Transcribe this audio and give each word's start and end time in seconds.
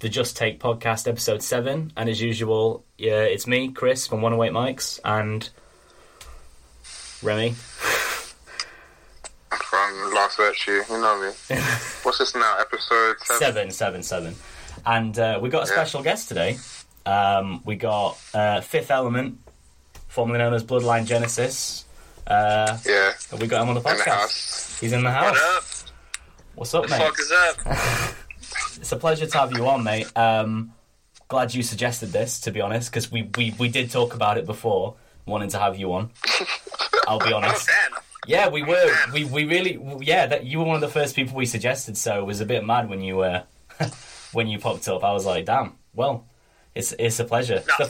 the 0.00 0.08
Just 0.08 0.36
Take 0.36 0.60
podcast, 0.60 1.08
episode 1.08 1.42
seven, 1.42 1.92
and 1.96 2.08
as 2.08 2.20
usual, 2.20 2.84
yeah, 2.96 3.22
it's 3.22 3.46
me, 3.46 3.70
Chris 3.72 4.06
from 4.06 4.22
108 4.22 4.52
Mics, 4.54 5.00
and 5.04 5.48
Remy. 7.22 7.50
From 9.50 10.14
Lost 10.14 10.36
Virtue, 10.36 10.82
you 10.88 11.00
know 11.00 11.20
me. 11.20 11.56
What's 12.02 12.18
this 12.18 12.34
now? 12.34 12.58
Episode 12.60 13.16
seven. 13.24 13.40
seven, 13.40 13.70
seven, 13.70 14.02
seven, 14.02 14.34
and 14.86 15.18
uh, 15.18 15.38
we 15.42 15.48
got 15.48 15.64
a 15.64 15.68
Yeah. 15.68 15.74
special 15.74 16.02
guest 16.02 16.28
today. 16.28 16.58
Um, 17.04 17.62
we 17.64 17.76
got 17.76 18.18
uh, 18.34 18.60
Fifth 18.60 18.90
Element, 18.90 19.38
formerly 20.08 20.38
known 20.38 20.54
as 20.54 20.62
Bloodline 20.62 21.06
Genesis. 21.06 21.84
Uh, 22.26 22.78
Yeah, 22.86 23.12
we 23.40 23.46
got 23.46 23.62
him 23.62 23.70
on 23.70 23.74
the 23.74 23.80
in 23.80 23.96
the 23.96 24.02
podcast. 24.02 24.06
house. 24.06 24.78
He's 24.80 24.92
in 24.92 25.02
the 25.02 25.10
house. 25.10 25.34
What 25.34 25.56
up? 25.56 25.64
What's 26.54 26.74
up, 26.74 26.82
The 26.84 26.90
mate? 26.90 26.98
fuck 26.98 27.18
is 27.18 27.32
up? 27.32 28.14
It's 28.76 28.92
a 28.92 28.96
pleasure 28.96 29.26
to 29.26 29.38
have 29.38 29.52
you 29.52 29.66
on, 29.68 29.84
mate. 29.84 30.10
Um, 30.16 30.72
glad 31.28 31.54
you 31.54 31.62
suggested 31.62 32.06
this, 32.10 32.40
to 32.40 32.50
be 32.50 32.60
honest, 32.60 32.90
because 32.90 33.10
we, 33.10 33.28
we, 33.36 33.54
we 33.58 33.68
did 33.68 33.90
talk 33.90 34.14
about 34.14 34.38
it 34.38 34.46
before, 34.46 34.94
wanting 35.26 35.48
to 35.50 35.58
have 35.58 35.76
you 35.76 35.92
on. 35.92 36.10
I'll 37.08 37.18
be 37.18 37.32
honest. 37.32 37.68
Yeah, 38.26 38.48
we 38.48 38.62
were. 38.62 38.92
We, 39.12 39.24
we 39.24 39.44
really. 39.46 39.80
Yeah, 40.00 40.26
that 40.26 40.44
you 40.44 40.58
were 40.58 40.64
one 40.66 40.74
of 40.74 40.82
the 40.82 40.88
first 40.88 41.16
people 41.16 41.36
we 41.36 41.46
suggested. 41.46 41.96
So 41.96 42.18
it 42.18 42.26
was 42.26 42.40
a 42.40 42.44
bit 42.46 42.64
mad 42.64 42.88
when 42.90 43.00
you 43.00 43.20
uh, 43.20 43.42
when 44.32 44.46
you 44.48 44.58
popped 44.58 44.86
up. 44.88 45.02
I 45.02 45.12
was 45.12 45.24
like, 45.24 45.46
damn. 45.46 45.74
Well, 45.94 46.26
it's 46.74 46.92
it's 46.98 47.18
a 47.20 47.24
pleasure. 47.24 47.62
No. 47.78 47.86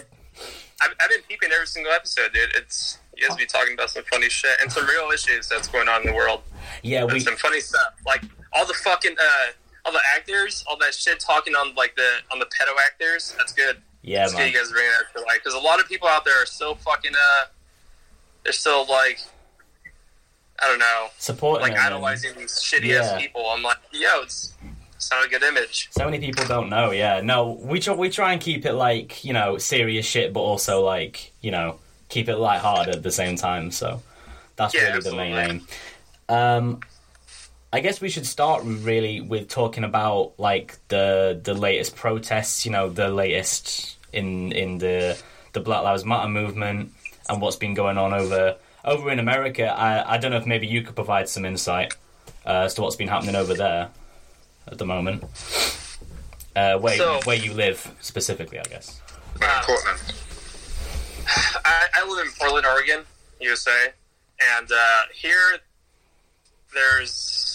I've, 0.81 0.95
I've 1.01 1.11
been 1.11 1.23
peeping 1.29 1.51
every 1.53 1.67
single 1.67 1.93
episode, 1.93 2.33
dude. 2.33 2.51
It's 2.55 2.99
you 3.17 3.27
guys 3.27 3.37
be 3.37 3.47
talking 3.47 3.75
about 3.75 3.91
some 3.91 4.05
funny 4.05 4.29
shit 4.29 4.57
and 4.63 4.71
some 4.71 4.87
real 4.87 5.11
issues 5.13 5.49
that's 5.49 5.67
going 5.67 5.89
on 5.89 6.03
in 6.03 6.07
the 6.07 6.13
world. 6.15 6.43
yeah, 6.85 7.03
And 7.03 7.13
we. 7.13 7.19
some 7.19 7.35
funny 7.35 7.59
stuff, 7.61 7.95
like 8.07 8.23
all 8.53 8.65
the 8.65 8.75
fucking 8.75 9.17
uh, 9.21 9.47
all 9.89 9.93
the 9.93 10.01
actors, 10.15 10.65
all 10.69 10.77
that 10.79 10.93
shit 10.95 11.19
talking 11.19 11.55
on 11.55 11.75
like 11.75 11.97
the 11.97 12.09
on 12.33 12.39
the 12.39 12.45
pedo 12.47 12.75
actors. 12.85 13.35
That's 13.39 13.53
good. 13.55 13.79
Yeah, 14.03 14.21
That's 14.21 14.35
good. 14.35 14.53
You 14.53 14.59
guys 14.59 14.71
bring 14.71 14.87
that 14.87 15.19
to 15.19 15.25
light 15.27 15.41
because 15.43 15.55
a 15.55 15.59
lot 15.59 15.81
of 15.81 15.89
people 15.89 16.09
out 16.09 16.25
there 16.25 16.41
are 16.43 16.47
so 16.47 16.75
fucking 16.75 17.13
uh, 17.15 17.47
they're 18.45 18.53
still 18.53 18.87
like. 18.89 19.19
I 20.61 20.67
don't 20.67 20.81
know, 20.81 21.07
Supporting 21.19 21.63
like 21.69 21.75
them 21.77 21.87
idolizing 21.87 22.37
these 22.37 22.55
shitty 22.61 22.87
Yeah. 22.87 23.03
ass 23.03 23.21
people. 23.23 23.47
I'm 23.49 23.63
like, 23.63 23.77
yo, 23.93 24.23
it's 24.23 24.55
it's 24.97 25.09
not 25.09 25.25
a 25.25 25.29
good 25.29 25.45
image. 25.45 25.89
So 25.93 26.05
many 26.07 26.19
people 26.19 26.45
don't 26.47 26.69
know. 26.69 26.91
Yeah, 26.91 27.21
no, 27.21 27.51
we 27.63 27.79
try, 27.79 27.95
we 27.95 28.11
try 28.11 28.33
and 28.33 28.41
keep 28.43 28.67
it 28.67 28.73
like 28.73 29.25
you 29.25 29.33
know 29.33 29.57
serious 29.59 30.05
shit, 30.05 30.33
but 30.33 30.41
also 30.41 30.85
like 30.85 31.33
you 31.43 31.53
know 31.53 31.79
keep 32.09 32.29
it 32.29 32.39
lighthearted 32.39 32.97
at 32.97 33.03
the 33.05 33.13
same 33.13 33.37
time. 33.37 33.71
So 33.71 34.03
that's 34.57 34.75
Yeah, 34.75 34.89
really 34.89 35.01
the 35.01 35.15
main 35.15 35.37
aim. 35.37 35.67
Um, 36.29 36.81
I 37.73 37.81
guess 37.81 38.01
we 38.01 38.09
should 38.09 38.27
start 38.27 38.63
really 38.65 39.21
with 39.21 39.49
talking 39.49 39.85
about 39.85 40.33
like 40.39 40.77
the 40.89 41.39
the 41.43 41.55
latest 41.55 41.97
protests. 41.97 42.65
You 42.65 42.73
know, 42.73 42.89
the 42.89 43.09
latest 43.09 43.97
in 44.13 44.53
in 44.53 44.79
the 44.79 45.21
the 45.53 45.61
Black 45.61 45.83
Lives 45.83 46.05
Matter 46.05 46.29
movement 46.29 46.93
and 47.29 47.41
what's 47.43 47.57
been 47.57 47.75
going 47.75 47.99
on 47.99 48.15
over 48.15 48.57
over 48.85 49.11
in 49.11 49.19
America. 49.19 49.67
I 49.67 50.15
I 50.15 50.19
don't 50.19 50.31
know 50.31 50.39
if 50.39 50.47
maybe 50.47 50.67
you 50.67 50.83
could 50.83 50.95
provide 50.95 51.29
some 51.29 51.45
insight 51.45 51.93
uh, 52.47 52.65
as 52.65 52.75
to 52.75 52.83
what's 52.83 52.97
been 52.97 53.09
happening 53.09 53.35
over 53.37 53.53
there 53.55 53.91
at 54.67 54.79
the 54.79 54.87
moment. 54.87 55.25
Uh, 56.57 56.79
where 56.79 56.97
So- 56.97 57.21
where 57.25 57.37
you 57.37 57.53
live 57.53 57.95
specifically, 58.01 58.59
I 58.59 58.65
guess. 58.65 59.01
Uh, 59.41 59.63
Portland. 59.65 60.01
I, 61.65 61.87
I 61.95 62.09
live 62.09 62.27
in 62.27 62.33
Portland, 62.39 62.67
Oregon, 62.67 63.05
USA, 63.41 63.93
and 64.57 64.73
uh, 64.73 65.03
here 65.15 65.59
there's 66.75 67.48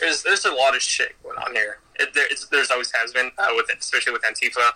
there's 0.00 0.22
there's 0.22 0.44
a 0.44 0.52
lot 0.52 0.74
of 0.74 0.82
shit 0.82 1.20
going 1.22 1.38
on 1.38 1.54
here. 1.54 1.78
It, 1.96 2.14
there, 2.14 2.26
there's 2.50 2.70
always 2.70 2.92
has 2.92 3.12
been, 3.12 3.30
uh, 3.38 3.48
with 3.56 3.66
especially 3.76 4.12
with 4.12 4.22
Antifa 4.22 4.70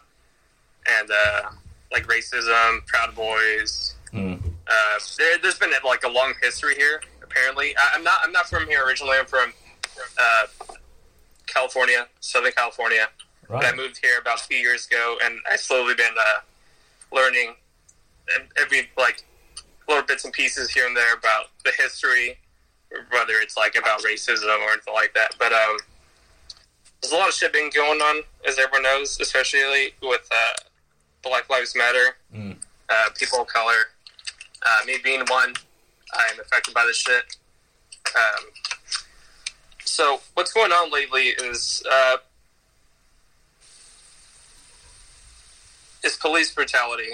and 0.88 1.10
uh, 1.10 1.50
like 1.92 2.06
racism, 2.06 2.84
Proud 2.86 3.14
Boys. 3.14 3.94
Mm. 4.12 4.40
Uh, 4.66 4.98
there, 5.18 5.38
there's 5.38 5.58
been 5.58 5.70
like 5.84 6.04
a 6.04 6.08
long 6.08 6.34
history 6.42 6.74
here. 6.74 7.02
Apparently, 7.22 7.74
I, 7.76 7.92
I'm 7.94 8.04
not 8.04 8.20
I'm 8.24 8.32
not 8.32 8.48
from 8.48 8.66
here 8.66 8.84
originally. 8.84 9.16
I'm 9.18 9.26
from 9.26 9.52
uh, 10.18 10.46
California, 11.46 12.06
Southern 12.20 12.52
California. 12.52 13.08
But 13.48 13.66
I 13.66 13.72
moved 13.74 14.00
here 14.02 14.18
about 14.18 14.38
two 14.38 14.56
years 14.56 14.86
ago, 14.86 15.18
and 15.22 15.34
I 15.50 15.56
slowly 15.56 15.94
been 15.94 16.14
uh, 16.18 16.40
learning 17.14 17.54
every 18.58 18.88
like 18.96 19.24
little 19.88 20.04
bits 20.04 20.24
and 20.24 20.32
pieces 20.32 20.70
here 20.70 20.86
and 20.86 20.96
there 20.96 21.14
about 21.14 21.46
the 21.64 21.72
history, 21.78 22.38
whether 23.10 23.34
it's 23.40 23.56
like 23.56 23.76
about 23.76 24.00
racism 24.02 24.44
or 24.66 24.72
anything 24.72 24.94
like 24.94 25.12
that. 25.14 25.34
But 25.38 25.52
um, 25.52 25.78
there's 27.00 27.12
a 27.12 27.16
lot 27.16 27.28
of 27.28 27.34
shit 27.34 27.52
been 27.52 27.70
going 27.74 28.00
on, 28.00 28.22
as 28.46 28.58
everyone 28.58 28.82
knows, 28.84 29.18
especially 29.20 29.94
with 30.02 30.28
uh, 30.30 30.60
Black 31.22 31.48
Lives 31.50 31.74
Matter, 31.76 32.16
Mm. 32.34 32.56
uh, 32.88 33.08
people 33.18 33.40
of 33.42 33.46
color. 33.48 33.88
Uh, 34.64 34.78
me 34.86 34.96
being 35.02 35.22
one, 35.28 35.54
I 36.14 36.28
am 36.32 36.40
affected 36.40 36.72
by 36.74 36.84
this 36.86 36.96
shit. 36.96 37.36
Um, 38.16 38.44
so 39.84 40.20
what's 40.34 40.52
going 40.52 40.72
on 40.72 40.90
lately 40.90 41.28
is 41.28 41.82
uh, 41.90 42.16
is 46.04 46.16
police 46.16 46.52
brutality. 46.54 47.12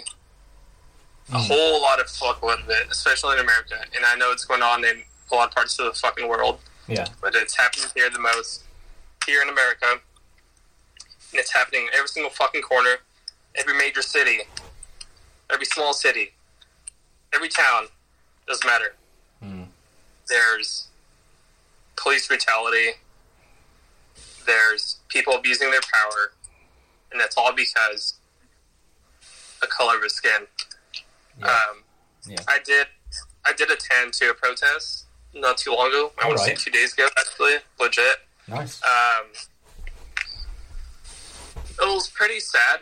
A 1.30 1.32
Mm. 1.32 1.46
whole 1.46 1.82
lot 1.82 2.00
of 2.00 2.06
fuckload 2.06 2.62
of 2.62 2.70
it, 2.70 2.88
especially 2.90 3.34
in 3.34 3.40
America. 3.40 3.78
And 3.94 4.04
I 4.04 4.14
know 4.14 4.32
it's 4.32 4.46
going 4.46 4.62
on 4.62 4.82
in 4.84 5.04
a 5.30 5.34
lot 5.34 5.48
of 5.48 5.54
parts 5.54 5.78
of 5.78 5.86
the 5.86 5.92
fucking 5.98 6.28
world, 6.28 6.60
Yeah. 6.86 7.06
but 7.20 7.34
it's 7.34 7.56
happening 7.56 7.86
here 7.94 8.10
the 8.10 8.18
most. 8.18 8.64
Here 9.26 9.42
in 9.42 9.48
America, 9.50 9.86
and 9.90 10.00
it's 11.34 11.52
happening 11.52 11.82
in 11.82 11.88
every 11.94 12.08
single 12.08 12.30
fucking 12.30 12.62
corner, 12.62 12.96
every 13.54 13.74
major 13.76 14.00
city, 14.00 14.40
every 15.52 15.66
small 15.66 15.92
city, 15.92 16.32
every 17.34 17.48
town. 17.48 17.88
Doesn't 18.46 18.66
matter. 18.66 18.94
Mm. 19.44 19.66
There's 20.28 20.86
police 21.96 22.26
brutality. 22.26 22.92
There's 24.46 24.96
people 25.08 25.34
abusing 25.34 25.70
their 25.70 25.82
power, 25.92 26.32
and 27.12 27.20
that's 27.20 27.36
all 27.36 27.52
because 27.52 28.14
the 29.60 29.66
color 29.66 29.96
of 29.96 30.02
his 30.04 30.14
skin. 30.14 30.46
Yeah. 31.38 31.46
Um, 31.46 31.84
Yeah. 32.26 32.38
I 32.48 32.58
did. 32.60 32.86
I 33.44 33.52
did 33.52 33.70
attend 33.70 34.12
to 34.14 34.30
a 34.30 34.34
protest 34.34 35.04
not 35.34 35.58
too 35.58 35.72
long 35.72 35.88
ago. 35.88 36.12
I 36.22 36.26
want 36.26 36.38
to 36.38 36.44
say 36.44 36.54
two 36.54 36.70
days 36.70 36.92
ago, 36.92 37.08
actually. 37.18 37.54
Legit. 37.80 38.16
Nice. 38.48 38.80
Um, 38.82 39.26
it 41.80 41.94
was 41.94 42.08
pretty 42.08 42.40
sad. 42.40 42.80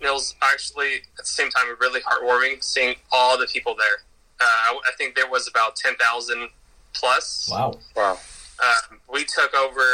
And 0.00 0.08
it 0.08 0.12
was 0.12 0.34
actually 0.42 0.96
at 0.96 1.18
the 1.18 1.24
same 1.24 1.50
time 1.50 1.66
really 1.80 2.00
heartwarming 2.00 2.62
seeing 2.62 2.96
all 3.12 3.38
the 3.38 3.46
people 3.46 3.74
there. 3.76 4.02
Uh, 4.40 4.44
I, 4.44 4.80
I 4.88 4.92
think 4.98 5.14
there 5.14 5.30
was 5.30 5.48
about 5.48 5.76
ten 5.76 5.94
thousand 5.96 6.48
plus. 6.94 7.48
Wow. 7.50 7.78
Wow. 7.96 8.18
Um, 8.62 8.98
we 9.12 9.24
took 9.24 9.54
over 9.54 9.84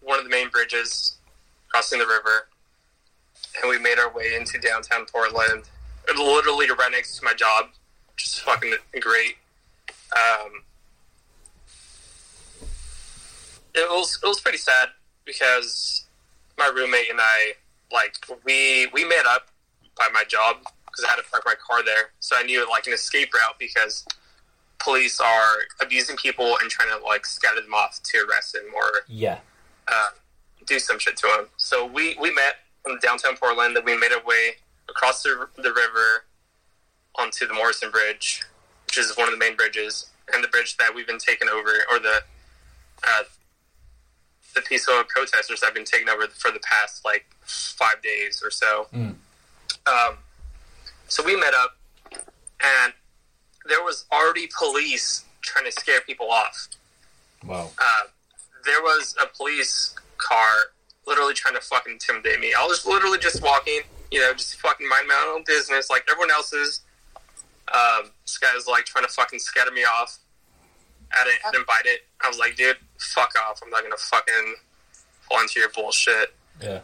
one 0.00 0.18
of 0.18 0.24
the 0.24 0.30
main 0.30 0.48
bridges 0.48 1.18
crossing 1.68 1.98
the 1.98 2.06
river, 2.06 2.48
and 3.60 3.68
we 3.68 3.78
made 3.78 3.98
our 3.98 4.12
way 4.12 4.34
into 4.34 4.58
downtown 4.58 5.04
Portland, 5.06 5.64
literally 6.16 6.66
right 6.70 6.90
next 6.90 7.18
to 7.18 7.24
my 7.24 7.34
job, 7.34 7.66
just 8.16 8.40
fucking 8.40 8.74
great. 9.00 9.36
Um, 10.16 10.62
it 13.78 13.88
was 13.90 14.18
it 14.22 14.26
was 14.26 14.40
pretty 14.40 14.58
sad 14.58 14.88
because 15.24 16.04
my 16.58 16.70
roommate 16.74 17.10
and 17.10 17.20
I 17.20 17.52
like 17.92 18.14
we 18.44 18.86
we 18.92 19.04
met 19.06 19.26
up 19.26 19.48
by 19.96 20.08
my 20.12 20.24
job 20.24 20.56
because 20.86 21.04
I 21.04 21.10
had 21.10 21.16
to 21.16 21.22
park 21.30 21.42
my 21.46 21.54
car 21.54 21.82
there, 21.84 22.10
so 22.20 22.36
I 22.38 22.42
knew 22.42 22.68
like 22.70 22.86
an 22.86 22.92
escape 22.92 23.32
route 23.34 23.56
because 23.58 24.04
police 24.78 25.20
are 25.20 25.56
abusing 25.80 26.16
people 26.16 26.56
and 26.60 26.70
trying 26.70 26.88
to 26.96 27.04
like 27.04 27.26
scatter 27.26 27.60
them 27.60 27.74
off 27.74 28.00
to 28.02 28.26
arrest 28.28 28.52
them 28.52 28.62
or 28.74 28.90
Yeah. 29.08 29.38
uh, 29.88 30.08
do 30.66 30.78
some 30.78 30.98
shit 30.98 31.16
to 31.18 31.26
them. 31.36 31.46
So 31.56 31.84
we 31.84 32.16
we 32.20 32.30
met 32.32 32.54
in 32.86 32.98
downtown 33.02 33.36
Portland 33.36 33.76
and 33.76 33.84
we 33.84 33.96
made 33.98 34.12
our 34.12 34.22
way 34.24 34.52
across 34.88 35.22
the, 35.22 35.48
the 35.56 35.72
river 35.72 36.24
onto 37.16 37.46
the 37.46 37.52
Morrison 37.54 37.90
Bridge, 37.90 38.42
which 38.86 38.96
is 38.98 39.16
one 39.16 39.26
of 39.28 39.32
the 39.32 39.38
main 39.38 39.56
bridges, 39.56 40.10
and 40.32 40.42
the 40.42 40.48
bridge 40.48 40.76
that 40.76 40.94
we've 40.94 41.06
been 41.06 41.18
taking 41.18 41.48
over, 41.48 41.70
or 41.90 41.98
the 41.98 42.22
uh, 43.06 43.22
the 44.54 44.60
peaceful 44.62 45.02
protesters 45.08 45.62
have 45.62 45.74
been 45.74 45.84
taking 45.84 46.08
over 46.08 46.26
for 46.28 46.50
the 46.50 46.60
past 46.60 47.04
like 47.04 47.26
five 47.40 48.02
days 48.02 48.42
or 48.44 48.50
so. 48.50 48.86
Mm. 48.94 49.14
Um, 49.86 50.18
so 51.08 51.22
we 51.24 51.36
met 51.36 51.54
up, 51.54 51.76
and 52.12 52.92
there 53.66 53.82
was 53.82 54.04
already 54.12 54.48
police 54.58 55.24
trying 55.42 55.64
to 55.64 55.72
scare 55.72 56.00
people 56.02 56.30
off 56.30 56.68
Wow. 57.46 57.70
uh, 57.78 58.02
there 58.64 58.82
was 58.82 59.14
a 59.22 59.26
police 59.36 59.94
car 60.16 60.48
literally 61.06 61.32
trying 61.34 61.54
to 61.54 61.60
fucking 61.60 61.92
intimidate 61.92 62.40
me. 62.40 62.52
I 62.58 62.66
was 62.66 62.84
literally 62.84 63.18
just 63.18 63.42
walking, 63.42 63.80
you 64.10 64.20
know, 64.20 64.32
just 64.34 64.56
fucking 64.60 64.86
mind 64.88 65.06
my 65.08 65.32
own 65.34 65.44
business 65.46 65.88
like 65.88 66.04
everyone 66.10 66.30
else's. 66.30 66.80
Um, 67.72 68.10
this 68.24 68.36
guy 68.38 68.52
was 68.54 68.66
like 68.66 68.84
trying 68.84 69.06
to 69.06 69.12
fucking 69.12 69.38
scatter 69.38 69.70
me 69.70 69.84
off. 69.84 70.18
I 71.12 71.24
didn't, 71.24 71.40
I 71.46 71.50
didn't 71.52 71.66
bite 71.66 71.86
it. 71.86 72.00
I 72.22 72.28
was 72.28 72.38
like, 72.38 72.56
dude, 72.56 72.76
fuck 72.98 73.32
off. 73.48 73.60
I'm 73.64 73.70
not 73.70 73.82
gonna 73.82 73.96
fucking 73.96 74.54
fall 75.28 75.40
into 75.40 75.60
your 75.60 75.68
bullshit. 75.70 76.34
Yeah. 76.62 76.80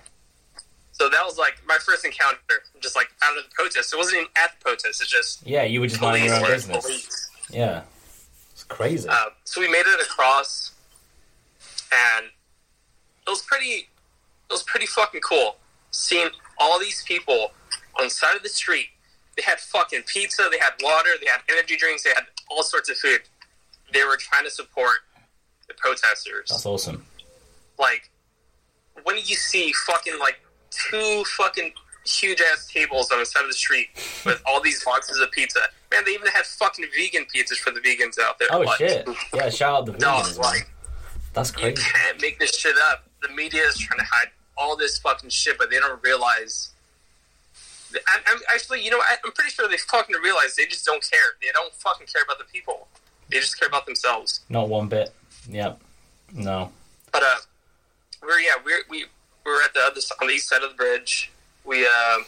So 0.92 1.08
that 1.08 1.24
was 1.24 1.38
like 1.38 1.54
my 1.66 1.76
first 1.84 2.04
encounter, 2.04 2.38
just 2.80 2.94
like 2.96 3.08
out 3.22 3.36
of 3.36 3.44
the 3.44 3.50
protest. 3.54 3.92
It 3.92 3.96
wasn't 3.96 4.16
even 4.16 4.28
at 4.36 4.52
the 4.58 4.64
protest. 4.64 5.00
It's 5.02 5.10
just 5.10 5.46
Yeah, 5.46 5.64
you 5.64 5.80
were 5.80 5.88
just 5.88 6.00
minding 6.00 6.28
police 6.28 6.38
your 6.40 6.46
own 6.46 6.52
business. 6.52 6.84
police. 6.84 7.30
Yeah, 7.50 7.82
it's 8.52 8.64
crazy. 8.64 9.08
Uh, 9.08 9.26
so 9.44 9.60
we 9.60 9.68
made 9.68 9.84
it 9.86 10.00
across, 10.00 10.72
and 11.92 12.26
it 12.26 13.30
was 13.30 13.42
pretty. 13.42 13.88
It 14.48 14.52
was 14.52 14.62
pretty 14.64 14.86
fucking 14.86 15.20
cool 15.22 15.56
seeing 15.90 16.28
all 16.58 16.78
these 16.78 17.02
people 17.06 17.52
on 17.98 18.04
the 18.04 18.10
side 18.10 18.36
of 18.36 18.42
the 18.42 18.48
street. 18.48 18.86
They 19.36 19.42
had 19.42 19.58
fucking 19.58 20.02
pizza, 20.06 20.48
they 20.50 20.58
had 20.58 20.72
water, 20.82 21.10
they 21.20 21.26
had 21.28 21.40
energy 21.50 21.76
drinks, 21.76 22.02
they 22.04 22.10
had 22.10 22.24
all 22.50 22.62
sorts 22.62 22.88
of 22.90 22.96
food. 22.98 23.20
They 23.94 24.02
were 24.04 24.16
trying 24.16 24.44
to 24.44 24.50
support 24.50 24.96
the 25.68 25.74
protesters. 25.74 26.50
That's 26.50 26.66
awesome. 26.66 27.06
Like, 27.78 28.10
when 29.04 29.16
you 29.16 29.36
see 29.36 29.72
fucking 29.86 30.18
like 30.18 30.40
two 30.70 31.24
fucking 31.36 31.72
huge 32.06 32.40
ass 32.52 32.66
tables 32.66 33.10
on 33.10 33.20
the 33.20 33.24
side 33.26 33.42
of 33.42 33.48
the 33.48 33.54
street 33.54 33.86
with 34.26 34.42
all 34.46 34.60
these 34.60 34.84
boxes 34.84 35.20
of 35.20 35.30
pizza, 35.30 35.60
man, 35.90 36.02
they 36.04 36.12
even 36.12 36.26
had 36.28 36.44
fucking 36.44 36.84
vegan 36.96 37.24
pizzas 37.34 37.56
for 37.56 37.70
the 37.70 37.80
vegans 37.80 38.18
out 38.20 38.38
there. 38.38 38.48
Oh 38.50 38.60
Like, 38.60 38.78
shit! 38.78 39.08
Yeah, 39.32 39.48
shout 39.48 39.74
out 39.78 39.86
the 39.86 39.92
vegans. 39.92 40.36
man. 40.36 40.36
like, 40.38 40.70
That's 41.32 41.52
you 41.56 41.72
can't 41.72 42.20
make 42.20 42.38
this 42.38 42.54
shit 42.56 42.76
up. 42.90 43.08
The 43.22 43.28
media 43.34 43.62
is 43.62 43.78
trying 43.78 44.00
to 44.00 44.06
hide 44.06 44.28
all 44.56 44.76
this 44.76 44.98
fucking 44.98 45.30
shit, 45.30 45.56
but 45.56 45.70
they 45.70 45.78
don't 45.78 46.02
realize. 46.02 46.70
I'm, 48.12 48.20
I'm 48.26 48.38
actually, 48.52 48.82
you 48.84 48.90
know, 48.90 48.98
I, 48.98 49.16
I'm 49.24 49.30
pretty 49.32 49.50
sure 49.50 49.68
they 49.68 49.76
fucking 49.76 50.16
realize 50.22 50.56
they 50.56 50.66
just 50.66 50.84
don't 50.84 51.02
care. 51.08 51.20
They 51.40 51.48
don't 51.52 51.72
fucking 51.74 52.08
care 52.12 52.22
about 52.24 52.38
the 52.38 52.44
people. 52.52 52.88
They 53.30 53.38
just 53.40 53.58
care 53.58 53.68
about 53.68 53.86
themselves. 53.86 54.40
Not 54.48 54.68
one 54.68 54.88
bit. 54.88 55.12
Yep. 55.48 55.80
No. 56.32 56.72
But 57.12 57.22
uh, 57.22 57.36
we're 58.22 58.40
yeah, 58.40 58.52
we're 58.64 58.82
we 58.90 59.06
we're 59.44 59.62
at 59.62 59.74
the 59.74 59.80
other 59.80 60.00
on 60.20 60.28
the 60.28 60.34
east 60.34 60.48
side 60.48 60.62
of 60.62 60.70
the 60.70 60.76
bridge. 60.76 61.30
We 61.64 61.86
uh, 61.86 62.18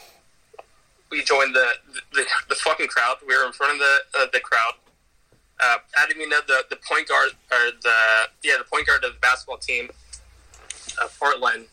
we 1.09 1.23
joined 1.23 1.55
the, 1.55 1.71
the 2.13 2.25
the 2.49 2.55
fucking 2.55 2.87
crowd. 2.87 3.17
We 3.27 3.35
were 3.37 3.45
in 3.45 3.51
front 3.53 3.73
of 3.73 3.79
the 3.79 4.19
uh, 4.19 4.25
the 4.33 4.39
crowd. 4.39 4.73
Uh, 5.59 5.77
I 5.97 6.05
didn't 6.07 6.21
even 6.21 6.29
know 6.29 6.39
the 6.47 6.63
the 6.69 6.77
point 6.87 7.07
guard 7.07 7.31
or 7.51 7.71
the 7.81 8.27
yeah 8.43 8.57
the 8.57 8.63
point 8.63 8.87
guard 8.87 9.03
of 9.03 9.13
the 9.13 9.19
basketball 9.19 9.57
team, 9.57 9.89
uh, 11.01 11.07
Portland, 11.19 11.65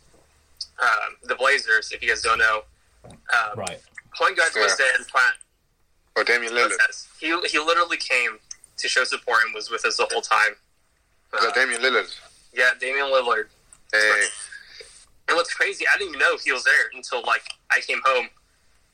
um, 0.82 1.17
the 1.23 1.35
Blazers. 1.35 1.93
If 1.93 2.03
you 2.03 2.09
guys 2.09 2.23
don't 2.23 2.38
know, 2.38 2.62
um, 3.05 3.59
Right. 3.59 3.81
point 4.17 4.37
guard 4.37 4.53
was 4.56 4.70
Yeah. 4.73 4.87
there 4.87 4.97
in 4.97 5.05
plant. 5.05 5.37
Or 6.17 6.23
Damian 6.23 6.53
Lillard. 6.53 6.70
Yes. 6.87 7.09
He 7.19 7.27
he 7.49 7.59
literally 7.59 7.97
came 7.97 8.38
to 8.76 8.88
show 8.88 9.05
support 9.05 9.44
and 9.44 9.55
was 9.55 9.71
with 9.71 9.85
us 9.85 9.97
the 9.97 10.06
whole 10.11 10.23
time. 10.23 10.53
Is 11.35 11.44
Uh, 11.44 11.53
Damian 11.53 11.81
Lillard? 11.82 12.12
yeah, 12.53 12.71
Damian 12.79 13.06
Lillard. 13.06 13.49
Hey, 13.93 14.26
And 15.29 15.37
what's 15.37 15.53
crazy, 15.55 15.87
I 15.88 15.97
didn't 15.97 16.09
even 16.17 16.21
know 16.21 16.37
he 16.37 16.53
was 16.53 16.65
there 16.65 16.91
until 16.94 17.23
like 17.23 17.43
I 17.71 17.81
came 17.81 18.00
home, 18.05 18.29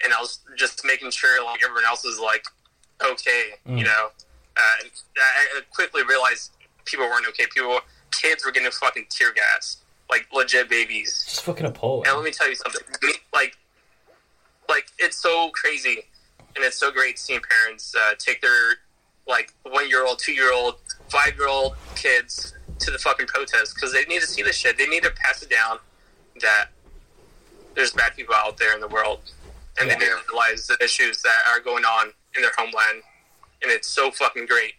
and 0.04 0.12
I 0.12 0.20
was 0.20 0.38
just 0.56 0.84
making 0.84 1.10
sure 1.10 1.42
like 1.44 1.62
everyone 1.64 1.84
else 1.86 2.04
was 2.04 2.18
like 2.20 2.44
okay, 3.02 3.54
Mm. 3.66 3.78
you 3.78 3.84
know. 3.84 4.10
Uh, 4.56 4.60
I 5.18 5.46
I 5.56 5.60
quickly 5.70 6.02
realized 6.04 6.50
people 6.84 7.06
weren't 7.06 7.26
okay. 7.28 7.46
People, 7.46 7.80
kids 8.10 8.44
were 8.44 8.52
getting 8.52 8.70
fucking 8.70 9.06
tear 9.08 9.32
gas, 9.32 9.78
like 10.10 10.26
legit 10.32 10.68
babies. 10.68 11.24
It's 11.26 11.40
fucking 11.40 11.64
appalling. 11.66 12.06
And 12.06 12.16
let 12.16 12.24
me 12.24 12.30
tell 12.30 12.48
you 12.48 12.56
something, 12.56 12.82
like, 13.32 13.56
like 14.68 14.86
it's 14.98 15.16
so 15.16 15.50
crazy, 15.50 16.04
and 16.54 16.64
it's 16.64 16.76
so 16.76 16.90
great 16.92 17.18
seeing 17.18 17.40
parents 17.40 17.94
uh, 17.94 18.14
take 18.18 18.40
their 18.42 18.74
like 19.26 19.52
one 19.62 19.88
year 19.88 20.06
old, 20.06 20.18
two 20.18 20.32
year 20.32 20.52
old, 20.52 20.76
five 21.08 21.36
year 21.36 21.48
old 21.48 21.76
kids 21.94 22.54
to 22.80 22.90
the 22.90 22.98
fucking 22.98 23.26
protest 23.26 23.74
because 23.74 23.92
they 23.92 24.04
need 24.04 24.20
to 24.20 24.26
see 24.26 24.42
this 24.42 24.56
shit. 24.56 24.78
They 24.78 24.86
need 24.86 25.02
to 25.02 25.10
pass 25.10 25.42
it 25.42 25.50
down 25.50 25.78
that 26.40 26.68
there's 27.74 27.92
bad 27.92 28.16
people 28.16 28.34
out 28.34 28.56
there 28.56 28.74
in 28.74 28.80
the 28.80 28.88
world, 28.88 29.20
and 29.78 29.88
they 29.88 29.94
need 29.94 30.06
to 30.06 30.18
realize 30.28 30.66
the 30.66 30.76
issues 30.82 31.22
that 31.22 31.42
are 31.48 31.60
going 31.60 31.84
on 31.84 32.12
in 32.36 32.42
their 32.42 32.52
homeland, 32.56 33.02
and 33.62 33.70
it's 33.70 33.88
so 33.88 34.10
fucking 34.10 34.46
great. 34.46 34.74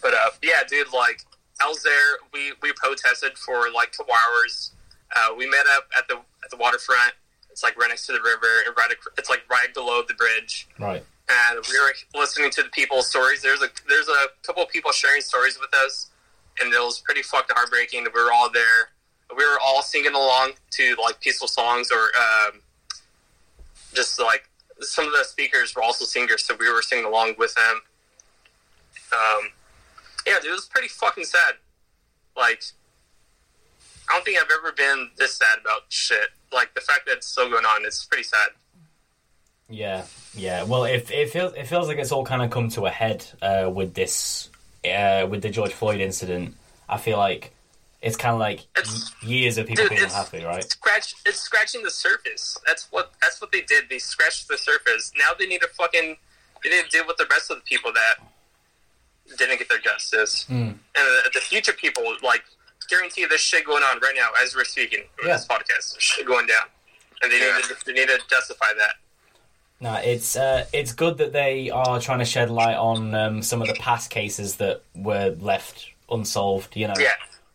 But 0.00 0.14
uh, 0.14 0.30
yeah, 0.42 0.64
dude, 0.68 0.92
like 0.92 1.22
I 1.60 1.68
was 1.68 1.82
there. 1.82 2.18
We 2.32 2.52
we 2.62 2.72
protested 2.72 3.38
for 3.38 3.70
like 3.70 3.92
two 3.92 4.04
hours. 4.04 4.72
Uh, 5.14 5.34
we 5.36 5.48
met 5.48 5.66
up 5.76 5.84
at 5.96 6.08
the 6.08 6.16
at 6.16 6.50
the 6.50 6.56
waterfront. 6.56 7.12
It's 7.50 7.62
like 7.62 7.78
right 7.78 7.88
next 7.88 8.06
to 8.06 8.12
the 8.12 8.20
river. 8.20 8.62
And 8.66 8.74
right, 8.76 8.90
it's 9.18 9.30
like 9.30 9.42
right 9.50 9.72
below 9.74 10.02
the 10.06 10.14
bridge. 10.14 10.68
Right. 10.78 11.04
We 11.70 11.78
were 11.78 12.20
listening 12.20 12.50
to 12.50 12.62
the 12.62 12.68
people's 12.70 13.08
stories. 13.08 13.42
There's 13.42 13.62
a 13.62 13.68
there's 13.88 14.08
a 14.08 14.26
couple 14.42 14.62
of 14.62 14.68
people 14.68 14.92
sharing 14.92 15.20
stories 15.20 15.58
with 15.60 15.74
us, 15.74 16.10
and 16.60 16.72
it 16.72 16.78
was 16.78 17.00
pretty 17.00 17.22
fucking 17.22 17.54
heartbreaking. 17.56 18.06
We 18.14 18.22
were 18.22 18.32
all 18.32 18.50
there. 18.50 18.90
We 19.36 19.44
were 19.44 19.58
all 19.64 19.82
singing 19.82 20.14
along 20.14 20.52
to 20.72 20.96
like 21.02 21.20
peaceful 21.20 21.48
songs 21.48 21.90
or 21.90 22.10
um, 22.16 22.60
just 23.94 24.20
like 24.20 24.48
some 24.80 25.06
of 25.06 25.12
the 25.12 25.24
speakers 25.24 25.74
were 25.74 25.82
also 25.82 26.04
singers, 26.04 26.44
so 26.44 26.54
we 26.58 26.70
were 26.70 26.82
singing 26.82 27.04
along 27.04 27.34
with 27.38 27.54
them. 27.54 27.80
Um, 29.12 29.50
yeah, 30.26 30.38
dude, 30.40 30.50
it 30.50 30.54
was 30.54 30.66
pretty 30.66 30.88
fucking 30.88 31.24
sad. 31.24 31.54
Like, 32.36 32.62
I 34.10 34.14
don't 34.14 34.24
think 34.24 34.38
I've 34.38 34.50
ever 34.52 34.72
been 34.72 35.10
this 35.18 35.36
sad 35.36 35.58
about 35.60 35.82
shit. 35.88 36.28
Like 36.52 36.74
the 36.74 36.80
fact 36.80 37.06
that 37.06 37.18
it's 37.18 37.28
still 37.28 37.48
going 37.50 37.64
on, 37.64 37.84
it's 37.84 38.04
pretty 38.04 38.24
sad. 38.24 38.48
Yeah. 39.68 40.04
Yeah. 40.34 40.64
Well, 40.64 40.84
it, 40.84 41.10
it 41.10 41.30
feels 41.30 41.54
it 41.54 41.66
feels 41.66 41.88
like 41.88 41.98
it's 41.98 42.12
all 42.12 42.24
kind 42.24 42.42
of 42.42 42.50
come 42.50 42.68
to 42.70 42.86
a 42.86 42.90
head 42.90 43.24
uh, 43.40 43.70
with 43.72 43.94
this 43.94 44.50
uh, 44.84 45.26
with 45.28 45.42
the 45.42 45.50
George 45.50 45.72
Floyd 45.72 46.00
incident. 46.00 46.54
I 46.88 46.98
feel 46.98 47.16
like 47.18 47.52
it's 48.02 48.16
kind 48.16 48.34
of 48.34 48.40
like 48.40 48.66
It's- 48.76 49.12
years 49.22 49.56
of 49.58 49.66
people 49.66 49.84
dude, 49.84 49.90
being 49.90 50.02
happy, 50.08 50.38
unhappy, 50.38 50.44
right? 50.44 50.64
Scratch, 50.64 51.14
it's 51.24 51.38
scratching 51.38 51.82
the 51.84 51.90
surface. 51.90 52.58
That's 52.66 52.88
what 52.90 53.12
that's 53.22 53.40
what 53.40 53.52
they 53.52 53.62
did. 53.62 53.84
They 53.88 53.98
scratched 53.98 54.48
the 54.48 54.58
surface. 54.58 55.12
Now 55.16 55.30
they 55.38 55.46
need 55.46 55.60
to 55.62 55.68
fucking 55.68 56.16
they 56.62 56.70
need 56.70 56.84
to 56.84 56.90
deal 56.90 57.06
with 57.06 57.16
the 57.16 57.26
rest 57.30 57.50
of 57.50 57.56
the 57.58 57.62
people 57.62 57.92
that 57.92 58.14
didn't 59.38 59.58
get 59.58 59.68
their 59.68 59.78
justice. 59.78 60.44
Mm. 60.50 60.54
And 60.68 60.78
the, 60.94 61.30
the 61.34 61.40
future 61.40 61.72
people, 61.72 62.04
like, 62.22 62.42
guarantee 62.88 63.24
there's 63.24 63.40
shit 63.40 63.64
going 63.64 63.82
on 63.82 63.98
right 64.00 64.14
now 64.14 64.28
as 64.42 64.54
we're 64.54 64.64
speaking 64.64 65.04
Yeah. 65.24 65.32
this 65.34 65.46
podcast. 65.46 65.92
There's 65.94 65.96
shit 66.02 66.26
going 66.26 66.46
down, 66.46 66.64
and 67.22 67.32
they 67.32 67.38
Yeah. 67.40 67.56
need 67.56 67.64
to 67.64 67.76
they 67.86 67.92
need 67.94 68.08
to 68.08 68.18
justify 68.28 68.72
that. 68.78 68.94
No, 69.82 69.94
it's 69.94 70.36
uh, 70.36 70.64
it's 70.72 70.92
good 70.92 71.18
that 71.18 71.32
they 71.32 71.68
are 71.68 72.00
trying 72.00 72.20
to 72.20 72.24
shed 72.24 72.50
light 72.50 72.76
on 72.76 73.12
um, 73.16 73.42
some 73.42 73.60
of 73.60 73.66
the 73.66 73.74
past 73.74 74.10
cases 74.10 74.56
that 74.56 74.82
were 74.94 75.34
left 75.40 75.88
unsolved. 76.08 76.76
You 76.76 76.86
know, 76.86 76.94
Yeah, 76.96 77.10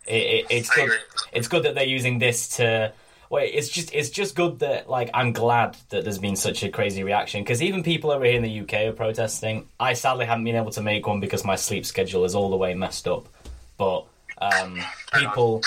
it, 0.05 0.11
it, 0.11 0.45
it's 0.49 0.69
good. 0.69 0.91
It's 1.31 1.47
good 1.47 1.63
that 1.63 1.73
they're 1.73 1.85
using 1.85 2.19
this 2.19 2.57
to. 2.57 2.91
Wait, 3.29 3.53
it's 3.53 3.69
just 3.69 3.93
it's 3.93 4.09
just 4.09 4.35
good 4.35 4.59
that 4.59 4.89
like 4.89 5.09
I'm 5.13 5.31
glad 5.31 5.77
that 5.87 6.03
there's 6.03 6.19
been 6.19 6.35
such 6.35 6.63
a 6.63 6.69
crazy 6.69 7.01
reaction 7.01 7.43
because 7.43 7.63
even 7.63 7.81
people 7.81 8.11
over 8.11 8.25
here 8.25 8.35
in 8.35 8.43
the 8.43 8.59
UK 8.59 8.87
are 8.87 8.91
protesting. 8.91 9.65
I 9.79 9.93
sadly 9.93 10.25
haven't 10.25 10.43
been 10.43 10.57
able 10.57 10.71
to 10.71 10.81
make 10.81 11.07
one 11.07 11.21
because 11.21 11.45
my 11.45 11.55
sleep 11.55 11.85
schedule 11.85 12.25
is 12.25 12.35
all 12.35 12.49
the 12.49 12.57
way 12.57 12.73
messed 12.73 13.07
up. 13.07 13.29
But 13.77 14.05
um, 14.39 14.81
people 15.13 15.61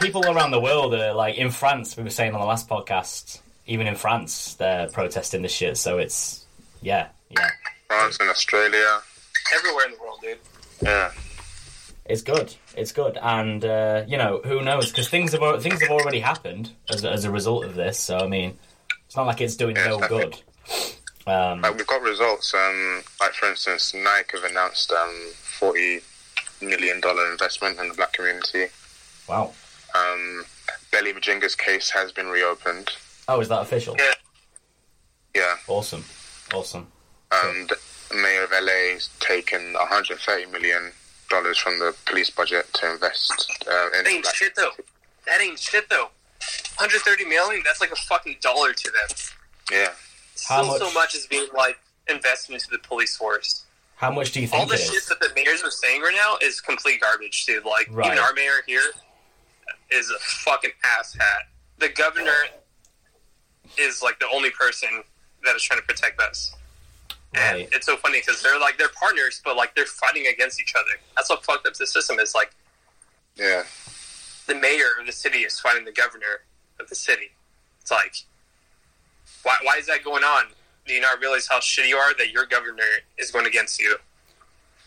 people 0.00 0.26
around 0.26 0.50
the 0.50 0.60
world 0.60 0.92
are 0.92 1.14
like 1.14 1.36
in 1.36 1.52
France. 1.52 1.96
We 1.96 2.02
were 2.02 2.10
saying 2.10 2.34
on 2.34 2.40
the 2.40 2.46
last 2.46 2.68
podcast, 2.68 3.38
even 3.66 3.86
in 3.86 3.94
France, 3.96 4.54
they're 4.54 4.88
protesting 4.88 5.42
this 5.42 5.52
shit. 5.52 5.76
So 5.76 5.98
it's 5.98 6.44
yeah, 6.82 7.08
yeah, 7.30 7.48
France 7.88 8.18
and 8.20 8.28
Australia. 8.30 9.00
everywhere 9.54 9.86
in 9.86 9.92
the 9.92 9.98
world, 9.98 10.20
dude. 10.22 10.38
Yeah. 10.82 11.12
it's 12.06 12.22
good. 12.22 12.54
It's 12.76 12.92
good, 12.92 13.18
and 13.22 13.64
uh, 13.64 14.04
you 14.06 14.16
know 14.18 14.40
who 14.44 14.62
knows 14.62 14.90
because 14.90 15.08
things 15.08 15.32
have 15.32 15.62
things 15.62 15.80
have 15.80 15.90
already 15.90 16.20
happened 16.20 16.70
as, 16.90 17.04
as 17.04 17.24
a 17.24 17.30
result 17.30 17.64
of 17.64 17.74
this. 17.74 17.98
So 17.98 18.18
I 18.18 18.26
mean, 18.26 18.58
it's 19.06 19.16
not 19.16 19.26
like 19.26 19.40
it's 19.40 19.56
doing 19.56 19.76
Yeah, 19.76 19.86
no 19.88 19.94
exactly. 19.96 20.18
good. 20.18 20.36
Um, 21.26 21.62
Like 21.62 21.76
we've 21.76 21.86
got 21.86 22.02
results. 22.02 22.52
Um, 22.54 23.02
like 23.20 23.32
for 23.32 23.48
instance, 23.48 23.94
Nike 23.94 24.36
have 24.38 24.44
announced 24.50 24.90
um 24.92 25.14
forty 25.34 26.00
million 26.60 27.00
dollar 27.00 27.30
investment 27.30 27.78
in 27.78 27.88
the 27.88 27.94
black 27.94 28.12
community. 28.12 28.66
wow. 29.28 29.52
Um, 29.94 30.44
Belly 30.90 31.12
Mujinga's 31.12 31.54
case 31.54 31.90
has 31.90 32.10
been 32.12 32.26
reopened. 32.26 32.90
Oh, 33.28 33.40
is 33.40 33.48
that 33.48 33.60
official? 33.62 33.96
Yeah. 33.98 34.12
Yeah. 35.34 35.54
Awesome, 35.68 36.04
awesome. 36.52 36.86
And 37.32 37.68
the 37.68 38.14
mayor 38.16 38.44
of 38.44 38.50
LA 38.52 38.60
LA's 38.92 39.08
taken 39.20 39.72
130 39.72 40.46
million 40.52 40.92
dollars 41.30 41.58
from 41.58 41.78
the 41.78 41.94
police 42.06 42.30
budget 42.30 42.66
to 42.74 42.92
invest 42.92 43.32
uh, 43.68 43.86
in 43.98 44.04
That 44.04 44.10
ain't 44.10 44.22
black. 44.22 44.34
shit 44.36 44.54
though. 44.54 44.70
That 45.26 45.40
ain't 45.40 45.58
shit 45.58 45.88
though. 45.88 46.10
130 46.76 47.24
million. 47.24 47.62
That's 47.64 47.80
like 47.80 47.90
a 47.90 47.96
fucking 47.96 48.36
dollar 48.42 48.72
to 48.72 48.90
them. 48.90 49.16
Yeah. 49.72 49.88
How 50.48 50.62
Still, 50.62 50.78
so 50.78 50.84
much- 50.86 50.94
much 50.94 51.14
is 51.14 51.26
being 51.26 51.48
like 51.56 51.78
invested 52.08 52.52
into 52.52 52.68
the 52.70 52.78
police 52.78 53.16
force. 53.16 53.64
How 53.96 54.10
much 54.10 54.32
do 54.32 54.40
you 54.40 54.46
think? 54.48 54.60
All 54.60 54.66
the 54.66 54.74
it 54.74 54.80
shit 54.80 54.94
is? 54.94 55.06
that 55.08 55.18
the 55.20 55.30
mayors 55.34 55.62
are 55.62 55.70
saying 55.70 56.02
right 56.02 56.14
now 56.14 56.36
is 56.46 56.60
complete 56.60 57.00
garbage, 57.00 57.46
dude. 57.46 57.64
Like 57.64 57.88
Right. 57.90 58.06
even 58.08 58.18
our 58.18 58.34
mayor 58.34 58.62
here 58.66 58.82
is 59.90 60.10
a 60.10 60.18
fucking 60.18 60.72
asshat. 60.84 61.22
The 61.78 61.88
governor 61.88 62.36
is 63.78 64.02
like 64.02 64.18
the 64.20 64.28
only 64.32 64.50
person 64.50 64.88
that 65.44 65.54
is 65.56 65.62
trying 65.62 65.80
to 65.80 65.86
protect 65.86 66.20
us. 66.20 66.54
And 67.34 67.66
it's 67.72 67.86
so 67.86 67.96
funny 67.96 68.20
because 68.20 68.42
they're 68.42 68.60
like 68.60 68.78
they're 68.78 68.88
partners, 69.00 69.40
but 69.44 69.56
like 69.56 69.74
they're 69.74 69.86
fighting 69.86 70.26
against 70.28 70.60
each 70.60 70.74
other. 70.76 71.00
That's 71.16 71.28
what 71.28 71.44
fucked 71.44 71.66
up 71.66 71.74
the 71.74 71.86
system 71.86 72.18
is. 72.20 72.34
Like 72.34 72.52
Yeah. 73.36 73.64
the 74.46 74.54
mayor 74.54 74.90
of 75.00 75.06
the 75.06 75.12
city 75.12 75.38
is 75.40 75.58
fighting 75.58 75.84
the 75.84 75.92
governor 75.92 76.42
of 76.78 76.88
the 76.88 76.94
city. 76.94 77.30
It's 77.80 77.90
like, 77.90 78.14
why, 79.42 79.56
why 79.62 79.76
is 79.78 79.86
that 79.86 80.04
going 80.04 80.22
on? 80.22 80.44
Do 80.86 80.94
you 80.94 81.00
not 81.00 81.18
realize 81.20 81.48
how 81.50 81.58
shitty 81.58 81.88
you 81.88 81.96
are 81.96 82.14
that 82.18 82.30
your 82.30 82.46
governor 82.46 82.84
is 83.18 83.30
going 83.30 83.46
against 83.46 83.80
you? 83.80 83.96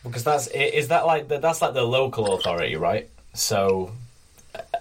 Because 0.03 0.23
that's 0.23 0.47
i- 0.49 0.51
is 0.57 0.87
that 0.87 1.05
like 1.05 1.27
that's 1.27 1.61
like 1.61 1.73
the 1.73 1.83
local 1.83 2.33
authority, 2.35 2.75
right? 2.77 3.09
So 3.33 3.91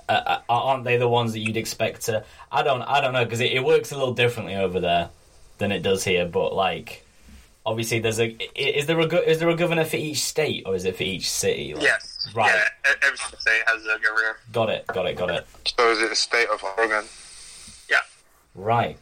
uh, 0.09 0.13
uh, 0.13 0.41
aren't 0.49 0.85
they 0.85 0.97
the 0.97 1.09
ones 1.09 1.33
that 1.33 1.41
you'd 1.41 1.57
expect 1.57 2.03
to? 2.07 2.25
I 2.53 2.63
don't 2.63 2.83
I 2.83 3.01
don't 3.01 3.13
know 3.13 3.25
because 3.25 3.41
it, 3.41 3.53
it 3.53 3.65
works 3.65 3.93
a 3.93 3.97
little 3.97 4.15
differently 4.15 4.55
over 4.55 4.81
there 4.81 5.11
than 5.59 5.73
it 5.73 5.81
does 5.83 6.05
here. 6.05 6.27
But 6.27 6.55
like, 6.55 7.05
obviously, 7.65 7.99
there's 8.01 8.21
a 8.21 8.37
is 8.55 8.87
there 8.87 8.99
a 9.01 9.07
go- 9.07 9.19
is 9.23 9.39
there 9.39 9.49
a 9.49 9.57
governor 9.57 9.85
for 9.85 9.97
each 9.97 10.23
state 10.23 10.65
or 10.67 10.75
is 10.75 10.85
it 10.85 10.97
for 10.97 11.03
each 11.03 11.31
city? 11.31 11.75
Like, 11.75 11.83
Yes. 11.85 12.13
Right. 12.35 12.53
Yeah, 12.85 12.93
every 13.03 13.17
state 13.19 13.63
has 13.67 13.83
a 13.85 13.99
governor. 14.03 14.37
Got 14.53 14.71
it. 14.71 14.87
Got 14.89 15.07
it. 15.07 15.17
Got 15.17 15.31
it. 15.31 15.47
So 15.79 15.91
is 15.91 16.01
it 16.01 16.11
the 16.11 16.17
state 16.17 16.49
of 16.49 16.63
Oregon? 16.77 17.05
Yeah. 17.91 17.99
Right. 18.55 18.99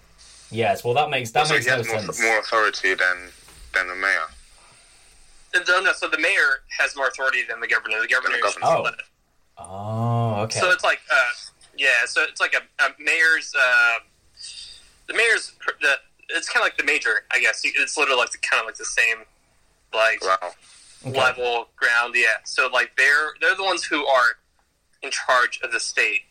Yes. 0.51 0.85
Well, 0.85 0.95
that 0.95 1.11
makes 1.11 1.31
that 1.33 1.47
so 1.47 1.55
makes 1.55 1.65
he 1.67 1.71
no 1.71 1.79
has 1.79 1.89
more, 1.89 2.01
sense. 2.01 2.23
more 2.23 2.39
authority 2.39 2.95
than 2.95 3.17
than 3.73 3.89
the 3.89 3.95
mayor. 3.95 4.27
No, 5.69 5.81
no, 5.81 5.93
so 5.93 6.09
the 6.09 6.19
mayor 6.19 6.63
has 6.79 6.97
more 6.97 7.07
authority 7.09 7.43
than 7.49 7.61
the 7.61 7.69
governor. 7.69 8.01
The 8.03 8.09
governor 8.09 8.37
is 8.37 8.43
governor. 8.43 8.89
split. 8.91 8.95
Oh, 9.59 10.43
okay. 10.43 10.59
So 10.61 10.71
it's 10.71 10.85
like, 10.85 11.01
uh, 11.11 11.17
yeah, 11.77 11.89
so 12.07 12.23
it's 12.29 12.41
like 12.41 12.55
a, 12.55 12.85
a 12.85 12.89
mayor's, 12.99 13.53
uh, 13.57 13.99
the 15.09 15.15
mayor's, 15.15 15.53
the, 15.81 15.95
it's 16.31 16.49
kind 16.49 16.63
of 16.63 16.67
like 16.67 16.77
the 16.77 16.85
major, 16.85 17.25
I 17.33 17.41
guess. 17.41 17.61
It's 17.65 17.97
literally 17.97 18.19
like 18.19 18.31
the 18.31 18.39
kind 18.39 18.61
of 18.61 18.67
like 18.67 18.77
the 18.77 18.85
same, 18.85 19.19
like 19.93 20.23
Wow. 20.25 20.51
Okay. 21.07 21.19
level 21.21 21.69
ground. 21.77 22.15
Yeah. 22.17 22.27
So 22.45 22.69
like 22.73 22.93
they're 22.97 23.33
they're 23.41 23.55
the 23.55 23.63
ones 23.63 23.85
who 23.85 24.07
are 24.07 24.25
in 25.03 25.11
charge 25.11 25.61
of 25.63 25.71
the 25.71 25.79
state. 25.79 26.23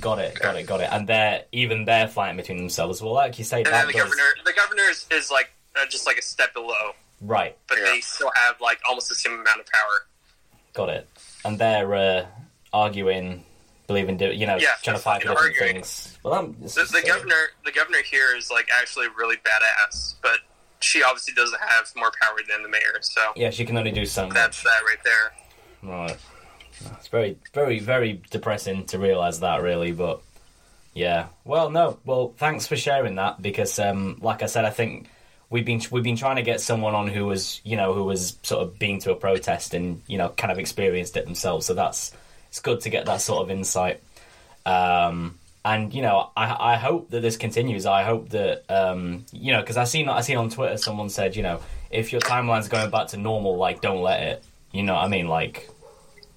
Got 0.00 0.18
it. 0.18 0.38
Got 0.38 0.56
it. 0.56 0.66
Got 0.66 0.80
it. 0.82 0.88
And 0.92 1.06
they're 1.06 1.44
even 1.52 1.84
they're 1.86 2.08
fighting 2.08 2.36
between 2.36 2.58
themselves. 2.58 3.00
Well, 3.00 3.12
like 3.14 3.38
you 3.38 3.44
say, 3.44 3.58
And 3.62 3.66
that 3.66 3.86
the 3.86 3.92
does- 3.94 4.02
governor, 4.02 4.34
the 4.44 4.52
governor 4.52 4.82
is, 4.90 5.06
is 5.10 5.30
like 5.30 5.50
uh, 5.80 5.86
just 5.88 6.06
like 6.06 6.18
a 6.18 6.22
step 6.22 6.52
below, 6.52 6.92
Right. 7.22 7.56
but 7.68 7.78
Yeah. 7.78 7.84
they 7.84 8.00
still 8.00 8.30
have 8.36 8.60
like 8.60 8.80
almost 8.88 9.08
the 9.08 9.14
same 9.14 9.32
amount 9.32 9.60
of 9.60 9.66
power. 9.66 10.06
Got 10.74 10.88
it. 10.90 11.08
And 11.44 11.58
they're 11.58 11.94
uh, 11.94 12.26
arguing, 12.72 13.44
believing, 13.86 14.18
you 14.18 14.46
know, 14.46 14.56
Yeah, 14.56 14.68
trying 14.82 14.96
to 14.96 15.02
fight 15.02 15.22
for 15.22 15.28
different 15.28 15.54
arguing. 15.56 15.74
things. 15.74 16.18
Well, 16.22 16.34
I'm, 16.34 16.52
The, 16.60 16.88
the 16.90 17.02
governor, 17.06 17.48
the 17.64 17.72
governor 17.72 17.98
here 18.02 18.34
is 18.36 18.50
like 18.50 18.68
actually 18.80 19.06
really 19.16 19.36
badass, 19.36 20.14
but 20.22 20.38
she 20.80 21.02
obviously 21.02 21.34
doesn't 21.34 21.60
have 21.60 21.90
more 21.96 22.12
power 22.20 22.38
than 22.48 22.62
the 22.62 22.68
mayor. 22.68 22.98
So 23.02 23.20
Yeah, 23.36 23.50
she 23.50 23.64
can 23.64 23.76
only 23.76 23.90
do 23.92 24.06
so 24.06 24.26
much. 24.26 24.34
that's 24.34 24.62
that 24.62 24.80
right 24.86 24.98
there. 25.04 25.32
Right. 25.82 26.16
It's 26.98 27.08
very, 27.08 27.36
very, 27.52 27.78
very 27.78 28.22
depressing 28.30 28.86
to 28.86 28.98
realise 28.98 29.38
that, 29.38 29.62
really. 29.62 29.92
But 29.92 30.20
yeah. 30.94 31.26
Well, 31.44 31.70
no. 31.70 31.98
Well, 32.04 32.34
thanks 32.38 32.66
for 32.66 32.76
sharing 32.76 33.14
that 33.16 33.40
because, 33.42 33.78
um, 33.78 34.18
like 34.20 34.42
I 34.42 34.46
said, 34.46 34.64
I 34.64 34.70
think 34.70 35.08
we've 35.54 35.64
been 35.64 35.80
we've 35.92 36.02
been 36.02 36.16
trying 36.16 36.34
to 36.36 36.42
get 36.42 36.60
someone 36.60 36.94
on 36.96 37.06
who 37.06 37.26
was, 37.26 37.60
you 37.64 37.76
know, 37.76 37.94
who 37.94 38.02
was 38.04 38.36
sort 38.42 38.60
of 38.64 38.76
been 38.76 38.98
to 38.98 39.12
a 39.12 39.14
protest 39.14 39.72
and 39.72 40.02
you 40.08 40.18
know 40.18 40.28
kind 40.30 40.50
of 40.50 40.58
experienced 40.58 41.16
it 41.16 41.24
themselves. 41.24 41.64
So 41.66 41.74
that's 41.74 42.12
it's 42.48 42.58
good 42.58 42.80
to 42.80 42.90
get 42.90 43.06
that 43.06 43.20
sort 43.20 43.42
of 43.44 43.50
insight. 43.50 44.02
Um, 44.66 45.38
and 45.64 45.94
you 45.94 46.02
know, 46.02 46.30
I, 46.36 46.72
I 46.74 46.76
hope 46.76 47.10
that 47.10 47.20
this 47.20 47.36
continues. 47.36 47.86
I 47.86 48.02
hope 48.02 48.30
that 48.30 48.64
um, 48.68 49.24
you 49.32 49.52
know, 49.52 49.60
because 49.60 49.76
I 49.76 49.84
seen 49.84 50.08
I 50.08 50.20
seen 50.22 50.36
on 50.36 50.50
Twitter 50.50 50.76
someone 50.76 51.08
said, 51.08 51.36
you 51.36 51.42
know, 51.44 51.60
if 51.90 52.10
your 52.12 52.20
timeline's 52.20 52.68
going 52.68 52.90
back 52.90 53.06
to 53.08 53.16
normal, 53.16 53.56
like 53.56 53.80
don't 53.80 54.02
let 54.02 54.22
it. 54.22 54.44
You 54.72 54.82
know 54.82 54.94
what 54.94 55.04
I 55.04 55.08
mean? 55.08 55.28
Like 55.28 55.70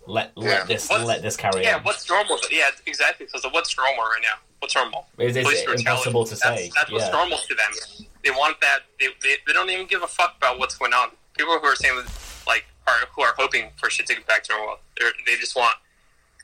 let 0.05 0.31
Yeah. 0.35 0.49
let 0.49 0.67
this 0.67 0.87
What's- 0.89 1.03
let 1.05 1.21
this 1.23 1.35
carry 1.35 1.63
Yeah, 1.63 1.75
on. 1.75 1.79
Yeah, 1.79 1.83
what's 1.83 2.07
normal? 2.09 2.37
Yeah, 2.51 2.69
exactly. 2.85 3.25
Because 3.25 3.43
what's 3.51 3.75
normal 3.75 4.03
right 4.03 4.21
now? 4.21 4.37
What's 4.59 4.75
normal? 4.75 5.07
Is 5.17 5.35
it 5.35 5.45
impossible 5.79 6.25
to 6.25 6.35
That's- 6.35 6.59
say? 6.59 6.71
That's, 6.75 6.91
what's 6.91 7.05
yeah. 7.05 7.11
normal 7.11 7.37
to 7.39 7.55
them. 7.55 8.07
They 8.27 8.31
want 8.31 8.59
that. 8.59 8.79
They, 8.99 9.07
they, 9.23 9.35
they 9.47 9.53
don't 9.53 9.69
even 9.69 9.87
give 9.87 10.03
a 10.03 10.07
fuck 10.07 10.35
about 10.35 10.59
what's 10.59 10.77
going 10.77 10.91
on. 10.91 11.11
People 11.37 11.57
who 11.59 11.65
are 11.65 11.77
saying 11.77 12.03
like 12.45 12.65
are 12.85 13.07
who 13.15 13.21
are 13.21 13.33
hoping 13.37 13.69
for 13.77 13.89
shit 13.89 14.05
to 14.07 14.15
get 14.15 14.27
back 14.27 14.43
to 14.43 14.53
normal. 14.53 14.79
They're, 14.99 15.11
they 15.25 15.35
just 15.35 15.55
want 15.55 15.77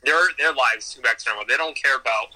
their 0.02 0.16
their 0.38 0.54
lives 0.54 0.94
to 0.94 0.96
go 0.96 1.02
back 1.02 1.18
to 1.18 1.28
normal. 1.28 1.44
They 1.46 1.58
don't 1.58 1.76
care 1.76 1.96
about 1.96 2.28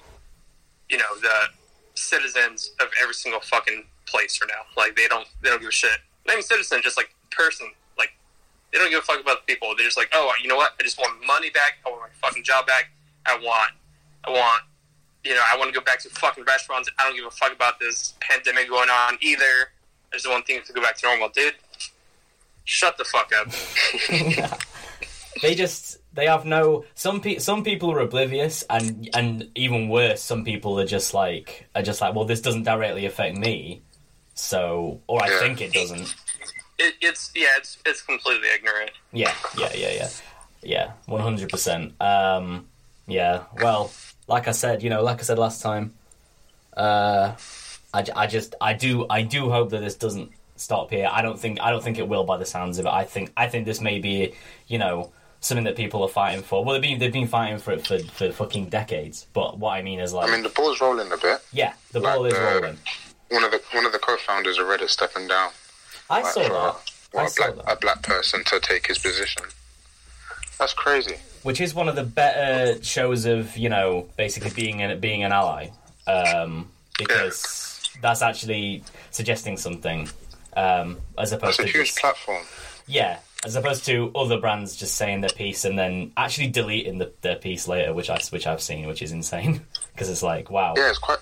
you 0.87 0.99
know 0.99 1.15
the 1.19 1.47
citizens 1.95 2.73
of 2.79 2.89
every 3.01 3.15
single 3.15 3.39
fucking 3.39 3.85
place 4.05 4.39
right 4.39 4.51
now. 4.53 4.69
Like 4.79 4.95
they 4.95 5.07
don't 5.07 5.27
they 5.41 5.49
don't 5.49 5.59
give 5.59 5.69
a 5.69 5.71
shit. 5.71 5.97
Not 6.27 6.33
even 6.33 6.43
citizen, 6.43 6.81
just 6.83 6.97
like 6.97 7.09
person. 7.31 7.71
Like 7.97 8.11
they 8.71 8.77
don't 8.77 8.91
give 8.91 8.99
a 8.99 9.01
fuck 9.01 9.19
about 9.19 9.47
the 9.47 9.51
people. 9.51 9.73
They're 9.75 9.87
just 9.87 9.97
like, 9.97 10.09
oh, 10.13 10.31
you 10.43 10.47
know 10.47 10.57
what? 10.57 10.73
I 10.79 10.83
just 10.83 10.99
want 10.99 11.25
money 11.25 11.49
back. 11.49 11.79
I 11.87 11.89
want 11.89 12.01
my 12.01 12.27
fucking 12.27 12.43
job 12.43 12.67
back. 12.67 12.91
I 13.25 13.35
want 13.37 13.71
I 14.25 14.29
want 14.29 14.61
you 15.23 15.33
know, 15.35 15.41
I 15.51 15.57
want 15.57 15.73
to 15.73 15.77
go 15.79 15.83
back 15.83 15.99
to 16.01 16.09
fucking 16.09 16.43
restaurants. 16.45 16.89
I 16.97 17.03
don't 17.05 17.15
give 17.15 17.25
a 17.25 17.31
fuck 17.31 17.53
about 17.53 17.79
this 17.79 18.13
pandemic 18.21 18.69
going 18.69 18.89
on 18.89 19.17
either. 19.21 19.43
I 20.11 20.15
just 20.15 20.29
want 20.29 20.45
things 20.47 20.65
to 20.67 20.73
go 20.73 20.81
back 20.81 20.97
to 20.97 21.07
normal, 21.07 21.29
dude. 21.29 21.55
Shut 22.65 22.97
the 22.97 23.03
fuck 23.05 23.31
up. 23.33 23.47
they 25.41 25.55
just 25.55 25.97
they 26.13 26.25
have 26.27 26.45
no 26.45 26.83
some 26.95 27.21
pe- 27.21 27.37
some 27.39 27.63
people 27.63 27.91
are 27.91 27.99
oblivious 27.99 28.63
and 28.69 29.09
and 29.13 29.49
even 29.55 29.87
worse 29.89 30.21
some 30.21 30.43
people 30.43 30.79
are 30.79 30.85
just 30.85 31.13
like 31.13 31.67
are 31.75 31.81
just 31.81 32.01
like 32.01 32.13
well 32.13 32.25
this 32.25 32.41
doesn't 32.41 32.63
directly 32.63 33.05
affect 33.05 33.37
me 33.37 33.81
so 34.35 34.99
or 35.07 35.23
I 35.23 35.29
Yeah. 35.29 35.39
think 35.39 35.61
it 35.61 35.71
doesn't 35.73 36.13
It, 36.77 36.95
it's 37.01 37.31
yeah, 37.35 37.47
it's 37.57 37.77
it's 37.85 38.01
completely 38.01 38.49
ignorant. 38.53 38.91
yeah 39.13 39.33
yeah 39.57 39.71
yeah 39.73 39.91
yeah 39.91 40.09
yeah 40.61 40.91
100% 41.07 42.01
um 42.01 42.67
yeah 43.07 43.43
well 43.61 43.91
like 44.29 44.47
I 44.47 44.51
said 44.51 44.81
you 44.83 44.89
know 44.89 45.03
like 45.03 45.19
I 45.19 45.23
said 45.23 45.37
last 45.39 45.61
time 45.61 45.93
uh 46.77 47.33
I, 47.93 48.05
I 48.15 48.27
just 48.27 48.55
I 48.61 48.73
do 48.73 49.05
I 49.09 49.23
do 49.23 49.49
hope 49.49 49.71
that 49.71 49.81
this 49.81 49.95
doesn't 49.95 50.31
stop 50.55 50.91
here 50.91 51.09
I 51.11 51.21
don't 51.21 51.39
think 51.39 51.59
I 51.61 51.71
don't 51.71 51.83
think 51.83 51.97
it 51.97 52.07
will 52.07 52.23
by 52.23 52.37
the 52.37 52.45
sounds 52.45 52.77
of 52.79 52.85
it 52.85 52.89
I 52.91 53.03
think 53.05 53.31
I 53.35 53.47
think 53.47 53.65
this 53.65 53.81
may 53.81 53.99
be 53.99 54.33
you 54.67 54.77
know 54.77 55.11
something 55.41 55.63
that 55.65 55.75
people 55.75 56.03
are 56.03 56.09
fighting 56.09 56.43
for 56.43 56.63
well 56.63 56.73
they've 56.73 56.81
been 56.89 56.99
they've 56.99 57.13
been 57.13 57.27
fighting 57.27 57.57
for 57.59 57.71
it 57.71 57.85
for, 57.87 57.97
for 57.99 58.31
fucking 58.31 58.69
decades 58.69 59.25
but 59.33 59.57
what 59.57 59.71
I 59.71 59.81
mean 59.81 59.99
is 59.99 60.13
like 60.13 60.29
I 60.29 60.33
mean, 60.33 60.43
the 60.43 60.49
ball's 60.49 60.79
rolling 60.81 61.11
a 61.11 61.17
bit. 61.17 61.39
yeah 61.51 61.73
the 61.91 61.99
ball 62.01 62.25
is 62.25 62.33
the- 62.33 62.39
rolling 62.41 62.77
One 63.29 63.43
of 63.43 63.51
the 63.51 63.61
one 63.73 63.85
of 63.85 63.91
the 63.91 63.99
co-founders 63.99 64.57
of 64.59 64.65
Reddit 64.67 64.89
stepping 64.89 65.27
down. 65.27 65.51
I 66.09 66.21
like, 66.21 66.33
saw 66.33 66.41
that 66.41 66.89
for 67.11 67.21
I 67.21 67.25
a 67.25 67.29
saw 67.29 67.51
black 67.51 67.65
that 67.65 67.73
a 67.73 67.75
black 67.77 68.01
person 68.03 68.43
to 68.45 68.59
take 68.59 68.87
his 68.87 68.97
position. 68.99 69.43
That's 70.59 70.73
crazy. 70.73 71.15
Which 71.43 71.61
is 71.61 71.73
one 71.73 71.87
of 71.89 71.95
the 71.95 72.03
better 72.03 72.81
shows 72.83 73.25
of 73.25 73.55
you 73.57 73.69
know 73.69 74.07
basically 74.17 74.51
being 74.51 74.81
an 74.81 74.99
being 74.99 75.23
an 75.23 75.31
ally 75.31 75.69
um, 76.07 76.69
because 76.97 77.89
that's 78.01 78.21
actually 78.21 78.83
suggesting 79.11 79.57
something 79.57 80.07
um, 80.55 80.97
as 81.17 81.31
opposed 81.31 81.59
It's 81.59 81.69
a 81.69 81.71
to 81.71 81.77
huge 81.77 81.87
just, 81.87 81.99
platform. 81.99 82.43
yeah 82.87 83.19
as 83.45 83.55
opposed 83.55 83.85
to 83.85 84.11
other 84.15 84.37
brands 84.39 84.75
just 84.75 84.95
saying 84.95 85.21
their 85.21 85.29
piece 85.29 85.63
and 85.63 85.79
then 85.79 86.11
actually 86.17 86.47
deleting 86.47 86.97
the, 86.97 87.11
their 87.21 87.35
piece 87.37 87.67
later 87.67 87.93
which 87.93 88.09
I 88.09 88.19
which 88.31 88.45
I've 88.47 88.61
seen 88.61 88.87
which 88.87 89.01
is 89.01 89.11
insane 89.11 89.61
because 89.93 90.09
it's 90.09 90.23
like 90.23 90.49
wow 90.49 90.73
Yeah, 90.77 90.89
it's 90.89 90.97
quite 90.99 91.19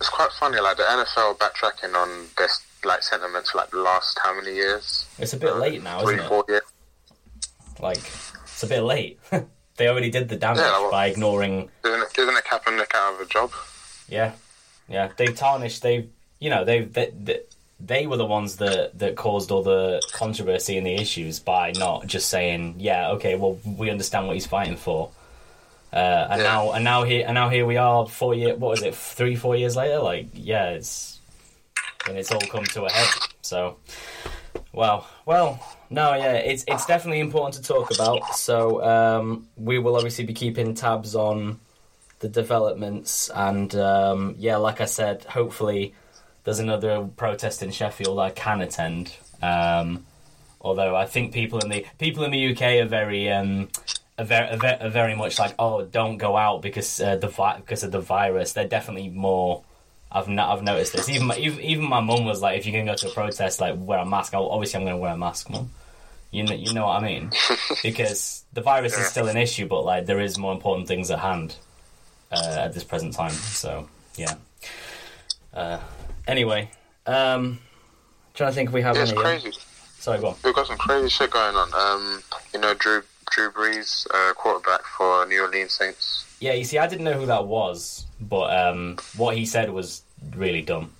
it's 0.00 0.10
quite 0.10 0.30
funny. 0.38 0.60
Like 0.60 0.76
the 0.76 0.84
NFL 0.84 1.38
backtracking 1.38 1.92
on 1.94 2.26
their 2.36 2.48
like 2.84 3.02
sentiments 3.02 3.50
for 3.50 3.58
like 3.58 3.70
the 3.70 3.78
last 3.80 4.16
how 4.22 4.32
many 4.34 4.54
years? 4.54 5.06
it's 5.18 5.32
a 5.32 5.36
bit 5.36 5.56
late 5.56 5.82
now 5.82 6.00
Three, 6.02 6.14
isn't 6.14 6.26
it 6.26 6.28
four 6.28 6.44
years. 6.48 6.62
like 7.80 8.00
it's 8.58 8.64
a 8.64 8.66
bit 8.66 8.80
late 8.82 9.20
they 9.76 9.86
already 9.86 10.10
did 10.10 10.28
the 10.28 10.34
damage 10.34 10.58
Yeah, 10.58 10.72
well- 10.80 10.90
by 10.90 11.06
ignoring 11.06 11.70
Isn't 11.84 12.02
it, 12.02 12.18
isn't 12.18 12.36
it 12.36 12.44
Kaepernick 12.44 12.92
out 12.92 13.14
of 13.14 13.20
a 13.20 13.26
job? 13.26 13.52
Yeah, 14.08 14.32
yeah. 14.88 15.10
They 15.16 15.26
tarnished. 15.26 15.82
They've 15.82 16.08
you 16.40 16.50
know, 16.50 16.64
they 16.64 16.80
they, 16.80 17.12
they 17.22 17.40
they 17.78 18.06
were 18.08 18.16
the 18.16 18.26
ones 18.26 18.56
that 18.56 18.98
that 18.98 19.14
caused 19.14 19.52
all 19.52 19.62
the 19.62 20.02
controversy 20.12 20.76
and 20.76 20.84
the 20.86 20.94
issues 20.96 21.38
by 21.38 21.72
not 21.76 22.06
just 22.08 22.28
saying, 22.28 22.74
yeah, 22.78 23.10
okay, 23.10 23.36
well, 23.36 23.58
we 23.64 23.90
understand 23.90 24.26
what 24.26 24.34
he's 24.34 24.46
fighting 24.46 24.76
for. 24.76 25.10
Uh, 25.92 25.96
and 26.30 26.40
Yeah. 26.42 26.48
now 26.48 26.72
and 26.72 26.82
now 26.84 27.02
here 27.04 27.24
and 27.26 27.34
now 27.34 27.48
here 27.50 27.64
we 27.66 27.76
are, 27.76 28.08
four 28.08 28.34
year. 28.34 28.56
What 28.56 28.70
was 28.70 28.82
it? 28.82 28.94
Three, 28.96 29.36
four 29.36 29.54
years 29.54 29.76
later. 29.76 30.00
Like, 30.00 30.26
yeah, 30.34 30.70
it's 30.70 31.20
and 32.08 32.16
it's 32.18 32.32
all 32.32 32.40
come 32.40 32.64
to 32.64 32.84
a 32.86 32.90
head. 32.90 33.08
So, 33.42 33.76
well, 34.72 35.06
well, 35.26 35.60
no, 35.90 36.14
yeah, 36.14 36.34
it's 36.34 36.64
it's 36.66 36.86
definitely 36.86 37.20
important 37.20 37.54
to 37.54 37.62
talk 37.62 37.90
about. 37.92 38.34
So, 38.34 38.84
um, 38.84 39.48
we 39.56 39.78
will 39.78 39.96
obviously 39.96 40.24
be 40.24 40.34
keeping 40.34 40.74
tabs 40.74 41.14
on 41.14 41.60
the 42.20 42.28
developments, 42.28 43.30
and 43.34 43.74
um, 43.74 44.34
yeah, 44.38 44.56
like 44.56 44.80
I 44.80 44.86
said, 44.86 45.24
hopefully 45.24 45.94
there's 46.44 46.58
another 46.58 47.08
protest 47.16 47.62
in 47.62 47.70
Sheffield 47.70 48.18
I 48.18 48.30
can 48.30 48.60
attend. 48.60 49.14
Um, 49.42 50.06
although 50.60 50.96
I 50.96 51.06
think 51.06 51.32
people 51.32 51.58
in 51.60 51.68
the 51.68 51.86
people 51.98 52.24
in 52.24 52.30
the 52.30 52.52
UK 52.52 52.84
are 52.84 52.88
very 52.88 53.30
um, 53.30 53.68
are 54.18 54.24
very, 54.24 54.48
are 54.48 54.88
very, 54.88 55.14
much 55.14 55.38
like, 55.38 55.54
oh, 55.58 55.84
don't 55.84 56.18
go 56.18 56.36
out 56.36 56.62
because 56.62 57.00
uh, 57.00 57.16
the 57.16 57.28
vi- 57.28 57.58
because 57.58 57.82
of 57.82 57.92
the 57.92 58.00
virus. 58.00 58.52
They're 58.52 58.68
definitely 58.68 59.08
more. 59.08 59.62
I've 60.10 60.28
no, 60.28 60.42
I've 60.46 60.62
noticed 60.62 60.94
this. 60.94 61.08
Even 61.08 61.26
my, 61.26 61.36
even, 61.36 61.60
even 61.60 61.84
my 61.88 62.00
mum 62.00 62.24
was 62.24 62.40
like, 62.40 62.58
if 62.58 62.66
you're 62.66 62.72
gonna 62.80 62.90
go 62.90 62.96
to 62.96 63.08
a 63.08 63.14
protest, 63.14 63.60
like 63.60 63.74
wear 63.78 63.98
a 63.98 64.06
mask. 64.06 64.34
I'll, 64.34 64.48
obviously, 64.48 64.80
I'm 64.80 64.86
gonna 64.86 64.96
wear 64.98 65.12
a 65.12 65.16
mask, 65.18 65.50
mum. 65.50 65.70
You 66.30 66.44
know, 66.44 66.54
you 66.54 66.72
know 66.74 66.86
what 66.86 67.02
I 67.02 67.04
mean? 67.04 67.30
Because 67.82 68.44
the 68.52 68.60
virus 68.60 68.96
is 68.98 69.06
still 69.06 69.28
an 69.28 69.36
issue, 69.36 69.66
but 69.66 69.84
like 69.84 70.06
there 70.06 70.20
is 70.20 70.38
more 70.38 70.52
important 70.52 70.88
things 70.88 71.10
at 71.10 71.18
hand. 71.18 71.56
uh, 72.30 72.56
at 72.58 72.74
this 72.74 72.84
present 72.84 73.14
time. 73.14 73.32
So 73.32 73.88
yeah. 74.16 74.34
Uh, 75.54 75.78
anyway, 76.26 76.70
um, 77.06 77.58
trying 78.34 78.50
to 78.50 78.54
think 78.54 78.68
if 78.68 78.74
we 78.74 78.82
have 78.82 78.96
Yeah, 78.96 79.02
it's 79.02 79.12
any. 79.12 79.20
uh, 79.20 79.22
crazy. 79.22 79.52
Sorry, 79.98 80.20
go 80.20 80.28
on. 80.28 80.36
We've 80.44 80.54
got 80.54 80.66
some 80.66 80.76
crazy 80.78 81.08
shit 81.08 81.30
going 81.30 81.56
on. 81.56 81.72
Um, 81.74 82.22
you 82.52 82.60
know, 82.60 82.74
Drew 82.74 83.02
Drew 83.30 83.50
Brees, 83.50 84.06
uh, 84.12 84.34
quarterback 84.34 84.82
for 84.82 85.24
New 85.26 85.40
Orleans 85.42 85.72
Saints. 85.72 86.24
Yeah, 86.40 86.52
you 86.52 86.64
see, 86.64 86.78
I 86.78 86.86
didn't 86.86 87.04
know 87.04 87.14
who 87.14 87.26
that 87.26 87.46
was, 87.46 88.06
but 88.20 88.56
um, 88.56 88.96
what 89.16 89.36
he 89.36 89.44
said 89.44 89.70
was 89.70 90.02
really 90.36 90.62
dumb. 90.62 90.92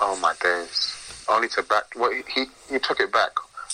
Oh 0.00 0.16
my 0.20 0.34
days! 0.42 1.24
Only 1.28 1.48
to 1.48 1.62
back. 1.62 1.84
Well, 1.96 2.12
he 2.12 2.44
he, 2.70 2.78
took 2.78 3.00
it 3.00 3.12
back, 3.12 3.30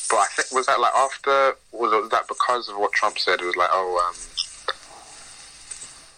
but 0.08 0.16
I 0.16 0.26
think 0.30 0.52
was 0.52 0.66
that 0.66 0.80
like 0.80 0.94
after 0.94 1.54
was, 1.72 1.90
was 1.92 2.10
that 2.10 2.26
because 2.28 2.68
of 2.68 2.76
what 2.78 2.92
Trump 2.92 3.18
said? 3.18 3.40
It 3.40 3.44
was 3.44 3.56
like, 3.56 3.70
oh, 3.72 4.08
um, 4.08 4.16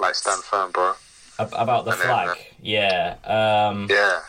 like 0.00 0.14
stand 0.14 0.42
firm, 0.42 0.70
bro. 0.72 0.94
About 1.38 1.84
the 1.84 1.92
And 1.92 2.00
then, 2.00 2.06
flag. 2.06 2.28
uh, 2.28 2.34
Yeah. 2.62 3.16
Um, 3.24 3.86
Yeah, 3.90 4.20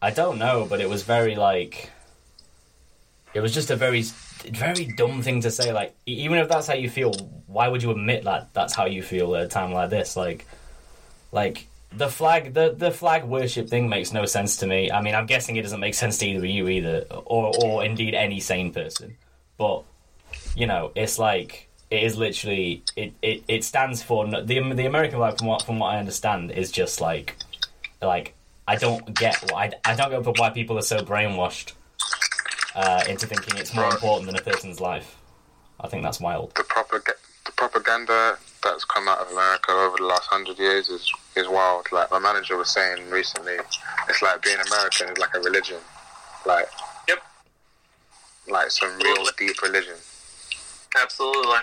I 0.00 0.10
don't 0.10 0.38
know, 0.38 0.66
but 0.68 0.80
it 0.80 0.88
was 0.88 1.02
very 1.02 1.36
like. 1.36 1.90
It 3.34 3.40
was 3.40 3.54
just 3.54 3.70
a 3.70 3.76
very, 3.76 4.02
very 4.50 4.86
dumb 4.96 5.22
thing 5.22 5.40
to 5.42 5.50
say. 5.50 5.72
Like, 5.72 5.94
even 6.06 6.38
if 6.38 6.48
that's 6.48 6.66
how 6.66 6.74
you 6.74 6.90
feel, 6.90 7.12
why 7.52 7.68
would 7.68 7.82
you 7.82 7.90
admit 7.90 8.24
that 8.24 8.52
that's 8.54 8.74
how 8.74 8.86
you 8.86 9.02
feel 9.02 9.34
at 9.36 9.44
a 9.44 9.48
time 9.48 9.72
like 9.72 9.90
this? 9.90 10.16
Like, 10.16 10.46
like 11.30 11.66
the 11.92 12.08
flag, 12.08 12.54
the 12.54 12.74
the 12.76 12.90
flag 12.90 13.24
worship 13.24 13.68
thing 13.68 13.88
makes 13.88 14.12
no 14.12 14.24
sense 14.26 14.56
to 14.58 14.66
me. 14.66 14.90
I 14.90 15.02
mean, 15.02 15.14
I'm 15.14 15.26
guessing 15.26 15.56
it 15.56 15.62
doesn't 15.62 15.80
make 15.80 15.94
sense 15.94 16.18
to 16.18 16.26
either 16.26 16.38
of 16.38 16.46
you 16.46 16.68
either, 16.68 17.06
or 17.10 17.52
or 17.62 17.84
indeed 17.84 18.14
any 18.14 18.40
sane 18.40 18.72
person. 18.72 19.16
But 19.58 19.84
you 20.54 20.66
know, 20.66 20.92
it's 20.94 21.18
like 21.18 21.68
it 21.90 22.02
is 22.02 22.16
literally 22.16 22.82
it 22.96 23.12
it, 23.22 23.44
it 23.48 23.64
stands 23.64 24.02
for 24.02 24.26
the 24.26 24.42
the 24.42 24.86
American 24.86 25.18
flag. 25.18 25.38
From 25.38 25.46
what 25.48 25.62
from 25.62 25.78
what 25.78 25.94
I 25.94 25.98
understand, 25.98 26.50
is 26.50 26.72
just 26.72 27.00
like 27.00 27.36
like 28.00 28.34
I 28.66 28.76
don't 28.76 29.14
get 29.14 29.50
why 29.52 29.70
I 29.84 29.94
don't 29.94 30.10
get 30.10 30.38
why 30.38 30.50
people 30.50 30.78
are 30.78 30.82
so 30.82 30.98
brainwashed 30.98 31.72
uh, 32.74 33.04
into 33.08 33.26
thinking 33.26 33.58
it's 33.58 33.74
more 33.74 33.90
important 33.90 34.26
than 34.26 34.36
a 34.36 34.42
person's 34.42 34.80
life. 34.80 35.16
I 35.80 35.88
think 35.88 36.02
that's 36.02 36.20
wild. 36.20 36.54
the 36.54 36.62
propag- 36.62 37.12
the 37.52 37.68
propaganda 37.68 38.38
that's 38.62 38.84
come 38.84 39.08
out 39.08 39.18
of 39.18 39.30
America 39.32 39.72
over 39.72 39.96
the 39.98 40.04
last 40.04 40.28
hundred 40.28 40.58
years 40.58 40.88
is 40.88 41.10
is 41.36 41.48
wild. 41.48 41.86
Like 41.92 42.10
my 42.10 42.18
manager 42.18 42.56
was 42.56 42.70
saying 42.70 43.10
recently, 43.10 43.56
it's 44.08 44.22
like 44.22 44.42
being 44.42 44.58
American 44.70 45.08
is 45.10 45.18
like 45.18 45.34
a 45.34 45.40
religion. 45.40 45.78
Like 46.46 46.66
Yep. 47.08 47.18
like 48.48 48.70
some 48.70 48.98
real 48.98 49.26
deep 49.38 49.60
religion. 49.62 49.94
Absolutely. 51.00 51.58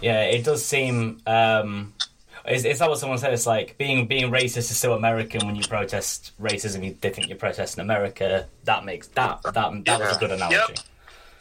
Yeah, 0.00 0.22
it 0.22 0.44
does 0.44 0.64
seem. 0.64 1.20
Um, 1.26 1.94
is, 2.48 2.64
is 2.64 2.80
that 2.80 2.88
what 2.88 2.98
someone 2.98 3.18
said? 3.18 3.32
It's 3.32 3.46
like 3.46 3.78
being 3.78 4.06
being 4.06 4.32
racist 4.32 4.70
is 4.70 4.76
so 4.76 4.94
American 4.94 5.46
when 5.46 5.54
you 5.54 5.62
protest 5.62 6.32
racism. 6.40 6.84
You, 6.84 6.96
they 7.00 7.10
think 7.10 7.28
you're 7.28 7.38
protesting 7.38 7.82
America. 7.82 8.48
That 8.64 8.84
makes 8.84 9.06
that 9.08 9.42
that 9.42 9.54
that 9.84 10.00
was 10.00 10.16
a 10.16 10.18
good 10.18 10.32
analogy. 10.32 10.56
Yep. 10.56 10.78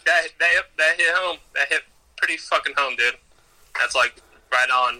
That 0.05 0.27
that 0.39 0.51
that 0.77 0.93
hit 0.97 1.15
home. 1.15 1.37
That 1.55 1.69
hit 1.69 1.81
pretty 2.21 2.37
fucking 2.37 2.73
home, 2.77 2.95
dude. 2.95 3.15
That's 3.79 3.95
like 3.95 4.13
right 4.51 4.69
on 4.69 4.99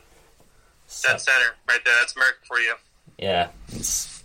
So, 0.88 1.10
that 1.10 1.22
center 1.22 1.56
right 1.68 1.80
there. 1.86 1.94
That's 2.00 2.16
America 2.16 2.38
for 2.48 2.60
you. 2.60 2.76
yeah, 3.18 3.50
it's 3.70 4.24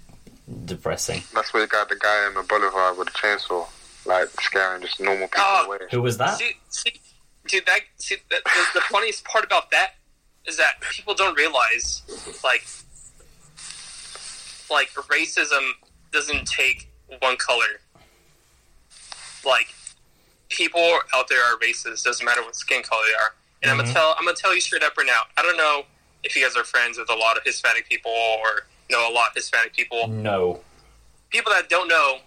depressing. 0.64 1.22
That's 1.34 1.52
where 1.52 1.62
you 1.62 1.68
got 1.68 1.88
the 1.88 1.96
guy 1.96 2.26
in 2.28 2.34
the 2.34 2.42
boulevard 2.42 2.96
with 2.98 3.08
the 3.08 3.12
chainsaw, 3.14 3.66
like 4.06 4.28
scaring 4.40 4.82
just 4.82 5.00
normal 5.00 5.28
people 5.28 5.44
Oh. 5.46 5.66
away. 5.66 5.78
Who 5.90 6.02
was 6.02 6.16
that? 6.18 6.38
See, 6.38 6.52
see, 6.70 6.92
dude. 7.46 7.66
That 7.66 7.80
see, 7.98 8.16
that, 8.30 8.42
the, 8.44 8.64
the 8.74 8.80
funniest 8.82 9.24
part 9.24 9.44
about 9.44 9.70
that 9.72 9.94
is 10.46 10.56
that 10.58 10.80
people 10.92 11.14
don't 11.14 11.36
realize, 11.36 12.02
like, 12.44 12.64
like 14.70 14.88
racism 15.08 15.72
doesn't 16.12 16.46
take 16.46 16.88
one 17.20 17.36
color. 17.36 17.80
Like, 19.44 19.68
people 20.48 20.98
out 21.14 21.28
there 21.28 21.42
are 21.44 21.56
racist. 21.58 22.04
Doesn't 22.04 22.24
matter 22.24 22.42
what 22.42 22.56
skin 22.56 22.82
color 22.82 23.02
they 23.06 23.14
are. 23.14 23.34
And 23.62 23.70
I'm 23.70 23.78
Mhm. 23.78 23.80
gonna 23.82 23.92
tell, 23.92 24.14
I'm 24.18 24.24
gonna 24.24 24.36
tell 24.36 24.54
you 24.54 24.60
straight 24.60 24.82
up 24.82 24.96
right 24.96 25.06
now. 25.06 25.26
I 25.36 25.42
don't 25.42 25.56
know 25.56 25.86
if 26.22 26.36
you 26.36 26.42
guys 26.42 26.56
are 26.56 26.64
friends 26.64 26.98
with 26.98 27.10
a 27.10 27.14
lot 27.14 27.36
of 27.36 27.44
Hispanic 27.44 27.88
people 27.88 28.12
or 28.12 28.66
know 28.90 29.08
a 29.08 29.10
lot 29.10 29.30
of 29.30 29.34
Hispanic 29.34 29.74
people 29.74 30.06
No. 30.08 30.62
people 31.30 31.52
that 31.52 31.68
don't 31.68 31.88
know, 31.88 32.20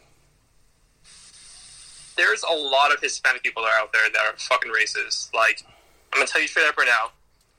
there's 2.15 2.43
a 2.43 2.51
lot 2.51 2.93
of 2.93 2.99
Hispanic 2.99 3.41
people 3.43 3.63
that 3.63 3.71
are 3.71 3.79
out 3.79 3.93
there 3.93 4.10
that 4.10 4.25
are 4.25 4.38
fucking 4.38 4.71
racist. 4.71 5.34
Like, 5.34 5.63
I'm 6.12 6.19
gonna 6.19 6.27
tell 6.27 6.41
you 6.41 6.47
straight 6.47 6.67
up 6.67 6.77
right 6.77 6.88
now, 6.88 7.12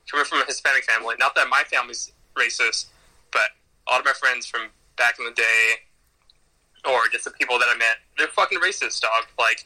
coming 0.09 0.25
from 0.25 0.41
a 0.41 0.45
Hispanic 0.45 0.85
family, 0.85 1.15
not 1.17 1.33
that 1.35 1.47
my 1.49 1.63
family's 1.63 2.11
racist, 2.35 2.85
but 3.31 3.51
a 3.87 3.91
lot 3.91 3.99
of 3.99 4.05
my 4.05 4.13
friends 4.13 4.45
from 4.45 4.69
back 4.97 5.17
in 5.17 5.25
the 5.25 5.31
day, 5.31 5.81
or 6.85 7.07
just 7.07 7.23
the 7.23 7.31
people 7.31 7.57
that 7.57 7.69
I 7.69 7.75
met, 7.75 7.97
they're 8.17 8.27
fucking 8.27 8.59
racist, 8.59 9.01
dog. 9.01 9.25
Like, 9.39 9.65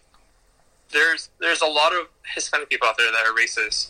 there's 0.96 1.30
there's 1.40 1.62
a 1.62 1.68
lot 1.68 1.94
of 1.94 2.08
Hispanic 2.34 2.70
people 2.70 2.88
out 2.88 2.98
there 2.98 3.12
that 3.12 3.26
are 3.28 3.34
racist, 3.34 3.90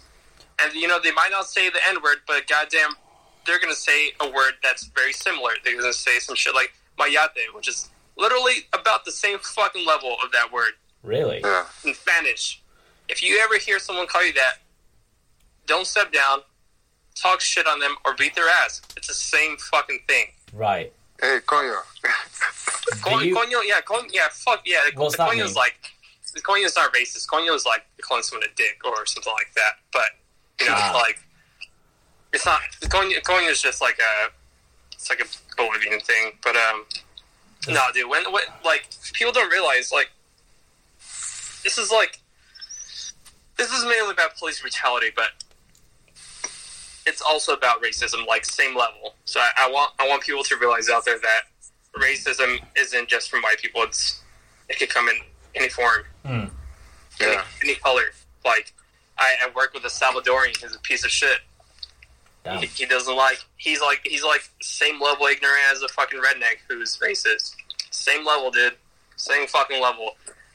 and 0.62 0.74
you 0.74 0.88
know 0.88 1.00
they 1.02 1.12
might 1.14 1.32
not 1.32 1.46
say 1.46 1.70
the 1.70 1.80
N 1.88 2.02
word, 2.04 2.18
but 2.28 2.48
goddamn, 2.48 2.96
they're 3.46 3.60
gonna 3.60 3.74
say 3.76 4.12
a 4.20 4.30
word 4.30 4.54
that's 4.62 4.88
very 4.88 5.14
similar. 5.14 5.52
They're 5.64 5.80
gonna 5.80 5.94
say 5.94 6.20
some 6.20 6.36
shit 6.36 6.54
like 6.54 6.74
mayate, 7.00 7.54
which 7.54 7.70
is 7.70 7.90
literally 8.18 8.68
about 8.74 9.06
the 9.06 9.12
same 9.12 9.40
fucking 9.40 9.86
level 9.86 10.18
of 10.24 10.32
that 10.34 10.52
word 10.52 10.72
Really? 11.06 11.40
Yeah, 11.44 11.66
in 11.86 11.94
Spanish. 11.94 12.62
If 13.08 13.22
you 13.22 13.40
ever 13.44 13.60
hear 13.60 13.78
someone 13.78 14.08
call 14.08 14.26
you 14.26 14.34
that, 14.34 14.56
don't 15.68 15.86
step 15.86 16.12
down, 16.12 16.40
talk 17.14 17.40
shit 17.42 17.68
on 17.68 17.80
them, 17.80 17.96
or 18.06 18.16
beat 18.16 18.34
their 18.36 18.50
ass. 18.50 18.82
It's 18.98 19.08
the 19.08 19.14
same 19.14 19.58
fucking 19.58 20.00
thing. 20.08 20.26
Right. 20.52 20.92
hey, 21.22 21.40
coño. 21.46 21.76
Coño, 23.02 23.24
you- 23.26 23.36
coño, 23.36 23.62
yeah, 23.66 23.82
coño, 23.82 24.10
yeah, 24.12 24.28
fuck, 24.32 24.62
yeah. 24.66 24.80
What's 24.96 25.16
the 25.16 25.24
that 25.24 25.32
coño's 25.34 25.50
mean? 25.50 25.54
like, 25.56 25.76
coño's 26.42 26.76
not 26.76 26.94
racist. 26.94 27.28
Coño's 27.28 27.66
like 27.66 27.86
calling 28.02 28.24
someone 28.24 28.48
a 28.48 28.54
dick 28.56 28.80
or 28.86 29.06
something 29.06 29.34
like 29.34 29.54
that. 29.56 29.74
But 29.92 30.10
you 30.60 30.68
know, 30.68 30.74
Ah. 30.76 30.92
like 30.94 31.20
it's 32.34 32.46
not. 32.46 32.62
Coño, 32.84 33.22
coño's 33.24 33.62
just 33.62 33.82
like 33.82 33.98
a, 34.00 34.30
it's 34.92 35.10
like 35.10 35.22
a 35.22 35.26
Bolivian 35.58 36.00
thing. 36.02 36.34
But 36.44 36.56
um, 36.56 36.86
no, 37.68 37.82
dude. 37.94 38.10
When 38.10 38.24
what 38.32 38.46
like 38.64 38.88
people 39.14 39.32
don't 39.34 39.52
realize 39.52 39.92
like 39.92 40.10
this 41.64 41.78
is 41.78 41.92
like 41.92 42.20
this 43.58 43.72
is 43.72 43.84
mainly 43.86 44.12
about 44.12 44.36
police 44.38 44.60
brutality, 44.62 45.12
but 45.16 45.30
it's 47.06 47.22
also 47.22 47.54
about 47.54 47.82
racism, 47.82 48.26
like 48.28 48.46
same 48.46 48.76
level. 48.76 49.16
So 49.26 49.40
I, 49.40 49.50
I 49.60 49.72
want 49.72 49.92
I 50.00 50.08
want 50.08 50.24
people 50.24 50.44
to 50.44 50.58
realize 50.58 50.90
out 50.90 51.06
there 51.06 51.20
that 51.20 51.42
racism 51.98 52.60
isn't 52.76 53.08
just 53.08 53.30
from 53.30 53.42
white 53.42 53.60
people. 53.60 53.84
It's 53.84 54.22
it 54.70 54.78
could 54.80 54.90
come 54.90 55.08
in 55.08 55.16
any 55.56 55.70
form, 55.70 56.04
Hmm. 56.26 56.32
any, 57.22 57.32
Yeah. 57.34 57.44
any 57.64 57.76
color. 57.76 58.12
Like 58.44 58.74
I, 59.18 59.36
I 59.44 59.50
work 59.56 59.74
with 59.74 59.84
a 59.86 59.88
Salvadorian. 59.90 60.56
He's 60.62 60.76
a 60.76 60.80
piece 60.80 61.04
of 61.06 61.12
shit. 61.12 61.40
Damn. 62.44 62.60
He, 62.60 62.68
he 62.68 62.86
doesn't 62.86 63.16
like. 63.16 63.40
He's 63.58 63.82
like. 63.82 64.02
He's 64.06 64.24
like 64.24 64.48
same 64.62 65.02
level 65.02 65.26
ignorant 65.28 65.60
as 65.72 65.82
a 65.82 65.88
fucking 65.88 66.20
redneck 66.20 66.58
who's 66.68 66.98
racist. 66.98 67.56
Same 67.92 68.26
level, 68.26 68.52
dude. 68.52 68.76
Same 69.16 69.48
fucking 69.48 69.82
level. 69.82 70.12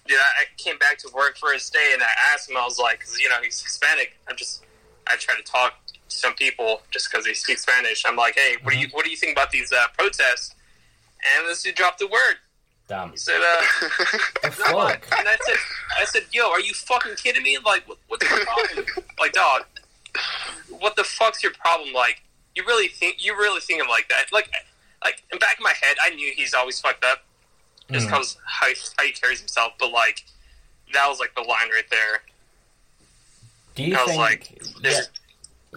Dude, 0.07 0.19
I, 0.19 0.43
I 0.43 0.45
came 0.57 0.79
back 0.79 0.99
to 0.99 1.09
work 1.15 1.37
for 1.37 1.53
his 1.53 1.69
day 1.71 1.91
and 1.93 2.03
I 2.03 2.33
asked 2.33 2.49
him. 2.51 2.57
I 2.57 2.65
was 2.65 2.79
like, 2.79 2.99
because 3.01 3.19
you 3.19 3.29
know 3.29 3.37
he's 3.43 3.61
Hispanic. 3.63 4.13
I'm 4.29 4.37
just. 4.37 4.63
I 5.09 5.17
try 5.17 5.35
to 5.35 5.43
talk 5.43 5.75
to 5.87 5.95
some 6.17 6.35
people 6.35 6.83
just 6.93 7.11
because 7.11 7.25
they 7.25 7.33
speak 7.33 7.59
Spanish. 7.59 8.05
I'm 8.07 8.15
like, 8.17 8.37
hey, 8.37 8.57
what 8.63 8.73
do 8.75 8.79
you 8.79 8.89
what 8.93 9.05
do 9.05 9.11
you 9.11 9.17
think 9.17 9.33
about 9.33 9.51
these 9.51 9.73
uh, 9.73 9.87
protests? 9.99 10.55
And 11.37 11.49
this 11.49 11.63
dude 11.65 11.75
dropped 11.75 11.99
the 11.99 12.07
word. 12.07 12.37
Damn. 12.91 13.13
He 13.13 13.17
said, 13.19 13.41
uh, 13.41 13.63
The 14.43 14.51
fuck? 14.51 15.07
and 15.17 15.29
I 15.29 15.37
said, 15.47 15.57
I 16.01 16.05
said, 16.07 16.23
yo, 16.33 16.51
are 16.51 16.59
you 16.59 16.75
fucking 16.75 17.15
kidding 17.15 17.45
me? 17.45 17.57
Like, 17.65 17.87
what, 17.89 17.99
what's 18.09 18.29
your 18.29 18.45
problem? 18.45 18.85
like, 19.21 19.33
dog, 19.33 19.63
what 20.81 20.97
the 20.97 21.05
fuck's 21.05 21.41
your 21.41 21.53
problem? 21.53 21.93
Like, 21.95 22.21
you 22.57 22.65
really 22.67 22.89
think 22.89 23.25
you 23.25 23.35
really 23.37 23.61
think 23.61 23.81
him 23.81 23.87
like 23.89 24.09
that? 24.09 24.25
Like, 24.33 24.51
like 25.05 25.23
in 25.33 25.39
back 25.39 25.55
of 25.59 25.63
my 25.63 25.73
head, 25.81 25.99
I 26.03 26.11
knew 26.11 26.33
he's 26.35 26.53
always 26.53 26.81
fucked 26.81 27.05
up 27.05 27.23
just 27.93 28.07
Mm. 28.07 28.11
because 28.11 28.37
how, 28.45 28.67
he- 28.67 28.75
how 28.99 29.05
he 29.05 29.13
carries 29.13 29.39
himself. 29.39 29.75
But 29.79 29.93
like, 29.93 30.25
that 30.93 31.07
was 31.09 31.21
like 31.21 31.33
the 31.37 31.43
line 31.43 31.71
right 31.73 31.89
there. 31.93 32.23
Do 33.77 33.85
you 33.85 33.95
I 33.97 34.01
was 34.03 34.09
think? 34.11 34.19
like, 34.19 34.63
this, 34.83 35.09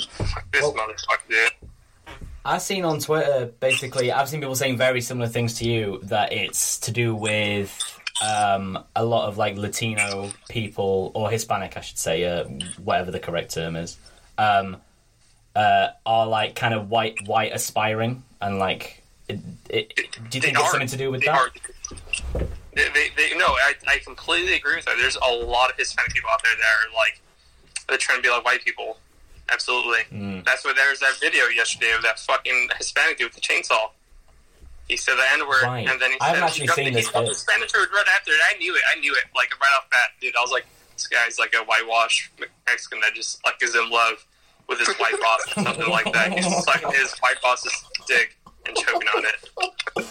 fuck 0.10 0.52
this 0.52 0.64
Well- 0.64 0.74
motherfucker, 0.74 1.30
dude. 1.30 1.52
I've 2.46 2.62
seen 2.62 2.84
on 2.86 3.00
Twitter 3.00 3.52
basically. 3.60 4.12
I've 4.12 4.28
seen 4.30 4.42
people 4.42 4.56
saying 4.56 4.78
very 4.78 5.02
similar 5.02 5.28
things 5.28 5.56
to 5.60 5.66
you. 5.66 6.00
That 6.04 6.34
it's 6.34 6.80
to 6.80 6.92
do 6.92 7.16
with 7.16 7.72
um, 8.22 8.84
a 8.96 9.04
lot 9.04 9.28
of 9.28 9.38
like 9.38 9.58
Latino 9.58 10.32
people 10.50 11.12
or 11.16 11.30
Hispanic, 11.30 11.78
I 11.78 11.82
should 11.82 11.98
say, 11.98 12.26
uh, 12.26 12.46
whatever 12.84 13.12
the 13.12 13.20
correct 13.20 13.54
term 13.54 13.76
is, 13.76 13.98
um, 14.38 14.78
uh, 15.56 15.90
are 16.06 16.28
like 16.28 16.56
kind 16.56 16.74
of 16.74 16.90
white, 16.90 17.16
white 17.28 17.54
aspiring, 17.54 18.24
and 18.42 18.60
like, 18.60 19.04
it, 19.28 19.40
it, 19.70 19.96
do 20.30 20.38
you 20.38 20.42
think 20.42 20.58
it's 20.58 20.72
something 20.72 20.88
to 20.88 20.98
do 20.98 21.12
with 21.12 21.22
They 21.22 21.28
that? 21.28 21.40
are. 21.40 21.52
They, 22.76 22.90
they, 22.90 23.10
they, 23.16 23.38
no, 23.38 23.46
I, 23.46 23.74
I 23.88 23.98
completely 24.00 24.56
agree 24.56 24.76
with 24.76 24.86
that. 24.86 24.96
There's 25.00 25.16
a 25.18 25.32
lot 25.32 25.70
of 25.70 25.78
Hispanic 25.78 26.12
people 26.12 26.30
out 26.30 26.42
there 26.44 26.54
that 26.56 26.64
are 26.64 26.94
like, 26.96 27.22
they're 27.88 27.98
trying 27.98 28.18
to 28.20 28.24
be 28.24 28.30
like 28.30 28.44
white 28.44 28.64
people. 28.64 28.98
Absolutely. 29.52 30.00
Mm. 30.12 30.46
That's 30.46 30.64
why 30.64 30.74
there 30.74 30.90
was 30.90 31.00
that 31.00 31.14
video 31.20 31.46
yesterday 31.46 31.92
of 31.96 32.02
that 32.04 32.20
fucking 32.20 32.70
Hispanic 32.78 33.18
dude 33.18 33.34
with 33.34 33.36
the 33.36 33.42
chainsaw. 33.42 33.92
He 34.88 34.98
said 34.98 35.16
the 35.16 35.24
N 35.34 35.48
word, 35.48 35.64
and 35.64 36.02
then 36.02 36.12
he 36.12 36.18
said 36.20 36.36
haven't 36.36 36.44
actually 36.44 36.68
he 36.68 36.74
seen 36.74 36.86
the, 36.86 37.00
this 37.00 37.10
he 37.10 37.20
the 37.26 37.34
Spanish 37.34 37.74
word 37.74 37.88
right 37.94 38.06
after 38.16 38.32
it. 38.32 38.40
I 38.54 38.58
knew 38.58 38.76
it. 38.76 38.82
I 38.96 39.00
knew 39.00 39.14
it. 39.14 39.24
Like 39.36 39.50
right 39.60 39.72
off 39.78 39.90
bat, 39.90 40.10
dude. 40.20 40.36
I 40.36 40.42
was 40.42 40.52
like, 40.52 40.66
this 40.94 41.08
guy's 41.08 41.40
like 41.40 41.54
a 41.54 41.64
whitewash 41.64 42.32
Mexican 42.68 43.00
that 43.02 43.14
just 43.14 43.44
like 43.46 43.56
is 43.62 43.76
in 43.76 43.90
love 43.90 44.26
with 44.68 44.80
his 44.80 44.90
white 44.96 45.16
boss 45.22 45.58
or 45.58 45.64
something 45.64 45.90
like 45.90 46.12
that. 46.14 46.34
He's 46.34 46.46
sucking 46.66 46.92
his 46.92 47.14
white 47.20 47.42
boss's 47.42 47.74
dick 48.08 48.38
and 48.66 48.76
choking 48.76 49.08
on 49.16 49.24
it. 49.26 50.08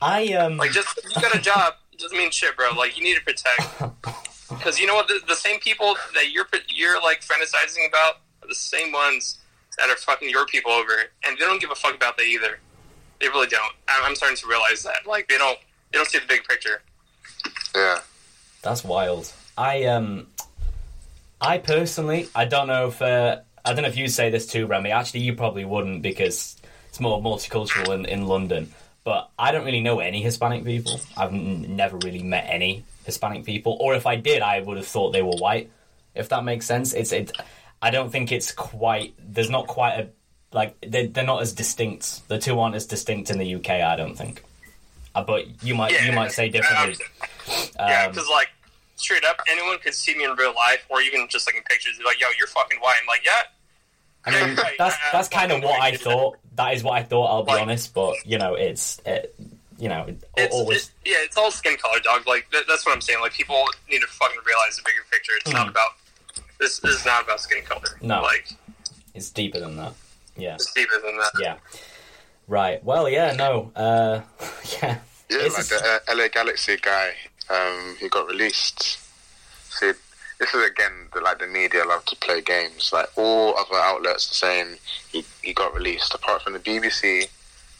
I 0.00 0.32
um 0.34 0.56
Like, 0.56 0.72
just 0.72 0.88
you 1.04 1.20
got 1.20 1.34
a 1.34 1.40
job 1.40 1.74
doesn't 1.98 2.16
mean 2.16 2.30
shit, 2.30 2.56
bro. 2.56 2.72
Like, 2.76 2.96
you 2.98 3.04
need 3.04 3.16
to 3.16 3.22
protect 3.22 3.60
because 4.48 4.78
you 4.78 4.86
know 4.86 4.94
what? 4.94 5.08
The, 5.08 5.20
the 5.26 5.36
same 5.36 5.60
people 5.60 5.96
that 6.14 6.30
you're 6.30 6.46
you're 6.68 7.00
like 7.02 7.20
fantasizing 7.20 7.88
about 7.88 8.20
are 8.44 8.48
the 8.48 8.54
same 8.54 8.92
ones 8.92 9.38
that 9.78 9.90
are 9.90 9.96
fucking 9.96 10.30
your 10.30 10.46
people 10.46 10.72
over, 10.72 10.92
and 11.26 11.36
they 11.36 11.44
don't 11.44 11.60
give 11.60 11.70
a 11.70 11.74
fuck 11.74 11.94
about 11.94 12.16
that 12.16 12.24
either. 12.24 12.60
They 13.20 13.28
really 13.28 13.48
don't. 13.48 13.72
I'm, 13.88 14.04
I'm 14.04 14.14
starting 14.14 14.36
to 14.38 14.46
realize 14.46 14.82
that. 14.82 15.06
Like, 15.06 15.28
they 15.28 15.38
don't 15.38 15.58
they 15.92 15.98
don't 15.98 16.08
see 16.08 16.18
the 16.18 16.26
big 16.26 16.44
picture. 16.44 16.82
Yeah. 17.74 18.00
That's 18.62 18.84
wild. 18.84 19.32
I 19.56 19.84
um, 19.84 20.28
I 21.40 21.58
personally, 21.58 22.28
I 22.34 22.44
don't 22.44 22.66
know 22.66 22.88
if 22.88 23.02
uh, 23.02 23.40
I 23.64 23.72
don't 23.72 23.82
know 23.82 23.88
if 23.88 23.96
you 23.96 24.08
say 24.08 24.30
this 24.30 24.46
too, 24.46 24.66
Remy. 24.66 24.90
Actually, 24.90 25.20
you 25.20 25.34
probably 25.34 25.64
wouldn't 25.64 26.02
because 26.02 26.56
it's 26.88 27.00
more 27.00 27.20
multicultural 27.20 27.94
in, 27.94 28.04
in 28.06 28.26
London. 28.26 28.72
But 29.04 29.28
I 29.38 29.52
don't 29.52 29.66
really 29.66 29.82
know 29.82 30.00
any 30.00 30.22
Hispanic 30.22 30.64
people. 30.64 30.98
I've 31.14 31.32
n- 31.32 31.76
never 31.76 31.98
really 31.98 32.22
met 32.22 32.46
any 32.48 32.84
Hispanic 33.04 33.44
people, 33.44 33.76
or 33.78 33.94
if 33.94 34.06
I 34.06 34.16
did, 34.16 34.40
I 34.40 34.60
would 34.60 34.78
have 34.78 34.86
thought 34.86 35.12
they 35.12 35.22
were 35.22 35.36
white. 35.36 35.70
If 36.14 36.30
that 36.30 36.42
makes 36.44 36.64
sense, 36.64 36.94
it's 36.94 37.12
it. 37.12 37.32
I 37.86 37.90
don't 37.90 38.10
think 38.10 38.32
it's 38.32 38.50
quite. 38.52 39.14
There's 39.18 39.50
not 39.50 39.66
quite 39.66 39.94
a 40.00 40.08
like 40.52 40.74
they 40.80 41.06
they're 41.06 41.24
not 41.24 41.42
as 41.42 41.52
distinct. 41.52 42.26
The 42.28 42.38
two 42.38 42.58
aren't 42.58 42.74
as 42.76 42.86
distinct 42.86 43.30
in 43.30 43.38
the 43.38 43.54
UK. 43.56 43.70
I 43.70 43.96
don't 43.96 44.14
think. 44.16 44.42
Uh, 45.14 45.22
but 45.22 45.62
you 45.62 45.74
might 45.74 45.92
you 46.04 46.12
might 46.12 46.32
say 46.32 46.48
differently. 46.48 46.96
yeah, 47.76 48.04
Um, 48.04 48.10
because 48.10 48.28
like 48.28 48.48
straight 48.96 49.24
up, 49.24 49.36
anyone 49.50 49.78
could 49.78 49.94
see 49.94 50.14
me 50.16 50.24
in 50.24 50.30
real 50.36 50.54
life, 50.54 50.84
or 50.88 51.00
even 51.02 51.28
just 51.28 51.46
like 51.46 51.56
in 51.56 51.62
pictures. 51.64 51.96
They're 51.98 52.06
like, 52.06 52.20
"Yo, 52.20 52.26
you're 52.38 52.46
fucking 52.48 52.78
white." 52.80 52.96
I'm 53.00 53.06
like, 53.06 53.24
"Yeah." 53.24 53.42
I 54.26 54.46
mean, 54.46 54.56
that's 54.78 54.96
that's 55.12 55.28
kind 55.28 55.52
of 55.52 55.62
what 55.62 55.80
I 55.80 55.96
thought. 56.06 56.38
That 56.56 56.74
is 56.74 56.82
what 56.82 56.94
I 56.98 57.02
thought. 57.02 57.26
I'll 57.26 57.42
be 57.44 57.52
Like- 57.52 57.62
honest, 57.62 57.92
but 57.94 58.14
you 58.24 58.38
know, 58.38 58.54
it's 58.54 59.00
it, 59.04 59.34
you 59.78 59.88
know, 59.88 60.04
it 60.08 60.22
It's, 60.36 60.54
always 60.54 60.84
it- 61.04 61.10
yeah, 61.10 61.16
it's 61.20 61.36
all 61.36 61.50
skin 61.50 61.76
color, 61.76 62.00
dog. 62.00 62.26
Like 62.26 62.48
that, 62.52 62.64
that's 62.66 62.86
what 62.86 62.94
I'm 62.94 63.00
saying. 63.00 63.20
Like 63.20 63.32
people 63.34 63.62
need 63.90 64.00
to 64.00 64.06
fucking 64.06 64.38
realize 64.46 64.76
the 64.76 64.82
bigger 64.84 65.04
picture. 65.12 65.32
It's 65.40 65.52
not 65.52 65.66
Mm. 65.66 65.70
about 65.72 65.90
this. 66.58 66.78
This 66.80 66.96
is 66.96 67.04
not 67.06 67.24
about 67.24 67.40
skin 67.40 67.62
color. 67.64 67.88
No. 68.00 68.22
like 68.22 68.48
it's 69.14 69.30
deeper 69.30 69.60
than 69.60 69.76
that. 69.76 69.92
Yeah, 70.36 70.54
it's 70.54 70.72
deeper 70.72 70.98
than 71.04 71.16
that. 71.18 71.30
yeah. 71.40 71.56
Right. 72.48 72.82
Well, 72.84 73.08
yeah. 73.08 73.32
No. 73.32 73.70
Uh, 73.76 74.20
yeah. 74.82 74.98
Yeah, 75.30 75.38
It's 75.46 75.56
like 75.56 75.66
just- 75.68 75.82
the 75.82 76.12
uh, 76.12 76.14
LA 76.16 76.28
Galaxy 76.28 76.76
guy, 76.80 77.14
um, 77.50 77.96
he 78.00 78.08
got 78.08 78.26
released. 78.28 78.98
See, 79.70 79.92
this 80.38 80.52
is 80.54 80.66
again 80.68 81.08
the, 81.14 81.20
like 81.20 81.38
the 81.38 81.46
media 81.46 81.84
love 81.84 82.04
to 82.06 82.16
play 82.16 82.40
games. 82.42 82.90
Like 82.92 83.08
all 83.16 83.56
other 83.56 83.76
outlets 83.76 84.30
are 84.30 84.34
saying 84.34 84.76
he, 85.10 85.24
he 85.42 85.54
got 85.54 85.74
released, 85.74 86.12
apart 86.14 86.42
from 86.42 86.52
the 86.52 86.58
BBC, 86.58 87.28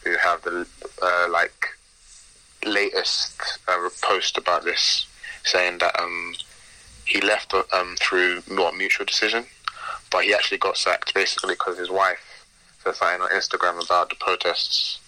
who 0.04 0.16
have 0.16 0.42
the 0.42 0.66
uh, 1.02 1.26
like 1.30 1.66
latest 2.64 3.58
uh, 3.68 3.88
post 4.02 4.38
about 4.38 4.64
this, 4.64 5.06
saying 5.44 5.78
that 5.78 5.98
um, 6.00 6.34
he 7.06 7.20
left 7.20 7.54
um, 7.54 7.96
through 8.00 8.42
not 8.50 8.76
mutual 8.76 9.06
decision, 9.06 9.44
but 10.10 10.24
he 10.24 10.34
actually 10.34 10.58
got 10.58 10.76
sacked 10.76 11.14
basically 11.14 11.54
because 11.54 11.78
his 11.78 11.90
wife 11.90 12.46
said 12.82 12.94
something 12.94 13.22
on 13.22 13.30
Instagram 13.30 13.84
about 13.84 14.10
the 14.10 14.16
protests. 14.16 15.00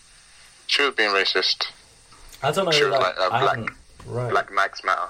She 0.66 0.82
was 0.82 0.94
being 0.94 1.10
racist. 1.10 1.66
I 2.42 2.50
don't 2.52 2.66
know. 2.66 2.70
Sure, 2.70 2.90
like, 2.90 3.00
like, 3.00 3.32
uh, 3.32 3.40
black- 3.40 3.72
Right. 4.06 4.30
Black 4.30 4.52
Lives 4.54 4.84
Matter 4.84 5.08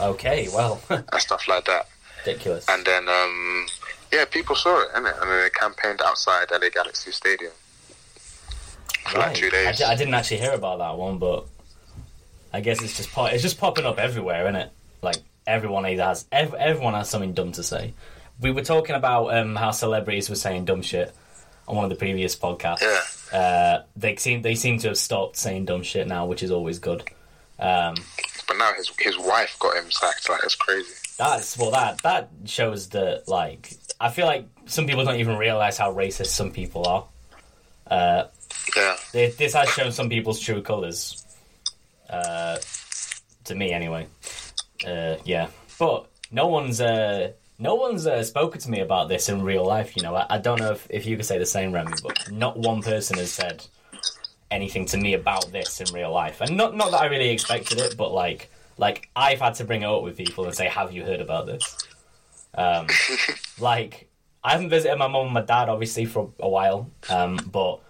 Okay. 0.00 0.48
Well, 0.52 0.80
and 0.90 1.04
stuff 1.20 1.46
like 1.48 1.64
that. 1.66 1.88
ridiculous. 2.24 2.68
And 2.68 2.84
then, 2.84 3.08
um, 3.08 3.66
yeah, 4.12 4.24
people 4.24 4.54
saw 4.54 4.80
it, 4.82 4.90
innit? 4.94 5.20
And 5.20 5.30
then 5.30 5.40
they 5.42 5.50
campaigned 5.50 6.00
outside 6.02 6.50
LA 6.50 6.68
Galaxy 6.70 7.10
Stadium 7.12 7.52
for 9.08 9.18
like 9.18 9.34
two 9.34 9.46
I, 9.46 9.50
days. 9.50 9.82
I 9.82 9.94
didn't 9.94 10.14
actually 10.14 10.38
hear 10.38 10.52
about 10.52 10.78
that 10.78 10.96
one, 10.96 11.18
but 11.18 11.46
I 12.52 12.60
guess 12.60 12.82
it's 12.82 12.96
just 12.96 13.12
pop- 13.12 13.32
it's 13.32 13.42
just 13.42 13.58
popping 13.58 13.84
up 13.84 13.98
everywhere, 13.98 14.42
isn't 14.44 14.56
it? 14.56 14.72
Like 15.02 15.16
everyone 15.48 15.86
either 15.86 16.04
has 16.04 16.26
ev- 16.30 16.54
everyone 16.54 16.94
has 16.94 17.08
something 17.10 17.32
dumb 17.32 17.52
to 17.52 17.62
say. 17.62 17.94
We 18.40 18.52
were 18.52 18.62
talking 18.62 18.94
about 18.94 19.34
um, 19.34 19.56
how 19.56 19.72
celebrities 19.72 20.28
were 20.30 20.36
saying 20.36 20.66
dumb 20.66 20.82
shit 20.82 21.12
on 21.66 21.74
one 21.76 21.84
of 21.84 21.90
the 21.90 21.96
previous 21.96 22.36
podcasts. 22.36 22.82
Yeah. 23.32 23.38
Uh, 23.38 23.82
they 23.96 24.16
seem 24.16 24.42
they 24.42 24.54
seem 24.54 24.78
to 24.80 24.88
have 24.88 24.98
stopped 24.98 25.36
saying 25.36 25.64
dumb 25.64 25.82
shit 25.82 26.06
now, 26.06 26.26
which 26.26 26.42
is 26.42 26.50
always 26.50 26.78
good. 26.78 27.02
Um, 27.58 27.94
But 28.46 28.56
now 28.58 28.72
his 28.74 28.90
his 29.00 29.18
wife 29.18 29.56
got 29.58 29.76
him 29.76 29.90
sacked. 29.90 30.28
Like, 30.28 30.44
it's 30.44 30.54
crazy. 30.54 30.92
that's 31.18 31.58
well 31.58 31.72
that 31.72 31.98
that 32.02 32.30
shows 32.44 32.88
that 32.90 33.26
like 33.26 33.72
I 34.00 34.10
feel 34.10 34.26
like 34.26 34.46
some 34.66 34.86
people 34.86 35.04
don't 35.04 35.18
even 35.18 35.36
realize 35.36 35.76
how 35.76 35.92
racist 35.92 36.26
some 36.28 36.52
people 36.52 36.86
are. 36.86 37.04
Uh, 37.90 38.24
Yeah. 38.76 38.96
This 39.12 39.36
this 39.36 39.54
has 39.54 39.68
shown 39.70 39.90
some 39.92 40.08
people's 40.08 40.38
true 40.40 40.62
colours. 40.62 41.24
Uh, 42.08 42.58
to 43.44 43.54
me, 43.54 43.72
anyway. 43.72 44.06
Uh, 44.86 45.16
yeah, 45.24 45.48
but 45.78 46.08
no 46.30 46.46
one's 46.46 46.80
uh, 46.80 47.32
no 47.58 47.74
one's 47.74 48.06
uh, 48.06 48.22
spoken 48.22 48.60
to 48.60 48.70
me 48.70 48.80
about 48.80 49.08
this 49.08 49.28
in 49.28 49.42
real 49.42 49.64
life. 49.64 49.96
You 49.96 50.02
know, 50.02 50.14
I, 50.14 50.26
I 50.30 50.38
don't 50.38 50.60
know 50.60 50.72
if, 50.72 50.86
if 50.90 51.06
you 51.06 51.16
could 51.16 51.26
say 51.26 51.38
the 51.38 51.46
same, 51.46 51.72
Remy, 51.72 51.92
but 52.02 52.30
not 52.30 52.58
one 52.58 52.82
person 52.82 53.18
has 53.18 53.32
said 53.32 53.66
anything 54.50 54.86
to 54.86 54.96
me 54.96 55.14
about 55.14 55.50
this 55.52 55.80
in 55.80 55.92
real 55.94 56.12
life, 56.12 56.40
and 56.40 56.56
not 56.56 56.76
not 56.76 56.92
that 56.92 57.00
I 57.00 57.06
really 57.06 57.30
expected 57.30 57.78
it, 57.78 57.96
but 57.96 58.12
like 58.12 58.50
like 58.76 59.08
I've 59.16 59.40
had 59.40 59.54
to 59.54 59.64
bring 59.64 59.82
it 59.82 59.86
up 59.86 60.02
with 60.02 60.16
people 60.16 60.44
and 60.44 60.54
say, 60.54 60.68
"Have 60.68 60.92
you 60.92 61.04
heard 61.04 61.20
about 61.20 61.46
this?" 61.46 61.76
Um, 62.54 62.86
like 63.58 64.08
I 64.44 64.52
haven't 64.52 64.70
visited 64.70 64.96
my 64.96 65.08
mum 65.08 65.26
and 65.26 65.34
my 65.34 65.42
dad 65.42 65.68
obviously 65.68 66.04
for 66.06 66.30
a 66.38 66.48
while, 66.48 66.90
um, 67.10 67.36
but 67.50 67.80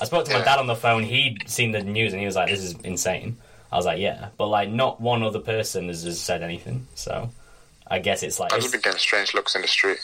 I 0.00 0.04
spoke 0.04 0.24
to 0.24 0.32
my 0.32 0.44
dad 0.44 0.58
on 0.58 0.66
the 0.66 0.74
phone. 0.74 1.02
He'd 1.02 1.48
seen 1.48 1.72
the 1.72 1.82
news 1.82 2.12
and 2.12 2.20
he 2.20 2.26
was 2.26 2.36
like, 2.36 2.48
"This 2.48 2.62
is 2.62 2.72
insane." 2.82 3.38
I 3.70 3.76
was 3.76 3.86
like, 3.86 3.98
"Yeah," 4.00 4.28
but 4.36 4.48
like 4.48 4.70
not 4.70 5.00
one 5.00 5.22
other 5.22 5.40
person 5.40 5.88
has, 5.88 6.02
has 6.04 6.20
said 6.20 6.42
anything. 6.42 6.86
So 6.94 7.30
I 7.86 7.98
guess 7.98 8.22
it's 8.22 8.40
like 8.40 8.52
I've 8.52 8.60
it's, 8.60 8.72
been 8.72 8.80
getting 8.80 8.98
strange 8.98 9.34
looks 9.34 9.54
in 9.54 9.62
the 9.62 9.68
street 9.68 9.98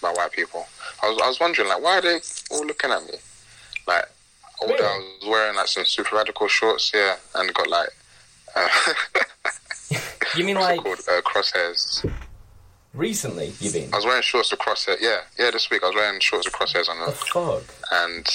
by 0.00 0.12
white 0.12 0.32
people. 0.32 0.66
I 1.02 1.08
was 1.08 1.20
I 1.22 1.28
was 1.28 1.40
wondering, 1.40 1.68
like, 1.68 1.82
why 1.82 1.98
are 1.98 2.02
they 2.02 2.20
all 2.50 2.66
looking 2.66 2.90
at 2.90 3.02
me? 3.04 3.14
Like, 3.86 4.04
all 4.60 4.68
Really? 4.68 4.84
I 4.84 5.16
was 5.20 5.28
wearing 5.28 5.56
like 5.56 5.68
some 5.68 5.84
super 5.84 6.16
radical 6.16 6.48
shorts, 6.48 6.92
yeah, 6.94 7.16
and 7.34 7.52
got 7.54 7.68
like. 7.68 7.90
Uh, 8.54 8.68
you 10.36 10.44
mean 10.44 10.56
like 10.56 10.82
called? 10.82 10.98
Uh, 11.08 11.20
crosshairs. 11.22 12.10
recently? 12.94 13.52
You 13.60 13.70
been 13.70 13.92
I 13.92 13.96
was 13.96 14.04
wearing 14.04 14.22
shorts 14.22 14.50
with 14.50 14.60
crosshairs. 14.60 15.00
Yeah, 15.00 15.18
yeah. 15.38 15.50
This 15.50 15.70
week 15.70 15.82
I 15.82 15.86
was 15.86 15.94
wearing 15.94 16.20
shorts 16.20 16.46
with 16.46 16.54
crosshairs 16.54 16.88
on 16.88 16.98
the 17.04 17.12
fuck? 17.12 17.62
and 17.92 18.26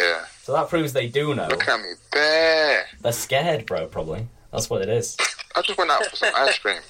yeah, 0.00 0.24
So 0.42 0.52
that 0.52 0.68
proves 0.68 0.92
they 0.92 1.06
do 1.08 1.34
know. 1.34 1.46
look 1.48 1.68
at 1.68 1.80
me 1.80 1.90
there. 2.12 2.84
They're 3.00 3.12
scared, 3.12 3.66
bro. 3.66 3.86
Probably 3.86 4.26
that's 4.52 4.68
what 4.70 4.82
it 4.82 4.88
is. 4.88 5.16
I 5.56 5.62
just 5.62 5.78
went 5.78 5.90
out 5.90 6.04
for 6.06 6.16
some 6.16 6.32
ice 6.36 6.58
cream. 6.58 6.80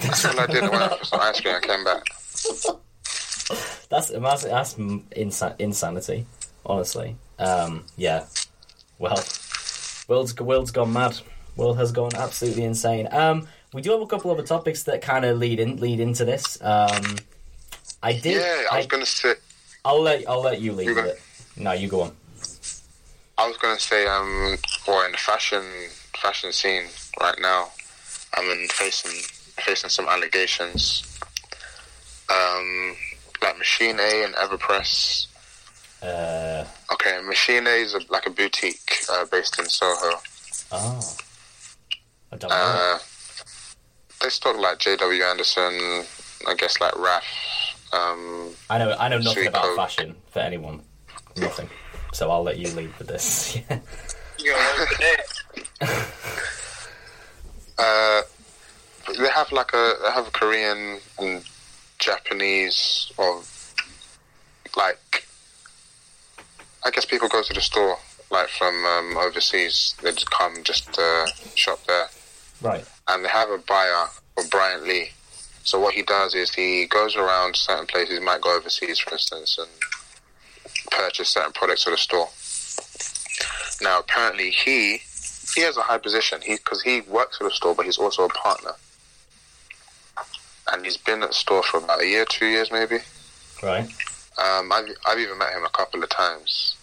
That's 0.00 0.24
all 0.24 0.38
I 0.38 0.46
did. 0.46 0.62
I 0.64 0.68
went 0.68 0.82
out 0.82 0.98
for 0.98 1.04
some 1.04 1.20
ice 1.20 1.40
cream 1.40 1.54
and 1.56 1.64
came 1.64 1.84
back. 1.84 2.04
That's 3.90 4.08
that's, 4.08 4.44
insa- 4.74 5.54
insanity, 5.58 6.26
honestly. 6.64 7.16
Um, 7.38 7.84
yeah. 7.96 8.24
Well, 8.98 9.22
world's 10.08 10.38
world's 10.40 10.70
gone 10.70 10.92
mad. 10.94 11.18
World 11.56 11.76
has 11.76 11.92
gone 11.92 12.14
absolutely 12.14 12.64
insane. 12.64 13.08
Um, 13.12 13.48
we 13.74 13.82
do 13.82 13.90
have 13.92 14.00
a 14.00 14.06
couple 14.06 14.30
other 14.30 14.42
topics 14.44 14.84
that 14.84 15.02
kind 15.02 15.24
of 15.26 15.36
lead 15.38 15.60
in 15.60 15.76
lead 15.76 16.00
into 16.00 16.24
this. 16.24 16.56
Um, 16.62 17.16
I 18.02 18.14
did. 18.14 18.36
Yeah, 18.40 18.64
I 18.72 18.76
was 18.78 18.86
I, 18.86 18.88
gonna 18.88 19.06
say. 19.06 19.34
will 19.84 20.00
let 20.02 20.26
I'll 20.28 20.40
let 20.42 20.60
you 20.60 20.72
lead 20.72 20.86
You 20.86 20.98
it. 21.00 21.20
No, 21.56 21.72
you 21.72 21.88
go 21.88 22.02
on. 22.02 22.16
I 23.42 23.48
was 23.48 23.56
gonna 23.56 23.76
say, 23.78 24.06
um, 24.06 24.56
well, 24.86 25.04
in 25.04 25.10
the 25.10 25.18
fashion 25.18 25.64
fashion 26.14 26.52
scene 26.52 26.84
right 27.20 27.34
now, 27.40 27.70
I'm 28.34 28.48
in 28.50 28.68
facing 28.68 29.10
facing 29.64 29.90
some 29.90 30.06
allegations. 30.06 31.02
Um, 32.32 32.96
like 33.42 33.58
Machine 33.58 33.98
A 33.98 34.24
and 34.24 34.34
Everpress. 34.36 35.26
Uh, 36.00 36.64
Okay, 36.92 37.20
Machine 37.22 37.66
A 37.66 37.70
is 37.70 37.94
a, 37.94 38.00
like 38.10 38.26
a 38.26 38.30
boutique 38.30 38.92
uh, 39.10 39.24
based 39.24 39.58
in 39.58 39.64
Soho. 39.64 40.20
oh, 40.70 41.16
I 42.30 42.36
don't 42.36 42.48
know. 42.48 42.56
Uh, 42.56 42.98
they 44.22 44.28
stock 44.28 44.56
like 44.56 44.78
J.W. 44.78 45.20
Anderson, 45.24 46.04
I 46.46 46.54
guess 46.56 46.80
like 46.80 46.96
Raf. 46.96 47.24
Um, 47.92 48.50
I 48.70 48.78
know 48.78 48.94
I 48.96 49.08
know 49.08 49.18
nothing 49.18 49.48
about 49.48 49.64
Coke. 49.64 49.76
fashion 49.76 50.14
for 50.30 50.38
anyone. 50.38 50.82
Nothing. 51.36 51.68
So 52.12 52.30
I'll 52.30 52.42
let 52.42 52.58
you 52.58 52.68
lead 52.74 52.96
with 52.98 53.08
this. 53.08 53.58
Yeah. 54.38 54.56
You 54.78 54.78
know, 54.78 54.86
today. 54.90 56.02
Uh, 57.78 58.22
they 59.18 59.28
have 59.28 59.52
like 59.52 59.72
a 59.72 59.94
they 60.02 60.10
have 60.10 60.26
a 60.26 60.30
Korean 60.32 60.98
and 61.20 61.44
Japanese 62.00 63.12
or 63.18 63.42
like, 64.76 65.26
I 66.84 66.90
guess 66.90 67.04
people 67.04 67.28
go 67.28 67.42
to 67.42 67.52
the 67.54 67.60
store 67.60 67.98
like 68.32 68.48
from 68.48 68.84
um, 68.84 69.16
overseas. 69.16 69.94
They 70.02 70.10
just 70.10 70.30
come 70.30 70.64
just 70.64 70.92
to 70.94 71.26
shop 71.54 71.78
there, 71.86 72.06
Right. 72.62 72.84
and 73.08 73.24
they 73.24 73.28
have 73.28 73.50
a 73.50 73.58
buyer 73.58 74.06
for 74.34 74.44
Bryant 74.48 74.84
Lee. 74.84 75.10
So 75.62 75.78
what 75.78 75.94
he 75.94 76.02
does 76.02 76.34
is 76.34 76.52
he 76.52 76.86
goes 76.86 77.14
around 77.14 77.54
certain 77.54 77.86
places. 77.86 78.18
He 78.18 78.24
might 78.24 78.40
go 78.40 78.56
overseas, 78.56 78.98
for 78.98 79.12
instance, 79.12 79.56
and 79.58 79.68
purchase 80.90 81.28
certain 81.28 81.52
products 81.52 81.86
at 81.86 81.90
the 81.90 81.96
store. 81.96 82.28
Now, 83.82 84.00
apparently, 84.00 84.50
he 84.50 85.00
he 85.54 85.60
has 85.62 85.76
a 85.76 85.82
high 85.82 85.98
position. 85.98 86.40
He 86.42 86.54
because 86.54 86.82
he 86.82 87.02
works 87.02 87.38
at 87.40 87.44
the 87.44 87.50
store, 87.50 87.74
but 87.74 87.86
he's 87.86 87.98
also 87.98 88.24
a 88.24 88.28
partner, 88.28 88.72
and 90.72 90.84
he's 90.84 90.96
been 90.96 91.22
at 91.22 91.30
the 91.30 91.34
store 91.34 91.62
for 91.62 91.78
about 91.78 92.02
a 92.02 92.06
year, 92.06 92.24
two 92.24 92.46
years, 92.46 92.70
maybe. 92.70 92.98
Right. 93.62 93.88
Um, 94.38 94.72
I've, 94.72 94.88
I've 95.06 95.18
even 95.18 95.38
met 95.38 95.52
him 95.52 95.64
a 95.64 95.68
couple 95.68 96.02
of 96.02 96.08
times, 96.08 96.74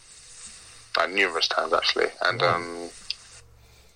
like 0.97 1.12
numerous 1.12 1.47
times 1.47 1.73
actually, 1.73 2.07
and 2.21 2.41
um, 2.41 2.89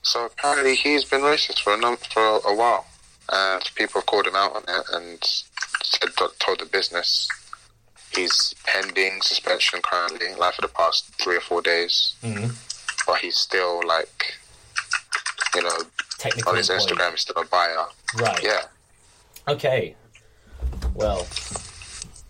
so 0.02 0.26
apparently 0.26 0.76
he's 0.76 1.06
been 1.06 1.22
racist 1.22 1.62
for 1.62 1.74
a 1.74 1.78
num- 1.78 1.98
for 1.98 2.40
a 2.46 2.56
while, 2.56 2.86
and 3.32 3.64
people 3.76 4.02
have 4.02 4.06
called 4.08 4.28
him 4.28 4.36
out 4.36 4.56
on 4.56 4.64
it 4.68 4.86
and 4.94 5.20
said 5.84 6.10
told 6.40 6.60
the 6.60 6.66
business 6.66 7.28
he's 8.16 8.54
pending 8.66 9.22
suspension 9.22 9.80
currently, 9.84 10.34
like 10.36 10.54
for 10.56 10.62
the 10.62 10.68
past 10.68 11.06
three 11.22 11.38
or 11.38 11.42
four 11.42 11.62
days, 11.62 12.16
hmm 12.24 12.48
but 13.06 13.18
he's 13.18 13.36
still 13.38 13.82
like, 13.86 14.34
you 15.56 15.62
know, 15.62 15.78
Technically. 16.20 16.50
on 16.52 16.56
his 16.58 16.70
employed. 16.70 16.90
Instagram 16.98 17.12
he's 17.12 17.20
still 17.22 17.42
a 17.42 17.46
buyer. 17.46 17.86
Right. 18.18 18.42
Yeah, 18.42 18.62
Okay. 19.48 19.96
Well, 20.94 21.28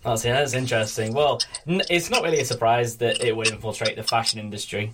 that's 0.02 0.24
yeah, 0.24 0.34
that's 0.40 0.54
interesting. 0.54 1.12
Well, 1.14 1.40
n- 1.68 1.82
it's 1.88 2.10
not 2.10 2.22
really 2.24 2.40
a 2.40 2.44
surprise 2.44 2.96
that 2.98 3.22
it 3.22 3.36
would 3.36 3.48
infiltrate 3.48 3.94
the 3.96 4.02
fashion 4.02 4.40
industry. 4.40 4.92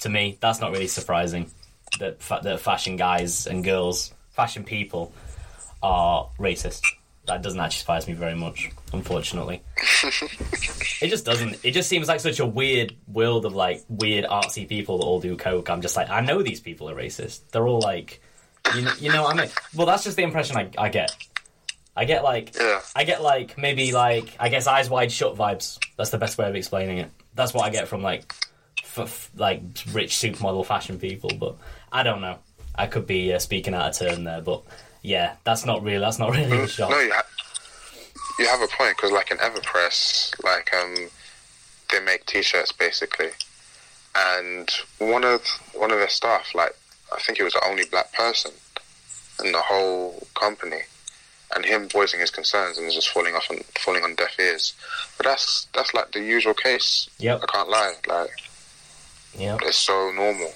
To 0.00 0.08
me, 0.08 0.38
that's 0.40 0.60
not 0.60 0.70
really 0.72 0.86
surprising 0.86 1.50
that 1.98 2.22
fa- 2.22 2.40
that 2.42 2.60
fashion 2.60 2.96
guys 2.96 3.46
and 3.46 3.62
girls, 3.62 4.12
fashion 4.30 4.64
people, 4.64 5.12
are 5.82 6.28
racist. 6.38 6.82
That 7.28 7.42
doesn't 7.42 7.60
actually 7.60 7.80
surprise 7.80 8.08
me 8.08 8.14
very 8.14 8.34
much, 8.34 8.70
unfortunately. 8.92 9.62
it 11.02 11.08
just 11.08 11.24
doesn't. 11.26 11.58
It 11.62 11.72
just 11.72 11.88
seems 11.88 12.08
like 12.08 12.20
such 12.20 12.40
a 12.40 12.46
weird 12.46 12.96
world 13.06 13.44
of 13.44 13.54
like 13.54 13.84
weird 13.88 14.24
artsy 14.24 14.66
people 14.66 14.98
that 14.98 15.04
all 15.04 15.20
do 15.20 15.36
coke. 15.36 15.68
I'm 15.68 15.82
just 15.82 15.94
like, 15.94 16.08
I 16.08 16.20
know 16.20 16.42
these 16.42 16.60
people 16.60 16.88
are 16.88 16.94
racist. 16.94 17.40
They're 17.52 17.66
all 17.66 17.80
like, 17.80 18.22
you 18.74 18.82
know, 18.82 18.92
you 18.98 19.12
know 19.12 19.22
what 19.24 19.36
I 19.36 19.42
mean? 19.42 19.50
Well, 19.74 19.86
that's 19.86 20.04
just 20.04 20.16
the 20.16 20.22
impression 20.22 20.56
I, 20.56 20.70
I 20.78 20.88
get. 20.88 21.14
I 21.94 22.06
get 22.06 22.24
like, 22.24 22.56
yeah, 22.56 22.80
I 22.96 23.04
get 23.04 23.22
like 23.22 23.58
maybe 23.58 23.92
like 23.92 24.34
I 24.40 24.48
guess 24.48 24.66
eyes 24.66 24.88
wide 24.88 25.12
shut 25.12 25.36
vibes. 25.36 25.78
That's 25.96 26.10
the 26.10 26.18
best 26.18 26.38
way 26.38 26.48
of 26.48 26.54
explaining 26.54 26.98
it. 26.98 27.10
That's 27.34 27.52
what 27.52 27.64
I 27.64 27.70
get 27.70 27.88
from 27.88 28.02
like, 28.02 28.32
f- 28.96 29.30
like 29.36 29.60
rich 29.92 30.12
supermodel 30.12 30.64
fashion 30.64 30.98
people. 30.98 31.30
But 31.38 31.56
I 31.92 32.02
don't 32.02 32.22
know. 32.22 32.38
I 32.74 32.86
could 32.86 33.06
be 33.06 33.34
uh, 33.34 33.38
speaking 33.38 33.74
out 33.74 33.88
of 33.88 33.98
turn 33.98 34.24
there, 34.24 34.40
but 34.40 34.62
yeah, 35.02 35.34
that's 35.44 35.64
not 35.64 35.82
real. 35.82 36.00
That's 36.00 36.18
not 36.18 36.30
really 36.32 36.58
a 36.60 36.66
shock. 36.68 36.90
No, 36.90 36.98
you, 37.00 37.12
ha- 37.12 37.26
you 38.38 38.46
have 38.46 38.60
a 38.60 38.68
point 38.68 38.96
because, 38.96 39.12
like 39.12 39.30
in 39.30 39.38
Everpress, 39.38 40.32
like 40.44 40.72
um, 40.74 40.94
they 41.90 42.00
make 42.00 42.26
T-shirts 42.26 42.72
basically, 42.72 43.28
and 44.16 44.70
one 44.98 45.24
of 45.24 45.42
one 45.74 45.90
of 45.90 45.98
their 45.98 46.08
staff, 46.08 46.54
like 46.54 46.72
I 47.14 47.20
think 47.20 47.38
he 47.38 47.44
was 47.44 47.54
the 47.54 47.64
only 47.66 47.84
black 47.90 48.12
person 48.12 48.52
in 49.44 49.52
the 49.52 49.60
whole 49.60 50.26
company, 50.34 50.80
and 51.54 51.64
him 51.64 51.88
voicing 51.88 52.20
his 52.20 52.30
concerns 52.30 52.76
and 52.78 52.90
just 52.92 53.08
falling 53.10 53.34
off 53.34 53.48
and 53.50 53.64
falling 53.78 54.02
on 54.04 54.14
deaf 54.16 54.38
ears. 54.38 54.74
But 55.16 55.26
that's 55.26 55.66
that's 55.74 55.94
like 55.94 56.12
the 56.12 56.20
usual 56.20 56.54
case. 56.54 57.08
Yep. 57.18 57.40
I 57.42 57.46
can't 57.46 57.68
lie, 57.70 57.92
like 58.08 58.30
Yeah. 59.38 59.58
it's 59.62 59.76
so 59.76 60.10
normal 60.14 60.52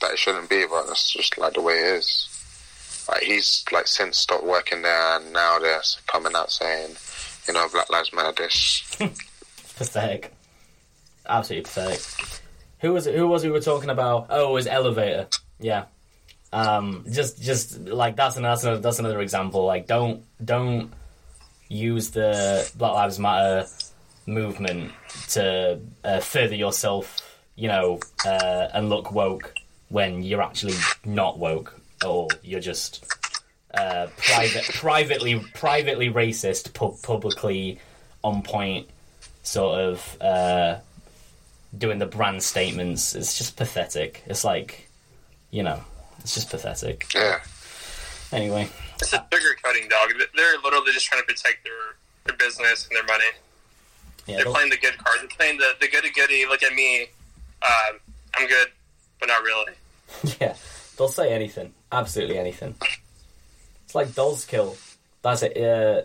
that 0.00 0.12
it 0.12 0.18
shouldn't 0.18 0.48
be, 0.48 0.64
but 0.68 0.86
that's 0.86 1.10
just 1.10 1.36
like 1.38 1.54
the 1.54 1.60
way 1.60 1.74
it 1.74 1.86
is. 1.96 2.27
Like 3.08 3.22
he's 3.22 3.64
like 3.72 3.86
since 3.86 4.18
stopped 4.18 4.44
working 4.44 4.82
there, 4.82 5.16
and 5.16 5.32
now 5.32 5.58
they're 5.58 5.80
coming 6.06 6.34
out 6.34 6.50
saying, 6.50 6.96
you 7.46 7.54
know, 7.54 7.66
Black 7.72 7.90
Lives 7.90 8.12
Matter. 8.12 8.32
This 8.36 8.84
Pathetic. 9.76 10.32
Absolutely 11.28 11.64
pathetic. 11.64 12.00
Who 12.80 12.92
was 12.92 13.06
it? 13.06 13.14
Who 13.14 13.28
was 13.28 13.44
we 13.44 13.50
were 13.50 13.60
talking 13.60 13.90
about? 13.90 14.26
Oh, 14.30 14.50
it 14.50 14.52
was 14.52 14.66
Elevator. 14.66 15.28
Yeah. 15.60 15.84
Um, 16.52 17.04
just, 17.10 17.40
just 17.42 17.80
like 17.80 18.16
that's 18.16 18.36
another, 18.36 18.52
that's 18.52 18.64
another, 18.64 18.80
that's 18.80 18.98
another 18.98 19.20
example. 19.20 19.64
Like, 19.64 19.86
don't, 19.86 20.24
don't 20.44 20.92
use 21.68 22.10
the 22.10 22.70
Black 22.76 22.92
Lives 22.92 23.18
Matter 23.18 23.66
movement 24.26 24.92
to 25.30 25.80
uh, 26.04 26.20
further 26.20 26.54
yourself, 26.54 27.20
you 27.56 27.68
know, 27.68 28.00
uh, 28.24 28.68
and 28.72 28.88
look 28.88 29.12
woke 29.12 29.54
when 29.88 30.22
you're 30.22 30.42
actually 30.42 30.74
not 31.04 31.38
woke, 31.38 31.77
or 32.04 32.28
you're 32.42 32.60
just 32.60 33.04
uh, 33.74 34.06
private, 34.16 34.64
privately, 34.74 35.40
privately 35.54 36.10
racist, 36.10 36.72
pu- 36.74 36.96
publicly 37.02 37.78
on 38.24 38.42
point, 38.42 38.88
sort 39.42 39.80
of 39.80 40.16
uh, 40.20 40.78
doing 41.76 41.98
the 41.98 42.06
brand 42.06 42.42
statements. 42.42 43.14
It's 43.14 43.36
just 43.38 43.56
pathetic. 43.56 44.22
It's 44.26 44.44
like, 44.44 44.88
you 45.50 45.62
know, 45.62 45.80
it's 46.20 46.34
just 46.34 46.50
pathetic. 46.50 47.06
yeah, 47.14 47.40
Anyway, 48.32 48.68
It's 49.00 49.12
a 49.12 49.24
sugar 49.32 49.56
cutting 49.62 49.88
dog. 49.88 50.10
They're 50.36 50.58
literally 50.62 50.92
just 50.92 51.06
trying 51.06 51.22
to 51.22 51.26
protect 51.26 51.64
their, 51.64 51.72
their 52.24 52.36
business 52.36 52.88
and 52.88 52.96
their 52.96 53.04
money. 53.04 53.30
yeah, 54.26 54.36
They're 54.36 54.52
playing 54.52 54.70
the 54.70 54.76
good 54.78 54.98
card. 54.98 55.18
They're 55.20 55.28
playing 55.28 55.58
the, 55.58 55.72
the 55.80 55.88
goody 55.88 56.10
goody. 56.10 56.44
Look 56.46 56.62
at 56.62 56.74
me. 56.74 57.02
Um, 57.62 57.98
I'm 58.36 58.46
good, 58.48 58.68
but 59.20 59.28
not 59.28 59.42
really. 59.42 59.72
yeah, 60.40 60.54
they'll 60.96 61.08
say 61.08 61.32
anything, 61.32 61.72
absolutely 61.92 62.38
anything. 62.38 62.74
It's 63.84 63.94
like 63.94 64.14
Dolls 64.14 64.44
Kill. 64.44 64.76
That's 65.22 65.42
it. 65.42 65.56
Uh, 65.56 66.02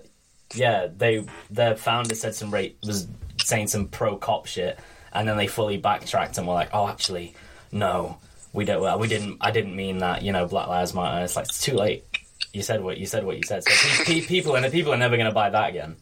yeah, 0.54 0.88
they 0.96 1.26
their 1.50 1.76
founder 1.76 2.16
said 2.16 2.36
some 2.36 2.54
rate 2.54 2.78
was 2.86 3.08
saying 3.44 3.68
some 3.68 3.88
pro 3.88 4.18
cop 4.18 4.46
shit, 4.46 4.80
and 5.12 5.28
then 5.28 5.38
they 5.38 5.48
fully 5.48 5.78
backtracked 5.78 6.38
and 6.38 6.48
were 6.48 6.54
like, 6.54 6.70
"Oh, 6.74 6.88
actually, 6.88 7.36
no, 7.72 8.18
we 8.54 8.66
don't. 8.66 9.00
We 9.00 9.08
didn't. 9.08 9.38
I 9.42 9.52
didn't 9.52 9.76
mean 9.76 10.00
that. 10.00 10.22
You 10.24 10.32
know, 10.32 10.46
Black 10.46 10.68
Lives 10.68 10.94
Matter." 10.94 11.24
It's 11.24 11.36
like 11.36 11.46
it's 11.46 11.62
too 11.62 11.76
late. 11.76 12.06
You 12.54 12.62
said 12.62 12.84
what 12.84 12.98
you 12.98 13.06
said. 13.06 13.26
What 13.26 13.38
you 13.38 13.44
said. 13.44 13.64
So 13.64 14.04
pe- 14.04 14.22
pe- 14.22 14.28
people 14.28 14.56
and 14.56 14.72
people 14.72 14.94
are 14.94 14.98
never 14.98 15.18
going 15.18 15.28
to 15.28 15.34
buy 15.34 15.50
that 15.50 15.70
again. 15.70 15.96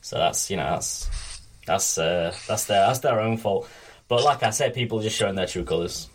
So 0.00 0.18
that's 0.18 0.50
you 0.50 0.56
know 0.56 0.70
that's 0.70 1.40
that's 1.66 1.98
uh, 1.98 2.34
that's 2.46 2.66
their 2.66 2.86
that's 2.86 3.00
their 3.00 3.20
own 3.20 3.36
fault. 3.36 3.68
But 4.08 4.22
like 4.22 4.42
I 4.42 4.50
said, 4.50 4.74
people 4.74 5.00
are 5.00 5.02
just 5.02 5.16
showing 5.16 5.34
their 5.34 5.46
true 5.46 5.64
colours. 5.64 6.08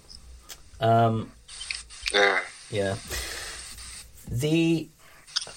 Um, 0.79 1.31
yeah. 2.13 2.39
Yeah. 2.71 2.95
The 4.29 4.87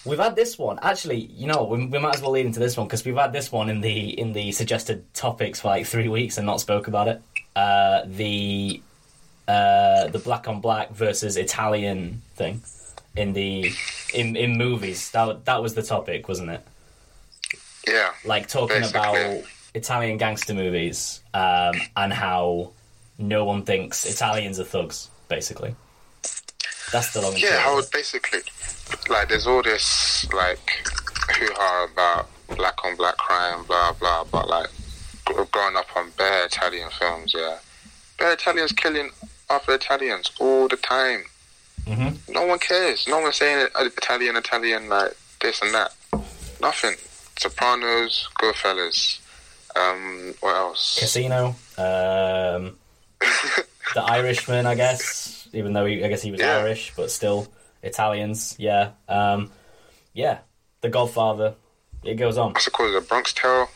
we've 0.04 0.18
had 0.18 0.36
this 0.36 0.58
one 0.58 0.78
actually. 0.82 1.20
You 1.20 1.46
know, 1.46 1.64
we, 1.64 1.86
we 1.86 1.98
might 1.98 2.16
as 2.16 2.22
well 2.22 2.32
lead 2.32 2.46
into 2.46 2.60
this 2.60 2.76
one 2.76 2.86
because 2.86 3.04
we've 3.04 3.16
had 3.16 3.32
this 3.32 3.52
one 3.52 3.68
in 3.70 3.80
the 3.80 4.18
in 4.18 4.32
the 4.32 4.52
suggested 4.52 5.12
topics 5.14 5.60
for 5.60 5.68
like 5.68 5.86
three 5.86 6.08
weeks 6.08 6.38
and 6.38 6.46
not 6.46 6.60
spoke 6.60 6.88
about 6.88 7.08
it. 7.08 7.22
Uh, 7.54 8.02
the 8.06 8.82
uh, 9.46 10.08
the 10.08 10.18
black 10.18 10.48
on 10.48 10.60
black 10.60 10.90
versus 10.90 11.36
Italian 11.36 12.22
thing 12.34 12.62
in 13.16 13.32
the 13.32 13.70
in 14.12 14.36
in 14.36 14.56
movies. 14.58 15.10
That 15.12 15.44
that 15.44 15.62
was 15.62 15.74
the 15.74 15.82
topic, 15.82 16.28
wasn't 16.28 16.50
it? 16.50 16.66
Yeah, 17.86 18.12
Like 18.24 18.48
talking 18.48 18.80
Basically. 18.80 18.98
about 19.00 19.42
Italian 19.74 20.16
gangster 20.16 20.54
movies 20.54 21.20
um, 21.34 21.74
and 21.94 22.14
how 22.14 22.72
no 23.18 23.44
one 23.44 23.62
thinks 23.64 24.06
Italians 24.06 24.58
are 24.58 24.64
thugs. 24.64 25.10
Basically, 25.28 25.74
that's 26.92 27.12
the 27.12 27.22
long 27.22 27.34
yeah. 27.36 27.68
of 27.68 27.76
would 27.76 27.90
basically 27.90 28.40
like 29.08 29.28
there's 29.28 29.46
all 29.46 29.62
this 29.62 30.26
like 30.32 30.58
hoo 31.30 31.48
ha 31.56 31.88
about 31.92 32.28
black 32.56 32.84
on 32.84 32.96
black 32.96 33.16
crime, 33.16 33.64
blah 33.64 33.92
blah. 33.92 34.24
But 34.24 34.48
like 34.48 34.68
gr- 35.24 35.42
growing 35.50 35.76
up 35.76 35.86
on 35.96 36.10
bare 36.16 36.46
Italian 36.46 36.90
films, 36.90 37.34
yeah, 37.36 37.58
bare 38.18 38.32
Italians 38.32 38.72
killing 38.72 39.10
other 39.50 39.74
Italians 39.74 40.30
all 40.40 40.68
the 40.68 40.76
time. 40.76 41.24
Mhm. 41.86 42.16
No 42.28 42.46
one 42.46 42.58
cares. 42.58 43.06
No 43.06 43.20
one's 43.20 43.36
saying 43.36 43.68
uh, 43.78 43.84
Italian, 43.84 44.36
Italian, 44.36 44.88
like 44.88 45.12
this 45.40 45.60
and 45.62 45.74
that. 45.74 45.92
Nothing. 46.60 46.94
Sopranos, 47.38 48.28
Goodfellas. 48.40 49.18
Um, 49.76 50.34
what 50.40 50.54
else? 50.54 50.98
Casino, 51.00 51.48
um, 51.76 52.76
the 53.94 54.02
Irishman, 54.02 54.66
I 54.66 54.76
guess. 54.76 55.43
Even 55.54 55.72
though 55.72 55.86
he, 55.86 56.04
I 56.04 56.08
guess 56.08 56.22
he 56.22 56.30
was 56.30 56.40
Yeah. 56.40 56.58
Irish, 56.58 56.92
but 56.96 57.10
still 57.10 57.48
Italians. 57.82 58.56
Yeah, 58.58 58.90
um, 59.08 59.50
yeah. 60.12 60.38
The 60.80 60.88
Godfather. 60.88 61.54
It 62.02 62.14
goes 62.16 62.36
on. 62.36 62.52
What's 62.52 62.66
it 62.66 62.72
called? 62.72 62.94
The 62.94 63.00
Bronx 63.00 63.32
Tale. 63.32 63.68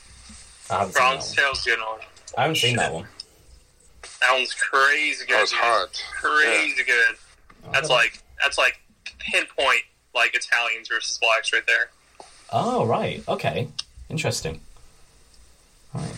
I 0.71 0.81
haven't 0.81 0.95
Bronx 0.95 1.25
seen 1.27 1.37
that 1.37 1.43
one. 1.43 1.55
Tale's 1.55 1.65
good 1.65 1.79
one. 1.79 1.99
I 2.37 2.41
haven't 2.43 2.57
seen 2.57 2.71
Shit. 2.71 2.79
that 2.79 2.93
one. 2.93 3.07
That 4.21 4.33
one's 4.33 4.55
crazy 4.55 5.25
good. 5.27 5.35
That 5.37 5.41
was 5.41 5.51
dude. 5.51 5.59
hard. 5.61 5.89
Crazy 6.21 6.83
good. 6.85 7.17
That's 7.73 7.89
Oh. 7.89 7.95
like 7.95 8.23
that's 8.43 8.59
like 8.59 8.81
pinpoint 9.19 9.83
like 10.15 10.35
Italians 10.35 10.89
versus 10.89 11.19
blacks 11.19 11.53
right 11.53 11.67
there. 11.67 11.91
Oh 12.53 12.85
right, 12.87 13.23
okay, 13.29 13.69
interesting. 14.11 14.61
Right. 15.95 16.13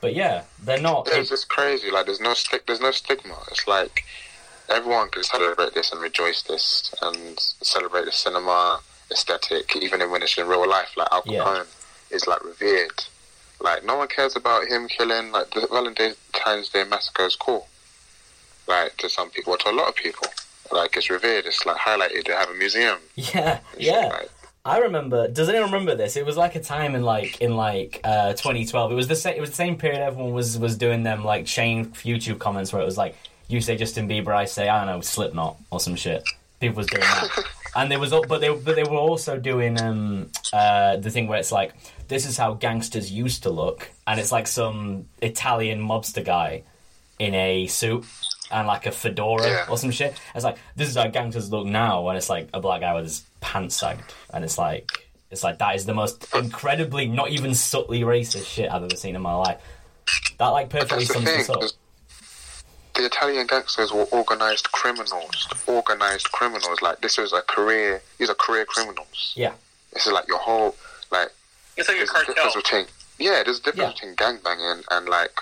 But 0.00 0.14
yeah, 0.14 0.42
they're 0.62 0.80
not. 0.80 1.08
It's 1.10 1.30
just 1.30 1.48
crazy. 1.48 1.90
Like, 1.90 2.06
there's 2.06 2.20
no 2.20 2.34
stick. 2.34 2.66
There's 2.66 2.80
no 2.80 2.90
stigma. 2.90 3.36
It's 3.50 3.66
like 3.66 4.04
everyone 4.68 5.10
can 5.10 5.22
celebrate 5.22 5.74
this 5.74 5.92
and 5.92 6.00
rejoice 6.00 6.42
this 6.42 6.94
and 7.02 7.38
celebrate 7.38 8.04
the 8.04 8.12
cinema 8.12 8.80
aesthetic, 9.10 9.76
even 9.76 10.00
when 10.10 10.22
it's 10.22 10.36
in 10.38 10.46
real 10.46 10.68
life. 10.68 10.96
Like 10.96 11.08
Al 11.12 11.22
Yeah. 11.26 11.40
Capone 11.40 11.66
is 12.10 12.26
like 12.26 12.44
revered. 12.44 13.04
Like 13.60 13.84
no 13.84 13.96
one 13.96 14.08
cares 14.08 14.36
about 14.36 14.66
him 14.66 14.88
killing. 14.88 15.32
Like 15.32 15.50
the 15.50 15.66
Valentine's 15.70 16.68
Day 16.68 16.84
massacre 16.84 17.24
is 17.26 17.36
cool. 17.36 17.68
Like 18.66 18.96
to 18.98 19.08
some 19.08 19.30
people, 19.30 19.54
or 19.54 19.58
to 19.58 19.70
a 19.70 19.72
lot 19.72 19.88
of 19.88 19.94
people, 19.94 20.26
like 20.72 20.96
it's 20.96 21.10
revered. 21.10 21.44
It's 21.46 21.64
like 21.66 21.76
highlighted. 21.76 22.26
They 22.26 22.32
have 22.32 22.50
a 22.50 22.54
museum. 22.54 22.98
yeah, 23.14 23.60
yeah. 23.78 24.06
Like, 24.06 24.30
I 24.64 24.78
remember. 24.78 25.28
Does 25.28 25.50
anyone 25.50 25.70
remember 25.70 25.94
this? 25.94 26.16
It 26.16 26.24
was 26.24 26.38
like 26.38 26.54
a 26.54 26.60
time 26.60 26.94
in 26.94 27.02
like 27.02 27.40
in 27.42 27.54
like 27.56 28.00
uh, 28.02 28.32
2012. 28.32 28.92
It 28.92 28.94
was 28.94 29.08
the 29.08 29.16
same. 29.16 29.36
It 29.36 29.40
was 29.40 29.50
the 29.50 29.56
same 29.56 29.76
period. 29.76 30.00
Everyone 30.00 30.32
was 30.32 30.58
was 30.58 30.78
doing 30.78 31.02
them 31.02 31.22
like 31.22 31.44
chain 31.44 31.86
YouTube 31.90 32.38
comments 32.38 32.72
where 32.72 32.80
it 32.80 32.86
was 32.86 32.96
like 32.96 33.14
you 33.48 33.60
say 33.60 33.76
Justin 33.76 34.08
Bieber, 34.08 34.34
I 34.34 34.44
say 34.46 34.68
I 34.68 34.78
don't 34.84 34.94
know 34.94 35.00
Slipknot 35.00 35.56
or 35.70 35.80
some 35.80 35.96
shit. 35.96 36.22
People 36.60 36.76
was 36.78 36.86
doing 36.86 37.00
that, 37.02 37.44
and 37.76 37.90
there 37.90 37.98
was 37.98 38.10
but 38.10 38.40
they 38.40 38.48
but 38.54 38.76
they 38.76 38.84
were 38.84 38.96
also 38.96 39.38
doing 39.38 39.80
um 39.80 40.30
uh 40.52 40.96
the 40.96 41.10
thing 41.10 41.26
where 41.26 41.38
it's 41.38 41.52
like 41.52 41.74
this 42.08 42.26
is 42.26 42.36
how 42.36 42.54
gangsters 42.54 43.10
used 43.10 43.42
to 43.42 43.50
look, 43.50 43.90
and 44.06 44.18
it's 44.20 44.32
like 44.32 44.46
some 44.46 45.06
Italian 45.20 45.80
mobster 45.80 46.24
guy 46.24 46.62
in 47.18 47.34
a 47.34 47.66
suit 47.66 48.04
and 48.50 48.66
like 48.66 48.86
a 48.86 48.90
fedora 48.92 49.46
Yeah. 49.48 49.66
or 49.70 49.78
some 49.78 49.90
shit. 49.90 50.18
It's 50.34 50.44
like 50.44 50.58
this 50.76 50.88
is 50.88 50.96
how 50.96 51.06
gangsters 51.08 51.50
look 51.50 51.66
now, 51.66 52.08
and 52.08 52.16
it's 52.16 52.30
like 52.30 52.48
a 52.54 52.60
black 52.60 52.80
guy 52.80 52.94
with 52.94 53.04
his 53.04 53.24
pants 53.40 53.76
sagged, 53.76 54.02
and 54.32 54.44
it's 54.44 54.56
like 54.58 54.90
it's 55.30 55.42
like 55.42 55.58
that 55.58 55.74
is 55.74 55.84
the 55.86 55.94
most 55.94 56.32
incredibly 56.34 57.06
not 57.08 57.30
even 57.30 57.54
subtly 57.54 58.00
racist 58.02 58.46
shit 58.46 58.70
I've 58.70 58.84
ever 58.84 58.96
seen 58.96 59.16
in 59.16 59.22
my 59.22 59.34
life. 59.34 59.60
That 60.38 60.48
like 60.48 60.70
perfectly 60.70 61.04
sums 61.04 61.24
thing. 61.24 61.38
this 61.38 61.50
up. 61.50 61.62
'Cause 62.94 63.02
The 63.02 63.06
Italian 63.06 63.46
gangsters 63.46 63.92
were 63.92 64.04
organized 64.04 64.70
criminals. 64.72 65.48
Organized 65.66 66.30
criminals. 66.32 66.80
Like 66.80 67.00
this 67.00 67.18
was 67.18 67.32
a 67.32 67.42
career. 67.42 68.02
These 68.18 68.30
are 68.30 68.34
career 68.34 68.64
criminals. 68.64 69.32
Yeah, 69.34 69.52
This 69.92 70.06
is 70.06 70.12
like 70.12 70.26
your 70.28 70.38
whole 70.38 70.76
like. 71.10 71.30
It's 71.76 71.88
like 71.88 71.96
a 71.96 71.98
There's 71.98 72.10
a 72.10 72.12
cartel. 72.12 72.34
difference 72.34 72.54
between 72.56 72.86
yeah. 73.18 73.42
There's 73.42 73.58
a 73.58 73.62
difference 73.62 74.00
Yeah. 74.00 74.08
between 74.10 74.16
gangbanging 74.16 74.84
and 74.90 75.08
like 75.08 75.38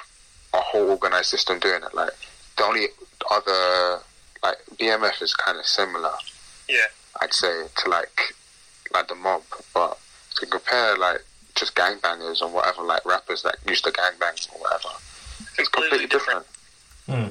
a 0.55 0.61
whole 0.61 0.89
organized 0.91 1.29
system 1.31 1.59
doing 1.59 1.83
it. 1.83 1.95
Like 1.95 2.13
the 2.57 2.65
only 2.65 2.89
other 3.31 4.01
like 4.43 4.59
BMF 4.79 5.21
is 5.23 5.35
kind 5.35 5.59
of 5.59 5.67
similar. 5.67 6.15
Yeah. 6.69 6.87
I'd 7.21 7.35
say 7.35 7.67
to 7.77 7.89
like 7.91 8.35
like 8.93 9.09
the 9.09 9.15
mob, 9.15 9.43
but 9.75 9.99
to 10.37 10.47
compare 10.47 10.97
like 10.97 11.23
just 11.55 11.75
gangbangers 11.75 12.41
and 12.41 12.53
whatever 12.55 12.83
like 12.83 13.05
rappers 13.05 13.43
that 13.43 13.57
used 13.67 13.85
to 13.85 13.91
gangbang 13.91 14.49
or 14.55 14.61
whatever, 14.61 14.89
it's 15.59 15.69
completely 15.69 16.07
different. 16.07 16.47
Hmm. 17.07 17.29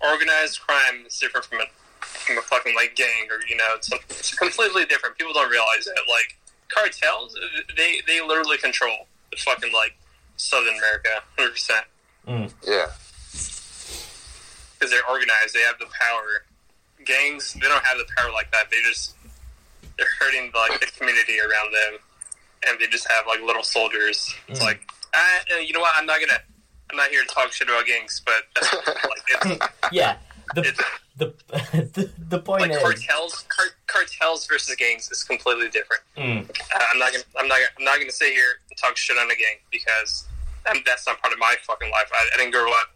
Organized 0.00 0.60
crime 0.60 1.04
is 1.06 1.18
different 1.18 1.46
from 1.46 1.60
a 1.60 1.64
from 2.00 2.38
a 2.38 2.42
fucking 2.42 2.74
like 2.74 2.94
gang 2.96 3.28
or 3.30 3.38
you 3.48 3.56
know 3.56 3.64
it's, 3.74 3.90
it's 4.10 4.34
completely 4.34 4.84
different. 4.84 5.16
People 5.18 5.32
don't 5.32 5.50
realize 5.50 5.86
it. 5.86 5.94
Like 6.08 6.36
cartels, 6.68 7.36
they 7.76 8.00
they 8.06 8.20
literally 8.20 8.58
control 8.58 9.06
the 9.30 9.36
fucking 9.38 9.72
like 9.72 9.96
Southern 10.36 10.76
America, 10.76 11.08
hundred 11.38 11.52
percent. 11.52 11.86
Yeah. 12.28 12.86
because 14.74 14.90
they're 14.90 15.08
organized. 15.08 15.54
They 15.54 15.60
have 15.60 15.78
the 15.78 15.86
power. 15.98 16.44
Gangs, 17.04 17.52
they 17.54 17.60
don't 17.60 17.84
have 17.84 17.98
the 17.98 18.06
power 18.16 18.32
like 18.32 18.50
that. 18.52 18.70
They 18.70 18.78
just 18.82 19.14
they're 19.96 20.06
hurting 20.18 20.50
like 20.54 20.80
the 20.80 20.86
community 20.98 21.38
around 21.40 21.72
them, 21.72 21.98
and 22.68 22.78
they 22.80 22.86
just 22.88 23.06
have 23.10 23.26
like 23.26 23.40
little 23.42 23.62
soldiers. 23.62 24.34
It's 24.48 24.60
Mm. 24.60 24.64
like, 24.64 24.80
uh, 25.14 25.56
you 25.58 25.72
know 25.72 25.80
what? 25.80 25.92
I'm 25.96 26.06
not 26.06 26.20
gonna. 26.20 26.40
I'm 26.90 26.96
not 26.96 27.08
here 27.10 27.22
to 27.22 27.28
talk 27.28 27.52
shit 27.52 27.68
about 27.68 27.86
gangs, 27.86 28.22
but 28.24 28.42
like 28.82 29.52
it's 29.52 29.68
yeah. 29.92 30.16
The 30.54 30.62
the 31.16 31.34
the, 31.94 32.10
the 32.28 32.38
point 32.38 32.62
like 32.62 32.70
is, 32.70 32.78
cartels. 32.82 33.44
Car, 33.48 33.66
cartels 33.86 34.46
versus 34.46 34.74
gangs 34.76 35.10
is 35.10 35.24
completely 35.24 35.68
different. 35.68 36.02
Mm, 36.16 36.48
Uh, 36.48 36.84
I'm 36.92 36.98
not 36.98 37.12
gonna. 37.12 37.24
I'm 37.38 37.48
not. 37.48 37.58
I'm 37.78 37.84
not 37.84 37.98
gonna 37.98 38.12
sit 38.12 38.32
here 38.32 38.60
and 38.70 38.78
talk 38.78 38.96
shit 38.96 39.16
on 39.18 39.26
a 39.30 39.34
gang 39.34 39.56
because 39.72 40.26
um, 40.70 40.78
that's 40.86 41.06
not 41.06 41.20
part 41.20 41.32
of 41.32 41.38
my 41.40 41.56
fucking 41.62 41.90
life. 41.90 42.08
I, 42.12 42.28
I 42.34 42.36
didn't 42.38 42.52
grow 42.52 42.70
up 42.70 42.88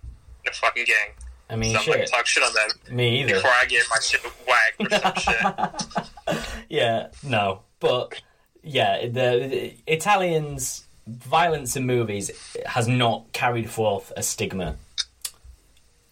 in 0.44 0.50
a 0.50 0.54
fucking 0.54 0.84
gang, 0.84 1.10
I 1.50 1.56
mean, 1.56 1.72
so 1.74 1.80
I'm 1.80 1.86
not 1.86 1.94
gonna 1.94 2.06
talk 2.06 2.26
shit 2.26 2.42
on 2.44 2.52
them 2.54 2.96
Me 2.96 3.20
either. 3.22 3.34
before 3.34 3.50
I 3.50 3.64
get 3.66 3.84
my 3.90 3.98
shit 4.00 4.20
whacked 4.46 4.80
or 4.80 4.98
some 4.98 6.36
shit. 6.36 6.46
yeah, 6.68 7.08
no, 7.24 7.62
but 7.80 8.20
yeah, 8.62 9.00
the, 9.06 9.48
the 9.48 9.74
Italians' 9.86 10.84
violence 11.10 11.76
in 11.76 11.86
movies 11.86 12.30
has 12.66 12.86
not 12.88 13.32
carried 13.32 13.68
forth 13.70 14.12
a 14.16 14.22
stigma 14.22 14.76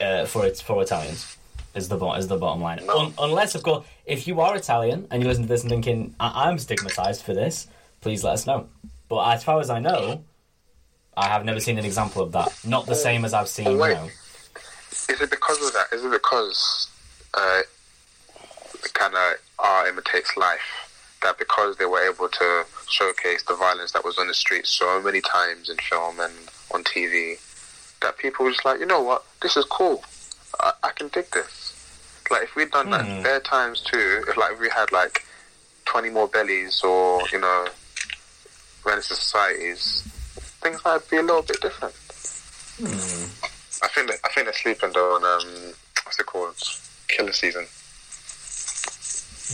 uh, 0.01 0.27
for 0.27 0.45
its 0.47 0.61
for 0.61 0.83
Italians. 0.83 1.37
Is 1.75 1.89
the 1.89 1.99
is 2.13 2.29
the 2.29 2.37
bottom 2.37 2.63
line? 2.63 2.81
Un- 2.89 3.15
unless, 3.19 3.55
of 3.55 3.63
course, 3.63 3.87
if 4.05 4.27
you 4.27 4.41
are 4.41 4.57
Italian 4.57 5.07
and 5.11 5.23
you 5.23 5.29
listen 5.29 5.45
to 5.45 5.49
this 5.49 5.63
and 5.63 5.71
thinking 5.71 6.15
I- 6.19 6.47
I'm 6.49 6.59
stigmatized 6.59 7.23
for 7.23 7.35
this, 7.35 7.69
please 8.01 8.25
let 8.25 8.33
us 8.35 8.47
know. 8.47 8.69
But 9.09 9.29
as 9.35 9.45
far 9.45 9.61
as 9.61 9.71
I 9.71 9.79
know, 9.79 10.25
I 11.17 11.27
have 11.29 11.45
never 11.45 11.61
seen 11.61 11.79
an 11.79 11.85
example 11.85 12.23
of 12.23 12.33
that. 12.33 12.53
Not 12.65 12.87
the 12.87 12.95
same 12.95 13.25
as 13.25 13.35
I've 13.35 13.49
seen. 13.49 13.79
Wait. 13.79 13.95
Know, 13.95 14.09
Is 15.09 15.21
it 15.21 15.31
because 15.31 15.65
of 15.67 15.73
that? 15.75 15.87
Is 15.93 16.05
it 16.05 16.11
because 16.11 16.89
uh, 17.35 17.63
kind 18.95 19.15
of 19.15 19.35
art 19.59 19.89
imitates 19.89 20.37
life? 20.37 20.78
That 21.23 21.37
because 21.39 21.77
they 21.77 21.85
were 21.85 22.01
able 22.09 22.29
to 22.29 22.65
showcase 22.89 23.43
the 23.43 23.55
violence 23.57 23.93
that 23.93 24.05
was 24.05 24.19
on 24.19 24.29
the 24.29 24.35
streets 24.35 24.71
so 24.71 25.03
many 25.03 25.21
times 25.21 25.69
in 25.69 25.77
film 25.79 26.21
and 26.21 26.33
on 26.73 26.85
TV, 26.85 27.39
that 28.03 28.19
people 28.19 28.45
were 28.45 28.53
just 28.53 28.65
like, 28.65 28.79
you 28.79 28.87
know 28.87 29.03
what, 29.03 29.25
this 29.43 29.57
is 29.57 29.65
cool. 29.65 30.05
I, 30.61 30.73
I 30.85 30.91
can 30.91 31.09
dig 31.09 31.29
this. 31.33 31.75
Like 32.31 32.45
if 32.45 32.55
we'd 32.57 32.71
done 32.71 32.87
Hmm. 32.87 32.93
that 32.93 33.23
bare 33.25 33.41
times 33.41 33.81
too, 33.81 34.23
if 34.29 34.37
like 34.37 34.53
if 34.53 34.61
we 34.61 34.69
had 34.69 34.93
like 34.93 35.25
twenty 35.87 36.11
more 36.11 36.29
bellies 36.29 36.83
or 36.85 37.23
you 37.33 37.41
know, 37.41 37.67
Renaissance 38.85 39.19
societies, 39.21 40.05
things 40.63 40.81
might 40.85 41.09
be 41.11 41.17
a 41.17 41.23
little 41.23 41.43
bit 41.43 41.61
different. 41.61 41.95
I 43.83 43.89
think 43.89 44.11
I 44.25 44.29
think 44.33 44.47
they're 44.47 44.53
sleeping 44.53 44.91
though 44.95 45.17
on 45.17 45.25
um 45.25 45.73
what's 46.05 46.19
it 46.21 46.27
called 46.27 46.55
Killa 47.09 47.33
Season. 47.33 47.63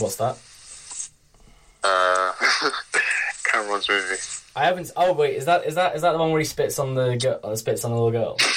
what's 0.03 0.17
that? 0.17 0.37
Uh, 1.85 2.31
Cam'ron's 3.43 3.87
movie. 3.87 4.15
I 4.55 4.65
haven't. 4.65 4.91
Oh 4.95 5.13
wait, 5.13 5.35
is 5.35 5.45
that 5.45 5.65
is 5.65 5.75
that 5.75 5.95
is 5.95 6.01
that 6.01 6.13
the 6.13 6.17
one 6.17 6.31
where 6.31 6.39
he 6.39 6.45
spits 6.45 6.79
on 6.79 6.95
the 6.95 7.15
girl, 7.17 7.39
uh, 7.43 7.55
spits 7.55 7.83
on 7.85 7.91
the 7.91 7.97
little 7.97 8.11
girl? 8.11 8.37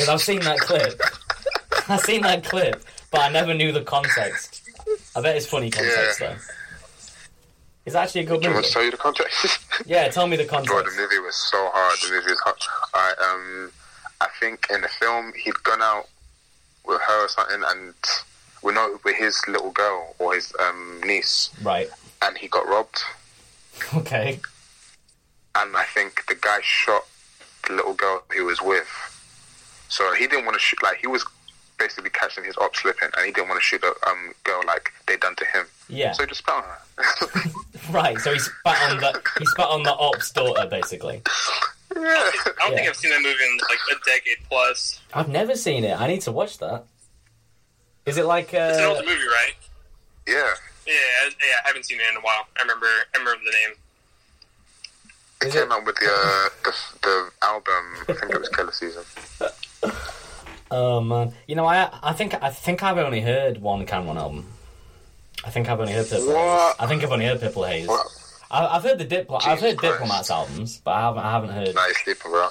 Because 0.00 0.08
I've 0.08 0.22
seen 0.22 0.40
that 0.40 0.58
clip. 0.60 0.98
I've 1.90 2.00
seen 2.00 2.22
that 2.22 2.42
clip, 2.42 2.82
but 3.10 3.20
I 3.20 3.28
never 3.28 3.52
knew 3.52 3.70
the 3.70 3.82
context. 3.82 4.62
I 5.14 5.20
bet 5.20 5.36
it's 5.36 5.44
funny 5.44 5.68
context 5.70 6.20
though. 6.20 6.36
It's 7.84 7.94
actually 7.94 8.22
a 8.22 8.24
good 8.24 8.40
Do 8.40 8.48
you 8.48 8.54
want 8.54 8.62
movie. 8.62 8.68
to 8.68 8.72
tell 8.72 8.82
you 8.84 8.90
the 8.92 8.96
context? 8.96 9.58
Yeah, 9.84 10.08
tell 10.08 10.26
me 10.26 10.36
the 10.38 10.44
Bro, 10.44 10.62
the 10.62 10.90
movie 10.96 11.18
was 11.18 11.36
so 11.36 11.68
hard. 11.74 11.98
The 12.02 12.10
movie 12.14 12.30
was 12.30 12.40
hard. 12.40 12.56
I 12.94 13.14
um, 13.30 13.72
I 14.22 14.28
think 14.38 14.66
in 14.72 14.80
the 14.80 14.88
film 14.88 15.32
he'd 15.44 15.62
gone 15.64 15.82
out 15.82 16.06
with 16.86 17.00
her 17.02 17.24
or 17.24 17.28
something, 17.28 17.62
and 17.66 17.94
we 18.62 18.72
know 18.72 18.98
with 19.04 19.16
his 19.16 19.38
little 19.48 19.70
girl 19.72 20.14
or 20.18 20.34
his 20.34 20.50
um 20.60 21.00
niece, 21.04 21.50
Right. 21.62 21.90
And 22.22 22.36
he 22.38 22.48
got 22.48 22.66
robbed. 22.68 23.02
Okay. 23.94 24.40
and 25.56 25.76
I 25.76 25.84
think 25.94 26.24
the 26.28 26.34
guy 26.34 26.58
shot 26.62 27.02
the 27.66 27.74
little 27.74 27.94
girl 27.94 28.22
he 28.34 28.40
was 28.40 28.60
with. 28.62 28.88
So 29.88 30.12
he 30.14 30.26
didn't 30.26 30.44
want 30.44 30.54
to 30.54 30.60
shoot. 30.60 30.82
Like 30.82 30.98
he 30.98 31.06
was 31.06 31.24
basically 31.78 32.10
catching 32.10 32.44
his 32.44 32.56
op 32.58 32.76
slipping, 32.76 33.08
and 33.16 33.26
he 33.26 33.32
didn't 33.32 33.48
want 33.48 33.60
to 33.60 33.64
shoot 33.64 33.80
the 33.80 33.94
um, 34.08 34.32
girl 34.44 34.60
like 34.66 34.92
they 35.06 35.16
done 35.16 35.34
to 35.36 35.44
him. 35.46 35.66
Yeah. 35.88 36.12
So 36.12 36.22
he 36.22 36.28
just 36.28 36.40
spat 36.40 36.56
on 36.56 36.64
her. 36.64 37.40
Right. 37.90 38.18
So 38.18 38.32
he 38.32 38.38
spat 38.38 38.90
on 38.92 38.98
the 38.98 39.20
he 39.38 39.46
spat 39.46 39.68
on 39.68 39.82
the 39.82 39.92
op's 39.94 40.30
daughter, 40.30 40.66
basically. 40.68 41.22
yeah. 41.96 42.02
I 42.02 42.32
don't 42.58 42.68
think 42.74 42.82
Yeah. 42.84 42.90
I've 42.90 42.96
seen 42.96 43.10
that 43.10 43.20
movie 43.22 43.42
in 43.44 43.58
like 43.68 43.78
a 43.90 43.94
decade 44.04 44.36
plus. 44.48 45.00
I've 45.14 45.28
never 45.28 45.56
seen 45.56 45.82
it. 45.82 45.98
I 46.00 46.06
need 46.06 46.20
to 46.22 46.30
watch 46.32 46.58
that. 46.58 46.84
Is 48.06 48.16
it 48.18 48.26
like 48.26 48.52
It's 48.54 48.78
an 48.78 48.84
uh? 48.84 48.88
older 48.88 49.00
movie, 49.02 49.18
right? 49.26 49.52
Yeah. 50.28 50.52
Yeah, 50.90 50.96
I- 50.96 51.30
yeah. 51.48 51.64
I 51.64 51.68
haven't 51.68 51.84
seen 51.84 52.00
it 52.00 52.06
in 52.10 52.16
a 52.16 52.20
while. 52.20 52.44
I 52.58 52.62
remember. 52.62 52.86
I 53.14 53.18
remember 53.18 53.44
the 53.44 53.50
name. 53.52 53.72
It 55.42 55.46
Is 55.48 55.52
came 55.54 55.62
it- 55.62 55.72
out 55.72 55.86
with 55.86 55.96
the, 55.96 56.06
uh, 56.06 56.48
the 56.64 56.74
the 57.02 57.30
album. 57.42 57.84
I 58.08 58.12
think 58.12 58.32
it 58.32 58.40
was 58.40 58.48
Killa 58.50 58.72
Season. 58.72 59.04
Oh 60.72 61.00
man, 61.00 61.32
you 61.48 61.56
know 61.56 61.66
I 61.66 61.90
I 62.00 62.12
think 62.12 62.32
I 62.40 62.48
think 62.50 62.84
I've 62.84 62.96
only 62.96 63.20
heard 63.20 63.60
one 63.60 63.84
Cam'ron 63.86 64.14
album. 64.16 64.46
I 65.44 65.50
think 65.50 65.68
I've 65.68 65.80
only 65.80 65.92
heard 65.92 66.08
Purple 66.08 66.28
Haze. 66.28 66.34
What? 66.34 66.76
I 66.78 66.86
think 66.86 67.02
I've 67.02 67.10
only 67.10 67.24
heard 67.24 67.40
Purple 67.40 67.64
Haze. 67.64 67.88
What? 67.88 68.06
I, 68.52 68.66
I've 68.76 68.84
heard 68.84 68.98
the 68.98 69.04
Diplo- 69.04 69.44
I've 69.44 69.58
heard 69.60 69.76
Christ. 69.76 69.94
Diplomats 69.98 70.30
albums, 70.30 70.80
but 70.84 70.92
I 70.92 71.00
haven't 71.00 71.22
I 71.24 71.30
haven't 71.32 71.50
heard. 71.50 71.74
Now 71.74 71.86
you're 71.86 71.94
sleeping, 72.04 72.30
bro. 72.30 72.48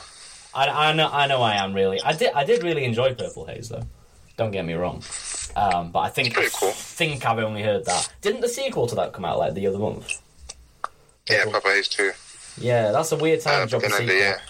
I, 0.54 0.68
I 0.90 0.94
know 0.94 1.10
I 1.10 1.28
know 1.28 1.42
I 1.42 1.64
am 1.64 1.74
really. 1.74 2.02
I 2.02 2.12
did 2.12 2.34
I 2.34 2.44
did 2.44 2.62
really 2.62 2.84
enjoy 2.84 3.14
Purple 3.14 3.46
Haze 3.46 3.70
though. 3.70 3.84
Don't 4.36 4.52
get 4.52 4.66
me 4.66 4.74
wrong. 4.74 5.02
Um, 5.56 5.92
but 5.92 6.00
I 6.00 6.10
think 6.10 6.34
cool. 6.36 6.70
I 6.70 6.72
think 6.74 7.26
I've 7.26 7.40
only 7.40 7.64
heard 7.64 7.86
that. 7.86 8.12
Didn't 8.22 8.42
the 8.42 8.50
sequel 8.50 8.88
to 8.88 8.96
that 8.96 9.14
come 9.14 9.26
out 9.26 9.40
like 9.40 9.54
the 9.56 9.68
other 9.68 9.80
month? 9.80 10.22
Yeah, 11.30 11.46
Purple 11.46 11.72
Haze 11.72 11.88
too. 11.88 12.12
Yeah, 12.58 12.92
that's 12.92 13.12
a 13.12 13.16
weird 13.18 13.42
time 13.42 13.62
Uh, 13.62 13.66
to 13.66 13.70
drop 13.70 13.84
a 13.84 13.90
sequel. 13.90 14.16
year. 14.16 14.42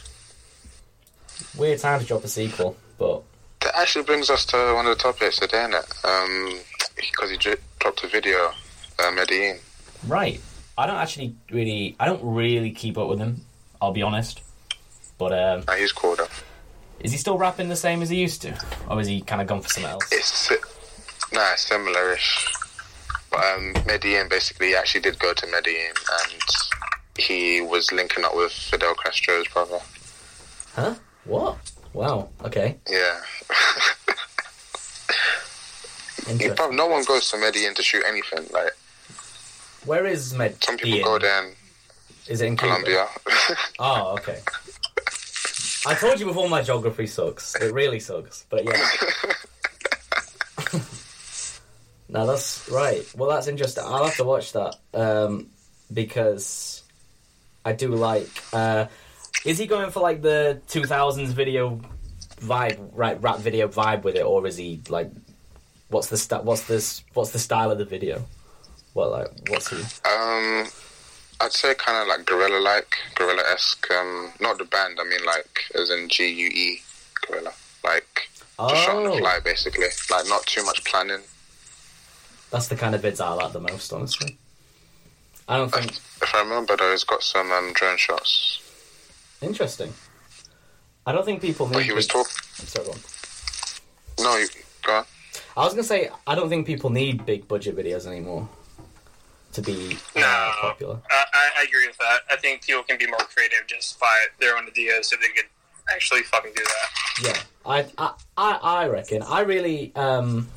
Weird 1.58 1.80
time 1.80 2.00
to 2.00 2.06
drop 2.06 2.24
a 2.24 2.28
sequel, 2.28 2.76
but 2.98 3.22
That 3.62 3.76
actually 3.78 4.06
brings 4.06 4.30
us 4.30 4.46
to 4.48 4.74
one 4.74 4.86
of 4.88 4.98
the 4.98 5.04
topics 5.04 5.40
today, 5.40 5.58
innit? 5.58 6.06
Um, 6.06 6.60
because 6.96 7.30
he 7.32 7.38
dropped 7.38 8.04
a 8.04 8.08
video, 8.08 8.52
uh, 9.00 9.12
Medellin. 9.12 9.60
right. 10.08 10.40
I 10.78 10.88
don't 10.88 10.96
actually 10.96 11.36
really, 11.52 11.96
I 12.00 12.06
don't 12.06 12.22
really 12.24 12.72
keep 12.72 12.98
up 12.98 13.10
with 13.10 13.20
him. 13.20 13.42
I'll 13.82 13.92
be 13.92 14.02
honest. 14.02 14.42
But 15.18 15.34
um, 15.38 15.64
he's 15.78 15.92
cool 15.92 16.16
though. 16.16 16.28
is 17.02 17.12
he 17.12 17.18
still 17.18 17.38
rapping 17.38 17.68
the 17.68 17.76
same 17.76 18.02
as 18.02 18.10
he 18.10 18.16
used 18.18 18.42
to, 18.44 18.58
or 18.90 19.02
is 19.02 19.08
he 19.08 19.20
kind 19.20 19.42
of 19.42 19.48
gone 19.48 19.62
for 19.62 19.68
something 19.68 19.92
else? 19.92 20.08
It's 20.14 20.50
nah, 21.34 21.56
similar-ish. 21.56 22.48
But 23.32 23.46
um, 23.46 23.74
Medellin 23.86 24.28
basically 24.30 24.76
actually 24.76 25.02
did 25.02 25.20
go 25.20 25.34
to 25.34 25.48
Medellin, 25.48 25.94
and 26.24 26.42
he 27.18 27.62
was 27.62 27.92
linking 27.92 28.24
up 28.24 28.36
with 28.36 28.52
Fidel 28.52 28.96
Castro's 28.96 29.48
brother. 29.48 29.80
Huh? 30.74 30.96
What? 31.26 31.58
Wow. 31.94 32.30
Okay. 32.44 32.78
Yeah. 32.90 33.20
You 36.38 36.54
probably, 36.54 36.78
no 36.78 36.88
one 36.88 37.04
goes 37.06 37.32
to 37.32 37.38
Medellin 37.38 37.74
to 37.76 37.82
shoot 37.82 38.04
anything. 38.08 38.46
Like 38.52 38.72
Where 39.86 40.06
is 40.06 40.34
Med? 40.34 40.64
some 40.64 40.78
people 40.78 41.04
go 41.04 41.18
there 41.20 41.52
Is 42.28 42.42
it 42.42 42.46
in 42.46 42.56
Colombia. 42.56 43.08
Oh, 43.80 44.14
okay. 44.20 44.40
I 45.88 45.96
told 45.96 46.20
you 46.20 46.28
before 46.28 46.48
my 46.50 46.62
geography 46.62 47.08
sucks. 47.08 47.56
It 47.56 47.74
really 47.74 48.00
sucks. 48.00 48.46
But 48.50 48.66
yeah. 48.66 48.88
no, 52.10 52.26
that's 52.26 52.68
right. 52.70 53.06
Well, 53.16 53.30
that's 53.30 53.48
interesting. 53.48 53.84
I'll 53.86 54.04
have 54.06 54.16
to 54.18 54.24
watch 54.24 54.52
that 54.54 54.76
um, 54.94 55.48
because 55.94 56.84
I 57.64 57.74
do 57.74 57.90
like. 57.90 58.30
Uh, 58.52 58.88
is 59.46 59.58
he 59.58 59.68
going 59.68 59.92
for 59.92 60.02
like 60.02 60.22
the 60.22 60.62
2000s 60.68 61.28
video 61.28 61.80
vibe, 62.42 62.80
right? 62.94 63.22
Rap 63.22 63.38
video 63.40 63.68
vibe 63.68 64.04
with 64.04 64.16
it, 64.16 64.24
or 64.24 64.46
is 64.48 64.58
he 64.58 64.82
like? 64.90 65.10
What's 65.90 66.08
the 66.08 66.18
sta- 66.18 66.42
What's 66.42 66.64
this? 66.68 67.04
What's 67.14 67.32
the 67.32 67.40
style 67.40 67.72
of 67.72 67.78
the 67.78 67.86
video? 67.86 68.26
What 68.94 69.12
like? 69.12 69.28
What's 69.50 69.70
he? 69.70 69.78
um, 69.78 70.66
I'd 71.42 71.54
say 71.54 71.74
kind 71.76 71.98
of 72.02 72.08
like 72.08 72.26
gorilla-like, 72.26 72.98
gorilla-esque. 73.16 73.90
Um, 73.92 74.34
not 74.42 74.58
the 74.58 74.66
band. 74.66 74.98
I 75.00 75.04
mean, 75.06 75.24
like 75.26 75.62
as 75.76 75.90
in 75.90 76.10
G 76.10 76.28
U 76.28 76.48
E, 76.48 76.82
gorilla. 77.28 77.54
Like 77.84 78.30
just 78.60 78.84
shot 78.84 78.96
on 78.98 79.04
the 79.06 79.12
Oh, 79.12 79.18
fly, 79.20 79.40
basically. 79.44 79.86
Like 80.12 80.28
not 80.28 80.46
too 80.46 80.64
much 80.66 80.84
planning. 80.84 81.22
That's 82.52 82.68
the 82.68 82.76
kind 82.76 82.96
of 82.96 83.02
vids 83.02 83.20
I 83.24 83.34
like 83.34 83.54
the 83.54 83.60
most, 83.60 83.92
honestly. 83.94 84.38
I 85.48 85.58
don't 85.58 85.74
think 85.74 85.92
If 86.22 86.34
I 86.36 86.42
remember, 86.42 86.76
though, 86.78 86.94
it's 86.94 87.04
got 87.04 87.24
some 87.24 87.52
um, 87.52 87.74
drone 87.74 87.98
shots. 87.98 88.62
Interesting. 89.42 89.94
I 91.06 91.12
don't 91.12 91.26
think 91.26 91.42
people 91.42 91.68
need. 91.68 91.74
But 91.76 91.84
he 91.86 91.92
was 91.94 92.08
talking. 92.08 92.32
Sorry, 92.54 92.86
go 92.86 92.92
on. 92.92 93.00
No, 94.24 94.38
you 94.38 94.48
go 94.84 94.94
on. 94.98 95.06
I 95.58 95.64
was 95.64 95.74
gonna 95.74 95.84
say 95.84 96.10
I 96.28 96.36
don't 96.36 96.50
think 96.50 96.68
people 96.68 96.90
need 96.90 97.26
big 97.26 97.48
budget 97.48 97.76
videos 97.76 98.06
anymore 98.06 98.48
to 99.54 99.62
be 99.62 99.98
No. 100.16 100.52
popular. 100.62 101.00
I, 101.10 101.24
I, 101.34 101.50
I 101.60 101.64
agree 101.64 101.88
with 101.88 101.98
that. 101.98 102.20
I 102.30 102.36
think 102.36 102.64
people 102.64 102.84
can 102.84 102.98
be 102.98 103.08
more 103.08 103.18
creative 103.20 103.66
just 103.68 104.00
by 104.00 104.16
their 104.40 104.56
own 104.58 104.68
ideas 104.68 105.12
if 105.12 105.20
they 105.22 105.30
could 105.30 105.46
actually 105.92 106.22
fucking 106.24 106.52
do 106.56 106.64
that. 106.64 107.24
Yeah, 107.24 107.42
I, 107.66 107.86
I, 107.98 108.14
I, 108.38 108.60
I 108.84 108.88
reckon. 108.88 109.24
I 109.24 109.42
really. 109.42 109.92
Um, 109.96 110.48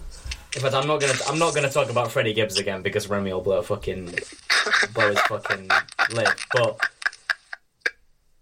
in 0.55 0.61
fact, 0.63 0.75
I'm 0.75 0.87
not 0.87 1.01
gonna. 1.01 1.15
I'm 1.29 1.39
not 1.39 1.55
gonna 1.55 1.71
talk 1.71 1.91
about 1.91 2.11
Freddie 2.13 2.35
Gibbs 2.35 2.59
again 2.59 2.83
because 2.83 3.09
Remy 3.09 3.33
will 3.33 3.41
blow 3.41 3.63
fucking 3.63 4.07
blow 4.95 5.09
his 5.11 5.21
fucking 5.21 5.69
lid. 6.13 6.29
But 6.53 6.79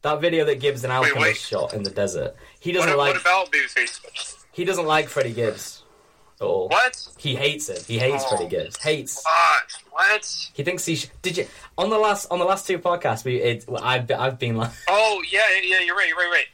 that 0.02 0.20
video 0.20 0.44
that 0.46 0.60
Gibbs 0.60 0.82
and 0.84 0.92
Alchemist 0.92 1.20
wait. 1.20 1.36
shot 1.36 1.74
in 1.74 1.82
the 1.82 1.90
desert, 1.90 2.34
he 2.58 2.72
doesn't 2.72 2.96
like. 2.96 3.14
what 3.14 3.20
about 3.20 3.52
Babyface? 3.52 4.36
he 4.52 4.64
doesn't 4.64 4.86
like 4.86 5.08
Freddie 5.08 5.32
Gibbs 5.32 5.82
at 6.40 6.44
all. 6.46 6.68
What? 6.68 7.06
He 7.18 7.36
hates 7.36 7.68
him. 7.68 7.76
He 7.86 7.98
hates 7.98 8.24
Oh. 8.26 8.30
Freddie 8.36 8.48
Gibbs. 8.48 8.76
Hates. 8.82 9.22
What? 9.24 9.72
What? 9.92 10.50
He 10.54 10.62
thinks 10.64 10.84
he 10.86 10.96
sh- 10.96 11.08
did 11.22 11.36
you 11.36 11.46
on 11.76 11.90
the 11.90 11.98
last 11.98 12.26
on 12.30 12.38
the 12.38 12.44
last 12.44 12.66
two 12.66 12.78
podcasts. 12.78 13.24
We 13.24 13.36
it, 13.40 13.64
I've 13.82 14.10
I've 14.10 14.38
been 14.38 14.56
like 14.56 14.70
Oh 14.88 15.22
yeah, 15.30 15.42
yeah, 15.62 15.76
yeah, 15.78 15.80
you're 15.84 15.96
right, 15.96 16.08
you're 16.08 16.16
right, 16.16 16.30
right. 16.32 16.46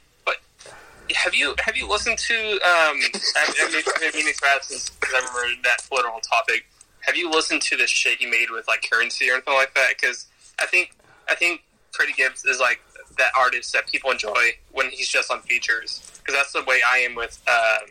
Have 1.15 1.35
you 1.35 1.55
have 1.65 1.77
you 1.77 1.89
listened 1.89 2.19
to 2.19 2.35
um? 2.35 2.61
I, 2.63 2.97
mean, 2.99 3.83
I 3.97 4.11
mean, 4.15 4.35
since 4.63 4.91
I 5.03 5.07
remember 5.07 5.63
that 5.65 5.79
political 5.89 6.21
topic. 6.21 6.67
Have 7.01 7.17
you 7.17 7.31
listened 7.31 7.63
to 7.63 7.77
the 7.77 7.87
shit 7.87 8.19
he 8.19 8.27
made 8.27 8.51
with 8.51 8.67
like 8.67 8.85
currency 8.91 9.31
or 9.31 9.35
anything 9.35 9.55
like 9.55 9.73
that? 9.75 9.91
Because 9.91 10.27
I 10.59 10.67
think 10.67 10.97
I 11.29 11.37
think 11.37 11.63
Freddie 11.93 12.15
Gibbs 12.15 12.45
is 12.45 12.59
like 12.59 12.81
that 13.19 13.31
artist 13.39 13.73
that 13.73 13.87
people 13.87 14.11
enjoy 14.11 14.53
when 14.73 14.91
he's 14.91 15.09
just 15.09 15.31
on 15.31 15.41
features. 15.43 16.03
Because 16.19 16.35
that's 16.35 16.53
the 16.53 16.65
way 16.65 16.81
I 16.87 16.99
am 16.99 17.15
with 17.15 17.41
um, 17.49 17.89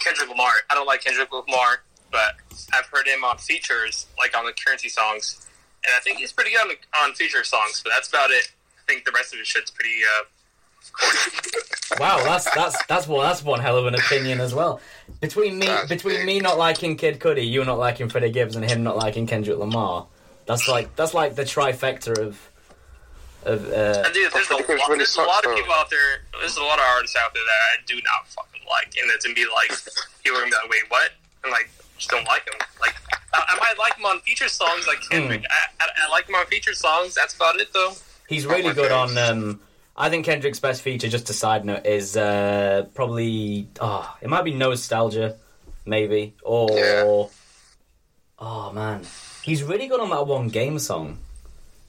Kendrick 0.00 0.28
Lamar. 0.28 0.52
I 0.70 0.74
don't 0.74 0.86
like 0.86 1.02
Kendrick 1.02 1.32
Lamar, 1.32 1.82
but 2.10 2.34
I've 2.74 2.86
heard 2.86 3.06
him 3.06 3.24
on 3.24 3.38
features, 3.38 4.06
like 4.18 4.36
on 4.36 4.44
the 4.44 4.52
currency 4.52 4.88
songs, 4.88 5.46
and 5.86 5.94
I 5.96 6.00
think 6.00 6.18
he's 6.18 6.32
pretty 6.32 6.50
good 6.50 6.60
on, 6.60 7.08
on 7.08 7.14
feature 7.14 7.44
songs. 7.44 7.80
But 7.82 7.92
that's 7.94 8.08
about 8.08 8.30
it. 8.30 8.52
I 8.78 8.92
think 8.92 9.04
the 9.04 9.12
rest 9.12 9.32
of 9.32 9.38
his 9.38 9.48
shit's 9.48 9.70
pretty 9.70 9.96
uh. 10.18 10.24
Wow 11.98 12.22
that's 12.24 12.52
that's 12.54 12.84
that's 12.86 13.06
one 13.06 13.26
that's 13.26 13.42
one 13.44 13.60
hell 13.60 13.76
of 13.76 13.86
an 13.86 13.94
opinion 13.94 14.40
as 14.40 14.54
well. 14.54 14.80
Between 15.20 15.58
me 15.58 15.66
That's 15.66 15.88
between 15.88 16.16
big. 16.16 16.26
me 16.26 16.40
not 16.40 16.58
liking 16.58 16.96
Kid 16.96 17.20
Cudi, 17.20 17.48
you 17.48 17.64
not 17.64 17.78
liking 17.78 18.08
Freddie 18.08 18.30
Gibbs, 18.30 18.56
and 18.56 18.64
him 18.68 18.82
not 18.82 18.96
liking 18.96 19.26
Kendrick 19.26 19.58
Lamar. 19.58 20.06
That's 20.46 20.68
like 20.68 20.94
that's 20.96 21.14
like 21.14 21.34
the 21.34 21.42
trifecta 21.44 22.18
of 22.18 22.48
of 23.44 23.68
uh, 23.72 24.02
And 24.04 24.14
dude, 24.14 24.32
there's 24.32 24.50
a 24.50 24.54
lot, 24.54 24.68
really 24.68 24.98
there's 24.98 25.16
a 25.16 25.22
lot 25.22 25.44
of 25.44 25.54
people 25.54 25.72
out 25.74 25.90
there. 25.90 26.22
There's 26.40 26.56
a 26.56 26.62
lot 26.62 26.78
of 26.78 26.84
artists 26.86 27.16
out 27.16 27.34
there 27.34 27.42
that 27.44 27.78
I 27.78 27.82
do 27.86 27.96
not 27.96 28.26
fucking 28.28 28.62
like, 28.68 28.94
and 29.00 29.10
it's 29.12 29.24
gonna 29.24 29.34
be 29.34 29.46
like 29.52 29.70
people 30.22 30.38
are 30.38 30.42
gonna 30.42 30.50
be 30.50 30.56
like, 30.56 30.70
wait, 30.70 30.84
what? 30.90 31.10
And 31.44 31.52
like, 31.52 31.70
just 31.98 32.10
don't 32.10 32.26
like 32.26 32.44
them. 32.44 32.54
Like, 32.80 32.94
I, 33.34 33.44
I 33.50 33.58
might 33.58 33.78
like 33.78 33.96
him 33.96 34.06
on 34.06 34.20
feature 34.20 34.48
songs, 34.48 34.86
like 34.86 35.00
Kendrick. 35.10 35.44
I, 35.50 35.84
I, 35.84 35.88
I 36.06 36.10
like 36.10 36.28
him 36.28 36.34
on 36.36 36.46
feature 36.46 36.74
songs. 36.74 37.14
That's 37.14 37.34
about 37.34 37.56
it, 37.60 37.72
though. 37.72 37.92
he's 38.28 38.46
really 38.46 38.62
my 38.62 38.72
good 38.72 38.92
on. 38.92 39.08
face. 39.08 39.18
Um, 39.18 39.60
I 39.96 40.08
think 40.08 40.24
Kendrick's 40.24 40.60
best 40.60 40.82
feature, 40.82 41.08
just 41.08 41.28
a 41.30 41.34
side 41.34 41.64
note, 41.64 41.84
is 41.86 42.16
uh, 42.16 42.86
probably 42.94 43.68
oh, 43.80 44.16
it 44.20 44.28
might 44.28 44.44
be 44.44 44.52
Nostalgia, 44.54 45.36
maybe 45.84 46.34
or 46.42 46.68
Yeah. 46.72 47.24
oh 48.38 48.72
man, 48.72 49.04
he's 49.42 49.62
really 49.62 49.88
good 49.88 50.00
on 50.00 50.10
that 50.10 50.26
one 50.26 50.48
game 50.48 50.78
song. 50.78 51.18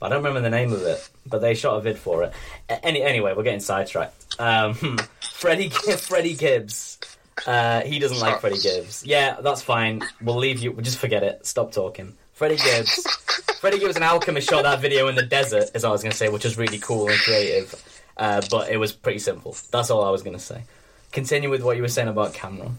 I 0.02 0.10
don't 0.10 0.18
remember 0.18 0.42
the 0.42 0.50
name 0.50 0.74
of 0.74 0.82
it, 0.82 1.10
but 1.26 1.40
they 1.40 1.54
shot 1.56 1.78
a 1.78 1.82
vid 1.82 1.98
for 1.98 2.24
it. 2.24 2.34
Any, 2.68 3.02
anyway, 3.02 3.34
we're 3.34 3.44
getting 3.44 3.62
sidetracked. 3.62 4.36
Um, 4.38 4.74
Freddie 5.22 5.70
Freddie 5.70 6.36
Gibbs. 6.36 7.00
Uh, 7.48 7.82
he 7.82 8.00
doesn't 8.00 8.20
like 8.20 8.42
Freddie 8.42 8.60
Gibbs. 8.60 9.06
Yeah, 9.06 9.38
that's 9.42 9.62
fine. 9.62 10.02
We'll 10.22 10.36
leave 10.36 10.60
you. 10.60 10.74
We'll 10.74 10.84
just 10.84 10.98
forget 11.00 11.24
it. 11.24 11.46
Stop 11.46 11.72
talking. 11.72 12.16
Freddie 12.34 12.58
Gibbs. 12.58 13.02
Freddie 13.62 13.80
Gibbs 13.80 13.96
and 13.96 14.04
Alchemist 14.04 14.50
shot 14.50 14.64
that 14.64 14.82
video 14.82 15.08
in 15.08 15.16
the 15.16 15.24
desert, 15.26 15.72
as 15.74 15.86
I 15.86 15.90
was 15.90 16.02
going 16.04 16.12
to 16.12 16.18
say, 16.18 16.28
which 16.28 16.44
was 16.44 16.58
really 16.58 16.80
cool 16.80 17.08
and 17.08 17.18
creative. 17.20 17.74
Uh, 18.18 18.42
but 18.50 18.70
it 18.70 18.78
was 18.78 18.92
pretty 18.92 19.20
simple. 19.20 19.56
That's 19.72 19.90
all 19.90 20.04
I 20.04 20.10
was 20.12 20.22
going 20.22 20.38
to 20.38 20.44
say. 20.44 20.64
Continue 21.12 21.50
with 21.50 21.64
what 21.64 21.76
you 21.76 21.82
were 21.82 21.90
saying 21.90 22.08
about 22.08 22.34
Cam'ron. 22.34 22.74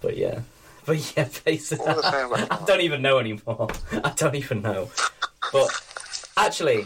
But 0.00 0.16
yeah. 0.16 0.40
But 0.86 1.16
yeah, 1.16 1.28
basically. 1.44 1.86
I 1.86 2.46
I 2.50 2.64
don't 2.66 2.80
even 2.80 3.02
know 3.02 3.18
anymore. 3.18 3.68
I 3.92 4.12
don't 4.16 4.34
even 4.34 4.62
know. 4.62 4.90
But 5.52 5.68
actually, 6.36 6.84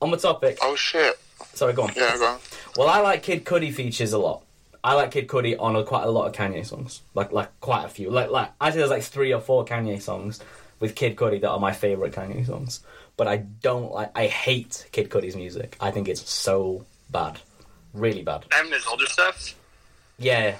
on 0.00 0.10
the 0.10 0.16
topic. 0.16 0.58
Oh 0.62 0.76
shit! 0.76 1.18
Sorry, 1.54 1.72
go 1.72 1.82
on. 1.82 1.92
Yeah, 1.96 2.16
go 2.16 2.26
on. 2.26 2.38
Well, 2.76 2.88
I 2.88 3.00
like 3.00 3.22
Kid 3.22 3.44
Cudi 3.44 3.72
features 3.72 4.12
a 4.12 4.18
lot. 4.18 4.44
I 4.84 4.94
like 4.94 5.12
Kid 5.12 5.28
Cudi 5.28 5.56
on 5.58 5.76
a, 5.76 5.84
quite 5.84 6.04
a 6.04 6.10
lot 6.10 6.26
of 6.26 6.34
Kanye 6.34 6.66
songs, 6.66 7.02
like 7.14 7.32
like 7.32 7.48
quite 7.60 7.84
a 7.84 7.88
few. 7.88 8.10
Like 8.10 8.30
like 8.30 8.50
I 8.60 8.70
think 8.70 8.78
there's 8.78 8.90
like 8.90 9.02
three 9.02 9.32
or 9.32 9.40
four 9.40 9.64
Kanye 9.64 10.00
songs 10.00 10.40
with 10.80 10.94
Kid 10.94 11.16
Cudi 11.16 11.40
that 11.40 11.50
are 11.50 11.60
my 11.60 11.72
favorite 11.72 12.12
Kanye 12.12 12.46
songs. 12.46 12.80
But 13.16 13.28
I 13.28 13.36
don't 13.38 13.92
like. 13.92 14.10
I 14.14 14.26
hate 14.26 14.86
Kid 14.92 15.10
Cudi's 15.10 15.36
music. 15.36 15.76
I 15.80 15.90
think 15.90 16.08
it's 16.08 16.28
so 16.28 16.84
bad, 17.12 17.40
really 17.92 18.22
bad. 18.22 18.46
And 18.54 18.72
his 18.72 18.86
older 18.86 19.06
stuff. 19.06 19.54
Yeah, 20.18 20.56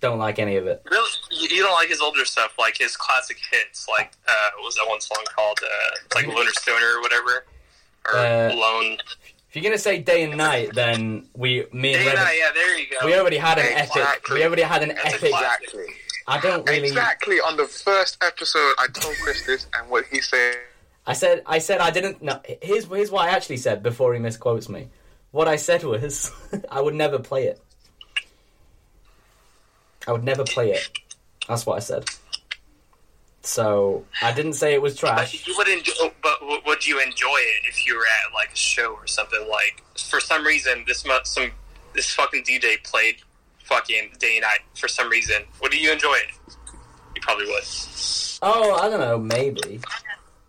don't 0.00 0.18
like 0.18 0.38
any 0.38 0.56
of 0.56 0.66
it. 0.66 0.82
Really, 0.90 1.08
you, 1.30 1.62
don't 1.62 1.72
like 1.74 1.88
his 1.88 2.00
older 2.00 2.24
stuff, 2.24 2.54
like 2.58 2.78
his 2.78 2.96
classic 2.96 3.38
hits, 3.50 3.88
like 3.88 4.12
uh, 4.28 4.50
what 4.56 4.64
was 4.64 4.74
that 4.76 4.86
one 4.88 5.00
song 5.00 5.24
called, 5.34 5.58
uh, 5.62 5.96
like 6.14 6.26
Lunar 6.26 6.50
Stoner 6.52 6.98
or 6.98 7.00
whatever, 7.02 7.44
or 8.06 8.16
Uh, 8.16 8.54
Lone. 8.54 8.98
If 9.48 9.56
you're 9.56 9.64
gonna 9.64 9.76
say 9.78 9.98
day 9.98 10.24
and 10.24 10.36
night, 10.36 10.70
then 10.74 11.28
we 11.34 11.66
me 11.72 11.92
and 11.94 12.02
Day 12.04 12.08
and 12.08 12.18
Revan- 12.18 12.24
Night, 12.24 12.36
yeah, 12.38 12.50
there 12.54 12.78
you 12.78 12.86
go. 12.90 13.06
we 13.06 13.14
already 13.18 13.36
had 13.36 13.58
an 13.58 13.66
epic. 13.66 14.28
We 14.30 14.44
already 14.44 14.62
had 14.62 14.82
an 14.82 14.88
That's 14.88 15.14
epic. 15.14 15.30
Exactly. 15.30 15.84
I 16.26 16.40
don't 16.40 16.66
really. 16.68 16.88
Exactly. 16.88 17.36
On 17.40 17.56
the 17.56 17.66
first 17.66 18.16
episode, 18.22 18.74
I 18.78 18.86
told 18.94 19.14
Chris 19.16 19.44
this, 19.44 19.66
and 19.74 19.90
what 19.90 20.04
he 20.10 20.20
said. 20.20 20.56
I 21.06 21.12
said, 21.14 21.42
I 21.46 21.58
said 21.58 21.80
I 21.80 21.90
didn't. 21.90 22.22
No, 22.22 22.40
here's 22.62 22.86
here's 22.86 23.10
what 23.10 23.28
I 23.28 23.30
actually 23.32 23.58
said 23.58 23.82
before 23.82 24.14
he 24.14 24.20
misquotes 24.20 24.68
me. 24.68 24.88
What 25.32 25.48
I 25.48 25.56
said 25.56 25.82
was, 25.82 26.30
I 26.70 26.80
would 26.80 26.94
never 26.94 27.18
play 27.18 27.46
it. 27.46 27.60
I 30.06 30.12
would 30.12 30.24
never 30.24 30.44
play 30.44 30.72
it. 30.72 30.88
That's 31.48 31.66
what 31.66 31.76
I 31.76 31.80
said. 31.80 32.04
So 33.42 34.04
I 34.22 34.32
didn't 34.32 34.52
say 34.52 34.74
it 34.74 34.82
was 34.82 34.96
trash. 34.96 35.32
But 35.32 35.46
you 35.46 35.54
would 35.58 35.68
enjoy, 35.68 35.92
oh, 36.00 36.12
but 36.22 36.64
would 36.66 36.86
you 36.86 37.00
enjoy 37.00 37.26
it 37.26 37.66
if 37.68 37.86
you 37.86 37.96
were 37.96 38.04
at 38.04 38.32
like 38.32 38.52
a 38.52 38.56
show 38.56 38.92
or 38.92 39.06
something? 39.06 39.48
Like 39.48 39.82
for 39.98 40.20
some 40.20 40.44
reason, 40.44 40.84
this 40.86 41.04
some 41.24 41.50
this 41.92 42.12
fucking 42.14 42.44
DJ 42.44 42.82
played 42.84 43.16
fucking 43.64 44.12
day 44.18 44.36
and 44.36 44.42
night 44.42 44.60
for 44.76 44.88
some 44.88 45.08
reason, 45.08 45.42
would 45.60 45.74
you 45.74 45.92
enjoy 45.92 46.14
it? 46.14 46.54
You 47.14 47.20
probably 47.20 47.46
would. 47.46 47.64
Oh, 48.42 48.74
I 48.74 48.88
don't 48.88 49.00
know. 49.00 49.18
Maybe, 49.18 49.80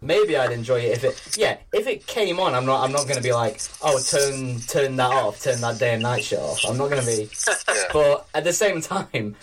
maybe 0.04 0.38
I'd 0.38 0.52
enjoy 0.52 0.80
it 0.80 0.92
if 0.98 1.04
it. 1.04 1.38
Yeah, 1.38 1.58
if 1.72 1.88
it 1.88 2.06
came 2.06 2.40
on, 2.40 2.54
I'm 2.54 2.66
not. 2.66 2.84
I'm 2.84 2.92
not 2.92 3.04
going 3.04 3.18
to 3.18 3.24
be 3.24 3.34
like, 3.34 3.62
oh, 3.82 4.00
turn 4.02 4.60
turn 4.62 4.96
that 4.98 5.12
off, 5.12 5.42
turn 5.42 5.62
that 5.62 5.80
day 5.80 5.94
and 5.94 6.04
night 6.04 6.24
shit 6.24 6.40
off. 6.40 6.60
I'm 6.68 6.78
not 6.78 6.90
going 6.90 7.02
to 7.02 7.08
be. 7.08 7.30
Yeah. 7.74 7.84
But 7.92 8.28
at 8.36 8.44
the 8.44 8.54
same 8.54 8.82
time, 8.82 9.36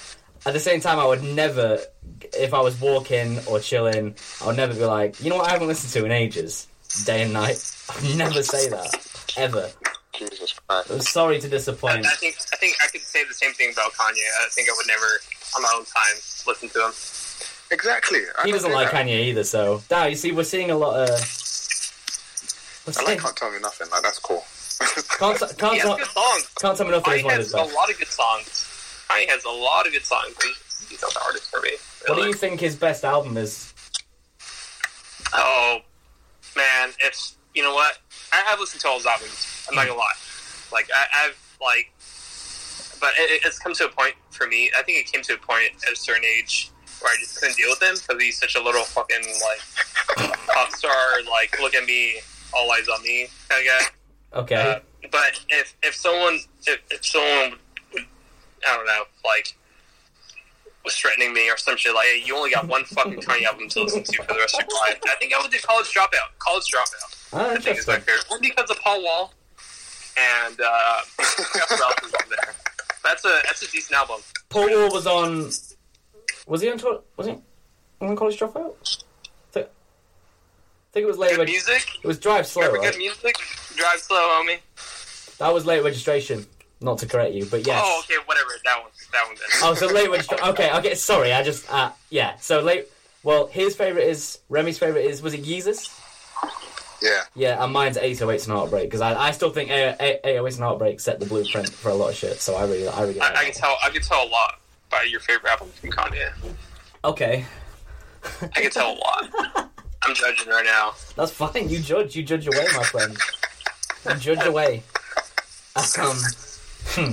at 0.47 0.53
the 0.53 0.61
same 0.61 0.81
time, 0.81 0.99
I 0.99 1.07
would 1.07 1.23
never, 1.23 1.81
if 2.33 2.55
I 2.55 2.61
was 2.61 2.81
walking 2.81 3.39
or 3.47 3.61
chilling, 3.61 4.15
I 4.41 4.47
would 4.47 4.57
never 4.57 4.75
be 4.75 4.85
like, 4.85 5.23
you 5.23 5.31
know 5.31 5.37
what, 5.37 5.49
I 5.49 5.53
haven't 5.53 5.69
listened 5.69 5.93
to 5.95 6.05
in 6.05 6.13
ages, 6.13 6.67
day 7.05 7.23
and 7.23 7.33
night. 7.33 7.59
I'd 7.91 8.17
never 8.17 8.43
say 8.43 8.69
that 8.69 9.35
ever. 9.37 9.71
Jesus 10.13 10.53
Christ. 10.53 10.91
I'm 10.91 11.01
sorry 11.01 11.41
to 11.41 11.47
I, 11.47 11.51
disappoint. 11.51 12.07
I 12.07 12.11
think 12.11 12.37
I 12.53 12.57
think 12.57 12.77
I 12.83 12.89
could 12.89 13.01
say 13.01 13.25
the 13.25 13.35
same 13.35 13.53
thing 13.53 13.73
about 13.73 13.93
Kanye. 13.93 14.21
I 14.41 14.49
think 14.51 14.69
I 14.69 14.75
would 14.77 14.87
never, 14.87 15.21
on 15.57 15.63
my 15.63 15.73
own 15.77 15.85
time, 15.85 16.17
listen 16.47 16.69
to 16.71 16.87
him. 16.87 16.93
Exactly. 17.71 18.21
I 18.39 18.47
He 18.47 18.53
doesn't 18.53 18.71
do 18.71 18.75
like 18.75 18.91
that. 18.91 19.07
Kanye 19.07 19.27
either, 19.27 19.45
so. 19.45 19.83
Now, 19.91 20.07
you 20.07 20.17
see, 20.17 20.33
we're 20.33 20.45
seeing 20.45 20.71
a 20.71 20.77
lot 20.77 20.97
of. 20.97 21.09
We're 22.87 22.95
I 22.99 23.05
like 23.05 23.21
Can't 23.21 23.37
Tell 23.37 23.51
Me 23.51 23.59
Nothing. 23.61 23.89
Like, 23.91 24.03
that's 24.03 24.19
cool. 24.19 24.45
can't, 24.81 24.99
can't, 25.19 25.39
has 25.39 25.83
tell, 25.83 25.97
good 25.97 26.07
songs. 26.07 26.49
can't 26.61 26.77
tell 26.77 26.87
me 26.87 26.93
nothing 26.93 27.13
is 27.15 27.21
Kanye 27.21 27.25
one 27.25 27.33
of 27.33 27.39
has 27.39 27.47
his 27.47 27.55
a 27.55 27.75
lot 27.75 27.91
of 27.91 27.99
good 27.99 28.09
songs. 28.09 29.05
Kanye 29.09 29.29
has 29.29 29.45
a 29.45 29.51
lot 29.51 29.87
of 29.87 29.93
good 29.93 30.05
songs. 30.05 30.35
He's, 30.43 30.89
he's 30.89 31.03
not 31.03 31.13
the 31.13 31.21
artist 31.23 31.51
for 31.51 31.61
me. 31.61 31.71
What 32.07 32.17
do 32.17 32.27
you 32.27 32.33
think 32.33 32.61
his 32.61 32.77
best 32.77 33.05
album 33.05 33.37
is? 33.37 33.73
Oh 35.35 35.79
man, 36.57 36.91
it's 37.01 37.37
you 37.55 37.63
know 37.63 37.75
what? 37.75 37.99
I, 38.33 38.45
I've 38.51 38.59
listened 38.59 38.81
to 38.83 38.89
all 38.89 38.97
his 38.97 39.07
albums. 39.07 39.67
I'm 39.69 39.75
not 39.75 39.87
gonna 39.87 39.99
lie. 39.99 40.13
Like 40.73 40.89
I, 40.95 41.27
I've 41.27 41.57
like, 41.61 41.93
but 43.01 43.11
it, 43.19 43.43
it's 43.45 43.59
come 43.59 43.75
to 43.75 43.85
a 43.85 43.89
point 43.89 44.15
for 44.31 44.47
me. 44.47 44.71
I 44.77 44.83
think 44.83 44.99
it 44.99 45.13
came 45.13 45.23
to 45.23 45.35
a 45.35 45.39
point 45.39 45.73
at 45.87 45.93
a 45.93 45.97
certain 45.97 46.25
age 46.25 46.71
where 47.01 47.13
I 47.13 47.17
just 47.19 47.41
couldn't 47.41 47.57
deal 47.57 47.71
with 47.71 47.83
him 47.83 47.95
because 47.95 48.23
he's 48.23 48.39
such 48.39 48.57
a 48.57 48.63
little 48.63 48.85
fucking 48.85 49.25
like 49.43 50.37
pop 50.47 50.71
star. 50.73 51.23
Like, 51.29 51.59
look 51.61 51.75
at 51.75 51.85
me, 51.85 52.21
all 52.55 52.71
eyes 52.73 52.89
on 52.89 53.03
me 53.03 53.29
kind 53.49 53.67
of 53.67 53.67
guy. 53.67 54.39
Okay. 54.41 54.55
Uh, 54.55 54.81
but 55.11 55.41
if 55.49 55.77
if 55.83 55.95
someone 55.95 56.39
if, 56.67 56.81
if 56.91 57.05
someone 57.05 57.59
would, 57.93 58.05
I 58.67 58.77
don't 58.77 58.87
know 58.87 59.05
like 59.25 59.57
was 60.85 60.95
threatening 60.97 61.35
me 61.35 61.51
or 61.51 61.57
some 61.57 61.77
shit 61.77 61.95
like 61.95 62.07
hey 62.07 62.23
you 62.25 62.37
only 62.37 62.51
got 62.51 62.67
one 62.67 62.85
fucking 62.85 63.21
Kanye 63.21 63.45
album 63.45 63.69
to 63.69 63.83
listen 63.83 64.03
to 64.03 64.23
for 64.23 64.33
the 64.33 64.39
rest 64.39 64.55
of 64.55 64.67
your 64.69 64.79
life 64.79 65.01
I 65.05 65.15
think 65.19 65.35
I 65.35 65.41
would 65.41 65.51
do 65.51 65.59
College 65.63 65.93
Dropout 65.93 66.39
College 66.39 66.65
Dropout 66.65 67.29
ah, 67.33 67.51
I 67.51 67.57
think 67.57 67.79
is 67.79 67.87
my 67.87 67.99
favorite 67.99 68.25
one 68.29 68.41
because 68.41 68.71
of 68.71 68.79
Paul 68.81 69.03
Wall 69.03 69.35
and 70.17 70.59
uh, 70.61 71.01
Jeff 71.19 71.71
is 71.73 71.81
on 71.81 72.29
there 72.31 72.55
that's 73.05 73.25
a 73.25 73.41
that's 73.45 73.63
a 73.63 73.71
decent 73.71 73.99
album 73.99 74.21
Paul 74.49 74.71
Wall 74.71 74.93
was 74.93 75.07
on. 75.07 75.51
Was 76.51 76.61
he 76.63 76.71
on? 76.71 76.79
Tw- 76.79 77.03
Was 77.17 77.27
he 77.29 77.37
on 78.01 78.17
College 78.17 78.39
Dropout? 78.39 78.75
I 78.83 79.53
think, 79.53 79.67
I 79.67 80.93
think 80.93 81.05
it 81.05 81.07
was 81.07 81.17
late. 81.19 81.31
good 81.31 81.39
Reg- 81.39 81.49
music 81.49 81.87
it 82.03 82.07
was 82.07 82.19
Drive 82.19 82.47
Slow, 82.47 82.63
remember 82.63 82.81
right? 82.85 82.93
good 82.93 82.99
music 82.99 83.37
Drive 83.77 84.01
Slow 84.01 84.17
homie 84.19 84.59
That 85.39 85.55
was 85.55 85.65
late 85.65 85.83
registration. 85.85 86.47
Not 86.83 86.99
to 86.99 87.07
correct 87.07 87.35
you, 87.35 87.45
but 87.47 87.67
yes. 87.67 87.81
oh 87.85 88.03
okay 88.05 88.15
whatever 88.27 88.51
that 88.65 88.83
one 88.83 88.91
that 89.13 89.27
one 89.27 89.37
Oh, 89.63 89.75
so 89.75 89.87
late 89.87 90.11
registration. 90.11 90.49
Okay, 90.49 90.73
okay. 90.79 90.95
Sorry, 90.95 91.33
I 91.33 91.43
just. 91.43 91.71
Uh, 91.73 91.93
yeah. 92.11 92.37
So 92.41 92.61
late. 92.61 92.87
Well, 93.23 93.47
his 93.49 93.77
favorite 93.77 94.09
is 94.09 94.39
Remy's 94.51 94.79
favorite 94.79 95.05
is 95.05 95.21
was 95.23 95.35
it 95.35 95.45
Yeezus? 95.45 95.89
Yeah. 97.03 97.21
Yeah, 97.35 97.63
and 97.65 97.73
mine's 97.73 97.97
808s 97.97 98.45
and 98.45 98.53
Heartbreak 98.57 98.85
because 98.85 99.01
I, 99.01 99.15
I 99.29 99.31
still 99.31 99.51
think 99.51 99.71
808s 99.71 100.55
and 100.55 100.65
Heartbreak 100.65 101.01
set 101.01 101.21
the 101.21 101.27
blueprint 101.27 101.69
for 101.71 101.91
a 101.91 101.95
lot 101.95 102.11
of 102.11 102.15
shit. 102.17 102.41
So 102.41 102.57
I 102.57 102.63
really 102.65 102.89
I 102.89 103.01
really 103.03 103.15
like 103.21 103.31
I, 103.37 103.41
I 103.41 103.45
can 103.45 103.53
that. 103.53 103.61
tell 103.61 103.77
I 103.85 103.91
can 103.91 104.03
tell 104.03 104.25
a 104.27 104.29
lot 104.29 104.59
by 104.91 105.03
your 105.05 105.21
favorite 105.21 105.51
album 105.51 105.69
from 105.69 105.91
Kanye 105.91 106.31
Okay, 107.05 107.45
I 108.43 108.61
can 108.61 108.71
tell 108.71 108.93
a 108.93 108.99
lot. 108.99 109.31
I'm 110.03 110.15
judging 110.15 110.49
right 110.49 110.65
now. 110.65 110.93
that's 111.17 111.33
fine. 111.33 111.69
You 111.69 111.79
judge. 111.81 112.17
You 112.17 112.23
judge 112.23 112.47
away, 112.47 112.67
my 112.77 112.83
friend. 112.85 113.17
You 114.09 114.15
judge 114.17 114.47
away. 114.47 114.83
Um. 115.77 116.17
hmm. 116.95 117.13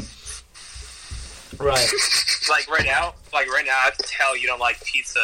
Right. 1.63 1.89
Like 2.49 2.69
right 2.69 2.85
now, 2.85 3.13
like 3.33 3.47
right 3.47 3.65
now, 3.65 3.77
I 3.85 3.91
can 3.91 4.05
tell 4.05 4.37
you 4.37 4.47
don't 4.47 4.59
like 4.59 4.83
pizza 4.83 5.19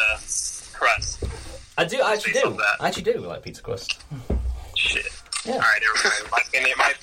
crust. 0.72 1.24
I 1.76 1.84
do. 1.84 2.00
I 2.00 2.12
actually 2.14 2.34
do. 2.34 2.58
I 2.80 2.88
actually 2.88 3.02
do 3.04 3.18
like 3.20 3.42
pizza 3.42 3.62
crust. 3.62 4.02
Shit. 4.76 5.06
Yeah. 5.44 5.54
All 5.54 5.58
right, 5.58 5.80
never 5.82 6.08
mind. 6.08 6.30
My 6.30 6.94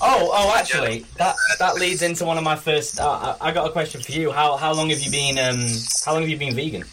Oh, 0.00 0.30
oh, 0.32 0.54
actually, 0.56 1.04
that 1.16 1.36
that 1.58 1.74
leads 1.76 2.02
into 2.02 2.24
one 2.24 2.38
of 2.38 2.44
my 2.44 2.56
first. 2.56 3.00
Uh, 3.00 3.36
I, 3.40 3.48
I 3.48 3.52
got 3.52 3.68
a 3.68 3.72
question 3.72 4.00
for 4.00 4.12
you. 4.12 4.30
How 4.30 4.56
how 4.56 4.72
long 4.72 4.90
have 4.90 5.00
you 5.00 5.10
been 5.10 5.38
um 5.38 5.66
How 6.04 6.12
long 6.12 6.22
have 6.22 6.30
you 6.30 6.36
been 6.36 6.54
vegan? 6.54 6.84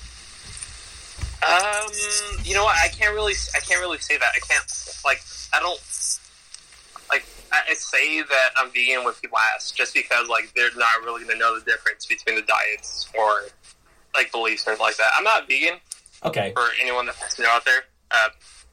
um, 1.47 1.91
you 2.43 2.53
know 2.53 2.63
what? 2.63 2.75
I 2.83 2.89
can't 2.89 3.13
really, 3.15 3.33
I 3.55 3.59
can't 3.59 3.79
really 3.79 3.97
say 3.99 4.17
that. 4.17 4.29
I 4.35 4.39
can't 4.39 4.99
like, 5.05 5.21
I 5.53 5.59
don't 5.59 5.79
like. 7.09 7.25
I, 7.51 7.73
say 7.73 8.21
that 8.21 8.49
I'm 8.57 8.69
vegan 8.71 9.03
when 9.03 9.13
people 9.15 9.37
ask, 9.55 9.75
just 9.75 9.93
because 9.93 10.27
like 10.27 10.51
they're 10.55 10.69
not 10.75 11.03
really 11.03 11.23
gonna 11.25 11.39
know 11.39 11.57
the 11.57 11.65
difference 11.65 12.05
between 12.05 12.35
the 12.35 12.43
diets 12.43 13.07
or 13.17 13.43
like 14.15 14.31
beliefs 14.31 14.67
and 14.67 14.77
like 14.79 14.97
that. 14.97 15.09
I'm 15.15 15.23
not 15.23 15.47
vegan. 15.47 15.79
Okay. 16.25 16.51
for 16.53 16.65
anyone 16.81 17.05
that 17.05 17.15
wants 17.19 17.35
to 17.35 17.43
know 17.43 17.49
out 17.49 17.65
there. 17.65 17.83
Uh, 18.11 18.29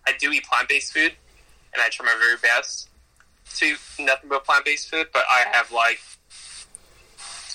I 0.07 0.12
do 0.19 0.33
eat 0.33 0.45
plant 0.45 0.69
based 0.69 0.93
food, 0.93 1.12
and 1.77 1.83
I 1.85 1.89
try 1.91 2.07
my 2.07 2.16
very 2.18 2.37
best 2.39 2.89
to 3.57 3.66
eat 3.66 3.79
nothing 4.01 4.31
but 4.31 4.45
plant 4.45 4.64
based 4.64 4.91
food. 4.91 5.09
But 5.12 5.24
I 5.31 5.45
have 5.53 5.70
like, 5.70 6.01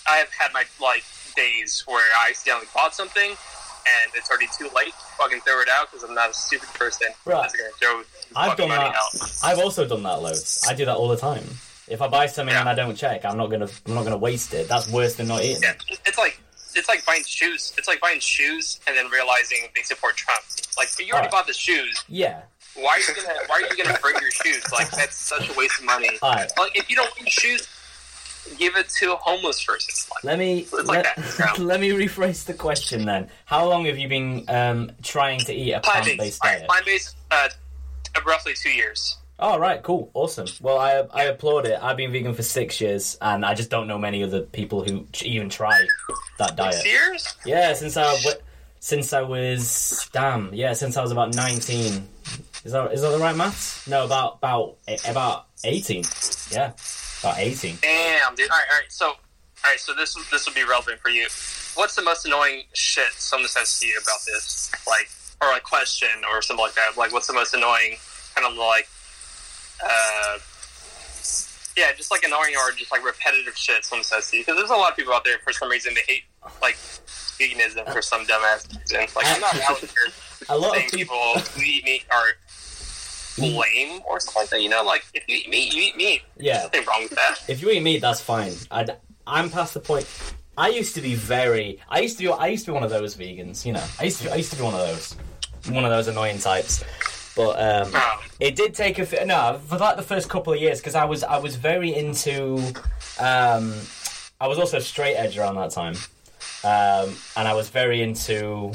I 0.07 0.17
have 0.17 0.30
had 0.38 0.53
my 0.53 0.63
like 0.82 1.03
days 1.36 1.84
where 1.88 2.03
I 2.17 2.30
accidentally 2.30 2.67
bought 2.74 2.93
something, 2.93 3.30
and 3.32 4.11
it's 4.15 4.30
already 4.30 4.47
too 4.57 4.69
late. 4.76 4.88
to 4.93 5.05
Fucking 5.17 5.41
throw 5.41 5.59
it 5.61 5.69
out 5.69 5.91
because 5.91 6.07
I'm 6.07 6.15
not 6.15 6.30
a 6.30 6.34
stupid 6.34 6.69
person. 6.69 7.07
Right. 7.26 7.49
Gonna 7.51 7.69
throw 7.80 8.03
I've 8.36 8.57
done 8.57 8.69
that. 8.69 8.95
out. 8.95 9.32
I've 9.43 9.59
also 9.59 9.88
done 9.88 10.03
that 10.03 10.22
loads. 10.22 10.65
I 10.69 10.74
do 10.74 10.86
that 10.86 10.95
all 10.95 11.07
the 11.07 11.17
time. 11.17 11.43
If 11.88 12.01
I 12.01 12.07
buy 12.07 12.28
something 12.28 12.53
Yeah. 12.53 12.61
and 12.61 12.69
I 12.69 12.76
don't 12.76 12.95
check, 12.95 13.26
I'm 13.26 13.38
not 13.38 13.47
gonna 13.51 13.67
I'm 13.88 13.93
not 13.95 14.03
gonna 14.03 14.17
waste 14.17 14.53
it. 14.53 14.67
That's 14.69 14.89
worse 14.91 15.15
than 15.15 15.28
not 15.28 15.43
eating. 15.43 15.63
Yeah, 15.63 15.74
it's 16.05 16.17
like. 16.17 16.39
It's 16.74 16.88
like 16.88 17.05
buying 17.05 17.24
shoes. 17.28 17.74
It's 17.78 17.89
like 17.89 17.99
buying 17.99 18.22
shoes 18.22 18.80
and 18.88 18.95
then 18.95 19.09
realizing 19.09 19.57
they 19.76 19.82
support 19.82 20.15
Trump. 20.15 20.39
Like 20.78 20.88
you 20.97 21.07
already 21.11 21.26
Alright. 21.28 21.32
bought 21.32 21.45
the 21.47 21.51
shoes. 21.53 22.01
Yeah. 22.07 22.43
Why 22.76 22.93
are 22.93 22.99
you 22.99 23.22
gonna 23.22 23.39
Why 23.47 23.55
are 23.55 23.61
you 23.76 23.84
gonna 23.84 23.99
break 24.01 24.19
your 24.22 24.32
shoes? 24.32 24.72
Like 24.72 24.89
that's 24.91 25.15
such 25.15 25.49
a 25.49 25.53
waste 25.57 25.80
of 25.80 25.86
money. 25.86 26.09
Alright. 26.22 26.51
Like 26.57 26.78
if 26.78 26.89
you 26.89 26.95
don't 26.95 27.11
want 27.17 27.30
shoes, 27.30 27.67
give 28.57 28.76
it 28.76 28.89
to 28.99 29.13
a 29.13 29.17
homeless 29.17 29.63
person. 29.63 30.09
Like, 30.15 30.24
Let 30.24 30.39
me 30.39 30.59
It's 30.59 30.74
like 30.74 31.05
let, 31.05 31.38
that. 31.38 31.59
let 31.59 31.80
me 31.80 31.89
rephrase 31.89 32.45
the 32.45 32.53
question 32.53 33.05
then. 33.05 33.30
How 33.45 33.67
long 33.67 33.86
have 33.86 33.97
you 33.97 34.07
been 34.07 34.45
um, 34.47 34.91
trying 35.03 35.39
to 35.41 35.53
eat 35.53 35.74
a 35.74 35.80
plant 35.82 36.05
plant-based 36.05 36.19
based. 36.19 36.41
diet? 36.41 36.67
Plant 36.67 36.86
based. 36.86 37.15
Uh, 37.30 37.49
roughly 38.26 38.53
two 38.53 38.72
years. 38.72 39.17
Oh 39.43 39.57
right, 39.57 39.82
cool, 39.82 40.11
awesome. 40.13 40.45
Well, 40.61 40.78
I 40.78 41.03
I 41.11 41.24
applaud 41.24 41.65
it. 41.65 41.80
I've 41.82 41.97
been 41.97 42.11
vegan 42.11 42.36
for 42.36 42.43
six 42.43 42.80
years, 42.80 43.17
and 43.22 43.43
I 43.43 43.55
just 43.55 43.72
don't 43.72 43.88
know 43.88 43.97
many 43.97 44.24
other 44.24 44.41
people 44.41 44.84
who 44.84 45.07
even 45.24 45.49
try 45.49 45.88
that 46.38 46.55
diet. 46.55 46.76
Six 46.76 46.86
years? 46.86 47.36
Yeah, 47.43 47.74
since 47.74 47.97
I 47.97 48.15
since 48.80 49.13
I 49.13 49.22
was 49.24 50.07
damn 50.13 50.53
yeah, 50.53 50.74
since 50.74 50.95
I 50.95 51.01
was 51.01 51.11
about 51.11 51.36
nineteen. 51.36 52.07
Is 52.64 52.72
that 52.74 52.93
is 52.93 53.01
that 53.01 53.09
the 53.09 53.18
right 53.20 53.36
maths? 53.36 53.88
No, 53.88 54.05
about 54.05 54.36
about 54.38 54.78
about 55.07 55.47
eighteen. 55.64 56.03
Yeah, 56.51 56.74
about 57.22 57.39
eighteen. 57.39 57.78
Damn, 57.82 58.36
dude. 58.36 58.49
All 58.51 58.57
right, 58.57 58.66
all 58.72 58.78
right. 58.80 58.91
So, 58.91 59.07
all 59.07 59.16
right. 59.66 59.80
So 59.80 59.93
this 59.95 60.14
this 60.30 60.45
will 60.45 60.53
be 60.53 60.64
relevant 60.64 60.99
for 60.99 61.09
you. 61.09 61.24
What's 61.76 61.95
the 61.95 62.03
most 62.03 62.26
annoying 62.26 62.64
shit 62.74 63.12
someone 63.14 63.47
says 63.49 63.80
to 63.80 63.88
you 63.88 63.97
about 64.01 64.20
this? 64.28 64.72
Like, 64.88 65.09
or 65.41 65.55
a 65.57 65.59
question 65.59 66.09
or 66.32 66.41
something 66.41 66.64
like 66.64 66.76
that. 66.76 66.97
Like, 66.97 67.14
what's 67.14 67.28
the 67.28 67.34
most 67.34 67.53
annoying 67.55 67.95
kind 68.36 68.45
of 68.45 68.55
like, 68.57 68.88
uh, 69.84 70.38
yeah, 71.78 71.93
just 71.95 72.12
like 72.12 72.24
annoying 72.24 72.53
or 72.57 72.72
just 72.74 72.91
like 72.91 73.03
repetitive 73.05 73.55
shit 73.57 73.86
someone 73.86 74.03
says 74.03 74.30
to 74.30 74.38
you? 74.38 74.43
Because 74.43 74.57
there's 74.57 74.70
a 74.70 74.76
lot 74.76 74.91
of 74.91 74.97
people 74.97 75.14
out 75.14 75.24
there 75.24 75.38
for 75.43 75.53
some 75.53 75.70
reason 75.70 75.93
they 75.95 76.01
hate 76.07 76.24
like 76.62 76.76
veganism 76.76 77.91
for 77.93 78.01
some 78.01 78.26
dumbass 78.26 78.68
reason. 78.78 79.07
Like, 79.16 79.26
I'm 79.28 79.39
not 79.41 79.55
out 79.62 79.78
here 79.80 79.89
A 80.49 80.57
lot 80.57 80.76
of 80.78 80.84
people. 80.91 80.97
people 81.34 81.39
who 81.55 81.62
eat 81.62 81.84
meat 81.86 82.05
are 82.14 82.34
lame 83.47 84.01
or 84.07 84.19
something 84.19 84.41
like 84.41 84.49
that. 84.51 84.61
You 84.61 84.69
know, 84.69 84.83
like 84.83 85.03
if 85.13 85.27
you 85.27 85.37
eat 85.37 85.49
meat, 85.49 85.73
you 85.73 85.81
eat 85.83 85.95
meat. 85.97 86.21
Yeah, 86.37 86.63
Nothing 86.63 86.85
wrong 86.85 87.03
with 87.03 87.11
that. 87.11 87.35
if 87.47 87.61
you 87.61 87.69
eat 87.71 87.81
meat, 87.83 87.99
that's 88.01 88.21
fine. 88.21 88.53
i 88.71 88.85
I'm 89.27 89.49
past 89.49 89.73
the 89.73 89.79
point. 89.79 90.07
I 90.57 90.67
used 90.69 90.95
to 90.95 91.01
be 91.01 91.15
very. 91.15 91.79
I 91.89 91.99
used 91.99 92.17
to 92.17 92.23
be. 92.23 92.31
I 92.31 92.47
used 92.47 92.65
to 92.65 92.71
be 92.71 92.73
one 92.73 92.83
of 92.83 92.89
those 92.89 93.15
vegans. 93.15 93.65
You 93.65 93.73
know, 93.73 93.83
I 93.99 94.05
used 94.05 94.21
to. 94.21 94.31
I 94.31 94.35
used 94.35 94.51
to 94.51 94.57
be 94.57 94.63
one 94.63 94.73
of 94.73 94.79
those. 94.79 95.15
One 95.69 95.85
of 95.85 95.91
those 95.91 96.07
annoying 96.07 96.39
types. 96.39 96.83
But 97.35 97.59
um, 97.61 97.95
Um, 97.95 98.01
it 98.39 98.55
did 98.55 98.73
take 98.73 98.99
a 98.99 99.25
no 99.25 99.59
for 99.67 99.77
like 99.77 99.95
the 99.95 100.03
first 100.03 100.27
couple 100.29 100.51
of 100.53 100.59
years 100.59 100.79
because 100.79 100.95
I 100.95 101.05
was 101.05 101.23
I 101.23 101.37
was 101.37 101.55
very 101.55 101.95
into. 101.95 102.57
Um, 103.19 103.73
I 104.39 104.47
was 104.47 104.57
also 104.57 104.79
straight 104.79 105.15
edge 105.15 105.37
around 105.37 105.55
that 105.55 105.71
time, 105.71 105.95
um, 106.63 107.15
and 107.37 107.47
I 107.47 107.53
was 107.53 107.69
very 107.69 108.01
into. 108.01 108.73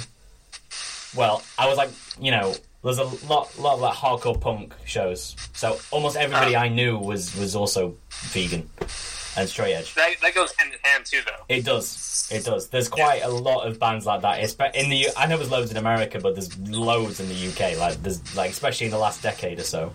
Well, 1.14 1.42
I 1.58 1.68
was 1.68 1.76
like 1.76 1.90
you 2.18 2.30
know. 2.30 2.54
There's 2.86 2.98
a 2.98 3.26
lot, 3.26 3.58
lot 3.58 3.74
of 3.74 3.80
like 3.80 3.94
hardcore 3.94 4.40
punk 4.40 4.72
shows, 4.84 5.34
so 5.54 5.78
almost 5.90 6.16
everybody 6.16 6.54
I 6.54 6.68
knew 6.68 6.96
was 6.96 7.36
was 7.36 7.56
also 7.56 7.96
vegan. 8.10 8.70
and 9.36 9.48
straight 9.48 9.74
edge. 9.74 9.94
That, 9.96 10.14
that 10.22 10.34
goes 10.34 10.54
hand 10.56 10.72
in 10.72 10.78
hand 10.82 11.04
too, 11.04 11.20
though. 11.26 11.44
It 11.48 11.64
does. 11.64 12.28
It 12.32 12.44
does. 12.44 12.68
There's 12.68 12.88
quite 12.88 13.22
a 13.22 13.28
lot 13.28 13.66
of 13.66 13.80
bands 13.80 14.06
like 14.06 14.22
that. 14.22 14.38
In 14.74 14.88
the, 14.88 15.08
I 15.16 15.26
know 15.26 15.36
there's 15.36 15.50
loads 15.50 15.70
in 15.72 15.76
America, 15.76 16.20
but 16.20 16.34
there's 16.36 16.56
loads 16.58 17.18
in 17.18 17.28
the 17.28 17.48
UK. 17.48 17.76
Like 17.76 18.00
there's 18.02 18.36
like 18.36 18.52
especially 18.52 18.86
in 18.86 18.92
the 18.92 18.98
last 18.98 19.20
decade 19.20 19.58
or 19.58 19.64
so. 19.64 19.92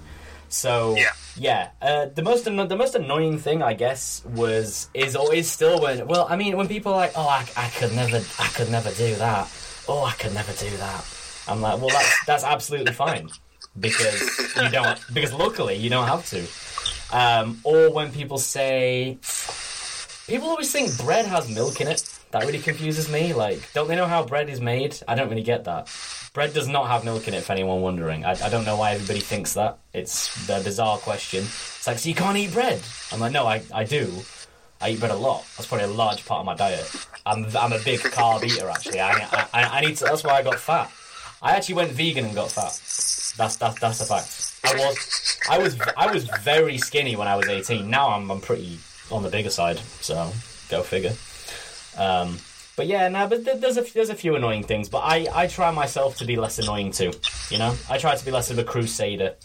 So 0.49 0.95
Yeah. 0.97 1.13
yeah. 1.37 1.69
Uh, 1.81 2.05
the 2.13 2.21
most 2.23 2.45
anno- 2.45 2.67
the 2.67 2.75
most 2.75 2.93
annoying 2.93 3.39
thing, 3.39 3.63
I 3.63 3.73
guess, 3.73 4.21
was 4.25 4.89
is 4.93 5.15
always 5.15 5.49
still 5.49 5.79
when. 5.81 6.07
Well, 6.07 6.27
I 6.29 6.35
mean, 6.35 6.57
when 6.57 6.67
people 6.67 6.91
are 6.93 6.97
like, 6.97 7.13
oh, 7.15 7.27
I, 7.27 7.47
I 7.55 7.69
could 7.69 7.93
never, 7.93 8.17
I 8.37 8.47
could 8.49 8.69
never 8.69 8.91
do 8.91 9.15
that. 9.15 9.49
Oh, 9.87 10.03
I 10.03 10.11
could 10.11 10.33
never 10.33 10.51
do 10.53 10.69
that. 10.75 11.05
I'm 11.47 11.61
like, 11.61 11.79
well, 11.79 11.89
that's 11.89 12.25
that's 12.25 12.43
absolutely 12.43 12.93
fine 12.93 13.29
because 13.79 14.21
you 14.55 14.69
don't. 14.69 14.99
Because 15.13 15.33
locally 15.33 15.75
you 15.75 15.89
don't 15.89 16.07
have 16.07 16.25
to. 16.29 16.45
Um, 17.15 17.59
or 17.63 17.91
when 17.91 18.11
people 18.11 18.37
say, 18.37 19.17
people 20.27 20.49
always 20.49 20.71
think 20.71 20.97
bread 20.97 21.25
has 21.25 21.49
milk 21.53 21.81
in 21.81 21.87
it. 21.87 22.07
That 22.31 22.45
really 22.45 22.59
confuses 22.59 23.11
me. 23.11 23.33
Like, 23.33 23.73
don't 23.73 23.89
they 23.89 23.97
know 23.97 24.05
how 24.07 24.23
bread 24.23 24.49
is 24.49 24.61
made? 24.61 24.97
I 25.07 25.15
don't 25.15 25.29
really 25.29 25.43
get 25.43 25.65
that. 25.65 25.89
Bread 26.33 26.53
does 26.53 26.69
not 26.69 26.87
have 26.87 27.03
milk 27.03 27.27
in 27.27 27.33
it, 27.33 27.43
for 27.43 27.51
anyone 27.51 27.81
wondering. 27.81 28.23
I, 28.23 28.31
I 28.41 28.47
don't 28.47 28.63
know 28.63 28.77
why 28.77 28.91
everybody 28.93 29.19
thinks 29.19 29.55
that. 29.55 29.79
It's 29.93 30.49
a 30.49 30.63
bizarre 30.63 30.97
question. 30.97 31.39
It's 31.41 31.85
like, 31.85 31.99
so 31.99 32.07
you 32.07 32.15
can't 32.15 32.37
eat 32.37 32.53
bread? 32.53 32.81
I'm 33.11 33.19
like, 33.19 33.33
no, 33.33 33.45
I, 33.45 33.61
I 33.73 33.83
do. 33.83 34.09
I 34.79 34.91
eat 34.91 35.01
bread 35.01 35.11
a 35.11 35.15
lot. 35.15 35.45
That's 35.57 35.67
probably 35.67 35.87
a 35.87 35.89
large 35.89 36.25
part 36.25 36.39
of 36.39 36.45
my 36.45 36.55
diet. 36.55 36.89
I'm, 37.25 37.45
I'm 37.57 37.73
a 37.73 37.79
big 37.79 37.99
carb 37.99 38.45
eater, 38.45 38.69
actually. 38.69 39.01
I, 39.01 39.27
I, 39.53 39.63
I 39.63 39.81
need 39.81 39.97
to, 39.97 40.05
that's 40.05 40.23
why 40.23 40.35
I 40.35 40.43
got 40.43 40.57
fat. 40.57 40.89
I 41.41 41.55
actually 41.55 41.75
went 41.75 41.91
vegan 41.91 42.25
and 42.25 42.35
got 42.35 42.51
fat. 42.51 42.79
That's, 43.37 43.55
that's, 43.55 43.79
that's 43.79 44.01
a 44.01 44.05
fact. 44.05 44.51
I 44.63 44.75
was, 44.75 45.39
I 45.49 45.57
was, 45.57 45.79
I 45.97 46.11
was 46.11 46.25
very 46.41 46.77
skinny 46.77 47.15
when 47.15 47.27
I 47.27 47.35
was 47.35 47.47
18. 47.47 47.89
Now 47.89 48.09
I'm, 48.09 48.29
I'm 48.29 48.41
pretty 48.41 48.79
on 49.09 49.23
the 49.23 49.29
bigger 49.29 49.49
side, 49.49 49.79
so 49.79 50.31
go 50.69 50.83
figure. 50.83 51.13
Um, 51.97 52.37
but 52.75 52.87
yeah, 52.87 53.07
no, 53.09 53.27
but 53.27 53.43
there's 53.43 53.77
a 53.77 53.81
there's 53.81 54.09
a 54.09 54.15
few 54.15 54.35
annoying 54.35 54.63
things, 54.63 54.87
but 54.87 54.99
I 54.99 55.27
I 55.33 55.47
try 55.47 55.71
myself 55.71 56.17
to 56.17 56.25
be 56.25 56.37
less 56.37 56.57
annoying 56.57 56.91
too. 56.91 57.11
You 57.49 57.57
know, 57.57 57.75
I 57.89 57.97
try 57.97 58.15
to 58.15 58.25
be 58.25 58.31
less 58.31 58.49
of 58.49 58.57
a 58.57 58.63
crusader. 58.63 59.35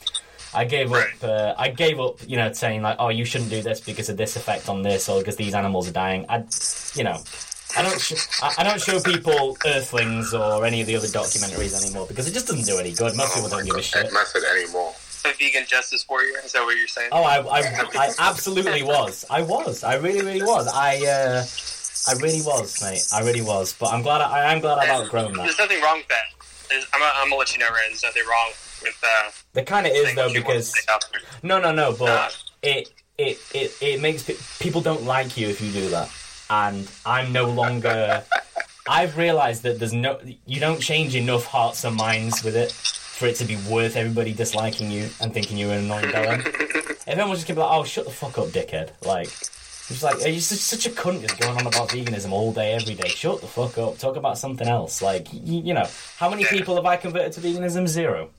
I 0.54 0.64
gave 0.64 0.92
up. 0.92 1.06
Uh, 1.22 1.54
I 1.58 1.68
gave 1.68 1.98
up. 1.98 2.18
You 2.26 2.36
know, 2.36 2.52
saying 2.52 2.82
like, 2.82 2.96
oh, 2.98 3.08
you 3.08 3.24
shouldn't 3.24 3.50
do 3.50 3.62
this 3.62 3.80
because 3.80 4.08
of 4.08 4.16
this 4.16 4.36
effect 4.36 4.68
on 4.68 4.82
this, 4.82 5.08
or 5.08 5.18
because 5.18 5.36
these 5.36 5.54
animals 5.54 5.88
are 5.88 5.92
dying. 5.92 6.24
I, 6.28 6.44
you 6.94 7.04
know. 7.04 7.20
I 7.76 7.82
don't, 7.82 8.00
sh- 8.00 8.14
I 8.42 8.54
I 8.58 8.64
don't 8.64 8.80
show 8.80 9.00
people 9.00 9.56
Earthlings 9.66 10.32
or 10.34 10.64
any 10.64 10.80
of 10.80 10.86
the 10.86 10.96
other 10.96 11.06
documentaries 11.08 11.80
anymore 11.84 12.06
because 12.06 12.26
it 12.28 12.32
just 12.32 12.46
doesn't 12.46 12.64
do 12.66 12.78
any 12.78 12.92
good. 12.92 13.16
Most 13.16 13.34
people 13.34 13.48
don't 13.48 13.64
give 13.64 13.76
a 13.76 13.82
shit. 13.82 14.12
Method 14.12 14.42
anymore. 14.44 14.94
A 15.24 15.32
vegan 15.34 15.64
justice 15.66 16.06
warrior. 16.08 16.38
Is 16.44 16.52
that 16.52 16.62
what 16.62 16.76
you're 16.78 16.86
saying? 16.86 17.08
Oh, 17.12 17.22
I, 17.24 17.38
I, 17.40 17.60
I 17.98 18.12
absolutely 18.18 18.82
was. 18.82 19.24
I 19.28 19.42
was. 19.42 19.82
I 19.82 19.94
really, 19.96 20.22
really 20.24 20.42
was. 20.42 20.68
I, 20.72 20.96
uh, 21.04 21.44
I 22.08 22.22
really 22.22 22.42
was, 22.42 22.80
mate. 22.80 23.02
I 23.12 23.24
really 23.26 23.42
was. 23.42 23.72
But 23.78 23.92
I'm 23.92 24.02
glad. 24.02 24.20
I, 24.20 24.44
I 24.48 24.52
am 24.52 24.60
glad 24.60 24.78
I've 24.78 24.88
outgrown 25.02 25.32
that. 25.32 25.42
There's 25.42 25.58
nothing 25.58 25.80
wrong 25.82 25.98
with 25.98 26.08
that. 26.08 26.68
There's, 26.70 26.86
I'm, 26.94 27.00
gonna- 27.00 27.12
I'm 27.16 27.28
gonna 27.28 27.38
let 27.40 27.52
you 27.52 27.58
know, 27.58 27.66
Rand. 27.66 27.90
There's 27.90 28.02
nothing 28.04 28.22
wrong 28.28 28.50
with 28.82 28.96
uh, 29.04 29.30
There 29.54 29.64
kind 29.64 29.86
of 29.86 29.92
is 29.92 30.14
though 30.14 30.26
what 30.26 30.34
you 30.34 30.42
want 30.42 30.46
to 30.46 30.58
because 30.58 30.72
say 30.72 30.92
out 30.92 31.04
there. 31.12 31.20
no, 31.42 31.58
no, 31.60 31.72
no. 31.72 31.92
But 31.98 32.08
Uh, 32.08 32.28
it, 32.62 32.88
it, 33.18 33.38
it, 33.54 33.72
it 33.80 34.00
makes 34.00 34.22
pe- 34.22 34.36
people 34.60 34.80
don't 34.80 35.02
like 35.04 35.36
you 35.36 35.48
if 35.48 35.60
you 35.60 35.72
do 35.72 35.88
that, 35.90 36.08
and 36.50 36.90
I'm 37.04 37.32
no 37.32 37.48
longer. 37.48 38.22
I've 38.88 39.16
realised 39.16 39.62
that 39.64 39.78
there's 39.78 39.92
no. 39.92 40.18
You 40.46 40.60
don't 40.60 40.80
change 40.80 41.14
enough 41.14 41.46
hearts 41.46 41.84
and 41.84 41.96
minds 41.96 42.42
with 42.44 42.56
it 42.56 42.72
for 42.72 43.26
it 43.26 43.36
to 43.36 43.44
be 43.44 43.56
worth 43.70 43.96
everybody 43.96 44.32
disliking 44.32 44.90
you 44.90 45.08
and 45.20 45.32
thinking 45.32 45.56
you're 45.58 45.72
an 45.72 45.84
annoying 45.84 46.10
villain. 46.10 46.40
Everyone 47.06 47.34
just 47.34 47.46
gonna 47.46 47.56
be 47.56 47.62
like, 47.62 47.72
"Oh, 47.72 47.84
shut 47.84 48.04
the 48.04 48.10
fuck 48.10 48.38
up, 48.38 48.48
dickhead!" 48.48 48.90
Like. 49.04 49.28
It's 49.88 50.02
like 50.02 50.16
you're 50.26 50.40
such, 50.40 50.58
such 50.58 50.86
a 50.86 50.90
cunt 50.90 51.20
just 51.20 51.38
going 51.38 51.56
on 51.56 51.64
about 51.64 51.90
veganism 51.90 52.32
all 52.32 52.52
day, 52.52 52.72
every 52.72 52.96
day. 52.96 53.06
Shut 53.06 53.40
the 53.40 53.46
fuck 53.46 53.78
up. 53.78 53.98
Talk 53.98 54.16
about 54.16 54.36
something 54.36 54.66
else. 54.66 55.00
Like 55.00 55.32
you, 55.32 55.60
you 55.60 55.74
know, 55.74 55.86
how 56.16 56.28
many 56.28 56.44
people 56.44 56.74
have 56.74 56.86
I 56.86 56.96
converted 56.96 57.32
to 57.34 57.40
veganism? 57.40 57.86
Zero, 57.86 58.30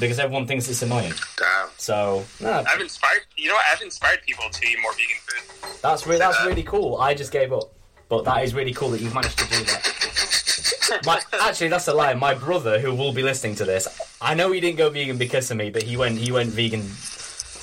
because 0.00 0.18
everyone 0.18 0.46
thinks 0.46 0.68
it's 0.68 0.82
annoying. 0.82 1.12
Damn. 1.36 1.68
So 1.76 2.24
no, 2.40 2.64
I've 2.66 2.80
inspired. 2.80 3.22
You 3.36 3.48
know, 3.48 3.54
what? 3.54 3.64
I've 3.72 3.82
inspired 3.82 4.20
people 4.26 4.48
to 4.50 4.66
eat 4.66 4.78
more 4.80 4.92
vegan 4.92 5.16
food. 5.26 5.80
that's 5.82 6.06
really 6.06 6.18
that's 6.18 6.44
really 6.44 6.62
cool. 6.62 6.96
I 6.96 7.14
just 7.14 7.32
gave 7.32 7.52
up, 7.52 7.72
but 8.08 8.24
that 8.24 8.42
is 8.44 8.54
really 8.54 8.72
cool 8.72 8.90
that 8.90 9.00
you've 9.00 9.14
managed 9.14 9.38
to 9.38 9.48
do 9.48 9.64
that. 9.64 11.02
My, 11.04 11.20
actually, 11.42 11.68
that's 11.68 11.86
a 11.88 11.94
lie. 11.94 12.14
My 12.14 12.34
brother, 12.34 12.78
who 12.80 12.94
will 12.94 13.12
be 13.12 13.22
listening 13.22 13.54
to 13.56 13.64
this, 13.64 13.86
I 14.22 14.34
know 14.34 14.50
he 14.52 14.60
didn't 14.60 14.78
go 14.78 14.88
vegan 14.88 15.18
because 15.18 15.50
of 15.50 15.56
me, 15.56 15.70
but 15.70 15.82
he 15.82 15.96
went 15.96 16.18
he 16.18 16.32
went 16.32 16.50
vegan 16.50 16.88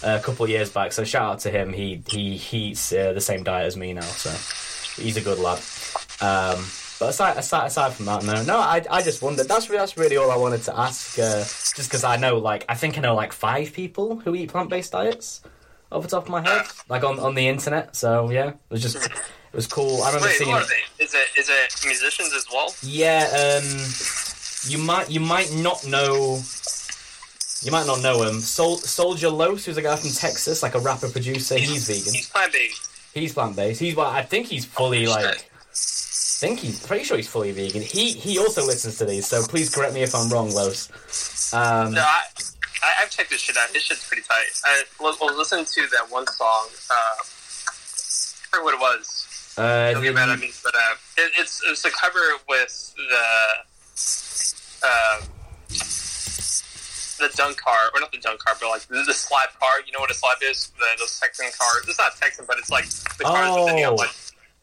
a 0.04 0.20
couple 0.20 0.46
of 0.46 0.50
years 0.50 0.70
back. 0.72 0.92
So 0.94 1.04
shout 1.04 1.32
out 1.32 1.40
to 1.40 1.50
him. 1.52 1.74
He 1.74 2.02
he, 2.08 2.38
he 2.38 2.58
eats 2.70 2.94
uh, 2.94 3.14
the 3.14 3.22
same 3.22 3.44
diet 3.44 3.66
as 3.68 3.76
me 3.78 3.94
now, 3.94 4.02
so 4.02 4.30
he's 5.02 5.18
a 5.18 5.22
good 5.22 5.40
lad. 5.40 5.60
Um, 6.22 6.64
but 7.00 7.10
aside, 7.10 7.38
aside 7.38 7.68
aside 7.68 7.94
from 7.94 8.06
that, 8.06 8.24
no, 8.24 8.44
no, 8.44 8.58
I, 8.58 8.84
I 8.90 9.02
just 9.02 9.22
wondered. 9.22 9.48
That's 9.48 9.68
that's 9.68 9.98
really 9.98 10.18
all 10.18 10.32
I 10.32 10.38
wanted 10.38 10.64
to 10.64 10.78
ask. 10.78 11.20
Uh, 11.20 11.40
just 11.40 11.90
because 11.90 12.04
I 12.04 12.16
know, 12.16 12.38
like, 12.38 12.66
I 12.70 12.76
think 12.76 12.98
I 12.98 13.02
know 13.02 13.16
like 13.16 13.34
five 13.34 13.74
people 13.74 14.18
who 14.18 14.34
eat 14.36 14.50
plant 14.50 14.70
based 14.70 14.94
diets 14.94 15.42
off 15.92 16.04
the 16.04 16.10
top 16.10 16.24
of 16.24 16.30
my 16.30 16.42
head, 16.42 16.66
like 16.90 17.04
on 17.04 17.20
on 17.20 17.36
the 17.36 17.48
internet. 17.48 17.96
So 17.96 18.30
yeah, 18.30 18.50
it 18.50 18.58
was 18.70 18.82
just 18.82 18.96
it 18.98 19.12
was 19.54 19.68
cool. 19.68 20.04
I 20.04 20.08
remember 20.08 20.28
Wait, 20.28 20.36
seeing 20.38 20.50
what 20.50 20.64
are 20.64 20.68
they? 20.68 21.04
Is 21.04 21.14
it 21.14 21.28
is 21.38 21.50
it 21.50 21.86
musicians 21.86 22.34
as 22.34 22.46
well? 22.52 22.74
Yeah, 22.82 23.60
um, 23.62 23.64
you 24.68 24.78
might 24.78 25.10
you 25.10 25.20
might 25.20 25.54
not 25.54 25.86
know. 25.86 26.40
You 27.62 27.72
might 27.72 27.88
not 27.88 28.02
know 28.02 28.22
him. 28.24 28.42
Sol- 28.42 28.78
Soldier 28.78 29.30
Los, 29.30 29.66
who's 29.66 29.78
a 29.78 29.82
guy 29.82 29.96
from 29.96 30.12
Texas, 30.12 30.62
like 30.62 30.76
a 30.76 30.80
rapper 30.80 31.10
producer. 31.10 31.58
He's 31.58 31.88
vegan. 31.88 32.14
He's 32.14 32.30
plant 32.30 32.54
based. 32.54 32.90
He's 33.14 33.34
plant 33.34 33.56
based. 33.56 33.80
He's 33.80 33.96
well, 33.96 34.08
I 34.08 34.22
think 34.22 34.48
he's 34.48 34.66
fully 34.66 35.08
like. 35.08 35.50
I 36.36 36.38
think 36.48 36.60
he's 36.60 36.86
pretty 36.86 37.06
sure 37.06 37.16
he's 37.16 37.30
fully 37.30 37.52
vegan. 37.54 37.82
He 37.82 38.12
he 38.12 38.38
also 38.38 38.66
listens 38.66 38.98
to 38.98 39.06
these, 39.06 39.26
so 39.26 39.42
please 39.44 39.74
correct 39.74 39.94
me 39.94 40.04
if 40.04 40.14
I'm 40.14 40.30
wrong, 40.30 40.52
Los. 40.52 41.54
Um, 41.54 41.94
No, 41.94 42.02
I, 42.02 42.22
I 42.84 42.94
I've 43.04 43.10
checked 43.10 43.30
this 43.30 43.40
shit 43.40 43.56
out. 43.56 43.72
This 43.72 43.84
shit's 43.84 44.06
pretty 44.06 44.24
tight. 44.24 44.44
I 44.66 44.84
well, 45.00 45.16
well 45.22 45.34
listen 45.38 45.64
to 45.64 45.82
that 45.94 46.12
one 46.12 46.28
song. 46.28 46.68
Uh, 46.92 46.94
I 46.94 47.22
forget 48.52 48.64
what 48.66 48.74
it 48.74 48.80
was. 48.82 49.54
uh, 49.58 49.94
Don't 49.94 50.04
get 50.04 50.14
mad 50.14 50.28
at 50.30 50.40
me, 50.40 50.52
but 50.62 50.76
uh, 50.76 50.80
it, 51.18 51.32
it's 51.40 51.62
it's 51.68 51.86
a 51.86 51.92
cover 51.92 52.20
with 52.50 52.94
the 52.98 53.26
uh, 54.84 55.22
the 57.18 57.30
dunk 57.38 57.56
car, 57.58 57.92
or 57.94 58.02
not 58.02 58.12
the 58.12 58.18
dunk 58.20 58.40
car, 58.44 58.56
but 58.60 58.68
like 58.70 58.82
the, 58.88 59.02
the 59.08 59.14
slap 59.14 59.58
car. 59.58 59.72
You 59.86 59.94
know 59.94 60.00
what 60.00 60.12
a 60.12 60.14
slab 60.14 60.38
is? 60.44 60.70
The 60.78 60.86
those 61.00 61.18
Texan 61.18 61.48
cars. 61.58 61.86
It's 61.88 61.98
not 61.98 62.18
Texan, 62.18 62.44
but 62.46 62.58
it's 62.60 62.70
like 62.70 62.90
the 63.18 63.24
cars 63.24 63.56
with 63.56 63.68
the 63.68 63.74
neon 63.76 63.94
Oh. 63.94 63.96
light. 63.96 64.12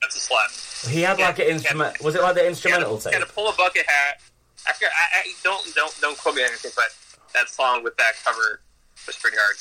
That's 0.03 0.17
a 0.17 0.21
slap. 0.21 0.51
He 0.89 1.03
had 1.03 1.19
like 1.19 1.39
an 1.39 1.47
Yeah, 1.47 1.53
instrument. 1.55 2.03
Was 2.03 2.15
it 2.15 2.23
like 2.23 2.35
the 2.35 2.47
instrumental 2.47 2.91
He 2.91 2.95
had, 2.95 3.03
to, 3.03 3.09
he 3.09 3.13
tape? 3.15 3.21
had 3.21 3.29
to 3.29 3.35
pull 3.35 3.49
a 3.49 3.55
bucket 3.57 3.87
hat. 3.87 4.21
I, 4.69 4.73
forget, 4.73 4.91
I, 4.97 5.19
I 5.21 5.33
don't 5.43 5.75
don't 5.75 6.01
don't 6.01 6.19
quote 6.19 6.35
me 6.37 6.43
on 6.43 6.49
anything, 6.49 6.71
but 6.77 6.87
that 7.35 7.49
song 7.49 7.83
with 7.83 7.97
that 7.97 8.13
cover 8.25 8.61
was 9.07 9.17
pretty 9.17 9.37
hard. 9.41 9.57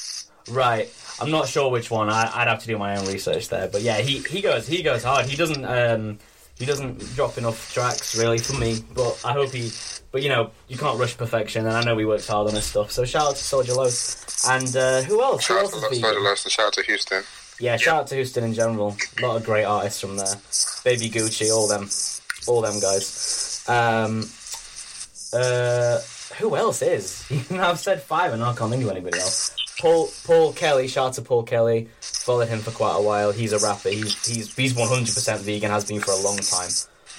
Right. 0.49 0.89
I'm 1.19 1.31
not 1.31 1.47
sure 1.47 1.69
which 1.69 1.91
one. 1.91 2.09
I, 2.09 2.31
I'd 2.33 2.47
have 2.47 2.59
to 2.61 2.67
do 2.67 2.77
my 2.77 2.97
own 2.97 3.05
research 3.07 3.49
there. 3.49 3.67
But 3.67 3.81
yeah, 3.81 3.97
he, 3.99 4.19
he 4.19 4.41
goes 4.41 4.67
he 4.67 4.81
goes 4.83 5.03
hard. 5.03 5.25
He 5.25 5.35
doesn't 5.35 5.65
um 5.65 6.19
he 6.57 6.65
doesn't 6.65 6.99
drop 7.15 7.37
enough 7.37 7.73
tracks 7.73 8.15
really 8.15 8.37
for 8.39 8.53
me. 8.57 8.83
But 8.93 9.19
I 9.25 9.33
hope 9.33 9.51
he. 9.51 9.71
But 10.11 10.21
you 10.23 10.29
know 10.29 10.51
you 10.67 10.77
can't 10.77 10.99
rush 10.99 11.15
perfection, 11.17 11.65
and 11.65 11.75
I 11.75 11.83
know 11.83 11.97
he 11.97 12.05
works 12.05 12.27
hard 12.27 12.47
on 12.49 12.55
his 12.55 12.65
stuff. 12.65 12.91
So 12.91 13.05
shout 13.05 13.29
out 13.29 13.35
to 13.37 13.43
Soldier 13.43 13.73
Los 13.73 14.45
and 14.47 14.75
uh, 14.75 15.01
who 15.03 15.21
else? 15.21 15.47
Who 15.47 15.53
Shout 15.55 15.65
out 15.65 15.81
to 15.81 15.95
is 15.95 16.01
Los 16.01 16.43
and 16.43 16.51
shout 16.51 16.65
out 16.67 16.73
to 16.73 16.83
Houston. 16.83 17.23
Yeah, 17.61 17.77
shout 17.77 17.99
out 17.99 18.07
to 18.07 18.15
Houston 18.15 18.43
in 18.43 18.55
general. 18.55 18.97
A 19.19 19.21
lot 19.21 19.37
of 19.37 19.45
great 19.45 19.65
artists 19.65 20.01
from 20.01 20.17
there. 20.17 20.33
Baby 20.83 21.11
Gucci, 21.11 21.55
all 21.55 21.67
them, 21.67 21.89
all 22.47 22.61
them 22.61 22.79
guys. 22.79 23.63
Um, 23.67 24.27
uh, 25.31 25.99
who 26.39 26.55
else 26.55 26.81
is? 26.81 27.23
I've 27.51 27.77
said 27.77 28.01
five, 28.01 28.33
and 28.33 28.43
I 28.43 28.55
can't 28.55 28.71
think 28.71 28.83
of 28.83 28.89
anybody 28.89 29.19
else. 29.19 29.55
Paul 29.79 30.09
Paul 30.25 30.53
Kelly. 30.53 30.87
Shout 30.87 31.09
out 31.09 31.13
to 31.13 31.21
Paul 31.21 31.43
Kelly. 31.43 31.87
Followed 32.01 32.47
him 32.47 32.59
for 32.61 32.71
quite 32.71 32.95
a 32.95 33.01
while. 33.01 33.31
He's 33.31 33.53
a 33.53 33.59
rapper. 33.59 33.89
He's 33.89 34.25
he's 34.25 34.55
he's 34.55 34.75
one 34.75 34.87
hundred 34.87 35.13
percent 35.13 35.41
vegan. 35.41 35.69
Has 35.69 35.85
been 35.85 36.01
for 36.01 36.11
a 36.11 36.21
long 36.21 36.37
time. 36.37 36.71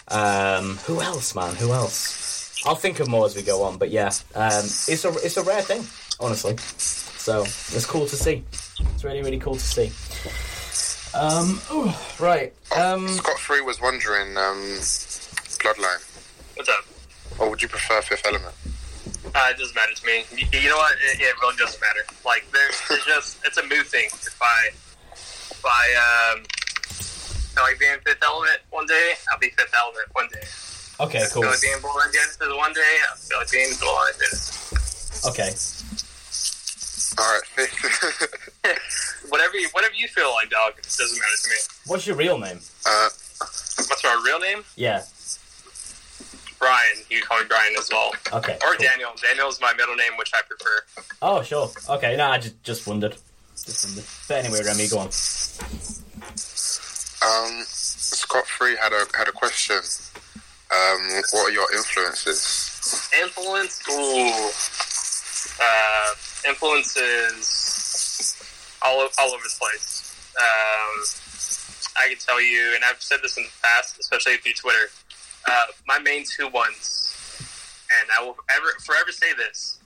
Um, 0.08 0.76
who 0.78 1.00
else, 1.00 1.36
man? 1.36 1.54
Who 1.54 1.72
else? 1.72 2.64
I'll 2.66 2.74
think 2.74 2.98
of 2.98 3.06
more 3.08 3.26
as 3.26 3.36
we 3.36 3.42
go 3.42 3.62
on. 3.62 3.78
But 3.78 3.90
yeah, 3.90 4.10
um, 4.34 4.64
it's 4.64 5.04
a 5.04 5.10
it's 5.24 5.36
a 5.36 5.44
rare 5.44 5.62
thing, 5.62 5.84
honestly. 6.18 6.56
So 6.56 7.42
it's 7.42 7.86
cool 7.86 8.06
to 8.06 8.16
see. 8.16 8.44
It's 8.80 9.04
really 9.04 9.22
really 9.22 9.38
cool 9.38 9.54
to 9.54 9.60
see. 9.60 9.92
Um, 11.14 11.60
ooh, 11.70 11.92
right. 12.18 12.54
Um, 12.74 13.06
Scott 13.08 13.38
Free 13.38 13.60
was 13.60 13.80
wondering, 13.82 14.36
um, 14.38 14.78
Bloodline, 15.60 16.00
What's 16.56 16.68
up? 16.70 16.84
or 17.38 17.50
would 17.50 17.60
you 17.60 17.68
prefer 17.68 18.00
Fifth 18.00 18.26
Element? 18.26 18.54
Uh, 19.34 19.48
it 19.50 19.58
doesn't 19.58 19.74
matter 19.74 19.92
to 19.94 20.06
me. 20.06 20.24
You, 20.34 20.46
you 20.58 20.68
know 20.70 20.76
what? 20.76 20.92
It, 20.94 21.20
it 21.20 21.34
really 21.42 21.56
doesn't 21.56 21.80
matter. 21.80 22.00
Like, 22.24 22.44
there's, 22.52 22.80
it's 22.90 23.06
just, 23.06 23.38
it's 23.44 23.58
a 23.58 23.62
mood 23.62 23.86
thing. 23.86 24.06
If 24.06 24.38
I, 24.40 24.68
if 24.70 25.62
I, 25.64 26.34
um, 26.36 26.44
feel 27.52 27.64
like 27.64 27.78
being 27.78 27.98
Fifth 28.04 28.22
Element 28.24 28.60
one 28.70 28.86
day, 28.86 29.12
I'll 29.30 29.38
be 29.38 29.50
Fifth 29.50 29.74
Element 29.76 30.08
one 30.12 30.28
day. 30.32 30.46
okay, 31.04 31.24
I 31.24 31.28
cool. 31.28 31.42
feel 31.42 31.50
like 31.50 31.60
being 31.60 31.80
Borderline 31.82 32.12
Genesis 32.12 32.38
one 32.40 32.72
day, 32.72 32.80
I 32.80 33.16
feel 33.16 33.38
like 33.38 33.50
being 33.50 33.68
Borderline 33.80 34.12
Genesis. 34.18 35.26
Okay. 35.28 35.50
All 37.18 37.24
right. 37.24 37.42
whatever 39.28 39.56
you, 39.56 39.68
whatever 39.72 39.94
you 39.94 40.08
feel 40.08 40.30
like, 40.32 40.50
dog. 40.50 40.72
It 40.78 40.84
doesn't 40.84 41.18
matter 41.18 41.36
to 41.42 41.50
me. 41.50 41.56
What's 41.86 42.06
your 42.06 42.16
real 42.16 42.38
name? 42.38 42.60
uh, 42.86 43.08
What's 43.40 44.02
my 44.04 44.22
real 44.24 44.38
name? 44.40 44.64
Yeah. 44.76 45.02
Brian. 46.58 46.96
You 47.10 47.18
can 47.18 47.26
call 47.26 47.38
me 47.40 47.44
Brian 47.48 47.74
as 47.78 47.88
well, 47.90 48.12
Okay. 48.32 48.54
or 48.62 48.74
cool. 48.76 48.86
Daniel. 48.86 49.10
Daniel's 49.20 49.60
my 49.60 49.72
middle 49.74 49.96
name, 49.96 50.12
which 50.16 50.30
I 50.34 50.40
prefer. 50.48 50.84
Oh, 51.20 51.42
sure. 51.42 51.70
Okay. 51.90 52.16
No, 52.16 52.26
I 52.30 52.38
just 52.38 52.62
just 52.62 52.86
wondered. 52.86 53.16
Just 53.56 53.84
wondered. 53.84 54.04
But 54.28 54.44
anyway, 54.44 54.60
Remy, 54.64 54.88
go 54.88 54.98
on. 55.00 55.06
um, 57.26 57.62
Scott 57.66 58.46
Free 58.46 58.76
had 58.80 58.92
a 58.92 59.04
had 59.16 59.28
a 59.28 59.32
question. 59.32 59.76
Um, 60.70 61.22
what 61.32 61.48
are 61.48 61.52
your 61.52 61.70
influences? 61.74 63.10
Influence. 63.20 63.82
Ooh. 63.90 64.50
Uh, 65.60 66.14
influences 66.48 68.36
all 68.82 69.08
all 69.18 69.30
over 69.30 69.42
the 69.42 69.54
place. 69.58 70.14
Um, 70.36 71.04
I 71.98 72.08
can 72.08 72.18
tell 72.18 72.40
you, 72.40 72.72
and 72.74 72.84
I've 72.84 73.02
said 73.02 73.20
this 73.22 73.36
in 73.36 73.44
the 73.44 73.50
past, 73.62 73.98
especially 74.00 74.36
through 74.38 74.54
Twitter. 74.54 74.90
Uh, 75.48 75.64
my 75.86 75.98
main 75.98 76.24
two 76.24 76.48
ones, 76.48 77.14
and 78.00 78.08
I 78.18 78.24
will 78.24 78.36
ever 78.50 78.68
forever 78.84 79.10
say 79.12 79.32
this: 79.36 79.78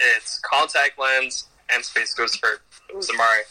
it's 0.00 0.38
contact 0.40 0.98
lens 0.98 1.46
and 1.72 1.84
Space 1.84 2.14
Ghost 2.14 2.38
for 2.40 2.60
my 3.16 3.42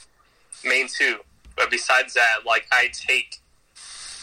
main 0.65 0.87
two. 0.87 1.17
But 1.55 1.69
besides 1.69 2.13
that, 2.13 2.45
like 2.45 2.65
I 2.71 2.89
take 2.93 3.39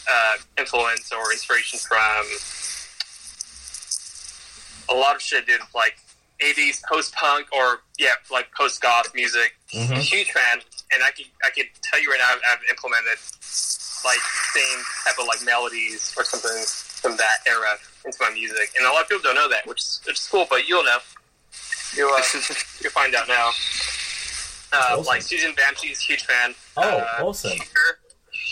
uh, 0.09 0.37
influence 0.57 1.11
or 1.11 1.31
inspiration 1.31 1.79
from 1.79 2.25
a 4.89 4.99
lot 4.99 5.15
of 5.15 5.21
shit, 5.21 5.45
dude. 5.45 5.61
Like 5.73 5.97
80s 6.41 6.81
post 6.83 7.13
punk 7.15 7.47
or 7.51 7.81
yeah, 7.97 8.13
like 8.31 8.47
post 8.55 8.81
goth 8.81 9.13
music. 9.13 9.55
Mhm. 9.73 9.97
Huge 10.01 10.31
fan, 10.31 10.59
and 10.93 11.03
I 11.03 11.11
could 11.11 11.25
I 11.43 11.49
could 11.49 11.67
tell 11.81 12.01
you 12.01 12.09
right 12.11 12.19
now, 12.19 12.29
I've, 12.33 12.41
I've 12.59 12.63
implemented 12.69 13.17
like 14.05 14.19
same 14.53 14.79
type 15.05 15.19
of 15.19 15.27
like 15.27 15.43
melodies 15.43 16.13
or 16.17 16.23
something 16.23 16.63
from 17.01 17.17
that 17.17 17.39
era 17.45 17.75
into 18.05 18.17
my 18.21 18.29
music, 18.31 18.71
and 18.77 18.85
a 18.87 18.91
lot 18.91 19.03
of 19.03 19.09
people 19.09 19.23
don't 19.23 19.35
know 19.35 19.49
that, 19.49 19.67
which 19.67 19.79
is, 19.81 20.01
which 20.05 20.17
is 20.19 20.27
cool. 20.27 20.47
But 20.49 20.67
you'll 20.67 20.83
know. 20.83 20.97
You'll 21.95 22.11
uh, 22.13 22.21
you'll 22.81 22.91
find 22.91 23.13
out 23.15 23.27
now. 23.27 23.51
Uh, 24.71 24.97
Awesome. 24.99 25.05
Like 25.05 25.21
Siouxsie 25.21 25.45
and 25.45 25.53
the 25.53 25.61
Banshees 25.61 25.99
huge 25.99 26.25
fan. 26.25 26.53
Oh, 26.77 26.81
uh, 26.83 27.23
awesome. 27.25 27.57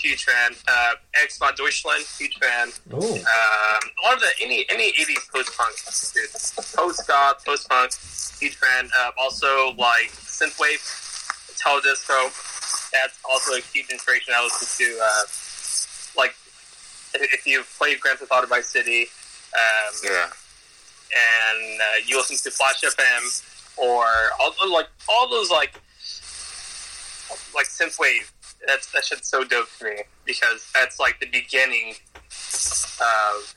Huge 0.04 0.26
fan. 0.26 0.52
Uh, 0.68 0.94
Xmal 1.26 1.56
Deutschland, 1.56 2.06
huge 2.20 2.38
fan. 2.38 2.70
Ooh. 2.94 2.98
Um, 2.98 3.20
a 3.20 4.02
lot 4.04 4.14
of 4.14 4.20
the 4.22 4.30
any 4.42 4.66
any 4.70 4.90
eighties 4.90 5.26
post 5.34 5.58
punk, 5.58 5.76
dude. 6.14 6.32
Post 6.76 7.08
goth, 7.08 7.44
post 7.46 7.68
punk, 7.70 7.92
huge 8.40 8.56
fan. 8.58 8.90
Uh, 8.98 9.12
also 9.18 9.72
like 9.78 10.12
synthwave, 10.12 10.82
Italo 11.56 11.82
disco. 11.82 12.14
That's 12.94 13.18
also 13.30 13.54
a 13.58 13.62
huge 13.74 13.90
inspiration. 13.90 14.34
I 14.36 14.44
listen 14.44 14.86
to 14.86 15.00
uh, 15.02 16.22
like 16.22 16.36
if 17.16 17.34
if 17.34 17.48
you've 17.48 17.68
played 17.78 18.00
Grand 18.00 18.20
Theft 18.20 18.32
Auto 18.32 18.46
Vice 18.48 18.68
City, 18.68 19.08
um, 19.56 19.94
Yeah. 20.04 20.30
and 20.30 21.82
uh, 21.82 21.86
you 22.06 22.18
listen 22.18 22.38
to 22.38 22.52
Flash 22.56 22.82
FM 22.84 23.44
or 23.78 24.06
all, 24.40 24.54
like 24.72 24.90
all 25.10 25.28
those 25.30 25.50
like 25.50 25.74
like 27.56 27.66
synthwave. 27.68 28.30
That's 28.66 28.92
that 28.92 29.06
shit's 29.06 29.30
so 29.30 29.44
dope 29.44 29.68
to 29.80 29.86
me 29.86 29.98
because 30.26 30.70
that's 30.74 31.00
like 31.00 31.20
the 31.20 31.28
beginning 31.28 31.94
of 33.00 33.56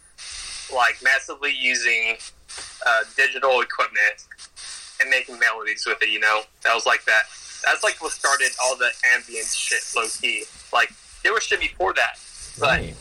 like 0.75 0.97
massively 1.03 1.53
using 1.59 2.17
uh, 2.87 3.01
digital 3.17 3.61
equipment 3.61 4.27
and 5.01 5.11
making 5.11 5.39
melodies 5.39 5.85
with 5.87 6.03
it. 6.03 6.11
You 6.11 6.21
know, 6.21 6.43
that 6.65 6.75
was 6.75 6.87
like 6.87 7.05
that. 7.07 7.23
That's 7.65 7.83
like 7.83 8.01
what 8.03 8.13
started 8.13 8.51
all 8.63 8.77
the 8.77 8.91
ambient 9.15 9.47
shit, 9.47 9.81
low 9.97 10.07
key. 10.21 10.45
Like 10.73 10.91
there 11.23 11.33
was 11.33 11.43
shit 11.43 11.61
before 11.61 11.93
that, 11.95 12.19
but 12.59 12.81
Right. 12.81 12.95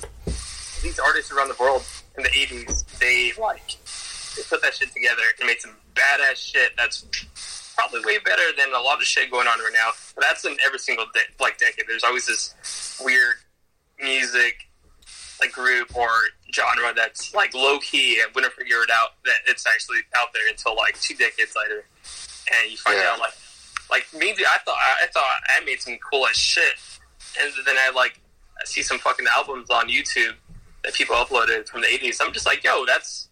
these 0.81 0.99
artists 0.99 1.31
around 1.31 1.49
the 1.49 1.55
world 1.59 1.83
in 2.17 2.23
the 2.23 2.29
'80s, 2.29 2.85
they 2.99 3.33
like 3.39 3.75
they 4.35 4.43
put 4.49 4.61
that 4.61 4.73
shit 4.75 4.91
together 4.93 5.21
and 5.39 5.47
made 5.47 5.59
some 5.61 5.75
badass 5.95 6.37
shit. 6.37 6.71
That's 6.77 7.05
probably 7.79 8.01
way 8.05 8.19
better 8.19 8.41
than 8.57 8.73
a 8.73 8.79
lot 8.81 8.97
of 8.99 9.05
shit 9.05 9.31
going 9.31 9.47
on 9.47 9.57
right 9.59 9.71
now. 9.73 9.91
But 10.15 10.23
that's 10.25 10.43
in 10.45 10.57
every 10.65 10.79
single 10.79 11.05
de- 11.13 11.43
like 11.43 11.57
decade. 11.57 11.85
There's 11.87 12.03
always 12.03 12.25
this 12.27 12.53
weird 13.03 13.35
music 14.01 14.67
like 15.41 15.51
group 15.53 15.95
or 15.95 16.09
genre 16.53 16.91
that's 16.93 17.33
like 17.33 17.53
low 17.53 17.79
key 17.79 18.19
and 18.21 18.33
wouldn't 18.35 18.51
figure 18.53 18.81
it 18.83 18.89
out 18.91 19.11
that 19.23 19.35
it's 19.47 19.65
actually 19.65 19.99
out 20.17 20.27
there 20.33 20.43
until 20.49 20.75
like 20.75 20.99
two 20.99 21.15
decades 21.15 21.53
later, 21.55 21.85
and 22.53 22.71
you 22.71 22.77
find 22.77 22.97
Yeah. 22.97 23.11
out 23.13 23.19
like 23.19 23.33
like 23.89 24.05
me. 24.13 24.31
I 24.31 24.57
thought 24.65 24.77
I 25.01 25.07
thought 25.13 25.29
I 25.57 25.63
made 25.63 25.81
some 25.81 25.97
cool 26.11 26.27
as 26.27 26.35
shit, 26.35 26.73
and 27.41 27.51
then 27.65 27.75
I 27.79 27.91
like 27.95 28.19
I 28.61 28.65
see 28.65 28.81
some 28.81 28.99
fucking 28.99 29.25
albums 29.33 29.69
on 29.69 29.87
YouTube 29.87 30.33
that 30.83 30.93
people 30.93 31.15
uploaded 31.15 31.67
from 31.69 31.81
the 31.81 31.87
'80s. 31.87 32.17
I'm 32.21 32.33
just 32.33 32.45
like, 32.45 32.61
yo, 32.63 32.85
that's 32.85 33.29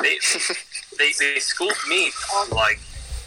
they 0.00 0.18
they, 0.98 1.12
they 1.20 1.38
schooled 1.38 1.76
me 1.88 2.10
on 2.34 2.50
like 2.50 2.80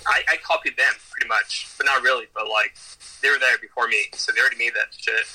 I, 0.07 0.21
I 0.33 0.37
copied 0.43 0.77
them 0.77 0.93
pretty 1.11 1.27
much, 1.27 1.67
but 1.77 1.85
not 1.85 2.01
really. 2.03 2.25
But 2.33 2.47
like 2.49 2.75
they 3.21 3.29
were 3.29 3.39
there 3.39 3.57
before 3.59 3.87
me, 3.87 4.05
so 4.13 4.31
they 4.31 4.41
already 4.41 4.57
made 4.57 4.73
that 4.73 4.93
shit. 4.95 5.25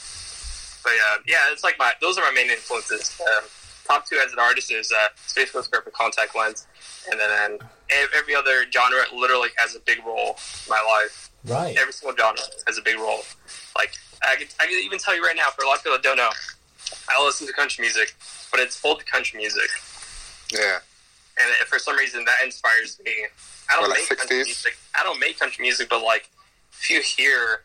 But 0.83 0.93
uh, 0.93 1.19
yeah, 1.27 1.53
it's 1.53 1.65
like 1.65 1.79
my 1.79 1.93
those 2.01 2.19
are 2.19 2.25
my 2.25 2.33
main 2.33 2.51
influences. 2.51 3.21
Um, 3.21 3.45
top 3.87 4.07
two 4.07 4.19
as 4.25 4.33
an 4.33 4.39
artist 4.39 4.71
is 4.73 4.93
uh, 4.93 5.09
Space 5.27 5.51
Ghost 5.51 5.71
Perfect 5.73 5.97
Contact 5.97 6.35
Lens, 6.37 6.67
and 7.11 7.19
then 7.21 7.59
um, 7.61 7.69
every 8.15 8.35
other 8.35 8.65
genre 8.73 9.03
literally 9.15 9.49
has 9.57 9.75
a 9.75 9.81
big 9.81 9.99
role 10.07 10.39
in 10.67 10.71
my 10.71 10.83
life. 10.89 11.31
Right. 11.45 11.77
Every 11.79 11.93
single 11.93 12.17
genre 12.17 12.39
has 12.67 12.79
a 12.79 12.83
big 12.83 12.97
role. 12.99 13.21
Like 13.77 13.93
I 14.23 14.37
can, 14.37 14.47
I 14.61 14.67
could 14.67 14.85
even 14.85 14.99
tell 14.99 15.15
you 15.17 15.23
right 15.25 15.37
now, 15.37 15.49
for 15.57 15.65
a 15.65 15.69
lot 15.69 15.79
of 15.79 15.83
people 15.85 15.97
that 15.97 16.03
don't 16.03 16.17
know, 16.19 16.31
I 17.09 17.25
listen 17.25 17.47
to 17.47 17.53
country 17.53 17.83
music, 17.83 18.15
but 18.51 18.61
it's 18.61 18.83
old 18.85 19.05
country 19.07 19.39
music, 19.39 19.69
Yeah. 20.53 20.79
and 21.41 21.67
for 21.69 21.79
some 21.79 21.97
reason 21.97 22.25
that 22.25 22.37
inspires 22.45 23.01
me. 23.05 23.13
I 23.71 23.75
don't 23.75 23.83
Well, 23.83 23.91
like 23.91 23.99
make 24.11 24.19
country 24.19 24.37
music. 24.45 24.77
I 24.99 25.03
don't 25.05 25.21
make 25.21 25.39
country 25.39 25.63
music, 25.63 25.89
but 25.89 26.03
like 26.03 26.29
if 26.73 26.91
you 26.91 27.01
hear 27.01 27.63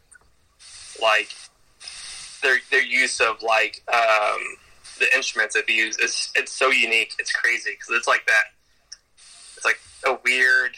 like 1.02 1.30
their 2.42 2.58
their 2.72 2.84
use 2.84 3.20
of 3.22 3.42
like 3.42 3.82
um, 3.94 4.40
the 5.00 5.08
instruments 5.16 5.56
that 5.56 5.68
they 5.68 5.74
use, 5.74 5.98
it's 6.00 6.32
it's 6.36 6.52
so 6.52 6.70
unique. 6.70 7.14
It's 7.20 7.32
crazy 7.32 7.72
because 7.72 7.90
it's 7.98 8.08
like 8.08 8.26
that. 8.28 8.44
It's 9.56 9.66
like 9.66 9.80
a 10.06 10.18
weird, 10.24 10.76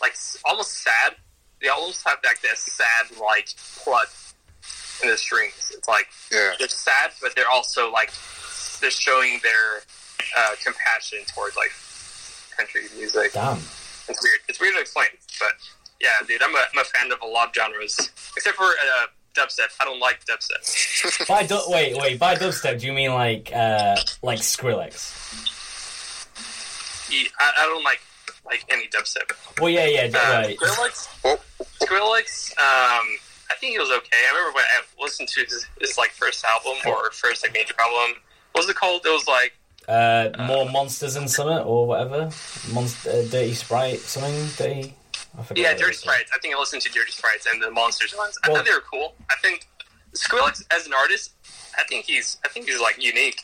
like 0.00 0.14
almost 0.44 0.82
sad. 0.82 1.16
They 1.60 1.68
almost 1.68 2.06
have 2.08 2.18
like 2.24 2.40
that 2.42 2.56
sad 2.56 3.16
like 3.20 3.48
plot 3.76 4.06
in 5.02 5.10
the 5.10 5.16
strings. 5.16 5.72
It's 5.76 5.86
like 5.88 6.08
Yeah. 6.32 6.52
they're 6.58 6.68
sad, 6.68 7.10
but 7.20 7.34
they're 7.36 7.48
also 7.50 7.90
like 7.92 8.10
they're 8.80 8.90
showing 8.90 9.38
their 9.42 9.82
uh, 10.38 10.50
compassion 10.64 11.18
towards 11.34 11.56
like 11.56 11.72
country 12.56 12.82
music. 12.96 13.32
Damn. 13.34 13.60
It's 14.10 14.22
weird. 14.22 14.40
It's 14.48 14.60
weird 14.60 14.74
to 14.74 14.80
explain, 14.80 15.06
but 15.38 15.52
yeah, 16.00 16.10
dude, 16.26 16.42
I'm 16.42 16.54
a, 16.54 16.58
I'm 16.72 16.78
a 16.80 16.84
fan 16.84 17.10
of 17.12 17.20
a 17.22 17.26
lot 17.26 17.48
of 17.48 17.54
genres, 17.54 17.96
except 18.36 18.56
for 18.56 18.64
uh, 18.64 19.06
dubstep. 19.34 19.68
I 19.80 19.84
don't 19.84 20.00
like 20.00 20.24
dubstep. 20.24 21.26
By 21.28 21.44
du- 21.46 21.60
wait, 21.68 21.96
wait. 21.96 22.18
By 22.18 22.34
dubstep, 22.34 22.80
do 22.80 22.86
you 22.86 22.92
mean 22.92 23.12
like 23.12 23.50
uh 23.54 23.96
like 24.22 24.38
Skrillex? 24.40 25.14
He- 27.10 27.28
I, 27.38 27.52
I 27.58 27.66
don't 27.66 27.84
like 27.84 28.00
like 28.46 28.64
any 28.70 28.88
dubstep. 28.88 29.32
Well, 29.60 29.70
yeah, 29.70 29.86
yeah. 29.86 30.06
d- 30.08 30.14
Uh, 30.16 30.40
right. 30.42 30.56
Skrillex, 30.58 31.08
Oh, 31.24 31.38
Skrillex. 31.82 32.50
Um, 32.58 33.06
I 33.50 33.54
think 33.60 33.72
he 33.72 33.78
was 33.78 33.90
okay. 33.90 34.16
I 34.26 34.30
remember 34.34 34.54
when 34.56 34.64
I 34.64 35.02
listened 35.02 35.28
to 35.28 35.44
his, 35.44 35.66
his 35.80 35.98
like 35.98 36.10
first 36.10 36.44
album 36.44 36.74
or 36.86 37.10
first 37.10 37.42
like 37.44 37.52
major 37.52 37.74
album. 37.80 38.16
What 38.52 38.62
was 38.62 38.70
it 38.70 38.76
called? 38.76 39.02
It 39.04 39.10
was 39.10 39.26
like 39.28 39.52
Uh, 39.90 40.30
more 40.46 40.70
monsters 40.70 41.16
in 41.16 41.26
summer 41.26 41.58
or 41.60 41.86
whatever. 41.86 42.30
Monster, 42.72 43.10
uh, 43.10 43.22
dirty 43.22 43.54
sprite, 43.54 43.98
something 43.98 44.46
dirty. 44.56 44.94
I 45.38 45.42
yeah, 45.56 45.72
Dirty 45.74 45.86
was. 45.88 45.98
Sprites. 45.98 46.30
I 46.34 46.38
think 46.38 46.54
I 46.54 46.58
listened 46.58 46.82
to 46.82 46.90
Dirty 46.92 47.12
Sprites 47.12 47.46
and 47.46 47.60
the 47.62 47.70
Monsters 47.70 48.14
ones. 48.16 48.38
I 48.44 48.48
Well- 48.48 48.56
thought 48.58 48.66
they 48.66 48.72
were 48.72 48.84
cool. 48.90 49.14
I 49.30 49.34
think 49.42 49.66
Skrillex 50.14 50.62
as 50.72 50.86
an 50.86 50.92
artist, 50.92 51.32
I 51.78 51.84
think 51.88 52.04
he's 52.06 52.36
I 52.44 52.48
think 52.48 52.66
he's 52.68 52.80
like 52.80 53.02
unique. 53.02 53.42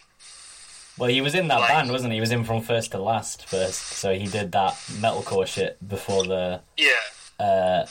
Well, 0.98 1.10
he 1.10 1.20
was 1.20 1.34
in 1.34 1.48
that 1.48 1.60
Like- 1.60 1.68
band, 1.68 1.90
wasn't 1.92 2.12
he? 2.12 2.16
He 2.16 2.20
was 2.20 2.30
in 2.32 2.42
from 2.44 2.62
first 2.62 2.90
to 2.92 2.98
last 2.98 3.46
first, 3.46 3.80
so 3.82 4.14
he 4.14 4.26
did 4.26 4.52
that 4.52 4.74
metalcore 5.00 5.46
shit 5.46 5.76
before 5.86 6.24
the. 6.24 6.60
Yeah. 6.76 6.90
Uh, 7.38 7.84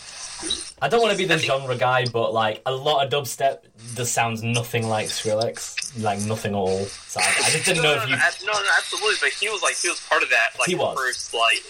I 0.82 0.88
don't 0.90 1.02
want 1.02 1.12
to 1.12 1.18
be 1.18 1.26
the 1.26 1.38
genre 1.38 1.76
guy, 1.76 2.06
but 2.06 2.34
like 2.34 2.62
a 2.66 2.72
lot 2.74 3.06
of 3.06 3.12
dubstep 3.12 3.60
just 3.96 4.14
sounds 4.14 4.42
nothing 4.44 4.88
like 4.90 5.08
Skrillex, 5.08 6.02
like 6.04 6.20
nothing 6.22 6.54
at 6.54 6.58
all. 6.58 6.80
So 6.86 7.20
I, 7.22 7.26
I 7.46 7.50
just 7.52 7.66
didn't 7.66 7.84
know 7.84 7.96
no, 7.96 8.02
if 8.04 8.10
no, 8.10 8.16
you. 8.16 8.22
no, 8.48 8.54
no, 8.54 8.70
absolutely. 8.78 9.16
But 9.22 9.30
he 9.34 9.48
was 9.50 9.62
like 9.62 9.76
he 9.76 9.88
was 9.90 10.00
part 10.10 10.24
of 10.24 10.30
that, 10.32 10.50
like 10.60 10.68
He 10.68 10.76
was. 10.76 10.98
first 10.98 11.34
like 11.34 11.64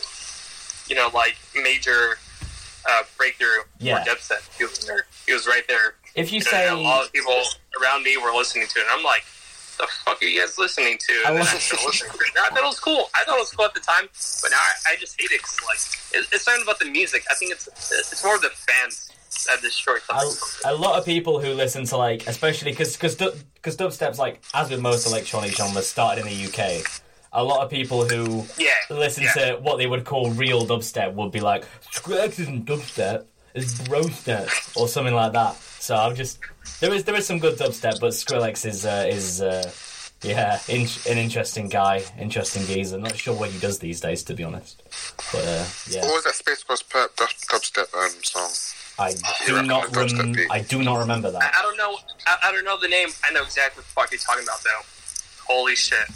you 0.89 0.95
know 0.95 1.09
like 1.13 1.35
major 1.55 2.17
uh, 2.89 3.03
breakthrough 3.17 3.63
Yeah. 3.79 4.03
for 4.03 4.11
dubstep. 4.11 4.57
He 4.57 4.63
was 4.63 4.79
there. 4.85 5.05
He 5.27 5.33
was 5.33 5.45
right 5.47 5.67
there. 5.67 5.95
If 6.15 6.31
you 6.31 6.37
And 6.37 6.45
say 6.47 6.67
a 6.69 6.75
lot 6.75 7.05
of 7.05 7.11
people 7.13 7.33
around 7.81 8.03
me 8.03 8.15
were 8.17 8.31
listening 8.31 8.67
to 8.67 8.79
it. 8.79 8.83
And 8.83 8.91
I'm 8.91 9.03
like, 9.03 9.25
the 9.77 9.87
fuck 10.05 10.21
are 10.21 10.25
you 10.25 10.39
guys 10.39 10.57
listening 10.57 10.97
to? 10.97 11.13
I 11.25 11.29
And 11.29 11.37
then 11.37 11.41
I 11.43 11.57
started 11.57 11.85
listening 11.85 12.11
to 12.11 12.17
it. 12.17 12.31
I 12.39 12.49
thought 12.49 12.59
it 12.59 12.63
was 12.63 12.79
cool. 12.79 13.09
I 13.13 13.23
thought 13.23 13.37
it 13.37 13.41
was 13.41 13.51
cool 13.51 13.65
at 13.65 13.73
the 13.73 13.79
time, 13.79 14.07
but 14.41 14.51
now 14.51 14.57
I, 14.57 14.93
I 14.93 14.95
just 14.97 15.19
hate 15.19 15.31
it 15.31 15.41
because 15.41 15.59
like 15.65 16.21
it, 16.21 16.27
it's 16.31 16.47
not 16.47 16.61
about 16.61 16.79
the 16.79 16.85
music. 16.85 17.23
I 17.29 17.35
think 17.35 17.51
it's 17.51 17.67
it's 17.67 18.23
more 18.23 18.35
of 18.35 18.41
the 18.41 18.49
fans 18.49 19.11
that 19.47 19.61
destroy 19.61 19.97
something. 19.99 20.31
a 20.65 20.75
lot 20.75 20.97
of 20.97 21.05
people 21.05 21.39
who 21.39 21.53
listen 21.53 21.85
to 21.85 21.97
like, 21.97 22.27
especially 22.27 22.71
because 22.71 22.95
because 22.95 23.15
because 23.15 23.77
dubstep's 23.77 24.19
like 24.19 24.41
as 24.53 24.69
with 24.69 24.79
most 24.79 25.07
electronic 25.07 25.51
genres 25.51 25.87
started 25.87 26.25
in 26.25 26.27
the 26.27 26.45
UK. 26.45 26.83
A 27.33 27.43
lot 27.43 27.61
of 27.61 27.69
people 27.69 28.07
who 28.07 28.45
yeah, 28.57 28.69
listen 28.89 29.23
yeah. 29.23 29.33
to 29.33 29.57
what 29.57 29.77
they 29.77 29.87
would 29.87 30.05
call 30.05 30.31
real 30.31 30.65
dubstep 30.65 31.13
would 31.15 31.33
be 31.33 31.41
like, 31.41 31.65
Skrillex 31.91 32.39
isn't 32.39 32.65
dubstep, 32.65 33.25
it's 33.53 33.73
brostep 33.81 34.77
or 34.77 34.87
something 34.87 35.13
like 35.13 35.33
that. 35.33 35.57
So 35.85 35.95
I'm 35.95 36.15
just 36.15 36.39
there 36.79 36.91
is 36.91 37.03
there 37.03 37.13
is 37.13 37.27
some 37.27 37.37
good 37.37 37.59
dubstep, 37.59 37.99
but 37.99 38.09
Skrillex 38.13 38.65
is 38.65 38.87
uh, 38.87 39.05
is 39.07 39.39
uh, 39.39 39.69
yeah 40.23 40.57
in, 40.67 40.87
an 41.07 41.19
interesting 41.19 41.69
guy, 41.69 42.03
interesting 42.19 42.65
geezer. 42.65 42.97
Not 42.97 43.15
sure 43.15 43.35
what 43.35 43.51
he 43.51 43.59
does 43.59 43.77
these 43.77 43.99
days, 44.01 44.23
to 44.23 44.33
be 44.33 44.43
honest. 44.43 44.81
But 45.31 45.43
uh, 45.45 45.63
yeah, 45.87 46.01
What 46.01 46.15
was 46.15 46.23
that 46.23 46.33
Space 46.33 46.63
Ghost 46.63 46.89
Purp 46.89 47.15
dub, 47.15 47.29
dubstep 47.29 47.93
um, 47.93 48.09
song? 48.23 48.49
I 48.97 49.13
do 49.45 49.61
not 49.61 49.91
the 49.91 49.99
rem- 50.23 50.47
I 50.49 50.61
do 50.61 50.81
not 50.81 50.97
remember 50.97 51.29
that. 51.29 51.53
I 51.55 51.61
don't 51.61 51.77
know. 51.77 51.99
I, 52.25 52.37
I 52.45 52.51
don't 52.51 52.65
know 52.65 52.79
the 52.81 52.87
name. 52.87 53.09
I 53.29 53.31
know 53.33 53.43
exactly 53.43 53.81
what 53.81 53.85
the 53.85 53.91
fuck 53.93 54.11
you're 54.11 54.19
talking 54.25 54.43
about 54.43 54.63
though. 54.63 54.81
Holy 55.53 55.75
shit! 55.75 56.07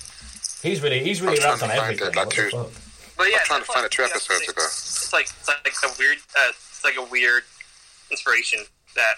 He's 0.64 0.82
really 0.82 1.04
he's 1.04 1.22
really 1.22 1.38
I'm 1.42 1.60
rapped 1.60 1.62
on 1.62 1.70
to 1.70 1.76
everything. 1.76 2.12
find 2.12 2.18
it, 2.18 2.20
like, 2.20 2.30
two- 2.32 2.72
But 3.16 3.30
yeah, 3.30 3.38
I'm 3.38 3.46
trying 3.46 3.60
to 3.62 3.66
find 3.68 3.84
like- 3.84 3.86
it 3.86 3.92
two 3.92 4.02
yeah, 4.02 4.08
episodes 4.10 4.42
it's- 4.50 4.50
ago. 4.50 4.66
It's 4.66 5.14
like 5.14 5.30
it's 5.30 5.48
like 5.84 5.94
a 5.94 5.96
weird. 6.00 6.18
Uh, 6.36 6.50
it's 6.50 6.84
like 6.84 6.96
a 6.98 7.06
weird 7.12 7.44
inspiration 8.10 8.66
that 8.96 9.16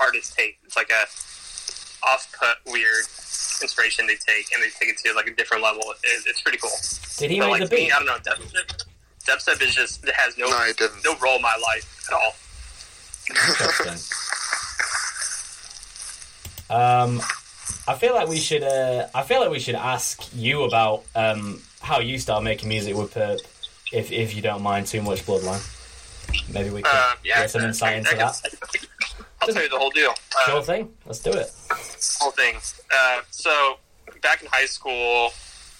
artists 0.00 0.34
take. 0.34 0.58
It's 0.64 0.76
like 0.76 0.90
a 0.90 1.04
off-put 2.06 2.72
weird 2.72 3.04
inspiration 3.62 4.06
they 4.06 4.16
take, 4.16 4.52
and 4.52 4.62
they 4.62 4.68
take 4.78 4.88
it 4.90 4.98
to 4.98 5.14
like 5.14 5.26
a 5.26 5.34
different 5.34 5.62
level. 5.62 5.82
It, 6.02 6.22
it's 6.26 6.42
pretty 6.42 6.58
cool. 6.58 6.70
Did 7.18 7.30
he 7.30 7.38
But, 7.40 7.46
make 7.50 7.60
like 7.60 7.70
the 7.70 7.76
me, 7.76 7.84
beat? 7.86 7.92
I 7.92 7.98
don't 7.98 8.06
know. 8.06 8.16
Dubstep, 8.32 8.84
dubstep 9.26 9.62
is 9.62 9.74
just 9.74 10.04
it 10.04 10.14
has 10.14 10.36
no 10.36 10.48
No, 10.48 10.58
he 10.64 10.72
no 11.04 11.16
role 11.22 11.36
in 11.36 11.42
my 11.42 11.56
life 11.62 12.06
at 12.08 12.14
all. 12.14 12.34
Interesting. 13.30 13.98
Um, 16.70 17.20
I 17.86 17.94
feel 17.94 18.14
like 18.14 18.28
we 18.28 18.38
should. 18.38 18.62
Uh, 18.62 19.06
I 19.14 19.22
feel 19.22 19.40
like 19.40 19.50
we 19.50 19.58
should 19.60 19.74
ask 19.74 20.22
you 20.34 20.64
about 20.64 21.04
um, 21.14 21.62
how 21.80 22.00
you 22.00 22.18
start 22.18 22.42
making 22.42 22.68
music 22.68 22.94
with 22.96 23.12
Purp, 23.14 23.40
if 23.92 24.10
if 24.12 24.34
you 24.34 24.42
don't 24.42 24.62
mind 24.62 24.86
too 24.86 25.02
much 25.02 25.24
Bloodline. 25.26 25.62
Maybe 26.52 26.70
we 26.70 26.82
could 26.82 26.90
Uh, 26.92 27.14
yeah, 27.24 27.40
get 27.42 27.50
some 27.50 27.62
insight 27.64 27.94
I- 27.94 27.96
into 27.98 28.08
I 28.10 28.12
can- 28.12 28.18
that. 28.18 28.86
I'll 29.48 29.54
tell 29.54 29.62
you 29.62 29.68
the 29.68 29.78
whole 29.78 29.90
deal. 29.90 30.10
Uh, 30.10 30.44
Sure 30.46 30.62
thing. 30.62 30.90
Let's 31.06 31.18
do 31.20 31.32
it. 31.32 31.50
whole 32.20 32.30
thing. 32.30 32.56
Uh, 32.94 33.20
so 33.30 33.78
back 34.22 34.42
in 34.42 34.48
high 34.50 34.66
school, 34.66 35.30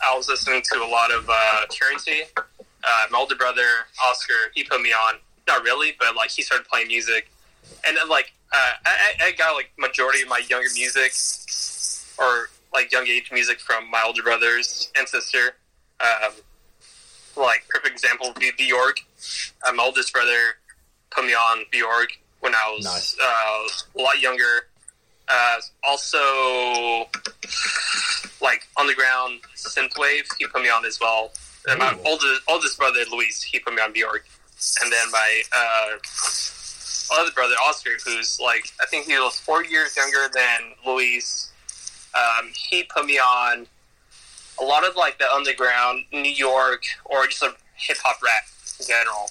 I 0.06 0.14
was 0.16 0.28
listening 0.28 0.62
to 0.72 0.78
a 0.82 0.86
lot 0.88 1.10
of 1.10 1.28
uh, 1.28 1.66
Currency. 1.80 2.22
Uh, 2.36 3.06
my 3.10 3.18
older 3.18 3.36
brother 3.36 3.66
Oscar, 4.04 4.34
he 4.54 4.64
put 4.64 4.82
me 4.82 4.90
on. 4.92 5.14
Not 5.46 5.62
really, 5.62 5.94
but 5.98 6.14
like 6.16 6.30
he 6.30 6.42
started 6.42 6.66
playing 6.68 6.88
music, 6.88 7.30
and 7.86 7.96
then 7.96 8.08
like 8.08 8.32
uh, 8.52 8.72
I, 8.86 9.14
I 9.20 9.26
I 9.26 9.32
got 9.32 9.52
like 9.54 9.70
majority 9.78 10.22
of 10.22 10.28
my 10.28 10.40
younger 10.48 10.68
music, 10.74 11.12
or 12.18 12.48
like 12.72 12.90
young 12.92 13.06
age 13.06 13.30
music 13.32 13.60
from 13.60 13.90
my 13.90 14.02
older 14.06 14.22
brothers 14.22 14.90
and 14.98 15.06
sister. 15.08 15.52
Um, 16.00 16.32
like 17.36 17.66
perfect 17.68 17.92
example 17.92 18.28
would 18.28 18.38
be 18.40 18.52
Bjork. 18.56 19.00
Uh, 19.66 19.72
my 19.72 19.82
oldest 19.84 20.12
brother 20.14 20.56
put 21.10 21.26
me 21.26 21.34
on 21.34 21.64
Bjork 21.70 22.08
when 22.44 22.54
I 22.54 22.74
was 22.76 22.84
Nice. 22.84 23.16
uh, 23.20 23.98
a 23.98 24.02
lot 24.02 24.20
younger. 24.20 24.66
Uh, 25.26 25.56
also, 25.82 27.08
like 28.42 28.68
underground 28.78 29.40
synthwave, 29.56 30.26
he 30.38 30.46
put 30.46 30.60
me 30.62 30.68
on 30.68 30.84
as 30.84 31.00
well. 31.00 31.32
And 31.66 31.78
my 31.78 31.94
Ooh. 31.94 32.00
oldest 32.04 32.42
oldest 32.46 32.78
brother 32.78 33.00
Luis, 33.10 33.42
he 33.42 33.58
put 33.58 33.72
me 33.74 33.80
on 33.80 33.94
Bjork, 33.94 34.26
and 34.82 34.92
then 34.92 35.10
my 35.10 35.42
uh, 35.56 35.96
other 37.18 37.30
brother 37.32 37.54
Oscar, 37.66 37.92
who's 38.04 38.38
like 38.38 38.66
I 38.82 38.86
think 38.86 39.06
he 39.06 39.14
was 39.14 39.40
four 39.40 39.64
years 39.64 39.96
younger 39.96 40.28
than 40.34 40.72
Luis. 40.86 41.50
Um, 42.14 42.50
he 42.54 42.84
put 42.84 43.06
me 43.06 43.18
on 43.18 43.66
a 44.60 44.64
lot 44.64 44.86
of 44.86 44.94
like 44.94 45.18
the 45.18 45.30
underground 45.32 46.04
New 46.12 46.30
York 46.30 46.82
or 47.06 47.26
just 47.26 47.42
a 47.42 47.54
hip 47.76 47.96
hop 48.04 48.22
rap 48.22 48.44
in 48.78 48.86
general. 48.86 49.30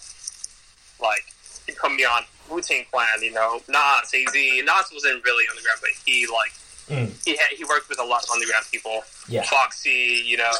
Like 1.00 1.24
he 1.68 1.74
put 1.74 1.94
me 1.94 2.04
on 2.04 2.24
Wu 2.50 2.62
Tang 2.62 2.86
Clan, 2.92 3.22
you 3.22 3.32
know, 3.32 3.62
Nas, 3.68 4.14
AZ. 4.14 4.34
Nas 4.34 4.90
wasn't 4.94 5.24
really 5.24 5.46
underground, 5.50 5.80
but 5.82 5.90
he 6.06 6.28
like 6.28 6.52
Mm. 6.90 7.10
he 7.24 7.32
had, 7.38 7.48
he 7.56 7.64
worked 7.64 7.88
with 7.88 7.98
a 7.98 8.04
lot 8.04 8.24
of 8.26 8.30
underground 8.30 8.66
people. 8.70 9.06
Yeah. 9.30 9.44
Foxy, 9.44 10.22
you 10.26 10.36
know, 10.36 10.52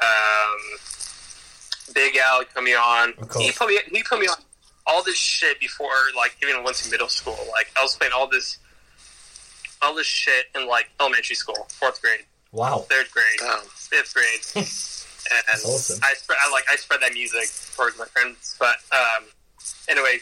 um, 0.00 0.58
Big 1.94 2.16
L 2.16 2.40
he 2.40 2.46
put 2.46 2.62
me 2.64 2.74
on. 2.74 3.12
He 3.38 3.52
put 3.52 3.68
me 3.68 3.78
he 3.90 4.02
put 4.02 4.18
me 4.18 4.28
on 4.28 4.36
all 4.86 5.02
this 5.02 5.16
shit 5.18 5.60
before 5.60 5.90
like 6.16 6.34
even 6.42 6.64
went 6.64 6.76
to 6.78 6.90
middle 6.90 7.08
school. 7.08 7.36
Like 7.50 7.70
I 7.78 7.82
was 7.82 7.94
playing 7.96 8.12
all 8.14 8.28
this 8.28 8.58
all 9.82 9.94
this 9.94 10.06
shit 10.06 10.46
in 10.54 10.66
like 10.66 10.88
elementary 11.00 11.36
school, 11.36 11.66
fourth 11.70 12.00
grade, 12.00 12.20
Wow. 12.52 12.86
third 12.88 13.10
grade, 13.10 13.24
Damn. 13.40 13.60
fifth 13.74 14.14
grade, 14.14 14.40
and 14.56 14.64
That's 15.48 15.64
awesome. 15.66 16.00
I 16.02 16.14
spread 16.14 16.38
I 16.42 16.50
like 16.50 16.64
I 16.70 16.76
spread 16.76 17.00
that 17.02 17.12
music 17.12 17.48
towards 17.76 17.98
my 17.98 18.06
friends. 18.06 18.56
But 18.58 18.76
um, 18.92 19.24
anyway, 19.88 20.18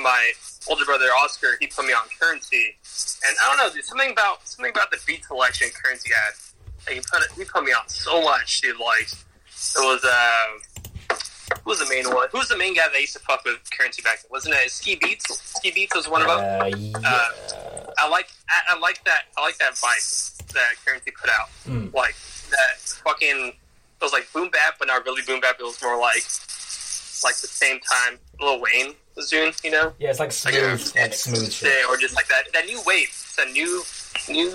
my 0.00 0.32
older 0.68 0.84
brother 0.84 1.06
Oscar 1.22 1.56
he 1.60 1.66
put 1.66 1.84
me 1.84 1.92
on 1.92 2.06
Currency, 2.20 2.76
and 3.26 3.36
I 3.42 3.48
don't 3.48 3.58
know, 3.58 3.74
dude, 3.74 3.84
something 3.84 4.12
about 4.12 4.46
something 4.46 4.70
about 4.70 4.90
the 4.90 4.98
beat 5.06 5.24
selection 5.24 5.68
Currency 5.74 6.10
had. 6.12 6.34
Like, 6.86 6.96
he 6.96 7.00
put 7.00 7.22
it, 7.22 7.32
he 7.36 7.44
put 7.44 7.64
me 7.64 7.72
on 7.72 7.88
so 7.88 8.22
much, 8.22 8.60
dude. 8.60 8.78
Like 8.78 9.08
it 9.08 9.78
was 9.78 10.04
uh, 10.04 11.16
who 11.62 11.70
was 11.70 11.78
the 11.78 11.86
main 11.88 12.04
one? 12.12 12.28
Who 12.32 12.38
was 12.38 12.48
the 12.48 12.56
main 12.56 12.74
guy 12.74 12.88
that 12.92 13.00
used 13.00 13.12
to 13.14 13.20
fuck 13.20 13.44
with 13.44 13.58
Currency 13.76 14.02
back 14.02 14.22
then? 14.22 14.28
Wasn't 14.30 14.54
it 14.54 14.70
Ski 14.70 14.96
Beatz? 14.96 15.30
Ski 15.30 15.70
Beatz 15.70 15.94
was 15.94 16.08
one 16.08 16.22
of 16.22 16.28
them. 16.28 16.38
Uh, 16.40 16.76
yeah. 16.76 17.28
I 17.98 18.08
like 18.08 18.28
I, 18.48 18.74
I 18.74 18.78
like 18.78 19.04
that 19.04 19.24
I 19.36 19.42
like 19.42 19.58
that 19.58 19.74
vibe 19.74 20.52
that 20.52 20.74
Currency 20.84 21.10
put 21.10 21.30
out. 21.30 21.48
Mm. 21.66 21.92
Like 21.94 22.14
that 22.50 22.78
fucking 23.04 23.48
it 23.48 24.02
was 24.02 24.12
like 24.12 24.30
boom 24.32 24.50
bap, 24.50 24.76
but 24.78 24.88
not 24.88 25.04
really 25.04 25.22
boom 25.26 25.40
bap. 25.40 25.56
It 25.60 25.62
was 25.62 25.80
more 25.82 25.98
like 26.00 26.24
like 27.24 27.36
the 27.40 27.48
same 27.48 27.78
time 27.80 28.18
Lil 28.40 28.60
Wayne 28.60 28.94
doing, 29.30 29.52
you 29.64 29.70
know, 29.70 29.92
yeah, 29.98 30.10
it's 30.10 30.20
like 30.20 30.32
smooth, 30.32 30.92
like 30.96 31.14
smooth 31.14 31.52
shit. 31.52 31.86
Or 31.88 31.96
just 31.96 32.14
like 32.14 32.28
that 32.28 32.44
that 32.52 32.66
new 32.66 32.80
wave, 32.86 33.08
It's 33.08 33.38
a 33.38 33.46
new 33.46 33.82
new 34.28 34.50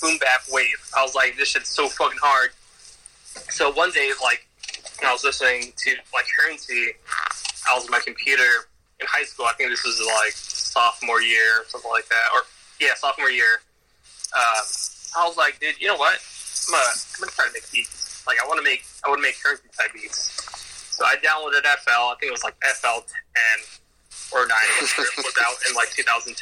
boom 0.00 0.18
bap 0.18 0.42
wave. 0.50 0.76
I 0.96 1.02
was 1.02 1.14
like, 1.14 1.36
this 1.36 1.48
shit's 1.48 1.70
so 1.70 1.88
fucking 1.88 2.18
hard. 2.20 2.50
So 3.50 3.72
one 3.72 3.90
day, 3.92 4.12
like, 4.22 4.46
I 5.04 5.12
was 5.12 5.24
listening 5.24 5.72
to 5.76 5.90
like 6.12 6.24
Currency, 6.38 6.92
I 7.68 7.74
was 7.74 7.84
on 7.84 7.90
my 7.90 8.00
computer 8.04 8.68
in 9.00 9.06
high 9.08 9.24
school. 9.24 9.46
I 9.46 9.54
think 9.54 9.70
this 9.70 9.84
was 9.84 10.00
like 10.00 10.32
sophomore 10.32 11.22
year, 11.22 11.60
or 11.60 11.64
something 11.68 11.90
like 11.90 12.08
that, 12.08 12.28
or 12.34 12.42
yeah, 12.80 12.94
sophomore 12.96 13.30
year. 13.30 13.60
Um, 14.34 14.64
I 15.18 15.26
was 15.26 15.36
like, 15.36 15.60
dude, 15.60 15.80
you 15.80 15.88
know 15.88 15.96
what? 15.96 16.18
I'm 16.68 16.72
gonna, 16.72 16.84
I'm 16.84 17.20
gonna 17.20 17.32
try 17.32 17.46
to 17.46 17.52
make 17.52 17.70
beats. 17.70 18.24
Like, 18.26 18.38
I 18.42 18.46
want 18.46 18.58
to 18.58 18.64
make, 18.64 18.84
I 19.04 19.08
want 19.08 19.18
to 19.18 19.22
make 19.22 19.42
Currency 19.42 19.68
type 19.76 19.92
beats. 19.92 20.30
So 21.02 21.08
I 21.08 21.16
downloaded 21.16 21.66
FL. 21.82 22.14
I 22.14 22.14
think 22.20 22.30
it 22.30 22.30
was 22.30 22.44
like 22.44 22.54
FL 22.62 23.02
10 23.02 23.10
or 24.32 24.46
9 24.46 24.56
was, 24.80 24.94
was 25.18 25.34
out 25.42 25.58
in 25.68 25.74
like 25.74 25.90
2010. 25.90 26.38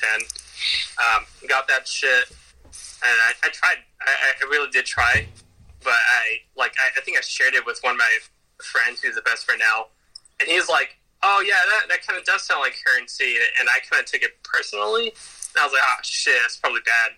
Um, 1.01 1.25
got 1.49 1.67
that 1.69 1.89
shit, 1.89 2.29
and 2.29 3.17
I, 3.25 3.33
I 3.43 3.49
tried. 3.49 3.81
I, 4.03 4.37
I 4.37 4.45
really 4.51 4.69
did 4.69 4.85
try, 4.85 5.27
but 5.83 5.95
I 5.95 6.45
like. 6.59 6.75
I, 6.79 6.91
I 6.99 7.01
think 7.01 7.17
I 7.17 7.23
shared 7.23 7.55
it 7.55 7.65
with 7.65 7.79
one 7.81 7.93
of 7.93 7.99
my 7.99 8.19
friends 8.63 9.01
who's 9.01 9.15
the 9.15 9.23
best 9.23 9.47
friend 9.47 9.59
now, 9.59 9.87
and 10.41 10.47
he's 10.51 10.69
like, 10.69 10.99
"Oh 11.23 11.41
yeah, 11.41 11.55
that, 11.55 11.89
that 11.89 12.07
kind 12.07 12.19
of 12.19 12.27
does 12.27 12.43
sound 12.43 12.61
like 12.61 12.75
currency," 12.87 13.37
and 13.59 13.67
I 13.67 13.79
kind 13.91 14.05
of 14.05 14.11
took 14.11 14.21
it 14.21 14.43
personally. 14.45 15.05
And 15.09 15.59
I 15.59 15.65
was 15.65 15.73
like, 15.73 15.83
"Ah, 15.87 16.01
shit, 16.03 16.37
that's 16.43 16.59
probably 16.59 16.83
bad." 16.85 17.13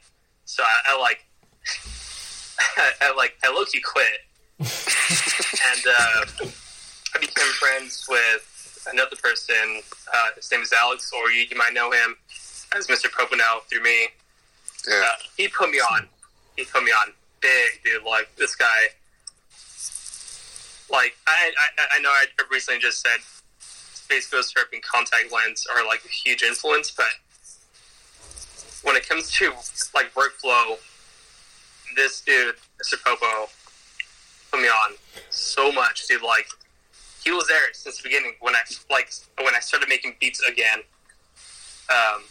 So 0.45 0.63
I, 0.63 0.95
I 0.95 1.01
like, 1.01 1.27
I, 2.77 2.93
I 3.01 3.15
like, 3.17 3.35
I 3.43 3.51
low 3.51 3.65
key 3.65 3.81
quit, 3.81 4.21
and 4.61 6.47
uh, 6.47 6.47
became 7.27 7.53
friends 7.61 8.05
with 8.09 8.87
another 8.93 9.17
person. 9.17 9.83
Uh, 10.13 10.29
his 10.37 10.51
name 10.51 10.61
is 10.61 10.73
Alex, 10.73 11.13
or 11.17 11.31
you, 11.31 11.47
you 11.49 11.57
might 11.57 11.73
know 11.73 11.91
him 11.91 12.17
as 12.77 12.87
Mr. 12.89 13.07
Poponel 13.07 13.63
through 13.71 13.83
me. 13.83 14.09
Yeah. 14.89 15.03
Uh, 15.05 15.13
he 15.37 15.49
put 15.49 15.71
me 15.71 15.79
on. 15.79 16.09
He 16.57 16.65
put 16.65 16.83
me 16.83 16.91
on 16.91 17.13
big, 17.41 17.83
dude. 17.85 18.03
Like 18.03 18.35
this 18.37 18.57
guy. 18.57 18.91
Like 20.91 21.15
I, 21.27 21.53
I, 21.79 21.97
I 21.97 22.01
know 22.01 22.11
I 22.11 22.27
recently 22.51 22.81
just 22.81 23.01
said 23.01 23.21
Space 23.61 24.29
Ghost 24.29 24.55
Purp 24.55 24.69
and 24.73 24.83
Contact 24.83 25.33
Lens 25.33 25.67
are 25.75 25.87
like 25.87 26.05
a 26.05 26.09
huge 26.09 26.43
influence, 26.43 26.91
but 26.91 27.07
when 28.83 28.97
it 28.97 29.09
comes 29.09 29.31
to 29.33 29.53
like 29.95 30.13
workflow, 30.15 30.77
this 31.97 32.21
dude, 32.21 32.57
Mr. 32.83 33.03
Popo, 33.03 33.49
put 34.51 34.61
me 34.61 34.69
on 34.69 34.95
so 35.31 35.71
much, 35.73 36.07
dude. 36.09 36.23
Like 36.23 36.47
he 37.25 37.31
was 37.31 37.47
there 37.47 37.73
since 37.73 37.99
the 37.99 38.03
beginning 38.05 38.33
when 38.41 38.55
I 38.55 38.61
like 38.91 39.11
when 39.43 39.55
I 39.55 39.61
started 39.61 39.89
making 39.89 40.17
beats 40.21 40.41
again. 40.49 40.81
Um, 41.91 42.23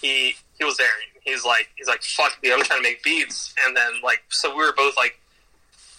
he 0.00 0.34
he 0.58 0.64
was 0.64 0.76
there. 0.76 0.88
He's 1.22 1.44
like 1.44 1.68
he's 1.76 1.88
like 1.88 2.02
fuck 2.02 2.36
me, 2.42 2.52
I'm 2.52 2.62
trying 2.62 2.80
to 2.80 2.82
make 2.82 3.02
beats, 3.02 3.54
and 3.66 3.76
then 3.76 3.92
like 4.02 4.22
so 4.28 4.50
we 4.50 4.62
were 4.62 4.74
both 4.76 4.96
like 4.96 5.18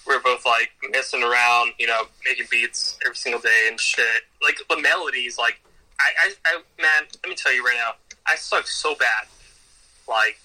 we 0.07 0.15
were 0.15 0.21
both 0.21 0.45
like 0.45 0.69
messing 0.91 1.23
around, 1.23 1.73
you 1.79 1.87
know, 1.87 2.03
making 2.27 2.45
beats 2.51 2.97
every 3.05 3.15
single 3.15 3.41
day 3.41 3.67
and 3.69 3.79
shit. 3.79 4.23
Like 4.41 4.57
the 4.69 4.79
melodies, 4.79 5.37
like 5.37 5.59
I, 5.99 6.11
I, 6.19 6.33
I 6.45 6.81
man, 6.81 7.07
let 7.23 7.29
me 7.29 7.35
tell 7.35 7.53
you 7.53 7.63
right 7.63 7.75
now, 7.75 7.93
I 8.27 8.35
suck 8.35 8.67
so 8.67 8.95
bad. 8.95 9.27
Like, 10.07 10.37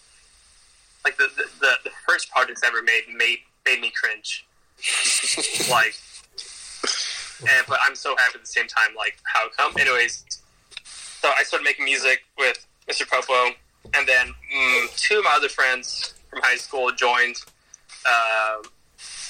like 1.04 1.16
the 1.16 1.28
the, 1.36 1.44
the, 1.60 1.72
the 1.84 1.90
first 2.08 2.30
projects 2.30 2.62
I 2.64 2.68
ever 2.68 2.82
made 2.82 3.02
made 3.14 3.38
made 3.66 3.80
me 3.80 3.90
cringe. 3.90 4.46
like, 5.70 5.94
and 7.42 7.66
but 7.68 7.78
I'm 7.82 7.94
so 7.94 8.14
happy 8.16 8.34
at 8.36 8.40
the 8.40 8.46
same 8.46 8.66
time. 8.66 8.94
Like 8.96 9.18
how 9.24 9.48
come. 9.56 9.72
Anyways, 9.78 10.24
so 10.84 11.30
I 11.38 11.42
started 11.42 11.64
making 11.64 11.84
music 11.84 12.22
with 12.38 12.66
Mr. 12.88 13.08
Popo, 13.08 13.54
and 13.94 14.06
then 14.06 14.28
mm, 14.54 14.96
two 14.96 15.18
of 15.18 15.24
my 15.24 15.32
other 15.36 15.48
friends 15.48 16.14
from 16.28 16.40
high 16.42 16.56
school 16.56 16.90
joined. 16.92 17.36
Uh, 18.06 18.56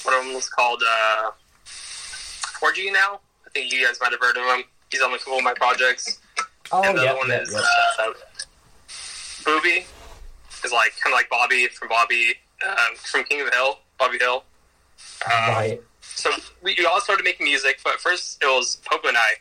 what 0.03 0.25
one 0.25 0.33
was 0.33 0.49
called 0.49 0.81
uh, 0.87 1.31
4G 1.65 2.91
now. 2.91 3.19
I 3.45 3.49
think 3.53 3.71
you 3.71 3.85
guys 3.85 3.97
might 4.01 4.11
have 4.11 4.21
heard 4.21 4.37
of 4.37 4.43
him. 4.43 4.65
He's 4.89 5.01
on 5.01 5.13
a 5.13 5.17
couple 5.17 5.37
of 5.37 5.43
my 5.43 5.53
projects. 5.53 6.19
Oh, 6.71 6.81
and 6.83 6.97
the 6.97 7.03
yeah, 7.03 7.11
other 7.11 7.19
one 7.19 7.29
yeah, 7.29 7.41
is 7.41 7.53
yeah. 7.53 8.05
uh, 8.05 8.13
Booby. 9.45 9.85
Is 10.63 10.71
like 10.71 10.93
kind 11.03 11.11
of 11.11 11.17
like 11.17 11.29
Bobby 11.29 11.67
from 11.67 11.89
Bobby 11.89 12.35
um, 12.65 12.95
from 12.95 13.23
King 13.23 13.41
of 13.41 13.47
the 13.49 13.55
Hill, 13.55 13.79
Bobby 13.97 14.19
Hill. 14.19 14.43
Um, 15.25 15.31
right. 15.49 15.81
So 16.15 16.29
we, 16.61 16.75
we 16.77 16.85
all 16.85 17.01
started 17.01 17.23
making 17.23 17.45
music, 17.45 17.79
but 17.83 17.99
first 17.99 18.41
it 18.41 18.45
was 18.45 18.77
Popo 18.85 19.07
and 19.07 19.17
I, 19.17 19.33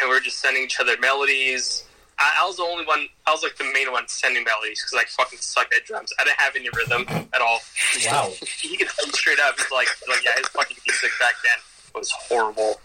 and 0.00 0.08
we 0.08 0.14
were 0.14 0.20
just 0.20 0.38
sending 0.38 0.62
each 0.62 0.80
other 0.80 0.96
melodies. 1.00 1.84
I, 2.18 2.38
I 2.40 2.46
was 2.46 2.56
the 2.56 2.64
only 2.64 2.84
one. 2.84 3.06
I 3.26 3.32
was 3.32 3.42
like 3.42 3.56
the 3.56 3.70
main 3.72 3.90
one 3.92 4.08
sending 4.08 4.44
melodies 4.44 4.82
because 4.82 5.04
I 5.04 5.22
fucking 5.22 5.38
sucked 5.38 5.74
at 5.74 5.84
drums. 5.84 6.12
I 6.18 6.24
didn't 6.24 6.38
have 6.40 6.56
any 6.56 6.68
rhythm 6.74 7.28
at 7.32 7.40
all. 7.40 7.60
Wow. 8.06 8.30
he 8.60 8.76
could 8.76 8.88
tell 8.88 9.10
straight 9.12 9.40
up. 9.40 9.56
He's 9.56 9.70
like, 9.72 9.88
like 10.08 10.24
yeah, 10.24 10.32
his 10.36 10.46
fucking 10.48 10.76
music 10.86 11.10
back 11.18 11.34
then 11.44 11.58
was 11.94 12.10
horrible, 12.10 12.80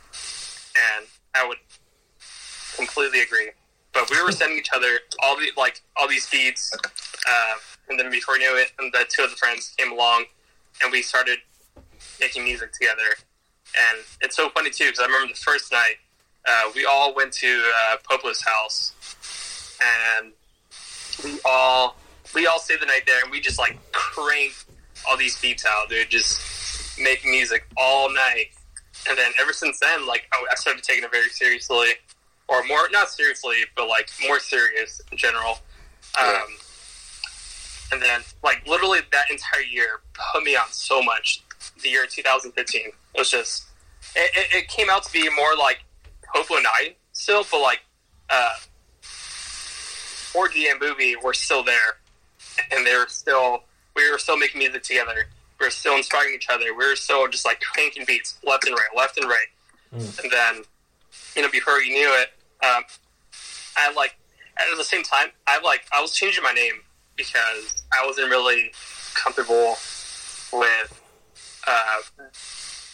and 0.98 1.06
I 1.36 1.48
would 1.48 1.58
completely 2.76 3.22
agree. 3.22 3.52
But 3.94 4.10
we 4.10 4.22
were 4.24 4.32
sending 4.32 4.58
each 4.58 4.72
other 4.74 5.00
all 5.22 5.38
the 5.38 5.52
like 5.56 5.82
all 5.96 6.08
these 6.08 6.28
beats, 6.30 6.72
uh, 6.74 7.54
and 7.90 8.00
then 8.00 8.10
before 8.10 8.38
you 8.38 8.52
knew 8.52 8.58
it, 8.60 8.72
and 8.80 8.92
the 8.92 9.06
two 9.10 9.24
of 9.24 9.30
the 9.30 9.36
friends 9.36 9.74
came 9.78 9.92
along, 9.92 10.26
and 10.82 10.92
we 10.92 11.02
started 11.02 11.40
making 12.20 12.44
music 12.44 12.72
together. 12.74 13.16
And 13.76 14.04
it's 14.22 14.36
so 14.36 14.50
funny 14.50 14.70
too 14.70 14.86
because 14.86 15.00
I 15.00 15.06
remember 15.06 15.34
the 15.34 15.40
first 15.40 15.72
night 15.72 15.96
uh, 16.48 16.72
we 16.76 16.86
all 16.86 17.14
went 17.16 17.32
to 17.34 17.64
uh, 17.76 17.98
Popo's 18.10 18.42
house, 18.42 18.94
and 20.20 20.32
we 21.24 21.40
all 21.46 21.96
we 22.36 22.48
all 22.48 22.60
stayed 22.60 22.82
the 22.82 22.86
night 22.86 23.04
there, 23.06 23.22
and 23.22 23.32
we 23.32 23.40
just 23.40 23.60
like 23.60 23.78
cranked 23.92 24.66
all 25.10 25.18
these 25.18 25.40
beats 25.42 25.66
out, 25.66 25.90
dude. 25.90 26.10
Just 26.10 27.00
making 27.00 27.32
music 27.32 27.66
all 27.78 28.14
night, 28.14 28.48
and 29.08 29.18
then 29.18 29.32
ever 29.40 29.54
since 29.54 29.80
then, 29.80 30.06
like 30.06 30.28
I, 30.34 30.46
I 30.52 30.56
started 30.56 30.84
taking 30.84 31.04
it 31.04 31.12
very 31.12 31.30
seriously, 31.30 31.92
or 32.48 32.64
more 32.66 32.90
not 32.92 33.10
seriously, 33.10 33.58
but 33.76 33.88
like 33.88 34.10
more 34.28 34.40
serious 34.40 35.02
in 35.12 35.18
general. 35.18 35.60
Um, 36.20 36.58
and 37.94 38.02
then, 38.02 38.22
like 38.44 38.68
literally 38.68 39.00
that 39.12 39.32
entire 39.32 39.62
year 39.62 40.02
put 40.34 40.44
me 40.44 40.56
on 40.56 40.66
so 40.72 41.02
much. 41.02 41.44
The 41.82 41.90
year 41.90 42.06
2015 42.06 42.82
it 42.82 42.94
was 43.18 43.30
just 43.30 43.66
it, 44.16 44.32
it, 44.36 44.64
it 44.64 44.68
came 44.68 44.90
out 44.90 45.04
to 45.04 45.12
be 45.12 45.30
more 45.36 45.56
like 45.56 45.80
and 46.36 46.66
I 46.68 46.96
still, 47.12 47.46
but 47.50 47.62
like 47.62 47.82
uh, 48.30 48.54
4G 49.02 50.72
and 50.72 50.80
Movie 50.80 51.16
were 51.16 51.34
still 51.34 51.64
there, 51.64 51.98
and 52.72 52.86
they 52.86 52.96
were 52.96 53.08
still 53.08 53.64
we 53.96 54.10
were 54.12 54.18
still 54.18 54.38
making 54.38 54.60
music 54.60 54.84
together. 54.84 55.28
We 55.60 55.68
were 55.68 55.72
still 55.72 55.96
inspiring 55.96 56.34
each 56.36 56.50
other. 56.50 56.66
We 56.74 56.86
were 56.88 56.96
still 56.96 57.28
just 57.28 57.46
like 57.46 57.62
cranking 57.62 58.06
beats 58.06 58.38
left 58.44 58.66
and 58.66 58.76
right, 58.76 58.90
left 58.96 59.18
and 59.18 59.30
right. 59.30 59.46
Mm. 59.96 60.24
And 60.24 60.32
then, 60.32 60.64
you 61.36 61.44
know, 61.44 61.50
before 61.50 61.80
you 61.80 61.94
knew 61.94 62.12
it, 62.22 62.30
um, 62.66 62.84
I 63.78 63.94
like 63.94 64.16
at 64.58 64.78
the 64.78 64.84
same 64.84 65.04
time 65.04 65.28
I 65.48 65.60
like 65.62 65.86
I 65.94 66.02
was 66.02 66.14
changing 66.14 66.44
my 66.44 66.54
name 66.54 66.82
because 67.16 67.84
I 67.94 68.06
wasn't 68.06 68.30
really 68.30 68.72
comfortable 69.14 69.76
with. 70.52 71.00
Uh, 71.66 72.02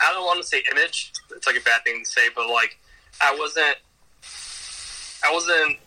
I 0.02 0.12
don't 0.14 0.26
want 0.26 0.42
to 0.42 0.48
say 0.48 0.64
image. 0.72 1.12
It's 1.36 1.48
like 1.48 1.58
a 1.58 1.62
bad 1.62 1.84
thing 1.84 2.04
to 2.04 2.10
say, 2.10 2.28
but 2.36 2.50
like 2.50 2.78
I 3.22 3.36
wasn't. 3.36 3.78
I 5.24 5.34
wasn't 5.34 5.78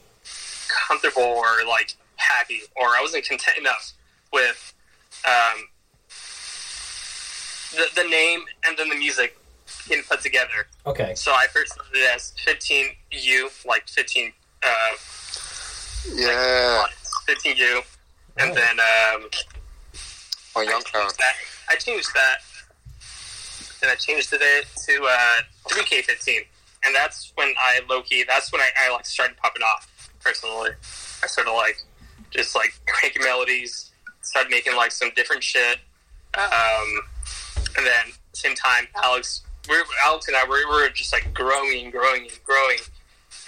comfortable 0.88 1.22
or 1.22 1.64
like 1.66 1.94
happy 2.16 2.60
or 2.76 2.88
I 2.88 3.00
wasn't 3.00 3.24
content 3.26 3.56
enough 3.58 3.92
with 4.32 4.74
um, 5.26 5.68
the, 7.76 8.02
the 8.02 8.08
name 8.08 8.40
and 8.66 8.76
then 8.76 8.88
the 8.90 8.94
music 8.94 9.36
getting 9.88 10.04
put 10.04 10.20
together. 10.20 10.66
Okay. 10.86 11.14
So 11.14 11.32
I 11.32 11.46
first 11.52 11.72
started 11.72 11.94
it 11.96 12.10
as 12.14 12.34
15U, 12.46 13.66
like 13.66 13.88
15, 13.88 14.32
uh, 14.62 14.68
Yeah. 16.14 16.84
15U, 17.26 17.82
and 18.38 18.50
Oh. 18.50 18.54
then 18.54 18.78
um, 18.80 19.30
On 20.56 20.62
I 20.66 20.70
Young 20.70 20.72
changed 20.82 20.86
Cloud. 20.92 21.12
that. 21.18 21.34
I 21.70 21.76
changed 21.76 22.08
that, 22.14 22.38
and 23.82 23.90
I 23.90 23.94
changed 23.96 24.32
it 24.32 24.40
to 24.40 25.04
uh, 25.04 25.40
3K15, 25.68 26.38
and 26.84 26.94
that's 26.94 27.32
when 27.34 27.52
I 27.58 27.80
low 27.88 28.02
key. 28.02 28.24
That's 28.26 28.52
when 28.52 28.60
I, 28.60 28.68
I 28.86 28.92
like 28.92 29.04
started 29.06 29.36
popping 29.36 29.62
off 29.62 30.10
personally. 30.20 30.70
I 31.22 31.26
started 31.26 31.52
like 31.52 31.76
just 32.30 32.54
like 32.54 32.72
cranking 32.86 33.22
melodies, 33.22 33.90
started 34.22 34.50
making 34.50 34.76
like 34.76 34.92
some 34.92 35.10
different 35.16 35.42
shit, 35.42 35.78
um, 36.34 37.02
and 37.76 37.86
then 37.86 38.12
same 38.32 38.54
time, 38.54 38.86
Alex, 39.02 39.42
we 39.68 39.76
Alex 40.04 40.28
and 40.28 40.36
I, 40.36 40.44
we 40.44 40.64
were 40.64 40.88
just 40.90 41.12
like 41.12 41.32
growing 41.34 41.84
and 41.84 41.92
growing 41.92 42.22
and 42.22 42.40
growing, 42.44 42.78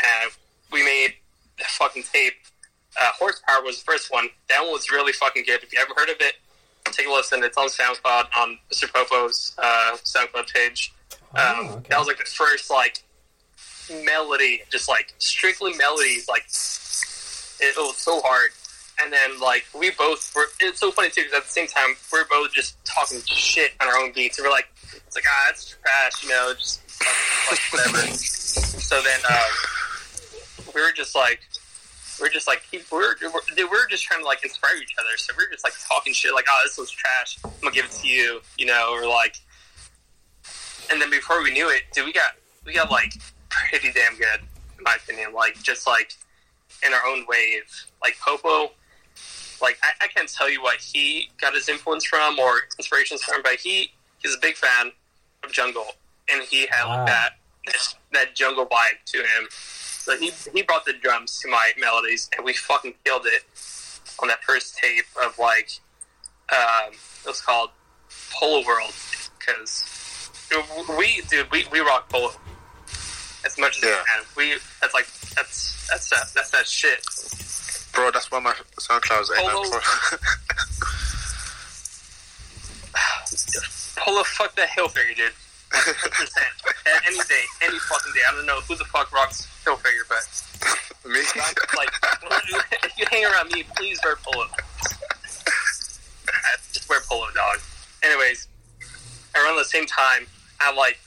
and 0.03 0.30
we 0.72 0.85
made 0.85 1.14
a 1.61 1.64
fucking 1.64 2.05
tape. 2.12 2.35
Uh, 3.01 3.11
Horsepower 3.18 3.62
was 3.62 3.78
the 3.78 3.85
first 3.85 4.12
one. 4.12 4.28
That 4.49 4.62
one 4.62 4.72
was 4.72 4.91
really 4.91 5.12
fucking 5.12 5.45
good. 5.45 5.62
If 5.62 5.72
you 5.72 5.80
ever 5.80 5.95
heard 5.97 6.11
of 6.11 6.16
it, 6.20 6.35
take 6.93 7.07
a 7.07 7.11
listen. 7.11 7.43
It's 7.43 7.57
on 7.57 7.68
SoundCloud 7.68 8.26
on 8.37 8.59
Mr. 8.72 8.93
Popo's 8.93 9.55
uh, 9.59 9.97
SoundCloud 10.05 10.53
page. 10.53 10.93
Um, 11.12 11.18
Oh, 11.37 11.74
okay. 11.76 11.87
That 11.91 11.99
was 11.99 12.07
like 12.07 12.18
the 12.18 12.24
first 12.24 12.70
like 12.70 13.03
melody, 14.05 14.62
just 14.70 14.89
like 14.89 15.12
strictly 15.18 15.72
melodies. 15.76 16.28
Like 16.28 16.45
it, 16.45 17.76
it 17.76 17.78
was 17.78 17.97
so 17.97 18.20
hard. 18.20 18.51
And 19.03 19.12
then 19.12 19.41
like 19.41 19.64
we 19.76 19.91
both 19.91 20.32
were. 20.37 20.47
It's 20.61 20.78
so 20.78 20.93
funny 20.93 21.11
too 21.11 21.22
because 21.22 21.39
at 21.39 21.45
the 21.45 21.51
same 21.51 21.66
time 21.66 21.97
we 22.12 22.20
are 22.20 22.26
both 22.30 22.53
just 22.53 22.76
talking 22.85 23.20
shit 23.26 23.72
on 23.80 23.89
our 23.89 23.97
own 23.97 24.12
beats. 24.12 24.39
And 24.39 24.45
we're 24.47 24.53
like, 24.53 24.68
it's 24.95 25.16
like 25.16 25.24
ah, 25.26 25.51
it's 25.51 25.76
trash, 25.82 26.22
you 26.22 26.28
know, 26.30 26.55
just 26.57 26.80
like, 27.51 27.59
like 27.72 27.87
whatever. 27.87 28.07
so 28.14 29.03
then 29.03 29.20
um, 29.28 30.72
we 30.74 30.80
were 30.80 30.93
just 30.93 31.16
like 31.16 31.41
we're 32.21 32.29
just 32.29 32.47
like 32.47 32.62
keep, 32.71 32.91
we're, 32.91 33.15
we're 33.23 33.69
we're 33.71 33.89
just 33.89 34.05
trying 34.05 34.21
to 34.21 34.27
like 34.27 34.45
inspire 34.45 34.77
each 34.77 34.95
other. 34.99 35.17
So 35.17 35.33
we're 35.37 35.51
just 35.51 35.65
like 35.65 35.73
talking 35.89 36.12
shit 36.12 36.35
like, 36.35 36.47
oh, 36.49 36.61
this 36.65 36.79
was 36.79 36.91
trash. 36.91 37.39
I'm 37.45 37.51
gonna 37.62 37.75
give 37.75 37.85
it 37.87 37.91
to 37.93 38.07
you, 38.09 38.41
you 38.59 38.67
know, 38.67 38.91
or 38.93 39.07
like. 39.07 39.37
And 40.91 41.01
then 41.01 41.11
before 41.11 41.43
we 41.43 41.51
knew 41.53 41.69
it, 41.71 41.83
dude, 41.93 42.05
we 42.07 42.12
got 42.12 42.33
we 42.67 42.73
got 42.75 42.91
like 42.91 43.15
pretty 43.49 43.91
damn 43.93 44.17
good, 44.17 44.41
in 44.79 44.85
my 44.85 44.97
opinion. 45.03 45.33
Like 45.33 45.61
just 45.62 45.87
like 45.87 46.12
in 46.87 46.93
our 46.93 47.07
own 47.07 47.25
wave. 47.29 47.65
Like 48.03 48.17
Popo, 48.21 48.73
like 49.62 49.79
I, 49.83 50.05
I 50.05 50.09
can't 50.09 50.29
tell 50.29 50.51
you 50.51 50.62
what 50.62 50.77
he 50.81 51.31
got 51.41 51.55
his 51.55 51.69
influence 51.69 52.05
from 52.05 52.39
or 52.39 52.53
inspirations 52.79 53.23
from, 53.23 53.43
but 53.43 53.55
he 53.57 53.93
he's 54.19 54.35
a 54.35 54.41
big 54.41 54.57
fan 54.57 54.93
of 55.43 55.53
jungle, 55.53 55.87
and 56.31 56.43
he 56.45 56.67
had 56.71 56.85
Wow. 56.87 56.99
like 56.99 57.07
that 57.07 57.31
that, 57.67 57.95
that 58.12 58.35
jungle 58.35 58.67
vibe 58.67 59.03
to 59.07 59.19
him. 59.19 59.49
So 60.05 60.17
he 60.19 60.33
he 60.53 60.61
brought 60.61 60.85
the 60.85 60.93
drums 60.93 61.41
to 61.41 61.49
my 61.49 61.73
melodies, 61.79 62.29
and 62.37 62.45
we 62.45 62.53
fucking 62.53 62.93
killed 63.07 63.25
it 63.25 63.43
on 64.21 64.29
that 64.29 64.45
first 64.45 64.77
tape 64.77 65.07
of 65.25 65.39
like 65.39 65.71
um, 66.53 66.93
it 66.93 67.27
was 67.27 67.41
called 67.41 67.71
Polo 68.31 68.63
World 68.67 68.93
because 69.39 70.31
we 70.99 71.23
dude 71.31 71.51
we, 71.51 71.65
we 71.73 71.81
rock 71.81 72.11
polo 72.11 72.33
as 73.47 73.59
much 73.59 73.79
as 73.79 73.85
we 73.85 73.89
can. 73.89 74.25
We 74.37 74.57
that's 74.83 74.93
like 74.93 75.07
that's 75.37 75.89
that's 75.89 76.11
that 76.11 76.27
that's 76.35 76.51
that 76.51 76.69
shit. 76.69 77.03
Bro, 77.95 78.11
that's 78.11 78.31
why 78.31 78.41
my 78.41 78.53
SoundCloud's 78.79 79.31
ain't 79.31 79.49
Polo- 79.49 79.63
no 79.63 79.71
Polo 83.97 84.23
fuck 84.25 84.55
that 84.57 84.69
hill 84.69 84.89
figure, 84.89 85.15
dude. 85.15 85.33
100%. 85.75 87.07
Any 87.07 87.18
day, 87.29 87.45
any 87.62 87.79
fucking 87.79 88.12
day. 88.14 88.20
I 88.29 88.33
don't 88.35 88.47
know 88.47 88.61
who 88.61 88.77
the 88.77 88.85
fuck 88.87 89.12
rocks 89.12 89.47
hill 89.64 89.77
figure, 89.77 90.05
but 90.09 90.22
Me? 91.11 91.20
like 91.77 91.91
if 92.85 92.99
you 92.99 93.05
hang 93.11 93.25
around 93.27 93.53
me, 93.53 93.64
please 93.77 93.99
wear 94.05 94.16
polo. 94.22 94.47
I 96.29 96.57
just 96.72 96.89
wear 96.89 97.01
polo, 97.09 97.27
dog. 97.35 97.59
Anyways, 98.03 98.49
around 99.35 99.57
the 99.57 99.64
same 99.64 99.87
time, 99.87 100.27
I 100.61 100.72
like, 100.75 100.99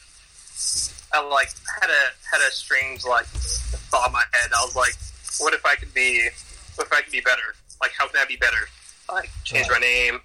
I 1.13 1.25
like 1.27 1.49
had 1.81 1.89
a 1.89 2.03
had 2.31 2.47
a 2.47 2.51
strange 2.51 3.05
like 3.05 3.25
thought 3.25 4.07
in 4.07 4.13
my 4.13 4.23
head. 4.33 4.51
I 4.55 4.63
was 4.63 4.75
like, 4.75 4.93
what 5.39 5.53
if 5.53 5.65
I 5.65 5.75
could 5.75 5.93
be, 5.93 6.29
what 6.75 6.87
if 6.87 6.93
I 6.93 7.01
could 7.01 7.11
be 7.11 7.21
better? 7.21 7.55
like 7.81 7.91
how 7.97 8.07
can 8.07 8.19
I 8.19 8.25
be 8.25 8.37
better? 8.37 8.67
Like 9.11 9.29
change 9.43 9.67
my 9.69 9.79
name, 9.79 10.19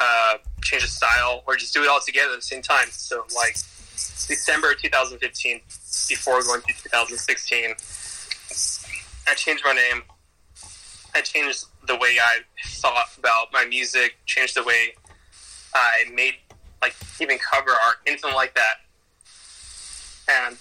uh, 0.00 0.38
change 0.62 0.82
the 0.82 0.88
style, 0.88 1.42
or 1.46 1.56
just 1.56 1.74
do 1.74 1.82
it 1.82 1.88
all 1.88 2.00
together 2.00 2.32
at 2.32 2.36
the 2.36 2.42
same 2.42 2.62
time. 2.62 2.86
So 2.90 3.24
like 3.36 3.54
December 3.94 4.74
2015, 4.74 5.60
before 6.08 6.42
going 6.42 6.62
to 6.62 6.66
2016, 6.66 7.74
I 9.28 9.34
changed 9.34 9.62
my 9.64 9.72
name. 9.72 10.02
I 11.14 11.20
changed 11.20 11.66
the 11.86 11.96
way 11.96 12.16
I 12.22 12.38
thought 12.64 13.06
about 13.18 13.52
my 13.52 13.64
music, 13.66 14.16
changed 14.26 14.56
the 14.56 14.64
way 14.64 14.94
I 15.74 16.04
made 16.14 16.34
like 16.80 16.94
even 17.20 17.38
cover 17.38 17.70
art, 17.70 17.96
anything 18.06 18.34
like 18.34 18.54
that. 18.54 18.74
And 20.28 20.56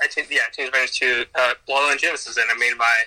I 0.00 0.06
changed, 0.06 0.32
yeah, 0.32 0.40
I 0.48 0.50
changed 0.50 0.72
my 0.72 0.80
name 0.80 0.88
to 0.92 1.26
uh, 1.34 1.54
Bloodline 1.68 1.98
Genesis, 1.98 2.36
and 2.36 2.46
I 2.50 2.54
made 2.58 2.76
my. 2.76 3.02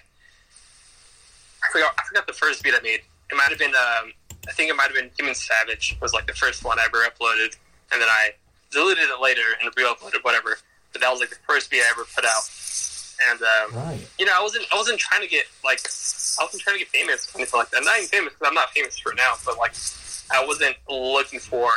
I 1.63 1.71
forgot, 1.71 1.93
I 1.97 2.03
forgot 2.07 2.27
the 2.27 2.33
first 2.33 2.63
beat 2.63 2.73
I 2.75 2.81
made. 2.81 3.01
It 3.31 3.35
might 3.35 3.49
have 3.49 3.57
been, 3.57 3.73
um, 3.73 4.13
I 4.47 4.51
think 4.51 4.69
it 4.69 4.75
might 4.75 4.85
have 4.85 4.93
been 4.95 5.09
Human 5.17 5.35
Savage 5.35 5.97
was 6.01 6.13
like 6.13 6.27
the 6.27 6.33
first 6.33 6.63
one 6.63 6.79
I 6.79 6.85
ever 6.85 7.03
uploaded, 7.03 7.55
and 7.91 8.01
then 8.01 8.09
I 8.09 8.31
deleted 8.71 9.05
it 9.05 9.21
later 9.21 9.41
and 9.61 9.71
re-uploaded 9.75 10.23
whatever. 10.23 10.57
But 10.91 11.01
that 11.01 11.11
was 11.11 11.19
like 11.19 11.29
the 11.29 11.35
first 11.47 11.69
beat 11.71 11.81
I 11.81 11.87
ever 11.91 12.05
put 12.15 12.23
out, 12.25 12.43
and 13.31 13.41
um, 13.41 13.75
Right. 13.87 14.07
you 14.17 14.25
know, 14.25 14.31
I 14.37 14.41
wasn't, 14.41 14.65
I 14.73 14.77
wasn't 14.77 14.99
trying 14.99 15.21
to 15.21 15.27
get 15.27 15.45
like, 15.63 15.79
I 16.39 16.43
wasn't 16.43 16.61
trying 16.63 16.75
to 16.77 16.79
get 16.79 16.89
famous 16.89 17.27
or 17.33 17.39
anything 17.39 17.57
like 17.59 17.69
that. 17.71 17.77
I'm 17.77 17.83
not 17.85 17.97
even 17.97 18.09
famous 18.09 18.33
because 18.33 18.47
I'm 18.47 18.53
not 18.55 18.69
famous 18.71 18.97
for 18.99 19.13
now, 19.15 19.33
but 19.45 19.57
like, 19.57 19.73
I 20.31 20.45
wasn't 20.45 20.75
looking 20.89 21.39
for 21.39 21.69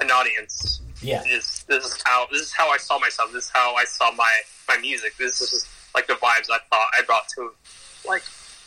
an 0.00 0.10
audience 0.10 0.80
Yeah. 1.00 1.22
this 1.22 1.62
this 1.64 1.84
is 1.84 2.02
how 2.04 2.26
this 2.32 2.40
is 2.42 2.52
how 2.52 2.70
I 2.70 2.76
saw 2.78 2.98
myself. 2.98 3.32
This 3.32 3.44
is 3.44 3.50
how 3.52 3.74
I 3.76 3.84
saw 3.84 4.10
my 4.12 4.40
my 4.68 4.76
music. 4.78 5.16
This 5.18 5.40
is 5.40 5.50
just 5.50 5.66
like 5.94 6.06
the 6.06 6.14
vibes 6.14 6.48
I 6.50 6.58
thought 6.70 6.88
I 6.98 7.02
brought 7.06 7.28
to 7.36 7.52
like 8.08 8.22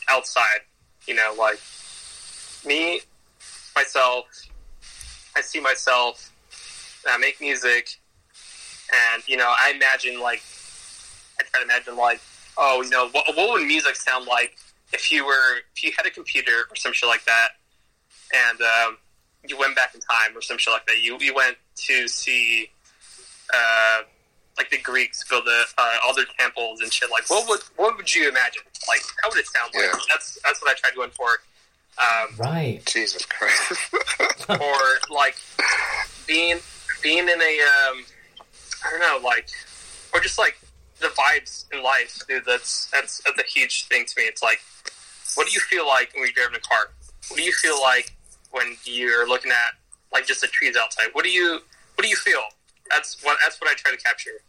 outside. 0.10 0.62
You 1.08 1.16
know, 1.16 1.36
like 1.38 1.60
me, 2.66 3.02
myself. 3.76 4.26
I 5.36 5.42
see 5.42 5.60
myself. 5.60 6.32
I 7.08 7.18
make 7.18 7.40
music, 7.40 8.00
and 9.14 9.24
you 9.28 9.38
know, 9.38 9.54
I 9.62 9.72
imagine 9.76 10.20
like 10.20 10.42
I 11.40 11.44
try 11.44 11.60
to 11.60 11.66
imagine 11.66 11.96
like, 11.96 12.20
oh, 12.58 12.82
you 12.82 12.90
know, 12.90 13.10
what, 13.10 13.26
what 13.36 13.54
would 13.54 13.68
music 13.68 13.96
sound 13.96 14.26
like 14.26 14.58
if 14.94 15.12
you 15.12 15.26
were 15.26 15.58
if 15.76 15.84
you 15.84 15.92
had 15.96 16.06
a 16.06 16.10
computer 16.10 16.66
or 16.70 16.76
some 16.76 16.94
shit 16.94 17.08
like 17.08 17.24
that, 17.26 17.50
and 18.34 18.62
um, 18.62 18.98
you 19.48 19.58
went 19.58 19.76
back 19.76 19.94
in 19.94 20.02
time 20.02 20.36
or 20.36 20.42
some 20.42 20.58
shit 20.58 20.74
like 20.74 20.86
that. 20.88 21.00
You 21.00 21.18
you 21.20 21.34
went 21.36 21.58
to 21.88 22.08
see 22.08 22.70
uh, 23.54 24.02
like 24.58 24.70
the 24.70 24.80
Greeks 24.80 25.28
build 25.30 25.46
the, 25.46 25.64
uh, 25.78 25.98
all 26.06 26.16
their 26.16 26.26
temples 26.40 26.82
and 26.82 26.92
shit. 26.92 27.10
Like, 27.12 27.30
what 27.30 27.48
would 27.48 27.62
what 27.76 27.98
would 27.98 28.14
you 28.14 28.30
imagine? 28.30 28.64
Like, 28.88 29.02
how 29.22 29.30
would 29.30 29.38
it 29.38 29.48
sound 29.48 29.72
like? 29.74 29.84
Yeah. 29.84 30.00
That's 30.10 30.40
that's 30.46 30.62
what 30.62 30.72
I 30.72 30.74
tried 30.76 30.96
going 30.96 31.12
for. 31.12 31.28
Um, 31.98 32.36
Right. 32.38 32.86
Jesus 32.86 33.26
Christ. 33.26 33.94
or 34.50 35.14
like 35.14 35.36
being 36.28 36.60
being 37.02 37.30
in 37.30 37.42
a 37.42 37.60
um, 37.90 38.06
I 38.86 38.92
don't 38.92 39.00
know, 39.00 39.20
like 39.24 39.50
or 40.14 40.20
just 40.20 40.38
like 40.38 40.58
the 41.00 41.08
vibes 41.08 41.66
in 41.74 41.84
life, 41.84 42.22
dude. 42.28 42.44
That's 42.46 42.88
that's 42.92 43.22
that's 43.24 43.40
a 43.40 43.46
huge 43.46 43.88
thing 43.88 44.06
to 44.06 44.14
me. 44.18 44.24
It's 44.24 44.44
like, 44.44 44.60
what 45.36 45.48
do 45.48 45.54
you 45.54 45.60
feel 45.60 45.88
like 45.88 46.14
when 46.14 46.24
you're 46.24 46.34
driving 46.34 46.56
a 46.56 46.68
car? 46.68 46.92
What 47.30 47.38
do 47.38 47.44
you 47.44 47.52
feel 47.52 47.80
like 47.82 48.16
when 48.52 48.76
you're 48.84 49.28
looking 49.28 49.52
at 49.52 49.76
like 50.14 50.26
just 50.26 50.42
the 50.42 50.48
trees 50.48 50.76
outside? 50.78 51.08
What 51.14 51.24
do 51.24 51.32
you 51.32 51.60
what 51.96 52.04
do 52.04 52.08
you 52.08 52.16
feel? 52.16 52.44
That's 52.90 53.24
what 53.24 53.38
that's 53.44 53.60
what 53.60 53.70
I 53.70 53.74
try 53.74 53.92
to 53.92 53.98
capture, 53.98 54.42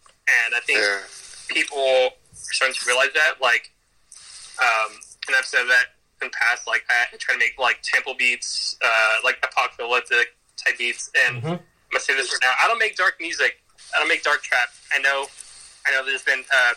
and 0.47 0.55
I 0.55 0.61
think 0.61 0.81
yeah. 0.81 1.01
people 1.49 1.79
are 1.79 2.11
starting 2.33 2.75
to 2.75 2.87
realize 2.87 3.13
that. 3.15 3.41
Like, 3.41 3.73
um, 4.63 4.93
and 5.27 5.37
I've 5.37 5.47
said 5.47 5.65
that 5.65 5.96
in 6.23 6.31
past. 6.31 6.67
Like, 6.67 6.85
I, 6.89 7.15
try 7.19 7.35
to 7.35 7.39
make 7.39 7.59
like 7.59 7.79
temple 7.83 8.15
beats, 8.19 8.77
uh, 8.85 9.15
like 9.25 9.39
apocalyptic 9.43 10.35
type 10.57 10.79
beats. 10.79 11.11
And 11.27 11.43
Mhm. 11.43 11.51
I'm 11.53 11.61
gonna 11.91 12.01
say 12.01 12.15
this 12.15 12.31
right 12.33 12.39
now: 12.43 12.55
I 12.63 12.69
don't 12.69 12.79
make 12.79 12.97
dark 12.97 13.17
music. 13.21 13.63
I 13.95 13.99
don't 13.99 14.09
make 14.09 14.23
dark 14.23 14.43
trap. 14.43 14.69
I 14.95 14.99
know, 14.99 15.27
I 15.87 15.93
know. 15.93 16.05
There's 16.05 16.23
been 16.23 16.45
uh, 16.53 16.75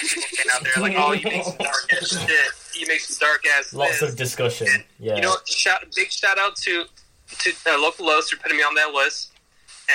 people 0.00 0.50
out 0.54 0.62
there 0.64 0.82
like, 0.82 0.94
"Oh, 0.96 1.12
you 1.12 1.24
make 1.28 1.44
some 1.44 1.56
dark 1.58 1.92
ass 1.92 2.08
shit. 2.26 2.80
You 2.80 2.86
make 2.86 3.00
some 3.00 3.16
dark 3.26 3.44
ass." 3.46 3.72
Lots 3.72 4.00
this." 4.00 4.10
of 4.10 4.16
discussion. 4.16 4.68
Yeah. 4.98 5.16
You 5.16 5.22
know, 5.22 5.36
shout, 5.46 5.84
big 5.94 6.10
shout 6.10 6.38
out 6.38 6.56
to 6.56 6.84
to 7.40 7.52
uh, 7.66 7.78
local 7.78 8.06
Lowe's 8.06 8.30
for 8.30 8.36
putting 8.36 8.56
me 8.56 8.62
on 8.62 8.74
that 8.76 8.92
list. 8.92 9.32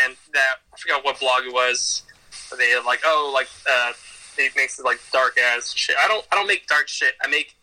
And 0.04 0.16
that 0.34 0.56
I 0.74 0.78
forgot 0.78 1.04
what 1.06 1.20
blog 1.20 1.44
it 1.46 1.54
was. 1.54 2.02
They 2.58 2.76
like, 2.86 3.02
oh, 3.06 3.32
like 3.34 3.48
uh, 3.70 3.94
they 4.38 4.50
makes 4.56 4.80
it 4.80 4.86
like 4.86 5.00
dark 5.12 5.38
ass 5.40 5.72
shit. 5.76 5.96
I 6.04 6.08
don't, 6.08 6.26
I 6.32 6.36
don't 6.36 6.48
make 6.48 6.66
dark 6.68 6.88
shit. 6.88 7.14
I 7.24 7.28
make, 7.28 7.56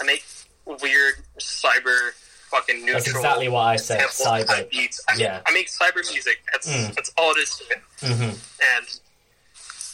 I 0.00 0.04
make 0.04 0.24
weird 0.66 1.14
cyber 1.38 2.10
fucking 2.50 2.80
neutral. 2.80 2.94
That's 2.94 3.08
exactly 3.08 3.48
what 3.48 3.60
I 3.62 3.76
said. 3.76 4.00
Cyber. 4.08 4.70
beats. 4.70 5.02
I, 5.08 5.16
Yeah. 5.16 5.40
I 5.46 5.52
make 5.52 5.68
cyber 5.68 6.08
music. 6.10 6.38
That's 6.52 6.66
Mm. 6.68 6.94
that's 6.94 7.10
all 7.16 7.30
it 7.32 7.38
is 7.38 7.56
to 7.56 7.64
me. 7.64 8.14
hmm 8.14 8.22
And 8.22 8.86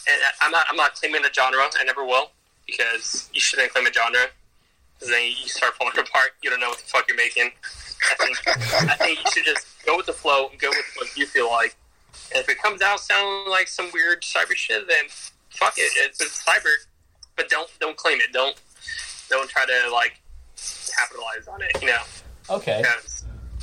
and 0.07 0.21
I'm 0.41 0.51
not, 0.51 0.65
I'm 0.69 0.75
not 0.75 0.93
claiming 0.93 1.23
the 1.23 1.31
genre. 1.33 1.59
I 1.79 1.83
never 1.83 2.05
will 2.05 2.31
because 2.67 3.29
you 3.33 3.41
shouldn't 3.41 3.71
claim 3.73 3.87
a 3.87 3.93
genre. 3.93 4.27
Because 4.93 5.09
then 5.09 5.23
you 5.25 5.47
start 5.49 5.75
falling 5.75 5.97
apart. 5.97 6.31
You 6.43 6.49
don't 6.51 6.59
know 6.59 6.69
what 6.69 6.77
the 6.79 6.85
fuck 6.85 7.07
you're 7.07 7.17
making. 7.17 7.51
I 8.11 8.15
think 8.15 8.37
I 8.91 8.95
think 8.97 9.19
you 9.25 9.31
should 9.31 9.45
just 9.45 9.65
go 9.85 9.97
with 9.97 10.05
the 10.05 10.13
flow 10.13 10.49
and 10.49 10.59
go 10.59 10.69
with 10.69 10.85
what 10.95 11.17
you 11.17 11.25
feel 11.25 11.49
like. 11.49 11.75
And 12.33 12.41
if 12.41 12.49
it 12.49 12.61
comes 12.61 12.81
out 12.81 12.99
sounding 12.99 13.49
like 13.51 13.67
some 13.67 13.89
weird 13.93 14.21
cyber 14.21 14.55
shit, 14.55 14.87
then 14.87 15.05
fuck 15.49 15.73
it. 15.77 15.91
It's, 15.97 16.21
it's 16.21 16.43
cyber, 16.45 16.71
but 17.35 17.49
don't 17.49 17.69
don't 17.79 17.97
claim 17.97 18.19
it. 18.19 18.31
Don't 18.31 18.55
don't 19.29 19.49
try 19.49 19.65
to 19.65 19.91
like 19.91 20.19
capitalize 20.95 21.47
on 21.51 21.61
it. 21.61 21.71
You 21.81 21.87
know, 21.89 22.01
Okay. 22.49 22.83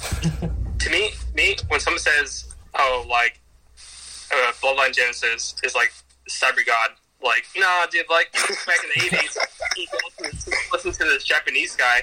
to 0.78 0.90
me, 0.90 1.10
me 1.34 1.56
when 1.68 1.80
someone 1.80 2.00
says, 2.00 2.54
"Oh, 2.74 3.04
like 3.08 3.38
uh, 4.32 4.52
Bloodline 4.62 4.92
Genesis 4.94 5.54
is 5.62 5.74
like 5.74 5.92
cyber 6.28 6.64
god," 6.66 6.90
like, 7.22 7.44
nah, 7.56 7.86
dude, 7.86 8.06
like 8.10 8.32
back 8.32 8.78
in 8.82 8.90
the 8.96 9.16
eighties, 9.16 9.38
listen, 10.20 10.52
listen 10.72 10.92
to 10.92 11.04
this 11.04 11.24
Japanese 11.24 11.76
guy 11.76 12.02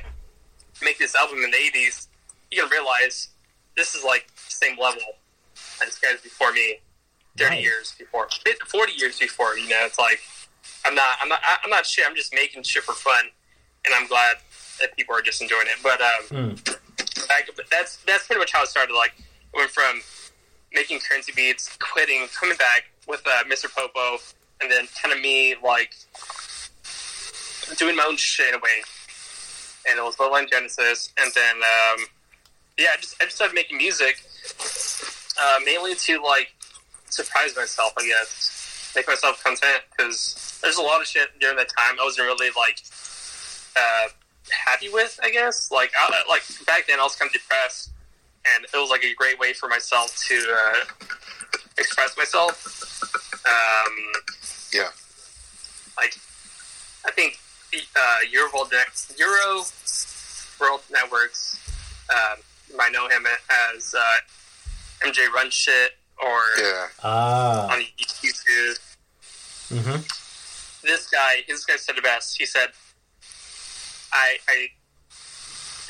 make 0.82 0.98
this 0.98 1.14
album 1.16 1.44
in 1.44 1.52
the 1.52 1.58
eighties. 1.58 2.08
You 2.52 2.62
can 2.62 2.72
realize 2.72 3.30
this 3.76 3.96
is 3.96 4.04
like 4.06 4.28
the 4.34 4.52
same 4.54 4.78
level 4.80 5.02
as 5.86 5.98
guys 6.00 6.22
before 6.24 6.54
me, 6.54 6.80
thirty 7.38 7.56
Right. 7.56 7.62
years 7.64 7.94
before, 8.00 8.28
forty 8.68 8.94
years 8.94 9.20
before. 9.20 9.58
You 9.58 9.68
know, 9.68 9.82
it's 9.86 10.00
like 10.00 10.22
I'm 10.86 10.96
not, 10.96 11.18
I'm 11.22 11.28
not, 11.28 11.42
I'm 11.64 11.70
not 11.70 11.86
shit. 11.86 12.06
I'm 12.08 12.16
just 12.16 12.34
making 12.34 12.64
shit 12.64 12.84
for 12.84 12.94
fun, 12.94 13.26
and 13.90 13.96
I'm 13.96 14.08
glad 14.08 14.38
that 14.80 14.96
people 14.96 15.16
are 15.16 15.22
just 15.22 15.42
enjoying 15.42 15.68
it. 15.68 15.78
But 15.84 16.00
um, 16.02 16.08
Mm. 16.30 17.28
back, 17.28 17.50
but 17.56 17.66
that's 17.70 17.98
that's 18.06 18.28
pretty 18.28 18.40
much 18.40 18.52
how 18.52 18.64
it 18.64 18.70
started. 18.70 18.94
Like, 18.94 19.14
I 19.54 19.58
went 19.58 19.72
from 19.72 20.02
making 20.74 21.00
currency 21.00 21.32
beats, 21.36 21.76
quitting, 21.82 22.28
coming 22.40 22.58
back 22.58 22.86
with 23.08 23.22
uh, 23.26 23.44
Mr. 23.46 23.74
Popo, 23.74 24.22
and 24.62 24.72
then 24.72 24.88
kind 25.02 25.14
of 25.14 25.20
me 25.22 25.56
like 25.64 25.92
doing 27.78 27.96
my 27.96 28.04
own 28.08 28.16
shit 28.18 28.54
away. 28.54 28.84
And 29.90 29.98
it 29.98 30.04
was 30.04 30.16
Bloodline 30.16 30.50
Genesis, 30.50 31.12
and 31.20 31.32
then 31.34 31.56
um, 31.56 32.06
yeah, 32.78 32.90
I 32.94 32.98
just 33.02 33.16
I 33.22 33.26
just 33.26 33.38
started 33.38 33.56
making 33.56 33.78
music 33.78 34.22
uh, 35.42 35.56
mainly 35.66 35.96
to 35.96 36.22
like 36.24 36.54
surprise 37.10 37.56
myself, 37.56 37.94
I 37.98 38.06
guess, 38.06 38.92
make 38.96 39.08
myself 39.08 39.44
content 39.44 39.84
because 39.92 40.60
there's 40.62 40.78
a 40.78 40.82
lot 40.82 41.02
of 41.02 41.08
shit 41.08 41.30
during 41.40 41.58
that 41.58 41.70
time 41.76 41.96
I 42.00 42.04
wasn't 42.04 42.28
really 42.28 42.50
like 42.56 42.80
uh, 43.76 44.08
happy 44.66 44.90
with, 44.90 45.20
I 45.24 45.30
guess. 45.32 45.72
Like, 45.72 45.92
I, 45.98 46.24
like 46.30 46.44
back 46.66 46.88
then, 46.88 47.00
I 47.00 47.04
was 47.04 47.16
kind 47.16 47.30
of 47.30 47.34
depressed, 47.34 47.92
and 48.56 48.64
it 48.66 48.78
was 48.78 48.90
like 48.90 49.04
a 49.04 49.14
great 49.16 49.40
way 49.40 49.54
for 49.54 49.68
myself 49.70 50.16
to 50.28 50.36
uh, 50.36 51.08
express 51.78 52.16
myself. 52.18 53.02
Um, 53.46 53.96
Yeah. 54.74 54.90
like, 55.98 56.16
I 57.06 57.12
think 57.12 57.38
uh, 57.96 58.16
Euro 58.32 58.50
World 58.54 58.72
Net- 58.72 59.06
Euro 59.18 59.64
World 60.60 60.82
Networks. 60.92 61.58
Um, 62.10 62.40
you 62.70 62.78
might 62.78 62.92
know 62.92 63.08
him 63.08 63.26
as 63.76 63.94
uh, 63.98 65.08
MJ 65.08 65.30
Run 65.32 65.50
Shit 65.50 65.92
or 66.22 66.40
Yeah. 66.60 66.88
Ah. 67.04 67.68
on 67.74 67.80
YouTube. 67.98 68.80
hmm 69.70 70.02
this 70.82 71.10
guy, 71.10 71.44
this 71.48 71.66
guy 71.66 71.76
said 71.76 71.96
the 71.98 72.02
best. 72.02 72.38
He 72.38 72.46
said, 72.46 72.70
"I, 74.14 74.38
I 74.48 74.68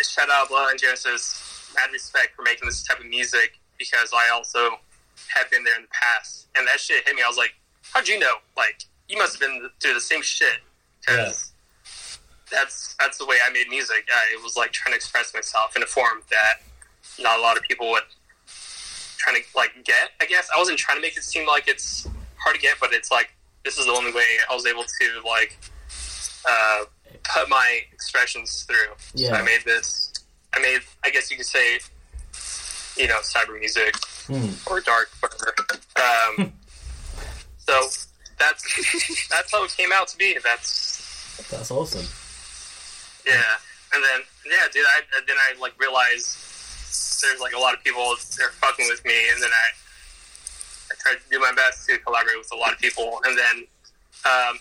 shout 0.03 0.29
out 0.29 0.49
Bloodline 0.49 0.79
Genesis, 0.79 1.71
mad 1.75 1.91
respect 1.91 2.35
for 2.35 2.41
making 2.43 2.67
this 2.67 2.83
type 2.83 2.99
of 2.99 3.05
music 3.05 3.59
because 3.77 4.11
I 4.13 4.33
also 4.33 4.79
have 5.35 5.49
been 5.51 5.63
there 5.63 5.75
in 5.75 5.83
the 5.83 5.87
past, 5.89 6.47
and 6.55 6.67
that 6.67 6.79
shit 6.79 7.05
hit 7.05 7.15
me. 7.15 7.21
I 7.23 7.27
was 7.27 7.37
like, 7.37 7.53
how'd 7.93 8.07
you 8.07 8.19
know? 8.19 8.35
Like, 8.57 8.83
you 9.07 9.17
must 9.17 9.33
have 9.33 9.41
been 9.41 9.69
through 9.79 9.93
the 9.93 10.01
same 10.01 10.21
shit 10.21 10.59
because 10.99 11.53
that's 12.51 12.95
that's 12.99 13.17
the 13.17 13.25
way 13.25 13.37
I 13.45 13.51
made 13.51 13.69
music. 13.69 14.07
I 14.13 14.41
was 14.43 14.55
like 14.57 14.71
trying 14.71 14.93
to 14.93 14.97
express 14.97 15.33
myself 15.33 15.75
in 15.75 15.83
a 15.83 15.85
form 15.85 16.21
that 16.29 16.61
not 17.21 17.39
a 17.39 17.41
lot 17.41 17.57
of 17.57 17.63
people 17.63 17.89
would 17.91 18.03
trying 19.17 19.35
to 19.35 19.47
like 19.55 19.71
get. 19.83 20.11
I 20.21 20.25
guess 20.25 20.49
I 20.55 20.59
wasn't 20.59 20.77
trying 20.77 20.97
to 20.97 21.01
make 21.01 21.17
it 21.17 21.23
seem 21.23 21.47
like 21.47 21.67
it's 21.67 22.07
hard 22.37 22.55
to 22.55 22.61
get, 22.61 22.77
but 22.79 22.93
it's 22.93 23.11
like 23.11 23.31
this 23.63 23.77
is 23.77 23.85
the 23.85 23.91
only 23.91 24.11
way 24.11 24.25
I 24.49 24.53
was 24.53 24.65
able 24.65 24.83
to 24.83 25.27
like 25.27 25.57
uh, 26.47 26.85
put 27.33 27.49
my 27.49 27.81
expressions 27.91 28.63
through. 28.63 28.93
So 28.97 29.23
Yeah. 29.25 29.35
I 29.35 29.41
made 29.43 29.61
this. 29.65 30.11
I 30.53 30.59
made. 30.59 30.81
I 31.05 31.09
guess 31.09 31.29
you 31.31 31.37
could 31.37 31.45
say, 31.45 31.79
you 33.01 33.07
know, 33.07 33.19
cyber 33.21 33.57
music 33.59 33.95
Hmm. 34.27 34.49
or 34.67 34.79
dark, 34.81 35.09
whatever. 35.21 35.55
Um, 35.97 36.53
so 37.57 37.87
that's 38.37 39.27
that's 39.29 39.51
how 39.51 39.63
it 39.63 39.71
came 39.75 39.91
out 39.91 40.07
to 40.09 40.17
be. 40.17 40.37
That's 40.43 41.45
That's 41.49 41.71
awesome. 41.71 42.05
yeah. 43.25 43.57
And 43.93 44.03
then 44.03 44.21
yeah, 44.45 44.67
dude. 44.71 44.85
I 44.85 45.01
then 45.27 45.35
I 45.37 45.59
like 45.59 45.79
realized 45.79 46.37
there's 47.21 47.39
like 47.41 47.53
a 47.53 47.59
lot 47.59 47.73
of 47.73 47.83
people 47.83 48.15
they're 48.37 48.51
fucking 48.51 48.87
with 48.87 49.03
me, 49.05 49.29
and 49.31 49.41
then 49.41 49.49
I 49.51 49.67
I 50.91 50.95
tried 50.99 51.15
to 51.23 51.29
do 51.29 51.39
my 51.39 51.51
best 51.53 51.85
to 51.87 51.97
collaborate 51.99 52.37
with 52.37 52.51
a 52.53 52.55
lot 52.55 52.71
of 52.73 52.79
people, 52.79 53.19
and 53.25 53.37
then 53.37 53.67
um, 54.25 54.59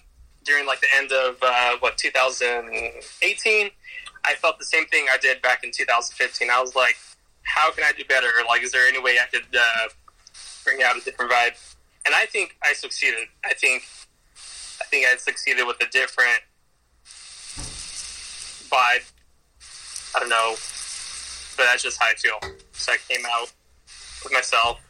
during 0.48 0.66
like 0.66 0.80
the 0.80 0.88
end 0.96 1.12
of 1.12 1.36
uh, 1.42 1.76
what 1.80 1.98
2018, 1.98 3.70
I 4.24 4.34
felt 4.34 4.58
the 4.58 4.64
same 4.64 4.86
thing 4.86 5.06
I 5.12 5.18
did 5.18 5.42
back 5.42 5.62
in 5.62 5.70
2015. 5.70 6.48
I 6.50 6.60
was 6.60 6.74
like, 6.74 6.96
how 7.42 7.70
can 7.70 7.84
I 7.84 7.92
do 7.96 8.02
better? 8.08 8.28
Like, 8.48 8.62
is 8.62 8.72
there 8.72 8.88
any 8.88 8.98
way 8.98 9.18
I 9.22 9.26
could 9.26 9.54
uh, 9.54 9.88
bring 10.64 10.82
out 10.82 10.96
a 10.96 11.00
different 11.00 11.30
vibe? 11.30 11.52
And 12.06 12.14
I 12.14 12.24
think 12.26 12.56
I 12.64 12.72
succeeded. 12.72 13.28
I 13.44 13.52
think 13.54 13.84
I 14.80 14.84
think 14.84 15.06
I 15.06 15.16
succeeded 15.16 15.66
with 15.66 15.76
a 15.82 15.90
different 15.90 16.40
vibe. 18.70 19.12
I 20.16 20.20
don't 20.20 20.30
know, 20.30 20.54
but 21.56 21.64
that's 21.64 21.82
just 21.82 22.00
how 22.00 22.06
I 22.06 22.14
feel. 22.14 22.38
So 22.72 22.92
I 22.92 22.96
came 23.08 23.24
out 23.26 23.52
with 24.24 24.32
myself 24.32 24.80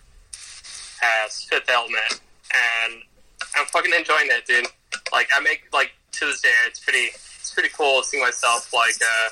as 1.26 1.42
Fifth 1.44 1.68
Element, 1.68 2.20
and 2.54 3.02
I'm 3.56 3.66
fucking 3.66 3.92
enjoying 3.92 4.28
it, 4.30 4.46
dude. 4.46 4.66
Like 5.12 5.28
I 5.34 5.40
make 5.40 5.66
like 5.72 5.90
to 6.12 6.26
this 6.26 6.40
day, 6.40 6.48
it's 6.66 6.80
pretty, 6.80 7.08
it's 7.38 7.52
pretty 7.52 7.68
cool 7.76 8.02
seeing 8.02 8.22
myself 8.22 8.72
like 8.72 8.94
uh, 9.02 9.28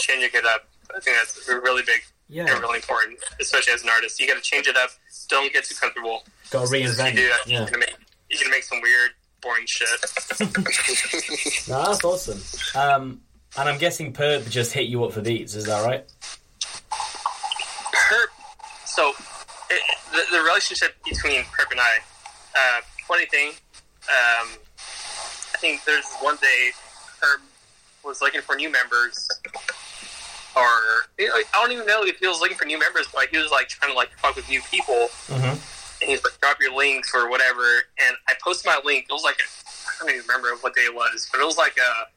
changing 0.00 0.30
it 0.34 0.44
up. 0.46 0.66
I 0.94 1.00
think 1.00 1.16
that's 1.16 1.48
really 1.48 1.82
big 1.82 2.00
Yeah. 2.28 2.46
and 2.50 2.60
really 2.60 2.76
important, 2.76 3.18
especially 3.40 3.72
as 3.72 3.82
an 3.82 3.88
artist. 3.88 4.20
You 4.20 4.26
got 4.28 4.34
to 4.34 4.40
change 4.42 4.66
it 4.66 4.76
up. 4.76 4.90
Don't 5.28 5.52
get 5.52 5.64
too 5.64 5.74
comfortable. 5.74 6.22
Got 6.50 6.68
to 6.68 6.76
If 6.76 6.82
you 6.82 6.88
reinvent. 7.02 7.16
do 7.16 7.22
Yeah. 7.22 7.36
you're 7.46 7.64
gonna 7.66 7.78
make 7.78 7.94
you're 8.30 8.40
gonna 8.40 8.50
make 8.50 8.64
some 8.64 8.80
weird, 8.82 9.10
boring 9.40 9.64
shit. 9.66 9.88
No, 11.68 11.84
that's 11.86 12.04
awesome. 12.04 12.40
Um, 12.78 13.20
and 13.56 13.68
I'm 13.68 13.78
guessing 13.78 14.12
Purp 14.12 14.46
just 14.48 14.72
hit 14.72 14.86
you 14.88 15.04
up 15.04 15.12
for 15.12 15.20
beats. 15.20 15.54
Is 15.54 15.64
that 15.66 15.84
right? 15.84 16.04
Purp. 17.92 18.30
So 18.86 19.12
it, 19.70 19.82
the, 20.12 20.36
the 20.36 20.42
relationship 20.42 20.94
between 21.04 21.44
Purp 21.56 21.70
and 21.70 21.80
I. 21.80 21.98
Uh, 22.54 22.80
funny 23.06 23.26
thing. 23.26 23.52
Um, 24.08 24.48
think 25.62 25.84
there's 25.84 26.10
one 26.20 26.34
day 26.42 26.70
Purp 27.20 27.40
was 28.04 28.20
looking 28.20 28.40
for 28.40 28.56
new 28.56 28.70
members, 28.70 29.30
or 30.56 31.06
I 31.20 31.44
don't 31.54 31.70
even 31.70 31.86
know 31.86 32.02
if 32.02 32.18
he 32.18 32.26
was 32.26 32.40
looking 32.40 32.56
for 32.56 32.64
new 32.64 32.80
members, 32.80 33.06
but 33.14 33.28
he 33.30 33.38
was 33.38 33.52
like 33.52 33.68
trying 33.68 33.92
to 33.92 33.96
like 33.96 34.10
fuck 34.18 34.34
with 34.34 34.48
new 34.50 34.60
people. 34.62 35.06
Mm-hmm. 35.30 35.54
and 36.02 36.10
he's 36.10 36.24
like, 36.24 36.34
drop 36.40 36.60
your 36.60 36.74
link 36.74 37.06
or 37.14 37.30
whatever. 37.30 37.62
And 38.02 38.16
I 38.26 38.34
posted 38.42 38.66
my 38.66 38.80
link. 38.84 39.06
It 39.08 39.12
was 39.12 39.22
like, 39.22 39.38
a, 39.38 39.46
I 39.46 39.92
don't 40.00 40.10
even 40.10 40.26
remember 40.26 40.48
what 40.62 40.74
day 40.74 40.82
it 40.82 40.94
was, 40.94 41.28
but 41.30 41.40
it 41.40 41.46
was 41.46 41.56
like 41.56 41.78
a 41.78 42.10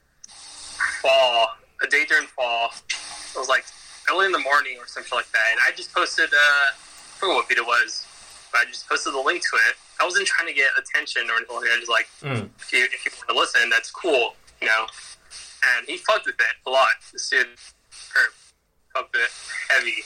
fall, 1.05 1.49
a 1.83 1.87
day 1.87 2.03
during 2.09 2.25
fall. 2.25 2.73
It 2.89 3.37
was 3.37 3.47
like 3.47 3.65
early 4.09 4.25
in 4.25 4.31
the 4.31 4.39
morning 4.39 4.77
or 4.79 4.87
something 4.87 5.15
like 5.15 5.29
that. 5.31 5.47
And 5.51 5.59
I 5.61 5.69
just 5.77 5.93
posted, 5.93 6.33
uh, 6.33 6.33
I 6.33 6.73
forget 7.21 7.35
what 7.35 7.47
beat 7.47 7.59
it 7.59 7.65
was, 7.65 8.07
but 8.51 8.61
I 8.61 8.65
just 8.65 8.89
posted 8.89 9.13
the 9.13 9.21
link 9.21 9.43
to 9.43 9.55
it. 9.69 9.75
I 9.99 10.03
wasn't 10.03 10.27
trying 10.27 10.47
to 10.47 10.53
get 10.53 10.69
attention 10.77 11.23
or 11.29 11.37
anything 11.37 11.55
like 11.55 11.65
that. 11.65 11.73
I 11.75 11.79
just 11.79 11.91
like, 11.91 12.07
Mm. 12.21 12.49
if 12.59 12.73
you, 12.73 12.83
if 12.85 13.05
you 13.05 13.11
want 13.17 13.29
to 13.29 13.35
listen, 13.35 13.69
that's 13.69 13.91
cool, 13.91 14.35
you 14.61 14.67
know. 14.67 14.85
And 15.77 15.87
he 15.87 15.97
fucked 15.97 16.25
with 16.25 16.35
it 16.39 16.55
a 16.65 16.69
lot. 16.69 16.89
This 17.13 17.29
dude, 17.29 17.47
or 17.47 18.21
fucked 18.93 19.13
with 19.13 19.21
it 19.23 19.31
heavy. 19.73 20.03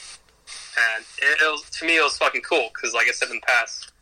And 0.94 1.04
it, 1.18 1.42
it 1.42 1.50
was, 1.50 1.62
to 1.78 1.84
me, 1.86 1.96
it 1.98 2.02
was 2.02 2.16
fucking 2.18 2.42
cool 2.42 2.70
because, 2.74 2.94
like 2.94 3.08
I 3.08 3.12
said 3.12 3.28
in 3.30 3.36
the 3.36 3.46
past, 3.46 3.92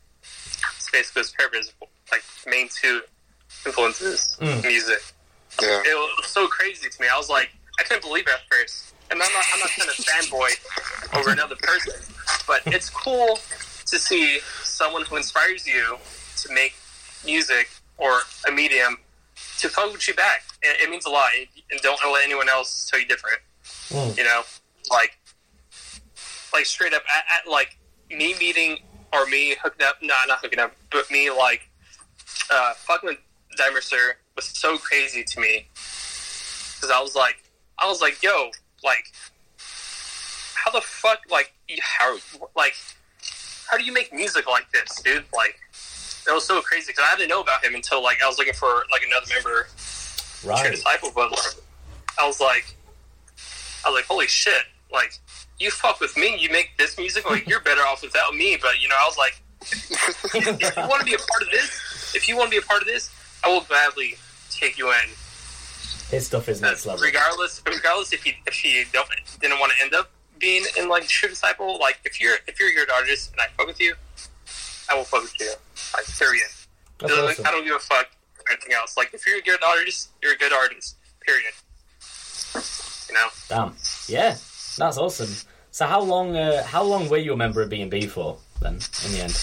Space 0.79 1.11
Ghost 1.11 1.37
Purpose, 1.37 1.73
like 2.13 2.23
main 2.47 2.69
two 2.69 3.01
influences, 3.67 4.37
Mm. 4.41 4.63
music. 4.65 5.01
Yeah. 5.61 5.81
It 5.85 5.95
was 6.19 6.29
so 6.29 6.47
crazy 6.47 6.89
to 6.89 7.01
me. 7.03 7.09
I 7.13 7.17
was 7.17 7.29
like, 7.29 7.51
I 7.81 7.83
couldn't 7.83 8.03
believe 8.03 8.27
it 8.27 8.33
at 8.33 8.41
first. 8.51 8.95
And 9.11 9.21
I'm 9.23 9.33
not, 9.33 9.45
I'm 9.55 9.61
not 9.61 9.69
trying 9.71 9.89
to 9.89 10.03
fanboy 10.03 11.19
over 11.19 11.31
another 11.31 11.57
person, 11.57 11.95
but 12.47 12.61
it's 12.67 12.91
cool 12.91 13.39
to 13.91 13.99
see 13.99 14.41
someone 14.63 15.03
who 15.03 15.17
inspires 15.17 15.67
you 15.67 15.97
to 16.37 16.53
make 16.53 16.75
music 17.25 17.69
or 17.97 18.21
a 18.49 18.53
medium 18.53 18.99
to 19.59 19.69
fuck 19.69 19.93
with 19.93 20.07
you 20.07 20.15
back. 20.15 20.45
It, 20.63 20.83
it 20.83 20.91
means 20.91 21.07
a 21.07 21.11
lot. 21.11 21.31
And 21.71 21.81
don't 21.81 21.99
let 22.13 22.25
anyone 22.25 22.49
else 22.49 22.89
tell 22.91 23.01
you 23.01 23.07
different. 23.07 23.41
Mm. 23.89 24.17
You 24.17 24.25
know, 24.25 24.43
like, 24.91 25.19
like 26.53 26.67
straight 26.67 26.95
up, 26.95 27.03
at, 27.15 27.25
at, 27.47 27.51
like 27.51 27.77
me 28.11 28.35
meeting 28.39 28.79
or 29.13 29.27
me 29.27 29.57
hooking 29.63 29.87
up. 29.87 29.97
Nah, 30.03 30.15
not 30.27 30.41
hooking 30.41 30.59
up, 30.59 30.75
but 30.91 31.11
me 31.11 31.31
like 31.31 31.69
uh, 32.51 32.75
fucking 32.75 33.09
with 33.09 33.19
Dimerster 33.59 34.13
was 34.37 34.47
so 34.47 34.79
crazy 34.79 35.25
to 35.25 35.41
me 35.41 35.67
because 35.75 36.91
I 36.95 37.01
was 37.01 37.15
like, 37.15 37.43
I 37.79 37.89
was 37.89 38.01
like, 38.01 38.23
yo, 38.23 38.51
like, 38.85 39.13
how 40.55 40.71
the 40.71 40.81
fuck, 40.81 41.21
like, 41.31 41.53
you- 41.69 41.79
how, 41.83 42.19
like, 42.57 42.75
how 43.69 43.77
do 43.77 43.85
you 43.85 43.93
make 43.93 44.13
music 44.13 44.49
like 44.49 44.71
this, 44.73 45.01
dude? 45.03 45.25
Like, 45.35 45.59
that 46.27 46.35
was 46.35 46.45
so 46.45 46.61
crazy 46.61 46.93
because 46.93 47.05
I 47.11 47.17
didn't 47.17 47.31
know 47.31 47.41
about 47.41 47.65
him 47.65 47.75
until 47.75 48.03
like 48.03 48.19
I 48.23 48.27
was 48.27 48.39
looking 48.39 48.55
for 48.55 48.85
like 48.91 49.03
another 49.07 49.27
member 49.33 49.69
Right. 50.45 50.71
disciple, 50.71 51.11
but 51.15 51.31
like, 51.33 51.55
I 52.21 52.27
was 52.27 52.41
like, 52.41 52.75
I 53.85 53.91
was 53.91 53.95
like, 53.97 54.05
holy 54.07 54.27
shit! 54.27 54.63
Like, 54.93 55.13
you 55.59 55.71
fuck 55.71 56.01
with 56.01 56.17
me, 56.17 56.37
you 56.39 56.51
make 56.51 56.71
this 56.79 56.97
music. 56.99 57.29
Like, 57.29 57.49
you're 57.49 57.61
better 57.61 57.83
off 57.83 58.03
without 58.03 58.35
me. 58.35 58.57
But 58.61 58.81
you 58.81 58.89
know, 58.89 58.95
I 59.01 59.05
was 59.07 59.17
like, 59.17 59.41
if 60.35 60.77
you 60.77 60.89
want 60.89 61.01
to 61.01 61.07
be 61.07 61.15
a 61.15 61.19
part 61.19 61.43
of 61.43 61.51
this, 61.51 62.15
if 62.15 62.29
you 62.29 62.37
want 62.37 62.51
to 62.51 62.61
be 62.61 62.65
a 62.65 62.67
part 62.67 62.81
of 62.81 62.87
this, 62.87 63.11
I 63.45 63.49
will 63.49 63.63
gladly 63.63 64.17
take 64.51 64.79
you 64.79 64.91
in. 64.91 65.09
His 66.11 66.27
stuff 66.27 66.49
is 66.49 66.61
next 66.63 66.87
level. 66.87 67.05
Regardless, 67.05 67.61
regardless 67.67 68.13
if 68.13 68.23
he 68.23 68.35
if 68.47 68.65
you 68.65 68.85
don't 68.93 69.09
didn't 69.41 69.59
want 69.59 69.73
to 69.77 69.83
end 69.85 69.95
up 69.95 70.11
being 70.39 70.65
in 70.79 70.89
like 70.89 71.07
True 71.09 71.29
Disciple, 71.29 71.79
like 71.79 71.99
if 72.05 72.21
you're 72.21 72.37
if 72.47 72.59
you're 72.61 72.71
a 72.71 72.75
good 72.75 72.91
artist 72.91 73.33
and 73.33 73.41
I 73.41 73.47
fuck 73.57 73.67
with 73.67 73.81
you, 73.81 73.95
I 74.91 74.95
will 74.97 75.05
fuck 75.05 75.23
with 75.23 75.39
you. 75.41 75.53
Like, 75.95 76.07
period. 76.19 76.49
That's 76.99 77.13
Like, 77.13 77.31
awesome. 77.31 77.47
I 77.47 77.51
don't 77.51 77.65
give 77.65 77.77
a 77.77 77.79
fuck 77.79 78.07
anything 78.51 78.73
else. 78.73 78.97
Like, 78.97 79.13
if 79.15 79.27
you're 79.27 79.39
a 79.39 79.43
good 79.43 79.63
artist, 79.63 80.11
you're 80.23 80.33
a 80.33 80.37
good 80.37 80.53
artist. 80.53 80.97
Period. 81.21 81.53
You 83.09 83.15
know, 83.15 83.29
Damn. 83.49 83.75
Yeah, 84.09 84.37
that's 84.79 84.99
awesome. 84.99 85.29
So 85.71 85.87
how 85.87 86.01
long? 86.01 86.37
Uh, 86.37 86.63
how 86.65 86.83
long 86.83 87.09
were 87.09 87.19
you 87.19 87.33
a 87.35 87.37
member 87.37 87.63
of 87.63 87.69
B 87.69 87.81
and 87.83 87.91
B 87.91 88.07
for? 88.07 88.39
Then 88.61 88.75
in 88.75 89.13
the 89.13 89.21
end. 89.23 89.35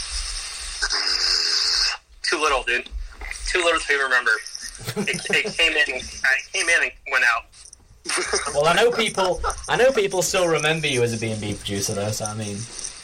too 2.23 2.38
little, 2.39 2.63
dude. 2.63 2.89
Too 3.47 3.59
little 3.63 3.80
to 3.80 3.93
even 3.93 4.03
remember. 4.05 4.31
It, 4.97 5.26
it 5.30 5.53
came 5.57 5.72
in. 5.72 6.01
I 6.01 6.35
came 6.51 6.67
in 6.67 6.84
and 6.84 6.91
went 7.11 7.23
out. 7.23 7.45
Well, 8.53 8.68
I 8.68 8.73
know 8.73 8.91
people. 8.91 9.41
I 9.68 9.76
know 9.76 9.91
people 9.91 10.22
still 10.22 10.48
remember 10.48 10.88
you 10.88 11.03
as 11.03 11.14
a 11.14 11.18
B 11.18 11.32
and 11.32 11.41
B 11.41 11.53
producer, 11.53 11.94
though. 11.94 12.11
So 12.11 12.26
I 12.26 12.36
mean, 12.36 12.57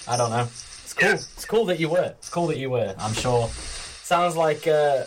I 0.08 0.18
don't 0.18 0.30
know. 0.30 0.44
It's 0.44 0.94
cool. 0.94 1.10
Yeah. 1.10 1.16
It's 1.16 1.46
cool 1.46 1.66
that 1.66 1.80
you 1.80 1.90
were. 1.90 2.14
It's 2.20 2.30
cool 2.30 2.48
that 2.48 2.58
you 2.58 2.70
were. 2.70 2.94
I'm 2.98 3.14
sure. 3.14 3.48
Sounds 3.48 4.36
like. 4.36 4.68
Uh, 4.68 5.06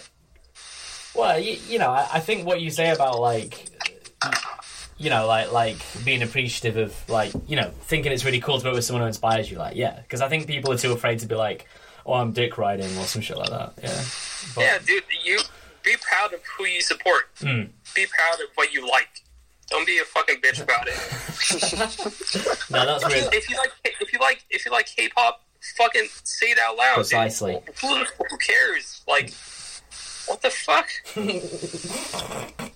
well, 1.14 1.38
you, 1.38 1.58
you 1.68 1.78
know, 1.78 1.90
I, 1.90 2.08
I 2.14 2.20
think 2.20 2.46
what 2.46 2.60
you 2.60 2.70
say 2.70 2.90
about 2.90 3.20
like, 3.20 3.66
you 4.98 5.10
know, 5.10 5.26
like 5.26 5.52
like 5.52 5.76
being 6.04 6.22
appreciative 6.22 6.76
of 6.76 7.08
like, 7.08 7.32
you 7.46 7.56
know, 7.56 7.70
thinking 7.82 8.10
it's 8.12 8.24
really 8.24 8.40
cool 8.40 8.58
to 8.58 8.64
work 8.64 8.74
with 8.74 8.84
someone 8.84 9.02
who 9.02 9.08
inspires 9.08 9.50
you. 9.50 9.58
Like, 9.58 9.76
yeah, 9.76 10.00
because 10.00 10.20
I 10.20 10.28
think 10.28 10.46
people 10.48 10.72
are 10.72 10.78
too 10.78 10.92
afraid 10.92 11.20
to 11.20 11.26
be 11.26 11.36
like, 11.36 11.66
oh, 12.04 12.14
I'm 12.14 12.32
dick 12.32 12.58
riding 12.58 12.90
or 12.98 13.04
some 13.04 13.22
shit 13.22 13.38
like 13.38 13.50
that. 13.50 13.74
Yeah. 13.82 14.04
But, 14.54 14.60
Yeah, 14.62 14.78
dude. 14.84 15.04
You 15.24 15.38
be 15.84 15.96
proud 16.00 16.32
of 16.32 16.40
who 16.58 16.64
you 16.64 16.80
support. 16.80 17.32
Mm. 17.36 17.68
Be 17.94 18.06
proud 18.06 18.40
of 18.40 18.48
what 18.56 18.72
you 18.72 18.88
like. 18.90 19.22
Don't 19.70 19.86
be 19.86 19.98
a 19.98 20.04
fucking 20.04 20.36
bitch 20.40 20.62
about 20.62 20.86
it. 20.88 20.94
No, 22.70 22.86
that's 22.86 23.04
If 23.04 23.10
you, 23.10 23.20
real. 23.20 23.30
if 23.32 23.50
you 23.50 23.56
like, 23.56 23.72
if 23.84 24.12
you 24.12 24.18
like, 24.18 24.44
if 24.50 24.64
you 24.66 24.70
like 24.72 24.86
K-pop, 24.86 25.42
fucking 25.76 26.08
say 26.24 26.46
it 26.48 26.58
out 26.58 26.76
loud. 26.76 26.94
Precisely. 26.96 27.58
Who, 27.80 28.04
who 28.30 28.36
cares? 28.38 29.02
Like, 29.08 29.32
what 30.26 30.40
the 30.42 30.50
fuck? 30.50 30.88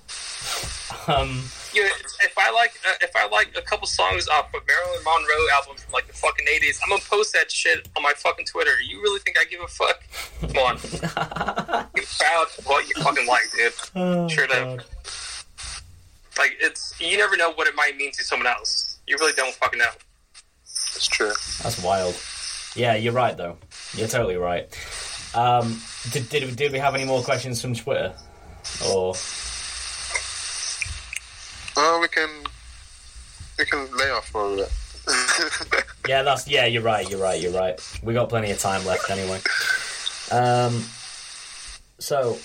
Um. 1.07 1.43
You, 1.75 1.85
if 2.23 2.33
I 2.39 2.51
like, 2.51 2.73
uh, 2.87 2.95
if 3.03 3.15
I 3.15 3.29
like 3.29 3.55
a 3.57 3.63
couple 3.63 3.87
songs 3.87 4.27
off 4.29 4.47
of 4.55 4.61
Marilyn 4.67 5.05
Monroe 5.05 5.49
album 5.55 5.77
from 5.77 5.93
like 5.93 6.07
the 6.07 6.13
fucking 6.15 6.47
eighties, 6.55 6.81
I'm 6.83 6.91
gonna 6.91 7.03
post 7.09 7.33
that 7.35 7.51
shit 7.51 7.89
on 7.97 8.03
my 8.03 8.13
fucking 8.17 8.45
Twitter. 8.47 8.73
You 8.83 9.01
really 9.03 9.21
think 9.21 9.39
I 9.39 9.45
give 9.45 9.61
a 9.61 9.69
fuck? 9.69 10.03
Come 10.41 10.57
on, 10.59 10.77
be 11.95 12.03
proud 12.19 12.47
of 12.59 12.65
what 12.67 12.89
you 12.89 12.95
fucking 13.03 13.27
like, 13.27 13.51
dude. 13.57 13.73
Oh, 13.97 14.29
Sure 14.29 14.47
do. 14.47 14.79
God. 16.39 16.43
Like, 16.45 16.57
it's 16.61 16.95
you 17.01 17.17
never 17.19 17.37
know 17.37 17.53
what 17.53 17.67
it 17.69 17.75
might 17.75 17.97
mean 17.97 18.13
to 18.13 18.25
someone 18.25 18.47
else. 18.47 18.99
You 19.07 19.17
really 19.19 19.33
don't 19.35 19.55
fucking 19.55 19.79
know. 19.79 19.91
It's 20.63 21.07
true. 21.07 21.33
That's 21.63 21.83
wild. 21.83 22.17
Yeah, 22.75 22.95
you're 22.95 23.13
right 23.13 23.37
though. 23.37 23.57
You're 23.95 24.09
totally 24.09 24.37
right. 24.37 24.67
Um, 25.35 25.81
did, 26.13 26.29
did 26.29 26.57
did 26.57 26.73
we 26.73 26.79
have 26.79 26.95
any 26.95 27.05
more 27.05 27.23
questions 27.23 27.61
from 27.61 27.75
Twitter? 27.75 28.15
Or 28.87 29.15
Uh 31.77 31.99
we 32.01 32.09
can 32.09 32.29
we 33.59 33.65
can 33.65 33.89
lay 33.97 34.11
off 34.11 34.29
for 34.29 34.53
a 34.53 34.57
bit. 34.57 34.73
Yeah, 36.09 36.23
that's 36.23 36.49
yeah. 36.49 36.65
You're 36.65 36.83
right. 36.83 37.09
You're 37.11 37.21
right. 37.21 37.39
You're 37.41 37.53
right. 37.53 37.79
We 38.03 38.15
got 38.15 38.31
plenty 38.31 38.51
of 38.51 38.59
time 38.59 38.85
left 38.87 39.11
anyway. 39.11 39.41
Um. 40.31 40.85
So, 41.99 42.39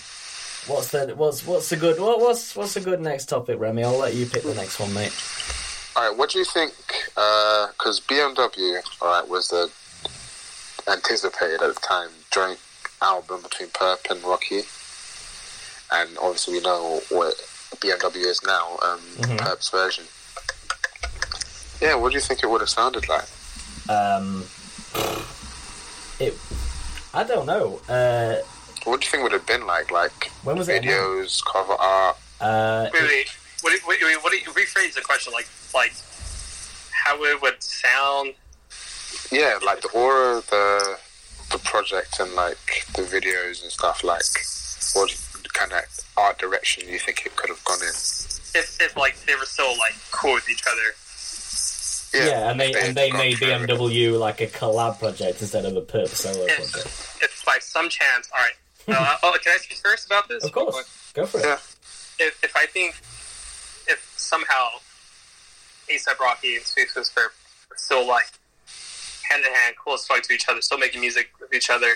what's 0.67 0.91
the 0.91 1.13
what's 1.15 1.45
what's 1.45 1.69
the 1.69 1.75
good 1.75 1.99
what, 1.99 2.19
what's 2.19 2.55
what's 2.55 2.73
the 2.73 2.79
good 2.81 3.01
next 3.01 3.25
topic, 3.27 3.59
Remy? 3.59 3.83
I'll 3.83 3.97
let 3.97 4.13
you 4.13 4.25
pick 4.25 4.43
the 4.43 4.53
next 4.55 4.79
one, 4.79 4.93
mate. 4.93 5.13
All 5.95 6.09
right, 6.09 6.17
what 6.17 6.31
do 6.31 6.39
you 6.39 6.45
think? 6.45 6.73
Because 7.15 7.99
BMW, 8.01 8.81
all 9.01 9.09
right, 9.21 9.27
was 9.27 9.49
the 9.49 9.69
anticipated 10.91 11.61
at 11.61 11.73
the 11.75 11.79
time 11.81 12.09
joint 12.31 12.59
album 13.01 13.41
between 13.43 13.69
Purp 13.69 13.99
and 14.09 14.21
Rocky, 14.23 14.61
and 15.91 16.09
obviously 16.19 16.55
we 16.55 16.61
know 16.61 17.01
what 17.09 17.35
BMW 17.79 18.25
is 18.25 18.41
now, 18.45 18.77
um, 18.81 18.99
Mhm. 19.19 19.37
Purp's 19.39 19.69
version. 19.69 20.05
Yeah, 21.81 21.95
what 21.95 22.09
do 22.09 22.15
you 22.15 22.21
think 22.21 22.43
it 22.43 22.47
would 22.49 22.61
have 22.61 22.69
sounded 22.69 23.07
like? 23.09 23.25
Um. 23.89 24.45
It. 26.19 26.33
I 27.13 27.23
don't 27.23 27.45
know. 27.45 27.81
Uh. 27.89 28.37
What 28.85 29.01
do 29.01 29.05
you 29.05 29.11
think 29.11 29.21
it 29.21 29.23
would 29.23 29.31
have 29.33 29.45
been 29.47 29.65
like? 29.65 29.91
Like 29.91 30.31
When 30.43 30.57
was 30.57 30.67
it? 30.69 30.83
videos, 30.83 31.41
cover 31.45 31.73
art. 31.73 32.17
Uh. 32.41 32.89
Wait, 32.93 33.03
wait, 33.03 33.27
what, 33.61 33.71
do- 33.71 33.87
wait, 33.87 33.99
wait, 34.03 34.23
what 34.23 34.31
do 34.31 34.37
you 34.37 34.51
rephrase 34.51 34.93
the 34.93 35.01
question? 35.01 35.31
Like, 35.33 35.47
like 35.73 35.93
how 36.91 37.21
it 37.23 37.41
would 37.41 37.61
sound? 37.63 38.33
Yeah, 39.31 39.57
like 39.65 39.81
the 39.81 39.89
aura, 39.89 40.37
of 40.37 40.49
the 40.49 40.97
the 41.51 41.57
project, 41.59 42.19
and 42.19 42.33
like 42.35 42.85
the 42.95 43.03
videos 43.03 43.61
and 43.63 43.71
stuff. 43.71 44.03
Like, 44.03 44.23
what 44.95 45.15
kind 45.53 45.71
of 45.71 45.83
art 46.17 46.37
direction 46.39 46.85
do 46.85 46.91
you 46.91 46.99
think 46.99 47.25
it 47.25 47.35
could 47.35 47.49
have 47.49 47.63
gone 47.63 47.81
in? 47.81 47.89
If, 47.89 48.77
if 48.81 48.97
like 48.97 49.15
they 49.25 49.35
were 49.35 49.45
still 49.45 49.69
like 49.77 49.95
cool 50.11 50.33
with 50.33 50.49
each 50.49 50.63
other. 50.67 50.93
Yeah, 52.15 52.51
and 52.51 52.59
they 52.59 52.69
if 52.71 52.83
and 52.83 52.95
they 52.95 53.11
made 53.11 53.39
gone 53.39 53.49
it. 53.63 53.69
BMW 53.69 54.19
like 54.19 54.41
a 54.41 54.47
collab 54.47 54.99
project 54.99 55.41
instead 55.41 55.65
of 55.65 55.75
a 55.75 55.81
Purp 55.81 56.09
solo 56.09 56.45
If, 56.45 56.57
project. 56.57 56.87
if 57.23 57.43
by 57.45 57.57
some 57.59 57.89
chance, 57.89 58.29
all 58.35 58.43
right. 58.43 58.53
Uh, 58.87 59.15
oh, 59.23 59.37
can 59.43 59.53
I 59.53 59.57
speak 59.57 59.77
first 59.77 60.05
about 60.07 60.27
this? 60.27 60.43
Of 60.43 60.51
course, 60.51 61.11
go 61.13 61.25
for 61.25 61.39
it. 61.39 61.45
Yeah. 61.45 61.53
If, 62.19 62.43
if 62.43 62.53
I 62.55 62.65
think 62.67 62.95
if 63.87 64.13
somehow 64.17 64.69
ASAP 65.89 66.19
Rocky 66.19 66.55
and 66.55 66.65
Space 66.65 66.93
Ghost 66.93 67.15
Purp 67.15 67.31
are 67.71 67.77
still 67.77 68.07
like 68.07 68.25
hand 69.29 69.43
in 69.45 69.53
hand, 69.53 69.75
cool 69.83 69.93
as 69.93 70.05
fuck 70.05 70.21
to 70.23 70.33
each 70.33 70.47
other, 70.49 70.61
still 70.61 70.77
making 70.77 71.01
music 71.01 71.29
with 71.39 71.53
each 71.53 71.69
other, 71.69 71.95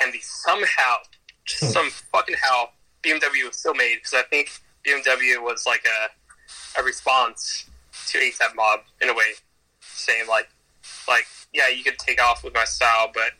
and 0.00 0.12
they 0.12 0.20
somehow, 0.20 0.96
just 1.44 1.72
some 1.72 1.90
fucking 2.12 2.36
how, 2.40 2.70
BMW 3.02 3.46
was 3.46 3.56
still 3.56 3.74
made 3.74 3.96
because 3.96 4.14
I 4.14 4.22
think 4.22 4.50
BMW 4.86 5.42
was 5.42 5.66
like 5.66 5.84
a 5.86 6.80
a 6.80 6.84
response 6.84 7.68
to 8.08 8.18
ASAP 8.18 8.54
Mob 8.56 8.80
in 9.00 9.08
a 9.08 9.14
way, 9.14 9.32
saying 9.80 10.28
like 10.28 10.48
like 11.08 11.26
yeah, 11.52 11.68
you 11.68 11.82
could 11.82 11.98
take 11.98 12.22
off 12.22 12.44
with 12.44 12.54
my 12.54 12.64
style, 12.64 13.10
but 13.12 13.32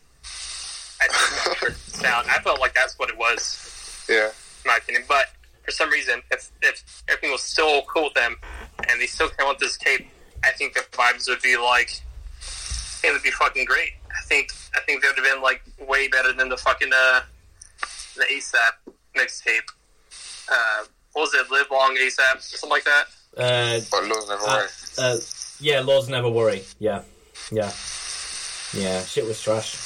I 1.00 1.08
think 1.08 1.76
sound. 1.76 2.28
I 2.28 2.38
felt 2.40 2.60
like 2.60 2.74
that's 2.74 2.98
what 2.98 3.10
it 3.10 3.16
was 3.18 4.04
Yeah, 4.08 4.26
in 4.26 4.66
my 4.66 4.76
opinion. 4.76 5.04
But 5.08 5.26
for 5.64 5.70
some 5.70 5.90
reason, 5.90 6.22
if 6.30 6.50
if 6.62 7.02
everything 7.08 7.32
was 7.32 7.42
still 7.42 7.82
cool 7.82 8.04
with 8.04 8.14
them 8.14 8.36
and 8.88 9.00
they 9.00 9.06
still 9.06 9.28
came 9.28 9.48
with 9.48 9.58
this 9.58 9.76
tape, 9.76 10.06
I 10.44 10.50
think 10.52 10.74
the 10.74 10.80
vibes 10.92 11.28
would 11.28 11.42
be 11.42 11.56
like 11.56 12.00
it 13.04 13.12
would 13.12 13.22
be 13.22 13.30
fucking 13.30 13.64
great. 13.64 13.92
I 14.10 14.22
think 14.24 14.52
I 14.74 14.80
think 14.80 15.02
they 15.02 15.08
would 15.08 15.16
have 15.16 15.24
been 15.24 15.42
like 15.42 15.62
way 15.88 16.08
better 16.08 16.32
than 16.32 16.48
the 16.48 16.56
fucking 16.56 16.90
uh 16.92 17.20
the 18.16 18.24
ASAP 18.24 18.92
mixtape. 19.16 19.68
Uh, 20.50 20.84
what 21.12 21.22
was 21.22 21.34
it? 21.34 21.50
Live 21.50 21.66
long 21.70 21.96
ASAP 21.96 22.36
or 22.36 22.40
something 22.40 22.70
like 22.70 22.84
that. 22.84 23.04
Uh, 23.36 23.80
but 23.90 24.04
Lord 24.04 24.28
never 24.28 24.42
uh, 24.42 24.46
worry. 24.46 24.68
uh, 24.98 25.16
yeah, 25.60 25.80
Lords 25.80 26.08
Never 26.08 26.30
Worry. 26.30 26.64
Yeah, 26.78 27.02
yeah, 27.52 27.72
yeah. 28.72 29.04
Shit 29.04 29.26
was 29.26 29.40
trash. 29.40 29.76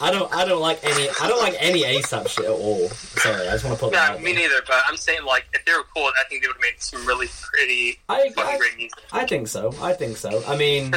I 0.00 0.10
don't. 0.10 0.32
I 0.34 0.44
don't 0.44 0.60
like 0.60 0.78
any. 0.84 1.08
I 1.20 1.28
don't 1.28 1.40
like 1.40 1.56
any 1.58 1.82
ASAP 1.82 2.28
shit 2.28 2.44
at 2.44 2.50
all. 2.50 2.88
Sorry, 2.88 3.48
I 3.48 3.52
just 3.52 3.64
want 3.64 3.76
to 3.78 3.84
put 3.84 3.92
that 3.92 4.10
Yeah, 4.10 4.14
out 4.16 4.22
me 4.22 4.32
there. 4.32 4.42
neither. 4.48 4.62
But 4.66 4.76
I'm 4.86 4.96
saying 4.96 5.24
like 5.24 5.46
if 5.52 5.64
they 5.64 5.72
were 5.72 5.84
cool, 5.94 6.04
I 6.04 6.22
think 6.28 6.42
they 6.42 6.48
would 6.48 6.56
have 6.56 6.62
made 6.62 6.80
some 6.80 7.04
really 7.06 7.28
pretty 7.28 7.98
I, 8.08 8.30
fucking 8.30 8.54
I, 8.54 8.58
great 8.58 8.76
music. 8.76 8.98
I 9.12 9.24
think 9.26 9.48
so. 9.48 9.74
I 9.80 9.92
think 9.92 10.16
so. 10.16 10.42
I 10.46 10.56
mean, 10.56 10.92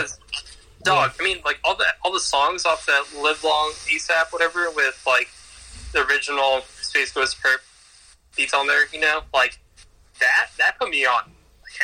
dog, 0.84 1.11
I 1.19 1.23
mean, 1.23 1.38
like 1.45 1.59
all 1.63 1.76
the 1.76 1.85
all 2.03 2.11
the 2.13 2.19
songs 2.19 2.65
off 2.65 2.85
that 2.85 3.03
"Live 3.22 3.43
Long" 3.43 3.72
ASAP, 3.88 4.31
whatever, 4.31 4.69
with 4.72 5.01
like 5.07 5.30
the 5.93 6.05
original 6.05 6.61
Space 6.81 7.11
Ghost 7.11 7.41
Purp 7.41 7.61
beats 8.35 8.53
on 8.53 8.68
there, 8.68 8.85
you 8.93 8.99
know, 8.99 9.22
like 9.34 9.59
that 10.19 10.49
that 10.57 10.77
put 10.80 10.89
me 10.89 11.05
on, 11.05 11.23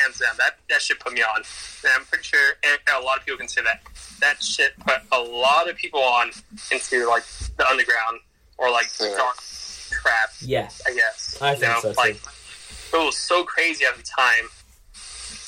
hands 0.02 0.18
down. 0.18 0.30
That 0.38 0.56
that 0.70 0.80
shit 0.82 1.00
put 1.00 1.12
me 1.12 1.22
on, 1.22 1.36
and 1.38 1.92
I'm 1.96 2.04
pretty 2.06 2.24
sure 2.24 2.40
and 2.64 2.78
a 2.96 3.04
lot 3.04 3.18
of 3.18 3.24
people 3.24 3.38
can 3.38 3.48
say 3.48 3.62
that 3.62 3.80
that 4.20 4.42
shit 4.42 4.78
put 4.80 4.98
a 5.12 5.20
lot 5.20 5.68
of 5.68 5.76
people 5.76 6.00
on 6.00 6.30
into 6.72 7.06
like 7.08 7.24
the 7.56 7.66
underground 7.68 8.20
or 8.58 8.70
like 8.70 8.86
Yeah. 9.00 9.14
dark 9.16 9.36
trap, 9.90 10.30
yeah, 10.40 10.68
I 10.86 10.94
guess. 10.94 11.38
I 11.40 11.52
you 11.52 11.58
think 11.60 11.72
know? 11.72 11.80
so, 11.80 11.92
too. 11.92 11.96
Like 11.98 12.16
it 12.94 13.04
was 13.04 13.16
so 13.16 13.44
crazy 13.44 13.84
at 13.84 13.96
the 13.96 14.02
time, 14.02 14.48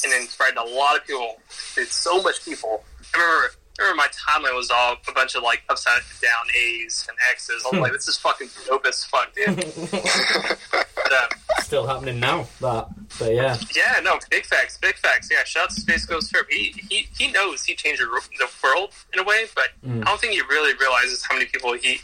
and 0.04 0.12
inspired 0.22 0.56
a 0.56 0.64
lot 0.64 0.96
of 0.96 1.06
people. 1.06 1.36
It's 1.76 1.94
so 1.94 2.22
much 2.22 2.44
people. 2.44 2.84
I 3.14 3.18
remember, 3.18 3.46
I 3.46 3.48
remember 3.80 3.96
my 3.96 4.08
timeline 4.08 4.54
was 4.56 4.70
all 4.70 4.96
a 5.08 5.12
bunch 5.12 5.34
of 5.34 5.42
like 5.42 5.62
upside 5.68 6.02
down 6.22 6.44
A's 6.56 7.06
and 7.08 7.16
X's. 7.30 7.62
I 7.64 7.76
was 7.76 7.80
like, 7.80 7.92
this 7.92 8.08
is 8.08 8.16
fucking 8.18 8.48
dope 8.66 8.86
as 8.86 9.04
fuck, 9.04 9.34
dude. 9.34 9.56
but, 9.90 11.12
um, 11.12 11.28
still 11.60 11.86
happening 11.86 12.20
now. 12.20 12.46
That, 12.60 12.88
but 13.18 13.34
yeah, 13.34 13.56
yeah, 13.74 14.00
no, 14.02 14.18
big 14.30 14.44
facts, 14.46 14.78
big 14.78 14.96
facts. 14.96 15.28
Yeah, 15.30 15.44
shout 15.44 15.64
out 15.64 15.70
to 15.70 15.80
Space 15.80 16.04
Ghost 16.06 16.32
Purp. 16.32 16.46
He 16.50 16.74
he 16.88 17.06
he 17.18 17.30
knows 17.32 17.64
he 17.64 17.74
changed 17.74 18.00
the 18.00 18.06
the 18.38 18.48
world 18.62 18.90
in 19.12 19.20
a 19.20 19.24
way, 19.24 19.44
but 19.54 19.68
Mm. 19.86 20.02
I 20.02 20.04
don't 20.04 20.20
think 20.20 20.34
he 20.34 20.42
really 20.42 20.74
realizes 20.78 21.24
how 21.26 21.34
many 21.34 21.46
people 21.46 21.72
he 21.72 22.00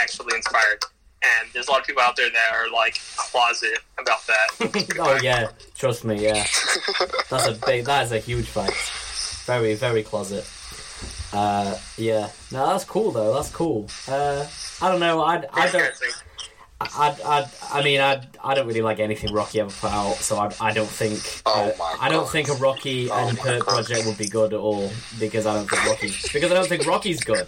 actually 0.00 0.34
inspired. 0.34 0.82
And 1.22 1.50
there's 1.52 1.68
a 1.68 1.70
lot 1.70 1.80
of 1.80 1.86
people 1.86 2.00
out 2.02 2.16
there 2.16 2.30
that 2.30 2.52
are 2.54 2.70
like 2.70 2.98
closet 3.16 3.78
about 3.98 4.20
that. 4.26 4.94
oh 4.98 5.18
yeah, 5.22 5.48
trust 5.76 6.02
me, 6.04 6.22
yeah. 6.24 6.46
That's 7.28 7.46
a 7.46 7.58
big. 7.66 7.84
That 7.84 8.06
is 8.06 8.12
a 8.12 8.18
huge 8.18 8.46
fact. 8.46 8.74
Very, 9.44 9.74
very 9.74 10.02
closet. 10.02 10.48
Uh, 11.32 11.76
yeah. 11.96 12.28
No, 12.50 12.66
that's 12.66 12.84
cool 12.84 13.10
though. 13.12 13.34
That's 13.34 13.50
cool. 13.50 13.88
Uh, 14.08 14.46
I 14.82 14.90
don't 14.90 15.00
know. 15.00 15.22
I, 15.22 15.44
I 15.52 15.70
don't. 15.70 15.92
I, 16.82 17.14
I, 17.24 17.46
I 17.72 17.82
mean, 17.84 18.00
I, 18.00 18.22
I 18.42 18.54
don't 18.54 18.66
really 18.66 18.80
like 18.80 19.00
anything 19.00 19.32
Rocky 19.34 19.60
ever 19.60 19.70
put 19.70 19.90
out, 19.92 20.14
so 20.14 20.38
I, 20.38 20.50
I 20.60 20.72
don't 20.72 20.88
think. 20.88 21.42
Oh 21.44 21.64
uh, 21.68 21.72
my 21.78 21.96
I 22.00 22.08
don't 22.08 22.28
think 22.28 22.48
a 22.48 22.54
Rocky 22.54 23.10
Oh 23.10 23.28
and 23.28 23.36
God. 23.38 23.60
project 23.60 24.06
would 24.06 24.16
be 24.16 24.28
good 24.28 24.54
at 24.54 24.58
all 24.60 24.90
because 25.18 25.44
I 25.46 25.54
don't 25.54 25.68
think 25.68 25.84
Rocky 25.86 26.08
because 26.32 26.50
I 26.50 26.54
don't 26.54 26.66
think 26.68 26.86
Rocky's 26.86 27.20
good, 27.22 27.46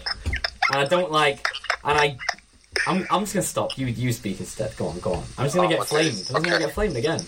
and 0.71 0.81
I 0.81 0.85
don't 0.85 1.11
like, 1.11 1.47
and 1.85 1.99
I. 1.99 2.19
I'm, 2.87 3.07
I'm 3.11 3.21
just 3.23 3.35
gonna 3.35 3.43
stop. 3.45 3.77
You 3.79 3.87
you 3.87 4.13
speak 4.13 4.41
instead. 4.41 4.75
Go 4.77 4.89
on, 4.89 4.99
go 5.01 5.13
on. 5.15 5.25
I'm 5.39 5.45
just 5.47 5.55
gonna 5.55 5.69
Oh, 5.69 5.71
get 5.71 5.81
okay, 5.81 5.89
flamed. 5.89 6.11
I'm 6.35 6.43
just 6.43 6.45
gonna 6.45 6.59
get 6.59 6.73
flamed 6.75 6.97
again 6.97 7.21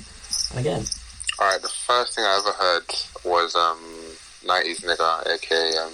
and 0.50 0.58
again. 0.60 0.84
All 1.38 1.46
right, 1.50 1.60
the 1.62 1.68
first 1.68 2.14
thing 2.14 2.24
I 2.24 2.38
ever 2.38 2.52
heard 2.52 2.84
was 3.24 3.54
um, 3.54 3.78
'90s 4.46 4.80
nigga, 4.84 5.26
aka 5.34 5.76
um, 5.78 5.92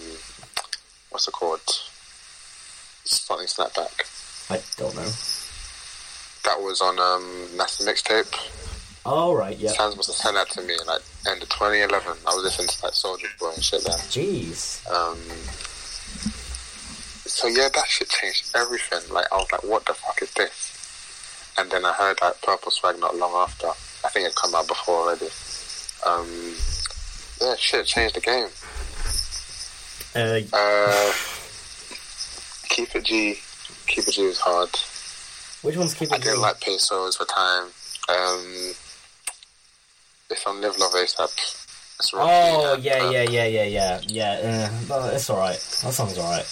what's 1.10 1.28
it 1.28 1.32
called? 1.32 1.60
Something 3.04 3.46
Snapback. 3.46 4.06
I 4.50 4.60
don't 4.76 4.94
know. 4.94 5.10
That 6.44 6.60
was 6.60 6.80
on 6.80 6.98
um, 6.98 7.48
NASA 7.56 7.86
mixtape. 7.86 8.34
All 9.04 9.34
right, 9.34 9.56
yeah. 9.56 9.72
Fans 9.72 9.96
must 9.96 10.08
have 10.08 10.16
sent 10.16 10.34
that 10.34 10.50
to 10.50 10.62
me 10.62 10.74
in 10.78 10.86
like 10.86 11.02
end 11.28 11.42
of 11.42 11.48
2011. 11.48 12.16
I 12.26 12.34
was 12.34 12.44
listening 12.44 12.68
to 12.68 12.84
like 12.84 12.92
Soulja 12.92 13.38
Boy 13.38 13.52
and 13.54 13.64
shit 13.64 13.84
then. 13.84 13.98
Jeez. 14.10 14.84
Um, 14.90 15.18
so 17.26 17.46
yeah, 17.48 17.68
that 17.74 17.86
shit 17.88 18.08
changed 18.08 18.50
everything. 18.54 19.00
Like 19.14 19.26
I 19.32 19.36
was 19.36 19.50
like, 19.52 19.64
what 19.64 19.86
the 19.86 19.94
fuck 19.94 20.20
is 20.20 20.32
this? 20.34 21.54
And 21.58 21.70
then 21.70 21.84
I 21.84 21.92
heard 21.92 22.18
like 22.20 22.40
Purple 22.42 22.70
Swag 22.70 22.98
not 22.98 23.16
long 23.16 23.32
after. 23.34 23.68
I 24.04 24.08
think 24.10 24.26
it 24.26 24.34
come 24.34 24.54
out 24.54 24.68
before 24.68 24.96
already. 24.96 25.28
Um, 26.06 26.54
yeah, 27.40 27.54
shit 27.56 27.86
changed 27.86 28.16
the 28.16 28.20
game. 28.20 28.48
Uh, 30.14 30.40
Uh, 30.52 31.12
Keep 32.68 32.94
It 32.96 33.04
G. 33.04 33.38
Keep 33.86 34.08
It 34.08 34.12
G 34.12 34.26
was 34.26 34.38
hard. 34.40 34.70
which 35.62 35.76
one's 35.76 35.94
keeping 35.94 36.14
I 36.14 36.18
didn't 36.18 36.40
like 36.40 36.60
pesos 36.60 37.16
for 37.16 37.24
time. 37.26 37.64
Um, 38.08 38.72
it's 40.30 40.46
on 40.46 40.60
Live 40.60 40.78
Love 40.78 40.92
ASAP. 40.92 41.30
It's 41.98 42.12
Rocky 42.14 42.30
Oh 42.32 42.76
yeah, 42.80 43.10
yeah, 43.10 43.22
yeah, 43.28 43.44
yeah, 43.46 43.64
yeah, 43.64 44.00
yeah. 44.06 44.68
Uh, 44.70 44.70
no, 44.88 45.08
it's 45.14 45.28
all 45.30 45.38
right. 45.38 45.54
That 45.82 45.92
song's 45.92 46.16
all 46.18 46.30
right. 46.30 46.46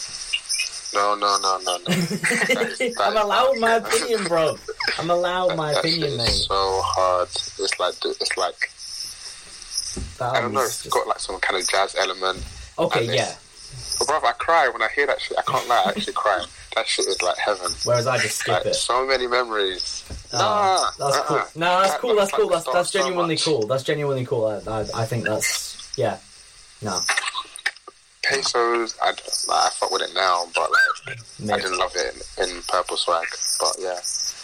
No, 0.95 1.15
no, 1.15 1.39
no, 1.41 1.59
no, 1.65 1.77
no. 1.79 1.85
That 1.95 2.77
is- 2.81 2.95
that 2.97 3.01
I'm 3.01 3.17
allowed 3.17 3.59
my 3.59 3.75
opinion, 3.77 4.25
bro. 4.25 4.57
I'm 4.99 5.11
allowed 5.11 5.57
my 5.57 5.73
that 5.73 5.81
opinion, 5.81 6.11
shit 6.11 6.19
mate. 6.19 6.29
so 6.29 6.81
hard. 6.85 7.29
It's 7.31 7.79
like 7.81 7.95
it's 8.05 8.37
like 8.37 8.71
That 10.19 10.37
I 10.37 10.41
don't 10.43 10.53
know. 10.53 10.63
It's 10.63 10.83
just- 10.83 10.95
got 10.95 11.07
like 11.09 11.21
some 11.21 11.39
kind 11.41 11.61
of 11.61 11.69
jazz 11.69 11.95
element. 11.99 12.45
Okay, 12.79 13.05
yeah. 13.15 13.35
It's- 13.99 14.07
But 14.07 14.07
brother, 14.09 14.27
I 14.29 14.33
cry 14.33 14.69
when 14.69 14.83
I 14.83 14.89
hear 14.95 15.07
that 15.07 15.21
shit. 15.21 15.37
I 15.39 15.43
can't 15.43 15.67
lie. 15.69 15.83
I 15.87 15.89
actually 15.91 16.13
cry. 16.15 16.45
That 16.77 16.87
shit 16.87 17.07
is 17.07 17.21
like 17.23 17.37
heaven. 17.39 17.71
Whereas 17.85 18.07
I 18.07 18.19
just 18.19 18.37
skip 18.39 18.55
Like 18.55 18.67
it. 18.67 18.75
so 18.75 19.05
many 19.07 19.27
memories 19.27 20.05
Nah, 20.33 20.91
that's 20.99 21.17
uh-uh. 21.17 21.23
cool. 21.25 21.37
No, 21.57 21.81
that's 21.81 21.93
That 21.93 22.01
cool. 22.01 22.15
That's 22.17 22.33
looks 22.33 22.33
cool. 22.43 22.49
That's 22.51 22.65
that's 22.67 22.71
start 22.71 22.87
so 22.89 22.99
genuinely 23.09 23.37
cool. 23.37 23.67
That's 23.67 23.83
genuinely 23.83 24.27
cool. 24.27 24.47
I, 24.47 24.71
I, 24.71 24.81
I 25.03 25.05
think 25.07 25.25
that's 25.25 25.93
yeah. 25.99 26.19
No, 26.83 27.01
Pesos, 28.23 28.97
I, 29.03 29.07
like, 29.11 29.21
I 29.51 29.69
fuck 29.73 29.91
with 29.91 30.03
it 30.03 30.11
now, 30.15 30.45
but 30.55 30.71
like 30.71 31.19
I 31.53 31.57
didn't 31.61 31.79
love 31.79 31.93
it 31.97 32.15
in, 32.39 32.49
in 32.57 32.63
Purple 32.69 32.97
Swag. 32.97 33.27
But 33.59 33.77
yeah, 33.81 33.99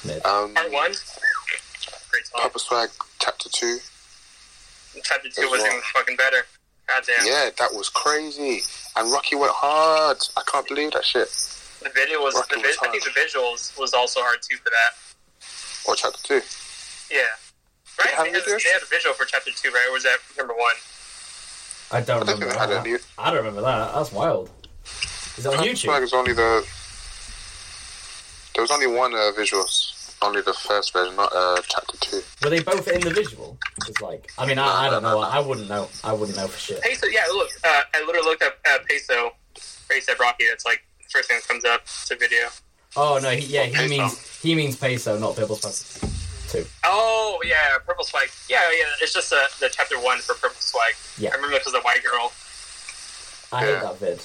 mid. 0.04 0.24
um, 0.26 0.54
Part 0.54 0.72
one. 0.72 0.92
Purple 2.40 2.60
Swag 2.60 2.88
Chapter 3.20 3.48
Two. 3.52 3.78
Chapter 5.02 5.28
two 5.28 5.42
was 5.50 5.60
well. 5.60 5.66
even 5.70 5.80
fucking 5.92 6.16
better. 6.16 6.38
Goddamn. 6.88 7.26
Yeah, 7.26 7.50
that 7.58 7.74
was 7.74 7.88
crazy. 7.88 8.62
And 8.96 9.10
Rocky 9.12 9.36
went 9.36 9.52
hard. 9.54 10.18
I 10.36 10.42
can't 10.50 10.66
believe 10.68 10.92
that 10.92 11.04
shit. 11.04 11.28
The 11.82 11.90
video 11.90 12.20
was, 12.22 12.34
Rocky 12.34 12.56
the 12.56 12.60
vi- 12.62 12.68
was 12.68 12.78
I 12.82 12.90
think 12.90 13.04
the 13.04 13.10
visuals 13.10 13.78
was 13.78 13.92
also 13.92 14.20
hard 14.20 14.38
too 14.42 14.56
for 14.56 14.70
that. 14.70 14.94
Or 15.86 15.94
Chapter 15.96 16.22
Two. 16.22 16.40
Yeah. 17.14 17.22
Right? 17.98 18.10
They 18.24 18.32
had, 18.32 18.44
they 18.44 18.70
had 18.72 18.82
a 18.82 18.86
visual 18.86 19.14
for 19.14 19.24
chapter 19.24 19.50
two, 19.54 19.70
right? 19.70 19.86
Or 19.88 19.92
was 19.92 20.02
that 20.04 20.18
number 20.36 20.54
one? 20.54 20.74
I 21.92 22.00
don't 22.00 22.22
I 22.22 22.24
don't 22.26 22.40
remember 22.40 22.40
think 22.46 22.52
they 22.52 22.58
had 22.58 22.70
that. 22.70 22.86
any. 22.86 22.98
I 23.18 23.26
don't 23.30 23.38
remember 23.38 23.60
that. 23.60 23.94
That's 23.94 24.10
wild. 24.10 24.50
Is 25.36 25.44
that 25.44 25.50
on 25.50 25.58
Purple 25.58 25.72
YouTube? 25.72 25.78
Swag 25.78 26.02
is 26.02 26.12
only 26.12 26.32
the. 26.32 26.66
There 28.54 28.62
was 28.62 28.70
only 28.70 28.86
one 28.86 29.14
uh, 29.14 29.30
visuals. 29.36 29.93
Only 30.24 30.40
the 30.40 30.54
first 30.54 30.92
version, 30.92 31.16
not 31.16 31.32
uh, 31.34 31.60
Chapter 31.68 31.96
Two. 32.00 32.20
Were 32.42 32.50
they 32.50 32.60
both 32.62 32.88
in 32.88 33.00
the 33.02 33.10
visual? 33.10 33.58
It's 33.86 34.00
like, 34.00 34.30
I 34.38 34.46
mean, 34.46 34.58
I, 34.58 34.86
I 34.86 34.90
don't 34.90 35.02
know. 35.02 35.20
I 35.20 35.38
wouldn't 35.38 35.68
know. 35.68 35.88
I 36.02 36.12
wouldn't 36.14 36.36
know 36.38 36.46
for 36.48 36.58
sure. 36.58 36.78
Peso, 36.80 37.06
yeah, 37.06 37.24
look, 37.32 37.50
uh, 37.62 37.82
I 37.92 38.00
literally 38.06 38.26
looked 38.28 38.42
up 38.42 38.54
uh, 38.68 38.78
Peso, 38.88 39.32
Race 39.90 40.08
at 40.08 40.18
Rocky. 40.18 40.46
That's 40.48 40.64
like 40.64 40.82
the 41.02 41.08
first 41.10 41.28
thing 41.28 41.38
that 41.38 41.46
comes 41.48 41.64
up. 41.66 41.82
It's 41.82 42.10
a 42.10 42.16
video. 42.16 42.48
Oh 42.96 43.18
no, 43.22 43.30
he, 43.30 43.44
yeah, 43.46 43.62
Oh, 43.62 43.64
he 43.66 43.72
peso. 43.74 43.88
means 43.88 44.40
he 44.40 44.54
means 44.54 44.76
peso, 44.76 45.18
not 45.18 45.36
purple 45.36 45.56
swag. 45.56 46.10
Two. 46.48 46.64
Oh 46.84 47.40
yeah, 47.44 47.76
Purple 47.84 48.04
Swag. 48.04 48.28
Yeah, 48.48 48.60
yeah. 48.70 48.84
It's 49.02 49.12
just 49.12 49.32
uh, 49.32 49.36
the 49.60 49.68
chapter 49.68 49.96
one 50.00 50.18
for 50.20 50.34
Purple 50.34 50.56
Swag. 50.60 50.94
Yeah. 51.18 51.30
I 51.32 51.34
remember 51.36 51.56
it 51.56 51.64
was 51.64 51.74
a 51.74 51.80
white 51.80 52.02
girl. 52.02 52.32
I 53.52 53.64
hate 53.64 53.72
Yeah. 53.72 53.80
that 53.80 53.98
vid. 53.98 54.20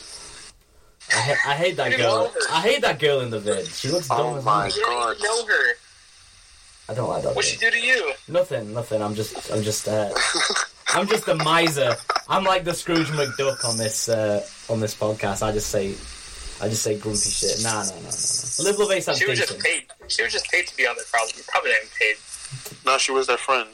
I, 1.12 1.22
ha- 1.22 1.52
I 1.52 1.56
hate 1.56 1.76
that 1.78 1.98
girl. 1.98 2.32
I 2.52 2.62
hate 2.62 2.82
that 2.84 3.00
girl 3.00 3.22
in 3.22 3.32
the 3.32 3.40
vid. 3.40 3.66
She 3.68 3.88
looks 3.90 4.08
dumb 4.08 4.20
Oh 4.20 4.38
as 4.38 4.46
my 4.46 4.52
hell. 4.52 4.68
You 4.68 4.74
didn't 4.76 4.90
God. 4.92 5.16
even 5.16 5.24
know 5.24 5.46
her. 5.48 5.74
I 6.90 6.94
don't 6.96 7.08
like 7.10 7.22
that. 7.24 7.36
What'd 7.36 7.50
she 7.52 7.58
do 7.58 7.70
to 7.70 7.80
you? 7.80 8.14
Nothing, 8.28 8.74
nothing. 8.74 9.02
I'm 9.02 9.14
just, 9.14 9.52
I'm 9.52 9.62
just, 9.62 9.88
uh, 9.88 10.10
I'm 10.90 11.08
just 11.08 11.28
a 11.28 11.36
miser. 11.36 11.96
I'm 12.28 12.44
like 12.44 12.64
the 12.64 12.74
Scrooge 12.74 13.08
McDuck 13.10 13.64
on 13.64 13.78
this, 13.78 14.10
uh, 14.10 14.44
on 14.70 14.80
this 14.80 14.96
podcast. 14.96 15.44
I 15.44 15.52
just 15.52 15.70
say, 15.70 15.90
I 16.62 16.68
just 16.68 16.82
say 16.82 16.98
grumpy 16.98 17.30
shit. 17.30 17.62
Nah, 17.62 17.84
no, 17.84 17.90
no, 17.90 17.96
no, 17.96 18.02
no. 18.10 18.64
Live 18.66 18.80
Love 18.80 18.92
Ace, 18.92 19.18
She 19.18 19.28
was 19.28 19.38
just 19.40 19.60
paid. 19.60 19.84
She 20.08 20.24
was 20.24 20.32
just 20.34 20.50
paid 20.50 20.66
to 20.68 20.76
be 20.78 20.88
on 20.88 20.96
there. 20.96 21.06
Probably, 21.12 21.34
probably 21.48 21.70
not 21.72 21.78
even 21.78 21.90
paid. 22.00 22.16
No, 22.86 22.98
she 22.98 23.12
was 23.12 23.28
their 23.28 23.38
friend. 23.38 23.70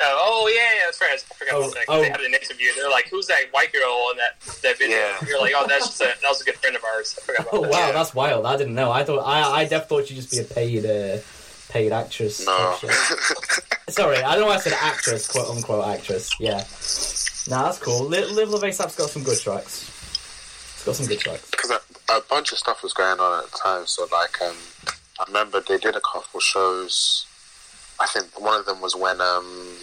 Uh, 0.00 0.04
oh 0.08 0.48
yeah, 0.52 0.62
yeah, 0.62 0.80
that's 0.86 1.00
right. 1.00 1.10
I 1.12 1.34
forgot 1.34 1.54
Oh, 1.54 1.60
about 1.62 1.74
that. 1.74 1.86
'cause 1.86 1.96
oh. 1.98 2.02
They 2.02 2.08
had 2.10 2.20
an 2.20 2.34
interview. 2.34 2.68
They're 2.76 2.90
like, 2.90 3.08
"Who's 3.08 3.26
that 3.26 3.42
white 3.52 3.72
girl 3.72 3.90
on 4.10 4.16
that 4.16 4.40
that 4.62 4.78
video?" 4.78 4.96
Yeah. 4.96 5.18
You're 5.28 5.40
like, 5.40 5.52
"Oh, 5.54 5.66
that's 5.68 5.86
just 5.88 6.00
a, 6.00 6.04
that 6.06 6.28
was 6.28 6.40
a 6.40 6.44
good 6.44 6.56
friend 6.56 6.74
of 6.74 6.82
ours." 6.84 7.16
I 7.18 7.24
forgot 7.24 7.40
about 7.48 7.54
Oh 7.54 7.62
that. 7.62 7.70
wow, 7.70 7.86
Yeah. 7.86 7.92
that's 7.92 8.14
wild. 8.14 8.46
I 8.46 8.56
didn't 8.56 8.74
know. 8.74 8.90
I 8.90 9.04
thought, 9.04 9.20
I, 9.20 9.60
I 9.60 9.64
def 9.64 9.88
thought 9.88 10.06
she'd 10.06 10.14
just 10.14 10.30
be 10.32 10.38
a 10.38 10.44
paid, 10.44 10.84
uh, 10.86 11.18
paid 11.72 11.92
actress. 11.92 12.44
No. 12.46 12.76
Sorry, 13.88 14.18
I 14.18 14.32
don't 14.32 14.40
know 14.42 14.46
why 14.48 14.54
I 14.56 14.58
said 14.58 14.74
actress, 14.80 15.26
quote 15.26 15.48
unquote 15.48 15.86
actress. 15.86 16.30
Yeah. 16.38 16.58
Nah, 17.48 17.64
that's 17.64 17.78
cool. 17.78 18.04
Live, 18.04 18.30
Live 18.30 18.50
Love 18.50 18.62
ASAP's 18.62 18.94
got 18.96 19.10
some 19.10 19.22
good 19.24 19.38
tracks. 19.40 19.88
It's 20.74 20.84
got 20.84 20.94
some 20.96 21.06
good 21.06 21.18
tracks. 21.18 21.50
Because 21.50 21.70
a, 21.70 21.80
a 22.12 22.20
bunch 22.28 22.52
of 22.52 22.58
stuff 22.58 22.82
was 22.82 22.92
going 22.92 23.18
on 23.18 23.42
at 23.44 23.50
the 23.50 23.58
time. 23.58 23.86
So, 23.86 24.06
like, 24.12 24.40
um, 24.42 24.54
I 25.18 25.24
remember 25.26 25.60
they 25.60 25.78
did 25.78 25.96
a 25.96 26.00
couple 26.00 26.40
shows. 26.40 27.26
I 28.00 28.06
think 28.06 28.40
one 28.40 28.58
of 28.60 28.66
them 28.66 28.80
was 28.80 28.94
when, 28.94 29.20
um, 29.20 29.76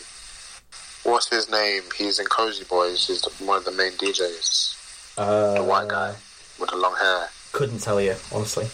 what's 1.03 1.29
his 1.29 1.49
name? 1.51 1.83
He's 1.97 2.19
in 2.19 2.25
Cozy 2.27 2.63
Boys. 2.65 3.07
He's 3.07 3.21
the, 3.21 3.31
one 3.45 3.57
of 3.57 3.65
the 3.65 3.71
main 3.71 3.91
DJs 3.93 5.17
Uh, 5.17 5.53
The 5.55 5.63
white 5.63 5.87
guy. 5.87 6.15
with 6.59 6.69
the 6.69 6.77
long 6.77 6.95
hair. 6.95 7.29
Couldn't 7.51 7.79
tell 7.79 7.99
you, 7.99 8.15
honestly. 8.31 8.65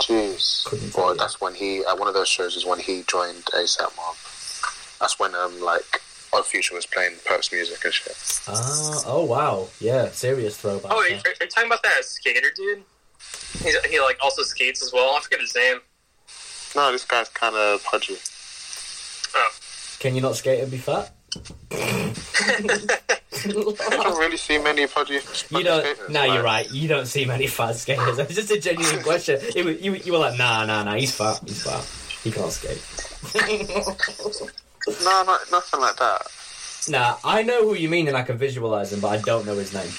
Jeez. 0.00 0.64
Couldn't 0.64 0.96
Well, 0.96 1.14
that's 1.14 1.40
when 1.40 1.54
he, 1.54 1.84
at 1.84 1.98
one 1.98 2.08
of 2.08 2.14
those 2.14 2.28
shows 2.28 2.56
is 2.56 2.64
when 2.64 2.78
he 2.78 3.04
joined 3.06 3.44
ASAP 3.46 3.94
Mob. 3.96 4.16
That's 5.00 5.18
when, 5.18 5.34
um, 5.34 5.60
like, 5.60 6.02
Odd 6.32 6.46
Future 6.46 6.74
was 6.74 6.86
playing 6.86 7.16
Purps 7.24 7.52
music 7.52 7.84
and 7.84 7.92
shit. 7.92 8.16
Ah, 8.46 9.02
oh 9.06 9.24
wow, 9.24 9.66
yeah, 9.80 10.08
serious 10.10 10.56
throwback. 10.56 10.92
Oh, 10.92 10.98
are, 10.98 11.08
yeah. 11.08 11.16
are 11.16 11.34
you 11.40 11.48
talking 11.48 11.68
about 11.68 11.82
that 11.82 12.04
skater 12.04 12.48
dude? 12.54 12.82
He's, 13.62 13.76
he 13.86 14.00
like 14.00 14.18
also 14.22 14.42
skates 14.42 14.82
as 14.82 14.92
well. 14.92 15.16
I 15.16 15.20
forget 15.20 15.40
his 15.40 15.54
name. 15.56 15.78
No, 16.76 16.92
this 16.92 17.04
guy's 17.04 17.28
kind 17.30 17.56
of 17.56 17.82
pudgy. 17.84 18.16
Oh, 19.34 19.50
Can 19.98 20.14
you 20.14 20.20
not 20.20 20.36
skate 20.36 20.62
and 20.62 20.70
be 20.70 20.78
fat? 20.78 21.12
You 23.46 23.74
don't 23.74 24.18
really 24.18 24.36
see 24.36 24.58
many 24.58 24.86
pudgy. 24.86 25.14
You 25.50 25.62
don't. 25.64 25.80
skaters, 25.82 26.10
No, 26.10 26.20
like- 26.20 26.34
you're 26.34 26.42
right. 26.42 26.70
You 26.70 26.88
don't 26.88 27.06
see 27.06 27.24
many 27.24 27.46
fat 27.46 27.76
skaters. 27.76 28.18
It's 28.18 28.34
just 28.34 28.50
a 28.50 28.60
genuine 28.60 29.02
question. 29.08 29.40
It 29.56 29.64
was, 29.64 29.80
you, 29.80 29.94
you 29.94 30.12
were 30.12 30.18
like, 30.18 30.36
nah, 30.38 30.66
nah, 30.66 30.82
nah. 30.84 30.94
He's 30.96 31.14
fat. 31.14 31.40
He's 31.46 31.62
fat. 31.62 31.82
He 32.22 32.30
can't 32.30 32.52
skate. 32.52 32.82
No, 35.04 35.22
not, 35.22 35.40
nothing 35.50 35.80
like 35.80 35.96
that. 35.96 36.22
nah, 36.88 37.16
I 37.24 37.42
know 37.42 37.62
who 37.62 37.74
you 37.74 37.88
mean, 37.88 38.08
and 38.08 38.16
I 38.16 38.22
can 38.22 38.36
visualize 38.36 38.92
him, 38.92 39.00
but 39.00 39.08
I 39.08 39.18
don't 39.22 39.46
know 39.46 39.54
his 39.56 39.72
name. 39.72 39.90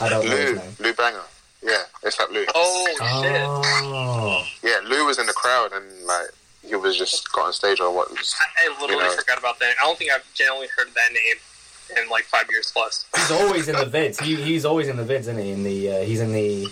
I 0.00 0.08
don't 0.08 0.24
know 0.24 0.36
his 0.36 0.56
name. 0.56 0.76
Lou 0.78 0.92
Banga. 0.92 1.22
Yeah, 1.64 1.82
it's 2.04 2.18
like 2.20 2.30
Lou. 2.30 2.44
oh 2.54 2.86
shit! 2.86 3.00
Oh, 3.02 4.44
Yeah, 4.62 4.78
Lou 4.88 5.06
was 5.06 5.18
in 5.18 5.26
the 5.26 5.32
crowd 5.32 5.72
and 5.72 5.84
like 6.06 6.28
he 6.66 6.74
was 6.76 6.96
just 6.96 7.30
got 7.32 7.46
on 7.46 7.52
stage 7.52 7.80
or 7.80 7.92
what 7.94 8.10
was. 8.10 8.34
I, 8.40 8.66
I 8.66 8.80
literally 8.80 9.02
You 9.04 9.10
know. 9.10 9.16
forgot 9.16 9.38
about 9.38 9.58
that. 9.60 9.74
I 9.80 9.84
don't 9.86 9.98
think 9.98 10.10
I've 10.12 10.24
generally 10.34 10.68
heard 10.76 10.88
that 10.94 11.12
name 11.12 12.02
in 12.04 12.08
like 12.10 12.24
five 12.24 12.46
years 12.50 12.70
plus. 12.74 13.06
he's 13.16 13.30
always 13.30 13.68
in 13.68 13.76
the 13.76 13.86
vids. 13.86 14.20
He, 14.22 14.36
he's 14.36 14.64
always 14.64 14.88
in 14.88 14.96
the 14.96 15.04
vids, 15.04 15.20
isn't 15.20 15.38
he? 15.38 15.50
In 15.52 15.62
the 15.64 15.90
uh, 15.92 16.02
he's 16.02 16.20
in 16.20 16.32
the. 16.32 16.66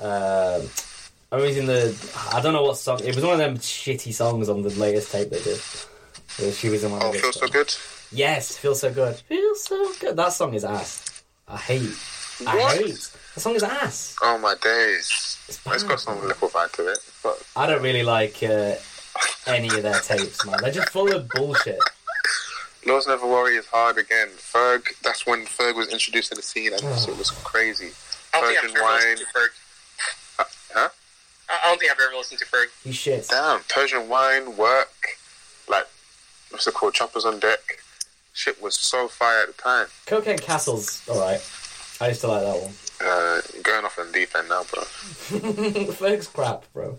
Uh, 0.00 0.60
oh, 1.32 1.42
he's 1.44 1.56
in 1.56 1.66
the. 1.66 1.94
I 2.32 2.40
don't 2.40 2.52
know 2.52 2.64
what 2.64 2.76
song. 2.78 3.00
It 3.04 3.14
was 3.14 3.24
one 3.24 3.34
of 3.34 3.38
them 3.38 3.56
shitty 3.58 4.12
songs 4.12 4.48
on 4.48 4.62
the 4.62 4.70
latest 4.70 5.12
tape 5.12 5.30
they 5.30 5.40
did. 5.42 5.60
Yeah, 6.38 6.50
She 6.50 6.68
was 6.68 6.82
in 6.82 6.90
one 6.90 7.00
Oh, 7.02 7.06
of 7.08 7.12
the 7.12 7.18
feels 7.20 7.38
so 7.38 7.46
good. 7.46 7.72
Yes, 8.10 8.56
feels 8.58 8.80
so 8.80 8.92
good. 8.92 9.14
Feels 9.16 9.64
so 9.64 9.92
good. 10.00 10.16
That 10.16 10.32
song 10.32 10.54
is 10.54 10.64
ass. 10.64 11.22
I 11.46 11.56
hate. 11.56 11.96
I 12.46 12.56
What? 12.56 12.76
hate. 12.78 13.10
The 13.34 13.40
song 13.40 13.54
is 13.54 13.62
ass. 13.62 14.16
Oh 14.22 14.38
my 14.38 14.54
days. 14.60 15.06
It's 15.48 15.48
It's 15.48 15.58
bad. 15.82 15.88
got 15.88 16.00
some 16.00 16.20
little 16.26 16.48
vibe 16.48 16.72
to 16.72 16.88
it, 16.88 16.98
but 17.22 17.40
I 17.54 17.66
don't 17.66 17.82
really 17.82 18.02
like 18.02 18.42
uh, 18.42 18.74
any 19.46 19.68
of 19.68 19.82
their 19.82 20.00
tapes, 20.00 20.44
man. 20.46 20.56
They're 20.60 20.72
just 20.72 20.90
full 20.90 21.12
of 21.14 21.28
bullshit. 21.30 21.78
Lords 22.86 23.06
Never 23.06 23.26
Worry 23.26 23.56
is 23.56 23.66
hard 23.66 23.96
again. 23.98 24.28
Ferg, 24.36 24.82
that's 25.02 25.26
when 25.26 25.46
Ferg 25.46 25.74
was 25.76 25.88
introduced 25.88 26.28
to 26.30 26.34
the 26.34 26.42
scene 26.42 26.72
and 26.72 26.82
Oh. 26.84 27.06
it 27.08 27.16
was 27.16 27.30
crazy. 27.30 27.92
I 28.34 28.40
don't 28.40 28.48
think 28.48 28.58
I've 28.58 28.70
Persian 28.72 28.82
wine. 28.82 29.10
listened. 29.12 29.26
Huh? 30.74 30.88
I 31.48 31.58
I 31.64 31.68
don't 31.68 31.78
think 31.78 31.92
I've 31.92 32.00
ever 32.00 32.16
listened 32.16 32.40
to 32.40 32.46
Ferg. 32.46 32.66
He 32.82 32.92
shit. 32.92 33.28
Damn, 33.28 33.60
Persian 33.68 34.08
wine, 34.08 34.56
work, 34.56 34.92
like, 35.68 35.86
what's 36.50 36.66
it 36.66 36.74
called? 36.74 36.94
Choppers 36.94 37.24
on 37.24 37.38
deck. 37.38 37.60
Shit 38.32 38.60
was 38.60 38.78
so 38.78 39.06
fire 39.08 39.42
at 39.42 39.56
the 39.56 39.62
time. 39.62 39.86
Cocaine 40.06 40.38
Castle's 40.38 41.06
alright. 41.08 41.40
I 42.00 42.08
used 42.08 42.20
to 42.22 42.28
like 42.28 42.42
that 42.42 42.60
one. 42.60 42.72
Uh, 43.00 43.40
going 43.62 43.84
off 43.84 43.98
on 43.98 44.10
deep 44.12 44.30
end 44.36 44.48
now, 44.48 44.62
bro. 44.64 44.82
Ferg's 45.92 46.26
crap, 46.26 46.64
bro. 46.72 46.98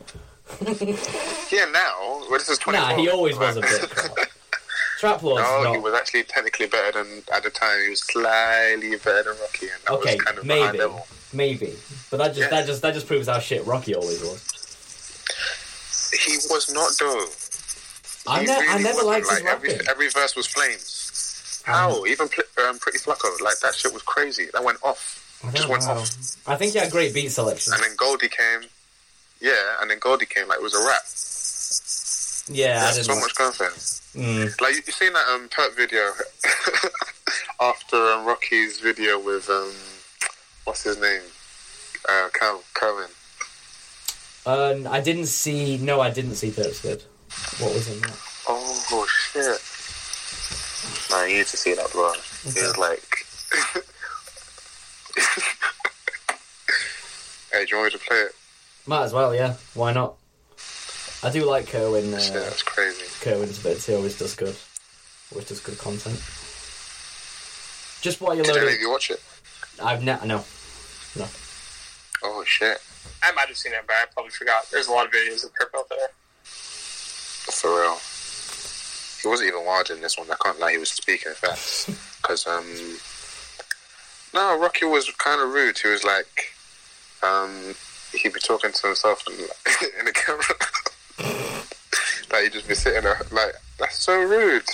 Yeah, 1.51 1.65
now, 1.71 1.95
well, 2.29 2.31
this 2.31 2.49
is 2.49 2.57
20. 2.59 2.77
Nah, 2.79 2.95
he 2.95 3.09
always 3.09 3.37
was 3.37 3.57
a 3.57 3.61
bit. 3.61 3.89
Trap 4.99 5.21
Lord's 5.23 5.43
No, 5.63 5.73
he 5.73 5.79
was 5.79 5.93
actually 5.93 6.23
technically 6.23 6.67
better 6.67 7.03
than 7.03 7.23
at 7.33 7.43
the 7.43 7.49
time. 7.49 7.77
He 7.83 7.89
was 7.89 8.01
slightly 8.03 8.91
better 8.97 9.23
than 9.33 9.41
Rocky, 9.41 9.67
and 9.67 9.81
that 9.87 9.91
Okay, 9.93 10.15
was 10.15 10.23
kind 10.23 10.37
of 10.37 10.45
maybe, 10.45 10.79
maybe, 11.33 11.73
but 12.11 12.17
that 12.17 12.27
just 12.29 12.39
Yeah. 12.39 12.49
that 12.49 12.65
just 12.67 12.81
that 12.83 12.93
just 12.93 13.07
proves 13.07 13.27
how 13.27 13.39
shit 13.39 13.65
Rocky 13.65 13.95
always 13.95 14.21
was. 14.21 14.41
He 16.25 16.35
was 16.49 16.71
not 16.73 16.91
though. 16.99 17.25
I, 18.27 18.43
ne- 18.45 18.67
I 18.69 18.77
never 18.81 19.03
liked 19.03 19.27
his 19.29 19.41
like 19.41 19.51
every 19.51 19.69
rapping. 19.69 19.87
every 19.87 20.09
verse 20.09 20.35
was 20.35 20.47
flames. 20.47 21.61
How? 21.65 22.05
Even 22.05 22.27
um, 22.67 22.77
Pretty 22.79 22.99
Flacko, 22.99 23.39
like 23.41 23.59
that 23.61 23.75
shit 23.75 23.91
was 23.93 24.01
crazy. 24.03 24.47
That 24.53 24.63
went 24.63 24.77
off, 24.83 25.39
I 25.43 25.51
just 25.51 25.63
don't 25.63 25.71
went 25.71 25.83
know. 25.85 25.91
off. 26.01 26.09
I 26.47 26.55
think 26.55 26.73
he 26.73 26.79
had 26.79 26.91
great 26.91 27.13
beat 27.13 27.29
selection. 27.29 27.73
and 27.73 27.83
then 27.83 27.91
Goldie 27.97 28.29
came. 28.29 28.69
Yeah, 29.41 29.77
and 29.81 29.89
then 29.89 29.99
Goldie 29.99 30.25
came. 30.25 30.47
Like 30.47 30.59
it 30.59 30.63
was 30.63 30.75
a 30.75 30.85
wrap. 30.85 31.01
Yeah, 32.47 32.85
I 32.85 32.91
didn't. 32.93 33.05
so 33.05 33.13
like- 33.13 33.21
much 33.21 33.35
confidence. 33.35 34.01
Mm. 34.15 34.61
Like 34.61 34.75
you, 34.75 34.81
you 34.85 34.93
seen 34.93 35.13
that 35.13 35.27
um 35.27 35.49
Purp 35.49 35.75
video 35.75 36.11
after 37.59 37.97
um, 37.97 38.25
Rocky's 38.25 38.79
video 38.79 39.19
with 39.19 39.49
um 39.49 39.73
what's 40.63 40.83
his 40.83 40.97
name 40.99 41.21
uh 42.07 42.29
Cal 42.39 42.63
Cohen. 42.73 43.09
Uh, 44.45 44.75
I 44.89 45.01
didn't 45.01 45.25
see. 45.25 45.77
No, 45.79 45.99
I 46.01 46.11
didn't 46.11 46.35
see 46.35 46.51
Purps 46.51 46.79
Good. 46.81 47.03
What 47.59 47.73
was 47.73 47.87
in 47.89 47.99
that? 48.01 48.15
Oh 48.47 49.05
shit! 49.09 49.59
Man, 51.11 51.29
you 51.29 51.37
need 51.37 51.47
to 51.47 51.57
see 51.57 51.73
that, 51.73 51.91
bro. 51.91 52.13
He 52.43 52.61
was 52.61 52.77
like, 52.77 53.25
"Hey, 57.51 57.65
do 57.65 57.75
you 57.75 57.81
want 57.81 57.93
me 57.93 57.99
to 57.99 58.05
play 58.05 58.17
it?" 58.17 58.35
Might 58.87 59.03
as 59.03 59.13
well, 59.13 59.33
yeah. 59.33 59.55
Why 59.73 59.93
not? 59.93 60.15
I 61.23 61.31
do 61.31 61.43
like 61.45 61.67
Kerwin. 61.67 62.11
Yeah, 62.11 62.17
Uh, 62.17 62.33
that's 62.33 62.61
crazy. 62.63 63.05
Kerwin's 63.21 63.57
bits. 63.59 63.85
He 63.87 63.95
always 63.95 64.17
does 64.17 64.35
good. 64.35 64.55
Always 65.31 65.47
does 65.47 65.59
good 65.59 65.77
content. 65.77 66.19
Just 68.01 68.21
while 68.21 68.35
you're 68.35 68.43
Did 68.43 68.51
any 68.57 68.61
loading, 68.65 68.75
of 68.75 68.81
you 68.81 68.89
watch 68.91 69.09
it? 69.09 69.21
I've 69.81 70.03
ne- 70.03 70.19
no. 70.27 70.45
Oh 72.23 72.43
shit, 72.45 72.77
I 73.23 73.31
might 73.33 73.47
have 73.47 73.57
seen 73.57 73.73
it, 73.73 73.79
but 73.87 73.93
I 73.93 74.05
probably 74.13 74.31
forgot. 74.31 74.65
There's 74.71 74.87
a 74.87 74.91
lot 74.91 75.05
of 75.05 75.11
videos 75.11 75.43
of 75.45 75.53
Purp 75.53 75.71
out 75.75 75.89
there. 75.89 76.07
for 76.43 77.69
real. 77.81 77.97
He 79.21 79.27
wasn't 79.27 79.49
even 79.49 79.65
wild 79.65 79.89
in 79.89 80.01
this 80.01 80.17
one. 80.17 80.27
I 80.31 80.35
can't 80.43 80.59
lie. 80.59 80.71
He 80.71 80.77
was 80.77 80.89
speaking 80.91 81.31
facts 81.33 81.85
because 82.21 82.45
um, 82.47 82.65
no, 84.33 84.59
Rocky 84.59 84.85
was 84.85 85.09
kind 85.17 85.41
of 85.41 85.49
rude. 85.49 85.77
He 85.77 85.87
was 85.87 86.03
like, 86.03 86.53
um, 87.23 87.75
he'd 88.17 88.33
be 88.33 88.39
talking 88.39 88.71
to 88.71 88.87
himself 88.87 89.23
in, 89.27 89.33
in 89.99 90.05
the 90.05 90.11
camera. 90.13 90.43
like 92.31 92.43
he'd 92.43 92.53
just 92.53 92.67
be 92.67 92.75
sitting 92.75 93.03
there 93.03 93.21
like 93.31 93.53
that's 93.79 93.99
so 93.99 94.17
rude. 94.21 94.65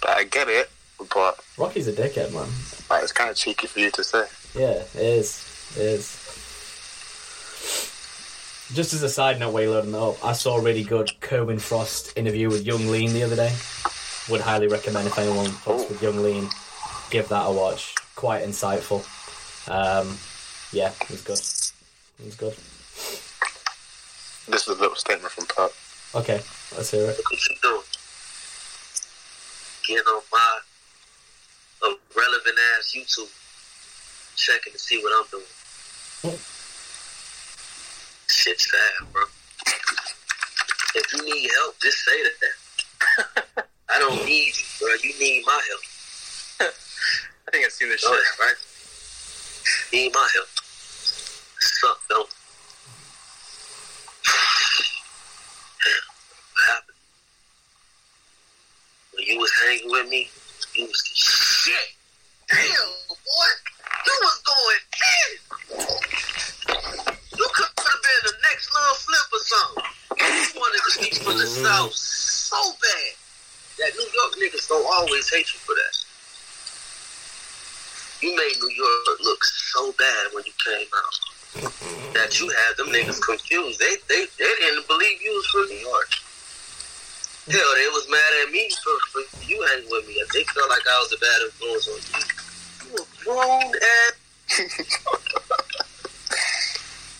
But 0.00 0.10
I 0.10 0.24
get 0.24 0.48
it, 0.48 0.70
but 1.12 1.38
Rocky's 1.58 1.88
a 1.88 1.92
dickhead, 1.92 2.32
man. 2.32 2.48
like, 2.88 3.02
it's 3.02 3.12
kind 3.12 3.30
of 3.30 3.36
cheeky 3.36 3.66
for 3.66 3.80
you 3.80 3.90
to 3.90 4.02
say. 4.04 4.24
Yeah, 4.54 4.82
it 4.94 4.96
is. 4.96 5.74
It 5.76 5.82
is. 5.82 6.16
Just 8.72 8.94
as 8.94 9.02
a 9.02 9.08
side 9.08 9.40
note, 9.40 9.58
you're 9.58 9.70
loading 9.70 9.92
that 9.92 10.00
up, 10.00 10.24
I 10.24 10.32
saw 10.32 10.56
a 10.56 10.62
really 10.62 10.84
good 10.84 11.10
Kerwin 11.20 11.58
Frost 11.58 12.16
interview 12.16 12.48
with 12.48 12.64
Yung 12.64 12.88
Lean 12.88 13.12
the 13.12 13.24
other 13.24 13.36
day. 13.36 13.52
Would 14.28 14.40
highly 14.40 14.68
recommend 14.68 15.08
if 15.08 15.18
anyone 15.18 15.46
fucks 15.46 15.88
with 15.88 16.00
Yung 16.02 16.22
Lean, 16.22 16.48
give 17.10 17.28
that 17.28 17.46
a 17.46 17.52
watch. 17.52 17.94
Quite 18.14 18.44
insightful. 18.44 19.00
Um, 19.68 20.16
yeah, 20.72 20.92
it 21.02 21.10
was 21.10 21.22
good. 21.22 21.79
It 22.20 22.26
was 22.26 22.36
good. 22.36 22.52
This 24.52 24.62
is 24.62 24.68
a 24.68 24.80
little 24.80 24.94
statement 24.96 25.32
from 25.32 25.46
Purp. 25.46 25.72
Okay, 26.14 26.40
let's 26.76 26.90
hear 26.90 27.04
it. 27.08 27.16
Look 27.16 27.30
what 27.30 27.48
you 27.48 27.56
doing. 27.62 27.82
Getting 29.86 30.04
on 30.04 30.22
my 30.32 30.58
irrelevant 31.82 32.58
ass 32.76 32.92
YouTube, 32.94 33.30
checking 34.36 34.72
to 34.72 34.78
see 34.78 34.98
what 35.02 35.12
I'm 35.16 35.24
doing. 35.30 35.50
Hmm. 36.22 36.36
Shit's 38.28 38.70
sad, 38.70 39.12
bro. 39.12 39.22
If 40.94 41.12
you 41.14 41.24
need 41.24 41.48
help, 41.56 41.80
just 41.80 41.98
say 42.04 42.22
that. 42.22 43.64
I 43.88 43.98
don't 43.98 44.24
need 44.26 44.52
you, 44.56 44.64
bro. 44.78 44.88
You 45.02 45.18
need 45.18 45.44
my 45.46 45.60
help. 45.68 46.70
I 47.48 47.50
think 47.50 47.64
I've 47.64 47.72
seen 47.72 47.88
this 47.88 48.04
Know 48.04 48.12
shit. 48.14 48.24
that, 48.38 48.44
right? 48.44 48.58
Need 49.92 50.12
my 50.12 50.28
help. 50.34 50.48
Suck, 51.80 51.96
don't. 52.10 52.28
it? 55.88 56.04
What 56.52 56.64
happened? 56.68 57.00
When 59.16 59.24
you 59.24 59.40
was 59.40 59.48
hanging 59.64 59.88
with 59.88 60.10
me, 60.10 60.28
you 60.76 60.84
was 60.84 61.00
the 61.00 61.14
shit. 61.16 61.96
Damn, 62.52 62.68
boy. 63.08 63.48
You 64.04 64.12
was 64.20 64.38
going 64.44 64.84
in. 64.92 65.32
You 67.32 67.48
could 67.48 67.72
have 67.80 68.00
been 68.04 68.22
the 68.28 68.36
next 68.44 68.68
Lil 68.76 68.94
Flip 69.00 69.28
or 69.32 69.40
something. 69.40 69.88
You 70.20 70.60
wanted 70.60 70.84
to 70.84 70.90
speak 71.00 71.16
from 71.16 71.38
the 71.38 71.48
mm-hmm. 71.48 71.64
South 71.64 71.94
so 71.94 72.60
bad 72.76 73.16
that 73.78 73.96
New 73.96 74.04
York 74.04 74.36
niggas 74.36 74.68
don't 74.68 74.84
always 74.84 75.32
hate 75.32 75.48
you 75.54 75.60
for 75.60 75.72
that. 75.72 75.96
You 78.20 78.36
made 78.36 78.60
New 78.60 78.68
York 78.68 79.18
look 79.24 79.42
so 79.44 79.92
bad 79.92 80.34
when 80.34 80.44
you 80.44 80.52
came 80.62 80.86
out 80.94 81.29
that 82.14 82.40
you 82.40 82.48
had 82.48 82.76
them 82.76 82.88
niggas 82.88 83.20
confused. 83.20 83.78
They 83.78 83.96
they 84.08 84.26
they 84.38 84.52
didn't 84.60 84.86
believe 84.86 85.22
you 85.22 85.32
was 85.34 85.46
from 85.46 85.68
New 85.68 85.82
York. 85.86 86.10
Hell, 87.50 87.74
they 87.74 87.88
was 87.88 88.06
mad 88.10 88.46
at 88.46 88.52
me 88.52 88.70
for, 88.84 89.22
for 89.24 89.46
you 89.46 89.60
hanging 89.68 89.90
with 89.90 90.06
me. 90.06 90.22
They 90.32 90.44
felt 90.44 90.68
like 90.68 90.86
I 90.86 90.98
was 91.00 91.12
a 91.12 91.18
bad 91.18 91.40
influence 91.46 91.88
on 91.88 91.98
you. 92.12 92.24
You 92.90 92.96
a 92.96 93.06
grown 93.24 93.72
ass. 93.76 95.06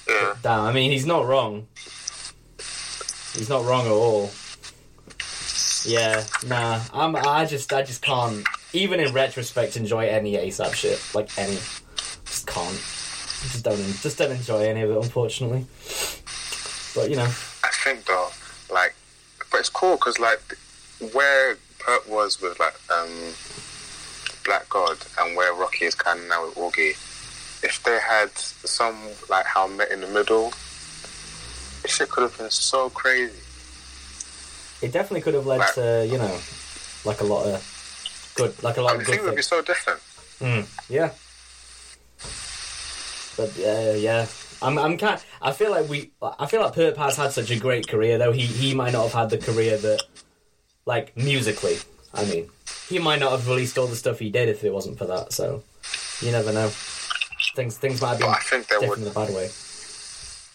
Yeah. 0.08 0.34
Damn, 0.42 0.60
I 0.62 0.72
mean, 0.72 0.90
he's 0.90 1.06
not 1.06 1.26
wrong. 1.26 1.68
He's 2.58 3.48
not 3.48 3.64
wrong 3.64 3.86
at 3.86 3.92
all. 3.92 4.30
Yeah, 5.84 6.24
nah. 6.46 6.80
I'm. 6.92 7.14
I 7.14 7.44
just. 7.46 7.72
I 7.72 7.82
just 7.82 8.02
can't. 8.02 8.44
Even 8.72 8.98
in 8.98 9.12
retrospect, 9.12 9.76
enjoy 9.76 10.08
any 10.08 10.34
ASAP 10.34 10.74
shit. 10.74 11.00
Like 11.14 11.36
any. 11.38 11.58
Just 12.24 12.46
can't. 12.46 12.99
Just 13.42 13.64
don't. 13.64 13.76
Just 14.02 14.18
don't 14.18 14.30
enjoy 14.32 14.68
any 14.68 14.82
of 14.82 14.90
it, 14.90 14.96
unfortunately. 14.96 15.66
But 16.94 17.10
you 17.10 17.16
know. 17.16 17.24
I 17.64 17.70
think 17.84 18.04
though, 18.04 18.28
like, 18.72 18.94
but 19.50 19.60
it's 19.60 19.68
cool 19.68 19.96
because 19.96 20.18
like 20.18 20.40
where 21.12 21.56
Purp 21.78 22.08
was 22.08 22.40
with 22.42 22.58
like 22.60 22.74
um 22.90 23.32
Black 24.44 24.68
God 24.68 24.98
and 25.18 25.36
where 25.36 25.52
Rocky 25.54 25.84
is 25.86 25.94
kind 25.94 26.18
of 26.20 26.26
now 26.28 26.46
with 26.46 26.54
Augie, 26.56 26.90
if 27.64 27.82
they 27.84 27.98
had 28.00 28.30
some 28.36 28.96
like 29.28 29.46
how 29.46 29.66
met 29.66 29.90
in 29.90 30.00
the 30.00 30.06
middle, 30.08 30.50
this 31.82 31.92
shit 31.96 32.10
could 32.10 32.22
have 32.22 32.36
been 32.36 32.50
so 32.50 32.90
crazy. 32.90 33.32
It 34.82 34.92
definitely 34.92 35.20
could 35.22 35.34
have 35.34 35.46
led 35.46 35.60
Right. 35.60 35.74
to 35.74 36.06
you 36.10 36.18
know, 36.18 36.38
like 37.04 37.20
a 37.20 37.24
lot 37.24 37.46
of 37.46 38.32
good, 38.34 38.62
like 38.62 38.76
a 38.76 38.82
lot 38.82 38.92
I 38.92 38.94
of 38.96 39.04
good 39.04 39.12
things 39.14 39.24
would 39.26 39.36
be 39.36 39.42
so 39.42 39.62
different. 39.62 40.00
Mm, 40.40 40.66
yeah. 40.88 41.10
But 43.40 43.58
uh, 43.58 43.92
yeah, 43.96 44.26
I'm. 44.60 44.76
I'm 44.78 44.98
kind. 44.98 45.18
I 45.40 45.52
feel 45.52 45.70
like 45.70 45.88
we. 45.88 46.10
I 46.38 46.44
feel 46.44 46.60
like 46.60 46.74
Purp 46.74 46.96
has 46.98 47.16
had 47.16 47.32
such 47.32 47.50
a 47.50 47.58
great 47.58 47.88
career, 47.88 48.18
though. 48.18 48.32
He 48.32 48.42
he 48.42 48.74
might 48.74 48.92
not 48.92 49.04
have 49.04 49.14
had 49.14 49.30
the 49.30 49.38
career 49.38 49.78
that, 49.78 50.02
like 50.84 51.16
musically. 51.16 51.78
I 52.12 52.26
mean, 52.26 52.50
he 52.88 52.98
might 52.98 53.18
not 53.20 53.30
have 53.32 53.48
released 53.48 53.78
all 53.78 53.86
the 53.86 53.96
stuff 53.96 54.18
he 54.18 54.28
did 54.28 54.50
if 54.50 54.62
it 54.62 54.74
wasn't 54.74 54.98
for 54.98 55.06
that. 55.06 55.32
So, 55.32 55.62
you 56.20 56.32
never 56.32 56.52
know. 56.52 56.68
Things 57.56 57.78
things 57.78 58.02
might 58.02 58.18
be. 58.18 58.24
But 58.24 58.36
I 58.36 58.40
think 58.40 58.66
there 58.66 58.78
different 58.80 59.04
would 59.04 59.16
in 59.16 59.22
a 59.22 59.26
bad 59.26 59.34
way. 59.34 59.48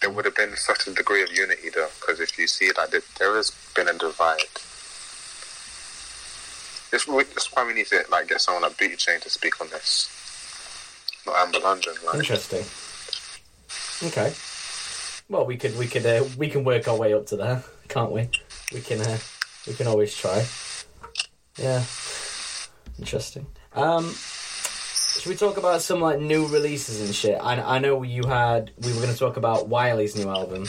there 0.02 0.12
would 0.12 0.26
have 0.26 0.36
been 0.36 0.56
such 0.56 0.86
a 0.86 0.94
degree 0.94 1.24
of 1.24 1.32
unity 1.34 1.70
though, 1.74 1.90
because 2.00 2.20
if 2.20 2.38
you 2.38 2.46
see 2.48 2.70
like 2.78 2.92
there- 2.92 3.02
there 3.18 3.36
has 3.36 3.50
been 3.76 3.88
a 3.88 3.94
divide. 3.94 4.46
This 6.92 7.06
that's 7.34 7.52
why 7.52 7.66
we 7.66 7.74
need 7.74 7.88
to 7.88 8.04
like 8.12 8.28
get 8.28 8.42
someone 8.42 8.62
like 8.62 8.78
Beauty 8.78 8.96
Chain 8.96 9.20
to 9.22 9.30
speak 9.32 9.60
on 9.60 9.70
this. 9.70 10.08
Not 11.26 11.36
Amber 11.38 11.60
London, 11.60 11.94
like. 12.06 12.16
Interesting. 12.16 12.66
Okay. 14.08 14.34
Well, 15.30 15.46
we 15.46 15.58
could 15.58 15.78
we 15.78 15.88
could 15.88 16.06
uh, 16.06 16.24
we 16.38 16.50
can 16.50 16.64
work 16.64 16.88
our 16.88 16.96
way 16.96 17.14
up 17.14 17.26
to 17.28 17.36
there, 17.38 17.64
can't 17.88 18.12
we? 18.12 18.30
We 18.74 18.82
can 18.82 19.02
uh, 19.02 19.18
we 19.68 19.74
can 19.74 19.88
always 19.88 20.16
try. 20.16 20.46
Yeah. 21.58 21.84
Interesting. 23.00 23.48
Um, 23.74 24.14
should 24.14 25.30
we 25.30 25.36
talk 25.36 25.58
about 25.58 25.82
some 25.82 26.00
like 26.02 26.20
new 26.20 26.46
releases 26.48 27.02
and 27.02 27.14
shit? 27.16 27.40
I 27.42 27.60
I 27.60 27.80
know 27.80 28.04
you 28.04 28.24
had 28.28 28.72
we 28.82 28.94
were 28.94 29.00
going 29.02 29.12
to 29.14 29.18
talk 29.18 29.38
about 29.38 29.68
Wiley's 29.68 30.16
new 30.16 30.30
album. 30.30 30.68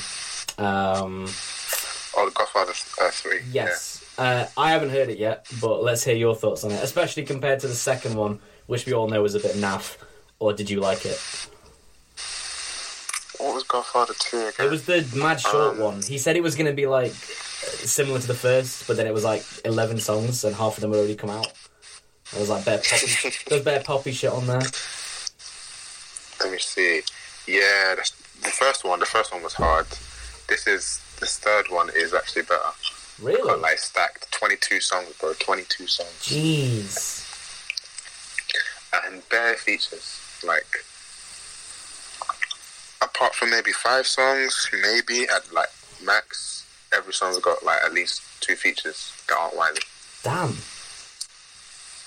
Um, 0.59 1.27
Oh, 2.19 2.25
the 2.25 2.31
Godfather 2.35 2.73
uh, 3.03 3.11
three. 3.11 3.41
yes. 3.53 4.03
Uh, 4.17 4.47
I 4.57 4.71
haven't 4.71 4.89
heard 4.89 5.11
it 5.11 5.19
yet, 5.19 5.47
but 5.61 5.83
let's 5.83 6.03
hear 6.03 6.15
your 6.15 6.35
thoughts 6.35 6.65
on 6.65 6.71
it, 6.73 6.83
especially 6.83 7.25
compared 7.25 7.61
to 7.61 7.69
the 7.69 7.75
second 7.75 8.15
one, 8.17 8.39
which 8.65 8.87
we 8.87 8.95
all 8.95 9.07
know 9.07 9.21
was 9.21 9.35
a 9.35 9.41
bit 9.41 9.55
naff. 9.57 9.99
Or 10.39 10.53
did 10.53 10.69
you 10.71 10.81
like 10.81 11.05
it? 11.07 11.19
What 13.39 13.55
was 13.55 13.65
Godfather 13.65 14.15
two 14.19 14.39
again? 14.39 14.67
It 14.67 14.71
was 14.71 14.87
the 14.87 15.07
mad 15.17 15.41
short 15.41 15.75
Um, 15.77 15.79
one. 15.81 16.03
He 16.03 16.19
said 16.19 16.37
it 16.37 16.43
was 16.43 16.55
going 16.55 16.67
to 16.67 16.73
be 16.73 16.87
like 16.87 17.13
similar 17.13 18.19
to 18.19 18.27
the 18.27 18.35
first, 18.35 18.87
but 18.87 18.97
then 18.97 19.07
it 19.07 19.13
was 19.15 19.25
like 19.25 19.45
eleven 19.65 19.99
songs, 19.99 20.45
and 20.45 20.55
half 20.57 20.77
of 20.77 20.81
them 20.81 20.91
had 20.93 20.99
already 20.99 21.17
come 21.17 21.31
out. 21.31 21.53
There 22.33 22.41
was 22.41 22.49
like 22.51 22.65
bare 22.65 22.79
poppy, 22.79 23.31
there 23.49 23.59
was 23.59 23.65
bare 23.65 23.83
poppy 23.83 24.13
shit 24.13 24.31
on 24.31 24.47
there. 24.47 24.61
Let 26.41 26.53
me 26.53 26.59
see. 26.59 27.03
Yeah, 27.47 27.95
that's, 27.97 28.11
the 28.43 28.51
first 28.51 28.85
one. 28.85 29.01
The 29.01 29.07
first 29.07 29.33
one 29.33 29.43
was 29.43 29.55
hard. 29.55 29.87
This 30.49 30.67
is 30.67 31.01
this 31.21 31.39
third 31.39 31.67
one 31.71 31.91
is 31.95 32.13
actually 32.15 32.43
better. 32.43 32.61
Really? 33.21 33.43
Got 33.43 33.61
like 33.61 33.79
stacked 33.79 34.31
twenty 34.33 34.57
two 34.61 34.81
songs, 34.81 35.13
bro. 35.21 35.33
Twenty 35.39 35.65
two 35.69 35.87
songs 35.87 36.11
Jeez. 36.23 37.23
and 39.07 39.27
bare 39.29 39.55
features. 39.55 40.21
Like 40.45 40.85
apart 43.03 43.35
from 43.35 43.51
maybe 43.51 43.73
five 43.73 44.07
songs, 44.07 44.69
maybe 44.83 45.27
at 45.29 45.53
like 45.53 45.69
max, 46.05 46.67
every 46.93 47.13
song's 47.13 47.39
got 47.39 47.63
like 47.65 47.83
at 47.85 47.93
least 47.93 48.23
two 48.41 48.55
features 48.55 49.13
that 49.29 49.37
aren't 49.37 49.57
Wiley. 49.57 49.81
Damn. 50.23 50.57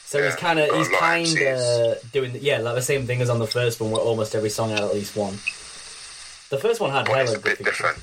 So 0.05 0.23
he's 0.23 0.35
kind 0.35 0.57
of 0.59 0.75
he's 0.75 0.89
kind 0.89 1.27
of 1.27 2.11
doing 2.11 2.33
the, 2.33 2.39
yeah 2.39 2.57
like 2.57 2.73
the 2.73 2.81
same 2.81 3.05
thing 3.05 3.21
as 3.21 3.29
on 3.29 3.37
the 3.37 3.47
first 3.47 3.79
one, 3.79 3.91
where 3.91 4.01
almost 4.01 4.33
every 4.33 4.49
song 4.49 4.71
had 4.71 4.79
at 4.79 4.93
least 4.93 5.15
one. 5.15 5.33
The 6.49 6.57
first 6.57 6.81
one 6.81 6.89
had 6.89 7.07
it's 7.07 7.15
hella 7.15 7.35
a 7.35 7.39
bit 7.39 7.63
different. 7.63 7.99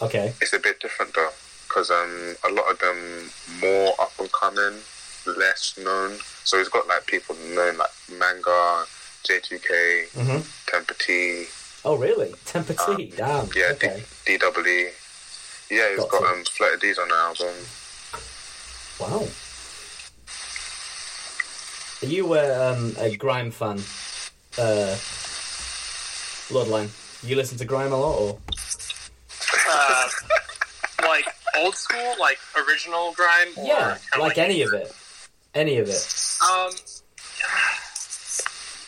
Okay. 0.00 0.32
It's 0.40 0.54
a 0.54 0.58
bit 0.58 0.80
different 0.80 1.14
though, 1.14 1.30
because 1.68 1.90
um, 1.90 2.34
a 2.48 2.52
lot 2.52 2.70
of 2.70 2.78
them 2.78 3.30
more 3.60 3.94
up 4.00 4.12
and 4.18 4.32
coming, 4.32 4.80
less 5.26 5.78
known. 5.78 6.16
So 6.44 6.58
he's 6.58 6.70
got 6.70 6.88
like 6.88 7.06
people 7.06 7.36
known 7.54 7.76
like 7.76 7.90
Manga, 8.18 8.86
J2K, 9.24 10.08
Mhm. 10.14 10.44
Temper 10.66 10.94
T, 10.94 11.46
Oh 11.84 11.96
really? 11.96 12.32
Temper 12.46 12.74
T. 12.74 13.12
Damn. 13.16 13.48
yeah, 13.54 13.72
Okay. 13.72 14.02
D- 14.24 14.38
DWE. 14.38 14.90
Yeah, 15.70 15.90
he's 15.90 15.98
Got 15.98 16.10
got, 16.10 16.20
to. 16.20 16.26
um, 16.26 16.44
Flirta 16.44 16.80
D's 16.80 16.98
on 16.98 17.08
the 17.08 17.14
album. 17.14 17.54
Wow. 19.00 19.28
Are 22.02 22.06
you 22.06 22.32
uh, 22.34 22.74
um, 22.76 22.94
a 22.98 23.16
grime 23.16 23.50
fan? 23.50 23.78
Uh, 24.58 24.94
Bloodline. 26.52 26.90
You 27.26 27.36
listen 27.36 27.56
to 27.58 27.64
grime 27.64 27.92
a 27.92 27.96
lot, 27.98 28.18
or 28.18 28.38
Uh, 29.68 30.08
like 31.02 31.26
old 31.56 31.74
school, 31.76 32.14
like 32.20 32.38
original 32.68 33.12
grime. 33.14 33.48
yeah, 33.56 33.96
kinda 34.12 34.26
like 34.26 34.36
any 34.38 34.60
of 34.62 34.72
it, 34.74 34.94
any 35.54 35.78
of 35.78 35.88
it. 35.88 36.06
Um, 36.42 36.70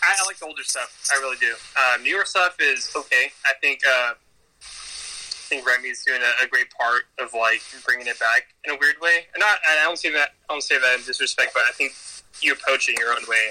I, 0.07 0.15
I 0.23 0.27
like 0.27 0.39
the 0.39 0.47
older 0.47 0.63
stuff. 0.63 0.89
I 1.15 1.19
really 1.19 1.37
do. 1.39 1.55
Uh, 1.77 1.97
newer 2.03 2.25
stuff 2.25 2.57
is 2.61 2.91
okay. 2.97 3.31
I 3.45 3.53
think 3.61 3.81
uh, 3.87 4.13
I 4.15 5.49
think 5.49 5.67
Remy's 5.67 6.05
doing 6.05 6.21
a, 6.23 6.45
a 6.45 6.49
great 6.49 6.71
part 6.71 7.03
of 7.21 7.33
like 7.35 7.61
bringing 7.85 8.07
it 8.07 8.19
back 8.19 8.47
in 8.65 8.75
a 8.75 8.79
weird 8.81 8.97
way. 9.01 9.27
And 9.35 9.41
not, 9.41 9.59
I 9.69 9.83
don't 9.85 9.99
say 9.99 10.11
that. 10.13 10.31
I 10.49 10.53
don't 10.55 10.63
say 10.63 10.79
that 10.79 10.99
in 10.99 11.05
disrespect, 11.05 11.53
but 11.55 11.63
I 11.69 11.73
think 11.73 11.93
you 12.41 12.53
approach 12.53 12.89
it 12.89 12.93
in 12.93 12.99
your 12.99 13.11
own 13.13 13.23
way, 13.29 13.49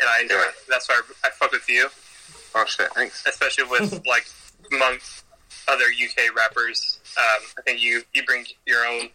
and 0.00 0.08
I 0.08 0.22
enjoy 0.22 0.36
Yeah. 0.36 0.48
it. 0.48 0.54
That's 0.68 0.88
why 0.88 1.00
I, 1.24 1.28
I 1.28 1.30
fuck 1.30 1.52
with 1.52 1.68
you, 1.68 1.88
Oh 2.54 2.64
shit, 2.66 2.90
thanks. 2.94 3.24
especially 3.26 3.64
with 3.64 4.04
like 4.06 4.26
among 4.72 4.98
other 5.68 5.84
UK 5.86 6.34
rappers. 6.36 7.00
Um, 7.18 7.42
I 7.58 7.62
think 7.62 7.80
you 7.82 8.02
you 8.14 8.24
bring 8.24 8.44
your 8.66 8.84
own 8.86 9.08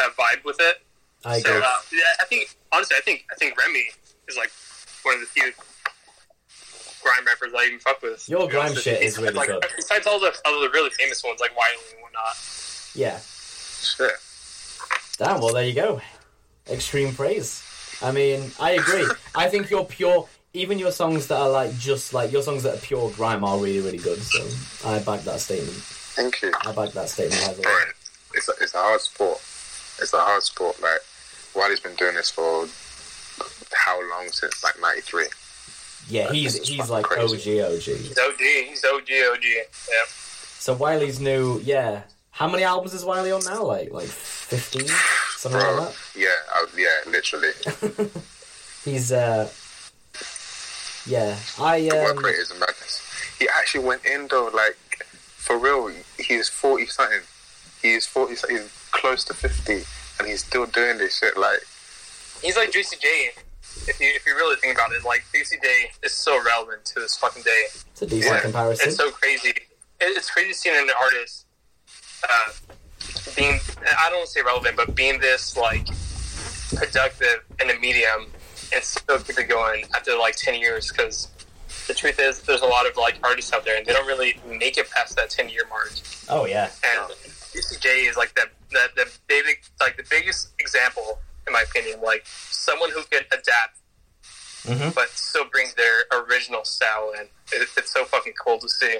uh, 0.00 0.08
vibe 0.18 0.44
with 0.44 0.56
it. 0.60 0.82
I 1.24 1.38
So 1.38 1.50
agree. 1.50 1.62
uh, 1.62 1.70
yeah, 1.92 2.00
I 2.20 2.24
think 2.24 2.56
honestly, 2.72 2.96
I 2.96 3.00
think 3.00 3.24
I 3.30 3.34
think 3.36 3.56
Remy 3.58 3.84
is 4.28 4.36
like 4.36 4.50
one 5.04 5.14
of 5.14 5.20
the 5.20 5.26
few 5.26 5.52
grime 7.02 7.24
rappers 7.26 7.52
I 7.56 7.66
even 7.66 7.78
fuck 7.80 8.02
with. 8.02 8.28
Your 8.28 8.48
grime 8.48 8.70
honest 8.70 8.84
shit 8.84 9.00
you. 9.00 9.06
is 9.06 9.18
really 9.18 9.34
like, 9.34 9.48
good. 9.48 9.64
Besides 9.76 10.06
all 10.06 10.20
the 10.20 10.34
all 10.46 10.60
the 10.60 10.70
really 10.70 10.90
famous 10.90 11.22
ones 11.22 11.40
like 11.40 11.56
Wiley 11.56 11.76
and 11.92 12.02
whatnot. 12.02 12.92
Yeah. 12.94 13.18
Shit. 13.18 14.12
Damn. 15.18 15.40
Well, 15.40 15.52
there 15.52 15.64
you 15.64 15.74
go. 15.74 16.00
Extreme 16.70 17.14
praise. 17.14 17.62
I 18.02 18.12
mean, 18.12 18.50
I 18.60 18.72
agree. 18.72 19.06
I 19.34 19.48
think 19.48 19.70
your 19.70 19.86
pure, 19.86 20.28
even 20.52 20.78
your 20.78 20.92
songs 20.92 21.26
that 21.28 21.38
are 21.38 21.48
like 21.48 21.76
just 21.78 22.14
like 22.14 22.32
your 22.32 22.42
songs 22.42 22.62
that 22.62 22.74
are 22.74 22.80
pure 22.80 23.10
grime 23.10 23.44
are 23.44 23.58
really, 23.58 23.80
really 23.80 23.98
good. 23.98 24.18
So 24.20 24.88
I 24.88 24.98
back 25.00 25.20
that 25.22 25.40
statement. 25.40 25.76
Thank 26.14 26.42
you. 26.42 26.52
I 26.64 26.72
back 26.72 26.92
that 26.92 27.08
statement 27.08 27.40
heavily. 27.42 27.62
Bro, 27.62 27.72
it's 28.34 28.48
a, 28.48 28.52
it's 28.60 28.74
a 28.74 28.78
hard 28.78 29.00
sport. 29.00 29.38
It's 30.00 30.12
a 30.12 30.20
hard 30.20 30.42
sport. 30.42 30.80
Like, 30.82 31.00
Wiley's 31.54 31.80
been 31.80 31.94
doing 31.94 32.14
this 32.14 32.30
for 32.30 32.66
how 33.76 33.98
long? 34.10 34.28
Since 34.28 34.62
like 34.64 34.80
'93. 34.80 35.26
Yeah, 36.08 36.32
he's 36.32 36.66
he's 36.68 36.90
like 36.90 37.04
crazy. 37.04 37.60
OG, 37.62 37.72
OG. 37.72 37.82
He's 37.82 38.18
OG. 38.18 38.38
He's 38.38 38.84
OG. 38.84 39.08
OG. 39.32 39.44
Yeah. 39.44 40.04
So 40.08 40.74
Wiley's 40.74 41.20
new, 41.20 41.60
yeah. 41.60 42.02
How 42.30 42.48
many 42.48 42.64
albums 42.64 42.94
is 42.94 43.04
Wiley 43.04 43.30
on 43.32 43.42
now? 43.44 43.62
Like 43.64 43.92
like 43.92 44.06
fifteen, 44.08 44.86
something 45.36 45.60
Bro, 45.60 45.74
like 45.76 45.88
that. 45.90 45.96
yeah, 46.16 46.28
I, 46.54 46.66
yeah, 46.76 47.10
literally. 47.10 47.50
He's 48.84 49.12
uh, 49.12 49.48
yeah. 51.06 51.36
I 51.60 51.80
The 51.80 51.94
work 51.96 52.16
um, 52.18 52.24
rate 52.24 52.36
is 52.36 52.52
madness. 52.58 53.34
He 53.38 53.48
actually 53.48 53.84
went 53.84 54.04
in 54.06 54.28
though, 54.28 54.50
like 54.54 54.76
for 55.36 55.58
real. 55.58 55.92
He's 56.18 56.48
forty 56.48 56.86
something. 56.86 57.20
He's 57.82 58.06
forty. 58.06 58.34
something. 58.36 58.58
He's 58.58 58.88
close 58.92 59.24
to 59.24 59.34
fifty, 59.34 59.82
and 60.18 60.28
he's 60.28 60.44
still 60.44 60.66
doing 60.66 60.98
this 60.98 61.18
shit. 61.18 61.36
Like, 61.36 61.60
He's 62.42 62.56
like 62.56 62.72
Juicy 62.72 62.96
J. 63.00 63.30
If 63.88 63.98
you 64.00 64.08
if 64.14 64.24
you 64.26 64.34
really 64.36 64.56
think 64.56 64.74
about 64.76 64.92
it, 64.92 65.04
like 65.04 65.24
Juicy 65.34 65.56
J 65.62 65.90
is 66.02 66.12
so 66.12 66.42
relevant 66.44 66.84
to 66.86 67.00
this 67.00 67.16
fucking 67.16 67.42
day. 67.42 67.64
it's 67.90 68.02
a 68.02 68.06
decent 68.06 68.34
Yeah, 68.34 68.40
comparison. 68.40 68.88
It's 68.88 68.96
so 68.96 69.10
crazy. 69.10 69.48
It- 69.50 69.68
It's 70.00 70.30
crazy 70.30 70.52
seeing 70.52 70.76
an 70.76 70.90
artist 71.00 71.46
uh, 72.28 72.52
being 73.36 73.58
I 73.98 74.08
don't 74.08 74.18
want 74.18 74.26
to 74.26 74.32
say 74.32 74.42
relevant, 74.42 74.76
but 74.76 74.94
being 74.94 75.18
this 75.20 75.56
like 75.56 75.86
productive 76.74 77.44
in 77.60 77.70
a 77.70 77.78
medium 77.78 78.26
and 78.74 78.82
still 78.82 79.18
keep 79.18 79.38
it 79.38 79.48
going 79.48 79.84
after 79.94 80.16
like 80.16 80.36
ten 80.36 80.54
years. 80.54 80.90
Because 80.90 81.28
the 81.88 81.94
truth 81.94 82.18
is, 82.18 82.40
there's 82.42 82.62
a 82.62 82.66
lot 82.66 82.86
of 82.86 82.96
like 82.96 83.18
artists 83.22 83.52
out 83.52 83.64
there, 83.64 83.76
and 83.76 83.86
they 83.86 83.92
don't 83.92 84.06
really 84.06 84.38
make 84.46 84.76
it 84.78 84.90
past 84.90 85.16
that 85.16 85.30
ten 85.30 85.48
year 85.48 85.62
mark. 85.68 85.92
oh 86.28 86.46
yeah, 86.46 86.70
And 86.84 87.12
Juicy 87.52 87.76
J 87.80 87.88
is 88.06 88.16
like 88.16 88.34
the 88.34 88.46
the 88.70 88.88
the 88.96 89.10
big 89.26 89.44
like 89.80 89.96
the 89.96 90.04
biggest 90.08 90.50
example, 90.58 91.18
in 91.52 91.60
my 91.60 91.62
opinion, 91.62 92.00
like 92.02 92.24
someone 92.26 92.90
who 92.90 93.02
can 93.10 93.22
adapt. 93.30 93.78
Mhm. 94.64 94.94
But 94.94 95.08
still 95.10 95.44
brings 95.46 95.74
their 95.74 96.04
original 96.12 96.64
style 96.64 97.12
in. 97.18 97.22
It, 97.52 97.68
it's 97.76 97.92
so 97.92 98.04
fucking 98.04 98.34
cool 98.44 98.58
to 98.60 98.68
see. 98.68 98.98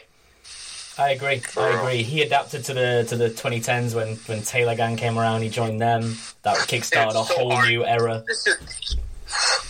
I 0.98 1.10
agree. 1.12 1.40
I 1.56 1.68
agree. 1.80 2.02
He 2.02 2.20
adapted 2.22 2.64
to 2.64 2.74
the 2.74 3.06
to 3.08 3.16
the 3.16 3.30
2010s 3.30 3.94
when 3.94 4.16
when 4.26 4.42
Taylor 4.42 4.74
Gang 4.74 4.96
came 4.96 5.18
around. 5.18 5.42
He 5.42 5.48
joined 5.48 5.80
them. 5.80 6.18
That 6.42 6.56
kickstarted 6.68 7.14
a 7.14 7.22
whole 7.22 7.52
hard. 7.52 7.68
new 7.68 7.84
era. 7.86 8.24
This 8.26 8.42
dude, 8.44 8.58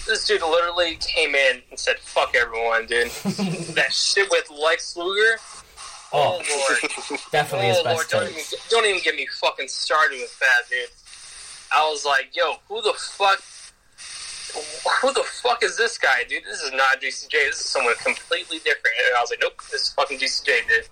this 0.08 0.26
dude 0.26 0.40
literally 0.40 0.96
came 0.96 1.34
in 1.34 1.62
and 1.70 1.78
said, 1.78 1.98
"Fuck 2.00 2.34
everyone, 2.34 2.86
dude." 2.86 3.10
that 3.76 3.92
shit 3.92 4.28
with 4.30 4.50
Lex 4.50 4.96
Luger. 4.96 5.38
Oh, 6.14 6.40
Oh, 6.44 6.76
lord, 7.10 7.18
definitely 7.30 7.68
his 7.68 7.78
oh 7.78 7.84
best 7.84 7.96
lord, 7.96 8.08
don't 8.10 8.30
even, 8.30 8.42
don't 8.68 8.84
even 8.84 9.00
get 9.02 9.14
me 9.14 9.26
fucking 9.40 9.68
started 9.68 10.20
with 10.20 10.38
that, 10.40 10.68
dude. 10.68 10.88
I 11.74 11.88
was 11.90 12.04
like, 12.04 12.34
"Yo, 12.34 12.56
who 12.68 12.82
the 12.82 12.94
fuck?" 12.94 13.42
Who 15.00 15.12
the 15.14 15.22
fuck 15.22 15.62
is 15.62 15.78
this 15.78 15.96
guy, 15.96 16.24
dude? 16.28 16.44
This 16.44 16.60
is 16.60 16.72
not 16.72 17.00
Juicy 17.00 17.26
J. 17.28 17.46
This 17.46 17.60
is 17.60 17.66
someone 17.66 17.94
completely 18.04 18.58
different. 18.58 18.94
And 19.06 19.16
I 19.16 19.20
was 19.22 19.30
like, 19.30 19.38
nope, 19.40 19.54
this 19.70 19.80
is 19.80 19.92
fucking 19.94 20.18
Juicy 20.18 20.44
J, 20.44 20.60
dude. 20.68 20.88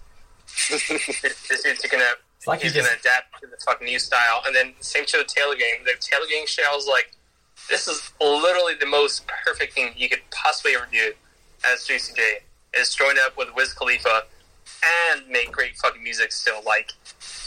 this 0.71 0.89
this 1.49 1.63
dude's 1.63 1.87
gonna 1.87 2.05
It's 2.39 2.47
like 2.47 2.63
he's 2.63 2.73
he 2.73 2.79
just 2.79 2.89
gonna 2.89 2.99
adapt 2.99 3.39
to 3.43 3.47
the 3.47 3.59
fucking 3.67 3.87
new 3.87 3.99
style. 3.99 4.43
And 4.47 4.57
then 4.57 4.73
same 4.81 5.05
shit 5.07 5.21
with 5.21 5.27
Taylor 5.27 5.57
Gang. 5.57 5.85
The 5.85 5.93
Taylor 6.01 6.25
Gang 6.31 6.47
shit, 6.47 6.65
I 6.67 6.75
was 6.75 6.87
like, 6.87 7.13
this 7.69 7.87
is 7.87 8.13
literally 8.19 8.75
the 8.81 8.87
most 8.87 9.27
perfect 9.45 9.75
thing 9.75 9.93
you 9.95 10.09
could 10.09 10.23
possibly 10.31 10.75
ever 10.75 10.89
do 10.91 11.13
as 11.71 11.85
Juicy 11.85 12.15
J 12.15 12.39
is 12.79 12.95
join 12.95 13.17
up 13.19 13.37
with 13.37 13.49
Wiz 13.55 13.73
Khalifa 13.75 14.23
and 15.13 15.29
make 15.29 15.53
great 15.53 15.77
fucking 15.77 16.03
music 16.03 16.33
still. 16.33 16.63
Like 16.65 16.93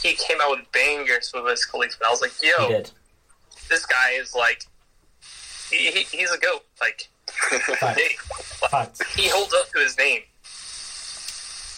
he 0.02 0.14
came 0.14 0.38
out 0.40 0.50
with 0.50 0.70
bangers 0.72 1.32
with 1.34 1.44
Wiz 1.44 1.64
Khalifa. 1.64 1.96
And 2.00 2.06
I 2.06 2.10
was 2.10 2.20
like, 2.20 2.32
he 2.40 2.52
yo, 2.56 2.68
did. 2.68 2.90
This 3.68 3.86
guy 3.86 4.12
is 4.12 4.34
like 4.34 4.64
he, 5.70 5.90
he, 5.90 6.02
he's 6.16 6.30
a 6.30 6.38
goat. 6.38 6.64
Like 6.80 7.08
Fact. 7.26 8.00
Fact. 8.70 9.02
he 9.16 9.28
holds 9.28 9.52
up 9.54 9.68
to 9.70 9.78
his 9.78 9.96
name. 9.98 10.22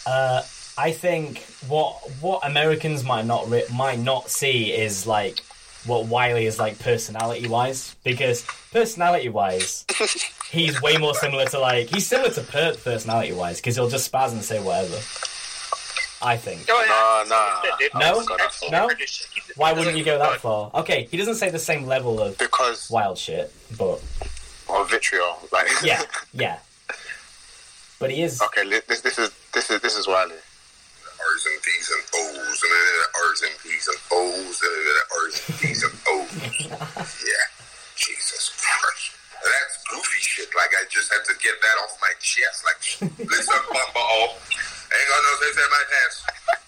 Uh, 0.05 0.43
I 0.77 0.91
think 0.91 1.39
what 1.67 1.95
what 2.21 2.45
Americans 2.45 3.03
might 3.03 3.25
not 3.25 3.49
re- 3.49 3.65
might 3.73 3.99
not 3.99 4.29
see 4.29 4.71
is 4.71 5.07
like 5.07 5.39
what 5.85 6.05
Wiley 6.05 6.45
is 6.45 6.59
like 6.59 6.79
personality 6.79 7.47
wise 7.47 7.95
because 8.03 8.45
personality 8.71 9.29
wise 9.29 9.85
he's 10.51 10.81
way 10.81 10.97
more 10.97 11.15
similar 11.15 11.45
to 11.45 11.59
like 11.59 11.87
he's 11.87 12.05
similar 12.05 12.29
to 12.29 12.41
Purp 12.41 12.83
personality 12.83 13.33
wise 13.33 13.57
because 13.57 13.75
he'll 13.75 13.89
just 13.89 14.11
spaz 14.11 14.31
and 14.31 14.43
say 14.43 14.61
whatever. 14.61 14.97
I 16.21 16.35
think. 16.37 16.65
Oh, 16.69 17.23
Nah, 17.29 17.35
nah. 17.35 17.61
That's 17.61 17.81
it, 17.81 17.91
dude. 17.91 18.71
No? 18.71 18.79
No? 18.81 18.87
British. 18.87 19.25
He- 19.33 19.39
he 19.41 19.51
Why 19.55 19.73
wouldn't 19.73 19.97
you 19.97 20.03
go 20.03 20.17
that 20.17 20.39
fuck. 20.41 20.71
far? 20.73 20.81
Okay, 20.81 21.07
he 21.11 21.17
doesn't 21.17 21.35
say 21.35 21.49
the 21.49 21.59
same 21.59 21.85
level 21.85 22.19
of 22.21 22.37
because 22.37 22.89
wild 22.89 23.17
shit, 23.17 23.53
but 23.77 24.01
of 24.69 24.89
vitriol. 24.89 25.37
Like, 25.51 25.67
yeah, 25.83 26.01
yeah. 26.33 26.59
But 27.99 28.11
he 28.11 28.21
is. 28.23 28.41
okay, 28.41 28.67
this 28.87 29.01
this 29.01 29.17
is 29.19 29.31
this 29.53 29.69
is 29.69 29.81
this 29.81 29.95
is 29.95 30.07
Wiley. 30.07 30.33
R's 30.35 31.45
and 31.47 31.61
P's 31.63 31.91
and 31.91 32.03
O's 32.15 32.61
and 32.63 32.71
then 32.71 33.23
R's 33.25 33.41
and 33.41 33.51
P's 33.63 33.87
and 33.87 33.97
O's 34.11 34.61
and 34.61 34.73
then 34.85 34.95
R's 35.17 35.49
and 35.49 35.59
P's 35.59 35.83
and 35.83 35.93
O's. 36.07 36.69
yeah. 37.25 37.45
Jesus 37.95 38.53
Christ. 38.57 39.11
That's 39.43 39.83
goofy 39.89 40.19
shit. 40.21 40.49
Like 40.55 40.69
I 40.77 40.85
just 40.89 41.11
had 41.11 41.23
to 41.25 41.33
get 41.41 41.53
that 41.61 41.75
off 41.83 41.97
my 42.01 42.13
chest. 42.21 42.63
Like 42.65 43.11
listen, 43.29 43.55
bumper 43.73 43.99
off. 43.99 44.76
Ain't 44.87 45.07
got 45.09 45.19
no 45.19 45.33
sense 45.43 45.57
in 45.57 45.69
my 45.69 45.83
pants. 45.91 46.15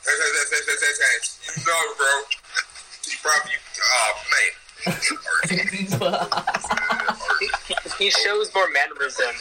Sense, 0.02 0.20
sense, 0.20 0.50
sense, 0.50 0.66
sense, 0.66 0.80
sense, 0.80 0.98
sense. 1.00 1.28
You 1.46 1.64
know, 1.64 1.82
bro. 1.98 2.14
You 3.08 3.18
probably 3.24 3.56
oh 3.80 4.14
man. 4.32 4.52
R's 4.88 5.52
and 5.52 5.70
P's. 5.70 5.94
he 7.98 8.10
shows 8.10 8.54
more 8.54 8.70
mannerism. 8.72 9.34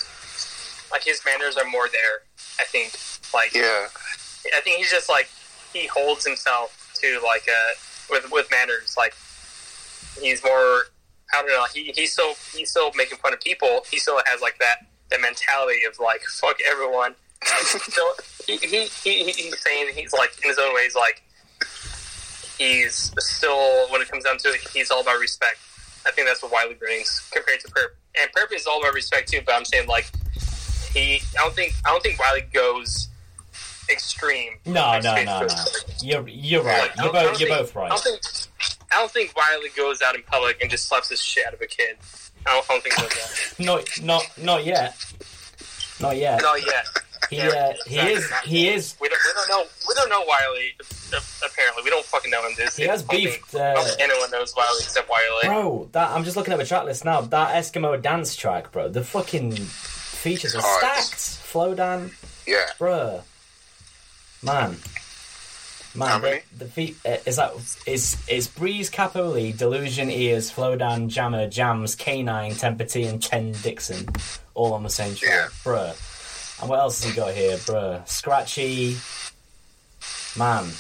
Like 0.91 1.05
his 1.05 1.21
manners 1.25 1.57
are 1.57 1.69
more 1.69 1.89
there. 1.91 2.23
I 2.61 2.65
think. 2.65 2.95
Like 3.35 3.55
Yeah, 3.55 3.89
I 4.57 4.61
think 4.63 4.79
he's 4.79 4.91
just 4.91 5.09
like 5.09 5.29
he 5.73 5.87
holds 5.87 6.25
himself 6.25 6.91
to 7.03 7.21
like 7.25 7.47
uh 7.49 7.75
with 8.11 8.31
with 8.31 8.51
manners. 8.51 8.95
Like 8.97 9.15
he's 10.21 10.43
more. 10.43 10.85
I 11.35 11.43
don't 11.43 11.49
know. 11.49 11.67
He 11.75 11.93
he's 11.95 12.13
still 12.13 12.35
he's 12.55 12.71
still 12.71 12.91
making 12.97 13.19
fun 13.19 13.35
of 13.35 13.41
people. 13.41 13.83
He 13.91 13.99
still 13.99 14.21
has 14.27 14.41
like 14.41 14.59
that 14.61 14.87
that 15.11 15.21
mentality 15.21 15.85
of 15.87 15.99
like 15.99 16.23
fuck 16.23 16.57
everyone. 16.71 17.15
So 17.45 18.13
he, 18.47 18.57
he, 18.59 18.85
he 19.03 19.25
he's 19.33 19.61
saying 19.63 19.89
he's 19.95 20.13
like 20.13 20.31
in 20.43 20.49
his 20.51 20.59
own 20.59 20.75
ways 20.75 20.95
like 20.95 21.23
he's 22.59 23.13
still 23.19 23.89
when 23.91 24.01
it 24.01 24.09
comes 24.11 24.25
down 24.25 24.39
to 24.39 24.49
it 24.49 24.61
he's 24.73 24.91
all 24.91 25.01
about 25.03 25.19
respect. 25.21 25.59
I 26.07 26.11
think 26.11 26.27
that's 26.29 26.43
what 26.43 26.53
Wiley 26.53 26.75
brings 26.75 27.29
compared 27.33 27.61
to 27.61 27.69
Purp. 27.71 27.97
And 28.21 28.31
Purp 28.33 28.53
is 28.53 28.67
all 28.67 28.81
about 28.81 28.95
respect 28.95 29.31
too. 29.31 29.41
But 29.45 29.55
I'm 29.55 29.65
saying 29.65 29.87
like 29.89 30.11
he 30.95 31.17
I 31.39 31.43
don't 31.43 31.55
think 31.55 31.75
I 31.85 31.91
don't 31.91 32.03
think 32.03 32.19
Wiley 32.19 32.43
goes 32.53 33.09
extreme. 33.91 34.53
No, 34.67 34.99
no, 35.01 35.15
no, 35.23 35.41
no. 35.41 35.47
you're 36.03 36.27
you're 36.29 36.63
right. 36.63 36.91
Like, 36.97 36.97
You're 36.97 37.13
both 37.13 37.41
you're 37.41 37.49
think- 37.49 37.61
both 37.61 37.77
I 37.77 37.81
right. 37.81 37.91
don't 37.91 38.03
think 38.03 38.21
I 38.91 38.97
don't 38.97 39.11
think 39.11 39.37
Wiley 39.37 39.69
goes 39.77 40.01
out 40.03 40.15
in 40.15 40.23
public 40.23 40.61
and 40.61 40.71
just 40.71 40.89
slaps 40.89 41.09
the 41.09 41.17
shit 41.17 41.47
out 41.47 41.55
of 41.55 41.61
a 41.61 41.67
kid. 41.67 41.97
I 42.47 42.53
don't, 42.53 42.65
I 42.71 42.75
don't 42.75 42.83
think 42.83 42.97
that. 42.97 43.55
Not 43.65 44.03
not 44.03 44.23
not 44.43 44.65
yet. 44.65 44.95
Not 46.01 46.17
yet. 46.17 46.41
Not 46.43 46.65
yet. 46.65 46.87
He 47.31 47.41
uh, 47.41 47.73
he 47.87 47.99
is 47.99 48.31
he 48.45 48.69
is 48.69 48.95
We 49.01 49.09
don't, 49.09 49.19
we 49.27 49.33
don't 49.35 49.49
know. 49.49 49.65
We 49.87 49.95
don't 49.95 50.09
know 50.09 50.25
Wiley. 50.27 50.73
Apparently, 51.45 51.83
we 51.85 51.91
don't 51.91 52.05
fucking 52.07 52.31
know 52.31 52.43
him. 52.47 52.53
This 52.57 52.77
he 52.77 52.85
has 52.85 53.05
I 53.09 53.13
beefed. 53.13 53.55
Uh, 53.55 53.85
anyone 54.01 54.31
knows 54.31 54.55
Wiley 54.57 54.79
except 54.81 55.11
Wiley. 55.11 55.43
bro, 55.45 55.89
that 55.93 56.11
I'm 56.11 56.25
just 56.25 56.37
looking 56.37 56.55
at 56.55 56.59
the 56.59 56.65
track 56.65 56.85
list 56.85 57.05
now. 57.05 57.21
That 57.21 57.55
Eskimo 57.55 58.01
dance 58.01 58.35
track, 58.35 58.73
bro. 58.73 58.89
The 58.89 59.05
fucking 59.05 59.53
features 59.53 60.55
are 60.55 60.63
stacked. 60.63 61.17
Flowdan, 61.53 62.13
Yeah. 62.47 62.67
Bro. 62.79 63.23
Man. 64.43 64.77
Man, 65.95 66.21
the, 66.21 66.43
the 66.57 66.65
feet 66.67 66.97
uh, 67.05 67.17
is 67.27 67.37
that 67.37 67.53
is 67.87 68.23
is 68.29 68.47
Breeze 68.47 68.89
Capo 68.89 69.31
Lee, 69.31 69.53
Delusion 69.53 70.11
Ears, 70.11 70.51
Flow 70.51 70.77
Flowdan, 70.77 71.09
Jammer, 71.09 71.49
Jams, 71.49 71.97
K9, 71.97 72.53
Tempa 72.61 72.91
T, 72.91 73.05
and 73.05 73.21
Ken 73.21 73.53
Dixon, 73.63 74.07
all 74.59 74.73
on 74.75 74.83
the 74.83 74.91
same 74.91 75.15
track, 75.15 75.31
Yeah. 75.33 75.49
bruh. 75.65 76.61
And 76.61 76.69
what 76.69 76.81
else 76.81 77.03
has 77.03 77.11
he 77.13 77.17
got 77.17 77.33
here, 77.35 77.57
bruh? 77.59 78.07
Scratchy, 78.09 78.97
man. 80.37 80.71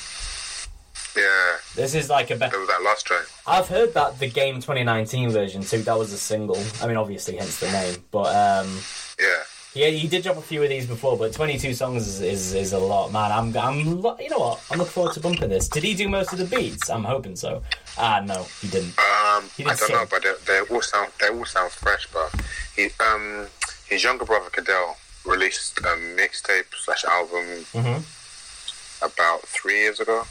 Yeah. 1.16 1.56
This 1.74 1.94
is 1.94 2.10
like 2.10 2.30
a 2.30 2.36
better. 2.36 2.58
was 2.58 2.68
that 2.68 2.82
last 2.82 3.06
track. 3.06 3.24
I've 3.46 3.68
heard 3.68 3.94
that 3.94 4.18
the 4.18 4.28
game 4.28 4.56
2019 4.56 5.30
version 5.30 5.62
too. 5.62 5.78
That 5.82 5.98
was 5.98 6.12
a 6.12 6.18
single. 6.18 6.58
I 6.82 6.86
mean, 6.86 6.96
obviously, 6.96 7.36
hence 7.36 7.58
the 7.60 7.70
name. 7.70 7.96
But 8.10 8.34
um, 8.36 8.78
Yeah. 9.18 9.26
yeah, 9.74 9.88
he 9.88 10.06
did 10.06 10.22
drop 10.22 10.36
a 10.36 10.42
few 10.42 10.62
of 10.62 10.68
these 10.68 10.86
before. 10.86 11.16
But 11.16 11.32
22 11.32 11.74
songs 11.74 12.06
is, 12.06 12.20
is, 12.20 12.54
is 12.54 12.72
a 12.72 12.78
lot, 12.78 13.10
man. 13.12 13.32
I'm 13.32 13.56
I'm 13.56 13.78
you 13.78 14.30
know 14.30 14.38
what? 14.38 14.60
I'm 14.70 14.78
looking 14.78 14.92
forward 14.92 15.14
to 15.14 15.20
bumping 15.20 15.48
this. 15.48 15.68
Did 15.68 15.82
he 15.82 15.94
do 15.94 16.08
most 16.08 16.32
of 16.32 16.38
the 16.38 16.44
beats? 16.44 16.88
I'm 16.90 17.04
hoping 17.04 17.34
so. 17.36 17.62
Ah, 17.96 18.20
no, 18.24 18.46
he 18.60 18.68
didn't. 18.68 18.94
Um, 18.98 19.44
He 19.56 19.64
I 19.64 19.74
didn't 19.74 19.88
don't 19.88 19.90
know, 19.92 20.06
but 20.10 20.22
they, 20.22 20.34
they 20.46 20.60
all 20.74 20.82
sound 20.82 21.10
they 21.20 21.28
all 21.30 21.44
sound 21.46 21.72
fresh. 21.72 22.06
But 22.12 22.32
he, 22.76 22.90
um, 23.00 23.46
his 23.88 24.02
younger 24.04 24.24
brother 24.24 24.50
Cadell 24.50 24.96
released 25.24 25.78
a 25.78 25.96
mixtape 26.16 26.66
slash 26.84 27.04
album 27.04 27.44
Mm-hmm. 27.74 29.04
about 29.04 29.42
three 29.42 29.80
years 29.82 30.00
ago. 30.00 30.24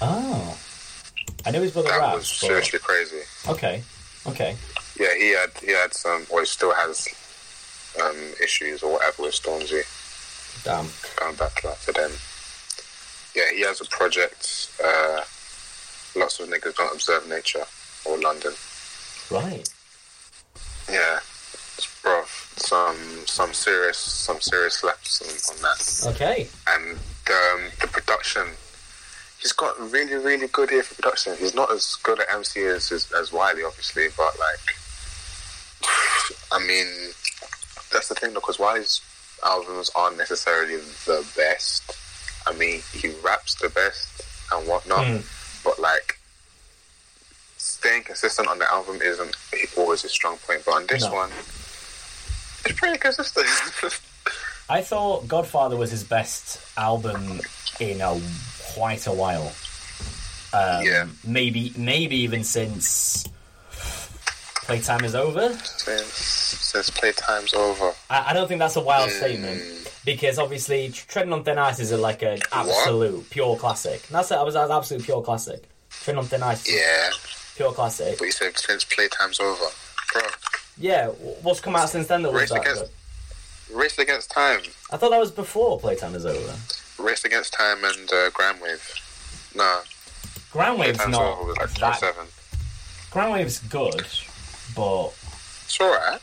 Oh, 0.00 0.58
I 1.46 1.50
know 1.50 1.62
his 1.62 1.72
brother 1.72 1.88
That 1.88 1.98
raps. 1.98 2.16
was 2.16 2.38
but- 2.40 2.46
seriously 2.46 2.78
crazy. 2.80 3.22
Okay, 3.48 3.82
okay. 4.26 4.56
Yeah, 4.98 5.14
he 5.18 5.30
had 5.30 5.50
he 5.60 5.72
had 5.72 5.92
some, 5.94 6.24
or 6.30 6.40
he 6.40 6.46
still 6.46 6.72
has 6.74 7.08
um, 8.02 8.16
issues 8.42 8.82
or 8.82 8.92
whatever 8.94 9.22
with 9.22 9.34
Stormzy. 9.34 9.82
Damn. 10.64 10.88
Going 11.18 11.36
back 11.36 11.54
to 11.60 11.68
that 11.68 11.80
to 11.82 11.92
them. 11.92 12.10
Yeah, 13.34 13.50
he 13.54 13.62
has 13.62 13.80
a 13.80 13.84
project. 13.86 14.70
Uh, 14.82 15.20
lots 16.16 16.38
of 16.40 16.48
niggas 16.48 16.76
don't 16.76 16.94
observe 16.94 17.28
nature 17.28 17.64
or 18.04 18.18
London. 18.20 18.52
Right. 19.30 19.68
Yeah, 20.90 21.18
bro, 22.04 22.22
some 22.56 22.96
some 23.26 23.52
serious 23.52 23.98
some 23.98 24.40
serious 24.40 24.74
slaps 24.76 25.20
on, 25.22 25.56
on 25.56 25.62
that, 25.62 26.14
Okay. 26.14 26.48
and 26.68 26.90
um, 26.96 27.60
the 27.80 27.88
production. 27.90 28.46
He's 29.40 29.52
got 29.52 29.78
really 29.90 30.14
really 30.14 30.46
good 30.48 30.70
ear 30.70 30.82
for 30.84 30.94
production. 30.94 31.34
He's 31.38 31.54
not 31.54 31.72
as 31.72 31.96
good 32.02 32.20
at 32.20 32.26
MC 32.32 32.64
as 32.66 32.92
as, 32.92 33.10
as 33.12 33.32
Wiley, 33.32 33.64
obviously, 33.64 34.06
but 34.16 34.38
like, 34.38 34.76
I 36.52 36.58
mean, 36.66 36.86
that's 37.92 38.08
the 38.08 38.14
thing 38.14 38.30
though, 38.34 38.40
because 38.40 38.58
Wiley's 38.58 39.00
albums 39.44 39.90
aren't 39.96 40.16
necessarily 40.18 40.76
the 41.06 41.26
best. 41.36 41.82
I 42.46 42.52
mean, 42.54 42.80
he 42.92 43.08
raps 43.24 43.54
the 43.56 43.70
best 43.70 44.22
and 44.52 44.68
whatnot, 44.68 45.04
Mm. 45.06 45.64
but 45.64 45.78
like. 45.80 46.18
Staying 47.56 48.02
consistent 48.04 48.46
on 48.48 48.58
the 48.58 48.70
album 48.70 49.00
isn't 49.02 49.34
always 49.78 50.04
a 50.04 50.08
strong 50.08 50.36
point, 50.46 50.62
but 50.66 50.72
on 50.74 50.86
this 50.86 51.04
No. 51.04 51.12
one, 51.14 51.30
it's 52.66 52.78
pretty 52.78 52.98
consistent. 52.98 53.46
I 54.68 54.80
thought 54.80 55.28
Godfather 55.28 55.76
was 55.76 55.90
his 55.90 56.04
best 56.04 56.60
album 56.78 57.40
in 57.80 58.00
a 58.00 58.20
quite 58.74 59.06
a 59.06 59.12
while. 59.12 59.52
Um, 60.52 60.82
Yeah. 60.84 61.06
Maybe, 61.24 61.72
maybe 61.76 62.16
even 62.16 62.44
since 62.44 63.24
Playtime 64.66 65.04
is 65.04 65.14
over. 65.14 65.52
since, 65.52 66.06
since 66.06 66.88
playtime's 66.90 67.52
over. 67.52 67.92
I, 68.08 68.30
I 68.30 68.32
don't 68.32 68.48
think 68.48 68.60
that's 68.60 68.76
a 68.76 68.80
wild 68.80 69.10
Mm. 69.10 69.18
statement 69.18 69.90
because 70.06 70.38
obviously 70.38 70.88
Treading 70.90 71.34
on 71.34 71.44
Thin 71.44 71.58
Ice 71.58 71.80
is 71.80 71.92
a, 71.92 71.98
like 71.98 72.22
an 72.22 72.38
absolute 72.50 73.28
pure 73.28 73.56
classic. 73.58 74.02
And 74.06 74.14
that's 74.16 74.30
it. 74.30 74.36
I 74.36 74.42
was 74.42 74.54
an 74.54 74.70
absolute 74.70 75.02
pure 75.04 75.20
classic. 75.22 75.64
Treading 75.90 76.20
on 76.20 76.24
Thin 76.26 76.42
Ice, 76.42 76.66
Yeah, 76.70 77.10
pure 77.56 77.72
classic. 77.72 78.16
but 78.18 78.24
you 78.24 78.32
said 78.32 78.56
since 78.56 78.84
playtime's 78.84 79.38
over, 79.38 79.66
bro. 80.14 80.22
Yeah, 80.78 81.08
what's 81.42 81.60
come 81.60 81.76
out 81.76 81.88
since 81.88 82.06
then 82.08 82.22
that 82.22 82.32
was 82.32 82.40
Race 82.42 82.50
that 82.50 82.60
Against- 82.62 82.82
good? 82.84 83.76
Race 83.76 83.98
Against 83.98 84.30
Time, 84.30 84.60
I 84.92 84.96
thought 84.96 85.10
that 85.10 85.18
was 85.20 85.30
before 85.30 85.78
Playtime 85.80 86.14
is 86.14 86.26
over. 86.26 86.54
Race 87.02 87.24
Against 87.24 87.52
Time, 87.54 87.82
and 87.84 88.08
uh, 88.12 88.30
Grandwave. 88.30 89.00
No, 89.56 89.80
Groundwave's 90.52 90.98
playtime's 90.98 91.08
not 91.12 91.38
over 91.38 91.52
like 91.54 91.72
that. 91.74 91.96
07. 91.98 92.26
Groundwave's 93.10 93.60
good, 93.60 94.04
but 94.76 95.08
It's 95.64 95.80
alright. 95.80 96.20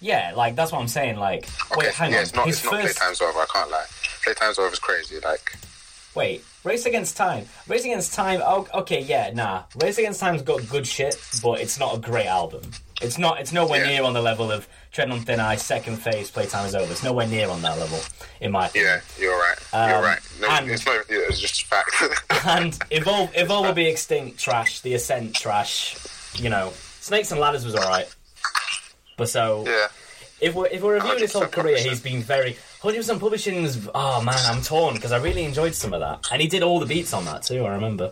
Yeah, 0.00 0.32
like 0.34 0.56
that's 0.56 0.72
what 0.72 0.80
I'm 0.80 0.88
saying. 0.88 1.16
Like, 1.16 1.46
Okay, 1.70 1.76
wait, 1.86 1.94
hang 1.94 2.10
yeah, 2.12 2.18
on. 2.18 2.22
it's 2.22 2.34
not. 2.34 2.46
His 2.46 2.56
It's 2.56 2.64
not 2.64 2.82
first, 2.82 2.98
playtime's 2.98 3.20
over. 3.20 3.38
I 3.38 3.46
can't 3.52 3.70
lie. 3.70 3.86
Playtime's 4.24 4.58
over 4.58 4.72
is 4.72 4.78
crazy. 4.78 5.20
Like, 5.20 5.56
wait, 6.14 6.42
Race 6.64 6.86
Against 6.86 7.16
Time. 7.16 7.46
Race 7.68 7.84
Against 7.84 8.14
Time. 8.14 8.40
Oh, 8.44 8.66
okay, 8.74 9.00
yeah, 9.02 9.30
nah. 9.34 9.64
Race 9.80 9.98
Against 9.98 10.20
Time's 10.20 10.42
got 10.42 10.66
good 10.68 10.86
shit, 10.86 11.16
but 11.42 11.60
it's 11.60 11.78
not 11.78 11.94
a 11.96 11.98
great 12.00 12.26
album. 12.26 12.62
It's 13.00 13.16
not. 13.18 13.40
It's 13.40 13.52
nowhere 13.52 13.80
Yeah. 13.82 13.88
near 13.92 14.02
on 14.02 14.12
the 14.12 14.20
level 14.20 14.50
of 14.52 14.68
Tread 14.92 15.10
on 15.10 15.20
Thin 15.22 15.40
Ice, 15.40 15.64
Second 15.64 15.96
Phase, 15.96 16.30
Playtime 16.30 16.66
is 16.66 16.74
Over. 16.74 16.92
It's 16.92 17.02
nowhere 17.02 17.26
near 17.26 17.48
on 17.48 17.62
that 17.62 17.78
level, 17.78 17.98
in 18.40 18.52
my 18.52 18.66
opinion. 18.66 19.00
yeah, 19.18 19.22
you're 19.22 19.38
right. 19.38 19.56
Um, 19.72 19.90
you're 19.90 20.02
right. 20.02 20.18
No, 20.40 20.48
and- 20.50 20.70
it's 20.70 20.84
not. 20.84 20.96
yeah, 21.08 21.18
It's 21.28 21.40
just 21.40 21.62
a 21.62 21.66
fact. 21.66 21.90
And 22.46 22.78
Evolve, 22.90 23.30
Evolve 23.34 23.66
will 23.66 23.72
be 23.74 23.86
extinct. 23.86 24.38
Trash. 24.38 24.80
The 24.80 24.94
Ascent. 24.94 25.34
Trash. 25.34 25.96
You 26.34 26.48
know, 26.50 26.72
Snakes 27.00 27.30
and 27.32 27.40
Ladders 27.40 27.64
was 27.64 27.74
alright. 27.74 28.08
But 29.16 29.28
so 29.28 29.64
yeah. 29.66 29.88
if 30.40 30.54
we're 30.54 30.66
if 30.68 30.82
we're 30.82 30.94
reviewing 30.94 31.18
his 31.20 31.32
whole 31.32 31.46
career, 31.46 31.78
he's 31.78 32.00
been 32.00 32.22
very. 32.22 32.56
Hundred 32.82 32.96
percent 32.98 33.20
publishing's. 33.20 33.88
Oh 33.94 34.22
man, 34.22 34.38
I'm 34.46 34.62
torn 34.62 34.94
because 34.94 35.12
I 35.12 35.18
really 35.18 35.44
enjoyed 35.44 35.74
some 35.74 35.92
of 35.92 36.00
that, 36.00 36.26
and 36.32 36.40
he 36.40 36.48
did 36.48 36.62
all 36.62 36.80
the 36.80 36.86
beats 36.86 37.12
on 37.12 37.24
that 37.26 37.42
too. 37.42 37.64
I 37.66 37.74
remember. 37.74 38.10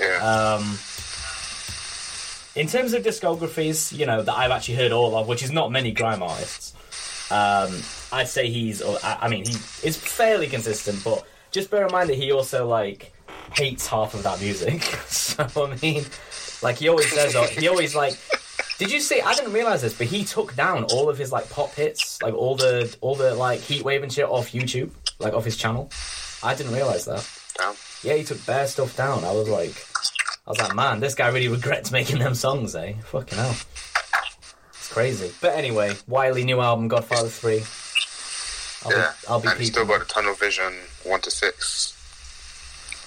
Yeah. 0.00 0.16
Um, 0.58 0.78
in 2.54 2.66
terms 2.66 2.92
of 2.94 3.02
discographies, 3.02 3.96
you 3.96 4.06
know 4.06 4.22
that 4.22 4.34
I've 4.34 4.50
actually 4.50 4.76
heard 4.76 4.92
all 4.92 5.16
of, 5.16 5.28
which 5.28 5.42
is 5.42 5.52
not 5.52 5.70
many 5.70 5.92
grime 5.92 6.22
artists. 6.22 6.74
Um, 7.30 7.80
I'd 8.12 8.28
say 8.28 8.50
he's. 8.50 8.82
I 8.82 9.18
I 9.22 9.28
mean, 9.28 9.44
he 9.44 9.54
is 9.86 9.96
fairly 9.96 10.48
consistent, 10.48 11.02
but 11.04 11.24
just 11.50 11.70
bear 11.70 11.86
in 11.86 11.92
mind 11.92 12.08
that 12.10 12.16
he 12.16 12.32
also 12.32 12.66
like 12.66 13.12
hates 13.54 13.86
half 13.86 14.14
of 14.14 14.22
that 14.24 14.40
music. 14.40 14.82
so 15.06 15.44
I 15.56 15.76
mean, 15.80 16.04
like 16.62 16.76
he 16.78 16.88
always 16.88 17.10
says, 17.12 17.34
he 17.50 17.68
always 17.68 17.94
like. 17.94 18.18
Did 18.78 18.90
you 18.90 19.00
see? 19.00 19.20
I 19.20 19.34
didn't 19.34 19.52
realize 19.52 19.82
this, 19.82 19.96
but 19.96 20.06
he 20.06 20.24
took 20.24 20.56
down 20.56 20.84
all 20.84 21.10
of 21.10 21.18
his 21.18 21.30
like 21.30 21.48
pop 21.50 21.74
hits, 21.74 22.20
like 22.22 22.34
all 22.34 22.56
the 22.56 22.96
all 23.00 23.14
the 23.14 23.34
like 23.34 23.60
heat 23.60 23.84
wave 23.84 24.02
and 24.02 24.12
shit 24.12 24.24
off 24.24 24.52
YouTube, 24.52 24.90
like 25.18 25.34
off 25.34 25.44
his 25.44 25.56
channel. 25.56 25.90
I 26.42 26.54
didn't 26.54 26.72
realize 26.72 27.04
that. 27.04 27.28
Damn. 27.56 27.74
Yeah, 28.02 28.14
he 28.14 28.24
took 28.24 28.44
bare 28.46 28.66
stuff 28.66 28.96
down. 28.96 29.24
I 29.24 29.32
was 29.32 29.48
like, 29.48 29.86
I 30.50 30.52
was 30.52 30.58
like, 30.68 30.74
man, 30.74 30.98
this 30.98 31.14
guy 31.14 31.28
really 31.28 31.46
regrets 31.46 31.92
making 31.98 32.18
them 32.18 32.34
songs, 32.34 32.74
eh? 32.74 32.94
Fucking 33.04 33.38
hell. 33.38 33.54
It's 34.70 34.88
crazy. 34.92 35.30
But 35.40 35.54
anyway, 35.54 35.94
Wiley 36.08 36.42
new 36.42 36.60
album, 36.60 36.88
Godfather 36.88 37.28
3. 37.28 37.62
I'll 38.84 38.98
Yeah. 38.98 39.12
be, 39.12 39.28
I'll 39.28 39.40
be 39.40 39.48
and 39.48 39.64
still 39.66 39.84
got 39.86 40.00
the 40.00 40.06
Tunnel 40.06 40.34
Vision 40.34 40.72
one 41.04 41.20
to 41.20 41.30
six. 41.30 41.94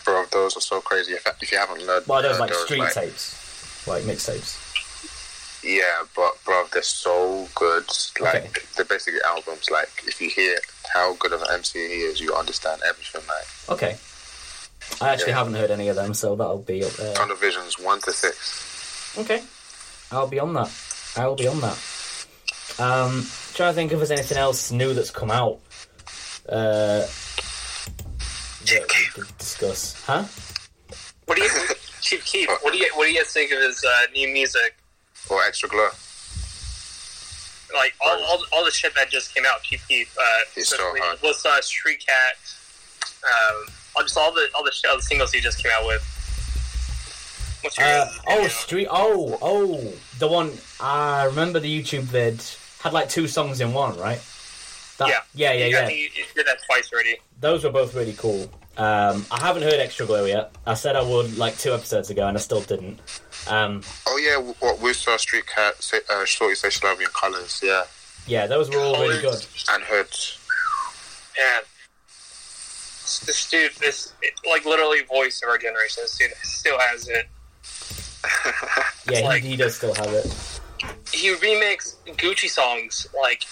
Bro, 0.05 0.25
those 0.31 0.55
are 0.55 0.61
so 0.61 0.79
crazy. 0.79 1.11
If, 1.13 1.27
if 1.41 1.51
you 1.51 1.57
haven't 1.57 1.85
learned, 1.85 2.07
Well, 2.07 2.21
those 2.21 2.37
uh, 2.37 2.39
like 2.39 2.51
those, 2.51 2.63
street 2.63 2.79
like- 2.79 2.93
tapes, 2.93 3.85
like 3.87 4.03
mixtapes. 4.03 4.59
Yeah, 5.65 6.03
but 6.15 6.33
bro, 6.45 6.63
they're 6.71 6.81
so 6.81 7.47
good. 7.55 7.83
Like 8.21 8.35
Okay. 8.35 8.49
they're 8.77 8.85
basically 8.85 9.19
albums. 9.25 9.69
Like 9.69 9.89
if 10.07 10.21
you 10.21 10.29
hear 10.29 10.59
how 10.93 11.15
good 11.15 11.33
of 11.33 11.41
an 11.41 11.47
MC 11.53 11.79
he 11.79 11.93
is, 12.03 12.21
you 12.21 12.33
understand 12.35 12.81
everything. 12.87 13.21
Like 13.27 13.77
Okay. 13.77 13.97
I 15.01 15.09
actually 15.09 15.31
Yeah. 15.31 15.37
haven't 15.37 15.55
heard 15.55 15.71
any 15.71 15.87
of 15.89 15.95
them, 15.95 16.13
so 16.13 16.35
that'll 16.35 16.59
be 16.59 16.83
up 16.83 16.91
there. 16.93 17.13
Tunnel 17.15 17.35
Vision's 17.35 17.77
one 17.79 17.99
to 18.01 18.11
six. 18.13 19.15
Okay. 19.17 19.41
I'll 20.11 20.27
be 20.27 20.39
on 20.39 20.53
that. 20.53 20.69
I'll 21.15 21.35
be 21.35 21.47
on 21.47 21.59
that. 21.61 21.77
Um, 22.79 23.27
trying 23.53 23.71
to 23.71 23.73
think 23.73 23.91
if 23.91 23.97
there's 23.99 24.11
anything 24.11 24.37
else 24.37 24.71
new 24.71 24.93
that's 24.93 25.11
come 25.11 25.31
out. 25.31 25.59
Uh, 26.47 27.05
that 28.65 28.85
we 29.15 29.23
could 29.23 29.37
discuss. 29.37 30.01
Huh? 30.05 30.23
What 31.25 31.37
do 31.37 31.43
you, 31.43 31.49
Chief 32.01 32.23
Keef? 32.25 32.49
What 32.61 32.73
do 32.73 32.79
you 32.79 32.89
what 32.95 33.05
do 33.05 33.11
you 33.11 33.17
guys 33.19 33.31
think 33.31 33.51
of 33.51 33.59
his 33.59 33.83
uh, 33.83 34.05
new 34.13 34.27
music? 34.33 34.75
Or 35.29 35.43
extra 35.45 35.69
glow. 35.69 35.89
Like 37.73 37.93
all, 38.05 38.21
all, 38.25 38.45
all 38.51 38.65
the 38.65 38.71
shit 38.71 38.93
that 38.95 39.09
just 39.09 39.33
came 39.33 39.45
out, 39.47 39.63
Chief 39.63 39.85
Keef. 39.87 40.15
Uh, 40.17 40.21
He's 40.53 40.67
so 40.67 40.75
especially 40.75 40.99
hard. 40.99 41.17
What's 41.21 41.45
uh, 41.45 41.61
Street 41.61 42.03
Cat? 42.05 42.35
Um, 43.25 43.65
just 44.01 44.17
all 44.17 44.33
the 44.33 44.47
all 44.55 44.63
the, 44.63 44.71
sh- 44.71 44.83
all 44.89 44.95
the 44.97 45.01
singles 45.03 45.31
he 45.31 45.39
just 45.39 45.61
came 45.61 45.71
out 45.79 45.85
with. 45.85 46.01
What's 47.61 47.77
your 47.77 47.87
Uh, 47.87 48.09
oh. 48.27 48.47
Street. 48.47 48.87
Oh, 48.89 49.37
oh, 49.41 49.93
the 50.19 50.27
one. 50.27 50.51
I 50.79 51.25
remember 51.25 51.59
the 51.59 51.81
YouTube 51.81 52.01
vid 52.01 52.43
had 52.81 52.91
like 52.93 53.07
two 53.09 53.27
songs 53.27 53.61
in 53.61 53.71
one, 53.73 53.97
right? 53.97 54.21
That, 54.97 55.07
yeah, 55.09 55.21
yeah, 55.33 55.53
yeah, 55.53 55.65
I 55.65 55.67
yeah. 55.69 55.85
think 55.87 55.97
you, 55.99 56.09
you 56.15 56.23
did 56.35 56.45
that 56.45 56.57
twice 56.67 56.91
already. 56.93 57.17
Those 57.39 57.63
were 57.63 57.71
both 57.71 57.95
really 57.95 58.13
cool. 58.13 58.49
Um, 58.77 59.25
I 59.31 59.39
haven't 59.39 59.63
heard 59.63 59.75
Extra 59.75 60.05
Glow 60.05 60.25
yet. 60.25 60.51
I 60.65 60.73
said 60.73 60.95
I 60.95 61.01
would 61.03 61.37
like 61.37 61.57
two 61.57 61.73
episodes 61.73 62.09
ago, 62.09 62.27
and 62.27 62.35
I 62.37 62.39
still 62.41 62.61
didn't. 62.61 62.99
Um, 63.47 63.81
Oh 64.07 64.17
yeah, 64.17 64.37
what 64.59 64.79
we 64.79 64.93
saw 64.93 65.15
Street 65.17 65.45
Cat, 65.47 65.81
say, 65.81 65.99
uh, 66.09 66.25
Shorty 66.25 66.55
Say 66.55 66.69
She 66.69 66.85
Love 66.85 66.99
You 66.99 67.05
in 67.07 67.11
Colors, 67.13 67.61
yeah, 67.63 67.83
yeah, 68.27 68.45
those 68.47 68.69
were 68.69 68.79
all 68.79 68.99
really 69.01 69.21
good. 69.21 69.45
and 69.71 69.83
Hood. 69.83 70.09
Man, 71.37 71.61
this 73.25 73.49
dude, 73.49 73.71
this 73.79 74.13
like 74.49 74.65
literally 74.65 75.01
voice 75.03 75.41
of 75.43 75.49
our 75.49 75.57
generation. 75.57 76.03
This 76.03 76.17
dude 76.17 76.31
still 76.43 76.79
has 76.79 77.07
it. 77.07 77.27
Yeah, 79.11 79.19
like- 79.27 79.43
he, 79.43 79.49
he 79.49 79.55
does 79.57 79.75
still 79.75 79.93
have 79.95 80.07
it. 80.07 80.59
He 81.13 81.33
remakes 81.35 81.97
Gucci 82.07 82.47
songs 82.49 83.05
like 83.21 83.43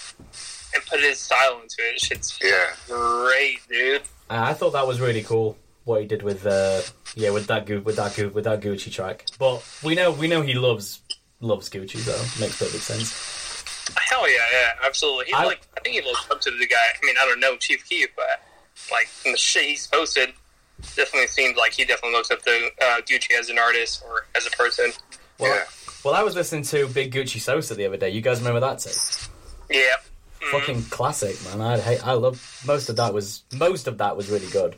and 0.74 0.84
put 0.86 1.00
his 1.00 1.18
style 1.18 1.60
into 1.62 1.76
it. 1.80 2.00
Shit's 2.00 2.38
Yeah, 2.42 2.66
great, 2.88 3.58
dude. 3.68 4.00
Uh, 4.30 4.44
I 4.48 4.54
thought 4.54 4.72
that 4.72 4.86
was 4.86 5.00
really 5.00 5.22
cool 5.22 5.56
what 5.84 6.00
he 6.00 6.06
did 6.06 6.22
with 6.22 6.46
uh, 6.46 6.80
yeah 7.14 7.30
with 7.30 7.46
that 7.48 7.66
Gu- 7.66 7.82
with 7.82 7.96
that 7.96 8.16
Gu- 8.16 8.30
with 8.30 8.44
that 8.44 8.60
Gucci 8.60 8.90
track. 8.90 9.26
But 9.38 9.62
we 9.82 9.94
know 9.94 10.10
we 10.10 10.26
know 10.28 10.40
he 10.42 10.54
loves 10.54 11.00
loves 11.40 11.68
Gucci, 11.68 12.02
though. 12.04 12.42
makes 12.44 12.58
perfect 12.58 12.82
sense. 12.84 13.64
Hell 14.08 14.28
yeah, 14.30 14.38
yeah, 14.52 14.70
absolutely. 14.86 15.26
He's 15.26 15.34
I- 15.34 15.44
like, 15.44 15.60
I 15.76 15.80
think 15.80 15.96
he 15.96 16.02
looks 16.02 16.30
up 16.30 16.40
to 16.42 16.50
the 16.50 16.66
guy. 16.66 16.76
I 17.02 17.04
mean, 17.06 17.16
I 17.20 17.24
don't 17.26 17.40
know 17.40 17.56
Chief 17.56 17.86
Keef, 17.88 18.08
but 18.16 18.42
like 18.90 19.08
in 19.24 19.32
the 19.32 19.38
shit 19.38 19.64
he's 19.64 19.86
posted, 19.86 20.30
definitely 20.96 21.28
seems 21.28 21.56
like 21.56 21.72
he 21.72 21.84
definitely 21.84 22.12
looks 22.16 22.30
up 22.30 22.42
to 22.42 22.50
uh, 22.82 23.00
Gucci 23.02 23.38
as 23.38 23.48
an 23.48 23.58
artist 23.58 24.02
or 24.06 24.26
as 24.36 24.46
a 24.46 24.50
person. 24.50 24.92
Well, 25.38 25.54
yeah. 25.54 25.64
well, 26.04 26.14
I 26.14 26.22
was 26.22 26.34
listening 26.34 26.62
to 26.64 26.88
Big 26.88 27.12
Gucci 27.12 27.40
Sosa 27.40 27.74
the 27.74 27.86
other 27.86 27.96
day. 27.96 28.10
You 28.10 28.20
guys 28.20 28.38
remember 28.38 28.60
that 28.60 28.78
tape? 28.78 28.92
Yeah. 29.70 29.94
Mhm. 30.40 30.50
Fucking 30.50 30.82
classic, 30.84 31.36
man. 31.44 31.60
I 31.60 31.78
hate. 31.78 32.06
I 32.06 32.12
love 32.12 32.62
most 32.66 32.88
of 32.88 32.96
that 32.96 33.14
was 33.14 33.42
most 33.52 33.86
of 33.86 33.98
that 33.98 34.16
was 34.16 34.28
really 34.28 34.48
good. 34.48 34.76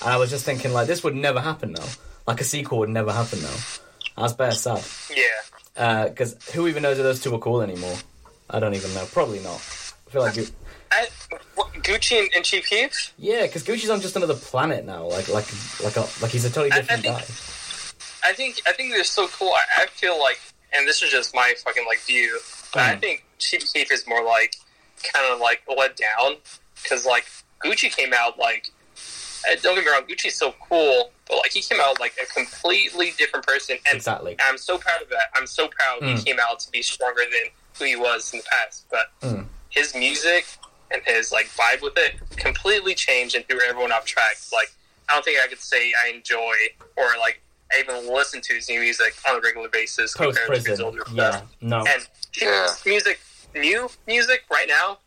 And 0.00 0.10
I 0.10 0.16
was 0.16 0.30
just 0.30 0.44
thinking 0.44 0.72
like 0.72 0.86
this 0.86 1.04
would 1.04 1.14
never 1.14 1.40
happen 1.40 1.72
now. 1.72 1.84
Like 2.26 2.40
a 2.40 2.44
sequel 2.44 2.78
would 2.78 2.88
never 2.88 3.12
happen 3.12 3.40
now. 3.42 3.54
That's 4.16 4.32
bare 4.32 4.52
sad. 4.52 4.82
Yeah. 5.14 6.08
Because 6.08 6.36
who 6.52 6.68
even 6.68 6.82
knows 6.82 6.98
if 6.98 7.04
those 7.04 7.20
two 7.20 7.34
are 7.34 7.38
cool 7.38 7.60
anymore? 7.62 7.96
I 8.50 8.60
don't 8.60 8.74
even 8.74 8.92
know. 8.94 9.04
Probably 9.12 9.40
not. 9.40 9.56
I 9.56 10.10
feel 10.10 10.22
like. 10.22 10.36
I, 10.94 11.08
what, 11.56 11.72
Gucci 11.74 12.18
and, 12.20 12.30
and 12.36 12.44
Chief 12.44 12.66
Keef? 12.68 13.12
Yeah, 13.18 13.42
because 13.42 13.62
Gucci's 13.64 13.90
on 13.90 14.00
just 14.00 14.16
another 14.16 14.34
planet 14.34 14.84
now. 14.84 15.04
Like, 15.06 15.28
like, 15.28 15.46
like, 15.82 15.96
a, 15.96 16.06
like 16.22 16.30
he's 16.30 16.44
a 16.44 16.50
totally 16.50 16.70
I- 16.72 16.76
I 16.76 16.80
different 16.80 17.02
think- 17.02 17.18
guy. 17.18 17.24
I 18.26 18.32
think 18.32 18.62
I 18.66 18.72
think 18.72 18.90
they're 18.92 19.04
so 19.04 19.28
cool. 19.28 19.52
I, 19.52 19.82
I 19.82 19.86
feel 19.86 20.18
like, 20.18 20.40
and 20.74 20.88
this 20.88 21.02
is 21.02 21.10
just 21.10 21.34
my 21.34 21.52
fucking 21.62 21.84
like 21.86 21.98
view, 22.00 22.38
but 22.72 22.82
I 22.82 22.94
Mm. 22.96 23.00
think 23.00 23.24
Chief 23.38 23.70
Keef 23.72 23.92
is 23.92 24.06
more 24.06 24.24
like 24.24 24.56
kind 25.12 25.26
of 25.30 25.40
like 25.40 25.60
let 25.76 25.94
down 25.96 26.36
because 26.82 27.04
like 27.04 27.26
Gucci 27.62 27.94
came 27.94 28.14
out 28.14 28.38
like 28.38 28.70
uh, 28.96 29.56
don't 29.62 29.74
get 29.74 29.84
me 29.84 29.90
wrong, 29.90 30.04
Gucci's 30.08 30.36
so 30.36 30.54
cool, 30.70 31.10
but 31.28 31.36
like 31.36 31.52
he 31.52 31.60
came 31.60 31.80
out 31.84 32.00
like 32.00 32.14
a 32.22 32.24
completely 32.32 33.12
different 33.18 33.44
person, 33.46 33.76
and 33.86 33.96
Exactly. 33.96 34.36
I'm 34.40 34.56
so 34.56 34.78
proud 34.78 35.02
of 35.02 35.10
that. 35.10 35.26
I'm 35.36 35.46
so 35.46 35.68
proud 35.68 36.00
Mm. 36.00 36.16
he 36.16 36.24
came 36.24 36.38
out 36.40 36.60
to 36.60 36.70
be 36.70 36.80
stronger 36.80 37.24
than 37.30 37.50
who 37.78 37.84
he 37.84 37.96
was 37.96 38.32
in 38.32 38.38
the 38.38 38.44
past. 38.50 38.86
But 38.90 39.08
Mm. 39.20 39.46
his 39.68 39.94
music 39.94 40.46
and 40.94 41.02
his 41.04 41.32
like 41.32 41.46
vibe 41.46 41.82
with 41.82 41.94
it 41.96 42.14
completely 42.36 42.94
changed 42.94 43.34
and 43.34 43.44
threw 43.46 43.60
everyone 43.68 43.92
off 43.92 44.04
track. 44.04 44.36
Like 44.52 44.72
I 45.08 45.14
don't 45.14 45.24
think 45.24 45.38
I 45.44 45.48
could 45.48 45.60
say 45.60 45.92
I 46.04 46.08
enjoy 46.14 46.54
or 46.96 47.08
like 47.18 47.40
I 47.74 47.80
even 47.80 48.12
listen 48.12 48.40
to 48.42 48.54
his 48.54 48.68
new 48.68 48.80
music 48.80 49.14
on 49.28 49.36
a 49.36 49.40
regular 49.40 49.68
basis 49.68 50.14
Post 50.16 50.38
compared 50.38 50.46
to 50.48 50.54
his 50.54 50.64
prison. 50.64 50.84
older 50.84 51.02
Yeah. 51.12 51.30
stuff. 51.30 51.42
No. 51.60 51.78
And 51.86 52.06
Yeah. 52.40 52.68
music, 52.86 53.20
new 53.54 53.90
music 54.06 54.44
right 54.50 54.68
now, 54.68 54.98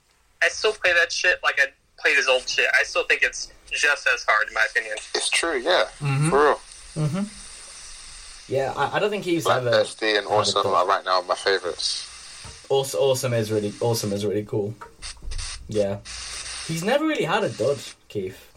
I 0.44 0.50
still 0.50 0.74
play 0.74 0.94
that 0.94 1.12
shit 1.12 1.40
like 1.44 1.60
I 1.60 1.68
played 2.00 2.18
his 2.18 2.28
old 2.28 2.48
shit. 2.48 2.68
I 2.80 2.84
still 2.84 3.04
think 3.06 3.24
it's 3.24 3.52
just 3.72 4.08
as 4.14 4.24
hard 4.28 4.48
in 4.50 4.54
my 4.54 4.66
opinion. 4.70 4.98
It's 5.16 5.30
true, 5.30 5.58
yeah, 5.58 5.88
Mhm. 6.02 6.30
for 6.30 6.44
real. 6.44 6.62
Mm-hmm. 7.08 7.24
Yeah, 8.54 8.74
I, 8.76 8.96
I 8.96 9.00
don't 9.00 9.10
think 9.10 9.24
he's 9.26 9.44
Black 9.44 9.58
ever. 9.58 9.72
Bestie 9.72 10.18
and 10.18 10.26
Awesome 10.28 10.66
are 10.68 10.86
right 10.86 11.04
now 11.04 11.22
my 11.22 11.36
favorites. 11.36 12.06
Awesome, 12.70 13.00
awesome 13.02 13.34
is 13.34 13.52
really 13.52 13.74
awesome 13.82 14.14
is 14.14 14.26
really 14.26 14.44
cool. 14.46 14.74
Yeah, 15.68 15.98
he's 16.68 16.84
never 16.84 17.06
really 17.06 17.24
had 17.26 17.44
a 17.44 17.50
dud, 17.50 17.80
Keef. 18.08 18.52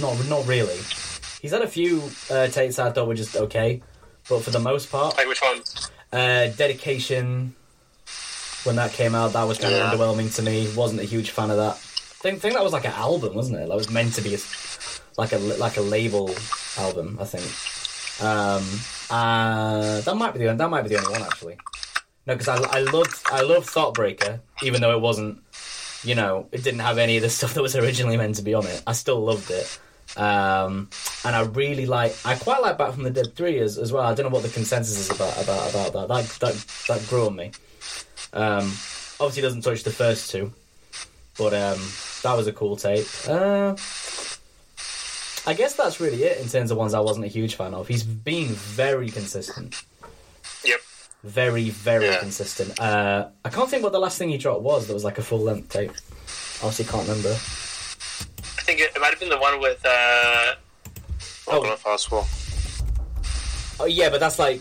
Not 0.00 0.16
not 0.28 0.46
really. 0.46 0.78
He's 1.42 1.52
had 1.52 1.62
a 1.62 1.68
few 1.68 2.02
uh, 2.30 2.48
takes 2.48 2.78
I 2.78 2.90
thought 2.90 3.06
were 3.08 3.14
just 3.14 3.36
okay, 3.36 3.82
but 4.28 4.42
for 4.42 4.50
the 4.50 4.58
most 4.60 4.90
part, 4.90 5.16
Like 5.16 5.28
which 5.28 5.40
one? 5.42 5.62
uh, 6.12 6.48
dedication. 6.56 7.54
When 8.64 8.76
that 8.76 8.92
came 8.92 9.14
out, 9.14 9.32
that 9.34 9.44
was 9.44 9.58
kind 9.58 9.72
Yeah. 9.74 9.92
of 9.92 9.98
underwhelming 10.00 10.34
to 10.36 10.42
me. 10.42 10.68
Wasn't 10.74 11.00
a 11.00 11.04
huge 11.04 11.30
fan 11.30 11.50
of 11.52 11.56
that. 11.58 11.76
think 11.78 12.40
think 12.40 12.54
that 12.54 12.64
was 12.64 12.72
like 12.72 12.84
an 12.84 12.92
album, 12.94 13.34
wasn't 13.34 13.60
it? 13.60 13.68
That 13.68 13.76
was 13.76 13.88
meant 13.90 14.14
to 14.14 14.22
be 14.22 14.34
a, 14.34 14.38
like 15.16 15.32
a 15.32 15.38
like 15.38 15.76
a 15.76 15.82
label 15.82 16.34
album, 16.76 17.16
I 17.20 17.24
think. 17.24 17.46
Um, 18.20 18.64
uh, 19.10 20.00
that 20.00 20.16
might 20.16 20.32
be 20.34 20.40
the 20.40 20.54
that 20.54 20.68
might 20.70 20.82
be 20.82 20.88
the 20.88 20.98
only 20.98 21.12
one 21.12 21.22
actually. 21.22 21.58
No, 22.26 22.34
because 22.34 22.48
I 22.48 22.56
I 22.78 22.80
loved 22.80 23.14
I 23.30 23.42
loved 23.42 23.66
Thot 23.68 23.94
Breaker, 23.94 24.40
even 24.62 24.80
though 24.80 24.90
it 24.96 25.00
wasn't, 25.00 25.38
you 26.04 26.14
know, 26.14 26.48
it 26.52 26.62
didn't 26.62 26.80
have 26.80 26.98
any 26.98 27.16
of 27.16 27.22
the 27.22 27.30
stuff 27.38 27.54
that 27.54 27.62
was 27.62 27.76
originally 27.76 28.16
meant 28.16 28.36
to 28.36 28.42
be 28.42 28.54
on 28.54 28.66
it. 28.66 28.82
I 28.86 28.92
still 28.92 29.20
loved 29.20 29.50
it. 29.50 29.78
Um, 30.16 30.88
and 31.24 31.36
I 31.36 31.42
really 31.42 31.84
like 31.84 32.16
I 32.24 32.36
quite 32.36 32.62
like 32.62 32.78
Back 32.78 32.94
from 32.94 33.02
the 33.02 33.10
Dead 33.10 33.34
three 33.34 33.58
as, 33.58 33.76
as 33.76 33.92
well. 33.92 34.04
I 34.04 34.14
don't 34.14 34.24
know 34.24 34.32
what 34.32 34.44
the 34.44 34.48
consensus 34.48 34.98
is 34.98 35.10
about 35.10 35.42
about 35.42 35.70
about 35.70 35.92
that. 35.92 36.08
That 36.08 36.24
that 36.40 36.66
that 36.88 37.08
grew 37.08 37.26
on 37.26 37.36
me. 37.36 37.50
Um, 38.32 38.72
obviously 39.20 39.42
doesn't 39.42 39.62
touch 39.62 39.82
the 39.82 39.90
first 39.90 40.30
two, 40.30 40.52
but 41.36 41.52
um, 41.52 41.80
that 42.22 42.34
was 42.34 42.46
a 42.46 42.52
cool 42.52 42.76
tape. 42.76 43.06
Uh, 43.28 43.74
I 45.48 45.54
guess 45.54 45.74
that's 45.74 46.00
really 46.00 46.24
it 46.24 46.40
in 46.40 46.48
terms 46.48 46.70
of 46.70 46.76
ones 46.76 46.94
I 46.94 47.00
wasn't 47.00 47.24
a 47.24 47.28
huge 47.28 47.54
fan 47.54 47.74
of. 47.74 47.86
He's 47.86 48.02
been 48.02 48.48
very 48.48 49.08
consistent. 49.10 49.82
Yep. 51.26 51.34
Very, 51.34 51.70
very 51.70 52.06
Yeah. 52.06 52.18
consistent. 52.18 52.78
Uh, 52.80 53.28
I 53.44 53.48
can't 53.48 53.68
think 53.68 53.82
what 53.82 53.92
the 53.92 53.98
last 53.98 54.18
thing 54.18 54.28
he 54.28 54.38
dropped 54.38 54.62
was 54.62 54.86
that 54.86 54.94
was 54.94 55.04
like 55.04 55.18
a 55.18 55.22
full 55.22 55.40
length 55.40 55.68
tape. 55.70 55.90
I 55.90 56.64
honestly, 56.64 56.84
can't 56.84 57.06
remember. 57.06 57.30
I 57.30 58.62
think 58.62 58.80
it, 58.80 58.92
it 58.94 59.00
might 59.00 59.10
have 59.10 59.20
been 59.20 59.28
the 59.28 59.38
one 59.38 59.60
with 59.60 59.84
uh 59.84 60.54
Oh. 61.48 61.56
I'm 61.58 61.62
gonna 61.62 61.76
fast 61.76 62.08
forward. 62.08 62.26
Oh 63.78 63.84
yeah, 63.86 64.08
but 64.10 64.18
that's 64.20 64.38
like 64.38 64.60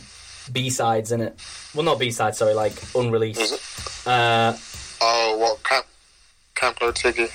B 0.51 0.69
sides, 0.69 1.11
in 1.11 1.21
it? 1.21 1.39
Well, 1.73 1.83
not 1.83 1.97
B 1.99 2.11
sides. 2.11 2.37
Sorry, 2.37 2.53
like 2.53 2.73
unreleased. 2.95 4.07
Uh, 4.07 4.55
Oh, 5.01 5.37
what 5.37 5.61
Camp 5.63 5.85
Camp 6.55 6.79
Glow 6.79 6.91
Tiggy? 6.91 7.27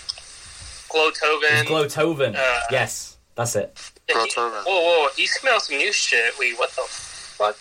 GloToven. 0.89 1.65
GloToven. 1.65 2.37
Uh, 2.37 2.61
yes, 2.71 3.17
that's 3.35 3.55
it. 3.57 3.77
Yeah, 4.09 4.23
he- 4.25 4.31
GloToven. 4.31 4.65
Whoa, 4.65 4.81
whoa, 4.81 5.09
he's 5.17 5.33
coming 5.35 5.59
some 5.61 5.77
new 5.77 5.93
shit. 5.93 6.39
Wait, 6.39 6.59
what 6.59 6.71
the 6.71 6.83
fuck? 6.83 7.57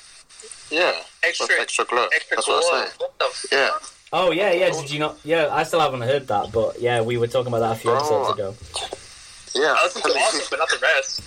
Yeah, 0.72 0.94
Extra, 1.24 1.48
With 1.48 1.60
extra 1.60 1.86
glow. 1.86 2.07
extra 2.14 2.38
That's 2.38 2.45
glow. 2.48 2.60
what 2.60 2.74
I'm. 2.88 2.90
What 2.98 3.18
the 3.20 3.26
fuck? 3.26 3.52
Yeah. 3.52 3.70
Oh 4.14 4.32
yeah, 4.32 4.52
yeah. 4.52 4.70
Did 4.72 4.90
you 4.91 4.99
not? 4.99 5.18
Yeah, 5.24 5.49
I 5.52 5.64
still 5.64 5.80
haven't 5.80 6.02
heard 6.02 6.28
that, 6.28 6.52
but 6.52 6.80
yeah, 6.82 7.02
we 7.02 7.18
were 7.18 7.28
talking 7.28 7.48
about 7.53 7.60
that 7.60 7.72
a 7.74 7.80
few 7.80 7.91
Oh. 7.91 7.95
episodes 7.98 8.30
ago. 8.34 8.56
Yeah. 9.56 9.74
I 9.78 9.84
listened 9.84 10.03
to 10.06 10.10
awesome, 10.11 10.48
but 10.49 10.60
not 10.60 10.70
the 10.70 10.78
rest. 10.82 11.22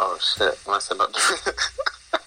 Oh 0.00 0.18
shit! 0.20 0.58
When 0.64 0.76
I 0.76 0.78
said 0.78 0.96
not 0.98 1.12
the 1.12 1.54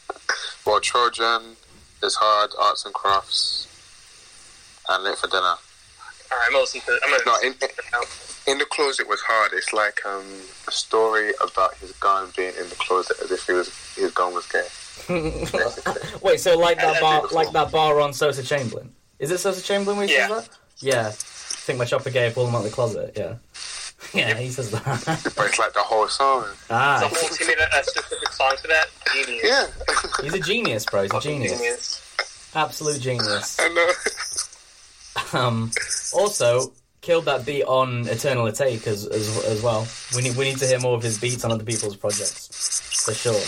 Well, 0.65 0.79
Trojan 0.79 1.55
is 2.03 2.15
hard, 2.15 2.51
arts 2.59 2.85
and 2.85 2.93
crafts, 2.93 3.67
and 4.89 5.03
late 5.03 5.17
for 5.17 5.27
dinner. 5.27 5.55
Alright, 6.31 6.47
I'm 6.47 6.53
gonna 6.53 6.65
I'm 7.03 7.11
gonna 7.11 7.23
No, 7.25 7.31
listen 7.33 7.47
in, 7.47 7.53
to 7.59 7.65
it 7.65 7.71
now. 7.91 8.01
in 8.51 8.57
the 8.57 8.65
closet 8.65 9.07
was 9.07 9.21
hard. 9.21 9.51
It's 9.53 9.73
like 9.73 9.99
um, 10.05 10.23
a 10.67 10.71
story 10.71 11.31
about 11.43 11.75
his 11.75 11.91
gun 11.93 12.29
being 12.37 12.53
in 12.59 12.69
the 12.69 12.75
closet 12.75 13.17
as 13.23 13.31
if 13.31 13.45
he 13.47 13.53
was 13.53 13.69
his 13.95 14.11
gun 14.11 14.33
was 14.33 14.45
gay. 14.47 14.67
Basically. 15.07 16.01
Wait, 16.21 16.39
so 16.39 16.57
like 16.57 16.77
that 16.77 17.01
bar, 17.01 17.27
like 17.31 17.51
that 17.51 17.71
bar 17.71 17.99
on 17.99 18.13
Sosa 18.13 18.43
Chamberlain? 18.43 18.93
Is 19.19 19.31
it 19.31 19.39
Sosa 19.39 19.61
Chamberlain 19.61 19.97
where 19.97 20.07
he 20.07 20.13
Yeah. 20.13 20.27
says 20.27 20.47
that? 20.47 20.57
Yeah. 20.79 21.07
I 21.07 21.11
think 21.11 21.79
my 21.79 21.85
chopper 21.85 22.09
gay, 22.09 22.31
pull 22.33 22.47
him 22.47 22.55
out 22.55 22.59
of 22.59 22.63
the 22.65 22.69
closet. 22.71 23.13
Yeah. 23.15 23.35
Yeah, 24.15 24.35
he 24.35 24.49
says 24.49 24.71
that. 24.71 24.83
but 25.37 25.45
it's 25.45 25.59
like 25.59 25.73
the 25.73 25.79
whole 25.79 26.07
song. 26.07 26.45
The 26.67 26.73
ah, 26.73 26.99
whole 27.01 27.29
team 27.29 27.47
made 27.47 27.59
a, 27.59 27.79
a 27.79 27.83
specific 27.83 28.29
song 28.33 28.55
for 28.59 28.67
that. 28.67 28.87
Genius. 29.13 29.43
Yeah, 29.45 29.67
he's 30.23 30.33
a 30.33 30.39
genius, 30.39 30.85
bro. 30.85 31.03
He's 31.03 31.13
a 31.13 31.19
genius. 31.19 31.51
genius. 31.51 32.51
Absolute 32.55 32.99
genius. 32.99 33.57
I 33.59 33.69
know. 33.69 35.39
Um, 35.39 35.71
also, 36.13 36.73
killed 37.01 37.25
that 37.25 37.45
beat 37.45 37.63
on 37.63 38.07
Eternal 38.07 38.45
Atake 38.45 38.87
as, 38.87 39.05
as 39.05 39.45
as 39.45 39.61
well. 39.61 39.87
We 40.15 40.21
need 40.23 40.35
we 40.35 40.45
need 40.45 40.57
to 40.57 40.67
hear 40.67 40.79
more 40.79 40.95
of 40.95 41.03
his 41.03 41.19
beats 41.19 41.43
on 41.43 41.51
other 41.51 41.63
people's 41.63 41.95
projects 41.95 43.03
for 43.05 43.13
sure. 43.13 43.39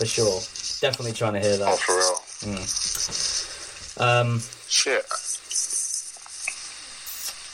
For 0.00 0.06
sure, 0.06 0.40
definitely 0.80 1.12
trying 1.12 1.34
to 1.34 1.40
hear 1.40 1.58
that. 1.58 1.68
Oh, 1.68 1.76
that. 1.76 1.78
for 1.78 1.92
real. 4.00 4.08
Um, 4.08 4.40
Shit. 4.66 5.04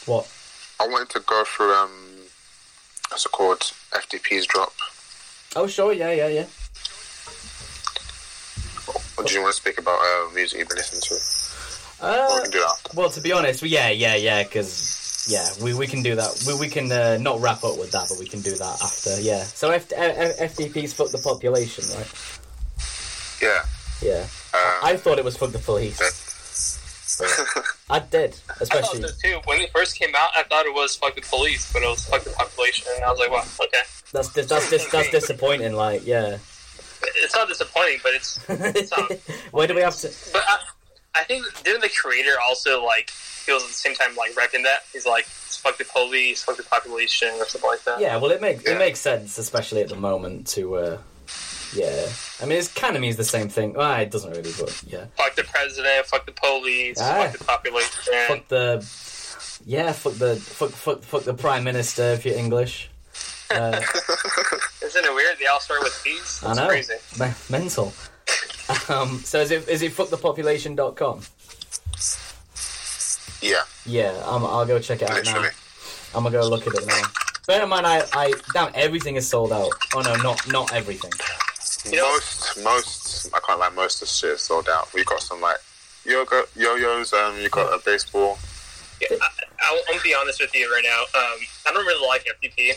what? 0.06 0.30
I 0.78 0.86
wanted 0.86 1.08
to 1.10 1.20
go 1.26 1.42
through 1.44 1.74
um 1.74 1.90
episode 3.10 3.32
called 3.32 3.58
FTP's 3.94 4.46
Drop. 4.46 4.72
Oh, 5.56 5.66
sure, 5.66 5.92
yeah, 5.92 6.12
yeah, 6.12 6.28
yeah. 6.28 6.44
Or 9.18 9.24
do 9.24 9.34
you 9.34 9.42
want 9.42 9.52
to 9.56 9.60
speak 9.60 9.78
about 9.78 9.98
uh, 9.98 10.32
music 10.32 10.60
you've 10.60 10.68
been 10.68 10.76
listening 10.76 11.00
to? 11.02 11.14
Or 12.06 12.12
we 12.12 12.38
Uh, 12.38 12.42
can 12.42 12.50
do 12.52 12.60
that 12.60 12.94
well, 12.94 13.10
to 13.10 13.20
be 13.20 13.32
honest, 13.32 13.60
yeah, 13.64 13.88
yeah, 13.90 14.14
yeah, 14.14 14.44
because 14.44 14.70
yeah, 15.26 15.48
we, 15.62 15.74
we 15.74 15.86
can 15.86 16.02
do 16.02 16.14
that. 16.16 16.42
We, 16.46 16.54
we 16.54 16.68
can 16.68 16.90
uh, 16.90 17.18
not 17.20 17.40
wrap 17.40 17.64
up 17.64 17.78
with 17.78 17.90
that, 17.92 18.06
but 18.08 18.18
we 18.18 18.26
can 18.26 18.40
do 18.40 18.54
that 18.56 18.78
after. 18.82 19.20
Yeah. 19.20 19.42
So 19.42 19.70
F- 19.70 19.92
F- 19.94 20.38
FTP's 20.56 20.92
fuck 20.92 21.10
the 21.10 21.18
population, 21.18 21.84
right? 21.96 22.40
Yeah. 23.42 23.64
Yeah. 24.02 24.26
Um, 24.54 24.80
I 24.82 24.96
thought 24.96 25.18
it 25.18 25.24
was 25.24 25.36
fuck 25.36 25.52
the 25.52 25.58
police. 25.58 26.00
I 27.88 27.98
did, 28.00 28.36
I 28.48 28.52
thought 28.52 28.60
especially. 28.62 29.02
so 29.02 29.08
too. 29.22 29.40
When 29.44 29.60
it 29.60 29.70
first 29.72 29.98
came 29.98 30.14
out, 30.14 30.30
I 30.36 30.42
thought 30.42 30.66
it 30.66 30.74
was 30.74 30.96
fuck 30.96 31.14
the 31.14 31.22
police, 31.22 31.72
but 31.72 31.82
it 31.82 31.88
was 31.88 32.04
fuck 32.06 32.22
the 32.24 32.30
population, 32.30 32.86
and 32.94 33.04
I 33.04 33.10
was 33.10 33.18
like, 33.18 33.30
well, 33.30 33.46
okay. 33.62 33.82
That's 34.12 34.32
dis- 34.32 34.46
that's 34.46 34.68
dis- 34.70 34.90
that's 34.90 35.10
disappointing. 35.10 35.72
Like, 35.72 36.06
yeah. 36.06 36.38
It's 37.16 37.34
not 37.34 37.48
disappointing, 37.48 37.98
but 38.02 38.12
it's. 38.14 38.90
not. 38.90 39.12
Why 39.52 39.66
do 39.66 39.74
we 39.74 39.80
have 39.82 39.96
to? 39.96 40.08
But 40.32 40.42
I, 40.46 40.58
I 41.16 41.24
think 41.24 41.44
didn't 41.64 41.80
the 41.82 41.88
creator 41.90 42.32
also 42.46 42.84
like 42.84 43.10
he 43.46 43.52
was 43.52 43.62
at 43.62 43.68
the 43.68 43.74
same 43.74 43.94
time 43.94 44.14
like 44.16 44.32
repping 44.34 44.62
that 44.64 44.80
he's 44.92 45.06
like 45.06 45.24
fuck 45.26 45.78
the 45.78 45.84
police, 45.84 46.42
fuck 46.44 46.56
the 46.56 46.62
population, 46.64 47.28
or 47.38 47.46
something 47.46 47.70
like 47.70 47.82
that. 47.84 48.00
Yeah, 48.00 48.16
well, 48.18 48.30
it 48.30 48.40
makes 48.40 48.64
Yeah. 48.64 48.72
it 48.72 48.78
makes 48.78 49.00
sense, 49.00 49.38
especially 49.38 49.80
at 49.82 49.88
the 49.88 49.96
moment. 49.96 50.46
To 50.48 50.76
uh, 50.76 50.98
yeah, 51.74 52.06
I 52.40 52.46
mean, 52.46 52.58
it 52.58 52.72
kind 52.74 52.94
of 52.94 53.02
means 53.02 53.16
the 53.16 53.24
same 53.24 53.48
thing. 53.48 53.72
Well, 53.74 54.00
it 54.00 54.10
doesn't 54.10 54.30
really, 54.30 54.52
but 54.58 54.82
yeah. 54.86 55.06
Fuck 55.16 55.34
the 55.34 55.44
president, 55.44 56.06
fuck 56.06 56.24
the 56.26 56.32
police, 56.32 56.98
Ah. 57.00 57.24
fuck 57.28 57.38
the 57.38 57.44
population. 57.44 58.14
Fuck 58.28 58.48
the 58.48 58.86
yeah, 59.64 59.92
fuck 59.92 60.14
the 60.14 60.36
fuck 60.36 60.70
fuck 60.70 61.02
fuck 61.02 61.22
the 61.24 61.34
prime 61.34 61.64
minister 61.64 62.02
if 62.12 62.24
you're 62.26 62.36
English. 62.36 62.88
Uh, 63.50 63.80
Isn't 64.82 65.04
it 65.04 65.14
weird? 65.14 65.38
They 65.38 65.46
all 65.46 65.60
start 65.60 65.80
with 65.82 65.98
P's. 66.04 66.42
I 66.42 66.48
That's 66.48 66.58
know, 66.60 66.68
crazy. 66.68 66.94
Me- 67.18 67.32
mental. 67.48 67.92
Um, 68.88 69.18
so 69.20 69.40
is 69.40 69.50
it 69.50 69.68
is 69.68 69.82
it 69.82 69.92
fuckthepopulation.com? 69.92 71.20
Yeah, 73.42 73.62
Yeah, 73.84 74.22
I'm, 74.26 74.44
I'll 74.44 74.66
go 74.66 74.78
check 74.80 75.02
it 75.02 75.10
out 75.10 75.24
now. 75.24 75.48
I'm 76.14 76.22
gonna 76.24 76.30
go 76.40 76.48
look 76.48 76.66
at 76.66 76.74
it 76.74 76.86
now. 76.86 77.02
Bear 77.46 77.62
in 77.62 77.68
mind, 77.68 77.86
I, 77.86 78.02
I 78.12 78.32
damn 78.52 78.72
everything 78.74 79.16
is 79.16 79.28
sold 79.28 79.52
out. 79.52 79.70
Oh 79.94 80.00
no, 80.00 80.14
not 80.16 80.50
not 80.50 80.72
everything. 80.72 81.12
You 81.92 81.98
know- 81.98 82.10
most, 82.12 82.64
most, 82.64 83.34
I 83.34 83.38
can't 83.46 83.60
lie, 83.60 83.68
most 83.70 84.02
of 84.02 84.08
the 84.08 84.12
shit 84.12 84.30
is 84.30 84.40
sold 84.42 84.68
out. 84.68 84.92
We've 84.94 85.06
got 85.06 85.20
some 85.20 85.40
like 85.40 85.58
yoga, 86.04 86.44
yo-yos, 86.56 87.12
um, 87.12 87.36
you 87.38 87.48
got 87.48 87.72
a 87.72 87.80
baseball. 87.84 88.38
Yeah, 89.00 89.16
I, 89.20 89.28
I, 89.60 89.82
I'm 89.88 89.94
gonna 89.94 90.02
be 90.02 90.14
honest 90.14 90.40
with 90.40 90.54
you 90.54 90.72
right 90.72 90.82
now. 90.84 91.02
Um, 91.20 91.38
I 91.68 91.72
don't 91.72 91.86
really 91.86 92.06
like 92.08 92.24
FTP 92.42 92.70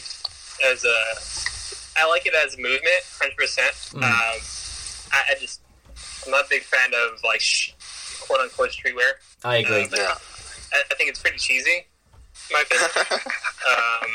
as 0.72 0.84
a. 0.84 2.00
I 2.02 2.08
like 2.08 2.26
it 2.28 2.34
as 2.46 2.54
a 2.56 2.58
movement, 2.58 3.02
hundred 3.20 3.38
percent. 3.38 3.74
Mm. 3.94 4.04
Um, 4.04 4.40
I, 5.12 5.24
I 5.32 5.36
just 5.40 5.62
I'm 6.26 6.32
not 6.32 6.46
a 6.46 6.50
big 6.50 6.64
fan 6.64 6.92
of 6.94 7.20
like 7.24 7.42
sh- 7.42 7.72
quote 8.22 8.40
unquote 8.42 8.70
streetwear. 8.72 9.12
I 9.44 9.58
agree. 9.58 9.84
Um, 9.84 9.90
Yeah. 9.96 10.16
I, 10.74 10.84
I 10.92 10.96
think 10.96 11.10
it's 11.10 11.20
pretty 11.20 11.38
cheesy, 11.38 11.88
my 12.52 12.62
opinion. 12.62 12.90
um, 13.70 14.12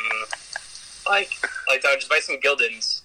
like, 1.08 1.32
like 1.68 1.84
I 1.84 1.96
just 1.96 2.08
buy 2.08 2.20
some 2.20 2.36
Gildans. 2.36 3.00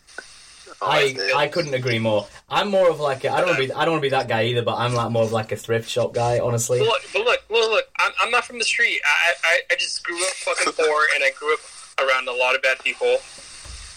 I 0.81 1.17
I 1.35 1.47
couldn't 1.47 1.73
agree 1.73 1.97
more. 1.99 2.27
I'm 2.47 2.69
more 2.69 2.89
of 2.89 2.99
like 2.99 3.23
a, 3.25 3.31
I 3.31 3.37
don't 3.37 3.47
want 3.47 3.59
to 3.59 3.67
be 3.67 3.73
I 3.73 3.85
don't 3.85 3.93
want 3.93 4.03
to 4.03 4.05
be 4.05 4.09
that 4.11 4.27
guy 4.27 4.43
either, 4.43 4.61
but 4.61 4.75
I'm 4.75 4.93
like 4.93 5.09
more 5.11 5.23
of 5.23 5.31
like 5.31 5.51
a 5.51 5.55
thrift 5.55 5.89
shop 5.89 6.13
guy, 6.13 6.39
honestly. 6.39 6.79
But 6.79 6.87
look, 6.87 7.01
but 7.11 7.25
look, 7.25 7.43
look, 7.49 7.71
look. 7.71 7.85
I'm, 7.97 8.11
I'm 8.21 8.31
not 8.31 8.45
from 8.45 8.59
the 8.59 8.63
street. 8.65 9.01
I, 9.03 9.33
I, 9.43 9.59
I 9.71 9.75
just 9.77 10.03
grew 10.03 10.21
up 10.21 10.33
fucking 10.35 10.73
poor, 10.73 11.01
and 11.15 11.23
I 11.23 11.31
grew 11.37 11.53
up 11.53 11.59
around 11.99 12.27
a 12.27 12.33
lot 12.33 12.55
of 12.55 12.61
bad 12.61 12.79
people, 12.79 13.17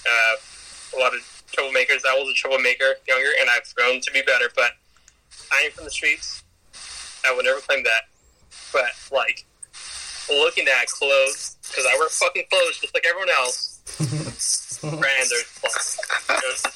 uh, 0.08 0.96
a 0.96 0.98
lot 0.98 1.14
of 1.14 1.20
troublemakers. 1.52 2.00
I 2.08 2.18
was 2.18 2.30
a 2.30 2.34
troublemaker 2.34 2.94
younger, 3.06 3.30
and 3.40 3.50
I've 3.50 3.72
grown 3.74 4.00
to 4.00 4.10
be 4.10 4.22
better. 4.22 4.46
But 4.56 4.72
I 5.52 5.62
ain't 5.64 5.72
from 5.74 5.84
the 5.84 5.90
streets. 5.90 6.42
I 7.28 7.34
would 7.34 7.44
never 7.44 7.60
claim 7.60 7.82
that. 7.84 8.02
But 8.72 8.90
like 9.12 9.44
looking 10.30 10.66
at 10.68 10.86
clothes, 10.88 11.56
because 11.68 11.84
I 11.86 11.96
wear 11.98 12.08
fucking 12.08 12.44
clothes 12.50 12.78
just 12.80 12.94
like 12.94 13.04
everyone 13.06 13.30
else. 13.30 13.68
brands 14.80 15.32
are 15.32 15.44
fuck. 15.44 16.72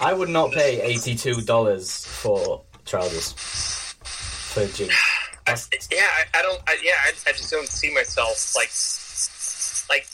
I 0.00 0.12
would 0.12 0.28
not 0.28 0.52
pay 0.52 0.80
eighty 0.82 1.14
two 1.14 1.40
dollars 1.42 2.04
for 2.04 2.62
trousers 2.84 3.32
for 4.02 4.66
jeans. 4.66 4.92
I, 5.46 5.56
yeah, 5.92 6.08
I, 6.08 6.38
I 6.38 6.42
don't. 6.42 6.60
I, 6.66 6.78
yeah, 6.82 6.92
I, 7.04 7.12
I 7.28 7.32
just 7.32 7.50
don't 7.50 7.68
see 7.68 7.92
myself 7.92 8.54
like 8.56 8.70
like 9.90 10.06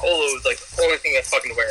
polos. 0.00 0.44
Like 0.44 0.58
the 0.58 0.82
only 0.82 0.98
thing 0.98 1.16
I 1.18 1.22
fucking 1.22 1.56
wear. 1.56 1.68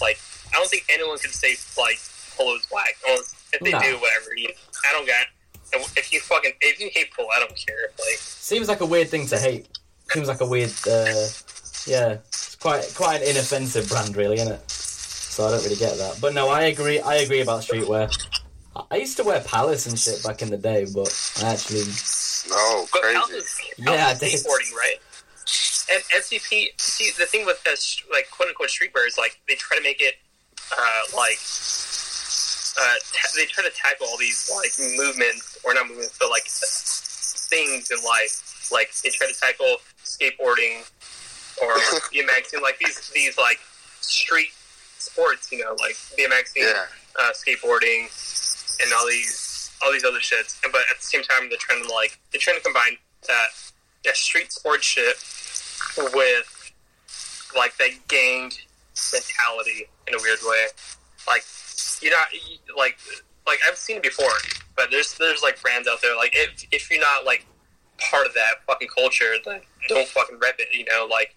Like 0.00 0.18
I 0.52 0.56
don't 0.58 0.68
think 0.68 0.84
anyone 0.90 1.18
could 1.18 1.30
say 1.30 1.54
like 1.80 1.98
polos 2.36 2.66
whack. 2.72 2.96
Unless- 3.06 3.34
If 3.52 3.60
they 3.60 3.70
No. 3.72 3.80
do, 3.80 3.96
whatever. 3.98 4.30
You, 4.36 4.48
I 4.88 4.92
don't 4.92 5.06
got. 5.06 5.26
If 5.96 6.12
you 6.12 6.20
fucking 6.20 6.52
if 6.60 6.80
you 6.80 6.90
hate 6.92 7.12
polo, 7.14 7.28
I 7.28 7.38
don't 7.38 7.54
care. 7.56 7.90
Like 7.98 8.16
Seems 8.18 8.68
like 8.68 8.80
a 8.80 8.86
weird 8.86 9.08
thing 9.08 9.26
to 9.28 9.38
hate. 9.38 9.66
Seems 10.10 10.26
like 10.28 10.40
a 10.40 10.46
weird. 10.46 10.70
Uh, 10.86 11.26
yeah, 11.86 12.18
it's 12.26 12.56
quite 12.56 12.92
quite 12.96 13.22
an 13.22 13.28
inoffensive 13.28 13.88
brand, 13.88 14.16
really, 14.16 14.36
isn't 14.36 14.52
it? 14.52 14.70
So 14.70 15.46
I 15.46 15.50
don't 15.52 15.62
really 15.62 15.76
get 15.76 15.96
that. 15.98 16.18
But 16.20 16.34
no, 16.34 16.48
I 16.48 16.62
agree. 16.62 17.00
I 17.00 17.16
agree 17.16 17.40
about 17.40 17.62
streetwear. 17.62 18.10
I- 18.10 18.84
I 18.92 18.96
used 18.96 19.16
to 19.16 19.24
wear 19.24 19.40
Palace 19.40 19.86
and 19.86 19.98
shit 19.98 20.22
back 20.22 20.42
in 20.42 20.50
the 20.50 20.56
day, 20.56 20.86
but 20.94 21.08
I 21.42 21.52
actually, 21.54 21.84
No, 22.48 22.86
But 22.92 23.02
crazy. 23.02 23.16
House 23.16 23.30
is, 23.30 23.60
Yeah, 23.78 23.96
House 23.96 23.98
I 23.98 24.12
is 24.12 24.18
think 24.18 24.32
skateboarding, 24.46 24.74
right? 24.76 24.96
And 25.92 26.02
FTP, 26.22 26.68
see, 26.80 27.10
the 27.18 27.26
thing 27.26 27.44
with 27.46 27.62
this, 27.64 28.00
like, 28.12 28.30
quote 28.30 28.48
unquote 28.48 28.68
streetwear 28.70 29.06
is 29.08 29.18
like 29.18 29.40
they 29.48 29.56
try 29.56 29.76
to 29.76 29.82
make 29.82 30.00
it, 30.00 30.14
uh, 30.76 31.00
like, 31.16 31.38
uh, 32.78 32.94
they 33.36 33.46
try 33.46 33.64
to 33.64 33.70
tackle 33.74 34.06
all 34.06 34.18
these 34.18 34.50
like 34.54 34.70
movements 34.96 35.58
or 35.64 35.74
not 35.74 35.88
movements, 35.88 36.16
but 36.20 36.30
like 36.30 36.44
things 36.46 37.90
in 37.90 37.98
life. 38.04 38.68
Like 38.72 38.90
they 39.02 39.10
try 39.10 39.26
to 39.26 39.38
tackle 39.38 39.76
skateboarding 40.04 40.82
or 41.62 41.72
BMXing, 42.14 42.62
like 42.62 42.78
these 42.78 43.10
these 43.14 43.36
like 43.38 43.58
street 44.00 44.48
sports, 44.98 45.50
you 45.50 45.58
know, 45.58 45.74
like 45.80 45.96
BMXing, 46.18 46.62
Yeah. 46.62 46.84
uh, 47.18 47.30
skateboarding, 47.32 48.06
and 48.82 48.92
all 48.94 49.06
these 49.08 49.70
all 49.84 49.92
these 49.92 50.04
other 50.04 50.18
shits. 50.20 50.60
But 50.62 50.82
at 50.90 50.98
the 50.98 51.04
same 51.04 51.22
time, 51.22 51.48
they're 51.48 51.58
trying 51.58 51.82
to 51.82 51.88
like 51.92 52.18
they're 52.32 52.40
trying 52.40 52.56
to 52.58 52.62
combine 52.62 52.96
that 53.28 53.48
that 54.04 54.16
street 54.16 54.52
sports 54.52 54.86
shit 54.86 55.16
with 56.14 56.72
like 57.56 57.76
that 57.78 57.90
gang 58.08 58.52
mentality 59.12 59.88
in 60.06 60.14
a 60.14 60.18
weird 60.22 60.38
way. 60.44 60.66
Like 61.26 61.42
you 62.02 62.10
know, 62.10 62.22
like 62.76 62.98
like 63.46 63.58
I've 63.66 63.76
seen 63.76 63.96
it 63.98 64.02
before, 64.02 64.30
but 64.76 64.90
there's 64.90 65.14
there's 65.14 65.42
like 65.42 65.60
brands 65.62 65.88
out 65.88 66.00
there 66.02 66.16
like 66.16 66.32
if 66.34 66.64
if 66.72 66.90
you're 66.90 67.00
not 67.00 67.24
like 67.24 67.46
part 67.98 68.26
of 68.26 68.34
that 68.34 68.62
fucking 68.66 68.88
culture, 68.88 69.34
then 69.44 69.60
don't 69.88 70.08
fucking 70.08 70.38
rep 70.38 70.56
it. 70.58 70.68
You 70.72 70.84
know, 70.86 71.06
like 71.10 71.36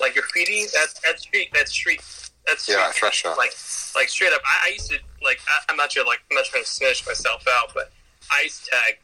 like 0.00 0.14
graffiti. 0.14 0.64
That's 0.74 1.00
that's 1.04 1.22
street. 1.22 1.48
That's 1.54 1.72
street. 1.72 2.00
That's 2.46 2.62
street 2.62 2.76
Yeah, 2.76 2.90
fresh 2.92 3.24
up. 3.26 3.36
like 3.36 3.52
like 3.94 4.08
straight 4.08 4.32
up 4.32 4.40
I, 4.44 4.68
I 4.68 4.72
used 4.72 4.90
to 4.90 4.98
like 5.22 5.38
I, 5.46 5.70
I'm 5.70 5.76
not 5.76 5.92
sure 5.92 6.04
like 6.06 6.20
I'm 6.30 6.36
not 6.36 6.46
trying 6.46 6.62
to 6.64 6.68
snitch 6.68 7.06
myself 7.06 7.44
out 7.48 7.72
but 7.74 7.92
I 8.32 8.42
used 8.44 8.64
to 8.64 8.70
tag 8.70 8.98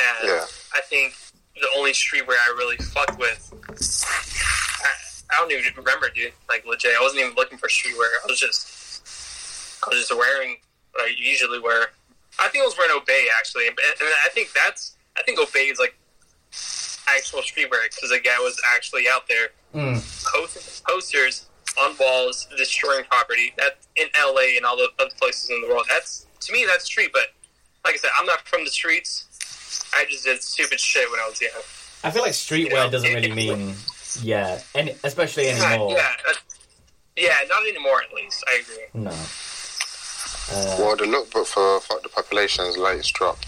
and 0.00 0.28
Yeah. 0.28 0.46
I 0.72 0.80
think 0.80 1.14
the 1.60 1.68
only 1.76 1.92
streetwear 1.92 2.36
I 2.40 2.54
really 2.56 2.78
fucked 2.78 3.18
with 3.18 3.52
I, 4.82 4.88
I 5.30 5.40
don't 5.40 5.52
even 5.52 5.64
remember 5.76 6.08
dude 6.08 6.32
like 6.48 6.64
legit 6.66 6.92
I 6.98 7.02
wasn't 7.02 7.20
even 7.22 7.34
looking 7.34 7.58
for 7.58 7.68
streetwear 7.68 8.08
I 8.24 8.26
was 8.28 8.40
just 8.40 8.66
I 9.86 9.90
was 9.90 9.98
just 10.08 10.16
wearing 10.16 10.56
what 10.92 11.04
I 11.04 11.12
usually 11.16 11.60
wear 11.60 11.88
I 12.40 12.48
think 12.48 12.62
I 12.62 12.66
was 12.66 12.76
wearing 12.78 12.96
Obey 12.96 13.26
actually 13.38 13.66
and, 13.68 13.76
and 13.78 14.08
I 14.24 14.28
think 14.30 14.52
that's 14.54 14.96
I 15.18 15.22
think 15.22 15.38
Obey 15.38 15.66
is 15.68 15.78
like 15.78 15.94
actual 17.08 17.40
streetwear 17.40 17.84
because 17.90 18.10
the 18.10 18.20
guy 18.22 18.36
was 18.40 18.60
actually 18.74 19.04
out 19.08 19.28
there 19.28 19.48
mm, 19.74 19.94
post- 20.32 20.84
posters 20.84 21.46
on 21.82 21.94
walls 22.00 22.46
destroying 22.56 23.04
property 23.10 23.52
in 23.96 24.06
LA 24.16 24.56
and 24.56 24.64
all 24.64 24.76
the 24.76 24.88
other 24.98 25.10
places 25.20 25.50
in 25.50 25.60
the 25.60 25.68
world. 25.68 25.84
That's 25.90 26.26
to 26.40 26.52
me 26.52 26.64
that's 26.66 26.84
street, 26.84 27.10
but 27.12 27.28
like 27.84 27.94
I 27.94 27.98
said, 27.98 28.10
I'm 28.18 28.26
not 28.26 28.46
from 28.46 28.64
the 28.64 28.70
streets. 28.70 29.26
I 29.94 30.04
just 30.08 30.24
did 30.24 30.40
stupid 30.42 30.78
shit 30.80 31.10
when 31.10 31.18
I 31.20 31.28
was 31.28 31.40
young. 31.40 31.50
I 32.04 32.10
feel 32.10 32.22
like 32.22 32.32
streetwear 32.32 32.68
You 32.68 32.68
know, 32.74 32.90
doesn't 32.90 33.10
it- 33.10 33.14
really 33.14 33.48
it- 33.48 33.56
mean, 33.58 33.74
yeah, 34.22 34.60
and 34.74 34.94
especially 35.04 35.48
anymore. 35.48 35.90
yeah, 35.96 36.12
yeah, 37.16 37.34
not 37.48 37.66
anymore. 37.66 38.02
At 38.02 38.14
least 38.14 38.44
I 38.48 38.60
agree. 38.62 38.84
No. 38.94 39.10
Uh, 40.52 40.76
Well, 40.78 40.96
the 40.96 41.04
lookbook 41.04 41.46
for 41.46 41.80
Fuck 41.80 42.02
the 42.02 42.08
Population's 42.08 42.76
latest 42.76 43.14
drop 43.14 43.38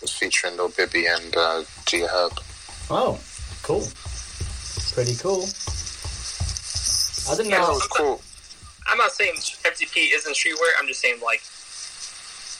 was 0.00 0.12
featuring 0.12 0.56
Lil 0.56 0.68
Bibby 0.70 1.06
and 1.06 1.36
uh, 1.36 1.62
G 1.86 2.00
Herb. 2.02 2.32
oh, 2.90 3.18
cool. 3.62 3.86
Pretty 4.94 5.16
cool. 5.16 5.48
I 7.28 7.34
didn't 7.36 7.50
Yeah, 7.50 7.60
That 7.60 7.66
know. 7.68 7.72
was 7.74 7.86
cool. 7.88 8.22
I'm 8.88 8.98
not 8.98 9.10
saying 9.12 9.34
FTP 9.34 10.14
isn't 10.14 10.34
streetwear. 10.36 10.70
I'm 10.78 10.86
just 10.86 11.00
saying 11.00 11.20
like 11.20 11.42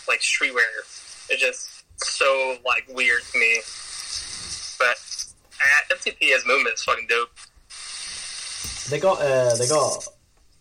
like 0.09 0.21
streetwear. 0.21 0.67
It's 1.29 1.41
just 1.41 1.69
so 2.05 2.57
like 2.67 2.85
weird 2.89 3.23
to 3.33 3.39
me. 3.39 3.61
But 4.79 4.99
uh, 5.61 5.95
FTP 5.95 6.35
as 6.35 6.45
movement 6.45 6.75
is 6.75 6.83
fucking 6.83 7.07
dope. 7.09 7.31
They 8.91 8.99
got 9.01 9.21
uh, 9.21 9.55
they 9.57 9.69
got 9.69 10.05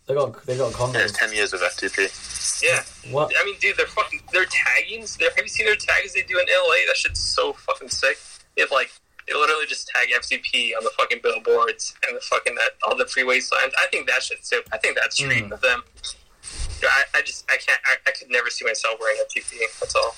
they 0.06 0.14
got 0.14 0.46
they 0.46 0.56
got 0.56 0.72
Yeah, 0.94 1.00
it's 1.02 1.12
ten 1.12 1.32
years 1.32 1.52
of 1.52 1.60
FTP. 1.60 2.62
Yeah. 2.62 2.82
What? 3.12 3.32
I 3.38 3.44
mean, 3.44 3.56
dude, 3.60 3.76
they're 3.76 3.86
fucking 3.86 4.20
their 4.32 4.44
taggings. 4.46 5.16
They're, 5.18 5.30
have 5.30 5.42
you 5.44 5.48
seen 5.48 5.66
their 5.66 5.76
tags 5.76 6.14
they 6.14 6.22
do 6.22 6.38
in 6.38 6.46
LA? 6.46 6.86
That 6.86 6.96
shit's 6.96 7.20
so 7.20 7.52
fucking 7.52 7.88
sick. 7.88 8.18
They 8.56 8.62
have 8.62 8.70
like 8.70 8.90
they 9.26 9.34
literally 9.34 9.66
just 9.66 9.88
tag 9.88 10.08
FTP 10.10 10.70
on 10.78 10.84
the 10.84 10.90
fucking 10.96 11.18
billboards 11.22 11.94
and 12.06 12.16
the 12.16 12.20
fucking 12.20 12.54
that 12.54 12.70
all 12.86 12.96
the 12.96 13.06
freeway 13.06 13.40
signs. 13.40 13.72
I 13.78 13.86
think 13.88 14.06
that 14.06 14.22
shit's 14.22 14.48
dope. 14.48 14.64
I 14.72 14.78
think 14.78 14.96
that's 14.96 15.16
street 15.16 15.44
Mm. 15.44 15.52
of 15.52 15.60
them. 15.60 15.82
I, 16.82 17.04
I 17.16 17.22
just 17.22 17.44
I 17.50 17.56
can't 17.56 17.80
I, 17.84 17.96
I 18.06 18.10
could 18.12 18.30
never 18.30 18.48
see 18.50 18.64
myself 18.64 19.00
wearing 19.00 19.18
FTP. 19.28 19.58
That's 19.80 19.94
all. 19.96 20.14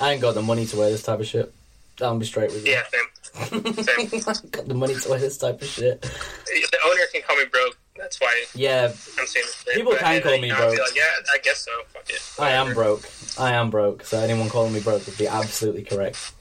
I 0.00 0.12
ain't 0.12 0.22
got 0.22 0.34
the 0.34 0.42
money 0.42 0.64
to 0.66 0.76
wear 0.76 0.90
this 0.90 1.02
type 1.02 1.20
of 1.20 1.26
shit. 1.26 1.52
I'll 2.00 2.18
be 2.18 2.26
straight 2.26 2.50
with 2.52 2.66
you. 2.66 2.72
Yeah, 2.72 2.82
same. 2.90 3.02
Same. 3.74 4.22
I 4.26 4.34
got 4.50 4.66
the 4.66 4.74
money 4.74 4.94
to 4.94 5.08
wear 5.10 5.18
this 5.18 5.36
type 5.36 5.60
of 5.60 5.68
shit. 5.68 6.00
The 6.00 6.78
owner 6.86 7.00
can 7.12 7.20
call 7.22 7.36
me 7.36 7.44
broke. 7.50 7.76
That's 7.98 8.20
why 8.20 8.44
Yeah, 8.54 8.92
I'm 9.18 9.26
saying 9.26 9.46
this. 9.46 9.64
People 9.74 9.92
But, 9.92 10.00
can 10.00 10.22
call 10.22 10.34
you 10.34 10.42
me 10.42 10.48
know, 10.48 10.56
broke. 10.56 10.78
Like, 10.78 10.96
yeah, 10.96 11.02
I 11.32 11.38
guess 11.38 11.64
so. 11.64 11.70
Fuck 11.88 12.10
it. 12.10 12.22
I 12.38 12.50
am 12.52 12.74
broke. 12.74 13.08
I 13.38 13.52
am 13.52 13.70
broke. 13.70 14.04
So 14.04 14.18
anyone 14.18 14.48
calling 14.48 14.72
me 14.72 14.80
broke 14.80 15.06
would 15.06 15.18
be 15.18 15.26
absolutely 15.26 15.82
correct. 15.82 16.32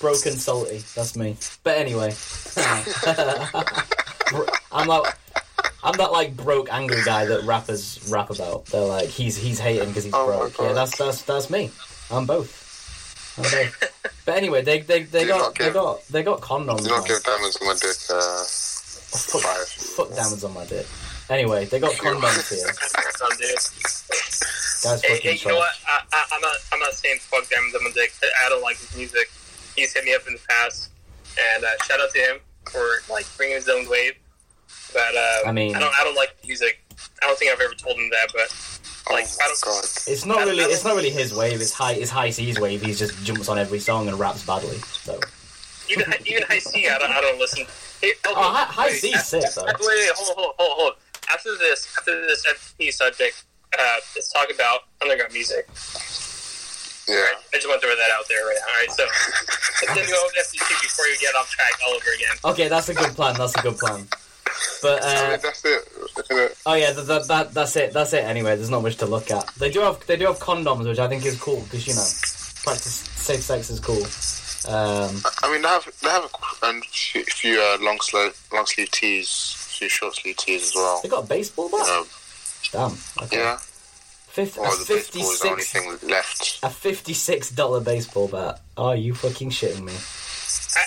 Broken 0.00 0.32
salty. 0.32 0.82
That's 0.94 1.16
me. 1.16 1.36
But 1.62 1.78
anyway, 1.78 2.14
I'm 4.72 4.86
not. 4.86 5.14
I'm 5.82 5.96
that 5.98 6.12
like 6.12 6.36
broke 6.36 6.68
angry 6.70 7.02
guy 7.04 7.26
that 7.26 7.44
rappers 7.44 8.06
rap 8.10 8.30
about. 8.30 8.66
They're 8.66 8.84
like 8.84 9.08
he's 9.08 9.36
he's 9.36 9.58
hating 9.58 9.88
because 9.88 10.04
he's 10.04 10.14
Oh 10.14 10.26
broke. 10.26 10.58
Yeah, 10.58 10.72
that's 10.72 10.98
that's 10.98 11.22
that's 11.22 11.48
me. 11.48 11.70
I'm 12.10 12.26
both. 12.26 12.64
I'm 13.38 13.44
both. 13.44 14.12
but 14.26 14.36
anyway, 14.36 14.62
they 14.62 14.80
they, 14.80 15.04
they 15.04 15.26
got 15.26 15.54
they 15.54 15.70
got 15.70 16.06
they 16.08 16.22
got 16.22 16.40
condoms. 16.40 16.84
Do 16.84 16.90
not 16.90 17.06
give 17.06 17.22
diamonds 17.22 17.56
on 17.60 17.68
my 17.68 17.74
dick. 17.74 17.96
Uh, 18.10 18.44
Fuck, 19.16 19.42
five. 19.42 19.66
fuck 19.68 20.08
diamonds 20.14 20.44
on 20.44 20.54
my 20.54 20.64
dick. 20.66 20.86
Anyway, 21.28 21.64
they 21.64 21.80
got 21.80 21.92
condoms 21.94 22.48
here. 22.48 22.72
Some 23.16 23.30
dude. 23.38 23.50
Guys, 24.82 25.02
Hey, 25.02 25.14
fucking 25.16 25.30
hey, 25.32 25.38
you 25.42 25.48
know 25.48 25.56
what? 25.56 25.72
I, 25.88 26.02
I, 26.12 26.24
I'm 26.32 26.40
not. 26.40 26.56
I'm 26.72 26.78
not 26.80 26.92
saying 26.92 27.18
fuck 27.20 27.48
Diamond 27.48 27.72
Dumb 27.72 27.90
Dick. 27.94 28.12
I 28.44 28.48
don't 28.48 28.62
like 28.62 28.76
his 28.78 28.94
music. 28.96 29.30
He's 29.74 29.92
hit 29.92 30.04
me 30.04 30.14
up 30.14 30.22
in 30.28 30.34
the 30.34 30.40
past, 30.48 30.90
and 31.54 31.64
uh, 31.64 31.68
shout 31.84 32.00
out 32.00 32.10
to 32.10 32.18
him 32.18 32.38
for 32.70 33.02
like 33.10 33.26
bringing 33.36 33.56
his 33.56 33.68
own 33.68 33.88
wave. 33.88 34.12
But 34.92 35.14
uh, 35.16 35.48
I 35.48 35.52
mean- 35.52 35.74
I 35.74 35.80
don't. 35.80 35.94
I 35.94 36.04
don't 36.04 36.14
like 36.14 36.36
music. 36.46 36.80
I 37.22 37.26
don't 37.26 37.38
think 37.38 37.50
I've 37.52 37.60
ever 37.60 37.74
told 37.74 37.96
him 37.98 38.08
that. 38.10 38.28
But 38.32 38.48
Oh 39.08 39.14
like, 39.14 39.26
I 39.26 39.54
god. 39.64 39.84
It's 40.06 40.24
not 40.26 40.44
really. 40.46 40.62
It's 40.64 40.84
not 40.84 40.94
really 40.96 41.10
his 41.10 41.32
wave. 41.34 41.60
It's 41.60 41.72
high. 41.72 41.92
It's 41.92 42.10
high 42.10 42.30
C's 42.30 42.58
wave. 42.60 42.82
He 42.82 42.92
just 42.92 43.22
jumps 43.24 43.48
on 43.48 43.58
every 43.58 43.78
song 43.78 44.08
and 44.08 44.18
raps 44.18 44.44
badly. 44.44 44.78
So 44.78 45.18
Even 45.88 46.12
even 46.26 46.42
High 46.44 46.58
C, 46.58 46.88
I 46.88 46.98
don't. 46.98 47.10
I 47.10 47.20
don't 47.20 47.38
listen. 47.38 47.66
Hey, 48.00 48.12
okay, 48.26 48.34
Oh, 48.36 48.52
High 48.68 48.86
wait, 48.86 49.00
C's 49.00 49.24
sick, 49.24 49.44
though. 49.54 49.64
Wait, 49.64 49.76
wait, 49.80 50.10
hold, 50.14 50.36
hold, 50.36 50.54
hold, 50.58 50.72
hold. 50.78 50.92
After 51.32 51.56
this, 51.58 51.88
after 51.98 52.20
this 52.26 52.44
FP 52.46 52.92
subject, 52.92 53.44
uh, 53.78 53.96
let's 54.14 54.32
talk 54.32 54.48
about 54.54 54.80
underground 55.02 55.32
music. 55.32 55.66
Yeah. 57.08 57.14
Alright, 57.16 57.36
I 57.52 57.56
just 57.56 57.68
want 57.68 57.80
to 57.80 57.86
throw 57.86 57.96
that 57.96 58.10
out 58.18 58.26
there 58.28 58.44
right 58.46 58.56
now. 58.58 58.66
All 58.66 58.80
right, 58.80 58.90
so 58.90 59.86
continue 59.86 60.14
on 60.14 60.26
with 60.26 60.46
FCC 60.46 60.82
before 60.82 61.06
you 61.06 61.16
get 61.20 61.34
off 61.36 61.48
track 61.50 61.72
all 61.86 61.94
over 61.94 62.10
again. 62.16 62.36
okay, 62.44 62.68
that's 62.68 62.88
a 62.88 62.94
good 62.94 63.14
plan. 63.14 63.36
That's 63.38 63.54
a 63.56 63.62
good 63.62 63.76
plan. 63.78 64.08
But 64.82 65.02
I 65.04 65.16
uh, 65.16 65.30
mean, 65.30 65.40
that's 65.42 65.64
it. 65.64 65.88
Isn't 66.30 66.38
it? 66.44 66.58
oh 66.66 66.74
yeah, 66.74 66.92
that, 66.92 67.06
that, 67.06 67.28
that 67.28 67.54
that's 67.54 67.76
it. 67.76 67.92
That's 67.92 68.12
it. 68.12 68.24
Anyway, 68.24 68.56
there's 68.56 68.70
not 68.70 68.82
much 68.82 68.96
to 68.98 69.06
look 69.06 69.30
at. 69.30 69.46
They 69.58 69.70
do 69.70 69.80
have 69.80 70.04
they 70.06 70.16
do 70.16 70.26
have 70.26 70.38
condoms, 70.38 70.86
which 70.86 70.98
I 70.98 71.08
think 71.08 71.24
is 71.24 71.38
cool 71.40 71.60
because 71.62 71.86
you 71.86 71.94
know, 71.94 72.06
practice 72.64 72.94
safe 73.16 73.40
sex 73.42 73.70
is 73.70 73.80
cool. 73.80 74.02
Um, 74.68 75.22
I 75.42 75.52
mean, 75.52 75.62
they 75.62 75.68
have 75.68 75.84
they 76.02 76.08
have 76.10 76.24
a, 76.24 76.66
a 76.66 76.80
few, 76.82 77.24
few 77.24 77.60
uh, 77.60 77.78
long 77.80 77.98
sleeve 78.00 78.36
long 78.52 78.66
sleeve 78.66 78.90
tees, 78.90 79.54
a 79.56 79.58
few 79.78 79.88
short 79.88 80.14
sleeve 80.16 80.36
tees 80.36 80.68
as 80.68 80.74
well. 80.74 81.00
they 81.02 81.08
got 81.08 81.24
a 81.24 81.26
baseball 81.26 81.68
bat. 81.70 81.86
You 81.86 82.78
know, 82.78 82.88
Damn. 82.88 83.24
Okay. 83.24 83.36
yeah. 83.38 83.56
Fif- 83.58 84.58
Or 84.58 84.66
a 84.66 84.70
the 84.70 84.76
baseball 84.76 84.96
fifty 84.96 85.20
is 85.20 85.40
the 85.40 85.48
only 85.48 85.62
six 85.62 86.00
thing 86.02 86.10
left. 86.10 86.58
a 86.62 86.70
fifty 86.70 87.12
six 87.14 87.50
dollar 87.50 87.80
baseball 87.80 88.28
bat. 88.28 88.60
Are 88.76 88.96
you 88.96 89.14
fucking 89.14 89.50
shitting 89.50 89.82
me? 89.84 89.92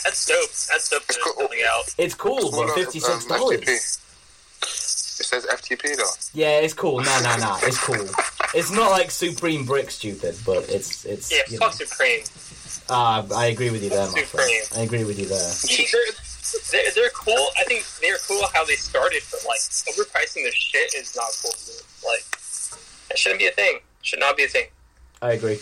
That's 0.04 0.26
dope. 0.26 0.50
That's 0.50 0.90
dope. 0.90 1.02
It's 1.10 1.16
That 1.18 1.18
it's 1.18 1.18
cool. 1.24 1.48
coming 1.48 1.60
out. 1.68 1.96
It's 1.98 2.14
cool, 2.16 2.52
Well, 2.52 2.68
but 2.68 2.76
fifty 2.76 3.00
six 3.00 3.24
um, 3.32 3.38
dollars. 3.38 3.62
FTP. 3.62 4.06
It 4.62 5.26
says 5.26 5.46
FTP 5.46 5.96
though. 5.98 6.04
Yeah, 6.34 6.60
it's 6.60 6.74
cool. 6.74 7.02
No, 7.02 7.20
no, 7.22 7.38
no. 7.38 7.58
It's 7.64 7.78
cool. 7.84 8.06
It's 8.54 8.72
not 8.72 8.92
like 8.92 9.12
Supreme 9.12 9.66
Brick 9.66 9.90
stupid, 9.92 10.36
but 10.46 10.70
it's 10.70 11.06
it's. 11.06 11.32
Yeah, 11.32 11.40
you 11.50 11.58
fuck 11.58 11.72
know. 11.80 11.86
Supreme. 11.86 12.22
Ah, 12.90 13.26
I 13.36 13.48
agree 13.48 13.70
with 13.70 13.84
you 13.84 13.90
there, 13.90 14.08
my 14.12 14.22
friend. 14.24 14.50
I 14.76 14.82
agree 14.82 15.04
with 15.04 15.20
you 15.20 15.26
there. 15.26 15.52
They're, 15.68 16.82
they're, 16.84 16.92
they're 16.96 17.10
cool. 17.12 17.50
I 17.60 17.64
think 17.66 17.86
they're 18.02 18.18
cool 18.28 18.44
how 18.54 18.66
they 18.66 18.76
started, 18.76 19.22
but 19.32 19.42
like 19.48 19.60
overpricing 19.60 20.44
their 20.44 20.52
shit 20.52 20.94
is 20.96 21.16
not 21.16 21.30
cool. 21.42 21.52
Dude. 21.66 21.84
Like 22.06 22.26
that 23.10 23.18
shouldn't 23.18 23.40
be 23.40 23.48
a 23.48 23.52
thing. 23.52 23.80
Should 24.02 24.20
not 24.20 24.38
be 24.38 24.46
a 24.46 24.48
thing. 24.48 24.68
I 25.22 25.34
agree. 25.34 25.60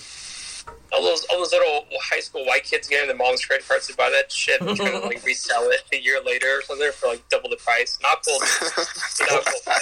All 0.94 1.02
those 1.02 1.26
all 1.30 1.40
those 1.40 1.52
little 1.52 1.86
high 2.02 2.20
school 2.20 2.46
white 2.46 2.64
kids 2.64 2.88
getting 2.88 3.08
their 3.08 3.18
mom's 3.18 3.44
credit 3.46 3.68
cards 3.68 3.88
to 3.88 3.96
buy 3.96 4.10
that 4.10 4.32
shit 4.32 4.62
and 4.62 4.76
trying 4.76 4.92
to 4.92 5.00
like 5.00 5.24
resell 5.26 5.64
it 5.70 5.84
a 5.92 5.98
year 6.02 6.20
later 6.26 6.48
or 6.48 6.62
something 6.62 6.92
for 6.94 7.08
like 7.08 7.28
double 7.30 7.50
the 7.50 7.58
price. 7.58 7.98
Not 8.02 8.24
cool. 8.26 8.40
not 8.40 9.46
cool. 9.46 9.74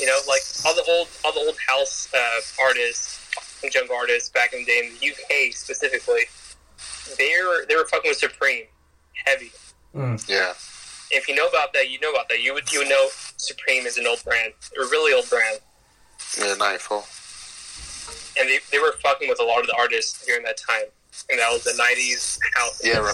You 0.00 0.06
know, 0.06 0.18
like 0.28 0.42
all 0.66 0.74
the 0.74 0.84
old 0.88 1.08
all 1.24 1.32
the 1.32 1.40
old 1.40 1.56
house 1.68 2.08
uh, 2.14 2.62
artists, 2.62 3.23
young 3.62 3.88
artists 3.94 4.28
back 4.30 4.52
in 4.52 4.60
the 4.60 4.64
day 4.66 4.82
in 4.84 4.92
the 4.98 5.10
UK 5.10 5.54
specifically, 5.54 6.22
they 7.18 7.32
were 7.46 7.64
they 7.66 7.76
were 7.76 7.86
fucking 7.86 8.10
with 8.10 8.18
Supreme, 8.18 8.64
heavy. 9.26 9.52
Mm. 9.94 10.28
Yeah. 10.28 10.52
If 11.10 11.28
you 11.28 11.34
know 11.34 11.46
about 11.46 11.72
that, 11.74 11.90
you 11.90 12.00
know 12.00 12.10
about 12.10 12.28
that. 12.28 12.40
You 12.42 12.54
would 12.54 12.70
you 12.72 12.80
would 12.80 12.88
know 12.88 13.08
Supreme 13.36 13.86
is 13.86 13.98
an 13.98 14.06
old 14.06 14.22
brand, 14.24 14.52
a 14.76 14.80
really 14.86 15.12
old 15.12 15.28
brand, 15.30 15.60
Yeah, 16.38 16.54
94. 16.54 17.04
and 18.40 18.48
they, 18.48 18.58
they 18.72 18.78
were 18.78 18.92
fucking 19.02 19.28
with 19.28 19.40
a 19.40 19.44
lot 19.44 19.60
of 19.60 19.66
the 19.66 19.76
artists 19.76 20.24
during 20.26 20.42
that 20.44 20.56
time, 20.56 20.84
and 21.30 21.38
that 21.38 21.50
was 21.52 21.62
the 21.64 21.70
'90s 21.72 22.38
house. 22.56 22.80
Yeah, 22.84 22.98
Re- 22.98 23.12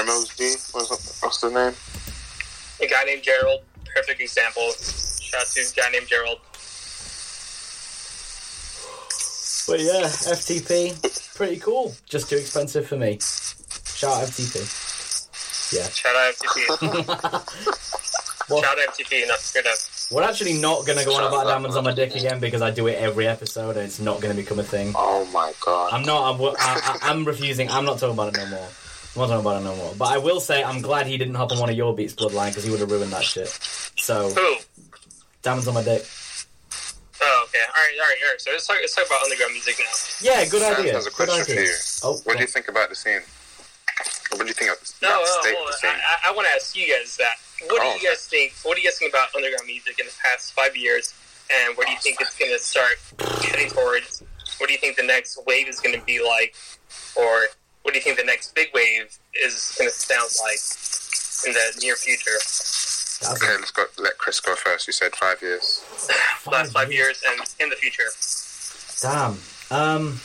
Remos 0.00 0.34
D. 0.36 0.54
What's, 0.72 1.22
what's 1.22 1.40
the 1.40 1.50
name? 1.50 1.74
A 2.80 2.86
guy 2.90 3.04
named 3.04 3.22
Gerald, 3.22 3.60
perfect 3.94 4.20
example. 4.20 4.70
Shout 4.72 5.40
out 5.42 5.46
to 5.48 5.60
a 5.60 5.64
guy 5.74 5.90
named 5.90 6.06
Gerald. 6.08 6.38
But 9.72 9.80
yeah, 9.80 10.02
FTP, 10.02 11.34
pretty 11.34 11.56
cool. 11.56 11.94
Just 12.04 12.28
too 12.28 12.36
expensive 12.36 12.86
for 12.86 12.98
me. 12.98 13.12
Shout 13.22 14.20
out 14.20 14.28
FTP. 14.28 15.74
Yeah. 15.74 15.88
Shout 15.88 16.14
out 16.14 16.34
FTP. 16.34 18.48
Well, 18.50 18.60
Shout 18.62 18.78
out 18.78 18.88
FTP. 18.94 19.54
Good 19.54 19.64
we're 20.14 20.24
actually 20.24 20.60
not 20.60 20.84
gonna 20.84 21.06
go 21.06 21.14
on 21.14 21.24
about 21.24 21.44
diamonds 21.44 21.74
on 21.74 21.84
my 21.84 21.94
dick 21.94 22.14
again 22.14 22.38
because 22.38 22.60
I 22.60 22.70
do 22.70 22.86
it 22.86 22.98
every 22.98 23.26
episode 23.26 23.78
and 23.78 23.86
it's 23.86 23.98
not 23.98 24.20
gonna 24.20 24.34
become 24.34 24.58
a 24.58 24.62
thing. 24.62 24.92
Oh 24.94 25.24
my 25.32 25.54
god. 25.64 25.94
I'm 25.94 26.02
not. 26.02 26.34
I'm, 26.34 26.40
I, 26.42 26.54
I- 26.58 26.98
I'm 27.10 27.24
refusing. 27.24 27.70
I'm 27.70 27.86
not 27.86 27.98
talking 27.98 28.12
about 28.12 28.28
it 28.28 28.36
no 28.36 28.46
more. 28.50 28.58
I'm 28.68 29.20
not 29.22 29.28
talking 29.28 29.40
about 29.40 29.62
it 29.62 29.64
no 29.64 29.74
more. 29.74 29.94
But 29.96 30.10
I 30.10 30.18
will 30.18 30.40
say 30.40 30.62
I'm 30.62 30.82
glad 30.82 31.06
he 31.06 31.16
didn't 31.16 31.36
hop 31.36 31.50
on 31.50 31.58
one 31.58 31.70
of 31.70 31.76
your 31.76 31.94
beats, 31.94 32.12
Bloodline, 32.12 32.50
because 32.50 32.64
he 32.64 32.70
would 32.70 32.80
have 32.80 32.90
ruined 32.90 33.12
that 33.12 33.24
shit. 33.24 33.48
So 33.96 34.28
Who? 34.28 34.56
diamonds 35.40 35.66
on 35.66 35.72
my 35.72 35.82
dick. 35.82 36.04
Oh, 37.22 37.46
okay. 37.48 37.62
All 37.62 37.78
right, 37.82 37.94
all 37.94 38.08
right, 38.08 38.18
all 38.24 38.30
right. 38.34 38.40
So 38.40 38.50
let's 38.50 38.66
talk. 38.66 38.78
Let's 38.80 38.94
talk 38.94 39.06
about 39.06 39.22
underground 39.22 39.52
music 39.52 39.78
now. 39.78 39.94
Yeah, 40.20 40.44
good 40.50 40.60
Sam 40.62 40.74
idea. 40.74 40.92
has 40.94 41.06
a 41.06 41.10
Good 41.10 41.28
question 41.30 41.44
for 41.44 41.62
you. 41.62 41.74
Oh, 42.02 42.18
What 42.24 42.36
do 42.36 42.42
you 42.42 42.50
think 42.50 42.66
about 42.68 42.88
the 42.90 42.96
scene? 42.96 43.22
What 44.34 44.40
do 44.42 44.46
you 44.48 44.54
think 44.54 44.72
of 44.72 44.78
No, 45.02 45.08
about 45.08 45.20
no, 45.20 45.24
the 45.24 45.42
state 45.42 45.54
hold 45.56 45.68
of 45.68 45.74
scene? 45.76 45.90
I, 45.90 46.26
I, 46.26 46.30
I 46.30 46.34
want 46.34 46.48
to 46.48 46.54
ask 46.54 46.74
you 46.74 46.88
guys 46.90 47.16
that. 47.18 47.36
What 47.70 47.78
Oh, 47.84 47.94
do 47.94 48.02
you 48.02 48.08
guys 48.10 48.26
think? 48.26 48.54
What 48.64 48.74
do 48.74 48.82
you 48.82 48.88
guys 48.88 48.98
think 48.98 49.12
about 49.14 49.28
underground 49.36 49.66
music 49.66 50.00
in 50.00 50.06
the 50.06 50.16
past 50.24 50.52
five 50.52 50.74
years? 50.76 51.14
And 51.52 51.76
where 51.76 51.86
do 51.86 51.92
you 51.92 51.98
think 52.02 52.18
it's 52.20 52.34
going 52.34 52.50
to 52.50 52.58
start 52.58 52.98
heading 53.44 53.70
towards? 53.70 54.22
What 54.58 54.66
do 54.66 54.72
you 54.72 54.80
think 54.80 54.96
the 54.96 55.06
next 55.06 55.38
wave 55.46 55.68
is 55.68 55.78
going 55.78 55.94
to 55.98 56.04
be 56.04 56.18
like? 56.24 56.56
Or 57.14 57.46
what 57.82 57.92
do 57.94 57.98
you 57.98 58.02
think 58.02 58.16
the 58.18 58.24
next 58.24 58.54
big 58.54 58.68
wave 58.74 59.16
is 59.44 59.74
going 59.78 59.88
to 59.90 59.94
sound 59.94 60.30
like 60.42 60.58
in 61.46 61.52
the 61.52 61.78
near 61.86 61.94
future? 61.94 62.38
That's 63.22 63.42
Okay, 63.42 63.54
let's 63.56 63.70
go. 63.70 63.84
Let 63.98 64.18
Chris 64.18 64.40
go 64.40 64.54
first. 64.54 64.86
You 64.86 64.92
said 64.92 65.14
five 65.14 65.40
years. 65.42 65.84
Last 66.50 66.72
five 66.72 66.92
years 66.92 67.22
and 67.28 67.40
in 67.60 67.68
the 67.68 67.76
future. 67.76 68.04
Damn. 69.00 69.38
Um, 69.70 70.20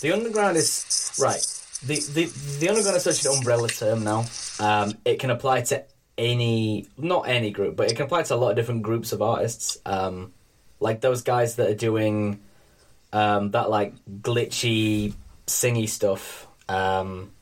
the 0.00 0.12
underground 0.12 0.56
is 0.56 1.12
right. 1.20 1.44
The, 1.84 2.00
the 2.12 2.58
the 2.60 2.68
underground 2.68 2.96
is 2.96 3.02
such 3.02 3.24
an 3.24 3.36
umbrella 3.36 3.68
term 3.68 4.04
now. 4.04 4.26
Um, 4.60 4.94
it 5.04 5.18
can 5.18 5.30
apply 5.30 5.62
to 5.62 5.84
any, 6.16 6.86
not 6.96 7.28
any 7.28 7.50
group, 7.50 7.76
but 7.76 7.90
it 7.90 7.96
can 7.96 8.06
apply 8.06 8.22
to 8.22 8.34
a 8.34 8.36
lot 8.36 8.50
of 8.50 8.56
different 8.56 8.82
groups 8.82 9.12
of 9.12 9.22
artists. 9.22 9.78
Um, 9.84 10.32
like 10.80 11.00
those 11.00 11.22
guys 11.22 11.56
that 11.56 11.68
are 11.68 11.74
doing 11.74 12.40
um, 13.12 13.50
that 13.52 13.70
like 13.70 13.94
glitchy, 14.22 15.14
singy 15.46 15.88
stuff. 15.88 16.46
Um, 16.68 17.32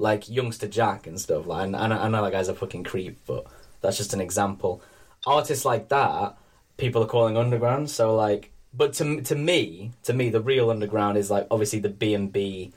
like 0.00 0.28
Youngster 0.28 0.66
Jack 0.66 1.06
and 1.06 1.20
stuff. 1.20 1.46
Like, 1.46 1.66
and, 1.66 1.76
and 1.76 1.92
I 1.92 2.08
know 2.08 2.24
that 2.24 2.32
guy's 2.32 2.48
a 2.48 2.54
fucking 2.54 2.84
creep, 2.84 3.18
but 3.26 3.46
that's 3.82 3.98
just 3.98 4.14
an 4.14 4.20
example. 4.20 4.82
Artists 5.26 5.64
like 5.64 5.90
that, 5.90 6.36
people 6.78 7.02
are 7.02 7.06
calling 7.06 7.36
underground. 7.36 7.90
So 7.90 8.16
like, 8.16 8.50
but 8.72 8.94
to 8.94 9.20
to 9.22 9.36
me, 9.36 9.92
to 10.04 10.12
me, 10.12 10.30
the 10.30 10.40
real 10.40 10.70
underground 10.70 11.18
is 11.18 11.30
like 11.30 11.46
obviously 11.50 11.80
the 11.80 11.90
B 11.90 12.14
and 12.14 12.32
B, 12.32 12.72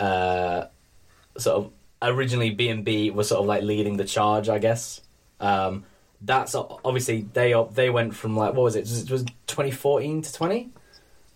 uh, 0.00 0.66
sort 1.38 1.56
of 1.56 1.72
originally 2.02 2.50
B 2.50 2.68
and 2.68 2.84
B 2.84 3.10
was 3.10 3.28
sort 3.28 3.40
of 3.40 3.46
like 3.46 3.62
leading 3.62 3.96
the 3.96 4.04
charge, 4.04 4.48
I 4.48 4.58
guess. 4.58 5.00
Um, 5.38 5.84
that's 6.20 6.54
obviously 6.54 7.28
they 7.32 7.54
they 7.72 7.90
went 7.90 8.14
from 8.14 8.36
like 8.36 8.54
what 8.54 8.62
was 8.62 8.74
it? 8.76 8.90
It 8.90 9.10
was 9.10 9.24
2014 9.46 10.22
to 10.22 10.32
20, 10.32 10.70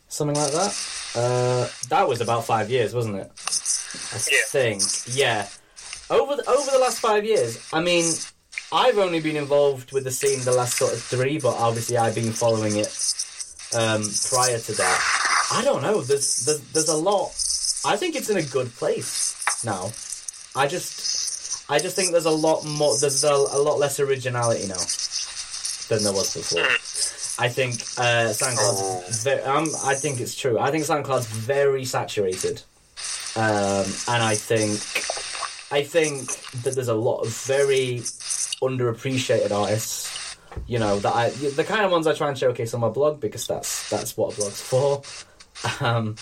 something 0.08 0.36
like 0.36 0.52
that. 0.52 1.12
Uh, 1.14 1.68
that 1.88 2.08
was 2.08 2.20
about 2.20 2.44
five 2.44 2.70
years, 2.70 2.94
wasn't 2.94 3.16
it? 3.16 3.30
I 4.12 4.16
Yeah. 4.30 4.38
think, 4.48 4.82
yeah. 5.06 5.48
Over 6.10 6.36
the, 6.36 6.48
over 6.50 6.70
the 6.70 6.78
last 6.78 6.98
five 6.98 7.24
years, 7.24 7.58
I 7.72 7.80
mean, 7.80 8.12
I've 8.72 8.98
only 8.98 9.20
been 9.20 9.36
involved 9.36 9.92
with 9.92 10.04
the 10.04 10.10
scene 10.10 10.40
the 10.44 10.52
last 10.52 10.76
sort 10.76 10.92
of 10.92 11.00
three, 11.00 11.38
but 11.38 11.54
obviously 11.56 11.96
I've 11.98 12.14
been 12.14 12.32
following 12.32 12.76
it 12.76 12.92
um, 13.76 14.02
prior 14.28 14.58
to 14.58 14.72
that. 14.72 15.00
I 15.52 15.62
don't 15.64 15.82
know. 15.82 16.00
There's, 16.02 16.44
there's 16.44 16.60
there's 16.72 16.88
a 16.88 16.96
lot. 16.96 17.30
I 17.84 17.96
think 17.96 18.14
it's 18.16 18.28
in 18.30 18.36
a 18.36 18.42
good 18.42 18.72
place 18.74 19.34
now. 19.64 19.90
I 20.54 20.66
just 20.66 21.64
I 21.70 21.78
just 21.78 21.94
think 21.96 22.10
there's 22.12 22.24
a 22.26 22.30
lot 22.30 22.64
more. 22.64 22.96
There's 22.98 23.22
a, 23.24 23.32
a 23.32 23.58
lot 23.62 23.78
less 23.78 23.98
originality 24.00 24.66
now 24.66 24.82
than 25.88 26.02
there 26.04 26.12
was 26.12 26.34
before. 26.34 26.62
I 27.44 27.48
think 27.48 27.74
uh, 27.98 28.30
SoundCloud's. 28.34 29.24
Ve- 29.24 29.42
um, 29.42 29.68
I 29.84 29.94
think 29.94 30.20
it's 30.20 30.34
true. 30.36 30.58
I 30.58 30.70
think 30.70 30.84
SoundCloud's 30.84 31.26
very 31.26 31.84
saturated, 31.84 32.62
um, 33.36 33.86
and 34.08 34.22
I 34.22 34.34
think 34.34 34.80
I 35.72 35.84
think 35.84 36.28
that 36.62 36.74
there's 36.74 36.88
a 36.88 36.94
lot 36.94 37.20
of 37.20 37.28
very 37.28 38.00
underappreciated 38.62 39.52
artists. 39.52 40.36
You 40.66 40.80
know 40.80 40.98
that 40.98 41.14
I 41.14 41.30
the 41.30 41.64
kind 41.64 41.84
of 41.84 41.92
ones 41.92 42.06
I 42.06 42.14
try 42.14 42.28
and 42.28 42.36
showcase 42.36 42.74
on 42.74 42.80
my 42.80 42.88
blog 42.88 43.20
because 43.20 43.46
that's 43.46 43.88
that's 43.88 44.16
what 44.16 44.34
a 44.34 44.36
blog's 44.36 44.60
for. 44.60 45.02
Um, 45.80 46.16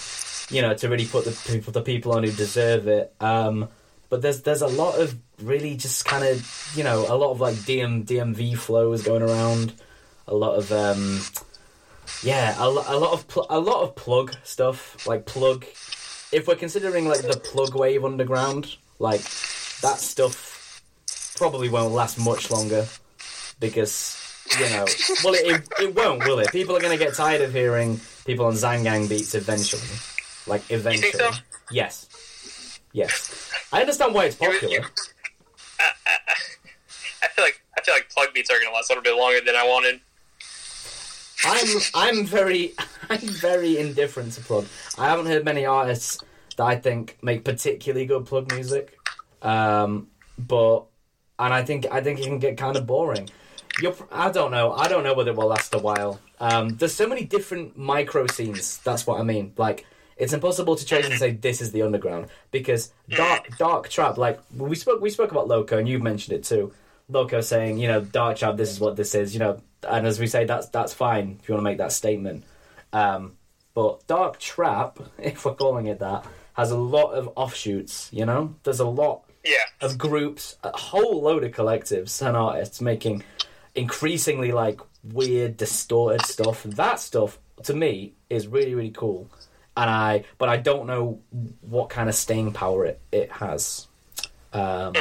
you 0.50 0.62
know, 0.62 0.74
to 0.74 0.88
really 0.88 1.06
put 1.06 1.24
the 1.24 1.30
people 1.52 1.72
the 1.72 1.82
people 1.82 2.12
on 2.12 2.24
who 2.24 2.32
deserve 2.32 2.88
it. 2.88 3.14
Um, 3.20 3.68
but 4.08 4.22
there's 4.22 4.42
there's 4.42 4.62
a 4.62 4.66
lot 4.66 4.98
of 4.98 5.16
really 5.40 5.76
just 5.76 6.04
kind 6.04 6.24
of 6.24 6.72
you 6.74 6.84
know 6.84 7.06
a 7.08 7.16
lot 7.16 7.30
of 7.30 7.40
like 7.40 7.54
DM 7.54 8.04
DMV 8.04 8.56
flows 8.56 9.02
going 9.02 9.22
around, 9.22 9.74
a 10.26 10.34
lot 10.34 10.56
of 10.56 10.72
um, 10.72 11.20
yeah 12.22 12.56
a, 12.58 12.66
a 12.66 12.98
lot 12.98 13.12
of 13.12 13.28
pl- 13.28 13.46
a 13.50 13.60
lot 13.60 13.82
of 13.82 13.96
plug 13.96 14.34
stuff 14.44 15.06
like 15.06 15.26
plug. 15.26 15.64
If 16.32 16.46
we're 16.46 16.56
considering 16.56 17.08
like 17.08 17.22
the 17.22 17.38
plug 17.38 17.74
wave 17.74 18.04
underground, 18.04 18.76
like 18.98 19.20
that 19.80 19.98
stuff 19.98 20.82
probably 21.36 21.68
won't 21.68 21.94
last 21.94 22.18
much 22.18 22.50
longer 22.50 22.86
because 23.60 24.16
you 24.58 24.68
know 24.70 24.84
well 25.24 25.34
it, 25.34 25.46
it, 25.46 25.68
it 25.80 25.94
won't 25.94 26.24
will 26.26 26.38
it? 26.40 26.50
People 26.52 26.76
are 26.76 26.80
going 26.80 26.96
to 26.96 27.02
get 27.02 27.14
tired 27.14 27.40
of 27.40 27.52
hearing 27.52 28.00
people 28.26 28.46
on 28.46 28.54
zangang 28.54 29.08
beats 29.08 29.34
eventually. 29.34 29.82
Like 30.46 30.62
eventually 30.70 31.12
so? 31.12 31.30
yes. 31.70 32.08
Yes. 32.92 33.50
I 33.72 33.80
understand 33.80 34.14
why 34.14 34.26
it's 34.26 34.36
popular. 34.36 34.68
You- 34.80 34.84
I, 37.22 37.28
feel 37.28 37.44
like 37.44 37.60
I 37.76 37.80
feel 37.82 37.94
like 37.94 38.10
plug 38.10 38.34
beats 38.34 38.50
are 38.50 38.58
gonna 38.58 38.74
last 38.74 38.90
a 38.90 38.94
little 38.94 39.02
bit 39.04 39.16
longer 39.16 39.40
than 39.44 39.54
I 39.54 39.64
wanted. 39.64 40.00
i'm 41.44 41.68
i'm 41.94 42.26
very 42.26 42.74
i'm 43.10 43.18
very 43.18 43.78
indifferent 43.78 44.32
to 44.32 44.40
plug 44.40 44.66
i 44.98 45.08
haven't 45.08 45.26
heard 45.26 45.44
many 45.44 45.64
artists 45.66 46.18
that 46.56 46.64
i 46.64 46.76
think 46.76 47.18
make 47.22 47.44
particularly 47.44 48.06
good 48.06 48.26
plug 48.26 48.52
music 48.52 48.96
um 49.42 50.08
but 50.38 50.84
and 51.38 51.54
i 51.54 51.62
think 51.62 51.86
i 51.90 52.00
think 52.00 52.18
it 52.18 52.24
can 52.24 52.38
get 52.38 52.56
kind 52.56 52.76
of 52.76 52.86
boring 52.86 53.28
You're, 53.80 53.94
I 54.10 54.30
don't 54.32 54.50
know. 54.50 54.72
I 54.72 54.88
don't 54.88 55.04
know 55.04 55.14
whether 55.14 55.30
it 55.30 55.36
will 55.36 55.46
last 55.46 55.72
a 55.72 55.78
while. 55.78 56.18
Um, 56.40 56.70
there's 56.78 56.94
so 56.94 57.06
many 57.06 57.24
different 57.24 57.76
micro 57.78 58.26
scenes. 58.26 58.78
That's 58.78 59.06
what 59.06 59.20
I 59.20 59.22
mean. 59.22 59.52
Like, 59.56 59.86
it's 60.16 60.32
impossible 60.32 60.74
to 60.74 60.84
choose 60.84 61.06
and 61.06 61.16
say 61.16 61.30
this 61.30 61.60
is 61.60 61.70
the 61.70 61.82
underground 61.82 62.26
because 62.50 62.92
dark, 63.08 63.56
dark 63.56 63.88
trap. 63.88 64.18
Like 64.18 64.40
we 64.56 64.74
spoke, 64.74 65.00
we 65.00 65.10
spoke 65.10 65.30
about 65.30 65.46
Loco, 65.46 65.78
and 65.78 65.88
you've 65.88 66.02
mentioned 66.02 66.36
it 66.38 66.42
too. 66.42 66.72
Loco 67.08 67.40
saying, 67.40 67.78
you 67.78 67.86
know, 67.86 68.00
dark 68.00 68.38
trap. 68.38 68.56
This 68.56 68.70
is 68.70 68.80
what 68.80 68.96
this 68.96 69.14
is. 69.14 69.32
You 69.32 69.38
know, 69.38 69.60
and 69.88 70.08
as 70.08 70.18
we 70.18 70.26
say, 70.26 70.44
that's 70.44 70.68
that's 70.70 70.92
fine 70.92 71.38
if 71.40 71.48
you 71.48 71.54
want 71.54 71.62
to 71.62 71.70
make 71.70 71.78
that 71.78 71.92
statement. 71.92 72.42
Um, 72.92 73.36
but 73.74 74.06
dark 74.06 74.38
trap, 74.38 74.98
if 75.18 75.44
we're 75.44 75.54
calling 75.54 75.86
it 75.86 75.98
that, 76.00 76.26
has 76.54 76.70
a 76.70 76.76
lot 76.76 77.12
of 77.12 77.30
offshoots. 77.36 78.08
You 78.12 78.26
know, 78.26 78.54
there's 78.64 78.80
a 78.80 78.86
lot 78.86 79.22
Yeah, 79.44 79.64
of 79.80 79.98
groups, 79.98 80.56
a 80.64 80.76
whole 80.76 81.22
load 81.22 81.44
of 81.44 81.52
collectives 81.52 82.26
and 82.26 82.36
artists 82.36 82.80
making 82.80 83.22
increasingly 83.74 84.52
like 84.52 84.80
weird, 85.04 85.56
distorted 85.56 86.26
stuff. 86.26 86.64
That 86.64 86.98
stuff 87.00 87.38
to 87.64 87.74
me 87.74 88.14
is 88.28 88.46
really, 88.48 88.74
really 88.74 88.90
cool. 88.90 89.30
And 89.76 89.88
I, 89.88 90.24
but 90.38 90.48
I 90.48 90.56
don't 90.56 90.86
know 90.86 91.20
what 91.60 91.88
kind 91.88 92.08
of 92.08 92.14
staying 92.16 92.52
power 92.52 92.84
it, 92.86 93.00
it 93.12 93.30
has. 93.30 93.86
Um, 94.52 94.94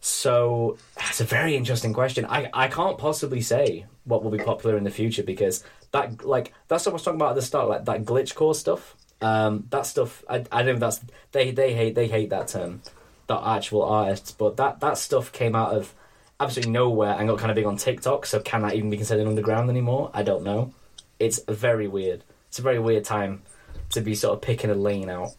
so 0.00 0.78
that's 0.96 1.20
a 1.20 1.24
very 1.24 1.56
interesting 1.56 1.92
question. 1.92 2.24
I, 2.26 2.48
I 2.52 2.68
can't 2.68 2.98
possibly 2.98 3.40
say 3.40 3.86
what 4.04 4.22
will 4.22 4.30
be 4.30 4.38
popular 4.38 4.76
in 4.76 4.84
the 4.84 4.90
future 4.90 5.22
because 5.22 5.64
that 5.92 6.24
like 6.24 6.52
that's 6.68 6.86
what 6.86 6.92
I 6.92 6.94
was 6.94 7.02
talking 7.02 7.20
about 7.20 7.30
at 7.30 7.36
the 7.36 7.42
start, 7.42 7.68
like 7.68 7.84
that 7.86 8.04
glitch 8.04 8.34
core 8.34 8.54
stuff. 8.54 8.96
Um, 9.20 9.66
that 9.70 9.84
stuff 9.84 10.24
I, 10.28 10.44
I 10.52 10.62
don't 10.62 10.74
know 10.74 10.86
that's 10.86 11.00
they 11.32 11.50
they 11.50 11.74
hate 11.74 11.94
they 11.94 12.08
hate 12.08 12.30
that 12.30 12.48
term, 12.48 12.82
the 13.26 13.36
actual 13.36 13.82
artists, 13.82 14.32
but 14.32 14.56
that 14.58 14.80
that 14.80 14.98
stuff 14.98 15.32
came 15.32 15.54
out 15.54 15.74
of 15.74 15.94
absolutely 16.40 16.72
nowhere 16.72 17.16
and 17.18 17.28
got 17.28 17.38
kind 17.38 17.50
of 17.50 17.56
big 17.56 17.66
on 17.66 17.76
TikTok. 17.76 18.26
So 18.26 18.40
can 18.40 18.62
that 18.62 18.74
even 18.74 18.90
be 18.90 18.96
considered 18.96 19.26
underground 19.26 19.70
anymore? 19.70 20.10
I 20.14 20.22
don't 20.22 20.44
know. 20.44 20.72
It's 21.18 21.40
very 21.48 21.88
weird. 21.88 22.22
It's 22.48 22.58
a 22.58 22.62
very 22.62 22.78
weird 22.78 23.04
time 23.04 23.42
to 23.90 24.00
be 24.00 24.14
sort 24.14 24.34
of 24.34 24.42
picking 24.42 24.70
a 24.70 24.74
lane 24.74 25.10
out. 25.10 25.34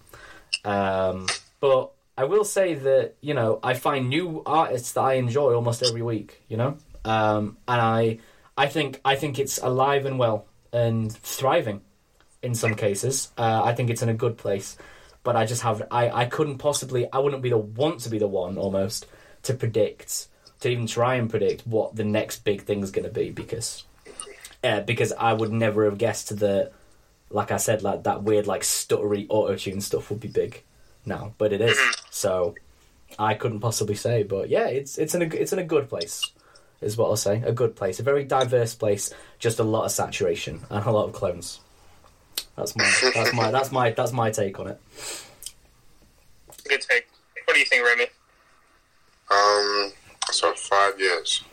Um, 0.66 1.28
but 1.60 1.92
I 2.18 2.26
will 2.26 2.44
say 2.44 2.74
that 2.74 3.16
you 3.22 3.34
know 3.34 3.60
I 3.64 3.76
find 3.76 4.10
new 4.10 4.44
artists 4.46 4.92
that 4.94 5.02
I 5.02 5.14
enjoy 5.14 5.54
almost 5.54 5.84
every 5.84 6.02
week. 6.02 6.42
You 6.50 6.58
know, 6.58 6.78
um, 7.06 7.58
and 7.68 7.82
I 7.82 8.20
I 8.60 8.68
think 8.68 9.00
I 9.06 9.16
think 9.16 9.40
it's 9.40 9.58
alive 9.58 10.06
and 10.06 10.20
well 10.20 10.46
and 10.74 11.12
thriving 11.14 11.80
in 12.44 12.54
some 12.54 12.76
cases. 12.76 13.32
Uh, 13.38 13.62
I 13.64 13.74
think 13.74 13.90
it's 13.90 14.02
in 14.02 14.10
a 14.10 14.14
good 14.14 14.38
place, 14.38 14.78
but 15.24 15.38
I 15.38 15.46
just 15.46 15.62
have 15.62 15.88
I, 15.90 16.10
I 16.10 16.26
couldn't 16.26 16.58
possibly 16.58 17.08
I 17.14 17.20
wouldn't 17.20 17.42
be 17.42 17.52
the 17.52 17.58
want 17.58 18.02
to 18.02 18.10
be 18.10 18.20
the 18.20 18.28
one 18.28 18.58
almost 18.58 19.06
to 19.44 19.54
predict 19.54 20.28
to 20.60 20.68
even 20.68 20.88
try 20.88 21.16
and 21.16 21.30
predict 21.30 21.66
what 21.66 21.96
the 21.96 22.04
next 22.04 22.44
big 22.44 22.64
thing 22.64 22.84
is 22.84 22.92
going 22.92 23.06
to 23.06 23.12
be 23.12 23.32
because 23.32 23.86
uh, 24.62 24.82
because 24.82 25.14
I 25.14 25.32
would 25.32 25.54
never 25.54 25.86
have 25.86 25.98
guessed 25.98 26.38
that 26.40 26.74
like 27.30 27.52
I 27.52 27.58
said 27.58 27.82
like 27.82 28.04
that 28.04 28.24
weird 28.24 28.46
like 28.46 28.64
stuttery 28.64 29.26
auto 29.30 29.56
tune 29.56 29.80
stuff 29.80 30.10
would 30.10 30.20
be 30.20 30.28
big 30.28 30.64
now, 31.06 31.34
but 31.38 31.54
it 31.54 31.62
is 31.62 31.80
so. 32.10 32.56
I 33.18 33.34
couldn't 33.34 33.62
possibly 33.62 33.96
say, 33.96 34.24
but 34.24 34.50
yeah, 34.50 34.68
it's 34.68 34.98
it's 34.98 35.16
in 35.16 35.22
a 35.22 35.26
it's 35.26 35.52
in 35.52 35.60
a 35.60 35.64
good 35.64 35.90
place, 35.90 36.32
is 36.82 36.98
what 36.98 37.08
I'll 37.10 37.18
say. 37.18 37.42
A 37.46 37.52
good 37.52 37.76
place, 37.76 38.00
a 38.00 38.04
very 38.04 38.24
diverse 38.24 38.76
place, 38.76 39.14
just 39.38 39.60
a 39.60 39.64
lot 39.64 39.86
of 39.86 39.92
saturation 39.92 40.62
and 40.70 40.86
a 40.86 40.92
lot 40.92 41.06
of 41.06 41.14
clones. 41.14 41.60
That's 42.56 42.76
my 42.76 42.92
that's 43.14 43.34
my 43.34 43.52
that's 43.52 43.72
my 43.72 43.92
that's 43.92 44.12
my 44.12 44.32
take 44.32 44.60
on 44.60 44.68
it. 44.68 44.82
good 46.68 46.82
take. 46.82 47.08
What 47.46 47.54
do 47.54 47.60
you 47.60 47.66
think, 47.66 47.86
Remy? 47.86 48.06
Um, 49.32 49.92
so 50.32 50.54
five 50.54 51.00
years. 51.00 51.44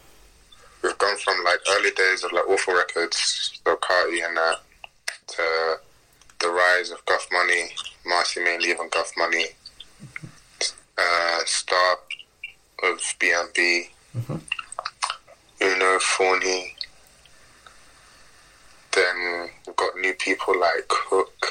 We've 0.82 0.96
gone 0.98 1.16
from 1.18 1.42
like 1.44 1.58
early 1.70 1.90
days 1.92 2.22
of 2.22 2.32
like 2.32 2.48
awful 2.48 2.74
records, 2.74 3.60
so 3.64 3.76
Carti 3.76 4.24
and 4.24 4.36
that, 4.36 4.56
to 5.28 5.76
the 6.40 6.48
rise 6.48 6.90
of 6.90 7.04
Goth 7.06 7.26
Money, 7.32 7.70
Marcy 8.06 8.44
mainly 8.44 8.70
even 8.70 8.88
Goth 8.90 9.12
Money, 9.16 9.46
uh, 10.98 11.38
start 11.44 11.98
of 12.82 12.98
BMB, 13.18 13.88
Uno, 15.60 15.98
Forney. 16.00 16.74
Then 18.92 19.50
we've 19.66 19.76
got 19.76 19.96
new 19.98 20.14
people 20.14 20.58
like 20.58 20.84
Hook. 20.90 21.46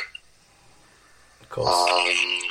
Of 1.41 1.49
course, 1.49 1.69
Um, 1.69 2.49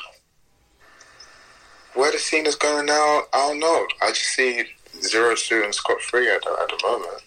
where 1.94 2.12
the 2.12 2.18
scene 2.18 2.46
is 2.46 2.56
going 2.56 2.86
now, 2.86 3.22
I 3.32 3.48
don't 3.48 3.58
know. 3.60 3.86
I 4.02 4.08
just 4.08 4.22
see 4.22 4.64
Zero 5.02 5.34
Suit 5.34 5.64
and 5.64 5.74
Scott 5.74 6.00
Free 6.00 6.28
at 6.30 6.42
the, 6.42 6.50
at 6.50 6.68
the 6.68 6.80
moment. 6.86 7.22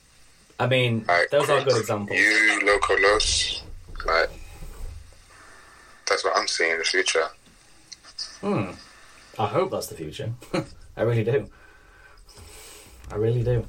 I 0.59 0.65
mean 0.67 1.05
Like, 1.07 1.29
those 1.29 1.49
are 1.49 1.63
good 1.63 1.77
examples. 1.77 2.17
You, 2.19 2.61
Loco 2.65 2.95
Los, 2.97 3.61
like 4.05 4.29
that's 6.07 6.23
what 6.23 6.35
I'm 6.37 6.47
seeing 6.47 6.71
in 6.71 6.77
the 6.79 6.83
future. 6.85 7.27
Hmm. 8.41 8.71
I 9.37 9.45
hope 9.47 9.71
that's 9.71 9.87
the 9.87 9.95
future. 9.95 10.31
I 10.97 11.01
really 11.03 11.23
do. 11.23 11.49
I 13.11 13.15
really 13.15 13.43
do. 13.43 13.65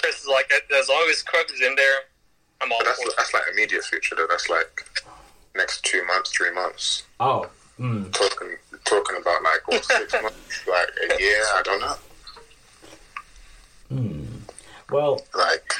Chris 0.00 0.20
is 0.22 0.26
like, 0.26 0.50
as 0.78 0.88
long 0.88 1.06
as 1.10 1.22
Cook 1.22 1.46
is 1.52 1.60
in 1.60 1.74
there, 1.76 1.94
I'm 2.60 2.72
all 2.72 2.78
But 2.78 2.86
that's 2.86 3.02
for 3.02 3.08
it. 3.08 3.14
that's 3.16 3.34
like 3.34 3.42
immediate 3.52 3.84
future 3.84 4.16
though. 4.16 4.26
That's 4.28 4.48
like 4.48 4.84
next 5.56 5.84
two 5.84 6.04
months, 6.06 6.30
three 6.32 6.52
months. 6.52 7.04
Oh, 7.20 7.48
mm. 7.78 8.10
Talking 8.12 8.56
talking 8.84 9.16
about 9.20 9.42
like 9.42 9.68
what, 9.68 9.84
six 9.84 10.12
months, 10.22 10.66
like 10.66 10.88
a 11.10 11.22
year. 11.22 11.42
I 11.54 11.62
don't 11.62 11.80
know. 11.80 11.96
well, 14.90 15.20
Like 15.34 15.72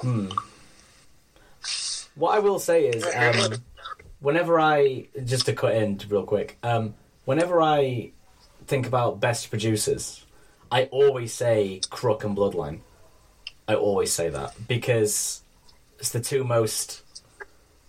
Hmm. 0.00 0.28
What 2.14 2.34
I 2.34 2.38
will 2.38 2.58
say 2.58 2.86
is, 2.86 3.04
um, 3.04 3.58
whenever 4.20 4.60
I 4.60 5.06
just 5.24 5.46
to 5.46 5.52
cut 5.52 5.74
in 5.74 6.00
real 6.08 6.24
quick, 6.24 6.56
um, 6.62 6.94
whenever 7.24 7.60
I 7.62 8.10
think 8.66 8.86
about 8.86 9.20
best 9.20 9.50
producers, 9.50 10.24
I 10.70 10.84
always 10.84 11.32
say 11.32 11.80
Crook 11.90 12.24
and 12.24 12.36
Bloodline. 12.36 12.80
I 13.66 13.74
always 13.74 14.12
say 14.12 14.28
that 14.30 14.54
because 14.66 15.42
it's 15.98 16.10
the 16.10 16.20
two 16.20 16.44
most 16.44 17.02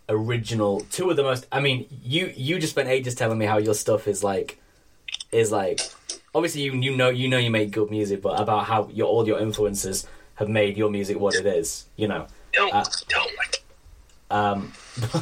original, 0.09 0.81
two 0.91 1.09
of 1.09 1.15
the 1.15 1.23
most. 1.23 1.47
I 1.51 1.59
mean, 1.59 1.87
you 2.03 2.33
you 2.35 2.59
just 2.59 2.73
spent 2.73 2.89
ages 2.89 3.15
telling 3.15 3.37
me 3.37 3.45
how 3.45 3.57
your 3.57 3.73
stuff 3.73 4.07
is 4.07 4.23
like, 4.23 4.59
is 5.31 5.51
like. 5.51 5.79
Obviously, 6.35 6.61
you 6.61 6.73
you 6.73 6.95
know 6.95 7.09
you 7.09 7.27
know 7.27 7.37
you 7.37 7.49
make 7.49 7.71
good 7.71 7.89
music, 7.89 8.21
but 8.21 8.39
about 8.39 8.65
how 8.65 8.87
your 8.93 9.07
all 9.07 9.25
your 9.25 9.39
influences 9.39 10.05
have 10.35 10.47
made 10.49 10.77
your 10.77 10.89
music 10.89 11.19
what 11.19 11.35
it 11.35 11.45
is. 11.45 11.85
You 11.95 12.07
know. 12.07 12.27
Don't, 12.53 12.73
Uh, 12.73 12.85
don't 13.07 13.37
like. 13.37 13.63
Um, 14.31 14.73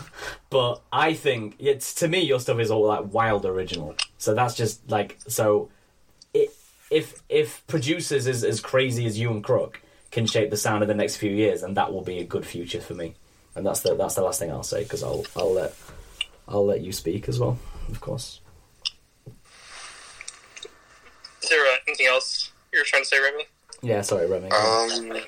but 0.50 0.82
I 0.92 1.14
think 1.14 1.56
it's 1.60 1.94
to 1.96 2.08
me 2.08 2.22
your 2.22 2.40
stuff 2.40 2.60
is 2.60 2.72
all 2.72 2.86
like 2.88 3.14
wild 3.14 3.46
original. 3.46 3.96
So 4.18 4.34
that's 4.34 4.56
just 4.56 4.90
like 4.90 5.18
so. 5.28 5.70
It, 6.90 6.96
if 6.96 7.22
if 7.30 7.66
producers 7.68 8.28
as 8.28 8.44
as 8.44 8.60
crazy 8.60 9.06
as 9.06 9.20
you 9.20 9.32
and 9.32 9.44
Crook 9.44 9.82
can 10.12 10.26
shape 10.26 10.50
the 10.50 10.58
sound 10.58 10.82
of 10.82 10.88
the 10.88 10.96
next 10.96 11.18
few 11.18 11.32
years, 11.32 11.64
and 11.64 11.76
that 11.78 11.94
will 11.94 12.02
be 12.02 12.20
a 12.20 12.24
good 12.24 12.46
future 12.46 12.82
for 12.82 12.94
me. 12.94 13.16
And 13.56 13.66
that's 13.66 13.82
the 13.82 13.96
that's 13.96 14.16
the 14.16 14.22
last 14.22 14.40
thing 14.40 14.52
I'll 14.52 14.64
say 14.64 14.84
because 14.84 15.04
I'll 15.04 15.26
I'll 15.36 15.54
let 15.54 15.74
I'll 16.48 16.66
let 16.66 16.82
you 16.82 16.92
speak 16.92 17.28
as 17.28 17.40
well, 17.40 17.58
of 17.90 18.00
course. 18.02 18.40
Is 21.44 21.50
there 21.50 21.66
uh, 21.66 21.78
anything 21.88 22.08
else 22.08 22.52
you 22.74 22.80
were 22.80 22.86
trying 22.86 23.04
to 23.04 23.08
say, 23.08 23.20
Remy? 23.20 23.46
Yeah, 23.82 24.02
sorry, 24.02 24.28
Remy. 24.28 24.50
Um, 24.52 25.22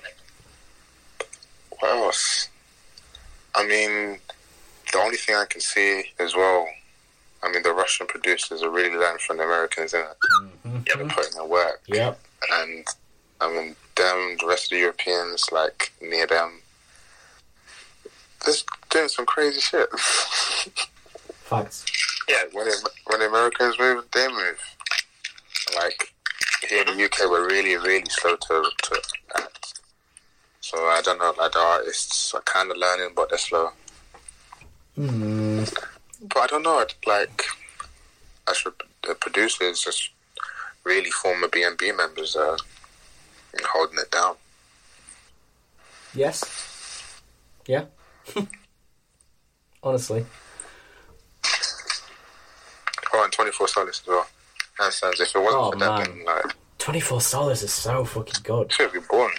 what 1.79 1.91
else? 1.91 2.49
I 3.55 3.65
mean, 3.65 4.19
the 4.91 4.99
only 4.99 5.17
thing 5.17 5.35
I 5.35 5.45
can 5.45 5.61
see 5.61 6.03
as 6.19 6.35
well. 6.35 6.67
I 7.43 7.51
mean, 7.51 7.63
the 7.63 7.71
Russian 7.73 8.05
producers 8.07 8.61
are 8.61 8.69
really 8.69 8.95
learning 8.95 9.19
from 9.19 9.37
the 9.37 9.43
Americans, 9.43 9.93
is 9.93 10.03
Mhm. 10.65 10.87
Yep. 10.87 10.97
They're 10.97 11.07
putting 11.07 11.33
their 11.33 11.45
work, 11.45 11.81
Yep. 11.87 12.19
and 12.51 12.87
I 13.41 13.47
mean, 13.49 13.75
them, 13.95 14.37
the 14.39 14.45
rest 14.47 14.65
of 14.65 14.69
the 14.71 14.77
Europeans, 14.79 15.45
like 15.51 15.91
near 16.01 16.27
them, 16.27 16.61
just 18.45 18.65
doing 18.89 19.07
some 19.09 19.25
crazy 19.25 19.61
shit. 19.61 19.89
Facts. 21.45 21.85
Yeah. 22.27 22.43
when 22.51 22.65
the, 22.67 22.89
when 23.07 23.19
the 23.19 23.27
Americans 23.27 23.79
move, 23.79 24.05
they 24.13 24.27
move. 24.27 24.59
Like 25.75 26.13
here 26.67 26.81
in 26.83 26.97
the 26.97 27.03
UK, 27.05 27.29
we're 27.29 27.47
really, 27.47 27.75
really 27.77 28.09
slow 28.09 28.35
to 28.35 28.69
to 28.83 29.01
act. 29.35 29.79
So 30.61 30.77
I 30.77 31.01
don't 31.01 31.17
know, 31.19 31.33
like 31.37 31.51
the 31.53 31.59
artists 31.59 32.33
are 32.33 32.41
kind 32.41 32.69
of 32.69 32.77
learning, 32.77 33.13
but 33.15 33.29
they're 33.29 33.37
slow. 33.37 33.71
Hmm. 34.95 35.63
But 36.21 36.37
I 36.39 36.47
don't 36.47 36.63
know, 36.63 36.85
like 37.07 37.43
as 38.49 38.63
the 39.07 39.15
producers, 39.15 39.81
just 39.81 40.09
really 40.83 41.09
former 41.11 41.47
BNB 41.47 41.95
members 41.95 42.35
uh, 42.35 42.51
are 42.51 43.67
holding 43.73 43.99
it 43.99 44.11
down. 44.11 44.35
Yes. 46.13 46.43
Yeah. 47.67 47.85
Honestly. 49.83 50.25
Oh, 53.13 53.23
and 53.23 53.31
24 53.33 53.67
Solace 53.67 54.01
as 54.01 54.07
well. 54.07 54.27
That 54.77 54.93
sounds 54.93 55.19
if 55.19 55.35
it 55.35 55.39
wasn't 55.39 55.55
Oh, 55.63 55.71
for 55.71 55.77
man. 55.77 56.03
then 56.03 56.25
like, 56.25 56.45
24 56.79 57.21
Solace 57.21 57.63
is 57.63 57.73
so 57.73 58.05
fucking 58.05 58.41
good. 58.43 58.71
should 58.71 58.91
be 58.93 58.99
boring. 59.09 59.37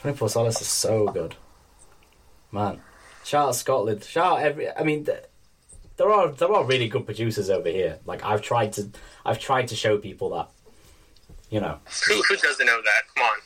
24 0.00 0.28
Solace 0.30 0.60
is 0.60 0.66
so 0.68 1.06
good. 1.08 1.36
Man. 2.50 2.80
Shout 3.24 3.48
out 3.48 3.54
Scotland. 3.54 4.04
Shout 4.04 4.38
out 4.38 4.42
every. 4.42 4.68
I 4.70 4.82
mean, 4.82 5.04
th- 5.04 5.24
there 5.96 6.10
are 6.10 6.28
there 6.32 6.52
are 6.52 6.64
really 6.64 6.88
good 6.88 7.04
producers 7.06 7.50
over 7.50 7.68
here. 7.68 7.98
Like 8.06 8.24
I've 8.24 8.42
tried 8.42 8.72
to 8.74 8.90
I've 9.24 9.38
tried 9.38 9.68
to 9.68 9.76
show 9.76 9.98
people 9.98 10.30
that. 10.30 10.48
You 11.50 11.60
know. 11.60 11.78
Who, 12.08 12.22
who 12.22 12.36
doesn't 12.36 12.64
know 12.64 12.80
that? 12.82 13.02
Come 13.14 13.24
on. 13.24 13.38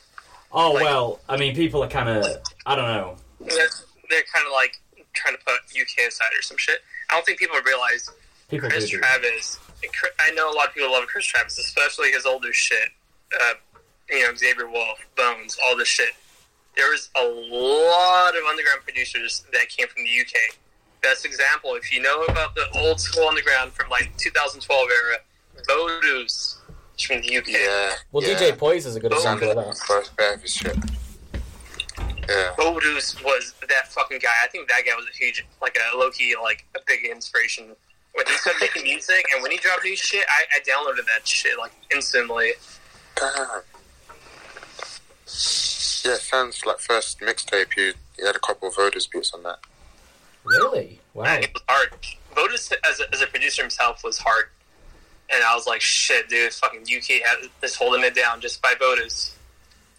Oh 0.51 0.71
Like- 0.73 0.83
well. 0.85 1.19
I 1.27 1.35
mean, 1.37 1.55
people 1.55 1.83
are 1.83 1.89
kind 1.89 2.07
of. 2.09 2.25
I 2.65 2.75
don't 2.75 2.85
know. 2.87 3.17
They're, 3.41 3.67
they're 4.09 4.23
kind 4.33 4.45
of 4.47 4.53
like 4.53 4.79
trying 5.13 5.35
to 5.35 5.43
put 5.43 5.55
UK 5.79 6.07
aside 6.07 6.29
or 6.37 6.41
some 6.41 6.57
shit. 6.57 6.79
I 7.09 7.15
don't 7.15 7.25
think 7.25 7.39
people 7.39 7.57
realize 7.65 8.09
People 8.49 8.69
do. 8.69 8.75
Chris 8.75 8.89
do. 8.89 8.97
Travis. 8.99 9.59
I 10.19 10.31
know 10.31 10.49
a 10.51 10.55
lot 10.55 10.69
of 10.69 10.73
people 10.73 10.91
love 10.91 11.05
Chris 11.07 11.25
Travis, 11.25 11.57
especially 11.59 12.11
his 12.11 12.25
older 12.25 12.53
shit. 12.53 12.89
Uh, 13.41 13.53
you 14.09 14.23
know, 14.23 14.33
Xavier 14.35 14.69
Wulf, 14.69 14.99
Bones, 15.17 15.57
all 15.67 15.75
this 15.77 15.87
shit. 15.89 16.11
There 16.77 16.89
was 16.89 17.09
a 17.17 17.23
lot 17.25 18.35
of 18.37 18.43
underground 18.49 18.81
producers 18.83 19.43
that 19.51 19.67
came 19.69 19.87
from 19.87 20.03
the 20.03 20.19
UK. 20.21 20.57
Best 21.07 21.25
example, 21.25 21.75
if 21.75 21.89
you 21.93 22.01
know 22.01 22.23
about 22.25 22.53
the 22.53 22.67
old 22.79 22.99
school 22.99 23.29
underground 23.29 23.71
from 23.71 23.89
like 23.89 24.11
2012 24.17 24.89
era, 24.91 25.17
Vodus 25.65 26.57
from 26.99 27.21
the 27.21 27.37
UK. 27.37 27.47
Yeah. 27.47 27.93
Well, 28.11 28.23
yeah. 28.23 28.35
DJ 28.35 28.57
Poise 28.57 28.85
is 28.85 28.97
a 28.97 28.99
good 28.99 29.13
example 29.13 29.51
of 29.51 29.55
that. 29.55 29.77
First 29.77 30.17
bad 30.17 30.35
of 30.35 30.49
shit. 30.49 30.75
Yeah. 31.97 32.51
Vodus 32.57 33.23
was 33.23 33.53
that 33.69 33.87
fucking 33.93 34.19
guy. 34.19 34.27
I 34.43 34.49
think 34.49 34.67
that 34.67 34.81
guy 34.85 34.95
was 34.97 35.05
a 35.05 35.17
huge, 35.17 35.45
like 35.61 35.77
a 35.77 35.97
low 35.97 36.11
key, 36.11 36.35
like 36.43 36.65
a 36.75 36.79
big 36.85 37.05
inspiration. 37.05 37.73
When 38.13 38.25
he 38.25 38.33
started 38.33 38.59
making 38.59 38.83
music 38.83 39.25
and 39.33 39.41
when 39.41 39.51
he 39.51 39.59
dropped 39.59 39.85
new 39.85 39.95
shit, 39.95 40.25
I, 40.29 40.57
I 40.57 40.59
downloaded 40.59 41.05
that 41.05 41.25
shit 41.25 41.57
like 41.57 41.71
instantly. 41.95 42.51
Damn. 43.15 43.61
Yeah, 46.03 46.17
sounds 46.17 46.65
like 46.65 46.79
first 46.79 47.21
mixtape. 47.21 47.77
You, 47.77 47.93
you 48.19 48.25
had 48.25 48.35
a 48.35 48.39
couple 48.39 48.67
of 48.67 48.75
Vodus 48.75 49.09
beats 49.09 49.33
on 49.33 49.43
that. 49.43 49.59
Really? 50.47 50.99
Wow. 51.13 51.25
And 51.25 51.43
it 51.43 51.53
was 51.53 51.63
hard. 51.67 51.89
Vodus 52.35 52.71
as 52.89 52.99
a, 52.99 53.13
as 53.13 53.21
a 53.21 53.27
producer 53.27 53.63
himself 53.63 54.03
was 54.03 54.17
hard, 54.17 54.45
and 55.33 55.43
I 55.43 55.55
was 55.55 55.67
like, 55.67 55.81
shit, 55.81 56.29
dude, 56.29 56.53
fucking 56.53 56.81
UK 56.81 57.21
had, 57.25 57.49
is 57.63 57.75
holding 57.75 58.03
it 58.03 58.15
down 58.15 58.39
just 58.39 58.61
by 58.61 58.73
Vodus. 58.79 59.33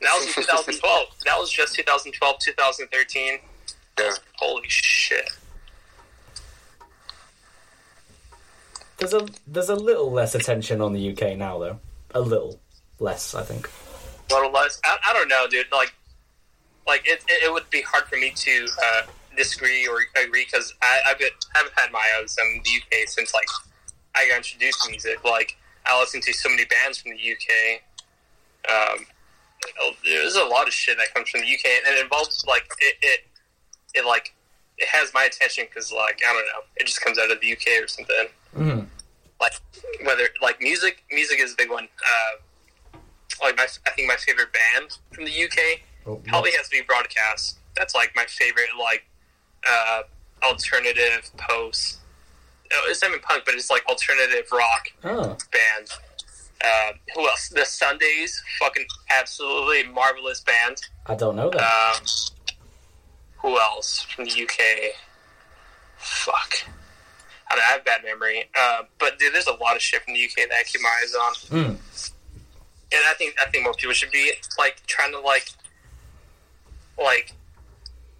And 0.00 0.06
that 0.06 0.14
was 0.14 0.26
in 0.26 0.32
2012. 0.44 1.08
that 1.26 1.38
was 1.38 1.50
just 1.50 1.74
2012, 1.74 2.38
2013. 2.38 3.38
Yeah. 3.98 4.10
Holy 4.36 4.62
shit. 4.68 5.28
There's 8.98 9.14
a 9.14 9.26
there's 9.46 9.68
a 9.68 9.76
little 9.76 10.10
less 10.10 10.34
attention 10.34 10.80
on 10.80 10.92
the 10.92 11.12
UK 11.12 11.36
now 11.36 11.58
though. 11.58 11.78
A 12.14 12.20
little 12.20 12.58
less, 12.98 13.34
I 13.34 13.42
think. 13.42 13.70
A 14.30 14.34
little 14.34 14.50
less. 14.50 14.80
I, 14.84 14.98
I 15.10 15.12
don't 15.12 15.28
know, 15.28 15.46
dude. 15.48 15.66
Like, 15.72 15.94
like 16.86 17.06
it, 17.06 17.22
it, 17.28 17.44
it 17.44 17.52
would 17.52 17.68
be 17.70 17.82
hard 17.82 18.04
for 18.04 18.16
me 18.16 18.32
to 18.34 18.68
uh, 18.84 19.02
disagree 19.38 19.86
or 19.86 20.00
agree 20.22 20.44
because 20.44 20.74
I've 20.82 21.18
been, 21.18 21.30
haven't 21.54 21.72
had 21.76 21.90
my 21.92 22.04
eyes 22.20 22.36
in 22.38 22.60
the 22.64 22.70
UK 22.70 23.08
since 23.08 23.32
like 23.32 23.46
I 24.14 24.28
got 24.28 24.38
introduced 24.38 24.82
to 24.84 24.90
music. 24.90 25.24
Like 25.24 25.56
I 25.86 25.98
listen 25.98 26.20
to 26.22 26.32
so 26.32 26.48
many 26.50 26.64
bands 26.66 26.98
from 26.98 27.12
the 27.12 27.32
UK. 27.32 27.80
Um, 28.68 29.06
there's 30.04 30.36
a 30.36 30.44
lot 30.44 30.66
of 30.66 30.72
shit 30.72 30.98
that 30.98 31.12
comes 31.14 31.28
from 31.28 31.40
the 31.40 31.46
UK, 31.46 31.64
and 31.86 31.96
it 31.96 32.02
involves 32.02 32.44
like 32.46 32.64
it 32.80 32.96
it, 33.02 33.20
it 33.94 34.04
like 34.06 34.34
it 34.76 34.88
has 34.88 35.12
my 35.14 35.24
attention 35.24 35.64
because 35.68 35.92
like 35.92 36.20
I 36.28 36.32
don't 36.32 36.46
know, 36.46 36.62
it 36.76 36.86
just 36.86 37.00
comes 37.02 37.18
out 37.18 37.30
of 37.30 37.40
the 37.40 37.52
UK 37.52 37.82
or 37.82 37.88
something 37.88 38.26
Mm. 38.56 38.86
like 39.42 39.52
whether 40.04 40.26
like 40.40 40.58
music 40.60 41.04
music 41.12 41.38
is 41.38 41.52
a 41.52 41.56
big 41.56 41.70
one 41.70 41.86
uh 42.02 42.98
like 43.42 43.58
my 43.58 43.66
i 43.86 43.90
think 43.90 44.08
my 44.08 44.16
favorite 44.16 44.48
band 44.54 44.96
from 45.12 45.26
the 45.26 45.44
uk 45.44 45.58
Oh, 46.06 46.16
probably 46.26 46.52
has 46.56 46.66
to 46.70 46.76
be 46.78 46.80
broadcast 46.82 47.58
that's 47.76 47.94
like 47.94 48.16
my 48.16 48.24
favorite 48.24 48.70
like 48.80 49.04
uh 49.68 50.02
alternative 50.42 51.30
post 51.36 51.98
oh, 52.72 52.86
it's 52.88 53.00
not 53.02 53.08
even 53.08 53.20
punk 53.20 53.42
but 53.44 53.54
it's 53.54 53.70
like 53.70 53.84
alternative 53.88 54.46
rock 54.52 54.88
Oh, 55.04 55.36
band 55.52 55.88
uh, 56.60 56.90
who 57.14 57.24
else? 57.28 57.50
The 57.50 57.64
Sundays, 57.64 58.42
fucking 58.58 58.84
absolutely 59.16 59.84
marvelous 59.92 60.40
band. 60.40 60.76
I 61.06 61.14
don't 61.14 61.36
know 61.36 61.50
that. 61.50 61.60
Um, 61.60 62.02
who 63.36 63.56
else 63.60 64.00
from 64.02 64.24
the 64.24 64.42
UK? 64.42 64.92
Fuck. 65.98 66.64
I, 67.48 67.54
don't, 67.54 67.62
I 67.64 67.68
have 67.68 67.84
bad 67.84 68.02
memory. 68.02 68.50
Uh, 68.58 68.82
but 68.98 69.20
dude, 69.20 69.34
there's 69.34 69.46
a 69.46 69.52
lot 69.52 69.76
of 69.76 69.82
shit 69.82 70.02
from 70.02 70.14
the 70.14 70.24
UK 70.24 70.48
that 70.48 70.56
I 70.58 70.64
keep 70.64 70.80
my 70.80 70.90
eyes 71.00 71.14
on, 71.14 71.34
Mm. 71.34 71.68
and 71.68 73.02
I 73.06 73.14
think 73.14 73.36
I 73.40 73.48
think 73.50 73.62
more 73.62 73.74
people 73.74 73.94
should 73.94 74.10
be 74.10 74.32
like 74.58 74.84
trying 74.88 75.12
to 75.12 75.20
like 75.20 75.48
like 77.00 77.34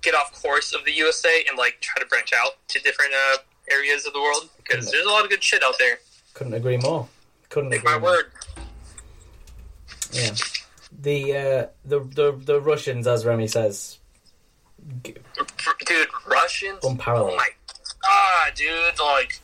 get 0.03 0.15
off 0.15 0.33
course 0.43 0.73
of 0.75 0.85
the 0.85 0.93
USA 0.93 1.45
and 1.49 1.59
like 1.59 1.79
try 1.81 2.01
to 2.03 2.09
branch 2.09 2.33
out 2.33 2.53
to 2.69 2.79
different 2.81 3.13
uh, 3.13 3.39
areas 3.71 4.07
of 4.07 4.13
the 4.13 4.21
world 4.21 4.49
because 4.59 4.91
there's 4.91 5.05
a 5.07 5.09
lot 5.11 5.25
of 5.25 5.31
good 5.31 5.43
shit 5.43 5.63
out 5.63 5.75
there. 5.79 5.99
Couldn't 6.35 6.55
agree 6.55 6.77
more. 6.77 7.09
Couldn't 7.49 7.71
Take 7.71 7.81
agree 7.81 7.93
my 7.95 7.99
more. 7.99 8.11
word. 8.11 8.27
Yeah. 10.13 10.35
The 11.01 11.37
uh, 11.37 11.67
the 11.85 12.01
the 12.01 12.33
the 12.45 12.61
Russians, 12.61 13.07
as 13.07 13.25
Remy 13.27 13.47
says, 13.49 13.99
g- 15.05 15.15
dude, 15.87 16.09
Russians. 16.27 16.83
Unparalleled. 16.85 17.33
Oh 17.33 17.37
my 17.37 17.49
god, 18.03 18.55
dude! 18.55 18.99
Like, 18.99 19.41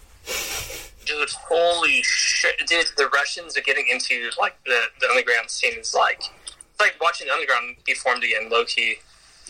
dude, 1.04 1.30
holy 1.30 2.00
shit, 2.02 2.66
dude! 2.66 2.86
The 2.96 3.08
Russians 3.08 3.56
are 3.58 3.60
getting 3.60 3.86
into 3.90 4.30
like 4.40 4.56
the 4.64 4.84
the 5.00 5.08
underground 5.08 5.50
scene 5.50 5.74
is 5.78 5.94
like 5.94 6.18
it's 6.22 6.80
like 6.80 6.94
watching 7.00 7.26
the 7.28 7.32
underground 7.34 7.76
be 7.84 7.94
formed 7.94 8.24
again, 8.24 8.48
low 8.50 8.64
key. 8.64 8.96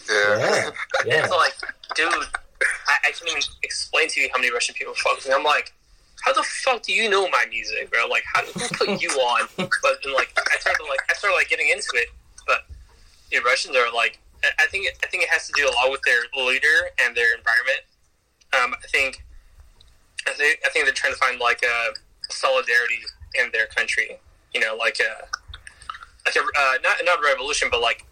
Yeah. 0.09 0.39
yeah, 0.39 0.71
yeah. 1.07 1.25
It's 1.25 1.31
like, 1.31 1.55
dude, 1.95 2.13
I, 2.13 2.97
I 3.07 3.11
can't 3.13 3.29
even 3.31 3.43
explain 3.63 4.09
to 4.09 4.21
you 4.21 4.29
how 4.33 4.39
many 4.41 4.53
Russian 4.53 4.75
people 4.75 4.95
fuck 4.95 5.17
with 5.17 5.29
me. 5.29 5.35
I'm 5.35 5.45
like, 5.45 5.73
how 6.23 6.33
the 6.33 6.43
fuck 6.43 6.83
do 6.83 6.93
you 6.93 7.09
know 7.11 7.29
my 7.29 7.45
music, 7.51 7.91
bro? 7.91 8.07
Like, 8.07 8.25
how 8.33 8.43
who 8.45 8.61
put 8.77 9.03
you 9.03 9.09
on? 9.33 9.49
But 9.57 9.69
then, 10.03 10.15
like, 10.15 10.33
I 10.53 10.59
started 10.59 10.85
like 10.89 11.01
I 11.11 11.15
started 11.15 11.37
like 11.37 11.49
getting 11.49 11.69
into 11.69 11.89
it. 11.95 12.09
But 12.47 12.65
the 13.31 13.39
Russians 13.41 13.77
are 13.77 13.93
like, 13.95 14.19
I- 14.45 14.65
I 14.65 14.67
think 14.69 14.87
it, 14.87 14.99
I 15.03 15.07
think 15.09 15.23
it 15.25 15.29
has 15.31 15.47
to 15.47 15.53
do 15.57 15.67
a 15.69 15.73
lot 15.73 15.91
with 15.91 16.03
their 16.03 16.21
leader 16.47 16.91
and 17.03 17.15
their 17.17 17.35
environment. 17.37 17.81
Um, 18.53 18.75
I 18.83 18.87
think, 18.89 19.25
I 20.27 20.33
think 20.33 20.61
I 20.65 20.71
think 20.71 20.85
they're 20.87 20.95
trying 20.95 21.13
to 21.13 21.19
find 21.19 21.41
like 21.41 21.63
a 21.63 22.33
solidarity 22.33 23.01
in 23.41 23.51
their 23.53 23.67
country. 23.67 24.19
You 24.55 24.61
know, 24.61 24.77
like 24.77 24.99
a 25.01 25.27
like 26.25 26.37
a 26.37 26.41
uh, 26.41 26.75
not 26.83 26.97
not 27.05 27.19
a 27.19 27.23
revolution, 27.23 27.69
but 27.71 27.81
like 27.81 28.05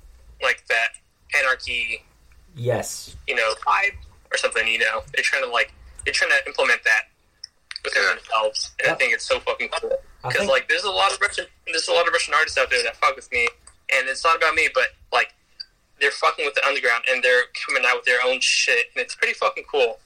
like 0.43 0.64
that 0.69 0.89
anarchy 1.38 2.04
Yes. 2.54 3.16
you 3.26 3.34
know, 3.34 3.54
vibe 3.66 3.94
or 4.30 4.36
something, 4.38 4.66
you 4.68 4.78
know. 4.78 5.02
They're 5.14 5.22
trying 5.24 5.42
to 5.44 5.48
like 5.48 5.72
they're 6.04 6.12
trying 6.14 6.30
to 6.32 6.46
implement 6.46 6.82
that 6.84 7.04
within 7.84 8.02
Yeah. 8.02 8.14
themselves. 8.14 8.70
And 8.78 8.86
Yeah. 8.86 8.92
I 8.92 8.96
think 8.96 9.14
it's 9.14 9.24
so 9.24 9.40
fucking 9.40 9.68
cool. 9.70 10.02
Because 10.22 10.38
think- 10.38 10.50
like 10.50 10.68
there's 10.68 10.84
a 10.84 10.90
lot 10.90 11.12
of 11.12 11.20
Russian 11.20 11.46
there's 11.66 11.88
a 11.88 11.92
lot 11.92 12.06
of 12.06 12.12
Russian 12.12 12.34
artists 12.34 12.59
out 12.59 12.70
there 12.70 12.82
that 12.82 12.96
fuck 12.96 13.16
with 13.16 13.30
me 13.32 13.48
and 13.92 14.09
it's 14.09 14.24
not 14.24 14.36
about 14.36 14.54
me, 14.54 14.68
but 14.74 14.88
like 15.12 15.32
they're 16.00 16.10
fucking 16.10 16.44
with 16.44 16.54
the 16.54 16.66
underground 16.66 17.04
and 17.09 17.22
they're 17.22 17.44
coming 17.66 17.84
out 17.86 17.96
with 17.96 18.04
their 18.04 18.18
own 18.24 18.40
shit 18.40 18.86
and 18.94 19.02
it's 19.02 19.14
pretty 19.14 19.34
fucking 19.34 19.64
cool. 19.70 20.00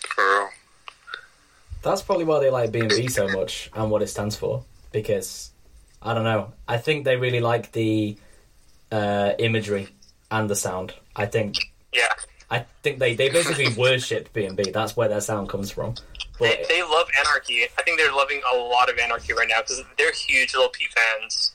For 0.00 0.24
real. 0.24 0.48
That's 1.82 2.02
probably 2.02 2.24
why 2.24 2.38
they 2.38 2.50
like 2.50 2.70
B&B 2.70 3.08
so 3.08 3.26
much 3.28 3.68
and 3.74 3.90
what 3.90 4.02
it 4.02 4.06
stands 4.08 4.36
for. 4.36 4.64
Because, 4.92 5.50
I 6.00 6.14
don't 6.14 6.22
know, 6.24 6.52
I 6.68 6.78
think 6.78 7.04
they 7.04 7.16
really 7.16 7.40
like 7.40 7.72
the 7.72 8.16
uh, 8.92 9.32
imagery 9.38 9.88
and 10.30 10.48
the 10.48 10.56
sound. 10.56 10.94
I 11.16 11.26
think 11.26 11.56
Yeah. 11.92 12.06
I 12.50 12.66
think 12.82 12.98
they, 12.98 13.14
they 13.14 13.30
basically 13.30 13.68
worship 13.78 14.32
B&B. 14.34 14.70
That's 14.70 14.94
where 14.96 15.08
their 15.08 15.20
sound 15.22 15.48
comes 15.48 15.70
from. 15.70 15.94
They, 16.38 16.56
But, 16.60 16.68
they 16.68 16.82
love 16.82 17.08
anarchy. 17.18 17.64
I 17.78 17.82
think 17.82 17.98
they're 17.98 18.12
loving 18.14 18.42
a 18.52 18.56
lot 18.56 18.90
of 18.90 18.98
anarchy 18.98 19.32
right 19.32 19.48
now 19.48 19.60
because 19.62 19.82
they're 19.96 20.12
huge 20.12 20.54
Lil 20.54 20.68
Peep 20.68 20.90
fans. 20.92 21.54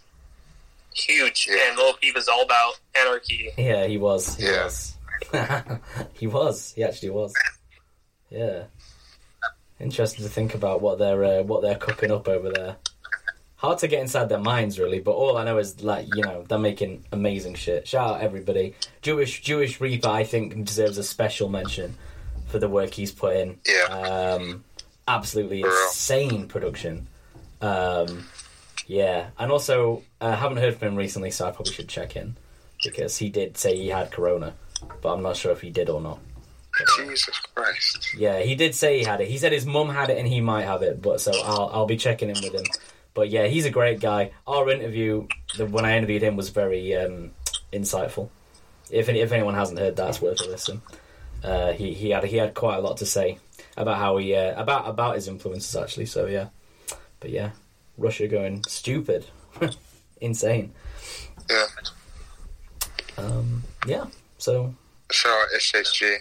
Huge. 0.94 1.48
Yeah. 1.50 1.70
And 1.70 1.78
Lil 1.78 1.94
Peep 1.94 2.18
is 2.18 2.28
all 2.28 2.42
about 2.44 2.80
anarchy. 2.96 3.50
yeah, 3.58 3.86
he 3.86 3.98
was. 3.98 4.36
He 4.38 4.46
Yeah. 4.46 4.64
was. 4.64 4.94
he 6.14 6.26
was. 6.28 6.74
He 6.76 6.84
actually 6.84 7.12
was. 7.12 7.34
Yeah. 8.32 8.64
Interesting 9.80 10.24
to 10.26 10.30
think 10.32 10.56
about 10.56 10.82
what 10.82 10.98
they're 10.98 11.24
uh, 11.24 11.44
what 11.44 11.62
they're 11.62 11.76
cooking 11.76 12.12
up 12.12 12.28
over 12.28 12.50
there. 12.50 12.78
Hard 13.58 13.80
to 13.80 13.88
get 13.88 14.02
inside 14.02 14.30
their 14.30 14.40
minds, 14.40 14.80
really. 14.80 15.00
But 15.00 15.12
all 15.12 15.38
I 15.38 15.44
know 15.44 15.58
is, 15.58 15.84
like, 15.84 16.08
you 16.16 16.22
know, 16.22 16.44
they're 16.48 16.60
making 16.60 17.04
amazing 17.12 17.56
shit. 17.56 17.88
Shout 17.88 18.16
out 18.16 18.22
everybody. 18.22 18.76
Jewish 19.02 19.42
Jewish 19.42 19.82
Reaper, 19.82 20.10
I 20.10 20.24
think, 20.24 20.64
deserves 20.64 20.98
a 20.98 21.04
special 21.04 21.50
mention 21.50 21.96
for 22.48 22.60
the 22.60 22.70
work 22.70 22.94
he's 22.94 23.12
put 23.12 23.36
in. 23.36 23.60
Yeah. 23.68 24.38
Um, 24.38 24.64
absolutely 25.08 25.62
insane 25.62 26.48
production. 26.48 27.08
Um, 27.62 28.28
yeah, 28.86 29.30
and 29.38 29.52
also 29.52 30.04
I 30.22 30.36
haven't 30.36 30.58
heard 30.58 30.78
from 30.78 30.90
him 30.90 30.96
recently, 30.96 31.32
so 31.32 31.48
I 31.48 31.52
probably 31.52 31.74
should 31.74 31.90
check 31.90 32.16
in 32.16 32.38
because 32.84 33.18
he 33.18 33.30
did 33.30 33.58
say 33.58 33.76
he 33.76 33.90
had 33.90 34.12
corona, 34.12 34.54
but 35.02 35.14
I'm 35.14 35.24
not 35.24 35.36
sure 35.36 35.52
if 35.52 35.62
he 35.62 35.70
did 35.70 35.90
or 35.90 36.00
not. 36.00 36.20
Jesus 36.98 37.40
Christ. 37.56 38.16
Yeah, 38.16 38.40
he 38.40 38.54
did 38.54 38.76
say 38.76 39.00
he 39.00 39.04
had 39.04 39.20
it. 39.20 39.28
He 39.28 39.40
said 39.40 39.52
his 39.52 39.66
mum 39.66 39.90
had 39.90 40.12
it 40.12 40.20
and 40.20 40.28
he 40.28 40.42
might 40.42 40.66
have 40.66 40.84
it, 40.84 41.02
but 41.02 41.20
so 41.20 41.32
I'll 41.44 41.70
I'll 41.74 41.86
be 41.86 41.98
checking 41.98 42.30
in 42.30 42.36
with 42.36 42.54
him. 42.54 42.66
But 43.18 43.32
yeah, 43.32 43.48
he's 43.48 43.66
a 43.66 43.72
great 43.72 44.00
guy. 44.00 44.30
Our 44.46 44.70
interview, 44.70 45.28
the, 45.58 45.66
when 45.66 45.86
I 45.86 45.98
interviewed 45.98 46.22
him, 46.22 46.36
was 46.36 46.50
very 46.50 46.96
um, 46.96 47.32
insightful. 47.74 48.30
If 48.92 49.10
any, 49.10 49.22
if 49.22 49.32
anyone 49.32 49.56
hasn't 49.56 49.80
heard 49.80 49.96
that, 49.96 50.10
it's 50.10 50.22
worth 50.22 50.40
a 50.42 50.46
listen. 50.46 50.84
Uh, 51.44 51.72
he 51.72 51.96
he 51.96 52.12
had 52.12 52.24
he 52.26 52.38
had 52.38 52.54
quite 52.54 52.78
a 52.78 52.80
lot 52.80 52.98
to 52.98 53.08
say 53.08 53.40
about 53.76 53.98
how 53.98 54.18
he 54.18 54.36
uh, 54.36 54.62
about 54.62 54.88
about 54.88 55.16
his 55.16 55.28
influences 55.28 55.76
actually. 55.76 56.06
So 56.06 56.28
yeah, 56.28 56.50
but 57.20 57.32
yeah, 57.32 57.54
Russia 57.98 58.28
going 58.28 58.64
stupid, 58.68 59.26
insane. 60.22 60.72
Yeah. 61.50 61.66
Um, 63.18 63.64
yeah. 63.88 64.06
So 64.38 64.76
out 65.26 65.48
SHG. 65.58 66.18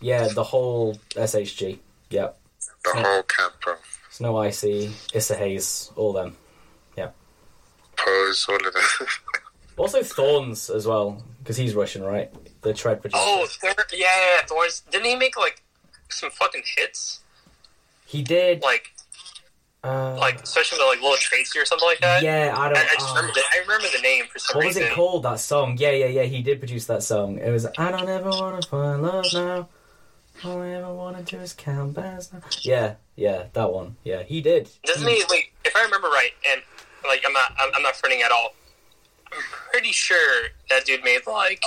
yeah, 0.00 0.26
the 0.28 0.44
whole 0.44 0.94
SHG. 1.10 1.80
Yep. 2.08 2.38
The 2.82 2.92
whole 2.94 3.24
camp, 3.24 3.60
bro. 3.62 3.74
Snow 4.20 4.36
Icy, 4.36 4.92
Issa 5.14 5.34
Hayes, 5.34 5.90
all 5.96 6.12
them. 6.12 6.36
Yeah. 6.94 7.08
Pose, 7.96 8.46
all 8.50 8.56
of 8.56 8.74
them. 8.74 8.82
Also 9.78 10.02
Thorns 10.02 10.68
as 10.68 10.86
well, 10.86 11.24
because 11.38 11.56
he's 11.56 11.74
Russian, 11.74 12.02
right? 12.02 12.30
The 12.60 12.74
tread 12.74 13.00
producer. 13.00 13.22
Oh, 13.24 13.46
Thor- 13.48 13.72
yeah, 13.94 13.98
yeah, 13.98 14.36
yeah, 14.36 14.46
Thorns. 14.46 14.82
Didn't 14.90 15.06
he 15.06 15.16
make 15.16 15.38
like 15.38 15.62
some 16.10 16.30
fucking 16.30 16.64
hits? 16.76 17.20
he 18.04 18.20
did. 18.20 18.60
Like, 18.60 18.92
uh, 19.82 20.16
like 20.18 20.42
especially 20.42 20.76
with 20.76 20.86
like 20.88 21.00
Little 21.00 21.16
Tracy 21.16 21.58
or 21.58 21.64
something 21.64 21.88
like 21.88 22.00
that. 22.00 22.22
yeah, 22.22 22.54
I 22.54 22.66
I, 22.66 22.68
don't. 22.68 22.76
I 22.76 22.92
just 22.92 23.08
uh, 23.08 23.14
remember 23.14 23.32
the, 23.32 23.40
I 23.54 23.60
remember 23.62 23.86
the 23.96 24.02
name 24.02 24.24
for 24.30 24.38
some 24.38 24.58
what 24.58 24.66
was 24.66 24.76
it 24.76 24.92
called? 24.92 25.22
That 25.22 25.40
song? 25.40 25.78
Yeah, 25.78 25.92
yeah, 25.92 26.08
yeah. 26.08 26.24
He 26.24 26.42
did 26.42 26.58
produce 26.58 26.84
that 26.84 27.02
song. 27.02 27.38
It 27.38 27.48
was 27.48 27.66
I 27.78 27.90
don't 27.90 28.06
ever 28.06 28.28
wanna 28.28 28.60
find 28.60 29.00
love 29.00 29.24
now. 29.32 29.68
All 30.44 30.62
I 30.62 30.70
ever 30.70 30.92
wanted 30.94 31.26
to 31.26 31.36
do 31.36 31.42
is 31.42 31.52
count 31.52 31.94
bands 31.94 32.32
now. 32.32 32.40
Yeah, 32.62 32.94
yeah, 33.16 33.44
that 33.52 33.72
one. 33.72 33.96
Yeah, 34.04 34.22
he 34.22 34.40
did. 34.40 34.68
Doesn't 34.84 35.06
he? 35.06 35.22
Wait, 35.30 35.46
if 35.64 35.76
I 35.76 35.82
remember 35.84 36.08
right, 36.08 36.30
and 36.50 36.62
like 37.06 37.22
I'm 37.26 37.32
not, 37.32 37.52
I'm, 37.60 37.70
I'm 37.74 37.82
not 37.82 37.96
fronting 37.96 38.22
at 38.22 38.32
all. 38.32 38.54
I'm 39.32 39.38
pretty 39.70 39.92
sure 39.92 40.48
that 40.70 40.84
dude 40.86 41.04
made 41.04 41.20
like 41.26 41.62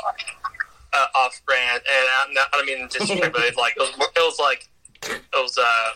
uh, 0.94 1.06
off-brand, 1.16 1.82
and 1.92 2.08
I'm 2.20 2.34
not, 2.34 2.48
I 2.54 2.58
don't 2.58 2.66
mean 2.66 2.88
disrespect, 2.88 3.32
but 3.34 3.44
it, 3.44 3.56
like 3.58 3.74
it 3.78 3.80
was, 3.80 3.90
it 3.90 4.20
was 4.20 4.40
like 4.40 4.68
it 5.04 5.22
was 5.34 5.58
uh, 5.58 5.90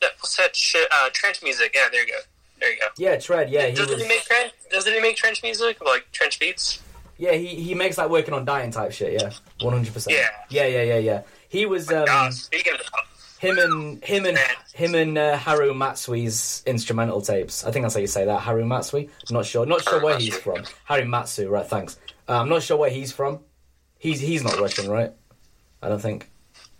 that- 0.00 0.12
what's 0.20 0.36
that 0.36 0.54
shit? 0.54 0.86
Uh, 0.92 1.08
trench 1.12 1.42
music. 1.42 1.72
Yeah, 1.74 1.88
there 1.90 2.02
you 2.06 2.12
go. 2.12 2.18
There 2.60 2.72
you 2.72 2.78
go. 2.80 2.86
Yeah, 2.98 3.16
Tread. 3.16 3.50
Yeah, 3.50 3.66
he 3.66 3.74
doesn't 3.74 3.92
was. 3.94 4.02
he 4.02 4.08
make 4.08 4.22
trench? 4.24 4.52
Doesn't 4.70 4.92
he 4.92 5.00
make 5.00 5.16
trench 5.16 5.42
music 5.42 5.82
like 5.84 6.10
trench 6.12 6.38
beats? 6.40 6.82
Yeah, 7.18 7.32
he 7.32 7.46
he 7.46 7.74
makes 7.74 7.98
like 7.98 8.10
working 8.10 8.34
on 8.34 8.44
dying 8.44 8.70
type 8.70 8.92
shit. 8.92 9.12
Yeah, 9.14 9.30
one 9.60 9.72
hundred 9.72 9.94
percent. 9.94 10.16
Yeah. 10.16 10.28
yeah, 10.50 10.66
yeah, 10.66 10.82
yeah, 10.82 10.98
yeah. 10.98 11.22
He 11.48 11.64
was 11.66 11.90
um, 11.90 12.30
speaking 12.32 12.74
of, 12.74 12.80
him 13.38 13.58
and 13.58 14.04
him 14.04 14.26
and 14.26 14.38
him 14.74 14.94
and 14.94 15.16
uh, 15.16 15.38
Haru 15.38 15.72
Matsui's 15.72 16.62
instrumental 16.66 17.20
tapes. 17.22 17.64
I 17.64 17.70
think 17.70 17.84
that's 17.84 17.94
how 17.94 18.00
you 18.00 18.06
say 18.06 18.24
that. 18.26 18.40
Haru 18.40 18.64
Matsui. 18.64 19.08
Not 19.30 19.46
sure. 19.46 19.64
Not 19.66 19.82
sure 19.82 20.02
where 20.02 20.18
he's 20.18 20.36
from. 20.36 20.64
Haru 20.84 21.06
Matsu. 21.06 21.48
Right. 21.48 21.66
Thanks. 21.66 21.98
Uh, 22.28 22.40
I'm 22.40 22.48
not 22.48 22.62
sure 22.62 22.76
where 22.76 22.90
he's 22.90 23.12
from. 23.12 23.40
He's 23.98 24.20
he's 24.20 24.44
not 24.44 24.58
Russian, 24.60 24.90
right? 24.90 25.12
I 25.82 25.88
don't 25.88 26.00
think. 26.00 26.28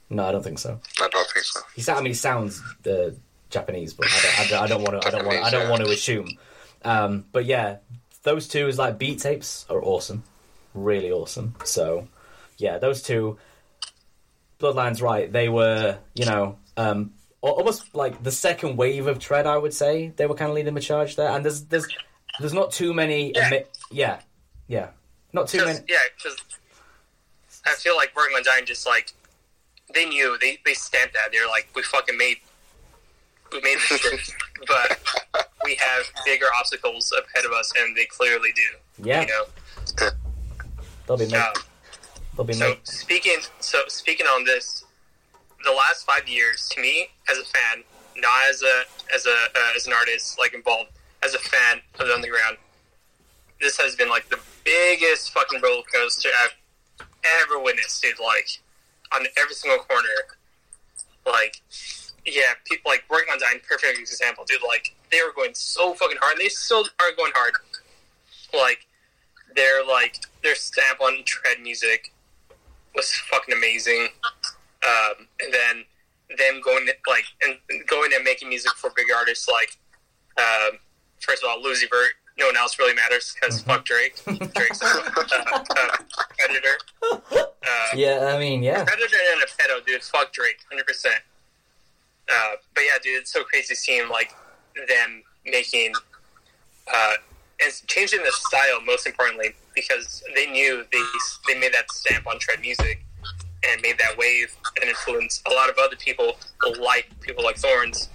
No, 0.08 0.24
I 0.24 0.32
don't 0.32 0.42
think 0.42 0.58
so. 0.58 0.80
I 1.00 1.08
don't 1.08 1.28
think 1.30 1.44
so. 1.44 1.60
He 1.74 1.82
sound, 1.82 1.98
I 1.98 2.02
mean, 2.02 2.10
he 2.10 2.14
sounds 2.14 2.62
uh, 2.86 3.10
Japanese, 3.50 3.92
but 3.92 4.06
I 4.06 4.10
don't, 4.10 4.38
I 4.38 4.46
don't, 4.46 4.62
I 4.62 4.66
don't 4.66 4.82
want 4.82 5.02
to. 5.02 5.08
I 5.08 5.10
don't 5.10 5.26
want. 5.26 5.44
I 5.44 5.50
don't 5.50 5.70
want 5.70 5.84
to 5.84 5.90
assume. 5.90 6.28
Um, 6.84 7.24
but 7.32 7.44
yeah, 7.44 7.78
those 8.26 8.46
two 8.46 8.68
is 8.68 8.76
like 8.78 8.98
beat 8.98 9.20
tapes 9.20 9.64
are 9.70 9.82
awesome, 9.82 10.22
really 10.74 11.10
awesome. 11.10 11.54
So 11.64 12.08
yeah, 12.58 12.76
those 12.76 13.02
two. 13.02 13.38
Bloodlines, 14.58 15.02
right? 15.02 15.30
They 15.30 15.50
were, 15.50 15.98
you 16.14 16.24
know, 16.24 16.56
um, 16.78 17.12
almost 17.42 17.94
like 17.94 18.22
the 18.22 18.32
second 18.32 18.78
wave 18.78 19.06
of 19.06 19.18
tread. 19.18 19.46
I 19.46 19.58
would 19.58 19.74
say 19.74 20.14
they 20.16 20.24
were 20.24 20.34
kind 20.34 20.48
of 20.50 20.56
leading 20.56 20.72
the 20.72 20.80
charge 20.80 21.16
there. 21.16 21.28
And 21.28 21.44
there's 21.44 21.64
there's 21.64 21.86
there's 22.40 22.54
not 22.54 22.72
too 22.72 22.94
many. 22.94 23.32
Yeah. 23.34 23.64
Yeah, 23.90 24.20
yeah, 24.66 24.88
not 25.34 25.48
too 25.48 25.62
many. 25.62 25.80
Yeah, 25.86 25.98
because 26.16 26.38
I 27.66 27.74
feel 27.74 27.96
like 27.96 28.12
on 28.16 28.42
Dying 28.44 28.64
just 28.64 28.86
like 28.86 29.12
they 29.94 30.06
knew 30.06 30.38
they 30.40 30.58
they 30.64 30.72
stamped 30.72 31.12
that 31.12 31.28
they're 31.32 31.46
like 31.48 31.68
we 31.74 31.82
fucking 31.82 32.16
made 32.16 32.38
we 33.52 33.60
made 33.62 33.78
this 33.88 34.00
shit, 34.00 34.20
but 34.66 34.98
we 35.64 35.74
have 35.76 36.04
bigger 36.24 36.46
obstacles 36.58 37.12
ahead 37.12 37.44
of 37.44 37.52
us, 37.52 37.72
and 37.78 37.96
they 37.96 38.06
clearly 38.06 38.50
do. 38.54 39.06
Yeah, 39.08 39.20
You 39.22 39.26
know. 39.28 40.08
they'll 41.06 41.16
be 41.16 41.26
made. 41.26 41.34
Um, 41.34 41.52
They'll 42.36 42.44
be 42.44 42.52
so 42.52 42.68
made. 42.70 42.86
speaking 42.86 43.38
so 43.60 43.78
speaking 43.88 44.26
on 44.26 44.44
this, 44.44 44.84
the 45.64 45.72
last 45.72 46.04
five 46.04 46.28
years 46.28 46.68
to 46.72 46.80
me 46.82 47.08
as 47.30 47.38
a 47.38 47.44
fan, 47.44 47.82
not 48.16 48.44
as 48.50 48.62
a 48.62 48.82
as 49.14 49.24
a 49.26 49.30
uh, 49.30 49.72
as 49.74 49.86
an 49.86 49.92
artist 49.94 50.38
like 50.38 50.52
involved, 50.52 50.90
as 51.22 51.34
a 51.34 51.38
fan 51.38 51.80
of 51.98 52.06
the 52.08 52.14
underground, 52.14 52.58
this 53.60 53.78
has 53.78 53.96
been 53.96 54.10
like 54.10 54.28
the 54.28 54.38
biggest 54.64 55.32
fucking 55.32 55.60
roller 55.62 55.82
coaster 55.94 56.28
I've 56.44 57.06
ever 57.42 57.58
witnessed, 57.58 58.02
dude. 58.02 58.18
Like 58.20 58.48
on 59.14 59.26
every 59.38 59.54
single 59.54 59.78
corner, 59.84 60.08
like 61.24 61.62
yeah, 62.26 62.52
people 62.64 62.90
like 62.90 63.04
working 63.08 63.32
on 63.32 63.38
Dying, 63.38 63.60
perfect 63.68 63.98
example, 63.98 64.44
dude. 64.44 64.60
Like 64.66 64.94
they 65.10 65.18
were 65.22 65.32
going 65.34 65.54
so 65.54 65.94
fucking 65.94 66.18
hard, 66.20 66.32
and 66.32 66.40
they 66.40 66.48
still 66.48 66.84
are 67.00 67.12
going 67.16 67.32
hard. 67.34 67.54
Like 68.52 68.86
their 69.54 69.84
like 69.86 70.18
their 70.42 70.54
stamp 70.54 71.00
on 71.00 71.22
tread 71.24 71.60
music 71.60 72.12
was 72.94 73.10
fucking 73.30 73.54
amazing. 73.54 74.08
Um, 74.86 75.26
and 75.40 75.52
then 75.52 75.84
them 76.36 76.60
going 76.62 76.86
like 77.08 77.24
and 77.44 77.56
going 77.86 78.10
and 78.14 78.24
making 78.24 78.48
music 78.48 78.72
for 78.72 78.90
big 78.96 79.06
artists 79.16 79.48
like 79.48 79.76
um, 80.38 80.78
first 81.20 81.42
of 81.42 81.48
all 81.50 81.62
Lil 81.62 81.74
Uzi 81.74 81.88
Vert. 81.90 82.12
No 82.38 82.46
one 82.46 82.56
else 82.58 82.78
really 82.78 82.94
matters 82.94 83.34
because 83.34 83.62
fuck 83.62 83.86
Drake. 83.86 84.20
Drake's 84.26 84.82
a 84.82 84.86
uh, 84.86 85.64
uh, 85.70 85.96
predator. 86.38 86.76
Uh, 87.02 87.16
Yeah, 87.94 88.32
I 88.34 88.38
mean, 88.38 88.62
yeah. 88.62 88.84
Predator 88.84 89.16
and 89.32 89.42
a 89.42 89.46
pedo, 89.46 89.84
dude. 89.86 90.02
Fuck 90.02 90.32
Drake, 90.34 90.58
hundred 90.68 90.86
percent. 90.86 91.16
Uh, 92.28 92.52
but 92.74 92.82
yeah, 92.84 92.98
dude, 93.02 93.20
it's 93.20 93.32
so 93.32 93.44
crazy 93.44 93.74
seeing 93.74 94.08
like 94.08 94.32
them 94.88 95.22
making 95.44 95.92
uh, 96.92 97.14
and 97.62 97.72
changing 97.86 98.22
the 98.22 98.32
style. 98.32 98.80
Most 98.84 99.06
importantly, 99.06 99.54
because 99.74 100.22
they 100.34 100.46
knew 100.50 100.84
they 100.92 101.02
they 101.46 101.58
made 101.58 101.72
that 101.72 101.90
stamp 101.92 102.26
on 102.26 102.38
tread 102.38 102.60
music 102.60 103.02
and 103.68 103.80
made 103.82 103.98
that 103.98 104.16
wave 104.18 104.54
and 104.80 104.88
influenced 104.90 105.46
a 105.48 105.52
lot 105.52 105.68
of 105.70 105.78
other 105.78 105.96
people, 105.96 106.36
like 106.80 107.08
people 107.20 107.42
like 107.44 107.56
Thorns, 107.56 108.08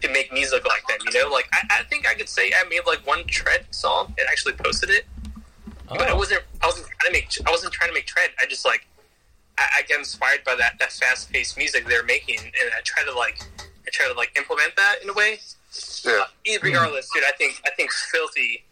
to 0.00 0.08
make 0.10 0.32
music 0.32 0.66
like 0.66 0.86
them. 0.86 0.98
You 1.10 1.22
know, 1.22 1.30
like 1.30 1.48
I, 1.52 1.80
I 1.80 1.82
think 1.84 2.06
I 2.08 2.14
could 2.14 2.28
say 2.28 2.52
I 2.54 2.68
made 2.68 2.82
like 2.86 3.06
one 3.06 3.24
tread 3.26 3.66
song 3.70 4.08
and 4.18 4.28
actually 4.30 4.54
posted 4.54 4.90
it, 4.90 5.06
but 5.88 6.02
I 6.02 6.10
Oh. 6.12 6.16
wasn't 6.16 6.42
I 6.62 6.66
wasn't 6.66 6.86
trying 6.86 7.12
to 7.12 7.18
make 7.18 7.28
I 7.46 7.50
wasn't 7.50 7.72
trying 7.72 7.88
to 7.90 7.94
make 7.94 8.06
tread. 8.06 8.30
I 8.40 8.46
just 8.46 8.64
like 8.66 8.86
I, 9.62 9.78
I 9.78 9.82
get 9.82 9.98
inspired 9.98 10.44
by 10.44 10.54
that 10.56 10.78
that 10.80 10.92
fast 10.92 11.32
paced 11.32 11.56
music 11.56 11.86
they're 11.86 12.02
making, 12.04 12.38
and 12.40 12.70
I 12.76 12.80
try 12.84 13.04
to 13.04 13.12
like 13.12 13.38
I 13.86 13.90
try 13.92 14.06
to 14.08 14.14
like 14.14 14.32
implement 14.36 14.74
that 14.76 14.96
in 15.02 15.08
a 15.08 15.12
way. 15.12 15.38
Yeah, 16.04 16.12
uh, 16.12 16.24
E- 16.44 16.58
Regardless, 16.62 17.08
dude, 17.14 17.24
I 17.24 17.32
think 17.32 17.60
I 17.66 17.70
think 17.76 17.90
Filthy 17.92 18.64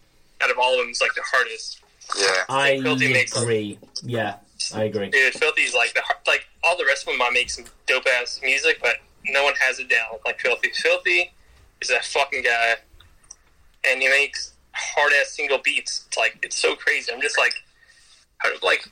out 0.43 0.51
of 0.51 0.59
all 0.59 0.73
of 0.75 0.81
them 0.81 0.91
is 0.91 1.01
like 1.01 1.15
the 1.15 1.23
hardest. 1.25 1.81
yeah. 2.19 2.45
I 2.49 2.81
Filthy 2.83 3.12
makes- 3.12 3.37
agree. 3.41 3.79
Yeah, 4.03 4.37
I 4.75 4.85
agree. 4.85 5.11
Dude, 5.11 5.35
Filthy's 5.35 5.75
like 5.75 5.95
the 5.95 6.01
har- 6.03 6.21
like 6.27 6.47
all 6.65 6.77
the 6.77 6.85
rest 6.85 7.03
of 7.03 7.09
them 7.09 7.19
might 7.19 7.33
make 7.33 7.51
some 7.51 7.65
dope 7.87 8.07
ass 8.21 8.41
music, 8.43 8.79
but 8.83 8.97
no 9.27 9.45
one 9.45 9.55
has 9.61 9.79
it 9.79 9.89
down 9.89 10.19
like 10.25 10.41
Filthy. 10.41 10.71
Filthy 10.75 11.33
is 11.81 11.89
that 11.89 12.05
fucking 12.05 12.43
guy, 12.43 12.77
and 13.85 14.03
he 14.03 14.09
makes 14.09 14.53
hard 14.73 15.12
ass 15.21 15.31
single 15.31 15.59
beats. 15.59 16.05
It's 16.09 16.17
like 16.19 16.39
it's 16.43 16.57
so 16.57 16.75
crazy. 16.77 17.12
I'm 17.12 17.21
just 17.21 17.39
like, 17.39 17.55
how, 18.39 18.51
like 18.62 18.87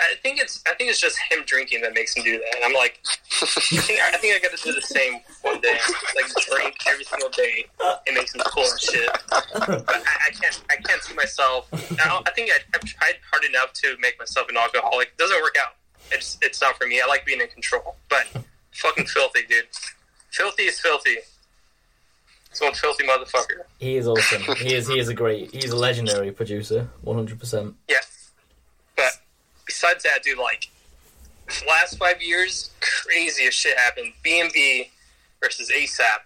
I 0.00 0.14
think 0.22 0.40
it's 0.40 0.62
I 0.66 0.74
think 0.74 0.90
it's 0.90 1.00
just 1.00 1.18
him 1.30 1.40
drinking 1.46 1.82
that 1.82 1.94
makes 1.94 2.16
him 2.16 2.24
do 2.24 2.38
that. 2.38 2.56
And 2.56 2.64
I'm 2.64 2.72
like, 2.72 3.00
I 3.42 3.46
think 3.46 4.00
I, 4.00 4.08
I 4.14 4.16
think 4.16 4.34
I 4.34 4.38
got 4.38 4.56
to 4.56 4.62
do 4.64 4.72
the 4.72 4.82
same 4.82 5.20
one 5.42 5.60
day, 5.60 5.78
like 6.16 6.32
drink 6.46 6.74
every 6.88 7.04
single 7.04 7.28
day 7.30 7.66
and 8.06 8.16
make 8.16 8.28
some 8.28 8.40
cool 8.46 8.64
shit. 8.78 9.10
But 9.30 9.88
I, 9.88 10.28
I 10.28 10.30
can't 10.30 10.62
I 10.70 10.76
can't 10.76 11.02
see 11.02 11.14
myself. 11.14 11.68
I, 11.72 12.22
I 12.26 12.30
think 12.32 12.50
I, 12.50 12.58
I've 12.74 12.84
tried 12.84 13.14
hard 13.30 13.44
enough 13.44 13.72
to 13.74 13.96
make 14.00 14.18
myself 14.18 14.48
an 14.48 14.56
alcoholic. 14.56 15.08
It 15.08 15.18
doesn't 15.18 15.40
work 15.42 15.56
out. 15.60 15.74
It's 16.10 16.38
it's 16.42 16.60
not 16.60 16.76
for 16.76 16.86
me. 16.86 17.00
I 17.00 17.06
like 17.06 17.24
being 17.24 17.40
in 17.40 17.48
control, 17.48 17.96
but 18.08 18.26
fucking 18.72 19.06
filthy, 19.06 19.42
dude. 19.48 19.66
Filthy 20.30 20.64
is 20.64 20.80
filthy. 20.80 21.16
It's 22.50 22.60
one 22.60 22.74
filthy 22.74 23.04
motherfucker. 23.04 23.62
He 23.78 23.96
is 23.96 24.08
awesome. 24.08 24.42
He 24.56 24.74
is. 24.74 24.88
He 24.88 24.98
is 24.98 25.08
a 25.08 25.14
great. 25.14 25.52
He's 25.54 25.70
a 25.70 25.76
legendary 25.76 26.32
producer. 26.32 26.88
One 27.02 27.16
hundred 27.16 27.38
percent. 27.38 27.76
Yeah. 27.88 27.98
But 28.96 29.12
besides 29.70 30.02
that, 30.02 30.22
dude, 30.24 30.36
like 30.36 30.68
last 31.66 31.96
five 31.96 32.20
years, 32.20 32.70
craziest 32.80 33.56
shit 33.56 33.78
happened. 33.78 34.12
BMB 34.24 34.88
versus 35.42 35.70
ASAP. 35.70 36.20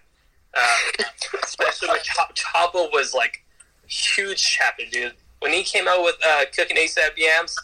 Um, 0.57 1.05
especially 1.43 1.89
when 1.89 1.99
Chop- 2.01 2.35
Choppa 2.35 2.91
was 2.91 3.13
like 3.13 3.43
huge 3.87 4.41
champion, 4.41 4.89
dude. 4.89 5.13
When 5.41 5.53
he 5.53 5.63
came 5.63 5.87
out 5.87 6.01
with 6.01 6.15
uh, 6.25 6.45
cooking 6.55 6.77
ASAP 6.77 7.17
yams, 7.17 7.55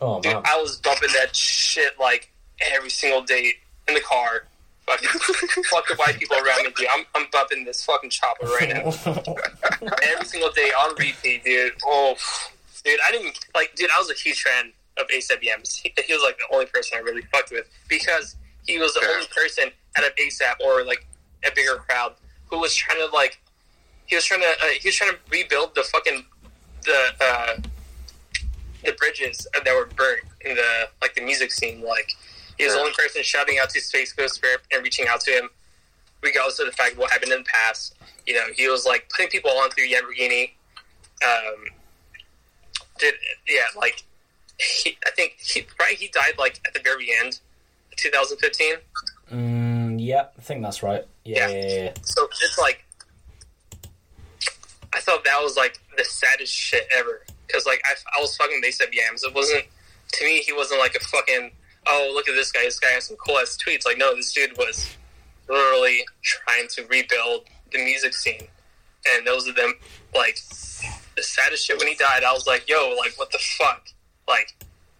Oh 0.00 0.20
dude, 0.20 0.32
man. 0.32 0.42
I 0.46 0.60
was 0.60 0.76
bumping 0.78 1.10
that 1.18 1.34
shit 1.36 1.98
like 2.00 2.30
every 2.72 2.90
single 2.90 3.22
day 3.22 3.52
in 3.88 3.94
the 3.94 4.00
car. 4.00 4.44
Fucking 4.86 5.08
fuck 5.64 5.88
the 5.88 5.96
white 5.96 6.18
people 6.18 6.36
around 6.36 6.62
me, 6.64 6.70
dude. 6.76 6.86
I'm, 6.90 7.04
I'm 7.14 7.26
bumping 7.32 7.64
this 7.64 7.84
fucking 7.84 8.10
chopper 8.10 8.46
right 8.46 8.68
now 8.68 8.92
every 10.02 10.26
single 10.26 10.50
day 10.52 10.70
on 10.80 10.94
repeat, 10.96 11.42
dude. 11.44 11.72
Oh, 11.84 12.14
dude, 12.84 13.00
I 13.06 13.10
didn't 13.10 13.36
like, 13.54 13.74
dude. 13.74 13.90
I 13.90 13.98
was 13.98 14.10
a 14.10 14.14
huge 14.14 14.42
fan 14.42 14.72
of 14.98 15.06
ASAP 15.08 15.42
Yams. 15.42 15.76
He, 15.76 15.92
he 16.06 16.12
was 16.12 16.22
like 16.22 16.38
the 16.38 16.52
only 16.54 16.66
person 16.66 16.98
I 16.98 17.00
really 17.00 17.22
fucked 17.32 17.50
with 17.50 17.68
because 17.88 18.36
he 18.66 18.78
was 18.78 18.94
the 18.94 19.00
Yeah. 19.02 19.14
only 19.14 19.26
person 19.34 19.70
out 19.98 20.04
of 20.06 20.14
ASAP 20.16 20.60
or 20.64 20.84
like 20.84 21.06
a 21.46 21.50
bigger 21.54 21.76
crowd 21.76 22.14
who 22.50 22.58
was 22.58 22.74
trying 22.74 22.98
to 22.98 23.06
like, 23.14 23.38
he 24.06 24.14
was 24.14 24.24
trying 24.24 24.40
to, 24.40 24.46
uh, 24.46 24.66
he 24.80 24.88
was 24.88 24.94
trying 24.96 25.10
to 25.12 25.18
rebuild 25.30 25.74
the 25.74 25.82
fucking 25.82 26.24
the 26.84 27.08
uh, 27.20 27.56
the 28.84 28.92
bridges 28.92 29.46
that 29.52 29.74
were 29.74 29.86
burnt 29.96 30.22
in 30.42 30.54
the 30.54 30.88
like 31.02 31.14
the 31.14 31.20
music 31.20 31.50
scene. 31.50 31.82
Like, 31.82 32.08
he 32.56 32.64
was 32.64 32.74
the 32.74 32.78
only 32.80 32.92
person 32.92 33.22
shouting 33.24 33.58
out 33.58 33.70
to 33.70 33.80
Space 33.80 34.12
Ghost 34.12 34.40
Purp 34.40 34.62
and 34.72 34.82
reaching 34.84 35.08
out 35.08 35.20
to 35.22 35.32
him, 35.32 35.48
regardless 36.22 36.60
of 36.60 36.66
the 36.66 36.72
fact 36.72 36.92
of 36.92 36.98
what 36.98 37.10
happened 37.10 37.32
in 37.32 37.38
the 37.38 37.44
past. 37.44 37.96
You 38.26 38.34
know, 38.34 38.44
he 38.56 38.68
was 38.68 38.86
like 38.86 39.08
putting 39.10 39.28
people 39.30 39.50
on 39.50 39.70
through 39.70 39.88
Lamborghini. 39.88 40.52
Um, 41.26 41.64
did 42.98 43.14
yeah, 43.48 43.62
like 43.76 44.04
he, 44.58 44.96
I 45.06 45.10
think 45.10 45.36
he 45.38 45.66
right 45.80 45.96
he 45.96 46.08
died 46.08 46.34
like 46.38 46.60
at 46.66 46.74
the 46.74 46.80
very 46.80 47.08
end, 47.22 47.40
2015. 47.96 48.74
Mm, 49.32 49.96
yeah, 50.00 50.26
I 50.38 50.40
think 50.40 50.62
that's 50.62 50.82
right. 50.82 51.04
Yeah, 51.24 51.48
Yeah. 51.48 51.56
yeah, 51.56 51.66
yeah. 51.68 51.82
yeah. 51.84 51.92
So 52.02 52.24
it's 52.24 52.58
like 52.58 52.84
I 54.94 55.00
thought 55.00 55.24
that 55.24 55.40
was 55.42 55.56
like 55.56 55.78
the 55.96 56.04
saddest 56.04 56.52
shit 56.52 56.86
ever 56.96 57.22
because 57.46 57.66
like 57.66 57.82
I, 57.84 57.92
I 58.16 58.20
was 58.20 58.36
fucking 58.36 58.60
base 58.62 58.80
up 58.80 58.88
yams. 58.92 59.24
It 59.24 59.34
wasn't 59.34 59.64
to 60.12 60.24
me. 60.24 60.40
He 60.40 60.52
wasn't 60.52 60.80
like 60.80 60.94
a 60.94 61.00
fucking 61.00 61.50
oh 61.88 62.12
look 62.14 62.28
at 62.28 62.34
this 62.34 62.52
guy. 62.52 62.62
This 62.62 62.78
guy 62.78 62.88
has 62.90 63.06
some 63.06 63.16
cool 63.16 63.38
ass 63.38 63.58
tweets. 63.64 63.84
Like 63.84 63.98
no, 63.98 64.14
this 64.14 64.32
dude 64.32 64.56
was 64.56 64.96
literally 65.48 66.04
trying 66.22 66.68
to 66.68 66.86
rebuild 66.86 67.44
the 67.72 67.78
music 67.84 68.14
scene, 68.14 68.46
and 69.12 69.26
those 69.26 69.48
are 69.48 69.52
them 69.52 69.74
like 70.14 70.36
the 71.16 71.22
saddest 71.22 71.66
shit 71.66 71.78
when 71.78 71.88
he 71.88 71.94
died. 71.94 72.22
I 72.24 72.32
was 72.32 72.46
like 72.46 72.68
yo 72.68 72.94
like 72.96 73.12
what 73.18 73.30
the 73.32 73.38
fuck 73.58 73.88
like 74.28 74.54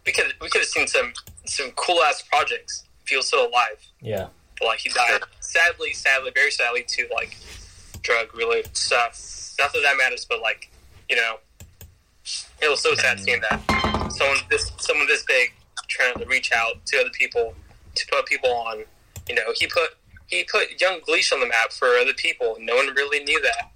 we 0.05 0.13
could 0.13 0.33
we 0.41 0.49
could 0.49 0.61
have 0.61 0.69
seen 0.69 0.87
some 0.87 1.13
some 1.47 1.71
cool 1.73 2.03
ass 2.03 2.23
projects. 2.23 2.85
If 3.03 3.11
he 3.11 3.17
was 3.17 3.29
still 3.29 3.47
alive 3.47 3.79
yeah. 4.01 4.27
but, 4.59 4.67
like 4.67 4.81
he 4.81 4.89
died 4.89 5.21
sadly 5.39 5.93
sadly 5.93 6.33
very 6.35 6.51
sadly 6.51 6.85
to 6.89 7.07
like 7.15 7.37
drug 8.03 8.35
related 8.35 8.77
stuff 8.77 9.55
not 9.61 9.73
that 9.73 9.81
that 9.85 9.97
matters 9.97 10.27
but 10.29 10.41
like 10.41 10.73
you 11.09 11.15
know 11.15 11.37
it 12.61 12.69
was 12.69 12.83
so 12.83 12.95
sad 12.97 13.21
seeing 13.21 13.41
that 13.43 13.61
someone 14.11 14.39
this 14.51 14.73
someone 14.79 15.07
this 15.07 15.23
big 15.23 15.53
trying 15.87 16.15
to 16.19 16.25
reach 16.27 16.51
out 16.53 16.85
to 16.87 16.99
other 16.99 17.11
people 17.11 17.55
to 17.95 18.07
put 18.11 18.27
people 18.27 18.51
on 18.51 18.83
you 19.29 19.37
know 19.37 19.53
he 19.55 19.69
put 19.69 19.91
he 20.27 20.45
put 20.51 20.81
young 20.81 21.01
Gleesh 21.03 21.33
on 21.33 21.39
the 21.39 21.47
map 21.47 21.71
for 21.71 21.87
other 21.91 22.15
people 22.15 22.57
no 22.59 22.75
one 22.75 22.89
really 22.97 23.23
knew 23.23 23.41
that 23.41 23.71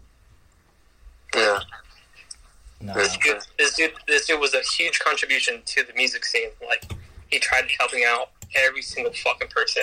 Yeah, 1.36 1.60
No. 2.82 2.94
This- 2.94 3.16
this 3.16 3.18
dude, 3.18 3.42
this 3.58 3.74
dude 3.76 3.92
this 4.08 4.26
dude 4.26 4.40
was 4.40 4.54
a 4.54 4.60
huge 4.62 4.98
contribution 5.00 5.62
to 5.66 5.82
the 5.84 5.92
music 5.94 6.24
scene 6.24 6.50
like 6.66 6.82
he 7.30 7.38
tried 7.38 7.70
helping 7.78 8.04
out 8.04 8.30
every 8.56 8.82
single 8.82 9.12
fucking 9.12 9.48
person 9.48 9.82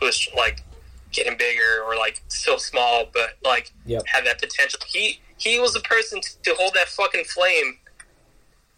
who 0.00 0.06
was 0.06 0.28
like 0.34 0.62
getting 1.12 1.36
bigger 1.36 1.82
or 1.86 1.96
like 1.96 2.22
still 2.28 2.58
small 2.58 3.04
but 3.12 3.36
like 3.44 3.72
Yep. 3.86 4.04
had 4.06 4.24
that 4.26 4.40
potential 4.40 4.80
he 4.86 5.20
he 5.36 5.60
was 5.60 5.74
the 5.74 5.80
person 5.80 6.20
to, 6.22 6.42
to 6.42 6.54
hold 6.54 6.72
that 6.74 6.88
fucking 6.88 7.24
flame 7.24 7.78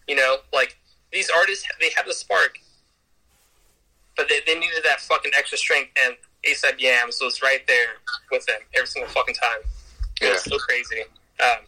you 0.07 0.15
know 0.15 0.37
like 0.53 0.77
these 1.13 1.29
artists 1.29 1.65
they 1.79 1.89
have 1.95 2.05
the 2.05 2.13
spark 2.13 2.59
but 4.15 4.27
they, 4.29 4.39
they 4.45 4.55
needed 4.59 4.83
that 4.83 4.99
fucking 4.99 5.31
extra 5.37 5.57
strength 5.57 5.91
and 6.03 6.15
ASAP 6.45 6.79
Yams 6.79 7.19
was 7.21 7.41
right 7.41 7.65
there 7.67 7.95
with 8.31 8.45
them 8.45 8.59
every 8.75 8.87
single 8.87 9.09
fucking 9.11 9.35
time 9.35 9.59
it 10.21 10.31
was 10.31 10.45
Yeah. 10.45 10.51
so 10.51 10.57
crazy 10.59 11.01
um, 11.43 11.59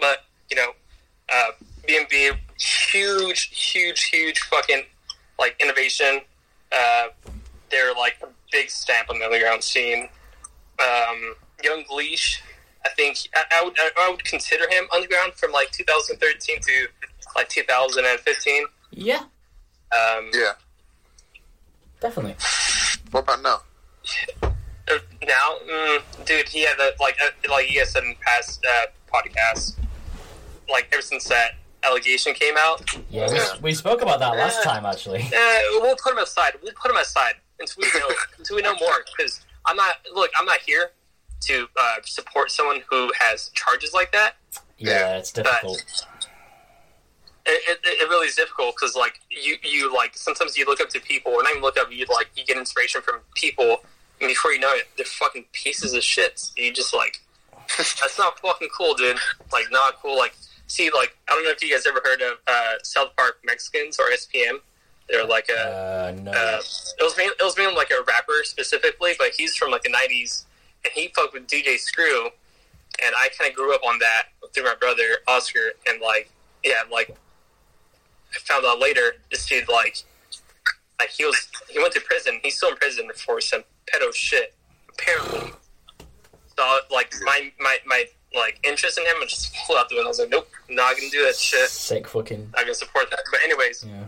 but 0.00 0.24
you 0.50 0.56
know 0.56 0.72
uh, 1.32 1.50
B&B, 1.86 2.30
huge, 2.58 3.50
huge, 3.72 4.04
huge 4.04 4.40
fucking 4.40 4.82
like 5.38 5.56
innovation. 5.60 6.20
Uh, 6.72 7.06
they're 7.70 7.94
like 7.94 8.16
a 8.22 8.28
big 8.52 8.70
stamp 8.70 9.10
on 9.10 9.18
the 9.18 9.24
underground 9.24 9.62
scene. 9.62 10.08
Um, 10.82 11.34
Young 11.62 11.84
Leash, 11.94 12.42
I 12.84 12.88
think 12.90 13.16
I, 13.34 13.44
I 13.52 13.64
would 13.64 13.76
I 13.78 14.10
would 14.10 14.24
consider 14.24 14.68
him 14.68 14.84
underground 14.94 15.34
from 15.34 15.52
like 15.52 15.70
2013 15.72 16.60
to 16.60 16.86
like 17.36 17.48
2015. 17.48 18.64
Yeah, 18.92 19.18
Um, 19.92 20.30
yeah. 20.34 20.52
definitely. 22.00 22.36
What 23.10 23.20
about 23.20 23.42
now? 23.42 23.60
uh, 24.42 24.98
now, 25.26 25.56
mm, 25.68 26.02
dude, 26.26 26.48
he 26.48 26.62
had 26.64 26.78
a, 26.78 26.90
like 27.00 27.16
uh, 27.24 27.30
like 27.50 27.70
you 27.70 27.78
guys 27.80 27.92
said 27.92 28.04
in 28.04 28.14
past 28.20 28.64
uh, 28.64 28.86
podcasts, 29.12 29.74
like 30.70 30.88
ever 30.92 31.02
since 31.02 31.24
that 31.28 31.52
allegation 31.84 32.32
came 32.34 32.54
out, 32.58 32.82
Yeah, 33.10 33.28
we, 33.30 33.36
Yeah. 33.36 33.44
we 33.60 33.74
spoke 33.74 34.00
about 34.02 34.18
that 34.20 34.36
last 34.36 34.58
Yeah. 34.64 34.72
time 34.72 34.86
actually. 34.86 35.22
Uh, 35.22 35.58
we'll 35.80 35.96
put 35.96 36.12
him 36.12 36.18
aside. 36.18 36.54
We'll 36.62 36.72
put 36.80 36.90
him 36.90 36.96
aside 36.96 37.34
until 37.60 37.82
we 37.82 38.00
know 38.00 38.08
until 38.38 38.56
we 38.56 38.62
know 38.62 38.74
more. 38.80 39.04
Because 39.16 39.40
I'm 39.66 39.76
not 39.76 39.96
look. 40.14 40.30
I'm 40.36 40.46
not 40.46 40.60
here 40.60 40.92
to 41.46 41.68
uh, 41.78 41.96
support 42.04 42.50
someone 42.50 42.80
who 42.90 43.12
has 43.18 43.50
charges 43.50 43.92
like 43.92 44.12
that. 44.12 44.36
Yeah, 44.78 45.16
it's 45.18 45.30
difficult. 45.32 45.84
It, 47.46 47.78
it, 47.84 48.00
it 48.00 48.08
really 48.08 48.26
is 48.26 48.36
difficult 48.36 48.74
because 48.74 48.96
like 48.96 49.20
you 49.28 49.56
you 49.62 49.94
like 49.94 50.16
sometimes 50.16 50.56
you 50.56 50.64
look 50.64 50.80
up 50.80 50.88
to 50.90 51.00
people, 51.00 51.32
and 51.34 51.42
not 51.42 51.50
even 51.50 51.62
look 51.62 51.78
up. 51.78 51.92
You 51.92 52.06
like 52.10 52.30
you 52.36 52.44
get 52.44 52.56
inspiration 52.56 53.02
from 53.02 53.16
people, 53.34 53.82
and 54.20 54.28
before 54.28 54.52
you 54.52 54.60
know 54.60 54.72
it, 54.72 54.88
they're 54.96 55.04
fucking 55.04 55.44
pieces 55.52 55.92
of 55.92 56.02
shit. 56.02 56.42
You 56.56 56.72
just 56.72 56.94
like 56.94 57.20
that's 57.76 58.16
not 58.18 58.38
fucking 58.40 58.68
cool, 58.74 58.94
dude. 58.94 59.18
Like 59.52 59.66
not 59.70 60.00
cool. 60.00 60.16
Like 60.16 60.34
see, 60.74 60.90
like 60.90 61.16
I 61.28 61.34
don't 61.34 61.44
know 61.44 61.50
if 61.50 61.62
you 61.62 61.70
guys 61.72 61.86
ever 61.86 62.00
heard 62.04 62.20
of 62.22 62.38
uh, 62.46 62.74
South 62.82 63.14
Park 63.16 63.38
Mexicans 63.44 63.98
or 63.98 64.06
SPM. 64.10 64.58
They're 65.08 65.24
like 65.26 65.48
a 65.50 65.60
Uh, 65.60 66.14
no. 66.22 66.30
uh, 66.30 66.60
it 66.98 67.02
was 67.02 67.16
mainly, 67.16 67.34
it 67.38 67.42
was 67.44 67.56
mainly 67.58 67.74
like 67.74 67.90
a 67.90 68.02
rapper 68.04 68.42
specifically, 68.44 69.12
but 69.18 69.30
he's 69.36 69.54
from 69.56 69.70
like 69.70 69.82
the 69.82 69.90
'90s, 69.92 70.44
and 70.84 70.92
he 70.94 71.08
fucked 71.14 71.34
with 71.34 71.46
DJ 71.46 71.78
Screw, 71.78 72.24
and 73.04 73.14
I 73.16 73.28
kind 73.38 73.50
of 73.50 73.56
grew 73.56 73.74
up 73.74 73.82
on 73.86 73.98
that 73.98 74.24
through 74.52 74.64
my 74.64 74.74
brother 74.74 75.18
Oscar, 75.28 75.72
and 75.86 76.00
like 76.00 76.30
yeah, 76.64 76.82
like 76.90 77.10
I 78.34 78.38
found 78.40 78.64
out 78.66 78.80
later 78.80 79.16
this 79.30 79.46
dude 79.46 79.68
like 79.68 80.02
like 80.98 81.10
he 81.10 81.24
was 81.26 81.48
he 81.68 81.78
went 81.78 81.92
to 81.94 82.00
prison. 82.00 82.40
He's 82.42 82.56
still 82.56 82.70
in 82.70 82.76
prison 82.76 83.08
for 83.14 83.40
some 83.40 83.62
pedo 83.92 84.12
shit 84.14 84.54
apparently. 84.88 85.52
So 86.56 86.78
like 86.90 87.12
my 87.22 87.52
my 87.60 87.76
my 87.84 88.04
like 88.34 88.58
interest 88.64 88.98
in 88.98 89.04
him 89.06 89.16
and 89.20 89.28
just 89.28 89.56
flew 89.66 89.76
out 89.76 89.88
the 89.88 89.94
window. 89.96 90.08
I 90.08 90.10
was 90.10 90.18
like, 90.18 90.30
nope, 90.30 90.48
not 90.68 90.96
gonna 90.96 91.10
do 91.10 91.24
that 91.24 91.36
shit. 91.36 91.68
Sick 91.70 92.08
fucking. 92.08 92.50
Not 92.54 92.62
gonna 92.62 92.74
support 92.74 93.10
that. 93.10 93.20
But 93.30 93.40
anyways, 93.42 93.84
Yeah. 93.88 94.04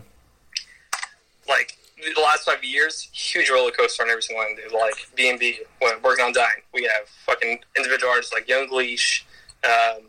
like 1.47 1.77
the 1.97 2.21
last 2.21 2.43
five 2.45 2.63
years, 2.63 3.09
huge 3.11 3.49
roller 3.49 3.71
coaster 3.71 4.03
on 4.03 4.09
every 4.09 4.21
single 4.21 4.45
one. 4.45 4.55
Dude. 4.55 4.71
Like 4.71 4.93
B 5.15 5.29
and 5.29 5.39
B, 5.39 5.59
when 5.79 6.01
working 6.01 6.25
on 6.25 6.33
Dying, 6.33 6.61
we 6.73 6.83
have 6.83 7.07
fucking 7.25 7.59
individual 7.75 8.11
artists 8.11 8.33
like 8.33 8.47
Young 8.47 8.69
Leash. 8.71 9.25
Um, 9.63 10.03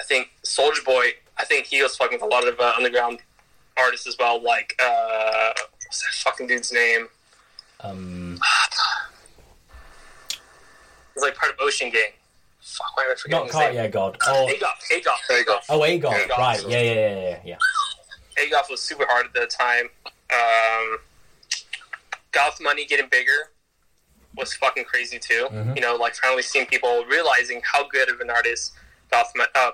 I 0.00 0.04
think 0.04 0.30
Soulja 0.44 0.84
Boy. 0.84 1.10
I 1.36 1.44
think 1.44 1.66
he 1.66 1.82
was 1.82 1.96
fucking 1.96 2.18
with 2.20 2.22
a 2.22 2.26
lot 2.34 2.46
of 2.48 2.58
uh, 2.58 2.72
underground 2.76 3.18
artists 3.76 4.06
as 4.06 4.16
well. 4.18 4.42
Like 4.42 4.74
uh, 4.82 5.52
what's 5.84 6.00
that 6.02 6.30
fucking 6.30 6.46
dude's 6.46 6.72
name? 6.72 7.08
Um, 7.80 8.40
He's 11.14 11.22
like 11.22 11.34
part 11.36 11.52
of 11.52 11.58
Ocean 11.60 11.90
Gang. 11.90 12.10
Fuck, 12.78 12.96
why 12.96 13.04
am 13.04 13.10
I 13.10 13.14
forgetting 13.16 13.38
not 13.38 13.46
his 13.46 13.54
name? 13.54 13.62
Cartier 13.74 13.88
God. 13.90 14.16
Oh, 14.26 14.48
Agoff. 14.52 14.96
Agoff. 14.96 15.18
There 15.28 15.38
you 15.38 15.44
go. 15.44 15.58
oh, 15.68 15.80
Aegon. 15.80 16.12
Aegon. 16.14 16.38
Right. 16.38 16.62
Yeah, 16.68 16.80
yeah, 16.80 16.92
yeah, 16.92 17.20
yeah, 17.20 17.38
yeah. 17.44 18.44
Agoff 18.44 18.70
was 18.70 18.80
super 18.80 19.04
hard 19.08 19.26
at 19.26 19.34
the 19.34 19.46
time. 19.46 19.88
Um, 20.32 20.98
Goth 22.32 22.60
money 22.60 22.84
getting 22.86 23.08
bigger 23.10 23.50
was 24.36 24.54
fucking 24.54 24.84
crazy 24.84 25.18
too. 25.18 25.48
Mhm. 25.50 25.74
You 25.74 25.82
know, 25.82 25.96
like 25.96 26.14
finally 26.14 26.42
seeing 26.42 26.66
people 26.66 27.04
realizing 27.06 27.60
how 27.64 27.88
good 27.88 28.08
of 28.08 28.20
an 28.20 28.30
artist 28.30 28.72
Goth, 29.10 29.32
Mo- 29.34 29.46
uh, 29.54 29.72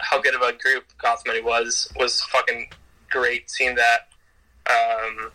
how 0.00 0.20
good 0.20 0.34
of 0.34 0.42
a 0.42 0.52
group 0.52 0.84
Goth 1.00 1.22
money 1.26 1.40
was 1.40 1.90
was 1.96 2.20
fucking 2.24 2.70
great. 3.10 3.50
Seeing 3.50 3.76
that. 3.76 4.08
Um, 4.68 5.30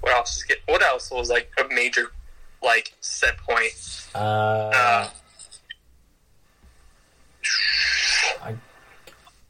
what 0.00 0.12
else? 0.12 0.38
Is 0.38 0.42
get, 0.44 0.58
what 0.66 0.82
else 0.82 1.10
was 1.10 1.30
like 1.30 1.50
a 1.58 1.72
major 1.72 2.10
like 2.62 2.92
set 3.00 3.38
point? 3.38 3.72
Uh, 4.14 4.18
Uh, 4.74 5.08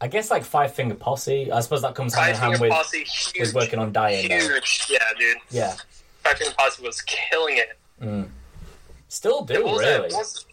I 0.02 0.08
guess 0.08 0.30
like 0.30 0.44
Five 0.44 0.74
Finger 0.74 0.94
Posse. 0.94 1.52
I 1.52 1.60
suppose 1.60 1.82
that 1.82 1.94
comes 1.94 2.14
hand 2.14 2.24
Five 2.28 2.34
in 2.36 2.40
hand 2.40 2.52
Finger 2.54 2.62
with 2.62 2.72
Posse, 2.72 3.04
huge, 3.04 3.38
with 3.48 3.54
working 3.54 3.78
on 3.78 3.92
Dying. 3.92 4.28
Though. 4.30 4.36
yeah, 4.88 4.98
dude. 5.18 5.36
Yeah. 5.50 5.74
Five 6.24 6.38
Finger 6.38 6.54
Posse 6.56 6.82
was 6.82 7.02
killing 7.02 7.58
it. 7.58 7.78
Mm. 8.00 8.28
Still 9.08 9.44
do 9.44 9.62
what 9.62 9.72
was 9.74 9.80
really. 9.80 10.08
that? 10.08 10.12
What 10.12 10.18
was, 10.18 10.46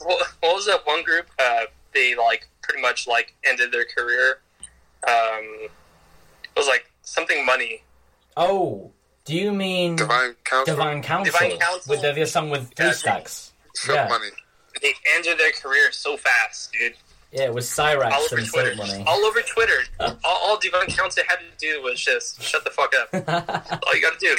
what, 0.00 0.26
what 0.40 0.54
was 0.56 0.66
that 0.66 0.84
one 0.84 1.04
group? 1.04 1.26
Uh, 1.38 1.60
they 1.94 2.16
like 2.16 2.48
pretty 2.62 2.82
much 2.82 3.06
like 3.06 3.34
ended 3.48 3.70
their 3.70 3.84
career. 3.84 4.40
Um, 5.06 5.44
it 5.62 6.56
was 6.56 6.66
like 6.66 6.90
something 7.02 7.46
money. 7.46 7.82
Oh, 8.36 8.90
do 9.24 9.36
you 9.36 9.52
mean 9.52 9.94
Divine 9.94 10.34
Council. 10.44 10.74
Divine 10.74 11.02
Council? 11.02 11.32
Divine 11.32 11.58
Council? 11.58 11.82
with 11.90 12.02
the, 12.02 12.12
the 12.14 12.26
song 12.26 12.50
with 12.50 12.72
three 12.74 12.86
Yeah. 12.86 12.92
stacks. 12.92 13.52
Silk 13.74 13.94
Yeah. 13.96 14.08
money. 14.08 14.28
They 14.82 14.92
ended 15.14 15.38
their 15.38 15.52
career 15.52 15.90
so 15.92 16.16
fast, 16.16 16.72
dude. 16.72 16.94
Yeah, 17.32 17.42
it 17.44 17.54
was 17.54 17.78
All 17.78 17.86
Cyrax 17.86 18.12
over 18.32 18.40
Twitter. 18.42 19.04
All 19.06 19.18
over 19.24 19.40
Twitter. 19.42 19.80
all, 20.00 20.16
all 20.24 20.58
Divine 20.58 20.86
Council 20.86 21.22
had 21.28 21.36
to 21.40 21.44
do 21.58 21.82
was 21.82 22.00
just 22.00 22.40
shut 22.42 22.64
the 22.64 22.70
fuck 22.70 22.92
up. 22.94 23.08
All 23.86 23.94
you 23.94 24.00
got 24.00 24.18
to 24.18 24.18
do. 24.18 24.36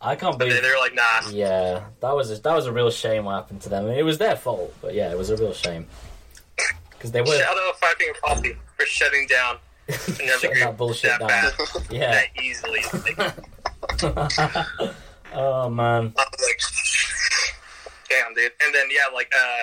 I 0.00 0.14
can't 0.14 0.38
They, 0.38 0.46
believe. 0.48 0.62
they're 0.62 0.78
like, 0.78 0.94
nah. 0.94 1.28
Yeah, 1.32 1.82
that 2.00 2.14
was 2.14 2.30
a, 2.30 2.36
that 2.40 2.54
was 2.54 2.66
a 2.66 2.72
real 2.72 2.90
shame 2.90 3.24
what 3.24 3.34
happened 3.34 3.62
to 3.62 3.68
them. 3.68 3.86
I 3.86 3.88
mean, 3.88 3.98
it 3.98 4.04
was 4.04 4.18
their 4.18 4.36
fault, 4.36 4.72
but 4.80 4.94
yeah, 4.94 5.10
it 5.10 5.18
was 5.18 5.30
a 5.30 5.36
real 5.36 5.52
shame 5.52 5.88
because 6.92 7.10
they 7.10 7.20
were 7.20 7.26
Shout 7.26 7.56
out 7.56 7.76
Five 7.80 7.96
Finger 7.96 8.16
Posse 8.22 8.56
for 8.76 8.86
shutting 8.86 9.26
down 9.26 9.56
another 9.88 9.98
shutting 10.12 10.50
group 10.52 10.54
that 10.64 10.76
bullshit 10.76 11.10
that 11.18 11.26
down. 11.28 11.50
fast, 11.50 11.90
Yeah. 11.90 12.12
that 12.12 12.26
easily. 12.40 12.82
Oh 15.34 15.68
man. 15.68 16.14
I 18.10 18.14
was 18.28 18.28
like, 18.28 18.34
damn, 18.34 18.34
dude. 18.34 18.52
And 18.64 18.74
then 18.74 18.86
yeah, 18.90 19.12
like 19.14 19.32
uh, 19.36 19.62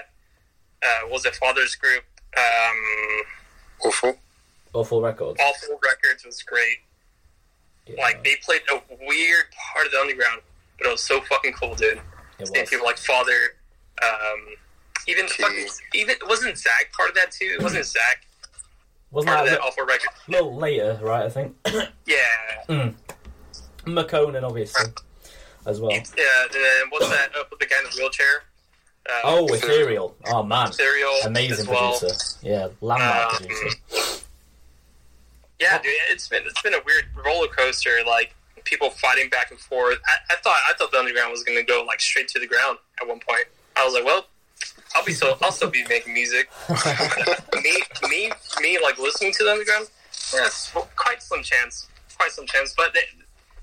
uh, 0.86 1.00
what 1.04 1.12
was 1.14 1.26
it 1.26 1.36
Father's 1.36 1.76
Group? 1.76 2.04
Um, 2.38 3.22
Awful. 3.86 4.18
Awful 4.74 5.02
records. 5.02 5.40
Awful 5.42 5.80
Records 5.84 6.26
was 6.26 6.42
great. 6.44 6.78
Yeah, 7.88 8.02
Like 8.02 8.24
they 8.24 8.36
played 8.44 8.62
a 8.72 8.82
weird 9.06 9.46
part 9.74 9.86
of 9.86 9.92
the 9.92 10.00
underground, 10.00 10.42
but 10.78 10.88
it 10.88 10.92
was 10.92 11.02
so 11.04 11.22
fucking 11.22 11.54
cool, 11.54 11.76
dude. 11.76 12.02
it 12.40 12.48
Seeing 12.48 12.62
was. 12.64 12.70
people 12.70 12.86
like 12.86 12.98
Father, 12.98 13.56
um, 14.04 14.40
even 15.08 15.28
Key. 15.28 15.44
fucking 15.44 15.68
even 15.94 16.16
wasn't 16.28 16.58
Zach 16.58 16.92
part 16.98 17.10
of 17.10 17.16
that 17.16 17.32
too? 17.32 17.58
Wasn't 17.62 17.86
Zach 17.86 18.26
Wasn't 19.12 19.30
part 19.32 19.46
of 19.46 19.50
that 19.52 19.60
that 19.60 19.64
a 19.64 19.68
Awful 19.68 19.86
Record? 19.86 20.10
A 20.28 20.32
little 20.32 20.56
later, 20.56 21.00
right? 21.02 21.24
I 21.26 21.30
think 21.30 21.56
Yeah. 22.06 22.92
Makonnen 23.86 24.44
obviously 24.44 24.92
as 25.66 25.80
well. 25.82 25.92
Yeah. 25.92 25.98
And 26.00 26.92
what's 26.92 27.10
that? 27.10 27.35
Up 27.38 27.50
with 27.50 27.60
the 27.60 27.66
guy 27.66 27.77
in 27.80 27.90
the 27.90 27.95
wheelchair. 27.98 28.44
Um, 29.08 29.22
Oh, 29.24 29.53
Ethereal. 29.53 30.16
Oh 30.27 30.42
man, 30.44 30.69
Ethereal. 30.69 31.14
amazing 31.26 31.68
well. 31.69 31.98
producer. 32.00 32.38
Yeah, 32.42 32.68
landmark 32.82 33.34
Um, 33.42 33.48
producer. 33.48 34.22
Yeah, 35.60 35.77
dude, 35.82 35.92
it's 36.10 36.27
been 36.27 36.44
it's 36.45 36.61
been 36.61 36.74
a 36.74 36.82
weird 36.85 37.06
roller 37.24 37.48
coaster. 37.48 37.98
Like 38.06 38.34
people 38.66 38.90
fighting 38.90 39.30
back 39.30 39.52
and 39.52 39.60
forth. 39.60 40.00
I, 40.08 40.34
I 40.34 40.35
thought 40.38 40.58
I 40.69 40.74
thought 40.74 40.92
the 40.92 40.98
underground 41.00 41.32
was 41.32 41.44
going 41.44 41.58
to 41.58 41.64
go 41.64 41.84
like 41.88 42.02
straight 42.02 42.27
to 42.30 42.40
the 42.40 42.48
ground 42.48 42.77
at 43.02 43.08
one 43.08 43.19
point. 43.19 43.45
I 43.77 43.85
was 43.85 43.94
like, 43.94 44.03
well, 44.06 44.26
I'll 44.95 45.06
be 45.06 45.14
so 45.14 45.38
I'll 45.42 45.52
still 45.52 45.69
be 45.69 45.85
making 45.88 46.14
music. 46.14 46.50
me 47.64 47.82
me 48.10 48.32
me 48.61 48.80
like 48.82 48.98
listening 49.00 49.32
to 49.34 49.44
the 49.44 49.52
underground. 49.52 49.88
Yeah, 50.34 50.50
quite 50.95 51.22
some 51.22 51.44
chance, 51.44 51.88
quite 52.18 52.32
some 52.32 52.48
chance. 52.48 52.74
But 52.76 52.94
they, 52.94 53.02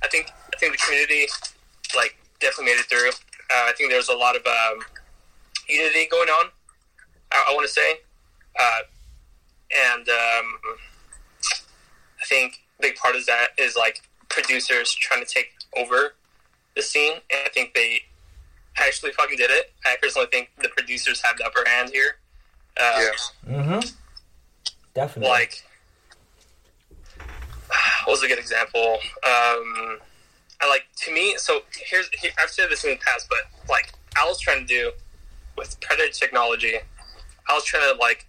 I 0.03 0.09
think 0.09 0.31
I 0.55 0.57
think 0.59 0.73
the 0.73 0.79
community 0.79 1.27
like 1.95 2.17
definitely 2.41 2.73
made 2.73 2.81
it 2.81 2.87
through. 2.87 3.09
Uh, 3.09 3.69
I 3.69 3.73
think 3.77 3.91
there's 3.91 4.09
a 4.09 4.15
lot 4.15 4.37
of 4.37 4.47
um, 4.47 4.79
unity 5.69 6.07
going 6.11 6.29
on. 6.29 6.51
I, 7.33 7.47
I 7.51 7.55
want 7.55 7.67
to 7.67 7.73
say, 7.73 7.95
uh, 8.59 8.81
and 9.95 10.09
um, 10.09 10.59
I 12.21 12.25
think 12.29 12.61
a 12.79 12.83
big 12.83 12.97
part 12.97 13.17
of 13.17 13.27
that 13.27 13.49
is 13.59 13.77
like 13.77 14.03
producers 14.29 14.93
trying 14.95 15.25
to 15.25 15.31
take 15.31 15.53
over 15.77 16.15
the 16.77 16.83
scene, 16.83 17.13
and 17.13 17.41
I 17.45 17.49
think 17.51 17.75
they 17.75 18.01
actually 18.79 19.13
fucking 19.13 19.37
did 19.37 19.51
it. 19.51 19.73
I 19.85 19.97
personally 20.01 20.29
think 20.31 20.51
the 20.63 20.69
producers 20.71 21.21
have 21.23 21.37
the 21.37 21.45
upper 21.45 21.65
hand 21.69 21.91
here. 21.91 22.17
Uh, 22.81 23.01
Yeah. 23.47 23.55
Mm-hmm. 23.55 23.89
Definitely. 24.95 25.31
Like, 25.31 25.63
what 28.05 28.13
was 28.13 28.23
a 28.23 28.29
good 28.29 28.39
example? 28.39 28.99
Um, 29.27 29.99
I 30.63 30.69
like 30.69 30.85
to 31.05 31.13
me. 31.13 31.35
So 31.39 31.61
here's 31.77 32.09
here, 32.21 32.31
I've 32.41 32.51
said 32.51 32.71
this 32.71 32.85
in 32.85 32.91
the 32.91 32.97
past, 32.97 33.27
but 33.29 33.41
like 33.69 33.93
I 34.17 34.25
was 34.27 34.39
trying 34.41 34.61
to 34.61 34.67
do 34.67 34.93
with 35.59 35.79
Predator 35.81 36.13
technology, 36.13 36.75
I 37.49 37.53
was 37.55 37.65
trying 37.65 37.93
to 37.93 37.99
like 38.01 38.27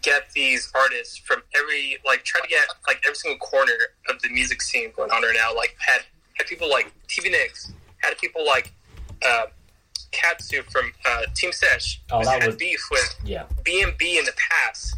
get 0.00 0.30
these 0.32 0.70
artists 0.74 1.16
from 1.18 1.42
every 1.54 1.98
like 2.06 2.24
try 2.24 2.40
to 2.40 2.48
get 2.48 2.66
like 2.86 3.02
every 3.04 3.16
single 3.16 3.38
corner 3.38 3.72
of 4.08 4.20
the 4.22 4.28
music 4.30 4.62
scene 4.62 4.90
going 4.96 5.10
on 5.10 5.22
right 5.22 5.34
now. 5.36 5.54
Like 5.54 5.76
had 5.78 6.00
had 6.34 6.46
people 6.46 6.70
like 6.70 6.90
TV 7.08 7.30
Nicks, 7.30 7.72
had 7.98 8.16
people 8.18 8.44
like 8.46 8.72
uh, 9.24 9.46
Katsu 10.12 10.62
from 10.70 10.92
uh, 11.04 11.22
Team 11.34 11.52
Sesh, 11.52 12.00
Oh, 12.10 12.26
had 12.26 12.46
was- 12.46 12.56
beef 12.56 12.80
with 12.90 13.14
yeah. 13.24 13.44
B&B 13.64 14.18
in 14.18 14.24
the 14.24 14.32
past. 14.50 14.96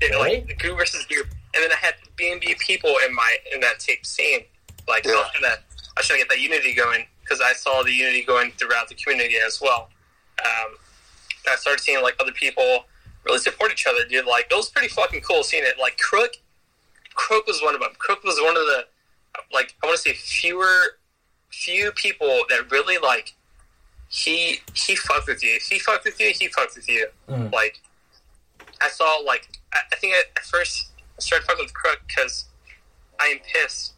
Really? 0.00 0.16
Like 0.38 0.46
the 0.46 0.54
group 0.54 0.78
versus 0.78 1.04
group, 1.06 1.26
and 1.54 1.62
then 1.62 1.70
I 1.72 1.76
had 1.76 1.94
B&B 2.16 2.54
people 2.58 2.94
in 3.06 3.14
my 3.14 3.36
in 3.52 3.60
that 3.60 3.80
tape 3.80 4.06
scene. 4.06 4.40
Like 4.90 5.06
I 5.06 5.10
was 5.10 5.30
to, 5.40 5.46
I 5.46 5.56
was 5.96 6.06
trying 6.06 6.20
to 6.20 6.26
get 6.26 6.28
that 6.28 6.40
unity 6.40 6.74
going 6.74 7.06
because 7.22 7.40
I 7.40 7.52
saw 7.52 7.82
the 7.82 7.92
unity 7.92 8.24
going 8.24 8.50
throughout 8.52 8.88
the 8.88 8.96
community 8.96 9.36
as 9.46 9.60
well. 9.60 9.88
Um, 10.44 10.74
I 11.48 11.56
started 11.56 11.80
seeing 11.80 12.02
like 12.02 12.16
other 12.20 12.32
people 12.32 12.84
really 13.24 13.38
support 13.38 13.70
each 13.70 13.86
other, 13.86 14.04
dude. 14.08 14.26
Like 14.26 14.46
it 14.50 14.54
was 14.54 14.68
pretty 14.68 14.88
fucking 14.88 15.20
cool 15.20 15.42
seeing 15.42 15.64
it. 15.64 15.78
Like 15.78 15.96
Crook, 15.98 16.32
Crook 17.14 17.46
was 17.46 17.62
one 17.62 17.74
of 17.74 17.80
them. 17.80 17.92
Crook 17.98 18.24
was 18.24 18.38
one 18.42 18.56
of 18.56 18.64
the 18.66 18.84
like 19.52 19.74
I 19.82 19.86
want 19.86 19.96
to 19.96 20.02
say 20.02 20.14
fewer 20.14 20.98
few 21.50 21.92
people 21.92 22.42
that 22.48 22.70
really 22.70 22.98
like 22.98 23.34
he 24.08 24.60
he 24.74 24.96
fucked 24.96 25.28
with 25.28 25.42
you. 25.42 25.58
He 25.68 25.78
fucked 25.78 26.04
with 26.04 26.18
you. 26.20 26.32
He 26.36 26.48
fucked 26.48 26.74
with 26.76 26.88
you. 26.88 27.06
Mm. 27.28 27.52
Like 27.52 27.80
I 28.80 28.88
saw 28.88 29.22
like 29.24 29.48
I, 29.72 29.78
I 29.92 29.96
think 29.96 30.14
I, 30.14 30.22
at 30.36 30.44
first 30.44 30.92
I 31.16 31.20
started 31.20 31.46
fucking 31.46 31.64
with 31.64 31.74
Crook 31.74 32.00
because 32.08 32.46
I 33.20 33.26
am 33.26 33.38
pissed 33.52 33.94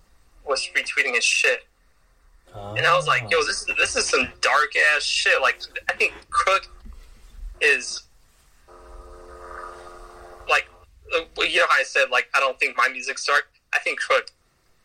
was 0.47 0.69
retweeting 0.77 1.15
his 1.15 1.25
shit, 1.25 1.67
and 2.55 2.87
I 2.87 2.95
was 2.97 3.07
like, 3.07 3.23
yo, 3.31 3.39
this 3.45 3.63
is 3.63 3.71
this 3.79 3.97
is 3.97 4.07
some 4.07 4.29
dark 4.41 4.73
ass 4.95 5.03
shit. 5.03 5.41
Like 5.41 5.61
I 5.89 5.93
think 5.95 6.13
Crook 6.31 6.67
is 7.61 8.03
like 10.49 10.67
uh, 11.15 11.43
you 11.43 11.59
know 11.59 11.67
how 11.69 11.81
I 11.81 11.85
said 11.85 12.11
like 12.11 12.29
I 12.35 12.41
don't 12.41 12.59
think 12.59 12.77
my 12.77 12.89
music's 12.89 13.25
dark. 13.25 13.49
I 13.73 13.79
think 13.81 14.01
Crook 14.01 14.31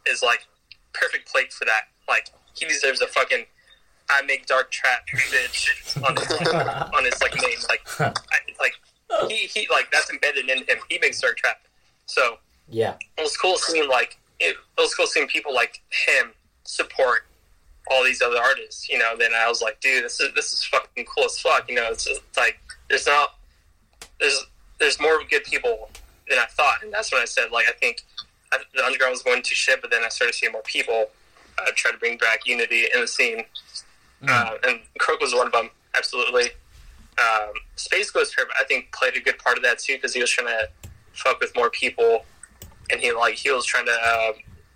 is 0.09 0.23
like 0.23 0.45
perfect 0.93 1.31
plate 1.31 1.51
for 1.51 1.65
that. 1.65 1.83
Like 2.07 2.29
he 2.53 2.65
deserves 2.65 3.01
a 3.01 3.07
fucking 3.07 3.45
I 4.09 4.21
make 4.21 4.45
dark 4.45 4.71
trap 4.71 5.05
bitch 5.13 6.01
on 6.07 6.15
his 6.15 6.29
like, 6.53 6.53
on 6.95 7.03
his 7.05 7.21
like 7.21 7.35
name. 7.41 7.57
Like 7.69 7.81
I, 7.99 8.13
like 8.59 8.73
he 9.29 9.35
he 9.47 9.67
like 9.69 9.91
that's 9.91 10.09
embedded 10.09 10.49
in 10.49 10.59
him. 10.59 10.77
He 10.89 10.99
makes 11.01 11.19
dark 11.19 11.37
trap. 11.37 11.57
So 12.05 12.37
Yeah. 12.69 12.95
it 13.17 13.21
was 13.21 13.35
cool 13.35 13.57
seeing 13.57 13.89
like 13.89 14.17
it, 14.39 14.57
was 14.77 14.93
cool 14.93 15.07
seeing 15.07 15.27
people 15.27 15.53
like 15.53 15.81
him 15.89 16.31
support 16.63 17.25
all 17.89 18.03
these 18.03 18.21
other 18.21 18.37
artists. 18.37 18.89
You 18.89 18.97
know, 18.99 19.15
then 19.17 19.31
I 19.35 19.47
was 19.47 19.61
like, 19.61 19.79
dude, 19.79 20.03
this 20.03 20.19
is 20.19 20.33
this 20.35 20.53
is 20.53 20.63
fucking 20.63 21.05
cool 21.05 21.25
as 21.25 21.39
fuck. 21.39 21.69
You 21.69 21.75
know, 21.75 21.87
it's, 21.91 22.05
just, 22.05 22.21
like 22.35 22.59
there's 22.89 23.07
not 23.07 23.35
there's 24.19 24.45
there's 24.79 24.99
more 24.99 25.19
good 25.29 25.43
people 25.43 25.89
than 26.29 26.39
I 26.39 26.45
thought, 26.45 26.83
and 26.83 26.91
that's 26.91 27.11
when 27.11 27.21
I 27.21 27.25
said 27.25 27.51
like 27.51 27.65
I 27.67 27.73
think 27.73 28.03
I, 28.51 28.59
the 28.75 28.85
underground 28.85 29.11
was 29.11 29.23
going 29.23 29.41
to 29.41 29.55
shit, 29.55 29.81
but 29.81 29.91
then 29.91 30.03
I 30.03 30.09
started 30.09 30.33
seeing 30.33 30.51
more 30.51 30.61
people 30.63 31.07
uh, 31.59 31.71
try 31.75 31.91
to 31.91 31.97
bring 31.97 32.17
back 32.17 32.45
unity 32.45 32.85
in 32.93 33.01
the 33.01 33.07
scene, 33.07 33.43
uh, 34.27 34.51
and 34.63 34.79
Crook 34.99 35.21
was 35.21 35.33
one 35.33 35.47
of 35.47 35.53
them. 35.53 35.69
Absolutely. 35.95 36.49
Um, 37.17 37.53
Space 37.75 38.11
Ghost 38.11 38.35
I 38.59 38.63
think, 38.65 38.91
played 38.91 39.15
a 39.15 39.19
good 39.19 39.39
part 39.39 39.57
of 39.57 39.63
that 39.63 39.79
too 39.79 39.95
because 39.95 40.13
he 40.13 40.21
was 40.21 40.29
trying 40.29 40.47
to 40.47 40.69
fuck 41.13 41.39
with 41.39 41.55
more 41.55 41.69
people, 41.69 42.25
and 42.91 43.01
he 43.01 43.11
like 43.11 43.35
he 43.35 43.51
was 43.51 43.65
trying 43.65 43.85
to 43.85 43.91
uh, 43.91 44.31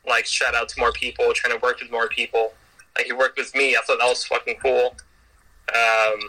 like 0.07 0.25
shout 0.25 0.55
out 0.55 0.69
to 0.69 0.79
more 0.79 0.91
people, 0.91 1.31
trying 1.33 1.57
to 1.57 1.63
work 1.65 1.79
with 1.81 1.91
more 1.91 2.07
people. 2.07 2.53
Like 2.97 3.05
he 3.05 3.13
worked 3.13 3.37
with 3.37 3.53
me. 3.55 3.75
I 3.75 3.81
thought 3.81 3.99
that 3.99 4.07
was 4.07 4.23
fucking 4.25 4.57
cool. 4.61 4.95
Um, 5.73 6.19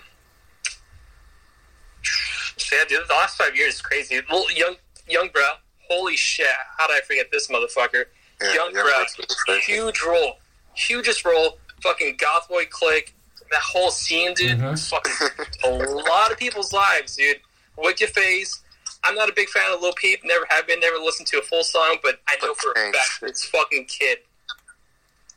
so 2.57 2.77
yeah, 2.77 2.85
dude, 2.89 3.09
the 3.09 3.15
last 3.15 3.37
five 3.37 3.57
years 3.57 3.75
is 3.75 3.83
crazy. 3.83 4.21
Well, 4.31 4.45
young, 4.53 4.77
Yung 5.09 5.29
Bruh, 5.31 5.57
holy 5.89 6.17
shit! 6.17 6.47
How 6.79 6.87
did 6.87 6.95
I 6.97 7.01
forget 7.01 7.31
this 7.33 7.49
motherfucker? 7.49 8.05
Yeah, 8.41 8.55
young 8.55 8.75
Yung 8.75 8.85
Bruh, 8.85 8.97
Bro's 8.97 9.17
been 9.17 9.27
crazy. 9.47 9.73
huge 9.73 10.03
role, 10.03 10.39
hugest 10.75 11.25
role. 11.25 11.59
Fucking 11.83 12.17
Goth 12.19 12.49
Boi 12.49 12.65
Clique. 12.67 13.15
That 13.51 13.61
whole 13.61 13.91
scene, 13.91 14.33
dude. 14.35 14.59
Mhm. 14.59 14.89
Fucking 14.89 15.47
a 15.65 15.69
lot 16.09 16.31
of 16.31 16.39
people's 16.39 16.73
lives, 16.73 17.17
dude. 17.17 17.41
Wicca 17.77 18.07
Phase. 18.07 18.61
I'm 19.05 19.15
not 19.15 19.29
a 19.29 19.33
big 19.33 19.49
fan 19.49 19.73
of 19.73 19.81
Lil 19.81 19.93
Peep. 19.95 20.21
Never 20.25 20.47
have 20.49 20.67
been. 20.67 20.81
Never 20.81 20.97
listened 20.99 21.27
to 21.29 21.39
a 21.39 21.43
full 21.43 21.65
song, 21.65 21.97
but 22.03 22.21
I 22.29 22.37
know 22.43 22.55
for 22.55 22.71
a 22.73 22.75
Thanks. 22.75 22.99
fact 22.99 23.21
this 23.23 23.45
fucking 23.47 23.87
kid 23.87 24.19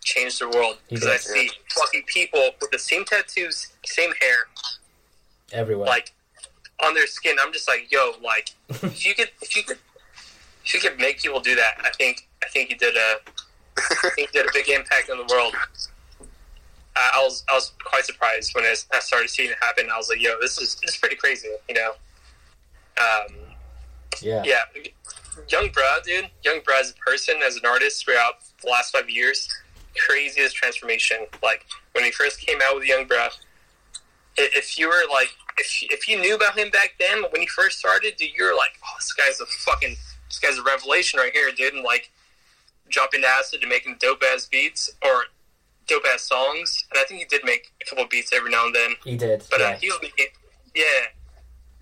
changed 0.03 0.39
the 0.39 0.47
world 0.49 0.77
because 0.87 1.07
I 1.07 1.13
did, 1.13 1.21
see 1.21 1.49
fucking 1.75 2.03
people 2.05 2.51
with 2.61 2.69
the 2.71 2.77
same 2.79 3.05
tattoos, 3.05 3.69
same 3.85 4.11
hair, 4.21 4.47
Everywhere. 5.51 5.87
like 5.87 6.13
on 6.83 6.93
their 6.93 7.07
skin. 7.07 7.37
I'm 7.41 7.51
just 7.51 7.67
like, 7.67 7.91
yo, 7.91 8.11
like 8.23 8.51
if 8.69 9.05
you 9.05 9.15
could, 9.15 9.31
if 9.41 9.55
you 9.55 9.63
could, 9.63 9.79
if 10.63 10.73
you 10.73 10.79
could 10.79 10.99
make 10.99 11.19
people 11.21 11.39
do 11.39 11.55
that, 11.55 11.77
I 11.83 11.89
think, 11.91 12.27
I 12.43 12.47
think 12.49 12.69
you 12.69 12.77
did 12.77 12.95
a, 12.95 13.15
I 13.77 14.09
think 14.15 14.29
you 14.33 14.41
did 14.41 14.49
a 14.49 14.53
big 14.53 14.69
impact 14.69 15.09
on 15.09 15.17
the 15.17 15.25
world. 15.33 15.53
I 16.95 17.11
I 17.15 17.23
was, 17.23 17.43
I 17.49 17.55
was 17.55 17.71
quite 17.83 18.05
surprised 18.05 18.53
when 18.53 18.63
I 18.63 18.75
I 18.93 18.99
started 18.99 19.29
seeing 19.31 19.49
it 19.49 19.57
happen. 19.59 19.89
I 19.91 19.97
was 19.97 20.07
like, 20.09 20.21
yo, 20.21 20.39
this 20.39 20.59
is, 20.59 20.75
this 20.75 20.91
is 20.91 20.97
pretty 20.97 21.15
crazy, 21.15 21.49
you 21.67 21.75
know. 21.75 21.91
Um, 22.97 23.35
yeah. 24.21 24.43
yeah, 24.45 24.61
young 25.49 25.69
Brad, 25.69 26.03
dude, 26.03 26.29
young 26.43 26.59
Brad 26.63 26.81
as 26.81 26.91
a 26.91 26.95
person, 26.95 27.35
as 27.45 27.55
an 27.55 27.65
artist 27.65 28.05
throughout 28.05 28.35
the 28.61 28.69
last 28.69 28.91
five 28.91 29.09
years, 29.09 29.47
craziest 29.95 30.55
transformation. 30.55 31.25
Like 31.43 31.65
when 31.93 32.03
he 32.03 32.11
first 32.11 32.39
came 32.39 32.59
out 32.63 32.75
with 32.75 32.85
Young 32.85 33.05
Brad, 33.05 33.31
if 34.37 34.77
you 34.77 34.87
were 34.87 35.03
like, 35.11 35.29
if 35.57 35.83
if 35.83 36.07
you 36.07 36.19
knew 36.19 36.35
about 36.35 36.57
him 36.57 36.69
back 36.69 36.95
then 36.99 37.23
when 37.31 37.41
he 37.41 37.47
first 37.47 37.79
started, 37.79 38.15
dude, 38.17 38.31
you 38.37 38.43
were 38.43 38.55
like, 38.55 38.79
oh, 38.83 38.95
this 38.97 39.13
guy's 39.13 39.39
a 39.39 39.45
fucking, 39.45 39.95
this 40.27 40.39
guy's 40.39 40.57
a 40.57 40.63
revelation 40.63 41.19
right 41.19 41.31
here, 41.33 41.51
dude, 41.51 41.73
and 41.73 41.83
like 41.83 42.11
dropping 42.89 43.23
acid 43.23 43.61
and 43.61 43.69
making 43.69 43.95
dope 43.99 44.21
ass 44.33 44.45
beats 44.45 44.91
or 45.03 45.25
dope 45.87 46.03
ass 46.13 46.23
songs. 46.23 46.85
And 46.91 46.99
I 46.99 47.03
think 47.03 47.19
he 47.21 47.25
did 47.25 47.41
make 47.45 47.71
a 47.81 47.85
couple 47.89 48.05
beats 48.09 48.31
every 48.33 48.51
now 48.51 48.65
and 48.65 48.75
then. 48.75 48.91
He 49.03 49.17
did. 49.17 49.43
But 49.49 49.59
yeah. 49.59 49.67
uh, 49.67 49.77
he 49.77 49.87
was 49.87 49.99
making, 50.01 50.27
yeah. 50.75 50.83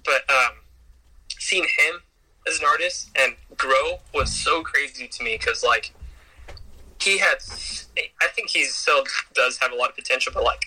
But 0.05 0.29
um, 0.29 0.57
seeing 1.39 1.63
him 1.63 2.01
as 2.47 2.59
an 2.59 2.65
artist 2.65 3.09
and 3.17 3.33
grow 3.57 3.99
was 4.13 4.31
so 4.31 4.61
crazy 4.63 5.07
to 5.07 5.23
me 5.23 5.38
because 5.38 5.63
like 5.63 5.91
he 7.01 7.17
had, 7.17 7.38
I 8.22 8.27
think 8.33 8.49
he 8.49 8.63
still 8.65 9.03
does 9.33 9.57
have 9.57 9.72
a 9.72 9.75
lot 9.75 9.89
of 9.89 9.95
potential. 9.95 10.31
But 10.33 10.43
like 10.43 10.65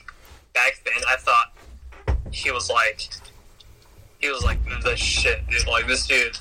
back 0.54 0.80
then, 0.84 1.02
I 1.08 1.16
thought 1.16 1.52
he 2.30 2.50
was 2.50 2.68
like, 2.70 3.08
he 4.20 4.28
was 4.30 4.44
like 4.44 4.58
the 4.82 4.96
shit. 4.96 5.46
Dude. 5.48 5.66
Like 5.66 5.86
this 5.86 6.06
dude, 6.06 6.38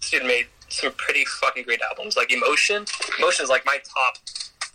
this 0.00 0.10
dude 0.10 0.24
made 0.24 0.46
some 0.68 0.92
pretty 0.92 1.24
fucking 1.24 1.64
great 1.64 1.80
albums. 1.82 2.16
Like 2.16 2.32
Emotion, 2.32 2.84
Emotion 3.18 3.44
is 3.44 3.50
like 3.50 3.64
my 3.64 3.78
top 3.84 4.16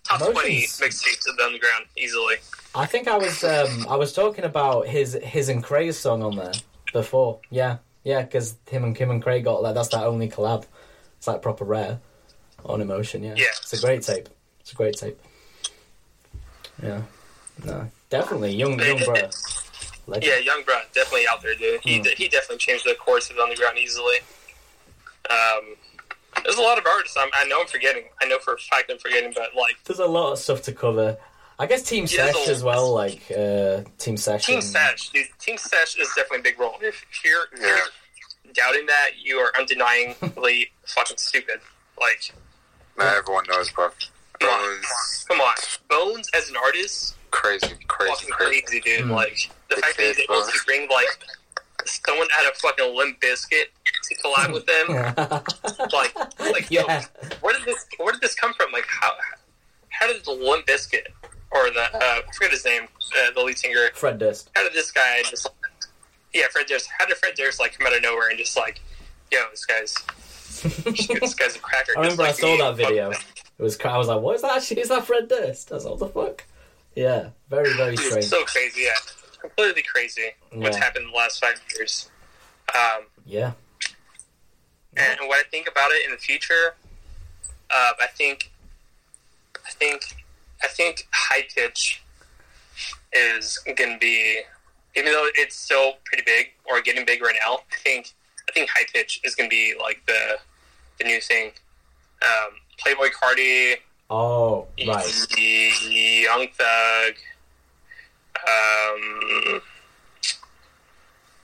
top 0.04 0.20
twenty 0.32 0.58
Emotion's- 0.66 0.80
mixtapes 0.80 1.30
of 1.30 1.38
the 1.38 1.44
underground 1.44 1.86
easily. 1.98 2.36
I 2.76 2.88
think 2.88 3.08
I 3.08 3.18
was 3.18 3.44
um, 3.44 3.86
I 3.88 3.96
was 3.96 4.14
talking 4.14 4.44
about 4.46 4.88
his 4.88 5.14
his 5.22 5.50
and 5.50 5.64
Craig's 5.64 5.98
song 5.98 6.24
on 6.24 6.36
there 6.36 6.54
before. 6.92 7.40
Yeah, 7.52 7.78
yeah, 8.04 8.22
because 8.22 8.56
him 8.70 8.84
and 8.84 8.96
Kim 8.96 9.10
and 9.12 9.22
Craig 9.22 9.44
got 9.44 9.62
like 9.64 9.76
that's 9.76 9.90
their 9.90 10.02
only 10.06 10.30
collab. 10.30 10.66
It's 11.18 11.28
like 11.28 11.42
proper 11.42 11.64
rare 11.66 12.00
on 12.66 12.82
Emotion. 12.82 13.24
Yeah, 13.24 13.36
Yeah. 13.38 13.46
it's 13.62 13.74
a 13.74 13.80
great 13.82 14.02
tape. 14.04 14.30
It's 14.62 14.72
a 14.72 14.76
great 14.76 14.96
tape. 14.98 15.20
Yeah, 16.82 17.04
no, 17.64 17.90
definitely 18.10 18.52
young 18.56 18.80
Yung 18.80 18.98
Bruh. 19.00 19.32
Legend. 20.08 20.26
Yeah, 20.26 20.38
Young 20.40 20.64
Brad 20.64 20.84
definitely 20.94 21.28
out 21.30 21.42
there, 21.42 21.56
dude. 21.56 21.80
He 21.82 22.00
Mm. 22.00 22.08
he 22.16 22.28
definitely 22.28 22.58
changed 22.58 22.86
the 22.86 22.96
course 22.96 23.30
of 23.30 23.38
the 23.38 23.44
underground 23.44 23.78
easily. 23.78 24.18
Um, 25.30 25.76
there's 26.44 26.58
a 26.58 26.62
lot 26.62 26.78
of 26.78 26.86
artists 26.86 27.16
I'm, 27.18 27.30
I 27.34 27.46
know 27.46 27.62
I'm 27.62 27.68
forgetting. 27.68 28.06
I 28.22 28.26
know 28.26 28.40
for 28.40 28.54
a 28.56 28.58
fact 28.58 28.92
I'm 28.92 28.98
forgetting, 28.98 29.32
but 29.34 29.56
like 29.56 29.76
There's 29.86 30.00
a 30.00 30.06
lot 30.06 30.34
of 30.34 30.40
stuff 30.40 30.62
to 30.64 30.74
cover. 30.74 31.18
I 31.60 31.66
guess 31.68 31.84
Team 31.84 32.08
Sesh 32.08 32.48
as 32.48 32.64
well, 32.64 32.92
like 32.94 33.22
uh, 33.32 33.82
Team 33.98 34.18
Sesh. 34.18 34.46
Team 34.46 34.56
and- 34.56 34.64
Sash, 34.64 35.10
dude. 35.10 35.28
Team 35.40 35.58
Sesh 35.58 35.96
is 35.98 36.08
definitely 36.16 36.40
a 36.40 36.44
big 36.44 36.60
role. 36.60 36.76
If, 36.82 37.06
if 37.12 37.24
you're, 37.24 37.44
if 37.54 37.60
Yeah. 37.62 37.68
you're 38.46 38.54
doubting 38.54 38.86
that, 38.88 39.12
you 39.22 39.38
are 39.38 39.52
undeniably 39.58 40.72
fucking 40.88 41.18
stupid. 41.18 41.60
Like, 42.00 42.34
Now 42.98 43.16
everyone 43.18 43.46
knows, 43.50 43.70
bro. 43.72 43.90
come 44.40 44.50
on, 44.50 44.60
Bones, 44.60 45.26
come 45.28 45.42
on. 45.42 45.56
Bones 45.90 46.30
as 46.36 46.50
an 46.50 46.56
artist, 46.64 47.16
crazy, 47.32 47.68
crazy, 47.88 48.12
fucking 48.14 48.30
crazy. 48.32 48.62
crazy, 48.62 48.80
dude. 48.82 49.06
Mm. 49.08 49.12
Like 49.12 49.50
the 49.70 49.76
Big 49.76 49.84
fact 49.86 49.98
that 49.98 50.04
he's 50.08 50.16
kid, 50.18 50.24
able 50.24 50.42
bro. 50.42 50.48
to 50.50 50.60
bring 50.66 50.90
like 50.90 51.08
someone 51.86 52.28
out 52.40 52.46
of 52.52 52.58
fucking 52.58 52.96
Limp 52.96 53.22
Bizkit 53.22 53.66
to 54.04 54.16
collab 54.24 54.54
with 54.54 54.66
them. 54.66 54.88
like, 55.94 56.16
like 56.40 56.72
yo, 56.72 56.84
where 57.42 57.54
did 57.54 57.64
this 57.66 57.86
where 58.00 58.12
did 58.12 58.22
this 58.22 58.36
come 58.36 58.54
from? 58.54 58.72
Like 58.72 58.86
how 58.88 59.12
how 59.90 60.08
did 60.08 60.24
the 60.26 60.32
Limp 60.32 60.66
Bizkit 60.66 61.04
or 61.54 61.70
the 61.70 61.82
uh, 61.94 62.00
I 62.02 62.22
forget 62.34 62.52
his 62.52 62.66
name, 62.66 62.84
uh, 62.84 63.32
the 63.32 63.42
lead 63.42 63.58
singer. 63.58 63.90
Fred 63.94 64.18
Durst. 64.20 64.50
How 64.56 64.64
did 64.64 64.74
this 64.74 64.92
guy 64.92 65.22
just 65.30 65.48
yeah 66.34 66.44
Fred 66.52 66.66
Durst? 66.68 66.90
How 66.98 67.06
did 67.06 67.18
Fred 67.18 67.36
Durst 67.36 67.60
like 67.60 67.78
come 67.78 67.88
out 67.88 67.96
of 67.96 68.02
nowhere 68.02 68.30
and 68.30 68.38
just 68.38 68.58
like 68.58 68.82
yo 69.32 69.40
this 69.52 69.66
guy's 69.66 69.94
this 70.84 71.34
guy's 71.36 71.56
a 71.56 71.60
cracker? 71.60 71.94
I 71.98 72.02
remember 72.02 72.24
I 72.24 72.32
saw 72.32 72.58
that 72.58 72.76
video. 72.78 73.12
It 73.12 73.62
was. 73.62 73.80
I 73.82 73.98
was 73.98 74.08
like, 74.08 74.22
"What 74.22 74.36
is 74.36 74.42
that? 74.42 74.58
Actually, 74.58 74.82
is 74.82 74.90
that 74.90 75.06
Fred 75.06 75.28
Durst?" 75.28 75.72
I 75.72 75.76
was 75.76 75.86
like, 75.86 76.00
"What 76.00 76.14
the 76.14 76.22
fuck?" 76.22 76.44
Yeah, 76.96 77.30
very 77.50 77.74
very 77.74 77.96
Dude, 77.96 78.06
strange. 78.08 78.26
so 78.26 78.44
crazy, 78.46 78.82
yeah, 78.84 78.94
completely 79.42 79.84
crazy. 79.84 80.32
What's 80.52 80.78
happened 80.78 81.06
in 81.06 81.12
the 81.12 81.18
last 81.18 81.40
five 81.40 81.62
years? 81.76 82.10
Um, 82.74 83.06
Yeah, 83.26 83.52
and 84.96 85.20
what 85.28 85.40
I 85.46 85.50
think 85.50 85.68
about 85.68 85.92
it 85.92 86.06
in 86.06 86.12
the 86.12 86.18
future, 86.18 86.76
uh, 87.70 87.92
I 88.00 88.08
think, 88.08 88.52
I 89.66 89.72
think, 89.72 90.23
I 90.64 90.68
think 90.68 91.08
high 91.12 91.46
pitch 91.54 92.02
is 93.12 93.58
going 93.78 93.94
to 93.94 93.98
be, 94.00 94.42
even 94.96 95.12
though 95.12 95.28
it's 95.36 95.56
still 95.56 95.94
pretty 96.06 96.24
big 96.26 96.48
or 96.66 96.82
getting 96.82 97.06
big 97.06 97.22
right 97.22 97.36
now. 97.46 97.60
I 97.72 97.76
think, 97.84 98.14
I 98.50 98.52
think 98.54 98.70
high 98.70 98.86
pitch 98.94 99.22
is 99.24 99.36
going 99.36 99.50
to 99.50 99.54
be 99.54 99.74
like 99.80 100.02
the 100.08 100.38
the 101.00 101.06
new 101.06 101.20
thing. 101.22 101.52
Um, 102.22 102.52
Playboi 102.80 103.10
Carti, 103.12 103.76
Oh, 104.10 104.68
right. 104.88 105.06
Young 105.40 106.48
Thug, 106.56 107.14
um, 108.48 109.62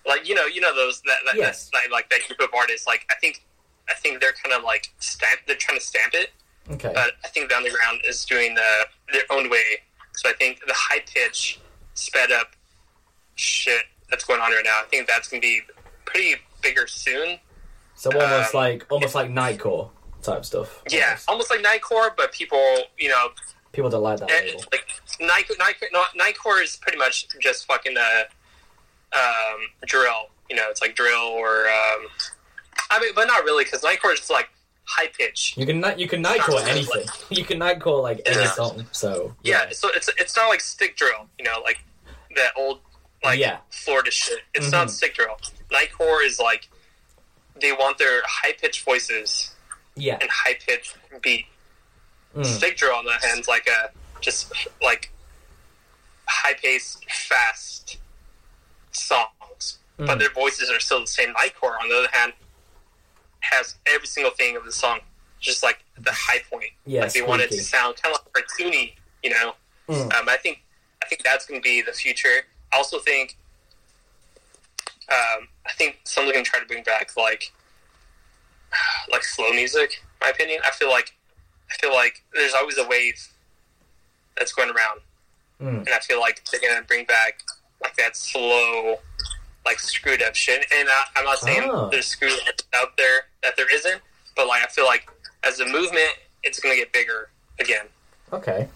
like 0.05 0.27
you 0.27 0.35
know, 0.35 0.45
you 0.45 0.61
know 0.61 0.75
those 0.75 1.01
that, 1.01 1.17
that 1.25 1.35
Yes. 1.35 1.69
that 1.73 1.91
like 1.91 2.09
that 2.09 2.21
group 2.27 2.39
of 2.41 2.53
artists. 2.55 2.85
Like 2.87 3.05
I 3.09 3.15
think, 3.15 3.43
I 3.89 3.93
think 3.95 4.21
they're 4.21 4.33
kind 4.43 4.55
of 4.55 4.63
like 4.63 4.91
stamp. 4.99 5.41
They're 5.47 5.55
trying 5.55 5.79
to 5.79 5.83
stamp 5.85 6.13
it, 6.13 6.29
Okay. 6.71 6.91
but 6.93 7.13
I 7.23 7.27
think 7.29 7.49
the 7.49 7.57
underground 7.57 8.01
is 8.07 8.23
doing 8.25 8.55
the 8.55 8.85
their 9.11 9.23
own 9.31 9.49
way. 9.49 9.79
So 10.15 10.29
I 10.29 10.33
think 10.33 10.59
the 10.65 10.73
high 10.75 11.01
pitch, 11.13 11.59
sped 11.93 12.31
up 12.31 12.51
shit 13.35 13.83
that's 14.09 14.23
going 14.25 14.41
on 14.41 14.51
right 14.51 14.63
now. 14.63 14.81
I 14.83 14.85
think 14.89 15.07
that's 15.07 15.27
gonna 15.27 15.41
be 15.41 15.61
pretty 16.05 16.35
bigger 16.61 16.87
soon. 16.87 17.39
So 17.95 18.11
almost 18.11 18.53
um, 18.55 18.61
like 18.61 18.85
almost 18.89 19.15
like 19.15 19.29
Nightcore 19.29 19.89
type 20.21 20.45
stuff. 20.45 20.83
Yeah, 20.89 21.05
almost. 21.27 21.29
almost 21.29 21.49
like 21.51 21.61
Nightcore, 21.61 22.11
but 22.15 22.31
people, 22.31 22.63
you 22.97 23.09
know, 23.09 23.29
People 23.71 23.89
don't 23.89 24.01
like 24.01 24.19
that 24.19 24.31
And 24.31 24.47
label. 24.47 24.63
like 24.71 24.87
nightcore, 25.21 25.87
no, 25.93 26.03
Nightcore 26.19 26.61
is 26.63 26.77
pretty 26.77 26.97
much 26.97 27.27
just 27.39 27.65
fucking 27.67 27.95
uh, 27.97 28.23
um, 29.15 29.59
drill. 29.85 30.29
You 30.49 30.55
know, 30.55 30.65
it's 30.69 30.81
like 30.81 30.95
drill 30.95 31.19
or 31.19 31.67
um, 31.67 32.07
I 32.89 32.99
mean, 32.99 33.11
but 33.15 33.27
not 33.27 33.43
really 33.43 33.63
because 33.63 33.81
Nightcore 33.81 34.13
is 34.13 34.19
just 34.19 34.31
like 34.31 34.49
high 34.89 35.07
pitch. 35.07 35.53
You 35.55 35.65
can 35.65 35.79
not 35.79 35.99
you 35.99 36.07
can 36.07 36.23
nightcore 36.23 36.65
anything. 36.67 37.05
You 37.29 37.43
can 37.45 37.59
nightcore 37.59 38.01
like 38.01 38.21
any 38.25 38.41
Yeah. 38.41 38.51
song. 38.53 38.87
So 38.91 39.35
Yeah, 39.43 39.69
so 39.71 39.89
it's 39.95 40.09
it's 40.17 40.35
not 40.35 40.47
like 40.49 40.61
stick 40.61 40.95
drill, 40.97 41.27
you 41.37 41.45
know, 41.45 41.61
like 41.63 41.79
that 42.35 42.51
old 42.57 42.79
like 43.23 43.37
Yeah. 43.39 43.57
Florida 43.69 44.09
shit. 44.11 44.39
It's 44.53 44.67
Mhm. 44.67 44.71
not 44.71 44.91
stick 44.91 45.13
drill. 45.15 45.37
Nightcore 45.71 46.25
is 46.25 46.39
like 46.39 46.67
they 47.61 47.71
want 47.73 47.97
their 47.97 48.21
high 48.25 48.53
pitched 48.53 48.83
voices 48.83 49.51
yeah. 49.95 50.17
and 50.21 50.29
high 50.31 50.55
pitched 50.65 50.95
beat. 51.21 51.45
Mm. 52.35 52.45
Stick 52.45 52.77
drill 52.77 52.95
on 52.95 53.05
the 53.05 53.11
other 53.11 53.27
hand 53.27 53.41
is 53.41 53.47
like 53.47 53.67
a 53.67 53.91
just 54.21 54.51
like 54.81 55.11
high 56.27 56.53
paced, 56.53 57.03
fast 57.11 57.97
songs, 58.91 59.77
but 59.97 60.07
Mm. 60.07 60.19
their 60.19 60.29
voices 60.29 60.69
are 60.69 60.79
still 60.79 61.01
the 61.01 61.07
same. 61.07 61.33
Nightcore, 61.33 61.79
on 61.81 61.89
the 61.89 61.97
other 61.99 62.09
hand, 62.13 62.33
has 63.41 63.75
every 63.87 64.07
single 64.07 64.31
thing 64.33 64.55
of 64.55 64.65
the 64.65 64.71
song, 64.71 64.99
just 65.39 65.63
like 65.63 65.79
the 65.97 66.11
high 66.11 66.39
point. 66.51 66.71
Yeah, 66.85 67.01
like 67.01 67.13
they 67.13 67.21
want 67.21 67.41
it 67.41 67.51
to 67.51 67.61
sound 67.63 67.95
kind 68.01 68.15
of 68.15 68.21
like 68.35 68.45
cartoony, 68.45 68.93
you 69.23 69.29
know. 69.31 69.53
Mm. 69.87 70.13
Um, 70.13 70.29
I 70.29 70.37
think 70.37 70.61
I 71.03 71.07
think 71.07 71.23
that's 71.23 71.45
going 71.45 71.59
to 71.61 71.63
be 71.63 71.81
the 71.81 71.93
future. 71.93 72.45
I 72.71 72.77
also 72.77 72.99
think 72.99 73.35
um, 75.11 75.47
I 75.65 75.71
think 75.77 75.99
someone's 76.03 76.33
going 76.33 76.45
to 76.45 76.49
try 76.49 76.59
to 76.59 76.65
bring 76.65 76.83
back 76.83 77.11
like 77.17 77.51
like 79.11 79.23
slow 79.23 79.49
music. 79.51 80.01
in 80.21 80.27
My 80.27 80.29
opinion. 80.29 80.59
I 80.65 80.71
feel 80.71 80.89
like 80.89 81.13
I 81.71 81.75
feel 81.81 81.93
like 81.93 82.23
there's 82.33 82.53
always 82.53 82.77
a 82.77 82.87
wave 82.87 83.15
that's 84.37 84.53
going 84.53 84.69
around, 84.69 85.01
Mm. 85.61 85.79
and 85.79 85.89
I 85.89 85.99
feel 85.99 86.19
like 86.21 86.41
they're 86.49 86.61
going 86.61 86.79
to 86.79 86.87
bring 86.87 87.05
back 87.05 87.41
like 87.81 87.95
that 87.97 88.15
slow, 88.15 88.97
like 89.65 89.79
screwed 89.79 90.21
up 90.21 90.35
shit. 90.35 90.65
And 90.73 90.87
I, 90.89 91.03
I'm 91.15 91.25
not 91.25 91.39
saying 91.39 91.69
Ah. 91.71 91.89
there's 91.89 92.07
screwed 92.07 92.33
up 92.47 92.55
out 92.75 92.97
there 92.97 93.21
that 93.43 93.55
there 93.57 93.73
isn't, 93.73 94.01
but 94.35 94.47
like 94.47 94.63
I 94.63 94.67
feel 94.67 94.85
like 94.85 95.09
as 95.43 95.59
a 95.59 95.65
movement, 95.65 96.09
it's 96.43 96.59
going 96.59 96.73
to 96.75 96.79
get 96.79 96.91
bigger 96.93 97.29
again 97.59 97.85
Okay. 98.31 98.67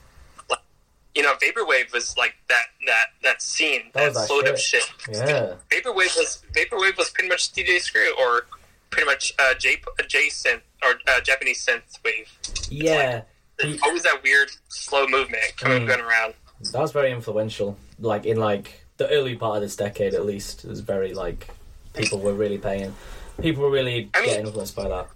you 1.15 1.21
know, 1.21 1.33
vaporwave 1.35 1.93
was 1.93 2.17
like 2.17 2.33
that 2.49 2.63
that 2.87 3.05
that 3.23 3.41
scene 3.41 3.83
That 3.93 4.13
that, 4.13 4.25
slowed 4.27 4.47
up 4.47 4.57
shit. 4.57 4.81
shit. 5.05 5.15
Yeah. 5.15 5.55
Vaporwave 5.69 6.15
was 6.17 6.41
vaporwave 6.53 6.97
was 6.97 7.09
pretty 7.11 7.29
much 7.29 7.51
DJ 7.53 7.79
Screw 7.79 8.13
or 8.19 8.47
pretty 8.89 9.05
much 9.05 9.33
uh, 9.39 9.53
J 9.55 9.77
J 10.07 10.27
synth 10.29 10.61
or 10.83 10.95
uh, 11.07 11.21
Japanese 11.21 11.65
synth 11.65 12.03
wave. 12.03 12.27
Yeah. 12.69 13.21
There's 13.59 13.79
always 13.83 14.03
that 14.03 14.23
weird 14.23 14.49
slow 14.69 15.07
movement 15.07 15.43
coming 15.57 15.83
Mm. 15.83 15.87
going 15.87 16.01
around. 16.01 16.33
That 16.71 16.81
was 16.81 16.91
very 16.91 17.11
influential. 17.11 17.77
Like 17.99 18.25
in 18.25 18.37
like 18.37 18.82
the 18.97 19.09
early 19.09 19.35
part 19.35 19.57
of 19.57 19.61
this 19.63 19.75
decade, 19.75 20.13
at 20.13 20.25
least, 20.25 20.65
was 20.65 20.80
very 20.81 21.13
like 21.13 21.49
people 21.93 22.19
were 22.19 22.33
really 22.33 22.57
paying. 22.57 22.93
People 23.41 23.63
were 23.63 23.72
really 23.72 24.09
I 24.13 24.22
mean- 24.22 24.30
getting 24.30 24.45
influenced 24.47 24.75
by 24.75 24.88
that. 24.88 25.07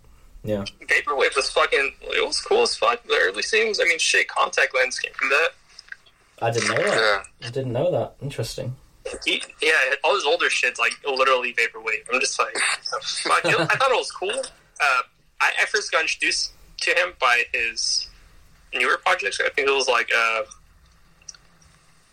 Yeah. 0.43 0.64
Vaporwave 0.81 1.35
was 1.35 1.49
fucking. 1.49 1.93
It 2.01 2.25
was 2.25 2.39
cool 2.39 2.61
as 2.61 2.75
fuck. 2.75 3.03
The 3.03 3.17
early 3.22 3.41
scenes. 3.41 3.80
I 3.81 3.83
mean, 3.83 3.99
shit. 3.99 4.27
Contact 4.30 4.73
lens 4.73 4.97
came 4.97 5.14
from 5.14 5.30
that. 5.30 5.49
I 6.41 6.51
didn't 6.51 6.69
know 6.69 6.75
that. 6.83 7.23
Yeah. 7.41 7.47
I 7.47 7.51
didn't 7.51 7.73
know 7.73 7.91
that. 7.91 8.14
Interesting. 8.22 8.75
He, 9.25 9.41
yeah, 9.61 9.72
all 10.03 10.15
his 10.15 10.25
older 10.25 10.49
shit's 10.49 10.80
like 10.80 10.91
literally 11.06 11.53
vaporwave. 11.53 12.03
I'm 12.14 12.19
just 12.19 12.38
like, 12.39 12.56
fuck. 13.03 13.45
I 13.45 13.51
thought 13.51 13.91
it 13.91 13.97
was 13.97 14.11
cool. 14.11 14.31
Uh, 14.31 15.01
I, 15.41 15.51
I 15.61 15.65
first 15.65 15.91
got 15.91 16.01
introduced 16.01 16.51
to 16.81 16.91
him 16.91 17.14
by 17.19 17.43
his 17.53 18.09
newer 18.73 18.97
projects. 18.97 19.39
I 19.39 19.49
think 19.49 19.67
it 19.67 19.73
was 19.73 19.88
like 19.88 20.09
uh, 20.15 20.41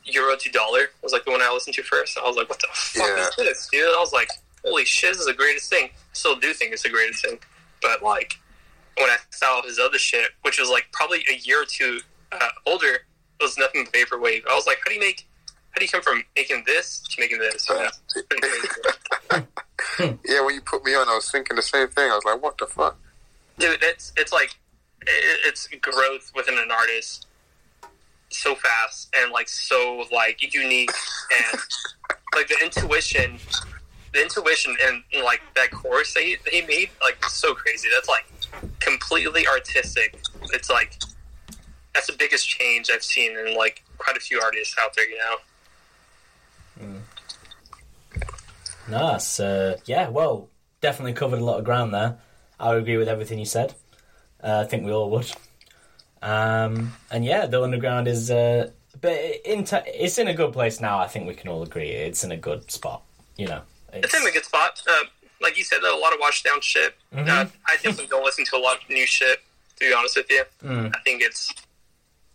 Euro 0.06 0.36
to 0.36 0.50
Dollar 0.50 0.90
was 1.02 1.12
like 1.12 1.24
the 1.24 1.30
one 1.30 1.40
I 1.42 1.50
listened 1.52 1.74
to 1.76 1.82
first. 1.82 2.18
I 2.18 2.26
was 2.26 2.36
like, 2.36 2.48
what 2.48 2.60
the 2.60 2.68
fuck 2.72 3.06
Yeah. 3.06 3.26
is 3.28 3.36
this, 3.36 3.68
dude? 3.72 3.82
I 3.84 3.98
was 3.98 4.12
like, 4.12 4.28
holy 4.64 4.84
shit, 4.84 5.12
this 5.12 5.20
is 5.20 5.26
the 5.26 5.32
greatest 5.34 5.70
thing. 5.70 5.86
I 5.86 5.90
still 6.12 6.36
do 6.36 6.52
think 6.52 6.72
it's 6.72 6.82
the 6.82 6.88
greatest 6.90 7.24
thing, 7.24 7.38
but 7.82 8.02
like 8.02 8.34
when 8.98 9.10
I 9.10 9.16
saw 9.30 9.62
his 9.62 9.78
other 9.78 9.98
shit, 9.98 10.30
which 10.42 10.58
was 10.60 10.68
like 10.70 10.86
probably 10.92 11.24
a 11.30 11.36
year 11.38 11.62
or 11.62 11.66
two 11.66 12.00
uh, 12.32 12.48
older, 12.66 12.94
it 12.94 13.42
was 13.42 13.56
nothing 13.58 13.84
but 13.84 13.92
vaporwave. 13.92 14.42
I 14.48 14.54
was 14.54 14.66
like, 14.66 14.78
how 14.84 14.88
do 14.90 14.94
you 14.94 15.00
make? 15.00 15.26
How 15.72 15.80
do 15.80 15.84
you 15.86 15.90
come 15.90 16.02
from 16.02 16.22
making 16.36 16.62
this 16.66 17.00
to 17.10 17.20
making 17.20 17.38
this? 17.40 17.68
You 17.68 17.74
know, 17.74 17.88
it's 18.14 18.22
pretty 18.22 18.40
crazy. 18.40 19.46
Yeah, 20.26 20.44
when 20.44 20.54
you 20.54 20.60
put 20.60 20.84
me 20.84 20.94
on, 20.94 21.08
I 21.08 21.14
was 21.14 21.30
thinking 21.30 21.54
the 21.56 21.62
same 21.62 21.88
thing. 21.88 22.10
I 22.10 22.14
was 22.14 22.24
like, 22.24 22.42
what 22.42 22.58
the 22.58 22.66
fuck? 22.66 22.96
dude 23.58 23.78
it's 23.82 24.12
it's 24.16 24.32
like 24.32 24.56
it, 25.02 25.38
it's 25.46 25.68
growth 25.80 26.32
within 26.34 26.58
an 26.58 26.70
artist 26.72 27.26
so 28.30 28.54
fast 28.54 29.14
and 29.16 29.32
like 29.32 29.48
so 29.48 30.04
like 30.12 30.54
unique 30.54 30.90
and 31.32 31.60
like 32.34 32.48
the 32.48 32.58
intuition 32.62 33.38
the 34.12 34.22
intuition 34.22 34.76
and 34.82 35.02
like 35.24 35.40
that 35.54 35.70
chorus 35.70 36.14
that 36.14 36.22
he, 36.22 36.36
that 36.44 36.52
he 36.52 36.62
made 36.62 36.90
like 37.02 37.22
so 37.26 37.54
crazy 37.54 37.88
that's 37.92 38.08
like 38.08 38.24
completely 38.80 39.46
artistic 39.46 40.18
it's 40.52 40.70
like 40.70 40.98
that's 41.94 42.06
the 42.08 42.16
biggest 42.18 42.48
change 42.48 42.90
i've 42.90 43.04
seen 43.04 43.36
in 43.38 43.56
like 43.56 43.84
quite 43.98 44.16
a 44.16 44.20
few 44.20 44.40
artists 44.40 44.74
out 44.80 44.94
there 44.94 45.08
you 45.08 45.18
know 45.18 45.36
Nice. 48.88 49.40
Uh, 49.40 49.78
yeah. 49.86 50.08
Well, 50.08 50.48
definitely 50.80 51.14
covered 51.14 51.40
a 51.40 51.44
lot 51.44 51.58
of 51.58 51.64
ground 51.64 51.94
there. 51.94 52.18
I 52.58 52.70
would 52.70 52.82
agree 52.82 52.96
with 52.96 53.08
everything 53.08 53.38
you 53.38 53.44
said. 53.44 53.74
Uh, 54.42 54.62
I 54.64 54.68
think 54.68 54.84
we 54.84 54.92
all 54.92 55.10
would. 55.10 55.32
Um, 56.24 56.92
and 57.10 57.24
yeah, 57.24 57.46
the 57.46 57.62
underground 57.62 58.08
is, 58.08 58.30
uh, 58.30 58.70
but 59.00 59.12
in 59.44 59.64
t- 59.64 59.76
it's 59.86 60.18
in 60.18 60.28
a 60.28 60.34
good 60.34 60.52
place 60.52 60.80
now. 60.80 60.98
I 60.98 61.06
think 61.06 61.26
we 61.26 61.34
can 61.34 61.48
all 61.50 61.62
agree 61.62 61.90
it's 61.90 62.24
in 62.24 62.32
a 62.32 62.36
good 62.36 62.70
spot. 62.70 63.02
You 63.36 63.48
know, 63.48 63.60
it's 63.92 64.14
in 64.14 64.26
a 64.26 64.30
good 64.30 64.44
spot 64.44 64.80
uh, 64.88 65.04
like 65.42 65.58
you 65.58 65.64
said 65.64 65.82
a 65.82 65.96
lot 65.96 66.12
of 66.14 66.20
washed 66.20 66.44
down 66.44 66.60
shit 66.60 66.94
Mhm. 67.14 67.28
uh, 67.28 67.44
i 67.66 67.74
definitely 67.76 68.06
don't 68.06 68.24
listen 68.24 68.44
to 68.46 68.56
a 68.56 68.58
lot 68.58 68.76
of 68.82 68.88
new 68.88 69.04
shit 69.06 69.40
to 69.76 69.88
be 69.88 69.92
honest 69.92 70.16
with 70.16 70.30
you 70.30 70.42
Mm. 70.64 70.94
I 70.96 70.98
think 71.04 71.20
it's 71.22 71.52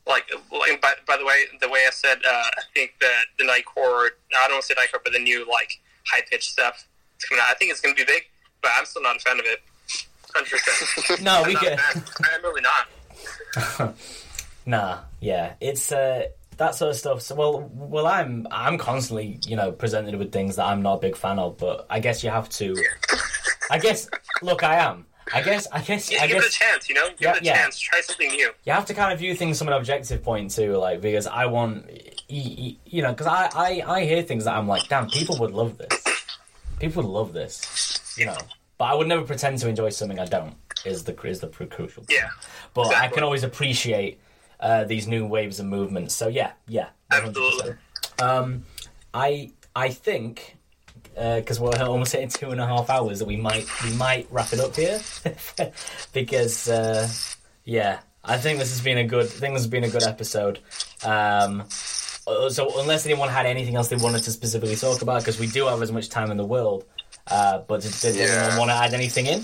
like, 0.06 0.26
like 0.52 0.82
by, 0.82 0.94
by 1.08 1.18
the 1.18 1.26
way, 1.26 1.46
the 1.62 1.70
way 1.70 1.86
I 1.88 1.92
said, 1.92 2.18
uh, 2.28 2.30
I 2.32 2.62
think 2.76 2.96
that 3.02 3.24
the 3.38 3.46
Nightcore, 3.46 4.10
I 4.38 4.48
don't 4.48 4.54
want 4.56 4.66
to 4.66 4.68
say 4.68 4.74
Nightcore, 4.76 5.00
but 5.04 5.14
the 5.14 5.20
new 5.20 5.48
like 5.50 5.80
high 6.06 6.22
pitched 6.30 6.52
stuff 6.52 6.86
is 7.20 7.26
coming 7.26 7.42
out. 7.42 7.50
I 7.50 7.54
think 7.56 7.72
it's 7.72 7.80
going 7.82 7.96
to 7.96 8.06
be 8.06 8.12
big, 8.12 8.24
but 8.62 8.72
I'm 8.76 8.86
still 8.86 9.02
not 9.04 9.16
a 9.18 9.20
fan 9.20 9.40
of 9.40 9.46
it. 9.46 9.62
Hundred 10.36 10.60
percent. 10.60 11.22
no, 11.24 11.42
I'm 11.42 11.48
we 11.48 11.56
get. 11.56 11.80
I'm 11.96 12.42
really 12.44 12.62
not. 12.62 12.88
Nah, 14.66 15.00
yeah, 15.20 15.54
it's 15.62 15.92
uh, 15.92 16.26
that 16.58 16.76
sort 16.76 16.92
of 16.92 16.98
stuff. 16.98 17.22
So, 17.22 17.34
well, 17.36 17.72
well, 17.74 18.06
I'm 18.06 18.46
I'm 18.52 18.78
constantly, 18.78 19.40
you 19.48 19.56
know, 19.56 19.72
presented 19.72 20.16
with 20.16 20.32
things 20.32 20.58
that 20.58 20.66
I'm 20.66 20.82
not 20.84 20.96
a 20.96 21.00
big 21.00 21.16
fan 21.16 21.40
of. 21.40 21.58
But 21.58 21.88
I 21.90 22.00
guess 22.00 22.24
you 22.24 22.30
have 22.30 22.50
to. 22.50 22.76
I 23.72 23.80
guess, 23.80 24.08
look, 24.44 24.62
I 24.64 24.76
am. 24.76 25.06
I 25.34 25.42
guess, 25.42 25.68
I 25.72 25.82
guess, 25.82 26.12
Yeah, 26.12 26.24
I 26.24 26.28
give 26.28 26.38
it 26.38 26.46
a 26.46 26.52
chance. 26.52 26.88
You 26.90 26.96
know, 26.96 27.08
give 27.10 27.22
Yeah, 27.22 27.36
it 27.36 27.42
a 27.42 27.46
yeah. 27.46 27.56
chance. 27.64 27.80
Try 27.80 28.02
something 28.02 28.30
new. 28.32 28.52
you 28.64 28.74
have 28.74 28.86
to 28.86 28.94
kind 28.94 29.12
of 29.14 29.20
view 29.20 29.34
things 29.36 29.58
from 29.58 29.68
an 29.70 29.74
objective 29.76 30.22
point 30.24 30.52
too, 30.52 30.76
like 30.78 31.02
because 31.02 31.26
I 31.26 31.46
want, 31.48 31.90
you 32.28 33.02
know, 33.02 33.10
because 33.12 33.28
I, 33.28 33.50
I 33.56 33.84
I 33.88 34.04
hear 34.06 34.22
things 34.22 34.44
that 34.46 34.56
I'm 34.56 34.68
like, 34.68 34.88
damn, 34.88 35.08
people 35.10 35.38
would 35.40 35.52
love 35.52 35.78
this. 35.80 36.04
People 36.80 37.04
would 37.04 37.10
love 37.12 37.34
this, 37.34 38.16
you 38.18 38.26
know. 38.26 38.38
But 38.80 38.86
I 38.86 38.96
would 38.96 39.08
never 39.08 39.24
pretend 39.24 39.60
to 39.60 39.70
enjoy 39.70 39.90
something 39.90 40.18
I 40.18 40.26
don't. 40.26 40.56
Is 40.86 41.04
the 41.04 41.14
is 41.28 41.42
the 41.42 41.48
crucial. 41.48 42.04
point. 42.04 42.10
Yeah, 42.10 42.30
but 42.74 42.96
I 42.96 43.10
can 43.10 43.22
always 43.22 43.44
appreciate 43.44 44.20
uh, 44.60 44.86
these 44.86 45.08
new 45.08 45.28
waves 45.28 45.60
and 45.60 45.70
movements. 45.70 46.16
So 46.16 46.30
yeah, 46.30 46.54
yeah, 46.68 46.88
100%. 47.12 47.28
Absolutely. 47.28 47.74
Um, 48.20 48.64
I 49.14 49.52
I 49.76 49.90
think 49.90 50.56
because 51.16 51.60
we're 51.60 51.72
almost 51.82 52.14
hitting 52.14 52.30
two 52.30 52.52
and 52.52 52.62
a 52.62 52.66
half 52.66 52.90
hours 52.90 53.20
that 53.20 53.26
we 53.28 53.36
might 53.36 53.68
we 53.84 53.94
might 53.96 54.28
wrap 54.32 54.54
it 54.54 54.62
up 54.62 54.74
here 54.76 55.02
because 56.14 56.70
uh, 56.70 57.10
yeah, 57.66 58.00
I 58.24 58.38
think 58.38 58.60
this 58.60 58.72
has 58.72 58.82
been 58.82 58.98
a 58.98 59.04
good. 59.04 59.26
I 59.26 59.30
think 59.30 59.54
this 59.54 59.64
has 59.64 59.68
been 59.68 59.84
a 59.84 59.90
good 59.90 60.04
episode. 60.04 60.60
Um, 61.04 61.66
uh, 62.26 62.50
so 62.50 62.80
unless 62.80 63.06
anyone 63.06 63.28
had 63.28 63.46
anything 63.46 63.76
else 63.76 63.90
they 63.90 63.98
wanted 63.98 64.24
to 64.24 64.32
specifically 64.32 64.76
talk 64.76 65.02
about, 65.02 65.22
because 65.22 65.40
we 65.40 65.48
do 65.48 65.68
have 65.68 65.82
as 65.82 65.92
much 65.92 66.10
time 66.10 66.32
in 66.32 66.38
the 66.38 66.46
world. 66.46 66.86
Uh, 67.28 67.60
but 67.68 67.82
did, 67.82 67.94
did 68.02 68.16
Yeah. 68.16 68.26
anyone 68.54 68.58
want 68.58 68.70
to 68.72 68.76
add 68.76 68.94
anything 68.94 69.26
in? 69.28 69.40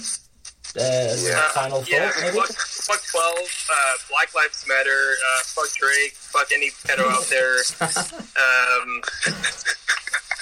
Uh, 0.76 1.16
Yeah. 1.18 1.48
Final 1.54 1.80
thought, 1.82 1.90
yeah. 1.90 2.12
maybe. 2.20 2.36
Fuck, 2.38 2.52
fuck 2.52 3.02
twelve. 3.12 3.48
Uh, 3.72 3.94
Black 4.10 4.34
Lives 4.36 4.66
Matter. 4.68 5.16
Uh, 5.16 5.42
fuck 5.44 5.70
Drake. 5.78 6.14
Fuck 6.16 6.52
any 6.52 6.70
pedo 6.84 7.06
out 7.12 7.26
there. 7.30 7.58
Um, 8.36 9.02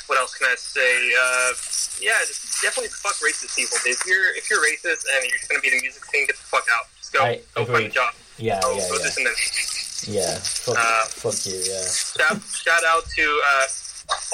what 0.08 0.18
else 0.18 0.34
can 0.38 0.48
I 0.50 0.56
say? 0.58 1.14
Uh, 1.14 1.54
yeah, 2.02 2.18
definitely 2.62 2.90
fuck 2.90 3.14
racist 3.22 3.56
people. 3.56 3.78
If 3.86 4.04
you're 4.08 4.34
if 4.36 4.50
you're 4.50 4.60
racist 4.60 5.06
and 5.14 5.24
you're 5.30 5.38
just 5.38 5.50
gonna 5.50 5.62
be 5.62 5.70
the 5.70 5.80
music 5.82 6.04
scene, 6.06 6.26
get 6.28 6.36
the 6.38 6.44
fuck 6.44 6.66
out. 6.74 6.86
Just 6.98 7.14
go 7.14 7.24
I 7.24 7.40
go 7.56 7.66
find 7.66 7.86
a 7.86 7.90
job. 7.90 8.14
Yeah, 8.38 8.60
Go, 8.62 8.74
yeah, 8.76 8.90
go 8.90 8.98
do 8.98 9.04
yeah, 9.04 9.10
something. 9.10 10.14
yeah. 10.14 10.36
Fuck, 10.42 10.78
Uh, 10.80 11.06
fuck 11.06 11.38
you, 11.46 11.54
yeah. 11.70 11.86
Shout, 11.86 12.42
shout 12.50 12.84
out 12.90 13.06
to 13.06 13.24
uh, 13.54 13.68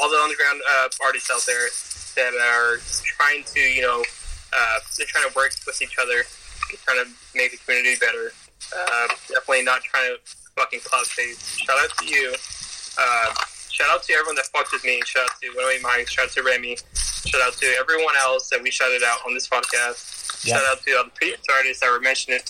all 0.01 0.09
the 0.09 0.19
underground 0.23 0.61
uh, 0.71 0.87
artists 1.03 1.29
out 1.29 1.43
there 1.45 1.67
that 2.15 2.33
are 2.33 2.77
trying 3.17 3.43
to 3.55 3.59
you 3.59 3.81
know 3.81 4.03
uh, 4.53 4.79
they're 4.97 5.07
trying 5.07 5.27
to 5.29 5.33
work 5.35 5.51
with 5.65 5.81
each 5.81 5.95
other, 6.01 6.23
trying 6.85 7.03
to 7.03 7.09
make 7.35 7.51
the 7.51 7.57
community 7.57 7.95
better. 7.99 8.31
Uh, 8.75 9.07
definitely 9.27 9.63
not 9.63 9.81
trying 9.83 10.13
to 10.13 10.17
fucking 10.55 10.79
cloud 10.81 11.05
chase. 11.05 11.57
Shout 11.57 11.77
out 11.79 11.89
to 11.97 12.05
you. 12.05 12.33
Uh, 12.97 13.33
shout 13.69 13.89
out 13.89 14.03
to 14.03 14.13
everyone 14.13 14.35
that 14.35 14.45
fucked 14.47 14.71
with 14.73 14.83
me. 14.83 15.01
Shout 15.05 15.23
out 15.23 15.31
to 15.41 15.49
Winnie 15.55 15.81
Mike. 15.81 16.07
Shout 16.07 16.25
out 16.25 16.31
to 16.31 16.43
Remy. 16.43 16.77
Shout 17.25 17.41
out 17.41 17.53
to 17.53 17.65
everyone 17.79 18.13
else 18.19 18.49
that 18.49 18.61
we 18.61 18.69
shouted 18.71 19.03
out 19.03 19.19
on 19.25 19.33
this 19.33 19.47
podcast. 19.47 20.45
Yeah. 20.45 20.55
Shout 20.57 20.65
out 20.71 20.81
to 20.83 20.91
all 20.97 21.03
the 21.05 21.11
previous 21.11 21.41
artists 21.51 21.81
that 21.81 21.91
were 21.91 21.99
mentioned 22.01 22.41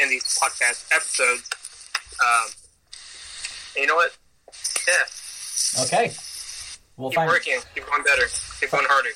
in 0.00 0.08
these 0.08 0.24
podcast 0.38 0.86
episodes. 0.94 1.48
Um, 2.20 2.50
you 3.76 3.86
know 3.86 3.96
what? 3.96 4.16
Yeah, 4.86 5.82
Okay. 5.84 6.12
Well, 6.96 7.10
keep 7.10 7.16
thanks. 7.18 7.32
working, 7.32 7.58
keep 7.74 7.86
going 7.86 8.02
better, 8.02 8.26
keep 8.60 8.70
going 8.70 8.86
harder. 8.88 9.10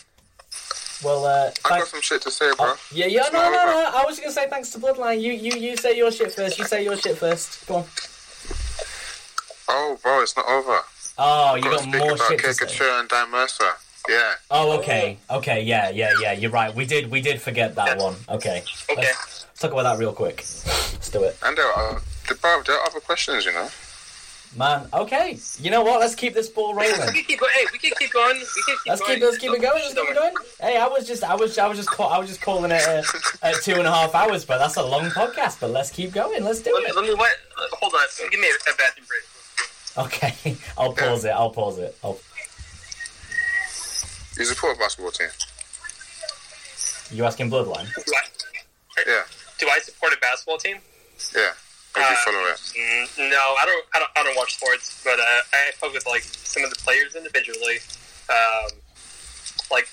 Well, 1.02 1.25
uh, 1.25 1.50
I 1.65 1.78
got 1.78 1.86
some 1.89 2.02
shit 2.02 2.20
to 2.23 2.31
say, 2.31 2.50
bro. 2.59 2.67
Oh, 2.75 2.78
yeah, 2.92 3.07
yeah, 3.07 3.23
It's 3.23 3.33
no, 3.33 3.41
no, 3.42 3.50
no. 3.50 3.91
I 3.94 4.05
was 4.07 4.20
gonna 4.20 4.33
say 4.33 4.49
thanks 4.50 4.68
to 4.70 4.78
Bloodline. 4.78 5.20
You, 5.23 5.33
you, 5.33 5.52
you 5.59 5.76
say 5.78 5.97
your 5.97 6.12
shit 6.12 6.33
first. 6.33 6.59
You 6.59 6.67
say 6.67 6.84
your 6.84 6.97
shit 6.97 7.17
first. 7.17 7.67
Go 7.67 7.76
on. 7.76 7.84
Oh, 9.68 9.99
bro, 10.02 10.20
it's 10.23 10.36
not 10.36 10.47
over. 10.47 10.81
Oh, 11.17 11.55
you 11.55 11.62
Got 11.62 11.70
got 11.70 11.76
to 11.78 11.83
speak 11.84 11.99
more 12.00 12.12
about 12.12 12.28
shit 12.28 12.41
to 12.41 12.68
say. 12.68 12.99
And 13.00 13.09
Dan 13.09 13.31
Mercer. 13.31 13.65
Yeah. 14.09 14.33
Oh, 14.50 14.78
okay, 14.78 15.18
okay, 15.31 15.62
yeah, 15.62 15.91
yeah, 15.91 16.12
yeah. 16.20 16.33
You're 16.33 16.50
right. 16.50 16.75
We 16.75 16.84
did, 16.86 17.10
we 17.10 17.20
did 17.20 17.41
forget 17.41 17.75
that 17.76 17.97
Yeah. 17.99 18.02
one. 18.02 18.17
Okay. 18.28 18.62
Okay. 18.91 19.02
Let's 19.02 19.47
talk 19.59 19.73
about 19.73 19.83
that 19.84 19.99
real 19.99 20.12
quick. 20.12 20.39
Let's 20.39 21.10
do 21.10 21.23
it, 21.25 21.36
And 21.42 21.57
there 21.57 21.67
are, 21.70 22.00
the, 22.28 22.34
bro, 22.34 22.62
there 22.67 22.76
are 22.78 22.86
other 22.86 23.00
questions, 23.00 23.44
you 23.44 23.52
know. 23.52 23.68
Man. 24.57 24.87
Okay. 24.93 25.39
You 25.61 25.70
know 25.70 25.83
what? 25.83 26.01
Let's 26.01 26.15
keep 26.15 26.35
this 26.35 26.49
ball 26.49 26.75
rolling. 26.75 26.93
We 26.93 26.99
rolling. 26.99 27.15
can 27.15 27.25
keep 27.25 27.41
going. 27.41 27.53
Hey, 27.55 27.67
we 27.73 27.79
can 27.79 27.93
keep 27.99 28.12
going. 28.12 28.35
We 28.37 28.41
can 28.41 28.49
keep 28.67 28.77
Let's 28.87 29.01
going. 29.01 29.15
keep, 29.15 29.23
let's 29.25 29.39
keep 29.39 29.53
it 29.53 29.62
going. 29.62 29.83
Let's 29.83 29.95
keep 29.95 30.09
it 30.11 30.15
going. 30.15 30.35
Hey, 30.61 30.77
I 30.77 30.87
was 30.87 31.07
just, 31.07 31.23
I 31.25 31.35
was, 31.35 31.57
I 31.59 31.67
was 31.67 31.79
just, 31.79 31.91
call, 31.91 32.09
I 32.11 32.19
was 32.19 32.29
just 32.29 32.41
calling 32.41 32.70
it 32.70 32.83
uh, 32.89 33.03
uh, 33.43 33.53
two 33.62 33.75
and 33.75 33.87
a 33.87 33.91
half 33.91 34.15
hours, 34.15 34.45
but 34.45 34.59
that's 34.59 34.77
a 34.77 34.83
long 34.83 35.07
podcast. 35.11 35.61
But 35.61 35.70
let's 35.70 35.91
keep 35.91 36.12
going. 36.12 36.43
Let's 36.45 36.61
do 36.61 36.73
Let 36.75 36.83
me, 36.85 36.91
it. 36.91 36.97
let 36.97 37.05
me 37.05 37.15
what? 37.15 37.31
Hold 37.75 37.93
on. 37.95 38.29
Give 38.31 38.41
me 38.41 38.49
a, 38.49 38.70
a 38.70 38.75
bathroom 38.77 39.07
break. 39.09 40.07
Okay. 40.07 40.57
I'll 40.79 40.93
pause 40.93 41.25
it. 41.25 41.31
I'll 41.31 41.51
pause 41.51 41.79
it. 41.79 41.97
I'll, 42.03 42.19
You 44.39 44.45
support 44.45 44.77
a 44.77 44.79
basketball 44.79 45.11
team? 45.12 45.29
you 47.12 47.25
asking 47.25 47.51
Bloodline? 47.51 47.93
Do 47.95 48.03
I, 48.15 49.03
Yeah. 49.07 49.23
do 49.59 49.69
I 49.69 49.81
support 49.81 50.12
a 50.12 50.17
basketball 50.19 50.59
team? 50.59 50.77
Yeah. 51.37 51.51
Or 51.97 52.02
do 52.02 52.09
you 52.09 52.17
follow 52.25 52.47
it? 52.47 52.57
Mm, 52.57 53.31
no, 53.31 53.55
I 53.59 53.65
don't. 53.67 53.85
I 53.94 53.99
don't. 53.99 54.10
I 54.17 54.23
don't 54.23 54.36
watch 54.36 54.57
sports, 54.57 55.02
but 55.02 55.19
uh, 55.19 55.43
I 55.52 55.70
fuck 55.75 55.93
with 55.93 56.07
like 56.07 56.23
some 56.23 56.62
of 56.62 56.70
the 56.70 56.77
players 56.77 57.17
individually. 57.17 57.78
Um, 58.31 58.78
like, 59.73 59.89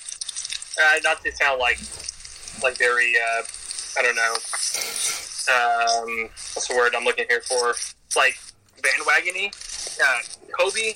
uh, 0.79 0.99
not 1.03 1.23
to 1.23 1.31
sound 1.35 1.59
like 1.59 1.79
like 2.61 2.77
very. 2.77 3.13
Uh, 3.17 3.43
I 3.97 4.03
don't 4.03 4.15
know. 4.15 4.33
Um, 5.49 6.29
what's 6.53 6.67
the 6.67 6.75
word 6.75 6.93
I'm 6.95 7.03
looking 7.03 7.25
here 7.29 7.41
for? 7.41 7.73
Like 8.15 8.37
bandwagony. 8.81 9.49
Uh, 9.99 10.19
Kobe, 10.59 10.93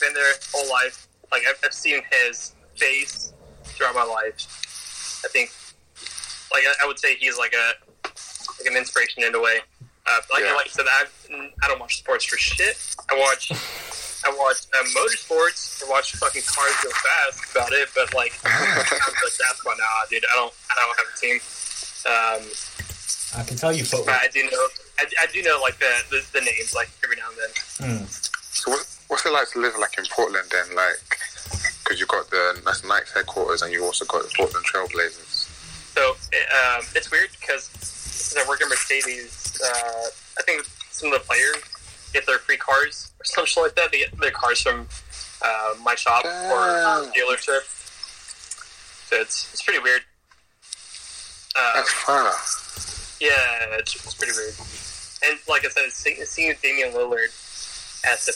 been 0.00 0.12
there 0.12 0.34
whole 0.52 0.70
life. 0.70 1.08
Like 1.32 1.42
I've, 1.48 1.58
I've 1.64 1.72
seen 1.72 2.02
his 2.12 2.54
face 2.76 3.32
throughout 3.64 3.94
my 3.94 4.04
life. 4.04 5.22
I 5.24 5.28
think, 5.28 5.50
like 6.52 6.64
I, 6.68 6.84
I 6.84 6.86
would 6.86 6.98
say, 6.98 7.14
he's 7.16 7.38
like 7.38 7.54
a 7.54 7.72
like 8.58 8.70
an 8.70 8.76
inspiration 8.76 9.24
in 9.24 9.34
a 9.34 9.40
way. 9.40 9.60
Uh, 10.06 10.20
like, 10.32 10.44
Yeah. 10.44 10.54
like 10.54 10.66
I 10.66 10.70
said, 10.70 10.86
I 10.88 11.04
I 11.62 11.68
don't 11.68 11.80
watch 11.80 11.98
sports 11.98 12.24
for 12.24 12.36
shit. 12.36 12.76
I 13.10 13.18
watch 13.18 13.50
I 14.24 14.30
watch 14.36 14.66
uh, 14.74 14.84
motorsports. 14.96 15.82
I 15.84 15.90
watch 15.90 16.14
fucking 16.16 16.42
cars 16.46 16.74
go 16.82 16.90
fast. 16.90 17.50
About 17.52 17.72
it, 17.72 17.88
but 17.94 18.12
like 18.14 18.32
I'm 18.44 18.74
like 18.76 19.36
that's 19.38 19.64
why 19.64 19.74
nah, 19.78 20.06
dude. 20.10 20.24
I 20.32 20.36
don't 20.36 20.52
I 20.70 20.74
don't 20.76 20.96
have 20.98 21.08
a 21.08 21.18
team. 21.18 21.38
Um, 22.04 22.42
I 23.40 23.42
can 23.44 23.56
tell 23.56 23.72
you 23.72 23.82
but 23.84 23.88
football. 24.04 24.14
I 24.14 24.28
do 24.28 24.42
know 24.44 24.66
I, 24.98 25.06
I 25.22 25.26
do 25.32 25.42
know 25.42 25.58
like 25.62 25.78
the, 25.78 25.92
the 26.10 26.20
the 26.32 26.40
names 26.40 26.74
like 26.74 26.90
every 27.02 27.16
now 27.16 27.28
and 27.28 27.38
then. 27.40 27.98
Hmm. 28.00 28.04
So 28.06 28.70
what, 28.70 28.86
what's 29.08 29.26
it 29.26 29.32
like 29.32 29.50
to 29.52 29.58
live 29.60 29.74
like 29.80 29.96
in 29.98 30.04
Portland 30.12 30.46
then? 30.52 30.76
Like, 30.76 31.00
because 31.82 31.98
you've 31.98 32.08
got 32.08 32.28
the 32.30 32.60
that's 32.64 32.84
Nike's 32.84 33.12
headquarters 33.12 33.62
and 33.62 33.72
you 33.72 33.82
also 33.84 34.04
got 34.04 34.22
the 34.22 34.32
Portland 34.36 34.64
Trailblazers. 34.66 35.48
So 35.94 36.10
um, 36.10 36.84
it's 36.94 37.10
weird 37.10 37.30
because 37.40 37.70
since 38.24 38.44
I 38.44 38.48
work 38.48 38.62
at 38.62 38.68
Mercedes, 38.68 39.60
uh, 39.62 40.06
I 40.38 40.42
think 40.42 40.64
some 40.90 41.12
of 41.12 41.20
the 41.20 41.26
players 41.26 41.56
get 42.12 42.26
their 42.26 42.38
free 42.38 42.56
cars 42.56 43.12
or 43.20 43.24
something 43.46 43.62
like 43.62 43.74
that. 43.76 43.92
They 43.92 43.98
get 43.98 44.18
their 44.18 44.30
cars 44.30 44.62
from 44.62 44.88
uh, 45.42 45.74
my 45.82 45.94
shop 45.94 46.24
or 46.24 46.30
Damn. 46.30 47.12
dealership. 47.12 47.62
So 49.08 49.16
it's 49.20 49.52
it's 49.52 49.62
pretty 49.62 49.80
weird. 49.80 50.00
Um, 51.56 51.84
That's 52.06 53.18
yeah, 53.20 53.78
it's, 53.78 53.94
it's 53.94 54.14
pretty 54.14 54.32
weird. 54.32 54.54
And 55.24 55.38
like 55.48 55.64
I 55.64 55.68
said, 55.68 55.90
seeing, 55.92 56.24
seeing 56.24 56.54
Damian 56.62 56.92
Lillard 56.92 57.30
at 58.04 58.18
the, 58.20 58.34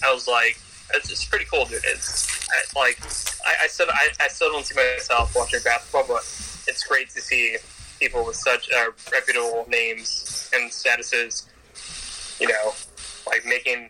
I 0.06 0.12
was 0.12 0.28
like, 0.28 0.58
it's, 0.94 1.10
it's 1.10 1.24
pretty 1.24 1.44
cool, 1.46 1.64
dude. 1.64 1.82
It's 1.84 2.48
I, 2.50 2.78
like 2.78 2.98
I, 3.46 3.64
I 3.64 3.66
still 3.66 3.86
I, 3.90 4.08
I 4.20 4.28
still 4.28 4.52
don't 4.52 4.64
see 4.64 4.74
myself 4.76 5.34
watching 5.34 5.60
basketball, 5.64 6.04
but 6.06 6.22
it's 6.68 6.84
great 6.86 7.10
to 7.10 7.20
see 7.20 7.56
people 8.04 8.24
with 8.26 8.36
such 8.36 8.70
uh, 8.70 8.90
reputable 9.10 9.64
names 9.68 10.50
and 10.54 10.70
statuses, 10.70 11.48
you 12.38 12.46
know, 12.46 12.72
like 13.26 13.46
making 13.46 13.88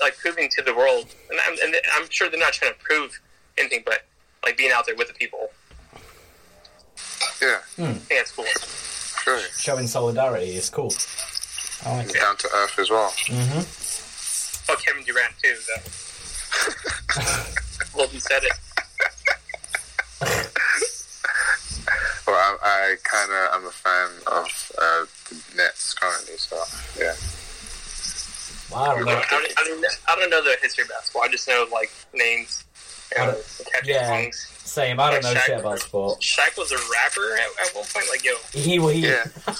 like 0.00 0.16
proving 0.18 0.50
to 0.50 0.62
the 0.62 0.74
world, 0.74 1.06
and 1.30 1.40
I'm, 1.46 1.56
and 1.62 1.74
I'm 1.94 2.06
sure 2.10 2.28
they're 2.28 2.38
not 2.38 2.52
trying 2.52 2.72
to 2.72 2.78
prove 2.80 3.18
anything, 3.56 3.82
but 3.86 4.02
like 4.44 4.58
being 4.58 4.72
out 4.72 4.84
there 4.84 4.96
with 4.96 5.08
the 5.08 5.14
people. 5.14 5.48
Yeah, 7.40 7.60
I 7.78 7.92
think 7.94 8.08
that's 8.08 8.32
cool. 8.32 8.44
sure. 8.44 9.40
Showing 9.58 9.86
solidarity 9.86 10.54
is 10.54 10.68
cool. 10.68 10.92
I 11.86 11.96
like 11.96 12.10
it. 12.10 12.14
Down 12.20 12.36
to 12.36 12.48
earth 12.54 12.78
as 12.78 12.90
well. 12.90 13.10
Mm-hmm. 13.26 14.70
Oh, 14.70 14.76
Kevin 14.84 15.02
Durant 15.04 15.34
too. 15.42 15.56
Though. 15.68 15.82
well, 17.96 18.08
you 18.12 18.20
said 18.20 18.42
it. 18.44 18.52
But 22.24 22.51
I, 22.62 22.68
I 22.92 22.96
kind 23.02 23.30
of 23.32 23.54
am 23.62 23.66
a 23.66 23.70
fan 23.70 24.10
of 24.26 24.72
uh, 24.78 25.04
the 25.28 25.56
Nets 25.56 25.94
currently, 25.94 26.36
so 26.36 26.56
yeah. 26.98 27.14
Well, 28.70 28.82
I 28.90 28.94
don't 28.98 29.08
I 29.08 29.12
know. 29.14 29.20
don't, 29.30 29.52
I, 29.58 29.64
don't, 29.64 29.84
I 30.08 30.16
don't 30.16 30.30
know 30.30 30.42
the 30.42 30.56
history 30.62 30.82
of 30.82 30.88
basketball. 30.88 31.22
I 31.24 31.28
just 31.28 31.46
know 31.48 31.66
like 31.72 31.90
names, 32.14 32.64
and 33.18 33.32
don't- 33.32 33.44
catchy 33.72 33.90
yeah. 33.90 34.08
songs. 34.08 34.48
Same. 34.64 34.98
I 35.00 35.10
don't 35.10 35.22
know 35.22 35.34
Shaq- 35.34 35.44
shit 35.44 35.60
about 35.60 35.78
sport. 35.80 36.20
Shaq 36.20 36.56
was 36.56 36.72
a 36.72 36.76
rapper 36.76 37.34
at, 37.36 37.68
at 37.68 37.74
one 37.74 37.84
point. 37.92 38.06
Like, 38.08 38.24
yo, 38.24 38.32
He, 38.52 38.78
he, 39.00 39.06
Yeah. 39.08 39.24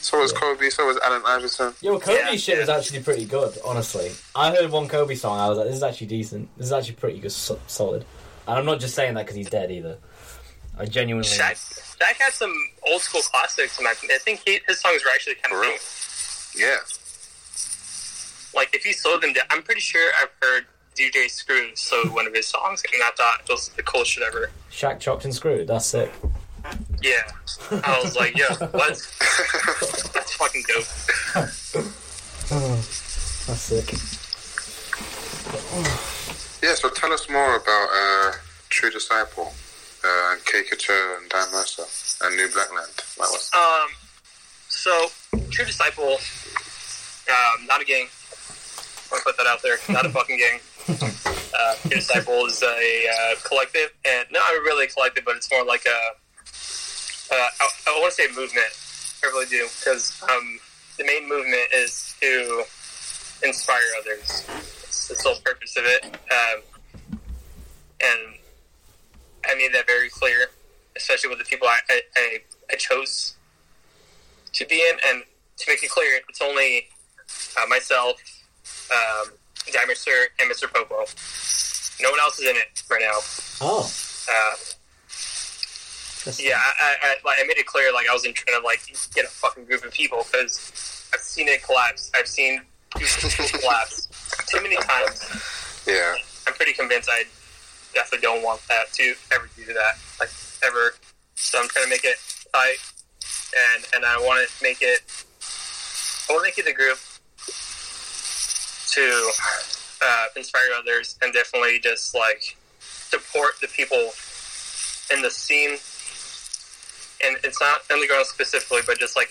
so 0.00 0.18
was 0.20 0.32
Kobe, 0.32 0.70
so 0.70 0.86
was 0.86 0.96
Allen 1.04 1.22
Iverson. 1.26 1.74
Yo, 1.82 1.98
Kobe's 1.98 2.18
Yeah, 2.18 2.30
shit 2.36 2.54
yeah. 2.54 2.60
was 2.60 2.68
actually 2.70 3.00
pretty 3.00 3.26
good, 3.26 3.58
honestly. 3.64 4.12
I 4.34 4.54
heard 4.54 4.70
one 4.70 4.88
Kobe 4.88 5.14
song, 5.16 5.38
I 5.38 5.48
was 5.48 5.58
like, 5.58 5.66
this 5.66 5.76
is 5.76 5.82
actually 5.82 6.06
decent. 6.06 6.48
This 6.56 6.66
is 6.68 6.72
actually 6.72 6.94
pretty 6.94 7.18
good, 7.18 7.32
so- 7.32 7.60
solid. 7.66 8.04
And 8.46 8.58
I'm 8.58 8.64
not 8.64 8.80
just 8.80 8.94
saying 8.94 9.12
that 9.14 9.22
because 9.26 9.36
he's 9.36 9.50
dead 9.50 9.70
either. 9.70 9.98
I 10.78 10.86
genuinely. 10.86 11.28
Shaq, 11.28 11.56
Shaq 11.98 12.16
had 12.20 12.32
some 12.32 12.54
old 12.88 13.02
school 13.02 13.20
classics, 13.22 13.78
and 13.78 13.88
I, 13.88 13.92
I 13.92 14.18
think 14.18 14.42
he, 14.46 14.60
his 14.66 14.80
songs 14.80 15.02
were 15.04 15.10
actually 15.10 15.34
kind 15.36 15.54
of 15.54 15.60
real? 15.60 15.78
Yeah. 16.56 16.76
Like, 18.54 18.74
if 18.74 18.86
you 18.86 18.92
slowed 18.92 19.22
them 19.22 19.32
down, 19.32 19.44
I'm 19.50 19.62
pretty 19.62 19.80
sure 19.80 20.10
I've 20.20 20.30
heard 20.40 20.66
DJ 20.94 21.28
Screw 21.30 21.74
slow 21.74 22.04
one 22.04 22.26
of 22.26 22.34
his 22.34 22.46
songs, 22.46 22.82
and 22.92 23.02
I 23.02 23.10
thought 23.16 23.40
it 23.44 23.50
was 23.50 23.68
the 23.70 23.82
coolest 23.82 24.12
shit 24.12 24.24
ever. 24.24 24.50
Shaq 24.70 25.00
chopped 25.00 25.24
and 25.24 25.34
screwed. 25.34 25.68
That's 25.68 25.86
sick. 25.86 26.12
Yeah, 27.00 27.22
I 27.70 28.00
was 28.02 28.16
like, 28.16 28.36
yo, 28.36 28.46
what? 28.46 28.88
That's 30.12 30.34
fucking 30.34 30.64
dope. 30.66 30.84
oh, 32.50 32.76
That's 33.46 33.60
sick. 33.60 33.92
Yeah, 36.62 36.74
so 36.74 36.90
tell 36.90 37.12
us 37.12 37.28
more 37.30 37.56
about 37.56 37.88
uh, 37.94 38.32
True 38.68 38.90
Disciple, 38.90 39.54
uh, 40.04 40.32
and 40.32 40.44
Caricature 40.44 41.16
and 41.20 41.28
Dan 41.28 41.46
Mercer 41.52 41.84
and 42.24 42.36
New 42.36 42.48
Blackland. 42.52 42.92
Like 43.18 43.30
what's 43.30 43.52
Um, 43.54 43.88
so 44.68 45.08
True 45.50 45.64
Disciple, 45.64 46.18
um, 47.28 47.66
not 47.66 47.80
a 47.80 47.84
gang. 47.84 48.06
I 48.06 49.08
want 49.12 49.22
to 49.22 49.24
put 49.24 49.36
that 49.38 49.46
out 49.46 49.62
there. 49.62 49.78
Not 49.88 50.06
a 50.06 50.10
fucking 50.10 50.38
gang. 50.38 50.60
Uh, 51.58 51.74
True 51.88 51.96
Disciple 51.96 52.46
is 52.46 52.62
a 52.62 52.66
uh, 52.66 53.34
collective, 53.42 53.90
and 54.04 54.26
not 54.30 54.48
really 54.62 54.84
a 54.84 54.88
collective, 54.88 55.24
but 55.24 55.34
it's 55.34 55.50
more 55.50 55.64
like 55.64 55.84
a. 55.86 57.34
Uh, 57.34 57.48
I, 57.60 57.68
I 57.88 58.00
want 58.00 58.14
to 58.14 58.22
say 58.22 58.28
movement. 58.28 58.68
I 59.24 59.26
really 59.26 59.46
do, 59.46 59.66
because 59.80 60.22
um, 60.30 60.60
the 60.98 61.04
main 61.04 61.28
movement 61.28 61.68
is 61.74 62.14
to 62.20 62.62
inspire 63.42 63.80
others. 63.98 64.46
It's 64.84 65.08
the 65.08 65.16
sole 65.16 65.36
purpose 65.44 65.76
of 65.76 65.84
it, 65.86 66.04
um, 66.04 66.62
and 68.02 68.37
I 69.46 69.54
made 69.54 69.72
that 69.74 69.86
very 69.86 70.08
clear, 70.08 70.46
especially 70.96 71.30
with 71.30 71.38
the 71.38 71.44
people 71.44 71.68
I, 71.68 71.78
I, 71.88 72.00
I, 72.16 72.38
I 72.72 72.76
chose 72.76 73.34
to 74.52 74.66
be 74.66 74.76
in. 74.76 74.96
And 75.06 75.22
to 75.58 75.64
make 75.70 75.82
it 75.82 75.90
clear, 75.90 76.20
it's 76.28 76.40
only 76.40 76.88
uh, 77.60 77.66
myself, 77.68 78.20
um, 78.90 79.32
Sir, 79.94 80.28
and 80.40 80.50
Mr. 80.50 80.72
Popo. 80.72 81.04
No 82.00 82.10
one 82.10 82.20
else 82.20 82.38
is 82.38 82.48
in 82.48 82.56
it 82.56 82.82
right 82.90 83.00
now. 83.00 83.18
Oh. 83.60 83.90
Uh, 84.30 84.56
yeah, 86.38 86.58
I, 86.58 86.72
I, 86.80 86.96
I, 87.02 87.16
like, 87.24 87.38
I 87.40 87.46
made 87.46 87.58
it 87.58 87.66
clear 87.66 87.92
like 87.92 88.06
I 88.08 88.12
wasn't 88.12 88.34
trying 88.34 88.60
to 88.60 88.66
like 88.66 88.80
get 89.14 89.24
a 89.24 89.28
fucking 89.28 89.64
group 89.64 89.84
of 89.84 89.92
people 89.92 90.26
because 90.30 91.08
I've 91.14 91.20
seen 91.20 91.48
it 91.48 91.62
collapse. 91.62 92.10
I've 92.14 92.28
seen 92.28 92.60
groups 92.94 93.24
of 93.24 93.30
people 93.30 93.60
collapse 93.60 94.08
too 94.48 94.62
many 94.62 94.76
times. 94.76 95.84
yeah, 95.86 96.14
I'm 96.46 96.54
pretty 96.54 96.72
convinced 96.72 97.08
I'd 97.10 97.26
definitely 97.94 98.22
don't 98.22 98.42
want 98.42 98.60
that 98.68 98.92
to 98.94 99.14
ever 99.32 99.48
do 99.56 99.64
that, 99.66 99.98
like 100.20 100.30
ever. 100.64 100.94
So 101.34 101.60
I'm 101.60 101.68
trying 101.68 101.86
to 101.86 101.90
make 101.90 102.04
it 102.04 102.16
tight, 102.52 102.76
and 103.74 103.84
and 103.94 104.04
I 104.04 104.18
want 104.18 104.48
to 104.48 104.62
make 104.62 104.78
it. 104.80 105.00
I 106.28 106.32
want 106.32 106.44
to 106.44 106.48
make 106.48 106.58
it 106.58 106.70
a 106.70 106.74
group 106.74 106.98
to 108.92 109.30
uh, 110.02 110.26
inspire 110.36 110.68
others 110.78 111.18
and 111.22 111.32
definitely 111.32 111.78
just 111.78 112.14
like 112.14 112.56
support 112.80 113.52
the 113.60 113.68
people 113.68 114.12
in 115.14 115.22
the 115.22 115.30
scene. 115.30 115.78
And 117.24 117.36
it's 117.44 117.60
not 117.60 117.80
underground 117.90 118.26
specifically, 118.26 118.80
but 118.86 118.98
just 118.98 119.16
like 119.16 119.30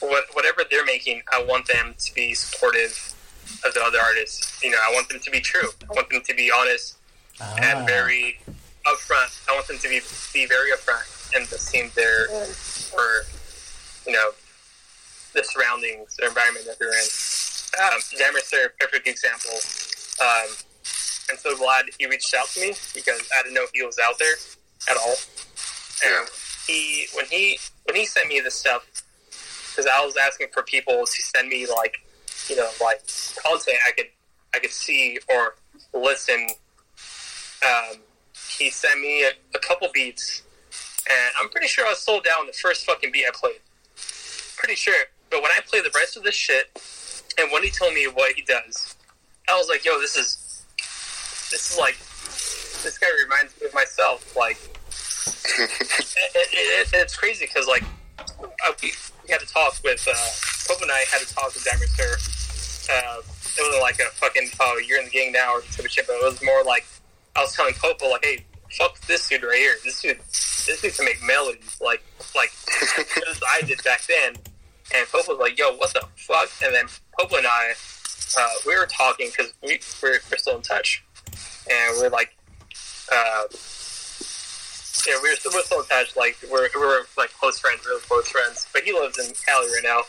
what, 0.00 0.24
whatever 0.32 0.62
they're 0.70 0.84
making, 0.84 1.22
I 1.32 1.44
want 1.44 1.66
them 1.66 1.94
to 1.98 2.14
be 2.14 2.34
supportive 2.34 3.14
of 3.64 3.74
the 3.74 3.82
other 3.82 3.98
artists. 3.98 4.62
You 4.62 4.70
know, 4.70 4.78
I 4.78 4.92
want 4.92 5.08
them 5.08 5.20
to 5.20 5.30
be 5.30 5.40
true. 5.40 5.68
I 5.88 5.92
want 5.92 6.08
them 6.10 6.22
to 6.22 6.34
be 6.34 6.50
honest 6.50 6.95
Ah. 7.40 7.56
and 7.60 7.86
very 7.86 8.38
upfront. 8.86 9.48
I 9.48 9.54
want 9.54 9.66
them 9.66 9.78
to 9.78 9.88
be 9.88 10.00
be 10.32 10.46
very 10.46 10.70
upfront 10.72 11.36
and 11.36 11.46
the 11.46 11.58
scene 11.58 11.90
there 11.94 12.28
for 12.46 13.26
you 14.06 14.12
know 14.12 14.30
the 15.34 15.44
surroundings, 15.44 16.16
the 16.16 16.26
environment 16.26 16.66
that 16.66 16.78
they're 16.78 16.88
in. 16.88 17.08
Um, 17.92 18.00
Damer's 18.16 18.52
a 18.54 18.68
perfect 18.80 19.06
example. 19.06 19.52
Um, 20.22 20.48
I'm 21.30 21.36
so 21.36 21.56
glad 21.56 21.86
he 21.98 22.06
reached 22.06 22.32
out 22.34 22.46
to 22.48 22.60
me 22.60 22.72
because 22.94 23.20
I 23.36 23.42
didn't 23.42 23.54
know 23.54 23.66
he 23.74 23.82
was 23.82 23.98
out 23.98 24.18
there 24.18 24.34
at 24.90 24.96
all. 24.96 25.16
And 26.06 26.28
he 26.66 27.06
when 27.14 27.26
he 27.26 27.58
when 27.84 27.96
he 27.96 28.06
sent 28.06 28.28
me 28.28 28.40
this 28.40 28.54
stuff 28.54 28.86
because 29.70 29.86
I 29.86 30.04
was 30.04 30.16
asking 30.16 30.48
for 30.52 30.62
people 30.62 31.04
to 31.04 31.22
send 31.22 31.48
me 31.48 31.66
like 31.66 31.96
you 32.48 32.56
know 32.56 32.68
like 32.80 33.00
content 33.42 33.78
I 33.86 33.92
could 33.92 34.06
I 34.54 34.58
could 34.58 34.70
see 34.70 35.18
or 35.28 35.56
listen. 35.92 36.48
Um, 37.64 38.00
he 38.58 38.70
sent 38.70 39.00
me 39.00 39.24
a, 39.24 39.30
a 39.54 39.58
couple 39.58 39.88
beats, 39.92 40.42
and 41.08 41.30
I'm 41.40 41.48
pretty 41.48 41.68
sure 41.68 41.86
I 41.86 41.90
was 41.90 41.98
sold 41.98 42.26
out 42.30 42.40
on 42.40 42.46
the 42.46 42.52
first 42.52 42.84
fucking 42.86 43.12
beat 43.12 43.26
I 43.26 43.30
played. 43.32 43.60
Pretty 44.56 44.74
sure. 44.74 45.04
But 45.30 45.42
when 45.42 45.50
I 45.50 45.60
play 45.66 45.80
the 45.80 45.92
rest 45.94 46.16
of 46.16 46.22
this 46.22 46.34
shit, 46.34 46.70
and 47.38 47.50
when 47.52 47.62
he 47.62 47.70
told 47.70 47.94
me 47.94 48.06
what 48.06 48.34
he 48.34 48.42
does, 48.42 48.96
I 49.48 49.56
was 49.56 49.68
like, 49.68 49.84
"Yo, 49.84 50.00
this 50.00 50.16
is 50.16 50.64
this 51.50 51.72
is 51.72 51.78
like 51.78 51.96
this 52.82 52.98
guy 52.98 53.08
reminds 53.22 53.58
me 53.60 53.66
of 53.66 53.74
myself." 53.74 54.36
Like, 54.36 54.56
it, 55.58 55.70
it, 56.34 56.48
it, 56.54 56.88
it's 56.94 57.16
crazy 57.16 57.46
because 57.46 57.66
like 57.66 57.84
uh, 58.18 58.72
we, 58.82 58.92
we 59.24 59.32
had 59.32 59.40
to 59.40 59.46
talk 59.46 59.74
with 59.84 60.06
uh, 60.08 60.14
Pope 60.68 60.82
and 60.82 60.90
I 60.90 61.04
had 61.10 61.20
to 61.20 61.34
talk 61.34 61.54
with 61.54 61.64
Diamond 61.64 61.90
Sir. 61.90 62.16
Uh, 62.92 63.20
it 63.58 63.62
wasn't 63.62 63.82
like 63.82 63.98
a 63.98 64.10
fucking 64.14 64.48
oh 64.60 64.80
you're 64.86 64.98
in 64.98 65.06
the 65.06 65.10
gang 65.10 65.32
now 65.32 65.54
or 65.54 65.60
type 65.60 65.84
of 65.84 65.90
shit, 65.90 66.06
but 66.06 66.14
it 66.14 66.24
was 66.24 66.42
more 66.42 66.62
like 66.64 66.86
I 67.36 67.42
was 67.42 67.54
telling 67.54 67.74
Popo 67.74 68.08
like, 68.08 68.24
hey, 68.24 68.44
fuck 68.70 68.98
this 69.02 69.28
dude 69.28 69.42
right 69.42 69.58
here. 69.58 69.74
This 69.84 70.00
dude, 70.00 70.18
this 70.18 70.80
dude 70.80 70.94
can 70.94 71.04
make 71.04 71.22
melodies 71.22 71.78
like 71.80 72.02
like 72.34 72.50
as 73.30 73.40
I 73.48 73.62
did 73.62 73.82
back 73.84 74.02
then. 74.06 74.34
And 74.94 75.06
Popo 75.08 75.32
was 75.32 75.40
like, 75.40 75.58
yo, 75.58 75.76
what 75.76 75.92
the 75.92 76.02
fuck? 76.16 76.48
And 76.64 76.74
then 76.74 76.86
Popo 77.18 77.36
and 77.36 77.46
I, 77.46 77.72
uh, 78.38 78.48
we 78.66 78.76
were 78.76 78.86
talking 78.86 79.28
because 79.30 79.52
we 79.62 79.80
we're, 80.02 80.18
we're 80.30 80.38
still 80.38 80.56
in 80.56 80.62
touch, 80.62 81.04
and 81.70 81.96
we're 81.98 82.08
like, 82.08 82.36
uh, 83.12 83.42
yeah, 85.06 85.18
we're 85.22 85.36
still, 85.36 85.52
we're 85.54 85.62
still 85.62 85.80
in 85.80 85.86
touch. 85.86 86.16
Like 86.16 86.36
we're 86.50 86.68
we're 86.74 87.04
like 87.18 87.32
close 87.34 87.58
friends, 87.58 87.84
really 87.86 88.00
close 88.02 88.28
friends. 88.28 88.66
But 88.72 88.82
he 88.82 88.92
lives 88.92 89.18
in 89.18 89.32
Cali 89.46 89.66
right 89.66 89.82
now. 89.84 90.02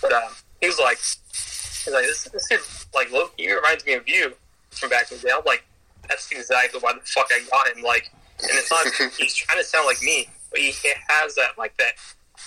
But 0.00 0.12
um, 0.12 0.32
he 0.60 0.66
was 0.66 0.78
like, 0.78 0.98
he's 0.98 1.92
like, 1.92 2.04
this, 2.04 2.24
this 2.24 2.48
dude, 2.48 2.60
like, 2.94 3.12
low 3.12 3.28
he 3.36 3.52
reminds 3.52 3.84
me 3.84 3.94
of 3.94 4.08
you 4.08 4.32
from 4.70 4.88
back 4.90 5.10
in 5.10 5.18
the 5.18 5.24
day. 5.24 5.32
I'm 5.36 5.44
like, 5.44 5.64
that's 6.10 6.30
exactly 6.32 6.80
why 6.80 6.92
the 6.92 7.00
fuck 7.00 7.28
I 7.30 7.40
got 7.50 7.74
him. 7.74 7.82
Like, 7.82 8.10
and 8.42 8.50
it's 8.52 8.70
not 8.70 9.12
he's 9.18 9.34
trying 9.34 9.58
to 9.58 9.64
sound 9.64 9.86
like 9.86 10.02
me, 10.02 10.28
but 10.50 10.60
he 10.60 10.72
has 11.08 11.34
that 11.36 11.56
like 11.56 11.76
that 11.78 11.92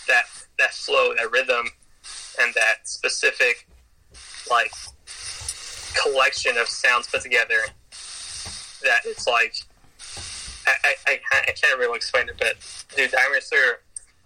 that 0.07 0.25
that 0.59 0.73
flow, 0.73 1.13
that 1.15 1.31
rhythm, 1.31 1.67
and 2.41 2.53
that 2.53 2.87
specific 2.87 3.67
like 4.51 4.71
collection 6.03 6.57
of 6.57 6.67
sounds 6.67 7.07
put 7.07 7.21
together. 7.21 7.55
That 8.83 9.01
it's 9.05 9.27
like 9.27 9.55
I 10.67 10.73
I, 10.83 10.95
I, 11.07 11.19
can't, 11.31 11.49
I 11.49 11.51
can't 11.53 11.79
really 11.79 11.95
explain 11.95 12.27
it, 12.27 12.35
but 12.37 12.55
dude, 12.95 13.11
Diamond 13.11 13.43
Sir, 13.43 13.79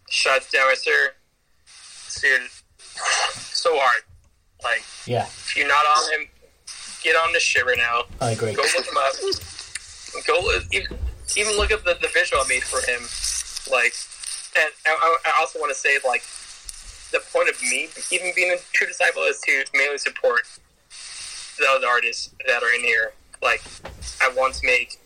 shots 0.09 0.51
Diamond 0.51 0.79
Sir, 0.79 1.11
dude, 2.21 2.49
so 3.33 3.77
hard. 3.77 4.01
Like 4.63 4.81
Yeah, 5.05 5.25
if 5.25 5.55
you're 5.55 5.67
not 5.67 5.85
on 5.85 6.19
him, 6.19 6.27
get 7.03 7.15
on 7.15 7.33
this 7.33 7.43
shit 7.43 7.65
right 7.65 7.77
now. 7.77 8.03
I 8.21 8.31
agree. 8.31 8.53
Go 8.53 8.63
look 8.63 8.85
him 8.85 8.97
up. 8.97 9.13
Go 10.25 10.51
even, 10.71 10.97
even 11.35 11.57
look 11.57 11.71
up 11.71 11.83
the, 11.83 11.97
the 12.01 12.09
visual 12.13 12.41
I 12.41 12.47
made 12.47 12.63
for 12.63 12.79
him. 12.89 13.01
Like, 13.71 13.93
and 14.55 14.71
I, 14.85 15.17
I 15.25 15.39
also 15.39 15.59
want 15.59 15.73
to 15.73 15.79
say 15.79 15.99
like 16.05 16.23
the 17.11 17.19
point 17.31 17.49
of 17.49 17.61
me 17.61 17.89
even 18.11 18.31
being 18.35 18.51
a 18.51 18.57
true 18.73 18.87
disciple 18.87 19.23
is 19.23 19.39
to 19.41 19.63
mainly 19.73 19.97
support 19.97 20.41
the 21.59 21.65
other 21.69 21.87
artists 21.87 22.33
that 22.47 22.63
are 22.63 22.73
in 22.73 22.81
here. 22.81 23.13
Like, 23.41 23.61
I 24.21 24.29
want 24.35 24.55
to 24.55 24.65
make 24.65 24.99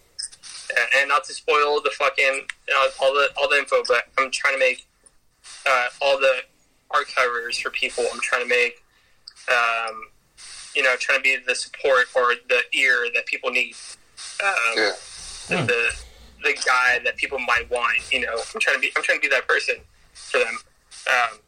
and 0.97 1.09
not 1.09 1.23
to 1.25 1.33
spoil 1.33 1.81
the 1.81 1.91
fucking 1.91 2.47
uh, 2.77 2.87
all 3.01 3.13
the 3.13 3.29
all 3.37 3.49
the 3.49 3.57
info, 3.57 3.83
but 3.87 4.05
I'm 4.17 4.31
trying 4.31 4.53
to 4.53 4.59
make 4.59 4.87
uh, 5.67 5.87
all 6.01 6.17
the 6.19 6.41
art 6.91 7.07
covers 7.13 7.57
for 7.57 7.69
people. 7.71 8.05
I'm 8.11 8.19
trying 8.21 8.43
to 8.43 8.49
make. 8.49 8.83
Um, 9.49 10.03
you 10.75 10.83
know, 10.83 10.95
trying 10.99 11.19
to 11.19 11.23
be 11.23 11.37
the 11.45 11.55
support 11.55 12.05
or 12.15 12.33
the 12.49 12.61
ear 12.73 13.07
that 13.13 13.25
people 13.25 13.49
need. 13.51 13.75
Um, 14.43 14.53
Yeah. 14.77 14.91
the, 15.49 15.55
the 15.65 15.91
the 16.43 16.53
guy 16.65 16.97
that 17.03 17.17
people 17.17 17.37
might 17.39 17.69
want. 17.69 17.97
You 18.11 18.21
know, 18.21 18.33
I'm 18.53 18.59
trying 18.59 18.77
to 18.77 18.81
be 18.81 18.91
I'm 18.95 19.03
trying 19.03 19.19
to 19.19 19.21
be 19.21 19.33
that 19.35 19.47
person 19.47 19.75
for 20.13 20.39
them. 20.39 20.57
Um, 21.07 21.39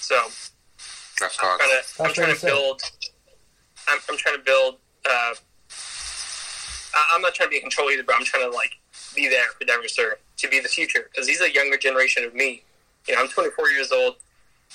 so 0.00 0.16
That's 1.20 1.38
I'm 1.42 1.58
trying 1.58 1.70
to 1.70 2.02
I'm 2.02 2.12
trying 2.12 2.34
to 2.36 2.46
build. 2.46 2.82
I'm, 3.88 3.98
I'm 4.10 4.16
trying 4.16 4.36
to 4.36 4.42
build. 4.42 4.76
Uh, 5.08 5.34
I- 6.94 7.08
I'm 7.12 7.22
not 7.22 7.34
trying 7.34 7.48
to 7.48 7.50
be 7.50 7.56
in 7.56 7.62
control 7.62 7.90
either, 7.90 8.02
but 8.02 8.16
I'm 8.16 8.24
trying 8.24 8.50
to 8.50 8.54
like 8.56 8.76
be 9.14 9.28
there 9.28 9.46
for 9.58 9.64
Denver 9.64 9.88
Sir 9.88 10.18
to 10.38 10.48
be 10.48 10.60
the 10.60 10.68
future 10.68 11.08
because 11.12 11.28
he's 11.28 11.40
a 11.40 11.52
younger 11.52 11.76
generation 11.76 12.24
of 12.24 12.34
me. 12.34 12.62
You 13.06 13.14
know, 13.14 13.20
I'm 13.22 13.28
24 13.28 13.68
years 13.70 13.92
old, 13.92 14.16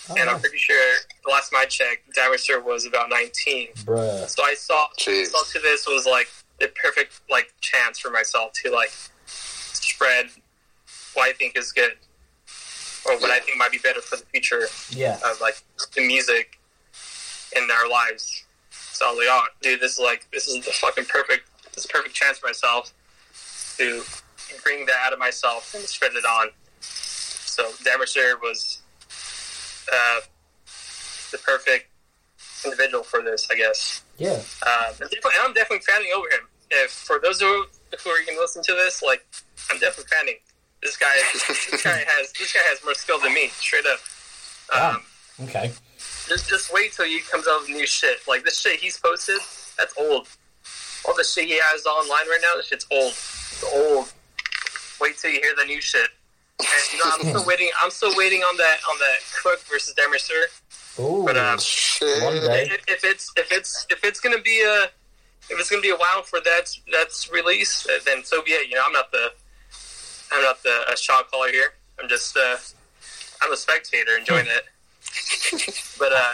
Oh, 0.09 0.15
and 0.17 0.29
I'm 0.29 0.37
oh. 0.37 0.39
pretty 0.39 0.57
sure 0.57 0.93
the 1.25 1.31
last 1.31 1.51
time 1.51 1.61
I 1.61 1.65
checked, 1.65 2.13
Denver 2.15 2.37
Sir 2.37 2.59
was 2.59 2.85
about 2.85 3.09
19. 3.09 3.69
Bruh. 3.85 4.27
So 4.27 4.43
I 4.43 4.53
saw 4.55 4.87
Jeez. 4.99 5.27
saw 5.27 5.39
to 5.53 5.59
this 5.59 5.85
was 5.87 6.05
like 6.05 6.27
the 6.59 6.67
perfect 6.81 7.21
like 7.29 7.53
chance 7.61 7.99
for 7.99 8.09
myself 8.09 8.51
to 8.63 8.71
like 8.71 8.91
spread 9.25 10.27
what 11.13 11.29
I 11.29 11.33
think 11.33 11.57
is 11.57 11.71
good 11.71 11.93
or 13.05 13.13
what 13.19 13.31
I 13.31 13.39
think 13.39 13.57
might 13.57 13.71
be 13.71 13.79
better 13.79 14.01
for 14.01 14.17
the 14.17 14.25
future 14.25 14.67
Yeah. 14.91 15.17
of 15.25 15.39
like 15.41 15.61
the 15.95 16.05
music 16.05 16.59
in 17.55 17.67
our 17.71 17.89
lives. 17.89 18.43
So 18.69 19.07
I 19.07 19.09
was 19.09 19.17
like, 19.19 19.27
oh, 19.29 19.43
dude, 19.61 19.79
this 19.81 19.93
is 19.93 19.99
like 19.99 20.27
this 20.31 20.47
is 20.47 20.63
the 20.65 20.71
fucking 20.71 21.05
perfect 21.05 21.47
this 21.73 21.85
is 21.85 21.91
perfect 21.91 22.13
chance 22.15 22.37
for 22.39 22.47
myself 22.47 22.93
to 23.77 24.03
bring 24.63 24.85
that 24.85 24.97
out 25.05 25.13
of 25.13 25.19
myself 25.19 25.73
and 25.73 25.83
spread 25.83 26.11
it 26.13 26.25
on. 26.25 26.49
So 26.81 27.69
Demerser 27.83 28.39
was 28.41 28.81
uh, 29.91 30.19
the 31.31 31.37
perfect 31.39 31.87
individual 32.65 33.03
for 33.03 33.21
this, 33.21 33.47
I 33.51 33.55
guess. 33.55 34.03
Yeah. 34.17 34.29
Um, 34.33 34.93
and 35.01 35.09
definitely, 35.09 35.31
I'm 35.41 35.53
definitely 35.53 35.79
fanning 35.85 36.11
over 36.15 36.27
him. 36.27 36.47
If 36.71 36.91
for 36.91 37.19
those 37.21 37.39
who 37.41 37.65
who 38.03 38.09
are 38.09 38.23
going 38.25 38.37
to 38.37 38.41
listen 38.41 38.63
to 38.63 38.73
this, 38.73 39.01
like 39.03 39.25
I'm 39.69 39.79
definitely 39.79 40.09
fanning. 40.15 40.35
This 40.81 40.97
guy, 40.97 41.13
this 41.47 41.83
guy 41.83 42.03
has 42.07 42.31
this 42.33 42.53
guy 42.53 42.59
has 42.63 42.79
more 42.83 42.93
skill 42.93 43.19
than 43.19 43.33
me, 43.33 43.47
straight 43.49 43.85
up. 43.85 43.99
Um, 44.95 45.03
Okay. 45.43 45.71
just 46.27 46.47
just 46.49 46.71
wait 46.73 46.93
till 46.93 47.05
he 47.05 47.19
comes 47.21 47.45
out 47.49 47.61
with 47.61 47.69
new 47.69 47.87
shit. 47.87 48.19
Like 48.27 48.43
this 48.43 48.59
shit 48.59 48.79
he's 48.79 48.97
posted, 48.97 49.39
that's 49.77 49.93
old. 49.97 50.27
All 51.07 51.15
the 51.15 51.23
shit 51.23 51.45
he 51.45 51.59
has 51.61 51.85
online 51.85 52.27
right 52.29 52.39
now, 52.41 52.55
this 52.57 52.67
shit's 52.67 52.85
old. 52.91 53.11
It's 53.11 53.63
old. 53.73 54.11
Wait 55.01 55.17
till 55.17 55.31
you 55.31 55.41
hear 55.41 55.53
the 55.57 55.65
new 55.65 55.81
shit. 55.81 56.09
And 56.61 56.93
you 56.93 56.99
know, 56.99 57.11
I'm 57.11 57.21
still 57.21 57.45
waiting. 57.45 57.69
I'm 57.81 57.91
still 57.91 58.15
waiting 58.15 58.41
on 58.41 58.57
that 58.57 58.77
on 58.89 58.97
that 58.99 59.17
Cook 59.41 59.59
versus 59.69 59.93
Demerser. 59.95 60.99
Ooh. 60.99 61.23
But 61.25 61.37
um, 61.37 61.57
if, 61.57 62.83
if 62.87 63.03
it's 63.03 63.31
if 63.37 63.51
it's 63.51 63.85
if 63.89 64.03
it's 64.03 64.19
gonna 64.19 64.41
be 64.41 64.61
a 64.61 64.83
if 65.49 65.59
it's 65.59 65.69
gonna 65.69 65.81
be 65.81 65.89
a 65.89 65.97
while 65.97 66.23
for 66.23 66.39
that 66.41 66.75
that's 66.91 67.31
release, 67.31 67.87
uh, 67.87 67.99
then 68.05 68.23
so 68.23 68.41
be 68.43 68.51
it. 68.51 68.69
You 68.69 68.75
know, 68.75 68.83
I'm 68.85 68.93
not 68.93 69.11
the 69.11 69.31
I'm 70.31 70.41
not 70.41 70.61
the 70.63 70.91
a 70.91 70.97
shot 70.97 71.31
caller 71.31 71.49
here. 71.49 71.73
I'm 71.99 72.09
just 72.09 72.35
uh, 72.37 72.57
I'm 73.41 73.51
a 73.51 73.57
spectator 73.57 74.17
enjoying 74.17 74.47
it. 74.47 74.65
but 75.99 76.11
uh, 76.13 76.33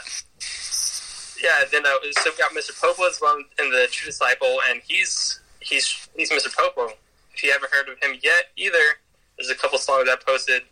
yeah, 1.42 1.64
then 1.72 1.86
uh, 1.86 1.98
so 2.12 2.32
we 2.32 2.38
got 2.38 2.52
Mr. 2.52 2.80
Popo 2.80 3.08
as 3.08 3.20
well 3.22 3.38
in 3.38 3.70
the 3.70 3.88
True 3.92 4.08
Disciple, 4.08 4.60
and 4.70 4.82
he's 4.88 5.40
he's 5.60 6.10
he's 6.16 6.32
Mr. 6.32 6.56
Popo. 6.56 6.94
If 7.34 7.44
you 7.44 7.52
haven't 7.52 7.72
heard 7.72 7.88
of 7.90 8.02
him 8.02 8.20
yet, 8.24 8.46
either 8.56 8.98
there's 9.38 9.50
a 9.50 9.56
couple 9.56 9.78
songs 9.78 10.10
I 10.10 10.16
posted 10.16 10.64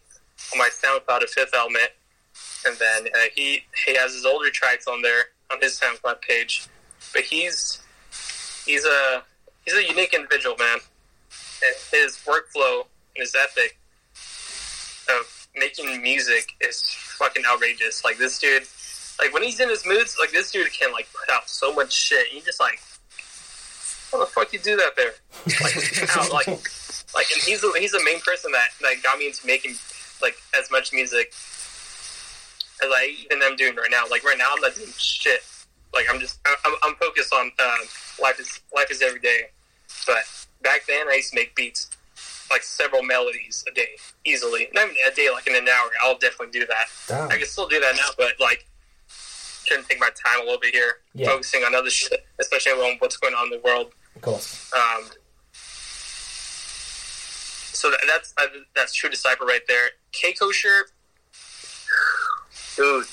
on 0.53 0.60
my 0.60 0.69
SoundCloud 0.69 1.24
of 1.24 1.30
Fifth 1.30 1.53
Element, 1.56 1.90
and 2.66 2.76
then 2.77 3.08
uh, 3.14 3.27
he 3.35 3.64
he 3.85 3.95
has 3.95 4.14
his 4.14 4.26
older 4.26 4.50
tracks 4.50 4.88
on 4.88 5.02
there 5.02 5.26
on 5.52 5.60
his 5.61 5.80
SoundCloud 5.80 6.22
page. 6.22 6.68
But 7.14 7.24
he's 7.24 7.82
he's 8.66 8.85
a 8.85 9.24
he's 9.66 9.76
a 9.76 9.88
unique 9.88 10.14
individual, 10.14 10.56
man. 10.58 10.80
and 11.64 11.76
his 11.92 12.18
workflow 12.26 12.82
and 13.16 13.22
his 13.22 13.35
ethic 13.35 13.77
of 15.10 15.48
making 15.56 16.02
music 16.02 16.52
is 16.61 16.84
fucking 16.84 17.44
outrageous. 17.48 18.03
Like 18.03 18.18
this 18.18 18.40
dude, 18.40 18.64
like 19.19 19.34
when 19.34 19.44
he's 19.44 19.60
in 19.60 19.69
his 19.69 19.85
moods, 19.85 20.18
like 20.19 20.32
this 20.32 20.52
dude 20.52 20.72
can 20.74 20.92
like 20.92 21.08
put 21.14 21.34
out 21.34 21.50
so 21.50 21.74
much 21.74 21.94
shit. 21.94 22.34
You 22.34 22.42
just 22.42 22.60
like, 22.60 22.80
how 24.11 24.19
the 24.19 24.26
fuck 24.26 24.52
you 24.53 24.60
do 24.60 24.76
that 24.77 24.95
there? 24.95 25.11
Like, 25.61 26.10
how, 26.10 26.32
like, 26.34 26.48
like, 27.16 27.32
and 27.32 27.42
he's 27.42 27.61
the, 27.61 27.74
he's 27.80 27.92
the 27.92 28.03
main 28.03 28.19
person 28.22 28.52
that 28.52 28.69
that 28.82 29.02
got 29.02 29.18
me 29.18 29.27
into 29.27 29.45
making 29.48 29.74
like 30.22 30.35
as 30.60 30.69
much 30.69 30.94
music 30.94 31.34
as 32.84 32.90
I 32.92 33.16
even 33.24 33.42
am 33.42 33.56
doing 33.56 33.76
right 33.76 33.90
now. 33.90 34.03
Like 34.10 34.24
right 34.24 34.38
now, 34.38 34.50
I'm 34.53 34.61
not 34.61 34.76
doing 34.76 34.90
shit. 34.98 35.42
Like 35.94 36.06
I'm 36.10 36.19
just 36.19 36.40
I'm, 36.66 36.74
I'm 36.84 36.95
focused 36.95 37.34
on 37.34 37.45
um, 37.60 37.80
life 38.22 38.40
is 38.40 38.60
life 38.76 38.92
is 38.92 39.02
every 39.02 39.19
day. 39.19 39.44
But 40.06 40.24
back 40.61 40.85
then, 40.88 41.08
I 41.10 41.16
used 41.16 41.32
to 41.32 41.35
make 41.35 41.56
beats 41.56 41.90
like 42.52 42.64
several 42.64 43.02
melodies 43.02 43.64
a 43.69 43.74
day 43.74 43.90
easily. 44.26 44.68
Not 44.74 44.85
even 44.85 44.95
a 45.10 45.16
day, 45.16 45.30
like 45.32 45.48
in 45.48 45.56
an 45.56 45.68
hour. 45.68 45.90
I'll 46.03 46.18
definitely 46.18 46.60
do 46.60 46.66
that. 46.68 46.85
Damn. 47.08 47.30
I 47.32 47.38
can 47.38 47.48
still 47.48 47.68
do 47.68 47.80
that 47.80 47.95
now, 47.95 48.10
but 48.18 48.34
like 48.40 48.66
trying 49.66 49.82
to 49.82 49.88
take 49.88 50.00
my 50.00 50.10
time 50.24 50.42
a 50.42 50.44
little 50.44 50.60
bit 50.60 50.74
here, 50.76 50.98
Yeah. 51.16 51.27
focusing 51.30 51.64
on 51.64 51.74
other 51.74 51.90
shit, 51.90 52.24
especially 52.40 52.74
on 52.74 52.98
what's 53.00 53.18
going 53.18 53.34
on 53.34 53.45
in 53.45 53.60
the 53.60 53.61
world. 53.66 53.92
Of 54.16 54.22
course. 54.22 54.72
Um, 54.74 55.06
so 57.75 57.91
that, 57.91 57.99
that's 58.07 58.33
uh, 58.37 58.47
that's 58.75 58.93
true 58.93 59.09
disciple 59.09 59.45
right 59.45 59.65
there. 59.67 59.89
K 60.11 60.33
kosher, 60.33 60.87
dude. 62.75 63.05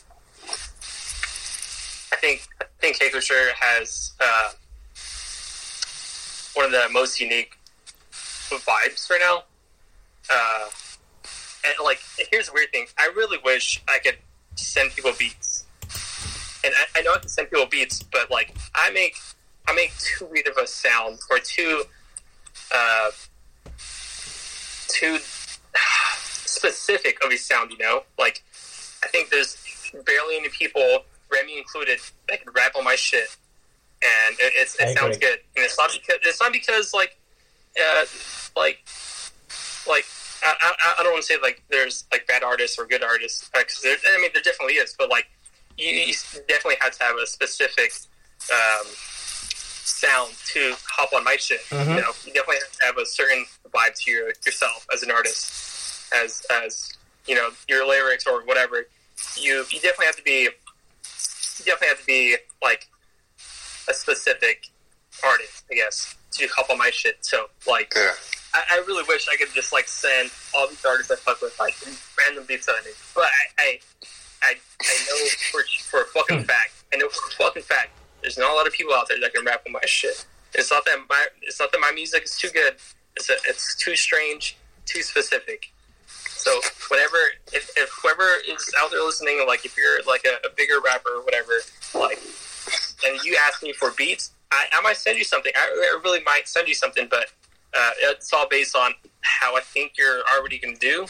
I 2.12 2.16
think 2.16 2.46
I 2.60 2.66
think 2.80 2.98
K 2.98 3.10
kosher 3.10 3.52
has 3.58 4.12
uh, 4.20 4.50
one 6.54 6.66
of 6.66 6.72
the 6.72 6.88
most 6.92 7.20
unique 7.20 7.58
vibes 8.50 9.10
right 9.10 9.20
now. 9.20 9.44
Uh, 10.32 10.68
and 11.64 11.74
like, 11.84 12.00
here's 12.30 12.46
the 12.46 12.52
weird 12.52 12.70
thing. 12.70 12.86
I 12.98 13.10
really 13.16 13.38
wish 13.44 13.82
I 13.88 13.98
could 13.98 14.18
send 14.56 14.92
people 14.92 15.12
beats, 15.18 15.64
and 16.64 16.74
I, 16.74 16.98
I 16.98 17.02
know 17.02 17.14
I 17.14 17.18
can 17.18 17.28
send 17.28 17.50
people 17.50 17.66
beats, 17.66 18.02
but 18.02 18.30
like, 18.30 18.54
I 18.74 18.90
make 18.90 19.16
I 19.66 19.74
make 19.74 19.92
too 19.98 20.26
weird 20.26 20.48
of 20.48 20.56
a 20.56 20.66
sound 20.66 21.18
or 21.30 21.38
too 21.38 21.84
uh, 22.74 23.10
too 24.92 25.18
specific 26.46 27.24
of 27.24 27.32
a 27.32 27.36
sound. 27.36 27.70
You 27.70 27.78
know, 27.78 28.02
like 28.18 28.42
I 29.02 29.08
think 29.08 29.30
there's 29.30 29.56
barely 30.06 30.36
any 30.36 30.48
people, 30.48 31.04
Remy 31.32 31.58
included, 31.58 31.98
that 32.28 32.42
can 32.42 32.52
rap 32.52 32.72
on 32.76 32.84
my 32.84 32.94
shit, 32.94 33.36
and 34.02 34.36
it, 34.38 34.52
it's, 34.56 34.76
it 34.80 34.96
sounds 34.96 35.18
good. 35.18 35.38
And 35.56 35.64
it's 35.64 35.78
not 35.78 35.92
because 35.92 36.18
it's 36.22 36.40
not 36.40 36.52
because 36.52 36.94
like 36.94 37.18
uh, 37.78 38.04
like 38.56 38.78
like. 39.88 40.04
I, 40.44 40.56
I, 40.60 40.94
I 40.98 41.02
don't 41.04 41.12
want 41.12 41.24
to 41.24 41.32
say 41.32 41.38
like 41.40 41.62
there's 41.70 42.02
like 42.10 42.26
bad 42.26 42.42
artists 42.42 42.76
or 42.76 42.84
good 42.84 43.04
artists 43.04 43.48
because 43.54 43.80
there, 43.80 43.94
I 43.94 44.20
mean 44.20 44.30
there 44.34 44.42
definitely 44.42 44.74
is, 44.74 44.92
but 44.98 45.08
like 45.08 45.26
you, 45.78 45.88
you 45.88 46.12
definitely 46.48 46.78
have 46.80 46.98
to 46.98 47.04
have 47.04 47.14
a 47.16 47.26
specific 47.28 47.92
um, 48.50 48.86
sound 49.84 50.32
to 50.52 50.74
hop 50.88 51.12
on 51.12 51.24
my 51.24 51.36
shit. 51.36 51.60
Mhm. 51.70 51.96
You 51.96 52.00
know, 52.02 52.12
you 52.24 52.32
definitely 52.32 52.56
have 52.56 52.72
to 52.72 52.84
have 52.86 52.98
a 52.98 53.06
certain 53.06 53.46
vibe 53.74 53.94
to 54.04 54.10
your, 54.10 54.32
yourself 54.44 54.86
as 54.92 55.02
an 55.02 55.10
artist, 55.10 56.12
as 56.14 56.44
as 56.50 56.92
you 57.26 57.34
know 57.34 57.50
your 57.68 57.86
lyrics 57.86 58.26
or 58.26 58.42
whatever. 58.44 58.86
You 59.36 59.64
you 59.70 59.80
definitely 59.80 60.06
have 60.06 60.16
to 60.16 60.22
be 60.22 60.42
you 60.42 61.64
definitely 61.64 61.88
have 61.88 62.00
to 62.00 62.06
be 62.06 62.36
like 62.62 62.88
a 63.88 63.94
specific 63.94 64.68
artist, 65.24 65.64
I 65.70 65.74
guess, 65.74 66.14
to 66.32 66.46
hop 66.54 66.70
on 66.70 66.78
my 66.78 66.90
shit. 66.90 67.24
So 67.24 67.46
like. 67.66 67.92
Yeah. 67.96 68.12
I, 68.54 68.62
I 68.72 68.84
really 68.86 69.02
wish 69.08 69.26
I 69.32 69.36
could 69.36 69.48
just 69.54 69.72
like 69.72 69.88
send 69.88 70.30
all 70.54 70.68
these 70.68 70.84
artists 70.84 71.10
I 71.10 71.16
fuck 71.16 71.40
with 71.40 71.58
like 71.58 71.74
random 72.18 72.44
beats 72.46 72.66
that 72.66 72.74
I 72.78 72.84
make. 72.84 72.96
But 73.14 73.24
I 73.24 73.62
I, 73.62 73.80
I, 74.42 74.54
I 74.82 74.94
know 75.08 75.28
for 75.50 75.62
for 75.88 76.02
a 76.02 76.06
fucking 76.08 76.44
fact. 76.44 76.72
I 76.92 76.98
know 76.98 77.08
for 77.08 77.28
a 77.28 77.46
fucking 77.46 77.62
fact. 77.62 77.92
There's 78.22 78.38
not 78.38 78.50
a 78.50 78.54
lot 78.54 78.66
of 78.66 78.72
people 78.72 78.94
out 78.94 79.08
there 79.08 79.20
that 79.20 79.34
can 79.34 79.44
rap 79.44 79.62
on 79.66 79.72
my 79.72 79.80
shit. 79.84 80.24
It's 80.54 80.70
not 80.70 80.84
that 80.86 80.98
my 81.08 81.26
it's 81.42 81.60
not 81.60 81.72
that 81.72 81.80
my 81.80 81.92
music 81.92 82.24
is 82.24 82.36
too 82.36 82.50
good. 82.50 82.74
It's 83.16 83.28
a, 83.28 83.34
it's 83.48 83.76
too 83.76 83.96
strange, 83.96 84.56
too 84.86 85.02
specific. 85.02 85.72
So 86.06 86.60
whatever, 86.88 87.16
if, 87.52 87.70
if 87.76 87.90
whoever 88.02 88.28
is 88.48 88.72
out 88.80 88.90
there 88.90 89.02
listening, 89.02 89.44
like 89.46 89.64
if 89.64 89.76
you're 89.76 90.02
like 90.06 90.24
a, 90.24 90.44
a 90.46 90.50
bigger 90.56 90.80
rapper 90.84 91.10
or 91.10 91.24
whatever, 91.24 91.52
like, 91.94 92.18
and 93.06 93.22
you 93.24 93.36
ask 93.46 93.62
me 93.62 93.72
for 93.72 93.92
beats, 93.92 94.32
I, 94.50 94.64
I 94.72 94.80
might 94.80 94.96
send 94.96 95.18
you 95.18 95.24
something. 95.24 95.52
I, 95.54 95.60
I 95.94 96.00
really 96.02 96.20
might 96.24 96.48
send 96.48 96.66
you 96.68 96.74
something, 96.74 97.06
but 97.08 97.26
uh, 97.78 97.90
it's 98.00 98.32
all 98.32 98.48
based 98.48 98.74
on 98.74 98.92
how 99.20 99.56
I 99.56 99.60
think 99.60 99.92
you're 99.96 100.22
already 100.36 100.58
to 100.60 100.74
do, 100.74 101.06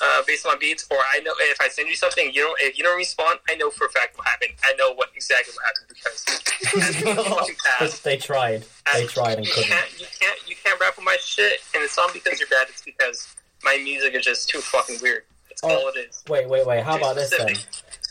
uh, 0.00 0.22
based 0.26 0.46
on 0.46 0.58
beats. 0.58 0.86
Or 0.90 0.96
I 1.12 1.20
know 1.20 1.32
if 1.38 1.60
I 1.60 1.68
send 1.68 1.88
you 1.88 1.96
something, 1.96 2.30
you 2.32 2.42
don't 2.42 2.58
if 2.60 2.76
you 2.78 2.84
don't 2.84 2.96
respond, 2.96 3.38
I 3.48 3.54
know 3.56 3.70
for 3.70 3.86
a 3.86 3.90
fact 3.90 4.16
what 4.18 4.26
happened. 4.26 4.52
I 4.64 4.74
know 4.74 4.92
what 4.94 5.10
exactly 5.14 5.52
what 5.54 5.64
happened 5.64 5.88
because 5.88 6.88
as 6.88 7.02
in 7.02 7.16
the 7.16 7.22
fucking 7.36 7.56
past, 7.78 8.04
they 8.04 8.16
tried. 8.16 8.64
They 8.92 9.06
tried 9.06 9.38
and 9.38 9.46
you 9.46 9.52
couldn't. 9.52 9.70
Can't, 9.70 10.00
you 10.00 10.06
can't 10.20 10.48
you 10.48 10.56
can't 10.62 10.80
rap 10.80 10.98
on 10.98 11.04
my 11.04 11.16
shit, 11.20 11.60
and 11.74 11.82
it's 11.82 11.96
not 11.96 12.12
because 12.12 12.38
you're 12.40 12.48
bad. 12.48 12.66
It's 12.68 12.82
because 12.82 13.34
my 13.62 13.78
music 13.82 14.14
is 14.14 14.24
just 14.24 14.48
too 14.48 14.60
fucking 14.60 14.98
weird. 15.02 15.22
That's 15.48 15.62
Oh. 15.64 15.68
all 15.70 15.88
it 15.88 15.98
is. 16.08 16.22
Wait, 16.28 16.48
wait, 16.48 16.66
wait. 16.66 16.82
How 16.82 16.96
Too 16.96 17.02
about 17.04 17.14
this 17.16 17.30
then? 17.36 17.54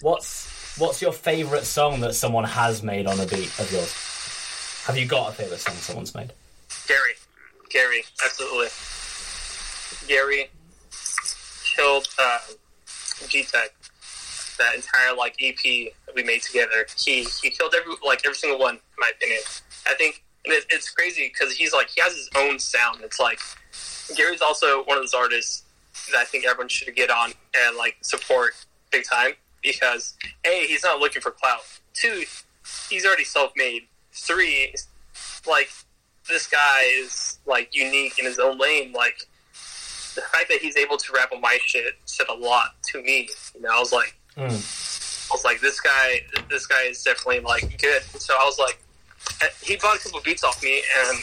What's 0.02 0.78
what's 0.78 1.02
your 1.02 1.12
favorite 1.12 1.66
song 1.66 2.00
that 2.02 2.14
someone 2.16 2.45
has 2.45 2.82
made 2.84 3.06
on 3.06 3.20
a 3.20 3.26
beat 3.26 3.52
of 3.60 3.72
yours? 3.72 3.94
Have 4.86 4.98
you 4.98 5.06
got 5.06 5.30
a 5.30 5.34
favorite 5.34 5.60
song 5.60 5.76
someone's 5.76 6.16
made? 6.16 6.34
Gary, 6.88 7.14
Gary, 7.70 8.03
absolutely. 8.24 8.68
Gary 10.08 10.50
killed 11.76 12.08
uh, 12.19 12.40
G 13.27 13.43
Tech. 13.43 13.74
That 14.60 14.76
entire 14.76 15.16
like 15.16 15.35
EP 15.42 15.92
that 16.06 16.16
we 16.16 16.24
made 16.24 16.43
together. 16.43 16.85
He 16.98 17.24
he 17.42 17.50
killed 17.50 17.74
every 17.76 17.93
like 18.06 18.22
every 18.24 18.35
single 18.35 18.60
one. 18.60 18.76
In 18.76 19.00
my 19.00 19.11
opinion, 19.16 19.40
I 19.88 19.95
think 19.95 20.24
it, 20.45 20.66
it's 20.69 20.90
crazy 20.92 21.32
because 21.34 21.53
he's 21.56 21.74
like 21.74 21.90
he 21.90 22.02
has 22.02 22.14
his 22.14 22.30
own 22.35 22.60
sound. 22.60 23.00
It's 23.02 23.19
like 23.19 23.40
Gary's 24.16 24.42
also 24.42 24.84
one 24.84 24.98
of 24.98 25.03
those 25.03 25.14
artists 25.14 25.64
that 26.11 26.18
I 26.19 26.26
think 26.26 26.45
everyone 26.45 26.68
should 26.68 26.93
get 26.95 27.10
on 27.10 27.32
and 27.58 27.77
like 27.77 27.98
support 28.02 28.53
big 28.92 29.06
time 29.06 29.32
because 29.61 30.16
a 30.45 30.66
he's 30.68 30.84
not 30.84 31.00
looking 31.00 31.22
for 31.22 31.32
clout. 31.32 31.61
Two, 31.93 32.24
he's 32.90 33.06
already 33.06 33.24
self 33.24 33.53
made. 33.56 33.88
Three, 34.11 34.74
like 35.48 35.69
this 36.30 36.48
guy 36.48 36.84
is 37.00 37.40
like 37.45 37.76
unique 37.76 38.19
in 38.19 38.26
his 38.26 38.40
own 38.40 38.58
lane. 38.58 38.92
Like 38.92 39.27
the 40.16 40.22
fact 40.22 40.50
that 40.50 40.59
he's 40.61 40.77
able 40.77 40.98
to 40.98 41.14
rap 41.14 41.32
on 41.33 41.42
my 41.42 41.58
shit 41.66 41.95
said 42.06 42.27
a 42.30 42.33
lot 42.33 42.75
to 42.92 43.01
me. 43.01 43.30
You 43.56 43.61
know, 43.61 43.69
I 43.75 43.80
was 43.80 43.92
like, 43.92 44.16
Mm. 44.35 44.50
I 44.50 45.35
was 45.35 45.45
like, 45.45 45.61
this 45.61 45.80
guy, 45.80 46.22
this 46.50 46.66
guy 46.66 46.82
is 46.83 47.03
definitely 47.03 47.42
like 47.42 47.80
good. 47.80 48.01
So 48.19 48.33
I 48.33 48.43
was 48.45 48.58
like, 48.58 48.80
he 49.61 49.75
bought 49.77 49.95
a 49.98 50.00
couple 50.00 50.19
beats 50.22 50.43
off 50.43 50.61
me, 50.64 50.82
and 51.08 51.17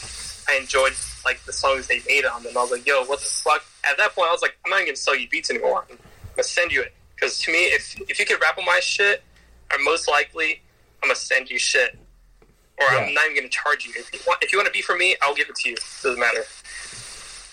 I 0.48 0.60
enjoyed 0.60 0.92
like 1.24 1.42
the 1.44 1.52
songs 1.52 1.88
they 1.88 2.00
made 2.06 2.24
on 2.24 2.42
them. 2.44 2.56
I 2.56 2.62
was 2.62 2.70
like, 2.70 2.86
yo, 2.86 3.04
what 3.06 3.18
the 3.18 3.26
fuck? 3.26 3.64
At 3.88 3.96
that 3.98 4.14
point, 4.14 4.28
I 4.28 4.32
was 4.32 4.42
like, 4.42 4.56
I'm 4.64 4.70
not 4.70 4.76
even 4.76 4.88
gonna 4.90 4.96
sell 4.96 5.16
you 5.16 5.28
beats 5.28 5.50
anymore. 5.50 5.84
I'm 5.90 5.96
gonna 6.36 6.44
send 6.44 6.70
you 6.70 6.82
it 6.82 6.94
because 7.16 7.36
to 7.40 7.52
me, 7.52 7.64
if 7.64 8.00
if 8.08 8.18
you 8.20 8.24
could 8.26 8.40
rap 8.40 8.56
on 8.58 8.64
my 8.64 8.78
shit, 8.80 9.22
I'm 9.72 9.84
most 9.84 10.08
likely 10.08 10.62
I'm 11.02 11.08
gonna 11.08 11.16
send 11.16 11.50
you 11.50 11.58
shit, 11.58 11.98
or 12.78 12.86
Yeah. 12.92 12.98
I'm 13.00 13.12
not 13.14 13.24
even 13.24 13.36
gonna 13.38 13.48
charge 13.48 13.84
you. 13.86 13.92
If 13.96 14.12
you 14.14 14.20
want, 14.26 14.40
if 14.42 14.52
you 14.52 14.58
want 14.58 14.66
to 14.66 14.72
be 14.72 14.82
for 14.82 14.96
me, 14.96 15.16
I'll 15.20 15.34
give 15.34 15.48
it 15.48 15.56
to 15.56 15.70
you. 15.70 15.76
Doesn't 16.02 16.20
matter. 16.20 16.44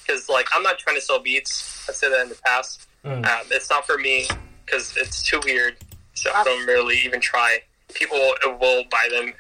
Because 0.08 0.30
like 0.30 0.48
I'm 0.56 0.64
not 0.64 0.80
trying 0.80 0.96
to 0.96 1.02
sell 1.02 1.20
beats. 1.20 1.86
I've 1.90 1.96
said 1.96 2.10
that 2.10 2.22
in 2.22 2.30
the 2.30 2.38
past. 2.46 2.88
Mm. 3.04 3.26
Um, 3.26 3.46
it's 3.52 3.70
not 3.70 3.86
for 3.86 3.98
me 3.98 4.28
because 4.66 4.96
it's 4.98 5.22
too 5.22 5.40
weird. 5.44 5.76
So 6.14 6.32
I 6.34 6.44
don't 6.44 6.66
really 6.66 6.98
even 7.06 7.20
try. 7.20 7.60
People 7.94 8.18
will 8.60 8.84
buy 8.90 9.08
them 9.12 9.34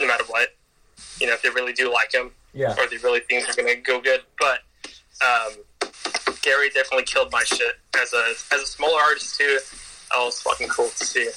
no 0.00 0.06
matter 0.06 0.24
what. 0.28 0.54
You 1.20 1.26
know, 1.26 1.34
if 1.34 1.42
they 1.42 1.50
really 1.50 1.72
do 1.72 1.92
like 1.92 2.10
them 2.10 2.32
Yeah. 2.52 2.72
or 2.78 2.86
they 2.88 2.96
really 2.98 3.20
think 3.20 3.46
they're 3.46 3.64
gonna 3.64 3.76
go 3.76 4.00
good. 4.00 4.20
But 4.38 4.60
um, 5.24 5.52
Gary 6.42 6.70
definitely 6.70 7.04
killed 7.04 7.30
my 7.32 7.44
shit 7.44 7.76
as 7.98 8.12
a 8.12 8.34
as 8.52 8.62
a 8.62 8.66
smaller 8.66 9.00
artist 9.00 9.36
too. 9.38 9.58
That 10.10 10.18
was 10.18 10.40
fucking 10.40 10.68
cool 10.68 10.88
to 10.88 11.04
see, 11.04 11.28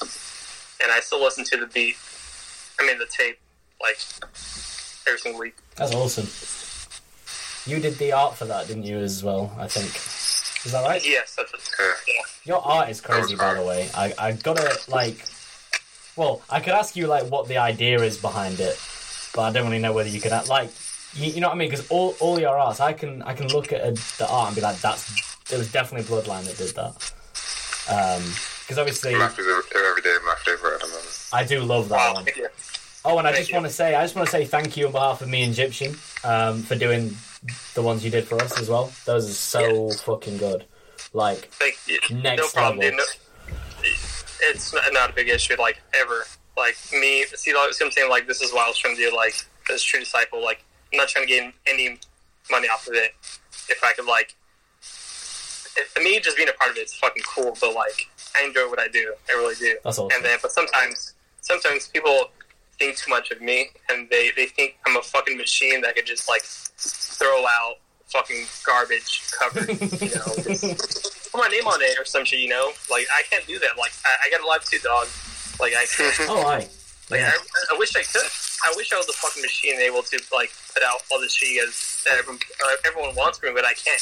and 0.82 0.92
I 0.92 1.00
still 1.00 1.22
listen 1.22 1.44
to 1.44 1.56
the 1.56 1.66
beat. 1.66 1.96
I 2.78 2.86
mean 2.86 2.98
the 2.98 3.06
tape 3.06 3.38
like 3.82 3.98
every 5.06 5.18
single 5.18 5.40
week. 5.40 5.56
That's 5.76 5.94
awesome. 5.94 6.26
You 7.66 7.78
did 7.78 7.98
the 7.98 8.12
art 8.12 8.36
for 8.36 8.46
that, 8.46 8.66
didn't 8.68 8.84
you, 8.84 8.98
as 8.98 9.22
well? 9.22 9.52
I 9.58 9.66
think. 9.68 9.88
Is 10.64 10.72
that 10.72 10.82
right? 10.84 11.02
Yes, 11.06 11.34
that's 11.36 11.52
it. 11.52 11.60
Yeah. 11.78 11.92
Yeah. 12.06 12.22
Your 12.44 12.66
art 12.66 12.88
is 12.90 13.00
crazy, 13.00 13.36
by 13.36 13.54
the 13.54 13.62
way. 13.62 13.88
I 13.94 14.12
I 14.18 14.32
gotta 14.32 14.78
like. 14.88 15.24
Well, 16.16 16.42
I 16.50 16.60
could 16.60 16.74
ask 16.74 16.96
you 16.96 17.06
like 17.06 17.24
what 17.30 17.48
the 17.48 17.58
idea 17.58 18.00
is 18.02 18.18
behind 18.18 18.60
it, 18.60 18.78
but 19.34 19.42
I 19.42 19.52
don't 19.52 19.64
really 19.66 19.78
know 19.78 19.92
whether 19.92 20.08
you 20.08 20.20
could 20.20 20.32
like. 20.48 20.70
You, 21.14 21.32
you 21.32 21.40
know 21.40 21.48
what 21.48 21.54
I 21.54 21.58
mean? 21.58 21.70
Because 21.70 21.88
all, 21.88 22.14
all 22.20 22.38
your 22.38 22.56
arts, 22.56 22.80
I 22.80 22.92
can 22.92 23.22
I 23.22 23.34
can 23.34 23.48
look 23.48 23.72
at 23.72 23.80
a, 23.80 23.92
the 24.18 24.28
art 24.28 24.48
and 24.48 24.56
be 24.56 24.62
like, 24.62 24.80
that's 24.80 25.52
it 25.52 25.58
was 25.58 25.70
definitely 25.72 26.06
Bloodline 26.06 26.44
that 26.44 26.56
did 26.56 26.74
that. 26.76 27.12
Um, 27.90 28.22
Because 28.62 28.78
obviously, 28.78 29.14
Math 29.14 29.38
is 29.38 29.46
every 29.46 29.88
every 29.88 30.02
day 30.02 30.14
my 30.24 30.34
favorite 30.44 30.74
at 30.74 30.80
the 30.80 30.86
moment. 30.88 31.28
I 31.32 31.44
do 31.44 31.60
love 31.60 31.88
that 31.88 31.96
Wow, 31.96 32.14
one. 32.14 32.26
Oh, 33.04 33.18
and 33.18 33.26
I 33.26 33.32
Thank 33.32 33.46
just 33.46 33.52
want 33.54 33.66
to 33.66 33.72
say, 33.72 33.94
I 33.94 34.02
just 34.02 34.14
want 34.14 34.26
to 34.28 34.32
say 34.32 34.44
thank 34.44 34.76
you 34.76 34.86
on 34.86 34.92
behalf 34.92 35.22
of 35.22 35.28
me 35.28 35.42
and 35.42 35.52
Egyptian 35.52 35.96
um, 36.22 36.62
for 36.62 36.76
doing 36.76 37.16
the 37.74 37.82
ones 37.82 38.04
you 38.04 38.10
did 38.10 38.26
for 38.26 38.40
us 38.42 38.60
as 38.60 38.68
well. 38.68 38.92
Those 39.04 39.28
are 39.28 39.32
so 39.32 39.90
fucking 39.90 40.38
good. 40.38 40.64
Like 41.12 41.50
no 42.10 42.18
Next 42.18 42.54
problem, 42.54 42.78
level. 42.80 42.98
No, 42.98 43.04
it's 44.42 44.72
not, 44.72 44.84
not 44.92 45.10
a 45.10 45.12
big 45.12 45.28
issue, 45.28 45.56
like 45.58 45.80
ever. 45.94 46.24
Like 46.56 46.76
me, 46.92 47.24
see, 47.34 47.54
like, 47.54 47.72
see 47.72 47.84
I'm 47.84 47.90
saying? 47.90 48.10
Like 48.10 48.26
this 48.26 48.42
is 48.42 48.52
why 48.52 48.64
I 48.64 48.68
was 48.68 48.78
trying 48.78 48.96
to 48.96 49.10
do. 49.10 49.16
Like 49.16 49.34
as 49.72 49.82
true 49.82 50.00
disciple, 50.00 50.42
like 50.42 50.62
I'm 50.92 50.98
not 50.98 51.08
trying 51.08 51.26
to 51.26 51.32
gain 51.32 51.52
any 51.66 51.98
money 52.50 52.68
off 52.68 52.86
of 52.86 52.94
it. 52.94 53.12
If 53.68 53.82
I 53.84 53.92
could, 53.92 54.06
like, 54.06 54.34
if, 54.82 55.96
me 56.02 56.18
just 56.20 56.36
being 56.36 56.48
a 56.48 56.52
part 56.52 56.72
of 56.72 56.76
it 56.76 56.86
is 56.86 56.94
fucking 56.94 57.22
cool. 57.22 57.56
But 57.60 57.74
like, 57.74 58.08
I 58.36 58.44
enjoy 58.44 58.68
what 58.68 58.78
I 58.78 58.88
do. 58.88 59.14
I 59.28 59.38
really 59.38 59.54
do. 59.54 59.78
That's 59.84 59.98
awesome. 59.98 60.16
And 60.16 60.24
then, 60.24 60.38
but 60.42 60.52
sometimes, 60.52 61.14
sometimes 61.40 61.88
people 61.88 62.30
think 62.80 62.96
too 62.96 63.10
much 63.10 63.30
of 63.30 63.40
me, 63.40 63.68
and 63.90 64.08
they 64.10 64.30
they 64.34 64.46
think 64.46 64.76
I'm 64.86 64.96
a 64.96 65.02
fucking 65.02 65.36
machine 65.36 65.82
that 65.82 65.94
could 65.94 66.06
just 66.06 66.28
like 66.28 66.42
throw 66.42 67.44
out 67.46 67.76
fucking 68.06 68.44
garbage 68.66 69.30
covered, 69.38 69.68
you 69.68 70.14
know, 70.16 70.32
put 71.30 71.38
my 71.38 71.48
name 71.48 71.66
on 71.68 71.80
it 71.80 71.96
or 71.98 72.04
some 72.04 72.24
shit, 72.24 72.40
you 72.40 72.48
know. 72.48 72.72
Like 72.90 73.06
I 73.14 73.22
can't 73.30 73.46
do 73.46 73.58
that. 73.60 73.76
Like 73.78 73.92
I, 74.04 74.26
I 74.26 74.30
got 74.30 74.40
a 74.40 74.46
life 74.46 74.64
too, 74.64 74.78
dog. 74.78 75.06
Like 75.60 75.74
I 75.76 75.86
can't. 75.86 76.16
oh, 76.30 76.46
I. 76.46 76.66
Like 77.10 77.20
Yeah. 77.20 77.32
I, 77.34 77.74
I 77.74 77.78
wish 77.78 77.94
I 77.94 78.02
could. 78.02 78.30
I 78.64 78.72
wish 78.76 78.92
I 78.92 78.96
was 78.96 79.08
a 79.08 79.12
fucking 79.12 79.42
machine 79.42 79.80
able 79.80 80.02
to 80.02 80.20
like 80.32 80.50
put 80.72 80.82
out 80.82 81.02
all 81.12 81.20
the 81.20 81.28
shit 81.28 81.64
that 82.04 82.18
everyone, 82.18 82.40
uh, 82.64 82.76
everyone 82.86 83.14
wants 83.14 83.38
from 83.38 83.50
me, 83.50 83.54
but 83.54 83.64
I 83.64 83.74
can't. 83.74 84.00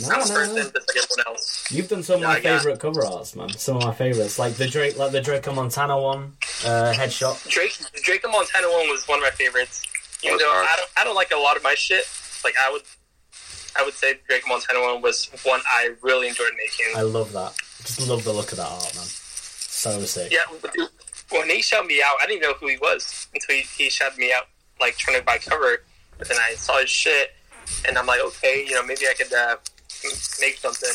No, 0.00 0.08
I'm 0.08 0.20
no, 0.20 0.34
person 0.34 0.54
no. 0.56 0.62
just 0.62 0.74
like 0.74 0.96
everyone 0.96 1.26
else. 1.26 1.70
You've 1.70 1.88
done 1.88 2.02
some 2.02 2.16
of 2.16 2.22
my 2.22 2.36
I 2.36 2.40
favorite 2.40 2.80
cover 2.80 3.04
arts, 3.04 3.36
man. 3.36 3.50
Some 3.50 3.76
of 3.76 3.84
my 3.84 3.92
favorites, 3.92 4.38
like 4.38 4.54
the 4.54 4.66
Drake, 4.66 4.96
like 4.96 5.12
the 5.12 5.20
Draco 5.20 5.52
Montana 5.52 6.00
one, 6.00 6.32
uh, 6.64 6.92
headshot. 6.94 7.46
Drake 7.48 7.78
Drake 8.02 8.22
the 8.22 8.28
Montana 8.28 8.68
one 8.70 8.88
was 8.88 9.06
one 9.06 9.18
of 9.18 9.22
my 9.22 9.30
favorites. 9.30 9.82
Even 10.22 10.38
That 10.38 10.42
was 10.42 10.42
though 10.42 10.52
hard. 10.52 10.66
I 10.70 10.76
don't 10.76 10.90
I 10.96 11.04
don't 11.04 11.14
like 11.14 11.32
a 11.32 11.36
lot 11.38 11.56
of 11.56 11.62
my 11.62 11.74
shit. 11.74 12.04
Like 12.44 12.54
I 12.60 12.70
would 12.70 12.82
I 13.78 13.84
would 13.84 13.94
say 13.94 14.14
Drake 14.28 14.42
and 14.44 14.50
Montana 14.50 14.80
one 14.80 15.02
was 15.02 15.30
one 15.42 15.60
I 15.68 15.94
really 16.02 16.28
enjoyed 16.28 16.52
making. 16.56 16.96
I 16.96 17.02
love 17.02 17.32
that. 17.32 17.54
Just 17.84 18.08
love 18.08 18.24
the 18.24 18.32
look 18.32 18.52
of 18.52 18.58
that 18.58 18.70
art, 18.70 18.94
man. 18.94 19.04
So 19.04 20.00
sick. 20.02 20.32
Yeah, 20.32 20.40
when 21.30 21.50
he 21.50 21.60
shouted 21.62 21.88
me 21.88 22.00
out, 22.02 22.16
I 22.22 22.26
didn't 22.26 22.42
know 22.42 22.54
who 22.54 22.68
he 22.68 22.76
was 22.78 23.26
until 23.34 23.56
he, 23.56 23.62
he 23.62 23.90
shouted 23.90 24.18
me 24.18 24.32
out, 24.32 24.44
like 24.80 24.96
trying 24.96 25.18
to 25.18 25.24
buy 25.24 25.38
cover. 25.38 25.82
But 26.18 26.28
then 26.28 26.38
I 26.40 26.54
saw 26.54 26.78
his 26.80 26.90
shit, 26.90 27.32
and 27.86 27.98
I'm 27.98 28.06
like, 28.06 28.20
okay, 28.20 28.64
you 28.66 28.74
know, 28.74 28.84
maybe 28.84 29.06
I 29.08 29.14
could 29.14 29.32
uh, 29.32 29.56
make 30.40 30.58
something 30.58 30.90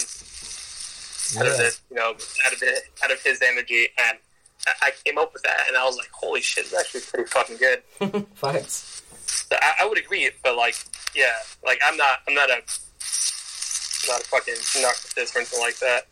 out 1.40 1.48
of 1.48 1.58
this, 1.58 1.82
you 1.90 1.96
know, 1.96 2.12
out 2.12 2.54
of 2.54 2.62
it, 2.62 2.84
out 3.04 3.12
of 3.12 3.22
his 3.22 3.42
energy, 3.42 3.88
and 3.98 4.18
I, 4.68 4.88
I 4.88 4.92
came 5.04 5.18
up 5.18 5.34
with 5.34 5.44
that, 5.44 5.66
and 5.68 5.78
I 5.78 5.86
was 5.86 5.98
like, 5.98 6.10
holy 6.12 6.42
shit, 6.42 6.66
it's 6.66 6.74
actually 6.74 7.02
pretty 7.02 7.30
fucking 7.30 7.58
good. 7.58 8.26
Facts. 8.36 9.04
So 9.50 9.56
I, 9.62 9.84
I 9.84 9.88
would 9.88 9.98
agree, 9.98 10.30
but 10.44 10.56
like, 10.56 10.76
yeah, 11.16 11.34
like 11.66 11.80
I'm 11.86 11.98
not, 11.98 12.20
I'm 12.28 12.34
not 12.34 12.50
a, 12.50 12.62
not 14.08 14.22
a 14.22 14.26
fucking 14.26 14.54
narcissist 14.54 15.36
or 15.36 15.40
anything 15.40 15.60
like 15.60 15.78
that. 15.80 16.08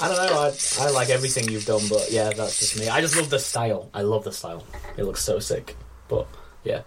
I 0.00 0.08
don't 0.08 0.16
know. 0.16 0.40
I, 0.40 0.86
I 0.86 0.90
like 0.90 1.10
everything 1.10 1.48
you've 1.48 1.66
done, 1.66 1.82
but 1.88 2.10
yeah, 2.10 2.30
that's 2.30 2.58
just 2.58 2.78
me. 2.78 2.88
I 2.88 3.00
just 3.00 3.16
love 3.16 3.30
the 3.30 3.38
style. 3.38 3.90
I 3.94 4.02
love 4.02 4.24
the 4.24 4.32
style. 4.32 4.66
It 4.96 5.04
looks 5.04 5.22
so 5.22 5.38
sick. 5.38 5.76
But 6.08 6.26
yeah, 6.64 6.82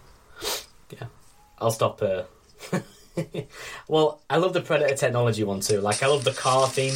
yeah. 0.91 1.07
I'll 1.57 1.71
stop. 1.71 2.01
Uh... 2.01 2.23
well, 3.87 4.21
I 4.29 4.37
love 4.37 4.53
the 4.53 4.61
Predator 4.61 4.95
technology 4.95 5.43
one 5.43 5.59
too. 5.59 5.81
Like 5.81 6.03
I 6.03 6.07
love 6.07 6.23
the 6.23 6.33
car 6.33 6.67
theme 6.67 6.93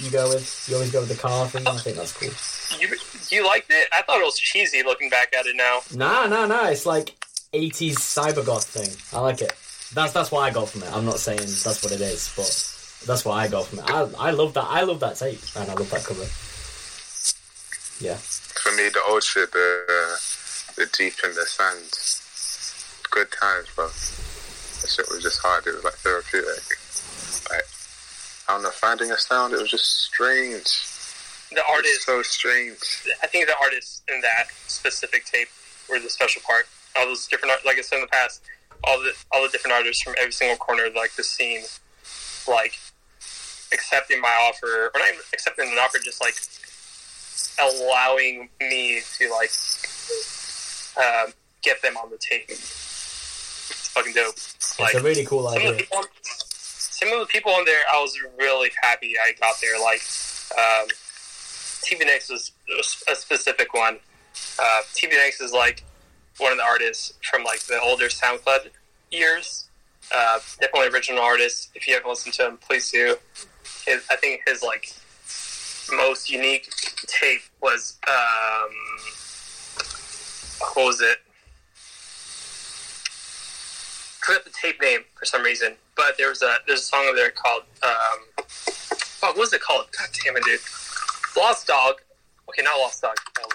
you 0.00 0.10
go 0.10 0.28
with. 0.28 0.66
You 0.68 0.76
always 0.76 0.90
go 0.90 1.00
with 1.00 1.08
the 1.08 1.16
car 1.16 1.46
theme. 1.46 1.66
I 1.66 1.76
think 1.78 1.96
that's 1.96 2.12
cool. 2.12 2.30
You, 2.80 2.88
you 3.30 3.46
liked 3.46 3.70
it? 3.70 3.88
I 3.92 4.02
thought 4.02 4.20
it 4.20 4.24
was 4.24 4.38
cheesy 4.38 4.82
looking 4.82 5.10
back 5.10 5.34
at 5.36 5.46
it 5.46 5.56
now. 5.56 5.80
Nah, 5.94 6.26
nah, 6.26 6.46
nah. 6.46 6.68
It's 6.68 6.86
like 6.86 7.14
80s 7.52 7.96
cybergoth 7.96 8.64
thing. 8.64 8.88
I 9.16 9.20
like 9.20 9.42
it. 9.42 9.52
That's 9.94 10.12
that's 10.12 10.32
what 10.32 10.40
I 10.40 10.50
got 10.50 10.70
from 10.70 10.82
it. 10.82 10.92
I'm 10.92 11.04
not 11.04 11.18
saying 11.18 11.40
that's 11.40 11.82
what 11.82 11.92
it 11.92 12.00
is, 12.00 12.32
but 12.34 13.06
that's 13.06 13.24
what 13.24 13.34
I 13.34 13.48
got 13.48 13.66
from 13.66 13.80
it. 13.80 13.90
I 13.90 14.28
I 14.28 14.30
love 14.30 14.54
that. 14.54 14.64
I 14.64 14.82
love 14.82 15.00
that 15.00 15.16
tape, 15.16 15.40
and 15.54 15.70
I 15.70 15.74
love 15.74 15.90
that 15.90 16.04
cover. 16.04 16.24
Yeah. 18.00 18.16
For 18.16 18.72
me, 18.74 18.88
the 18.88 19.02
old 19.08 19.22
shit, 19.22 19.52
the 19.52 20.18
the 20.76 20.86
deep 20.96 21.12
in 21.22 21.34
the 21.34 21.44
sand, 21.44 21.92
good 23.10 23.30
times, 23.30 23.68
bro. 23.74 23.88
That 24.82 24.90
shit 24.90 25.08
was 25.08 25.22
just 25.22 25.38
hard. 25.38 25.66
It 25.66 25.76
was 25.76 25.84
like 25.84 25.94
therapeutic. 25.94 26.62
Like 27.50 27.66
I 28.48 28.54
don't 28.54 28.64
know, 28.64 28.70
finding 28.70 29.12
a 29.12 29.16
sound. 29.16 29.54
It 29.54 29.60
was 29.60 29.70
just 29.70 30.10
strange. 30.10 30.66
The 31.54 31.62
artist, 31.70 32.02
so 32.02 32.20
strange. 32.22 32.78
I 33.22 33.28
think 33.28 33.46
the 33.46 33.54
artists 33.62 34.02
in 34.12 34.20
that 34.22 34.48
specific 34.66 35.24
tape 35.24 35.48
were 35.88 36.00
the 36.00 36.10
special 36.10 36.42
part. 36.42 36.66
All 36.96 37.06
those 37.06 37.28
different, 37.28 37.54
like 37.64 37.78
I 37.78 37.82
said 37.82 37.96
in 37.96 38.02
the 38.02 38.08
past, 38.08 38.42
all 38.84 38.98
the 38.98 39.12
all 39.30 39.42
the 39.42 39.50
different 39.50 39.74
artists 39.74 40.02
from 40.02 40.14
every 40.18 40.32
single 40.32 40.56
corner 40.56 40.88
like 40.94 41.14
the 41.14 41.22
scene, 41.22 41.62
like 42.48 42.78
accepting 43.72 44.20
my 44.20 44.34
offer, 44.48 44.90
or 44.92 44.98
not 44.98 45.08
even 45.08 45.20
accepting 45.32 45.70
an 45.70 45.78
offer, 45.78 45.98
just 46.02 46.20
like 46.20 46.34
allowing 47.60 48.48
me 48.60 49.00
to 49.18 49.30
like 49.30 49.50
um, 50.98 51.32
get 51.62 51.80
them 51.82 51.96
on 51.96 52.10
the 52.10 52.18
tape. 52.18 52.50
Fucking 53.92 54.12
dope. 54.14 54.34
Like 54.78 54.94
it's 54.94 54.94
a 54.94 55.02
really 55.02 55.24
cool 55.24 55.48
some 55.48 55.56
of 55.56 55.62
the 55.62 55.68
idea. 55.68 55.86
some 55.90 57.12
of 57.12 57.20
the 57.20 57.26
people 57.26 57.52
on 57.52 57.64
there, 57.66 57.82
I 57.92 58.00
was 58.00 58.18
really 58.38 58.70
happy 58.82 59.14
I 59.18 59.32
got 59.38 59.56
there. 59.60 59.78
Like 59.80 60.00
um, 60.56 60.88
TV 61.82 62.06
was 62.30 62.52
a 63.10 63.14
specific 63.14 63.74
one. 63.74 63.98
Uh, 64.58 64.80
TV 64.94 65.12
is 65.40 65.52
like 65.52 65.84
one 66.38 66.52
of 66.52 66.58
the 66.58 66.64
artists 66.64 67.12
from 67.28 67.44
like 67.44 67.60
the 67.64 67.80
older 67.80 68.06
SoundCloud 68.06 68.70
years. 69.10 69.68
Uh, 70.14 70.38
definitely 70.60 70.88
original 70.88 71.22
artist. 71.22 71.70
If 71.74 71.86
you 71.86 71.94
haven't 71.94 72.08
listened 72.08 72.34
to 72.34 72.48
him, 72.48 72.56
please 72.58 72.90
do. 72.90 73.16
His, 73.86 74.02
I 74.10 74.16
think 74.16 74.42
his 74.46 74.62
like 74.62 74.92
most 75.94 76.30
unique 76.30 76.70
tape 77.06 77.42
was 77.60 77.98
um, 78.08 78.70
what 80.74 80.86
was 80.86 81.00
it? 81.00 81.18
Forgot 84.22 84.44
the 84.44 84.50
tape 84.50 84.80
name 84.80 85.00
for 85.14 85.24
some 85.24 85.42
reason, 85.42 85.74
but 85.96 86.16
there 86.16 86.28
was 86.28 86.42
a 86.42 86.56
there's 86.66 86.80
a 86.80 86.84
song 86.84 87.04
over 87.06 87.16
there 87.16 87.30
called 87.30 87.62
um, 87.82 88.44
fuck, 88.46 89.30
what 89.30 89.38
was 89.38 89.52
it 89.52 89.60
called? 89.60 89.86
God 89.96 90.08
damn 90.24 90.36
it, 90.36 90.44
dude! 90.44 90.60
Lost 91.36 91.66
Dog. 91.66 91.94
Okay, 92.48 92.62
not 92.62 92.78
Lost 92.78 93.02
Dog. 93.02 93.16
Oh. 93.40 93.48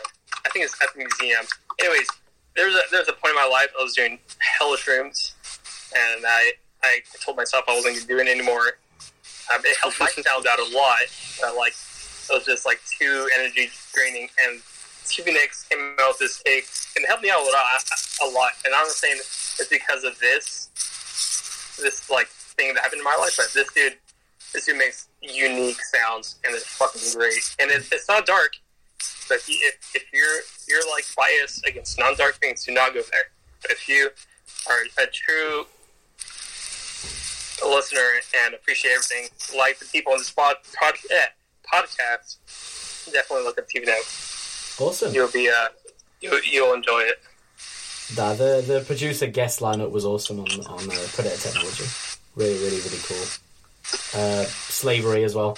I 0.46 0.50
think 0.50 0.66
it's 0.66 0.82
at 0.82 0.90
the 0.94 1.00
museum. 1.00 1.46
Anyways, 1.80 2.08
there 2.56 2.68
was 2.68 2.76
a 2.76 2.82
there 2.92 3.00
was 3.00 3.10
a 3.10 3.14
point 3.14 3.32
in 3.32 3.36
my 3.36 3.48
life 3.48 3.68
I 3.80 3.84
was 3.84 3.94
doing 3.94 4.20
hellish 4.40 4.88
rooms, 4.88 5.36
and 5.96 6.26
I 6.26 6.54
I 6.84 7.00
told 7.24 7.38
myself 7.38 7.66
I 7.68 7.76
wasn't 7.76 7.96
gonna 7.96 8.08
do 8.08 8.20
it 8.20 8.28
anymore. 8.28 8.80
Um, 9.54 9.62
it 9.64 9.78
helped 9.78 10.00
my 10.00 10.08
sound 10.08 10.48
out 10.48 10.60
a 10.60 10.76
lot, 10.76 11.00
but 11.42 11.56
like 11.56 11.74
it 11.74 12.34
was 12.34 12.46
just 12.46 12.66
like 12.66 12.80
too 13.00 13.30
energy 13.36 13.70
draining. 13.94 14.30
And 14.44 14.62
TV 15.06 15.34
Next 15.34 15.70
came 15.70 15.96
out 16.00 16.10
with 16.10 16.20
this 16.20 16.42
tape, 16.44 16.66
and 16.96 17.04
it 17.04 17.08
helped 17.08 17.24
me 17.24 17.30
out 17.30 17.40
a 17.40 17.44
lot. 17.44 17.84
A 18.24 18.28
lot. 18.28 18.52
And 18.66 18.74
I'm 18.74 18.90
saying 18.90 19.20
it's 19.60 19.69
because 19.69 20.03
of 20.03 20.18
this 20.19 20.69
this 21.82 22.10
like 22.10 22.27
thing 22.27 22.74
that 22.74 22.82
happened 22.84 23.00
in 23.00 23.03
my 23.06 23.16
life, 23.19 23.36
but 23.38 23.52
this 23.53 23.72
dude 23.74 23.98
this 24.53 24.66
dude 24.66 24.77
makes 24.77 25.08
unique 25.22 25.80
sounds, 25.82 26.36
and 26.45 26.56
it's 26.56 26.66
fucking 26.66 27.02
great. 27.19 27.56
And 27.60 27.69
it, 27.69 27.88
it's 27.92 28.08
not 28.08 28.26
dark, 28.26 28.53
but 29.27 29.36
if, 29.40 29.50
you- 29.50 29.60
if, 29.61 29.95
if 29.95 30.03
you're 30.14 30.40
you're 30.68 30.90
like 30.92 31.06
biased 31.16 31.66
against 31.66 32.00
non-dark 32.00 32.36
things, 32.36 32.64
do 32.66 32.72
not 32.74 32.94
go 32.94 33.02
there. 33.11 33.24
But 33.61 33.72
if 33.72 33.88
you 33.90 34.10
are 34.69 34.80
a 35.03 35.08
true 35.08 35.66
listener 37.68 38.00
and 38.45 38.53
appreciate 38.53 38.92
everything, 38.92 39.27
like 39.58 39.80
the 39.80 39.86
people 39.86 40.14
on 40.14 40.19
this 40.19 40.30
pod, 40.32 40.56
pod, 40.80 40.94
eh, 41.11 41.26
podcast, 41.74 42.38
definitely 43.11 43.45
look 43.45 43.58
at 43.58 43.68
TV 43.69 43.86
Note. 43.86 44.06
Awesome. 44.80 45.14
You'll 45.14 45.32
be 45.32 45.50
uh, 45.50 45.69
you, 46.22 46.40
you'll 46.50 46.74
enjoy 46.74 47.00
it. 47.02 47.19
Nah, 48.16 48.34
the 48.34 48.64
the 48.66 48.84
producer 48.86 49.27
guest 49.27 49.60
lineup 49.60 49.92
was 49.92 50.06
awesome 50.06 50.40
on 50.40 50.48
on 50.48 50.90
uh, 50.90 51.08
Predator 51.14 51.38
Technology. 51.38 51.84
Really, 52.36 52.56
really, 52.56 52.77
really 52.77 53.00
cool. 53.03 53.26
Uh, 54.14 54.44
slavery 54.44 55.24
as 55.24 55.36
well. 55.36 55.58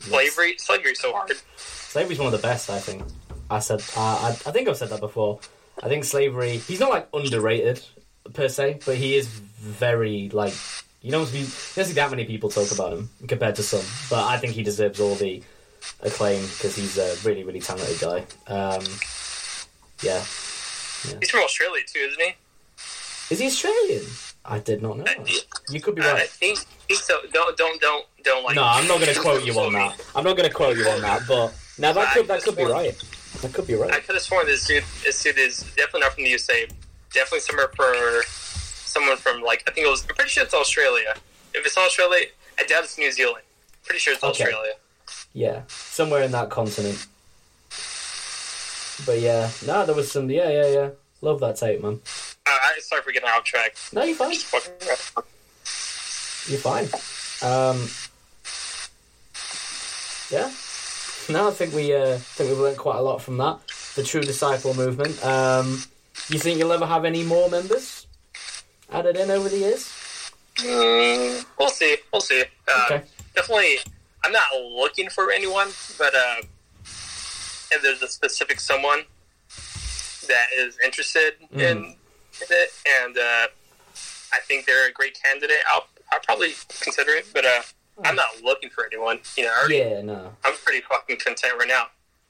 Slavery, 0.00 0.56
slavery's 0.58 1.00
so 1.00 1.12
hard. 1.12 1.32
Slavery's 1.56 2.18
one 2.18 2.26
of 2.26 2.32
the 2.32 2.46
best, 2.46 2.70
I 2.70 2.78
think. 2.78 3.02
I 3.50 3.58
said, 3.60 3.80
uh, 3.96 4.00
I, 4.00 4.28
I 4.28 4.52
think 4.52 4.68
I've 4.68 4.76
said 4.76 4.88
that 4.90 5.00
before. 5.00 5.40
I 5.82 5.88
think 5.88 6.04
slavery. 6.04 6.58
He's 6.58 6.80
not 6.80 6.90
like 6.90 7.08
underrated 7.12 7.82
per 8.32 8.48
se, 8.48 8.80
but 8.84 8.96
he 8.96 9.16
is 9.16 9.26
very 9.26 10.28
like 10.30 10.54
you 11.06 11.12
don't 11.12 11.26
see, 11.26 11.44
there's 11.74 11.94
that 11.94 12.10
many 12.10 12.24
people 12.24 12.48
talk 12.48 12.72
about 12.72 12.92
him 12.92 13.08
compared 13.28 13.54
to 13.54 13.62
some. 13.62 13.84
But 14.10 14.24
I 14.24 14.38
think 14.38 14.54
he 14.54 14.64
deserves 14.64 14.98
all 14.98 15.14
the 15.14 15.40
acclaim 16.02 16.42
because 16.42 16.74
he's 16.74 16.98
a 16.98 17.14
really, 17.24 17.44
really 17.44 17.60
talented 17.60 18.00
guy. 18.00 18.24
Um, 18.52 18.82
yeah, 20.02 20.24
He's 21.20 21.30
from 21.30 21.40
Australia 21.42 21.82
too, 21.86 22.00
isn't 22.00 22.20
he? 22.22 22.34
is 23.30 23.38
he 23.40 23.46
Australian? 23.46 24.04
I 24.44 24.60
did 24.60 24.80
not 24.82 24.98
know. 24.98 25.04
that. 25.04 25.44
You 25.70 25.80
could 25.80 25.96
be 25.96 26.02
Uh, 26.02 26.06
I 26.06 26.12
right. 26.12 26.28
think, 26.28 26.58
think 26.86 27.00
so. 27.00 27.18
Don't 27.32 27.56
don't 27.56 27.80
don't 27.80 28.06
don't 28.22 28.44
like. 28.44 28.54
No, 28.54 28.62
I'm 28.64 28.86
not 28.86 29.00
going 29.00 29.12
to 29.12 29.20
quote 29.20 29.44
you 29.44 29.58
on 29.58 29.72
that. 29.72 30.00
I'm 30.14 30.22
not 30.24 30.36
going 30.36 30.48
to 30.48 30.54
quote 30.54 30.76
you 30.76 30.88
on 30.88 31.00
that. 31.02 31.22
But 31.26 31.52
now 31.78 31.92
that 31.92 32.14
could 32.14 32.28
that 32.28 32.42
could 32.42 32.56
be 32.56 32.64
right. 32.64 32.94
That 33.42 33.52
could 33.52 33.66
be 33.66 33.74
right. 33.74 33.90
I 33.92 34.00
could 34.00 34.14
have 34.14 34.22
sworn 34.22 34.46
this 34.46 34.66
dude 34.66 34.84
this 35.04 35.20
dude 35.22 35.38
is 35.38 35.62
definitely 35.76 36.00
not 36.00 36.12
from 36.14 36.24
the 36.24 36.30
USA. 36.30 36.66
Definitely 37.12 37.40
somewhere 37.40 37.68
for 37.74 38.22
someone 38.28 39.16
from 39.16 39.42
like 39.42 39.64
I 39.66 39.72
think 39.72 39.86
it 39.86 39.90
was. 39.90 40.02
I'm 40.08 40.14
pretty 40.14 40.30
sure 40.30 40.44
it's 40.44 40.54
Australia. 40.54 41.14
If 41.54 41.66
it's 41.66 41.76
Australia, 41.76 42.26
I 42.58 42.64
doubt 42.64 42.84
it's 42.84 42.96
New 42.98 43.10
Zealand. 43.10 43.42
Pretty 43.84 43.98
sure 43.98 44.12
it's 44.14 44.22
Okay. 44.22 44.44
Australia. 44.44 44.72
Yeah, 45.32 45.62
somewhere 45.68 46.22
in 46.22 46.30
that 46.32 46.50
continent. 46.50 47.06
But 49.04 49.20
yeah, 49.20 49.50
no, 49.66 49.84
there 49.84 49.94
was 49.94 50.10
some. 50.10 50.30
Yeah, 50.30 50.48
yeah, 50.48 50.68
yeah. 50.68 50.88
Love 51.20 51.40
that 51.40 51.56
tape, 51.56 51.82
man. 51.82 52.00
Uh, 52.46 52.50
I 52.50 52.78
sorry 52.80 53.02
for 53.02 53.12
getting 53.12 53.28
off 53.28 53.44
track. 53.44 53.76
No, 53.92 54.02
you're 54.04 54.16
fine. 54.16 54.32
Just 54.32 54.46
fucking 54.46 54.72
around. 54.86 55.26
You're 56.48 56.60
fine. 56.60 56.88
Um, 57.42 57.88
yeah. 60.30 60.50
No, 61.28 61.48
I 61.48 61.50
think 61.50 61.74
we 61.74 61.94
uh, 61.94 62.16
think 62.18 62.50
we've 62.50 62.58
learned 62.58 62.78
quite 62.78 62.96
a 62.96 63.02
lot 63.02 63.20
from 63.20 63.36
that. 63.38 63.58
The 63.96 64.02
True 64.02 64.22
Disciple 64.22 64.74
movement. 64.74 65.24
Um, 65.24 65.82
you 66.28 66.38
think 66.38 66.58
you'll 66.58 66.72
ever 66.72 66.86
have 66.86 67.04
any 67.04 67.24
more 67.24 67.48
members 67.50 68.06
added 68.92 69.16
in 69.16 69.30
over 69.30 69.48
the 69.48 69.58
years? 69.58 69.92
Mm, 70.58 71.44
we'll 71.58 71.68
see. 71.68 71.96
We'll 72.12 72.20
see. 72.22 72.44
Uh, 72.68 72.84
Okay. 72.90 73.02
Definitely, 73.34 73.78
I'm 74.24 74.32
not 74.32 74.46
looking 74.72 75.10
for 75.10 75.30
anyone, 75.30 75.68
but 75.98 76.14
uh, 76.14 76.36
if 77.70 77.82
there's 77.82 78.02
a 78.02 78.08
specific 78.08 78.60
someone 78.60 79.00
that 80.28 80.46
is 80.56 80.76
interested 80.84 81.34
in, 81.52 81.60
in 81.60 81.94
it, 82.50 82.70
and 83.02 83.16
uh, 83.16 83.46
I 84.32 84.38
think 84.46 84.66
they're 84.66 84.88
a 84.88 84.92
great 84.92 85.18
candidate, 85.22 85.58
I'll, 85.68 85.86
I'll 86.12 86.20
probably 86.20 86.54
consider 86.82 87.12
it. 87.12 87.26
But 87.32 87.44
uh, 87.44 87.62
I'm 88.04 88.16
not 88.16 88.28
looking 88.42 88.70
for 88.70 88.86
anyone. 88.86 89.20
You 89.36 89.44
know, 89.44 89.52
I 89.54 89.58
already, 89.58 89.76
Yeah, 89.76 90.02
no. 90.02 90.32
I'm 90.44 90.54
pretty 90.64 90.82
fucking 90.88 91.18
content 91.18 91.54
right 91.58 91.68
now. 91.68 91.86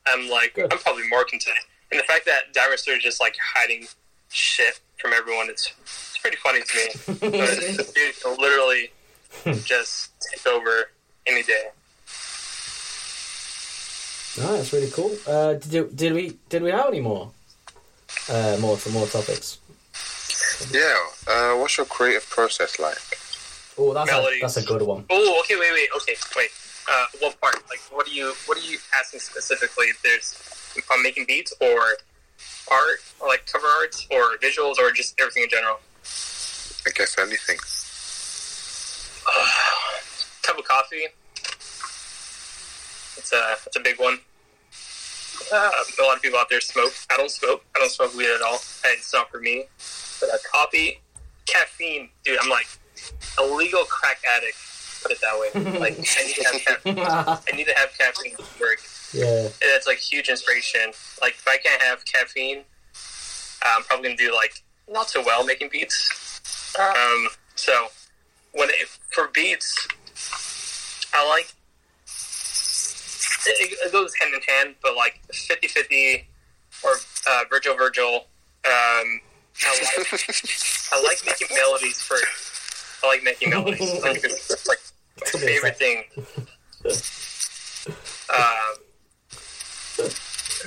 I'm 0.07 0.29
like, 0.29 0.55
Good. 0.55 0.73
I'm 0.73 0.79
probably 0.79 1.09
more 1.09 1.25
content. 1.25 1.59
And 1.91 2.01
the 2.01 2.05
fact 2.05 2.27
that 2.27 2.53
Dinosaur 2.53 2.95
is 2.95 3.03
just 3.03 3.21
like 3.21 3.37
hiding 3.55 3.87
shit 4.31 4.81
from 4.99 5.13
everyone, 5.13 5.49
it's, 5.49 5.73
it's 5.83 6.19
pretty 6.19 6.37
funny 6.37 6.61
to 6.61 6.77
me. 6.77 7.17
But 7.31 7.95
dude 7.95 8.39
literally 8.39 8.93
just 9.65 10.13
take 10.21 10.47
over 10.47 10.91
any 11.27 11.43
day. 11.43 11.67
No, 14.39 14.57
that's 14.57 14.73
really 14.73 14.91
cool. 14.91 15.17
Uh, 15.27 15.55
did 15.55 15.97
did 15.97 16.13
we 16.13 16.37
did 16.49 16.63
we 16.63 16.71
have 16.71 16.89
any 16.89 17.01
more 17.01 17.31
uh, 18.29 18.57
more 18.61 18.77
for 18.77 18.91
more 18.91 19.07
topics? 19.07 19.59
Yeah. 20.71 20.97
Uh, 21.27 21.55
what's 21.57 21.77
your 21.77 21.87
creative 21.87 22.29
process 22.29 22.79
like? 22.79 22.99
Oh, 23.79 23.93
that's 23.93 24.11
a, 24.11 24.39
that's 24.41 24.57
a 24.57 24.63
good 24.63 24.83
one. 24.83 25.05
Oh, 25.11 25.41
okay, 25.41 25.57
wait, 25.57 25.73
wait, 25.73 25.89
okay, 25.97 26.15
wait. 26.35 26.49
Uh, 26.91 27.07
what 27.21 27.39
part? 27.41 27.57
Like, 27.69 27.81
what 27.91 28.07
are 28.09 28.11
you, 28.11 28.33
what 28.47 28.57
are 28.57 28.63
you 28.63 28.79
asking 28.95 29.21
specifically? 29.21 29.87
If 29.87 30.01
there's, 30.03 30.33
if 30.77 30.87
I'm 30.91 31.03
making 31.03 31.27
beats 31.27 31.53
or 31.61 31.99
art, 32.71 33.03
or 33.21 33.29
like 33.29 33.47
cover 33.47 33.67
arts 33.67 34.07
or 34.11 34.39
visuals, 34.39 34.79
or 34.79 34.93
just 34.93 35.21
everything 35.21 35.43
in 35.43 35.51
general. 35.51 35.79
I 36.87 36.91
guess 36.95 37.19
anything. 37.19 37.59
cup 40.43 40.59
of 40.59 40.65
coffee. 40.65 41.07
It's 43.27 43.33
a 43.33 43.57
it's 43.67 43.77
a 43.77 43.81
big 43.81 43.99
one. 43.99 44.19
Uh, 45.53 45.71
a 46.01 46.03
lot 46.05 46.17
of 46.17 46.23
people 46.23 46.39
out 46.39 46.49
there 46.49 46.61
smoke. 46.61 46.93
I 47.11 47.17
don't 47.17 47.31
smoke. 47.31 47.65
I 47.75 47.81
don't 47.81 47.91
smoke 47.91 48.15
weed 48.15 48.33
at 48.33 48.41
all. 48.41 48.55
And 48.85 48.93
it's 48.99 49.13
not 49.13 49.31
for 49.33 49.41
me. 49.41 49.65
But 50.21 50.31
uh, 50.31 50.37
coffee, 50.53 51.01
caffeine, 51.47 52.11
dude. 52.25 52.39
I'm 52.41 52.49
like 52.49 52.69
a 53.41 53.45
legal 53.45 53.83
crack 53.85 54.19
addict. 54.37 54.57
Put 55.03 55.11
it 55.11 55.19
that 55.23 55.39
way. 55.41 55.79
Like 55.81 55.99
I 55.99 56.25
need 56.25 56.37
to 56.37 56.45
have 56.45 56.65
caffeine. 56.65 56.99
I 57.01 57.57
need 57.57 57.67
to 57.67 57.75
have 57.77 57.99
caffeine 57.99 58.37
to 58.37 58.45
work. 58.61 58.79
yeah. 59.13 59.47
And 59.47 59.53
it's 59.75 59.89
like 59.89 59.99
huge 59.99 60.29
inspiration. 60.29 60.93
Like 61.21 61.33
if 61.33 61.49
I 61.49 61.57
can't 61.57 61.83
have 61.83 62.05
caffeine, 62.05 62.63
I'm 63.65 63.83
probably 63.83 64.11
gonna 64.11 64.17
do 64.17 64.33
like 64.33 64.63
not 64.89 65.11
so 65.11 65.21
well 65.25 65.45
making 65.45 65.71
beats. 65.73 66.73
Um, 66.79 67.27
so 67.57 67.89
when 68.53 68.69
it, 68.71 68.87
for 69.11 69.29
beats, 69.35 69.89
I 71.13 71.29
like 71.29 71.53
it, 73.47 73.79
it 73.87 73.93
goes 73.93 74.13
hand 74.21 74.35
in 74.35 74.41
hand, 74.49 74.77
but 74.83 74.97
like 74.97 75.21
50-50 75.33 76.25
or 76.85 76.91
uh, 77.29 77.45
Virgil 77.51 77.77
Virgil. 77.77 78.27
Um, 78.65 79.21
I 79.65 79.99
like 79.99 80.13
I 80.93 81.03
like 81.03 81.19
making 81.25 81.49
melodies 81.57 82.01
first. 82.03 83.03
I 83.03 83.07
like 83.07 83.23
making 83.23 83.51
melodies. 83.51 84.03
Like, 84.03 84.25
it's 84.25 84.69
like 84.69 84.79
my 85.21 85.41
favorite 85.41 85.79
thing. 85.79 86.05
Um, 88.29 90.11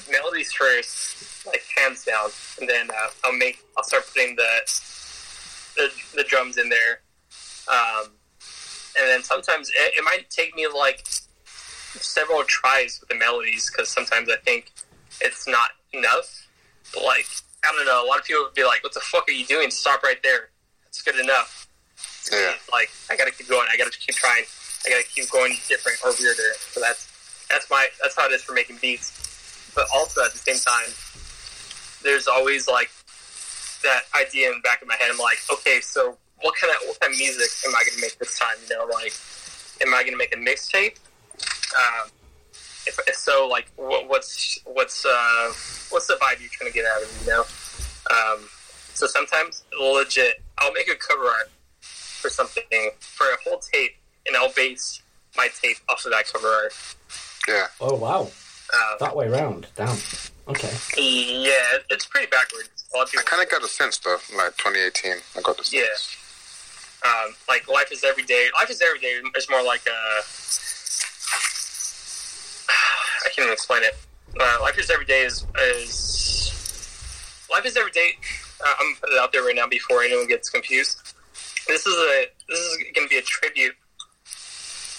melodies 0.10 0.52
first, 0.54 1.46
like 1.46 1.64
hands 1.78 2.06
down, 2.06 2.30
and 2.60 2.70
then 2.70 2.90
uh, 2.90 3.10
I'll 3.26 3.38
make. 3.38 3.60
I'll 3.78 3.84
start 3.84 4.06
putting 4.14 4.36
the 4.36 4.50
the, 5.76 5.92
the 6.16 6.24
drums 6.24 6.58
in 6.58 6.70
there, 6.70 7.02
um, 7.68 8.12
and 8.98 9.08
then 9.08 9.24
sometimes 9.24 9.70
it, 9.70 9.94
it 9.98 10.04
might 10.04 10.30
take 10.30 10.56
me 10.56 10.68
like 10.68 11.06
several 11.98 12.44
tries 12.44 13.00
with 13.00 13.10
the 13.10 13.16
melodies 13.16 13.70
because 13.70 13.90
sometimes 13.90 14.30
I 14.30 14.38
think 14.38 14.72
it's 15.22 15.48
not 15.48 15.72
enough. 15.94 16.48
But 16.94 17.04
like 17.04 17.26
I 17.64 17.72
don't 17.76 17.86
know, 17.86 18.06
a 18.06 18.08
lot 18.08 18.20
of 18.20 18.26
people 18.26 18.44
would 18.44 18.54
be 18.54 18.64
like, 18.64 18.84
"What 18.84 18.94
the 18.94 19.02
fuck 19.02 19.28
are 19.28 19.32
you 19.32 19.46
doing? 19.46 19.72
Stop 19.72 20.04
right 20.04 20.22
there. 20.24 20.50
It's 20.88 21.02
good 21.02 21.20
enough." 21.20 21.68
Yeah. 22.32 22.54
Like 22.72 22.90
I 23.10 23.16
gotta 23.16 23.32
keep 23.32 23.48
going. 23.48 23.68
I 23.72 23.78
gotta 23.78 23.92
keep 23.92 24.16
trying. 24.16 24.44
I 24.86 24.90
gotta 24.90 25.04
keep 25.04 25.30
going 25.30 25.56
different 25.68 26.00
or 26.04 26.14
weirder. 26.20 26.54
So 26.72 26.80
that's 26.80 27.08
that's 27.50 27.70
my 27.70 27.88
that's 28.02 28.16
how 28.16 28.28
it 28.28 28.32
is 28.32 28.44
for 28.44 28.54
making 28.54 28.78
beats. 28.82 29.72
But 29.76 29.88
also 29.94 30.24
at 30.24 30.32
the 30.32 30.38
same 30.38 30.58
time, 30.58 30.94
there's 32.04 32.28
always 32.28 32.68
like 32.68 32.90
that 33.84 34.04
idea 34.20 34.50
in 34.50 34.56
the 34.56 34.62
back 34.62 34.82
of 34.82 34.88
my 34.88 34.96
head. 34.96 35.10
I'm 35.12 35.18
like, 35.18 35.38
okay, 35.52 35.80
so 35.82 36.18
what 36.42 36.56
kind 36.56 36.74
of 36.76 36.88
what 36.88 37.00
kind 37.00 37.14
of 37.14 37.20
music 37.20 37.50
am 37.68 37.76
I 37.76 37.84
gonna 37.90 38.02
make 38.02 38.18
this 38.20 38.38
time? 38.38 38.56
You 38.68 38.78
know, 38.78 38.86
like, 38.86 39.14
am 39.82 39.94
I 39.94 40.04
gonna 40.04 40.18
make 40.18 40.34
a 40.34 40.40
mixtape? 40.40 40.96
Um, 41.78 42.10
if, 42.88 42.98
if 43.08 43.16
so, 43.16 43.48
like, 43.48 43.68
what, 43.76 44.08
what's 44.10 44.60
what's 44.66 45.06
uh, 45.06 45.52
what's 45.92 46.08
the 46.08 46.16
vibe 46.22 46.40
you're 46.40 46.50
trying 46.52 46.72
to 46.72 46.74
get 46.74 46.86
out 46.86 47.02
of 47.04 47.10
it? 47.10 47.26
You 47.26 47.32
know. 47.32 47.44
Um, 48.12 48.50
so 48.94 49.06
sometimes, 49.08 49.64
legit, 49.80 50.42
I'll 50.58 50.74
make 50.74 50.90
a 50.90 50.96
cover 50.96 51.26
art 51.26 51.50
for 51.82 52.30
something 52.30 52.64
for 53.00 53.26
a 53.28 53.38
whole 53.48 53.60
tape, 53.60 53.96
and 54.28 54.36
I'll 54.36 54.52
base 54.54 55.02
my 55.38 55.48
tape 55.62 55.78
off 55.90 56.04
of 56.06 56.12
that 56.12 56.26
cover 56.32 56.48
art. 56.48 56.74
Yeah. 57.48 57.68
Oh 57.80 57.96
wow, 57.96 58.22
Um, 58.22 58.98
that 59.00 59.16
way 59.16 59.28
round. 59.28 59.68
Damn. 59.76 59.98
Okay. 60.48 60.72
yeah, 60.98 61.78
it's 61.92 62.06
pretty 62.08 62.26
backwards. 62.28 62.70
A 62.94 62.98
lot 62.98 63.08
of 63.08 63.20
I 63.20 63.22
kind 63.24 63.44
of 63.44 63.50
got 63.52 63.64
a 63.64 63.68
sense 63.68 64.00
though, 64.00 64.18
like 64.36 64.58
2018. 64.58 65.14
I 65.38 65.42
got 65.42 65.58
the 65.58 65.64
sense. 65.64 66.18
Yeah. 67.04 67.10
um, 67.10 67.36
like 67.48 67.68
life 67.70 67.92
is 67.92 68.04
every 68.04 68.24
day. 68.24 68.48
Life 68.60 68.72
is 68.72 68.82
every 68.82 69.00
day 69.00 69.14
is 69.38 69.48
more 69.50 69.64
like 69.64 69.82
a. 69.88 70.22
Even 73.40 73.54
explain 73.54 73.84
it. 73.84 73.96
Uh, 74.40 74.58
life 74.62 74.78
is 74.78 74.90
every 74.90 75.06
day 75.06 75.22
is 75.22 75.46
is 75.58 77.48
life 77.50 77.66
is 77.66 77.78
every 77.78 77.92
day. 77.92 78.18
Uh, 78.66 78.74
I'm 78.80 78.96
gonna 79.02 79.16
it 79.16 79.20
out 79.20 79.32
there 79.32 79.44
right 79.44 79.56
now 79.56 79.68
before 79.68 80.04
anyone 80.04 80.28
gets 80.28 80.50
confused. 80.50 81.16
This 81.66 81.86
is 81.86 81.96
a 81.96 82.26
this 82.50 82.60
is 82.60 82.78
going 82.94 83.08
to 83.08 83.10
be 83.10 83.18
a 83.18 83.22
tribute 83.22 83.76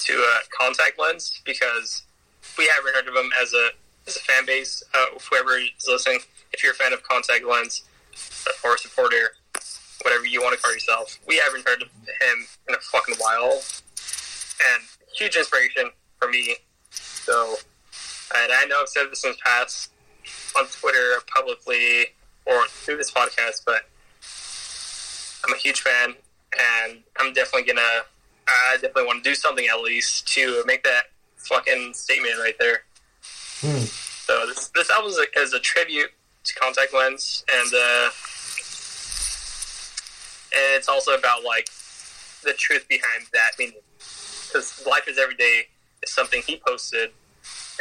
to 0.05 0.13
uh, 0.15 0.39
Contact 0.59 0.99
Lens 0.99 1.43
because 1.45 2.03
we 2.57 2.71
haven't 2.75 2.95
heard 2.95 3.09
of 3.09 3.15
him 3.15 3.31
as 3.43 3.53
a 3.53 3.69
as 4.07 4.17
a 4.17 4.21
fan 4.21 4.47
base. 4.47 4.83
Uh, 4.95 5.07
whoever 5.29 5.59
is 5.59 5.69
listening, 5.87 6.21
if 6.53 6.63
you're 6.63 6.73
a 6.73 6.77
fan 6.77 6.95
of 6.95 7.03
Contact 7.03 7.45
Lens 7.45 7.83
or 8.65 8.75
a 8.75 8.79
supporter, 8.79 9.33
whatever 10.03 10.25
you 10.25 10.41
want 10.41 10.57
to 10.57 10.63
call 10.63 10.73
yourself. 10.73 11.19
We 11.29 11.37
haven't 11.45 11.69
heard 11.69 11.83
of 11.83 11.89
him 11.89 12.47
in 12.69 12.75
a 12.75 12.79
fucking 12.79 13.17
while, 13.19 13.61
and 14.73 14.83
huge 15.15 15.37
inspiration 15.37 15.91
for 16.19 16.29
me. 16.29 16.57
So, 16.91 17.57
and 18.35 18.53
I 18.53 18.65
know 18.67 18.77
I've 18.81 18.89
said 18.89 19.07
this 19.11 19.25
in 19.25 19.33
the 19.33 19.37
past 19.45 19.91
on 20.59 20.67
Twitter 20.67 21.21
publicly 21.27 22.07
or 22.47 22.67
through 22.67 22.97
this 22.97 23.11
podcast, 23.11 23.65
but 23.65 23.83
I'm 25.45 25.55
a 25.55 25.59
huge 25.59 25.81
fan, 25.81 26.15
and 26.87 26.99
I'm 27.19 27.33
definitely 27.33 27.73
gonna. 27.73 28.05
I 28.49 28.75
definitely 28.75 29.05
want 29.05 29.23
to 29.23 29.31
do 29.31 29.35
something 29.35 29.67
at 29.67 29.81
least 29.81 30.27
to 30.35 30.63
make 30.67 30.83
that 30.83 31.05
fucking 31.37 31.95
statement 31.95 32.35
right 32.41 32.57
there. 32.59 32.83
Hmm. 33.61 33.85
So 33.85 34.47
this 34.47 34.69
this 34.75 34.91
album 34.91 35.11
is 35.11 35.19
a, 35.19 35.41
is 35.41 35.53
a 35.53 35.61
tribute 35.61 36.11
to 36.45 36.55
Contact 36.55 36.93
Lens, 36.95 37.45
and 37.53 37.73
uh, 37.75 38.11
and 40.53 40.77
it's 40.77 40.89
also 40.89 41.17
about 41.17 41.45
like 41.45 41.69
the 42.43 42.53
truth 42.53 42.87
behind 42.89 43.27
that 43.33 43.53
meaning. 43.59 43.81
Because 43.99 44.85
life 44.87 45.07
is 45.07 45.19
every 45.19 45.37
day 45.37 45.69
is 46.03 46.13
something 46.13 46.43
he 46.45 46.61
posted, 46.67 47.11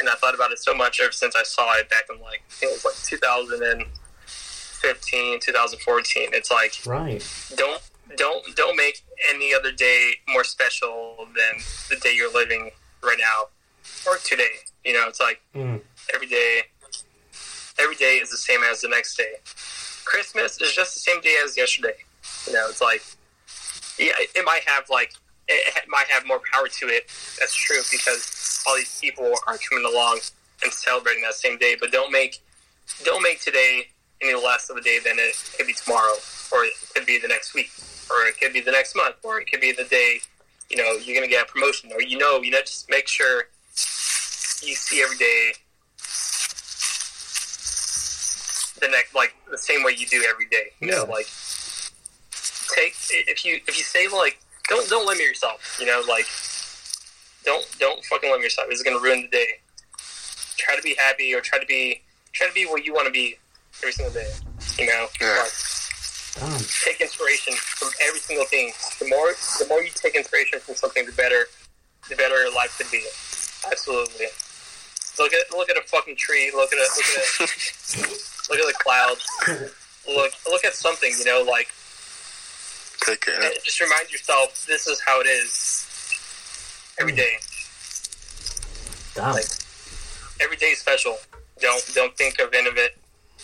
and 0.00 0.08
I 0.08 0.14
thought 0.14 0.34
about 0.34 0.50
it 0.50 0.58
so 0.58 0.74
much 0.74 0.98
ever 1.00 1.12
since 1.12 1.36
I 1.36 1.42
saw 1.44 1.74
it 1.76 1.88
back 1.90 2.04
in 2.12 2.18
like 2.20 2.42
I 2.62 2.64
it 2.66 2.72
was 2.72 2.84
like 2.84 2.94
2015, 3.04 5.40
2014. 5.40 6.30
It's 6.32 6.50
like 6.50 6.74
Right. 6.86 7.22
don't 7.54 7.80
don't 8.16 8.44
don't 8.56 8.76
make 8.76 9.02
any 9.28 9.54
other 9.54 9.70
day 9.72 10.14
more 10.28 10.42
special 10.42 11.28
than 11.36 11.62
the 11.90 11.96
day 11.96 12.14
you're 12.14 12.32
living 12.32 12.70
right 13.02 13.18
now 13.18 13.48
or 14.10 14.16
today. 14.18 14.56
You 14.84 14.94
know, 14.94 15.06
it's 15.06 15.20
like 15.20 15.40
Mm. 15.54 15.80
every 16.14 16.26
day 16.26 16.62
every 17.78 17.94
day 17.96 18.16
is 18.18 18.30
the 18.30 18.36
same 18.36 18.62
as 18.64 18.80
the 18.80 18.88
next 18.88 19.16
day. 19.16 19.34
Christmas 20.04 20.60
is 20.60 20.74
just 20.74 20.94
the 20.94 21.00
same 21.00 21.20
day 21.20 21.36
as 21.44 21.56
yesterday. 21.56 21.94
You 22.46 22.52
know, 22.54 22.66
it's 22.68 22.80
like, 22.80 23.02
yeah, 23.98 24.12
it 24.18 24.44
might 24.44 24.62
have 24.66 24.88
like 24.90 25.12
it, 25.50 25.88
might 25.88 26.06
have 26.08 26.26
more 26.26 26.40
power 26.52 26.68
to 26.68 26.86
it. 26.88 27.06
That's 27.38 27.54
true 27.54 27.80
because 27.90 28.62
all 28.66 28.76
these 28.76 28.98
people 29.00 29.32
are 29.46 29.58
coming 29.68 29.84
along 29.84 30.20
and 30.62 30.72
celebrating 30.72 31.22
that 31.22 31.34
same 31.34 31.58
day. 31.58 31.76
But 31.78 31.90
don't 31.92 32.12
make 32.12 32.38
don't 33.04 33.22
make 33.22 33.40
today 33.40 33.88
any 34.22 34.34
less 34.34 34.68
of 34.70 34.76
a 34.76 34.80
day 34.82 34.98
than 35.04 35.18
it 35.18 35.34
could 35.56 35.66
be 35.66 35.72
tomorrow, 35.72 36.14
or 36.52 36.64
it 36.64 36.74
could 36.94 37.06
be 37.06 37.18
the 37.18 37.28
next 37.28 37.54
week, 37.54 37.70
or 38.10 38.26
it 38.26 38.38
could 38.38 38.52
be 38.52 38.60
the 38.60 38.70
next 38.72 38.94
month, 38.96 39.16
or 39.22 39.40
it 39.40 39.50
could 39.50 39.60
be 39.60 39.72
the 39.72 39.84
day 39.84 40.18
you 40.68 40.76
know 40.76 40.92
you're 41.02 41.14
gonna 41.16 41.26
get 41.28 41.48
a 41.48 41.50
promotion, 41.50 41.90
or 41.92 42.00
you 42.02 42.18
know, 42.18 42.40
you 42.40 42.50
know, 42.50 42.60
just 42.60 42.88
make 42.90 43.08
sure 43.08 43.44
you 44.62 44.74
see 44.74 45.02
every 45.02 45.16
day 45.16 45.52
the 48.80 48.88
next 48.88 49.14
like 49.14 49.34
the 49.50 49.58
same 49.58 49.82
way 49.82 49.94
you 49.96 50.06
do 50.06 50.24
every 50.28 50.46
day. 50.46 50.70
You 50.80 50.88
know, 50.88 51.04
Yeah. 51.04 51.12
like 51.14 51.26
take 52.74 52.94
if 53.10 53.44
you 53.44 53.60
if 53.66 53.76
you 53.76 53.84
say 53.84 54.08
like 54.08 54.38
don't 54.70 54.88
don't 54.88 55.06
limit 55.06 55.24
yourself. 55.26 55.76
You 55.78 55.86
know, 55.86 56.02
like 56.08 56.24
don't 57.44 57.66
don't 57.78 58.02
fucking 58.06 58.30
limit 58.30 58.44
yourself. 58.44 58.68
It's 58.70 58.82
gonna 58.82 58.98
ruin 59.00 59.22
the 59.22 59.28
day. 59.28 59.46
Try 60.56 60.76
to 60.76 60.82
be 60.82 60.94
happy 60.98 61.34
or 61.34 61.40
try 61.42 61.58
to 61.58 61.66
be 61.66 62.00
try 62.32 62.46
to 62.46 62.54
be 62.54 62.64
what 62.64 62.84
you 62.86 62.94
want 62.94 63.06
to 63.06 63.12
be 63.12 63.36
every 63.82 63.92
single 63.92 64.14
day. 64.14 64.30
You 64.78 64.86
know, 64.86 65.06
Yeah. 65.20 65.42
like 65.42 65.52
Damn. 66.38 66.58
take 66.84 67.00
inspiration 67.00 67.54
from 67.54 67.90
every 68.06 68.20
single 68.20 68.46
thing. 68.46 68.72
The 69.00 69.08
more 69.08 69.34
the 69.58 69.66
more 69.68 69.82
you 69.82 69.90
take 69.94 70.14
inspiration 70.14 70.60
from 70.60 70.76
something, 70.76 71.04
the 71.04 71.12
better 71.12 71.46
the 72.08 72.16
better 72.16 72.40
your 72.42 72.54
life 72.54 72.76
could 72.78 72.90
be. 72.90 73.04
Absolutely. 73.70 74.26
Look 75.18 75.32
at 75.34 75.50
look 75.52 75.68
at 75.68 75.76
a 75.76 75.82
fucking 75.82 76.16
tree. 76.16 76.50
Look 76.54 76.72
at 76.72 76.78
a 76.78 76.88
look 76.96 77.06
at 77.10 77.40
a, 77.40 78.10
look 78.50 78.58
at 78.60 78.66
the 78.66 78.74
clouds. 78.78 79.26
Look 80.06 80.32
look 80.46 80.64
at 80.64 80.74
something. 80.74 81.12
You 81.18 81.24
know, 81.24 81.42
like 81.42 81.68
Take 83.06 83.24
it. 83.28 83.34
in. 83.42 83.52
just 83.64 83.80
remind 83.80 84.10
yourself 84.10 84.64
this 84.66 84.86
is 84.86 85.00
how 85.00 85.20
it 85.20 85.24
is 85.26 85.86
every 87.00 87.14
day. 87.14 87.34
Damn. 89.14 89.32
Like 89.34 89.46
every 90.40 90.56
day 90.56 90.66
is 90.66 90.78
special. 90.78 91.18
Don't 91.60 91.82
don't 91.94 92.16
think 92.16 92.38
of 92.40 92.52
any 92.54 92.68
of 92.68 92.76
it. 92.76 92.96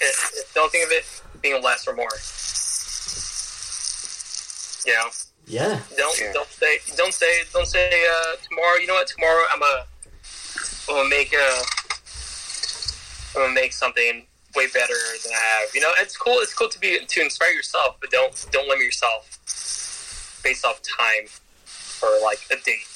eh, 0.02 0.06
eh, 0.06 0.40
Don't 0.54 0.70
think 0.70 0.84
of 0.86 0.92
it 0.92 1.04
being 1.42 1.62
less 1.62 1.86
or 1.88 1.94
more. 1.94 2.08
You 4.86 4.94
know. 4.94 5.08
Yeah. 5.46 5.80
Don't 5.96 6.20
Yeah. 6.20 6.32
don't 6.32 6.48
say 6.48 6.78
don't 6.96 7.14
say 7.14 7.42
don't 7.52 7.66
say 7.66 7.88
uh, 8.06 8.36
tomorrow. 8.48 8.76
You 8.76 8.86
know 8.88 8.94
what? 8.94 9.06
Tomorrow 9.08 9.44
I'm 9.54 9.62
a 9.62 9.86
I'm 10.88 10.96
gonna 10.96 11.08
make 11.08 11.32
a 11.32 11.62
I'm 13.34 13.42
gonna 13.42 13.54
make 13.54 13.72
something 13.72 14.26
way 14.54 14.66
better 14.68 14.94
than 15.22 15.32
I 15.32 15.60
have. 15.60 15.74
You 15.74 15.80
know, 15.82 15.92
it's 16.00 16.16
cool. 16.16 16.38
It's 16.40 16.54
cool 16.54 16.68
to 16.68 16.78
be 16.78 17.04
to 17.04 17.20
inspire 17.20 17.50
yourself, 17.52 17.96
but 18.00 18.10
don't 18.10 18.46
don't 18.52 18.68
limit 18.68 18.84
yourself 18.84 19.35
based 20.46 20.64
off 20.64 20.80
time 20.82 21.26
or 22.02 22.22
like 22.22 22.38
a 22.52 22.56
date. 22.64 22.86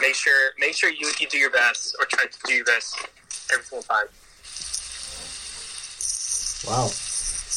Make 0.00 0.14
sure 0.14 0.50
make 0.58 0.74
sure 0.74 0.90
you, 0.90 1.12
you 1.20 1.28
do 1.28 1.36
your 1.36 1.50
best 1.50 1.94
or 2.00 2.06
try 2.06 2.24
to 2.24 2.38
do 2.46 2.54
your 2.54 2.64
best 2.64 2.96
every 3.52 3.64
single 3.64 3.82
time. 3.82 4.08
Wow. 6.66 6.88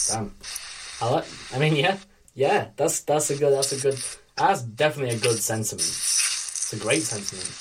Damn. 0.08 0.36
I 1.02 1.10
like. 1.14 1.26
I 1.54 1.60
mean, 1.60 1.76
yeah, 1.78 1.98
yeah. 2.36 2.68
That's 2.76 3.02
that's 3.02 3.30
a 3.30 3.38
good. 3.38 3.54
That's 3.54 3.72
a 3.72 3.80
good. 3.82 4.00
That's 4.36 4.62
definitely 4.64 5.16
a 5.16 5.20
good 5.20 5.40
sentiment. 5.40 5.88
It's 5.88 6.74
a 6.74 6.78
great 6.78 7.04
sentiment. 7.04 7.56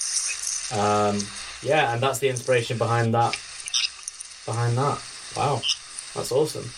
Um, 0.70 1.20
yeah, 1.62 1.94
and 1.94 2.02
that's 2.02 2.18
the 2.18 2.28
inspiration 2.28 2.78
behind 2.78 3.15
that. 3.15 3.33
Behind 4.44 4.76
that. 4.76 5.00
Wow, 5.36 5.62
that's 6.15 6.33
awesome. 6.33 6.68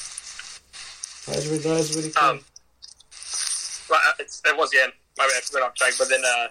That 1.26 1.36
is 1.38 1.48
really, 1.48 1.62
that 1.62 1.80
is 1.80 1.96
really 1.96 2.10
cool. 2.10 2.28
Um, 2.28 2.40
it's, 4.18 4.42
and 4.46 4.56
once 4.58 4.72
again, 4.72 4.90
my 5.18 5.26
bad, 5.26 5.42
I 5.42 5.54
went 5.54 5.66
off 5.66 5.74
track. 5.74 5.94
But 5.98 6.08
then 6.08 6.22
uh, 6.24 6.48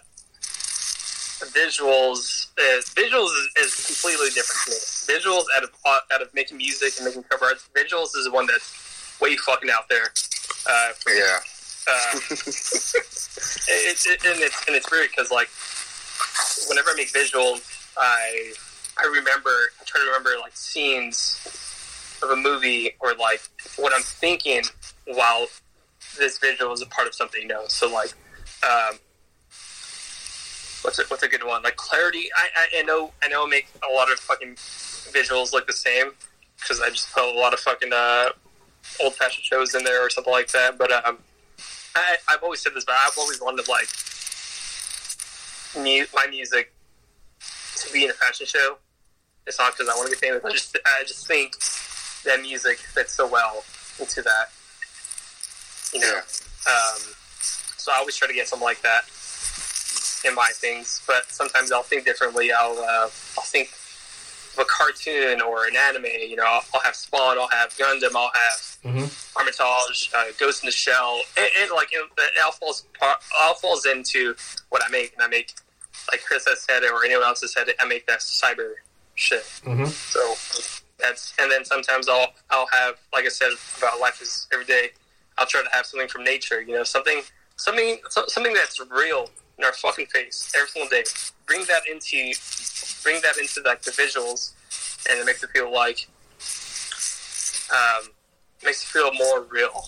visuals 1.52 2.48
is 2.60 2.86
visuals 2.94 3.32
is, 3.58 3.66
is 3.66 3.86
completely 3.86 4.30
different 4.30 4.60
to 4.66 4.72
me. 4.72 4.78
Visuals 5.20 5.46
out 5.56 5.64
of 5.64 5.72
out 6.12 6.22
of 6.22 6.34
making 6.34 6.58
music 6.58 6.94
and 6.98 7.06
making 7.06 7.24
cover 7.24 7.46
arts. 7.46 7.70
Visuals 7.76 8.16
is 8.18 8.26
the 8.26 8.32
one 8.32 8.48
that's 8.48 9.18
way 9.22 9.36
fucking 9.38 9.70
out 9.70 9.88
there. 9.90 10.12
Uh, 10.70 10.90
for. 11.00 11.12
Yeah. 11.14 11.40
Uh, 11.88 12.12
it, 12.30 13.98
it, 14.06 14.26
and 14.26 14.40
it's 14.42 14.68
and 14.68 14.76
it's 14.76 14.92
weird 14.92 15.10
because 15.10 15.32
like 15.32 15.50
whenever 16.68 16.90
I 16.92 16.96
make 16.96 17.12
visuals, 17.12 17.62
I 17.98 18.54
I 18.98 19.06
remember 19.08 19.50
I 19.80 19.84
try 19.86 20.02
to 20.02 20.08
remember 20.08 20.32
like 20.40 20.56
scenes 20.56 21.40
of 22.22 22.30
a 22.32 22.36
movie 22.36 22.92
or 23.00 23.14
like 23.16 23.42
what 23.78 23.94
I'm 23.94 24.02
thinking 24.02 24.64
while 25.06 25.48
this 26.18 26.38
visual 26.38 26.74
is 26.74 26.82
a 26.82 26.88
part 26.88 27.08
of 27.08 27.16
something. 27.16 27.48
Know, 27.48 27.64
so 27.68 27.92
like 27.92 28.14
um, 28.64 28.98
what's 30.82 31.00
a, 31.00 31.04
what's 31.08 31.24
a 31.24 31.28
good 31.28 31.44
one? 31.44 31.64
Like 31.64 31.76
clarity. 31.76 32.30
I, 32.36 32.48
I 32.56 32.80
I 32.80 32.84
know 32.84 33.12
I 33.24 33.28
know 33.28 33.46
I 33.46 33.50
make 33.50 33.68
a 33.90 33.94
lot 33.94 34.12
of 34.12 34.20
fucking 34.20 34.56
visuals 34.56 35.54
look 35.54 35.68
the 35.68 35.74
same 35.74 36.12
because 36.60 36.82
I 36.82 36.90
just 36.90 37.12
put 37.14 37.24
a 37.24 37.40
lot 37.40 37.54
of 37.54 37.60
fucking 37.60 37.92
uh, 37.94 38.30
old 39.02 39.16
fashioned 39.16 39.46
shows 39.46 39.76
in 39.76 39.84
there 39.84 40.06
or 40.06 40.10
something 40.10 40.34
like 40.34 40.50
that. 40.52 40.78
But 40.78 40.92
um, 40.92 41.20
I, 41.96 42.18
I've 42.28 42.44
always 42.44 42.62
said 42.62 42.74
this, 42.74 42.86
but 42.86 42.96
I've 42.96 43.18
always 43.18 43.42
wanted 43.42 43.68
like 43.68 43.88
my 45.76 46.28
music 46.30 46.74
to 47.78 47.94
be 47.94 48.04
in 48.04 48.10
a 48.10 48.14
fashion 48.14 48.46
show. 48.46 48.78
It's 49.48 49.60
not 49.60 49.74
because 49.76 49.90
I 49.90 49.96
want 49.98 50.12
to 50.12 50.16
be 50.16 50.20
famous. 50.20 50.44
I 50.44 50.52
just 50.52 50.78
I 50.86 51.04
just 51.06 51.28
think 51.28 51.56
that 52.26 52.42
music 52.42 52.78
fits 52.78 53.14
so 53.14 53.28
well 53.28 53.64
into 54.00 54.22
that. 54.22 54.52
You 55.94 56.00
know. 56.02 56.16
Um, 56.18 57.02
so 57.78 57.92
I 57.92 57.98
always 57.98 58.16
try 58.16 58.28
to 58.28 58.34
get 58.34 58.48
something 58.48 58.66
like 58.66 58.82
that 58.82 59.04
in 60.28 60.36
my 60.36 60.50
things, 60.54 61.02
but 61.08 61.26
sometimes 61.32 61.72
I'll 61.72 61.84
think 61.84 62.06
differently. 62.06 62.52
I'll 62.52 62.78
uh, 62.78 63.10
I'll 63.38 63.44
think 63.44 63.70
of 64.54 64.60
a 64.60 64.66
cartoon 64.66 65.42
or 65.42 65.66
an 65.66 65.76
anime. 65.78 66.06
You 66.06 66.36
know, 66.36 66.44
I'll, 66.46 66.64
I'll 66.74 66.82
have 66.82 66.96
Spawn, 66.96 67.38
I'll 67.40 67.48
have 67.50 67.70
Gundam, 67.78 68.16
I'll 68.16 68.32
have 68.34 68.66
Mhm. 68.86 69.36
Armitage, 69.36 70.10
uh, 70.16 70.26
Ghost 70.40 70.64
in 70.64 70.68
the 70.68 70.72
Shell, 70.72 71.22
and, 71.38 71.50
and 71.60 71.72
like 71.72 71.90
it, 71.92 72.00
it 72.18 72.32
all 72.44 72.52
falls 72.52 72.86
all 73.40 73.56
falls 73.56 73.86
into 73.86 74.36
what 74.70 74.82
I 74.86 74.90
make, 74.90 75.14
and 75.14 75.22
I 75.22 75.28
make 75.28 75.54
like 76.12 76.24
Chris 76.24 76.46
has 76.48 76.62
said 76.62 76.84
it 76.84 76.92
or 76.92 77.04
anyone 77.04 77.24
else 77.24 77.42
has 77.42 77.54
said 77.54 77.68
it. 77.68 77.76
I 77.80 77.86
make 77.86 78.06
that 78.08 78.20
cyber 78.20 78.74
shit. 79.16 79.44
Mhm. 79.66 79.88
So 79.88 80.36
that's 80.98 81.34
and 81.40 81.50
then 81.52 81.64
sometimes 81.66 82.08
I'll 82.10 82.34
I'll 82.52 82.68
have 82.72 82.96
like 83.14 83.26
I 83.26 83.30
said 83.30 83.52
about 83.78 84.00
life 84.00 84.22
is 84.22 84.48
every 84.54 84.66
day. 84.66 84.92
I'll 85.40 85.48
try 85.48 85.64
to 85.64 85.70
have 85.72 85.86
something 85.86 86.08
from 86.10 86.24
nature. 86.24 86.62
You 86.62 86.76
know, 86.76 86.84
something 86.84 87.22
something 87.56 88.00
so- 88.10 88.28
something 88.28 88.54
that's 88.54 88.80
real 88.92 89.30
in 89.58 89.64
our 89.66 89.74
fucking 89.74 90.06
face 90.08 90.52
every 90.56 90.68
single 90.70 90.90
day. 90.90 91.04
Bring 91.48 91.66
that 91.66 91.88
into 91.90 92.34
bring 93.04 93.22
that 93.24 93.38
into 93.38 93.62
like 93.66 93.82
the 93.82 93.92
visuals, 93.92 94.52
and 95.10 95.18
it 95.20 95.26
makes 95.26 95.42
it 95.44 95.50
feel 95.52 95.72
like 95.74 96.08
um, 97.72 98.10
makes 98.64 98.84
it 98.84 98.88
feel 98.88 99.12
more 99.14 99.42
real. 99.44 99.86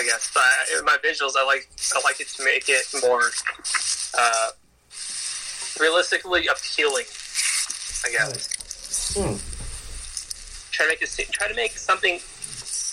I 0.00 0.04
guess. 0.04 0.30
But 0.32 0.42
I, 0.44 0.78
in 0.78 0.84
my 0.84 0.96
visuals, 1.04 1.32
I 1.36 1.44
like 1.44 1.68
I 1.94 2.00
like 2.04 2.20
it 2.20 2.28
to 2.28 2.44
make 2.44 2.64
it 2.68 2.84
more 3.02 3.22
uh, 4.18 4.48
realistically 5.80 6.46
appealing. 6.46 7.04
I 8.04 8.10
guess 8.12 8.54
Hmm. 9.14 9.34
try 10.70 10.86
to 10.86 10.90
make 10.92 11.02
it 11.02 11.10
try 11.32 11.48
to 11.48 11.54
make 11.54 11.72
something 11.76 12.20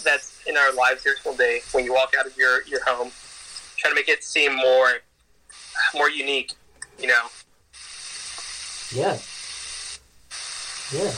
that's 0.03 0.34
in 0.47 0.57
our 0.57 0.73
lives 0.73 1.05
every 1.05 1.17
single 1.21 1.37
day 1.37 1.61
when 1.71 1.85
you 1.85 1.93
walk 1.93 2.13
out 2.17 2.25
of 2.25 2.35
your, 2.37 2.63
your 2.67 2.83
home 2.83 3.11
try 3.77 3.89
to 3.89 3.95
make 3.95 4.09
it 4.09 4.23
seem 4.23 4.55
more 4.55 4.89
more 5.93 6.09
unique 6.09 6.53
you 6.99 7.07
know 7.07 7.25
Yeah. 8.93 9.17
Yeah. 10.93 11.11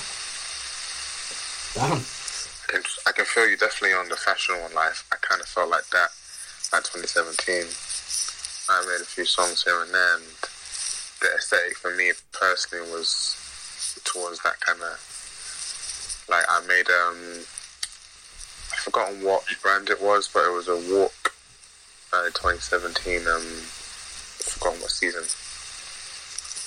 Damn. 1.76 2.00
I 2.02 2.72
can, 2.72 2.82
I 3.06 3.12
can 3.12 3.26
feel 3.26 3.48
you 3.48 3.58
definitely 3.58 3.94
on 3.94 4.10
the 4.10 4.16
fashion 4.16 4.60
one 4.62 4.74
life. 4.74 5.06
I 5.12 5.18
kind 5.22 5.42
of 5.42 5.48
felt 5.48 5.70
like 5.70 5.88
that 5.92 6.10
at 6.74 6.84
2017. 6.84 7.68
I 8.70 8.86
made 8.88 9.02
a 9.02 9.06
few 9.06 9.26
songs 9.26 9.64
here 9.64 9.82
and 9.84 9.94
there, 9.94 10.16
and 10.16 10.24
the 11.22 11.28
aesthetic 11.38 11.78
for 11.78 11.96
me 11.96 12.12
personally 12.32 12.90
was 12.92 13.36
towards 14.04 14.42
that 14.44 14.60
kind 14.60 14.82
of 14.82 14.96
like 16.30 16.46
I 16.50 16.62
made 16.68 16.88
um 16.90 17.44
I've 18.74 18.80
forgotten 18.80 19.24
what 19.24 19.44
brand 19.62 19.90
it 19.90 20.02
was, 20.02 20.28
but 20.34 20.46
it 20.46 20.54
was 20.54 20.68
a 20.68 20.76
walk 20.94 21.34
uh, 22.14 22.26
2017. 22.28 23.28
Um, 23.28 23.36
I've 23.36 24.54
forgotten 24.54 24.82
what 24.82 24.92
season, 24.92 25.24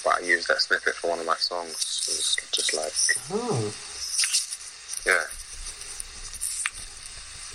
but 0.04 0.22
I 0.22 0.26
used 0.26 0.48
that 0.48 0.60
snippet 0.60 0.94
for 0.94 1.10
one 1.10 1.18
of 1.20 1.26
my 1.26 1.36
songs. 1.36 1.70
It 2.08 2.12
was 2.16 2.36
just 2.52 2.74
like 2.74 2.92
Oh. 3.32 3.72
yeah. 5.06 5.24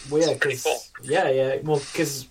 Well, 0.10 0.22
yeah, 0.22 0.38
pretty 0.38 0.58
'cause- 0.58 0.64
cool. 0.64 0.84
yeah, 1.04 1.30
yeah. 1.30 1.56
Well, 1.64 1.80
because 1.80 2.28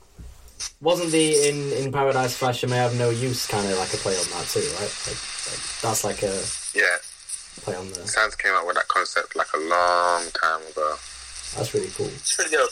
wasn't 0.81 1.11
the 1.11 1.49
in 1.49 1.73
in 1.73 1.93
Paradise 1.93 2.37
Fashion 2.37 2.71
May 2.71 2.77
Have 2.77 2.95
No 2.95 3.11
Use 3.11 3.47
kind 3.47 3.67
of 3.69 3.77
like 3.79 3.93
a 3.93 3.97
play 3.97 4.17
on 4.17 4.25
that 4.31 4.47
too, 4.49 4.61
right? 4.79 4.93
Like, 5.07 5.19
like 5.51 5.61
that's 5.83 6.05
like 6.05 6.23
a 6.23 6.45
Yeah, 6.73 6.97
play 7.63 7.75
on 7.75 7.91
the. 7.93 8.07
Sans 8.07 8.35
came 8.37 8.53
out 8.55 8.67
with 8.67 8.77
that 8.77 8.87
concept 8.89 9.35
like 9.35 9.53
a 9.55 9.59
long 9.59 10.31
time 10.33 10.63
ago. 10.71 10.97
That's 11.57 11.75
really 11.75 11.91
cool. 11.97 12.07
it's 12.07 12.35
pretty 12.37 12.51
dope 12.51 12.71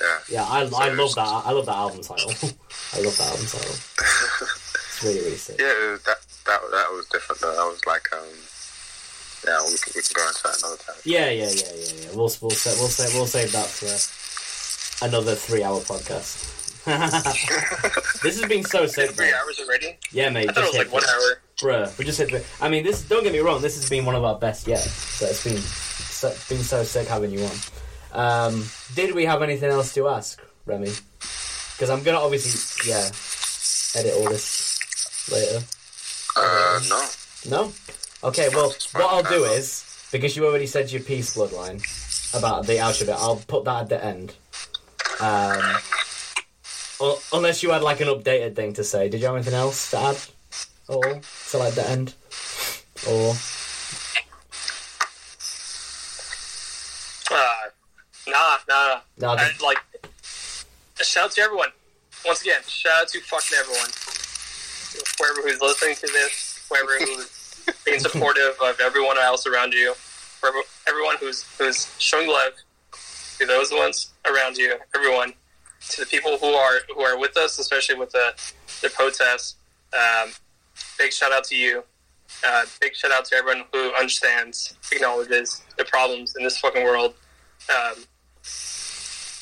Yeah. 0.00 0.18
Yeah, 0.28 0.44
I, 0.44 0.60
I 0.62 0.88
love 0.92 1.14
that. 1.14 1.26
I 1.26 1.50
love 1.52 1.66
that 1.66 1.76
album 1.76 2.02
title. 2.02 2.30
I 2.94 3.00
love 3.00 3.16
that 3.18 3.28
album 3.30 3.46
title. 3.46 3.76
It's 4.94 5.02
really 5.02 5.20
really 5.20 5.36
sick. 5.36 5.56
Yeah, 5.58 5.96
that 6.06 6.18
that 6.46 6.60
that 6.70 6.88
was 6.92 7.06
different 7.10 7.40
though. 7.40 7.52
That 7.54 7.66
was 7.66 7.80
like 7.86 8.06
um, 8.12 8.28
yeah, 9.46 9.60
we 9.66 9.76
can 9.78 9.92
we 9.96 10.02
can 10.02 10.14
go 10.14 10.26
into 10.28 10.42
that 10.44 10.58
another 10.58 10.76
time. 10.76 10.96
Yeah, 11.04 11.30
yeah, 11.30 11.50
yeah, 11.50 11.72
yeah, 11.74 11.92
yeah. 12.02 12.08
We'll 12.14 12.30
we'll 12.40 12.50
sa- 12.50 12.76
we'll 12.78 12.88
save 12.88 13.14
we'll 13.14 13.26
save 13.26 13.52
that 13.52 13.66
for 13.66 15.04
another 15.04 15.34
three 15.34 15.62
hour 15.62 15.80
podcast. 15.80 16.52
this 18.22 18.38
has 18.38 18.48
been 18.48 18.62
so 18.64 18.86
sick, 18.86 19.12
Three 19.12 19.32
hours 19.32 19.58
already? 19.58 19.96
Yeah, 20.12 20.28
mate. 20.28 20.50
I 20.50 20.52
thought 20.52 20.64
it 20.64 20.66
was 20.66 20.76
just 20.76 20.92
like 20.92 20.92
one 20.92 21.04
hour. 21.04 21.40
Bruh, 21.60 21.96
we 21.98 22.04
just 22.04 22.18
hit. 22.18 22.28
three. 22.30 22.40
I 22.60 22.68
mean, 22.68 22.84
this. 22.84 23.06
Don't 23.06 23.22
get 23.22 23.32
me 23.32 23.38
wrong. 23.38 23.62
This 23.62 23.76
has 23.76 23.88
been 23.88 24.04
one 24.04 24.14
of 24.14 24.24
our 24.24 24.38
best 24.38 24.66
yet. 24.66 24.80
So 24.80 25.26
it's 25.26 25.44
been 25.44 25.58
so, 25.58 26.28
been 26.48 26.64
so 26.64 26.82
sick 26.82 27.06
having 27.06 27.30
you 27.30 27.44
on. 27.44 27.56
Um, 28.12 28.64
did 28.94 29.14
we 29.14 29.24
have 29.24 29.42
anything 29.42 29.70
else 29.70 29.94
to 29.94 30.08
ask, 30.08 30.40
Remy? 30.66 30.90
Because 31.20 31.90
I'm 31.90 32.02
gonna 32.02 32.18
obviously, 32.18 32.90
yeah, 32.90 33.10
edit 34.00 34.14
all 34.20 34.28
this 34.28 35.30
later. 35.30 35.64
Uh, 36.36 36.80
no. 36.88 37.08
No? 37.46 37.72
Okay, 38.22 38.48
well, 38.48 38.72
what 38.92 39.04
I'll 39.04 39.22
do 39.22 39.44
is, 39.44 40.08
because 40.10 40.36
you 40.36 40.46
already 40.46 40.66
said 40.66 40.90
your 40.90 41.02
peace 41.02 41.36
bloodline 41.36 41.82
about 42.36 42.66
the 42.66 42.74
bit, 43.04 43.10
I'll 43.10 43.42
put 43.46 43.64
that 43.64 43.82
at 43.82 43.88
the 43.90 44.04
end. 44.04 44.34
Um, 45.20 45.76
unless 47.32 47.62
you 47.62 47.70
had 47.70 47.82
like 47.82 48.00
an 48.00 48.08
updated 48.08 48.56
thing 48.56 48.72
to 48.74 48.84
say. 48.84 49.08
Did 49.08 49.20
you 49.20 49.26
have 49.26 49.36
anything 49.36 49.54
else 49.54 49.90
to 49.90 49.98
add? 49.98 50.16
Or 50.88 51.02
to 51.50 51.58
like 51.58 51.74
the 51.74 51.88
end? 51.88 52.14
Or 53.08 53.34
Uh, 57.30 57.54
nah, 58.28 58.56
nah. 58.68 59.00
No, 59.18 59.30
I, 59.30 59.50
like, 59.62 59.78
shout 61.02 61.24
out 61.24 61.32
to 61.32 61.40
everyone. 61.40 61.68
Once 62.24 62.42
again, 62.42 62.60
shout 62.66 63.02
out 63.02 63.08
to 63.08 63.20
fucking 63.20 63.58
everyone. 63.58 63.90
Whoever 65.18 65.48
who's 65.48 65.60
listening 65.60 65.96
to 65.96 66.06
this, 66.12 66.66
whoever 66.68 66.98
who's 66.98 67.64
being 67.84 67.98
supportive 68.06 68.54
of 68.62 68.78
everyone 68.80 69.18
else 69.18 69.46
around 69.46 69.72
you, 69.72 69.94
whoever, 70.40 70.58
everyone 70.86 71.16
who's 71.18 71.44
who's 71.58 71.92
showing 71.98 72.28
love 72.28 72.52
to 73.38 73.46
those 73.46 73.72
ones 73.72 74.10
around 74.26 74.56
you, 74.56 74.76
everyone, 74.94 75.32
to 75.88 76.00
the 76.00 76.06
people 76.06 76.38
who 76.38 76.54
are 76.54 76.80
who 76.94 77.00
are 77.02 77.18
with 77.18 77.36
us, 77.36 77.58
especially 77.58 77.96
with 77.96 78.10
the 78.10 78.34
the 78.82 78.90
protests. 78.90 79.56
Um, 79.92 80.30
big 80.98 81.12
shout 81.12 81.32
out 81.32 81.44
to 81.44 81.56
you. 81.56 81.82
Uh, 82.46 82.64
big 82.80 82.94
shout 82.94 83.12
out 83.12 83.24
to 83.26 83.36
everyone 83.36 83.64
who 83.72 83.92
understands, 83.94 84.74
acknowledges 84.92 85.62
the 85.76 85.84
problems 85.84 86.34
in 86.36 86.42
this 86.44 86.58
fucking 86.58 86.84
world. 86.84 87.14
Um, 87.68 88.04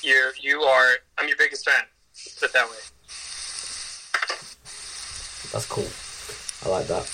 you're 0.03 0.33
you 0.41 0.63
are 0.63 0.93
I'm 1.19 1.29
your 1.29 1.37
biggest 1.37 1.65
fan. 1.65 1.85
Put 2.41 2.51
it 2.51 2.53
that 2.55 2.67
way. 2.69 2.77
that's 5.53 5.67
cool. 5.69 5.87
I 6.65 6.69
like 6.77 6.87
that. 6.89 7.11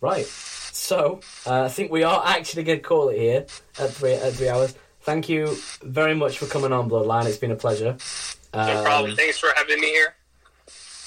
Right. 0.00 0.26
So 0.26 1.20
uh, 1.46 1.62
I 1.64 1.68
think 1.68 1.90
we 1.90 2.02
are 2.04 2.22
actually 2.24 2.62
going 2.64 2.78
to 2.78 2.84
call 2.84 3.08
it 3.08 3.18
here 3.18 3.46
at 3.78 3.90
three 3.90 4.12
at 4.14 4.32
three 4.34 4.48
hours. 4.48 4.74
Thank 5.02 5.28
you 5.28 5.56
very 5.82 6.14
much 6.14 6.38
for 6.38 6.46
coming 6.46 6.72
on, 6.72 6.88
Bloodline. 6.90 7.26
It's 7.26 7.36
been 7.38 7.50
a 7.50 7.56
pleasure. 7.56 7.96
No 8.54 8.60
Um, 8.78 8.84
problem. 8.84 9.16
Thanks 9.16 9.38
for 9.38 9.50
having 9.56 9.80
me 9.80 9.88
here. 9.88 10.14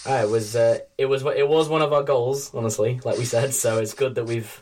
Ah, 0.05 0.21
it 0.23 0.29
was 0.29 0.55
uh, 0.55 0.79
it 0.97 1.05
was 1.05 1.23
it 1.23 1.47
was 1.47 1.69
one 1.69 1.81
of 1.81 1.93
our 1.93 2.03
goals, 2.03 2.53
honestly, 2.53 2.99
like 3.03 3.17
we 3.17 3.25
said. 3.25 3.53
So 3.53 3.77
it's 3.77 3.93
good 3.93 4.15
that 4.15 4.25
we've 4.25 4.61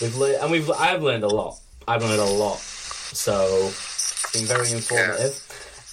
we've 0.00 0.16
learned 0.16 0.38
and 0.42 0.50
we've 0.50 0.70
I've 0.70 1.02
learned 1.02 1.24
a 1.24 1.28
lot. 1.28 1.58
I've 1.86 2.02
learned 2.02 2.20
a 2.20 2.24
lot. 2.24 2.58
So 2.58 3.68
it's 3.68 4.32
been 4.32 4.46
very 4.46 4.72
informative. 4.72 5.40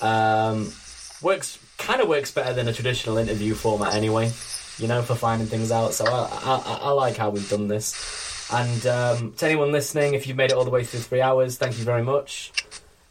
Um, 0.01 0.74
works 1.22 1.60
kind 1.77 2.01
of 2.01 2.08
works 2.08 2.32
better 2.32 2.53
than 2.53 2.68
a 2.68 2.74
traditional 2.74 3.18
interview 3.18 3.53
format 3.53 3.93
anyway. 3.93 4.32
You 4.77 4.88
know, 4.88 5.03
for 5.03 5.14
finding 5.14 5.48
things 5.48 5.72
out. 5.72 5.93
So 5.93 6.06
I 6.06 6.27
I, 6.43 6.80
I 6.84 6.90
like 6.92 7.18
how 7.18 7.30
we've 7.30 7.50
done 7.50 7.68
this. 7.68 8.50
And 8.51 8.85
um, 8.88 9.34
to 9.38 9.45
anyone 9.45 9.72
listening, 9.72 10.14
if 10.16 10.27
you've 10.27 10.35
made 10.35 10.51
it 10.51 10.58
all 10.58 10.66
the 10.66 10.72
way 10.72 10.84
through 10.84 11.01
three 11.01 11.22
hours, 11.22 11.58
thank 11.58 11.77
you 11.77 11.85
very 11.85 12.03
much. 12.03 12.51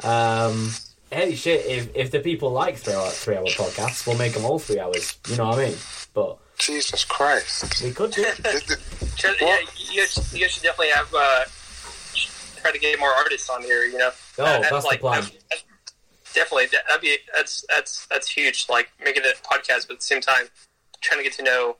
Um, 0.03 0.71
hey, 1.11 1.35
shit! 1.35 1.67
If 1.67 1.95
if 1.95 2.11
the 2.11 2.21
people 2.21 2.51
like 2.51 2.77
three 2.77 2.95
hour 2.95 3.09
three 3.11 3.37
hour 3.37 3.45
podcasts, 3.47 4.07
we'll 4.07 4.17
make 4.19 4.33
them 4.35 4.45
all 4.45 4.59
three 4.59 4.79
hours. 4.81 5.19
You 5.29 5.37
know 5.37 5.49
what 5.49 5.59
I 5.59 5.67
mean? 5.69 5.77
But 6.15 6.39
Jesus 6.59 7.05
Christ. 7.05 7.83
we 7.83 7.93
could 7.93 8.11
do. 8.13 8.25
Should- 9.17 9.37
yeah, 9.41 9.59
you, 9.91 10.07
should- 10.07 10.33
you 10.33 10.49
should 10.49 10.63
definitely 10.63 10.91
have 10.91 11.13
uh, 11.15 11.45
try 12.61 12.71
to 12.73 12.79
get 12.79 12.99
more 12.99 13.13
artists 13.15 13.49
on 13.51 13.63
here. 13.63 13.85
You 13.85 13.99
know. 13.99 14.11
Oh, 14.39 14.45
Uh, 14.45 14.61
that's 14.71 14.89
the 14.89 14.99
plan. 14.99 15.23
that- 15.23 15.33
that- 15.51 15.63
definitely, 16.35 16.67
that- 16.67 16.83
that'd 16.89 17.01
be 17.03 17.17
that's 17.35 17.65
that's 17.69 18.07
that's 18.07 18.29
huge. 18.29 18.67
Like 18.69 18.91
making 19.05 19.23
a 19.25 19.35
podcast, 19.47 19.87
but 19.89 19.95
at 19.95 19.99
the 20.01 20.05
same 20.07 20.21
time, 20.21 20.47
trying 21.01 21.21
to 21.21 21.25
get 21.25 21.33
to 21.35 21.43
know 21.43 21.77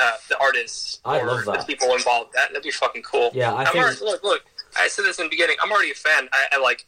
uh, 0.00 0.12
the 0.28 0.38
artists 0.38 1.00
I 1.04 1.20
or 1.20 1.26
love 1.26 1.44
the 1.44 1.64
people 1.66 1.92
involved. 1.94 2.32
That 2.34 2.48
that'd 2.50 2.62
be 2.62 2.70
fucking 2.70 3.02
cool. 3.02 3.30
Yeah, 3.34 3.52
I 3.52 3.60
I'm 3.64 3.72
think- 3.72 3.84
already, 3.84 4.00
look, 4.04 4.22
look. 4.22 4.44
I 4.78 4.86
said 4.88 5.04
this 5.04 5.18
in 5.18 5.24
the 5.26 5.30
beginning. 5.30 5.56
I'm 5.62 5.72
already 5.72 5.90
a 5.90 5.94
fan. 5.94 6.28
I, 6.32 6.46
I 6.52 6.58
like. 6.60 6.86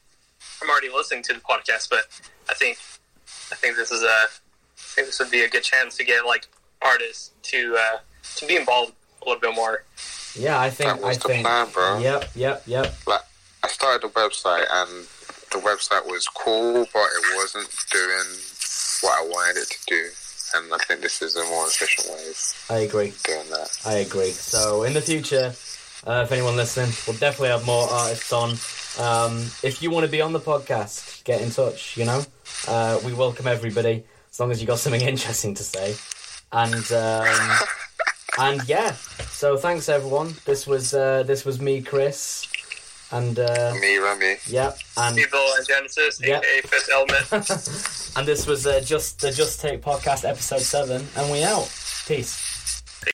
I'm 0.62 0.70
already 0.70 0.88
listening 0.88 1.22
to 1.24 1.34
the 1.34 1.40
podcast, 1.40 1.88
but 1.90 2.06
I 2.48 2.54
think 2.54 2.78
I 3.52 3.56
think 3.56 3.76
this 3.76 3.90
is 3.90 4.02
a 4.02 4.06
I 4.06 4.28
think 4.76 5.06
this 5.08 5.18
would 5.18 5.30
be 5.30 5.42
a 5.42 5.48
good 5.48 5.62
chance 5.62 5.96
to 5.96 6.04
get 6.04 6.26
like 6.26 6.48
artists 6.82 7.30
to 7.42 7.76
uh, 7.78 7.98
to 8.36 8.46
be 8.46 8.56
involved 8.56 8.92
a 9.22 9.28
little 9.28 9.40
bit 9.40 9.54
more. 9.54 9.84
Yeah, 10.34 10.60
I 10.60 10.70
think. 10.70 10.90
That 10.90 11.02
was 11.02 11.16
I 11.16 11.20
the 11.20 11.28
think. 11.28 11.46
plan, 11.46 11.68
bro. 11.72 11.98
Yep, 11.98 12.30
yep, 12.34 12.62
yep. 12.66 12.94
Like, 13.06 13.22
I 13.64 13.68
started 13.68 14.02
the 14.02 14.12
website 14.14 14.64
and 14.70 15.06
the 15.52 15.58
website 15.58 16.06
was 16.06 16.26
cool, 16.28 16.86
but 16.92 17.08
it 17.16 17.36
wasn't 17.36 17.68
doing 17.90 18.38
what 19.02 19.18
I 19.18 19.26
wanted 19.26 19.62
it 19.62 19.70
to 19.70 19.78
do. 19.86 20.08
And 20.54 20.72
I 20.72 20.78
think 20.78 21.00
this 21.00 21.22
is 21.22 21.36
a 21.36 21.44
more 21.44 21.66
efficient 21.66 22.08
way 22.08 22.28
of 22.28 22.66
I 22.70 22.78
agree. 22.80 23.12
doing 23.24 23.48
that. 23.50 23.78
I 23.86 23.94
agree. 23.94 24.30
So 24.30 24.82
in 24.84 24.94
the 24.94 25.00
future, 25.00 25.52
uh, 26.06 26.22
if 26.24 26.32
anyone 26.32 26.56
listening, 26.56 26.92
we'll 27.06 27.16
definitely 27.18 27.48
have 27.50 27.64
more 27.66 27.88
artists 27.88 28.32
on. 28.32 28.56
Um, 28.98 29.38
if 29.62 29.82
you 29.82 29.90
want 29.90 30.04
to 30.06 30.10
be 30.10 30.20
on 30.20 30.32
the 30.32 30.40
podcast, 30.40 31.22
get 31.24 31.40
in 31.40 31.50
touch. 31.50 31.96
You 31.96 32.04
know, 32.06 32.22
uh, 32.68 32.98
we 33.04 33.12
welcome 33.12 33.46
everybody 33.46 34.04
as 34.30 34.40
long 34.40 34.50
as 34.50 34.60
you 34.60 34.66
got 34.66 34.78
something 34.78 35.00
interesting 35.12 35.54
to 35.54 35.62
say. 35.62 35.94
And 36.52 36.90
um, 36.92 37.58
and 38.38 38.68
yeah, 38.68 38.92
so 39.30 39.56
thanks 39.56 39.88
everyone. 39.88 40.34
This 40.44 40.66
was 40.66 40.92
uh, 40.94 41.22
this 41.22 41.44
was 41.44 41.60
me, 41.60 41.82
Chris, 41.82 42.48
and 43.12 43.38
uh, 43.38 43.72
Me, 43.80 43.96
Rami. 43.98 44.36
yeah, 44.48 44.72
and 44.96 45.16
People 45.16 45.38
and 45.56 45.66
Genesis, 45.66 46.20
Yeah. 46.22 46.38
aka 46.38 46.60
Fifth 46.62 46.90
Element. 46.92 47.30
and 48.16 48.26
this 48.26 48.46
was 48.46 48.66
uh, 48.66 48.80
just 48.80 49.20
the 49.20 49.30
Just 49.30 49.60
Take 49.60 49.82
podcast 49.82 50.28
episode 50.28 50.60
seven, 50.62 51.06
and 51.16 51.30
we 51.30 51.44
out. 51.44 51.70
Peace. 52.06 52.49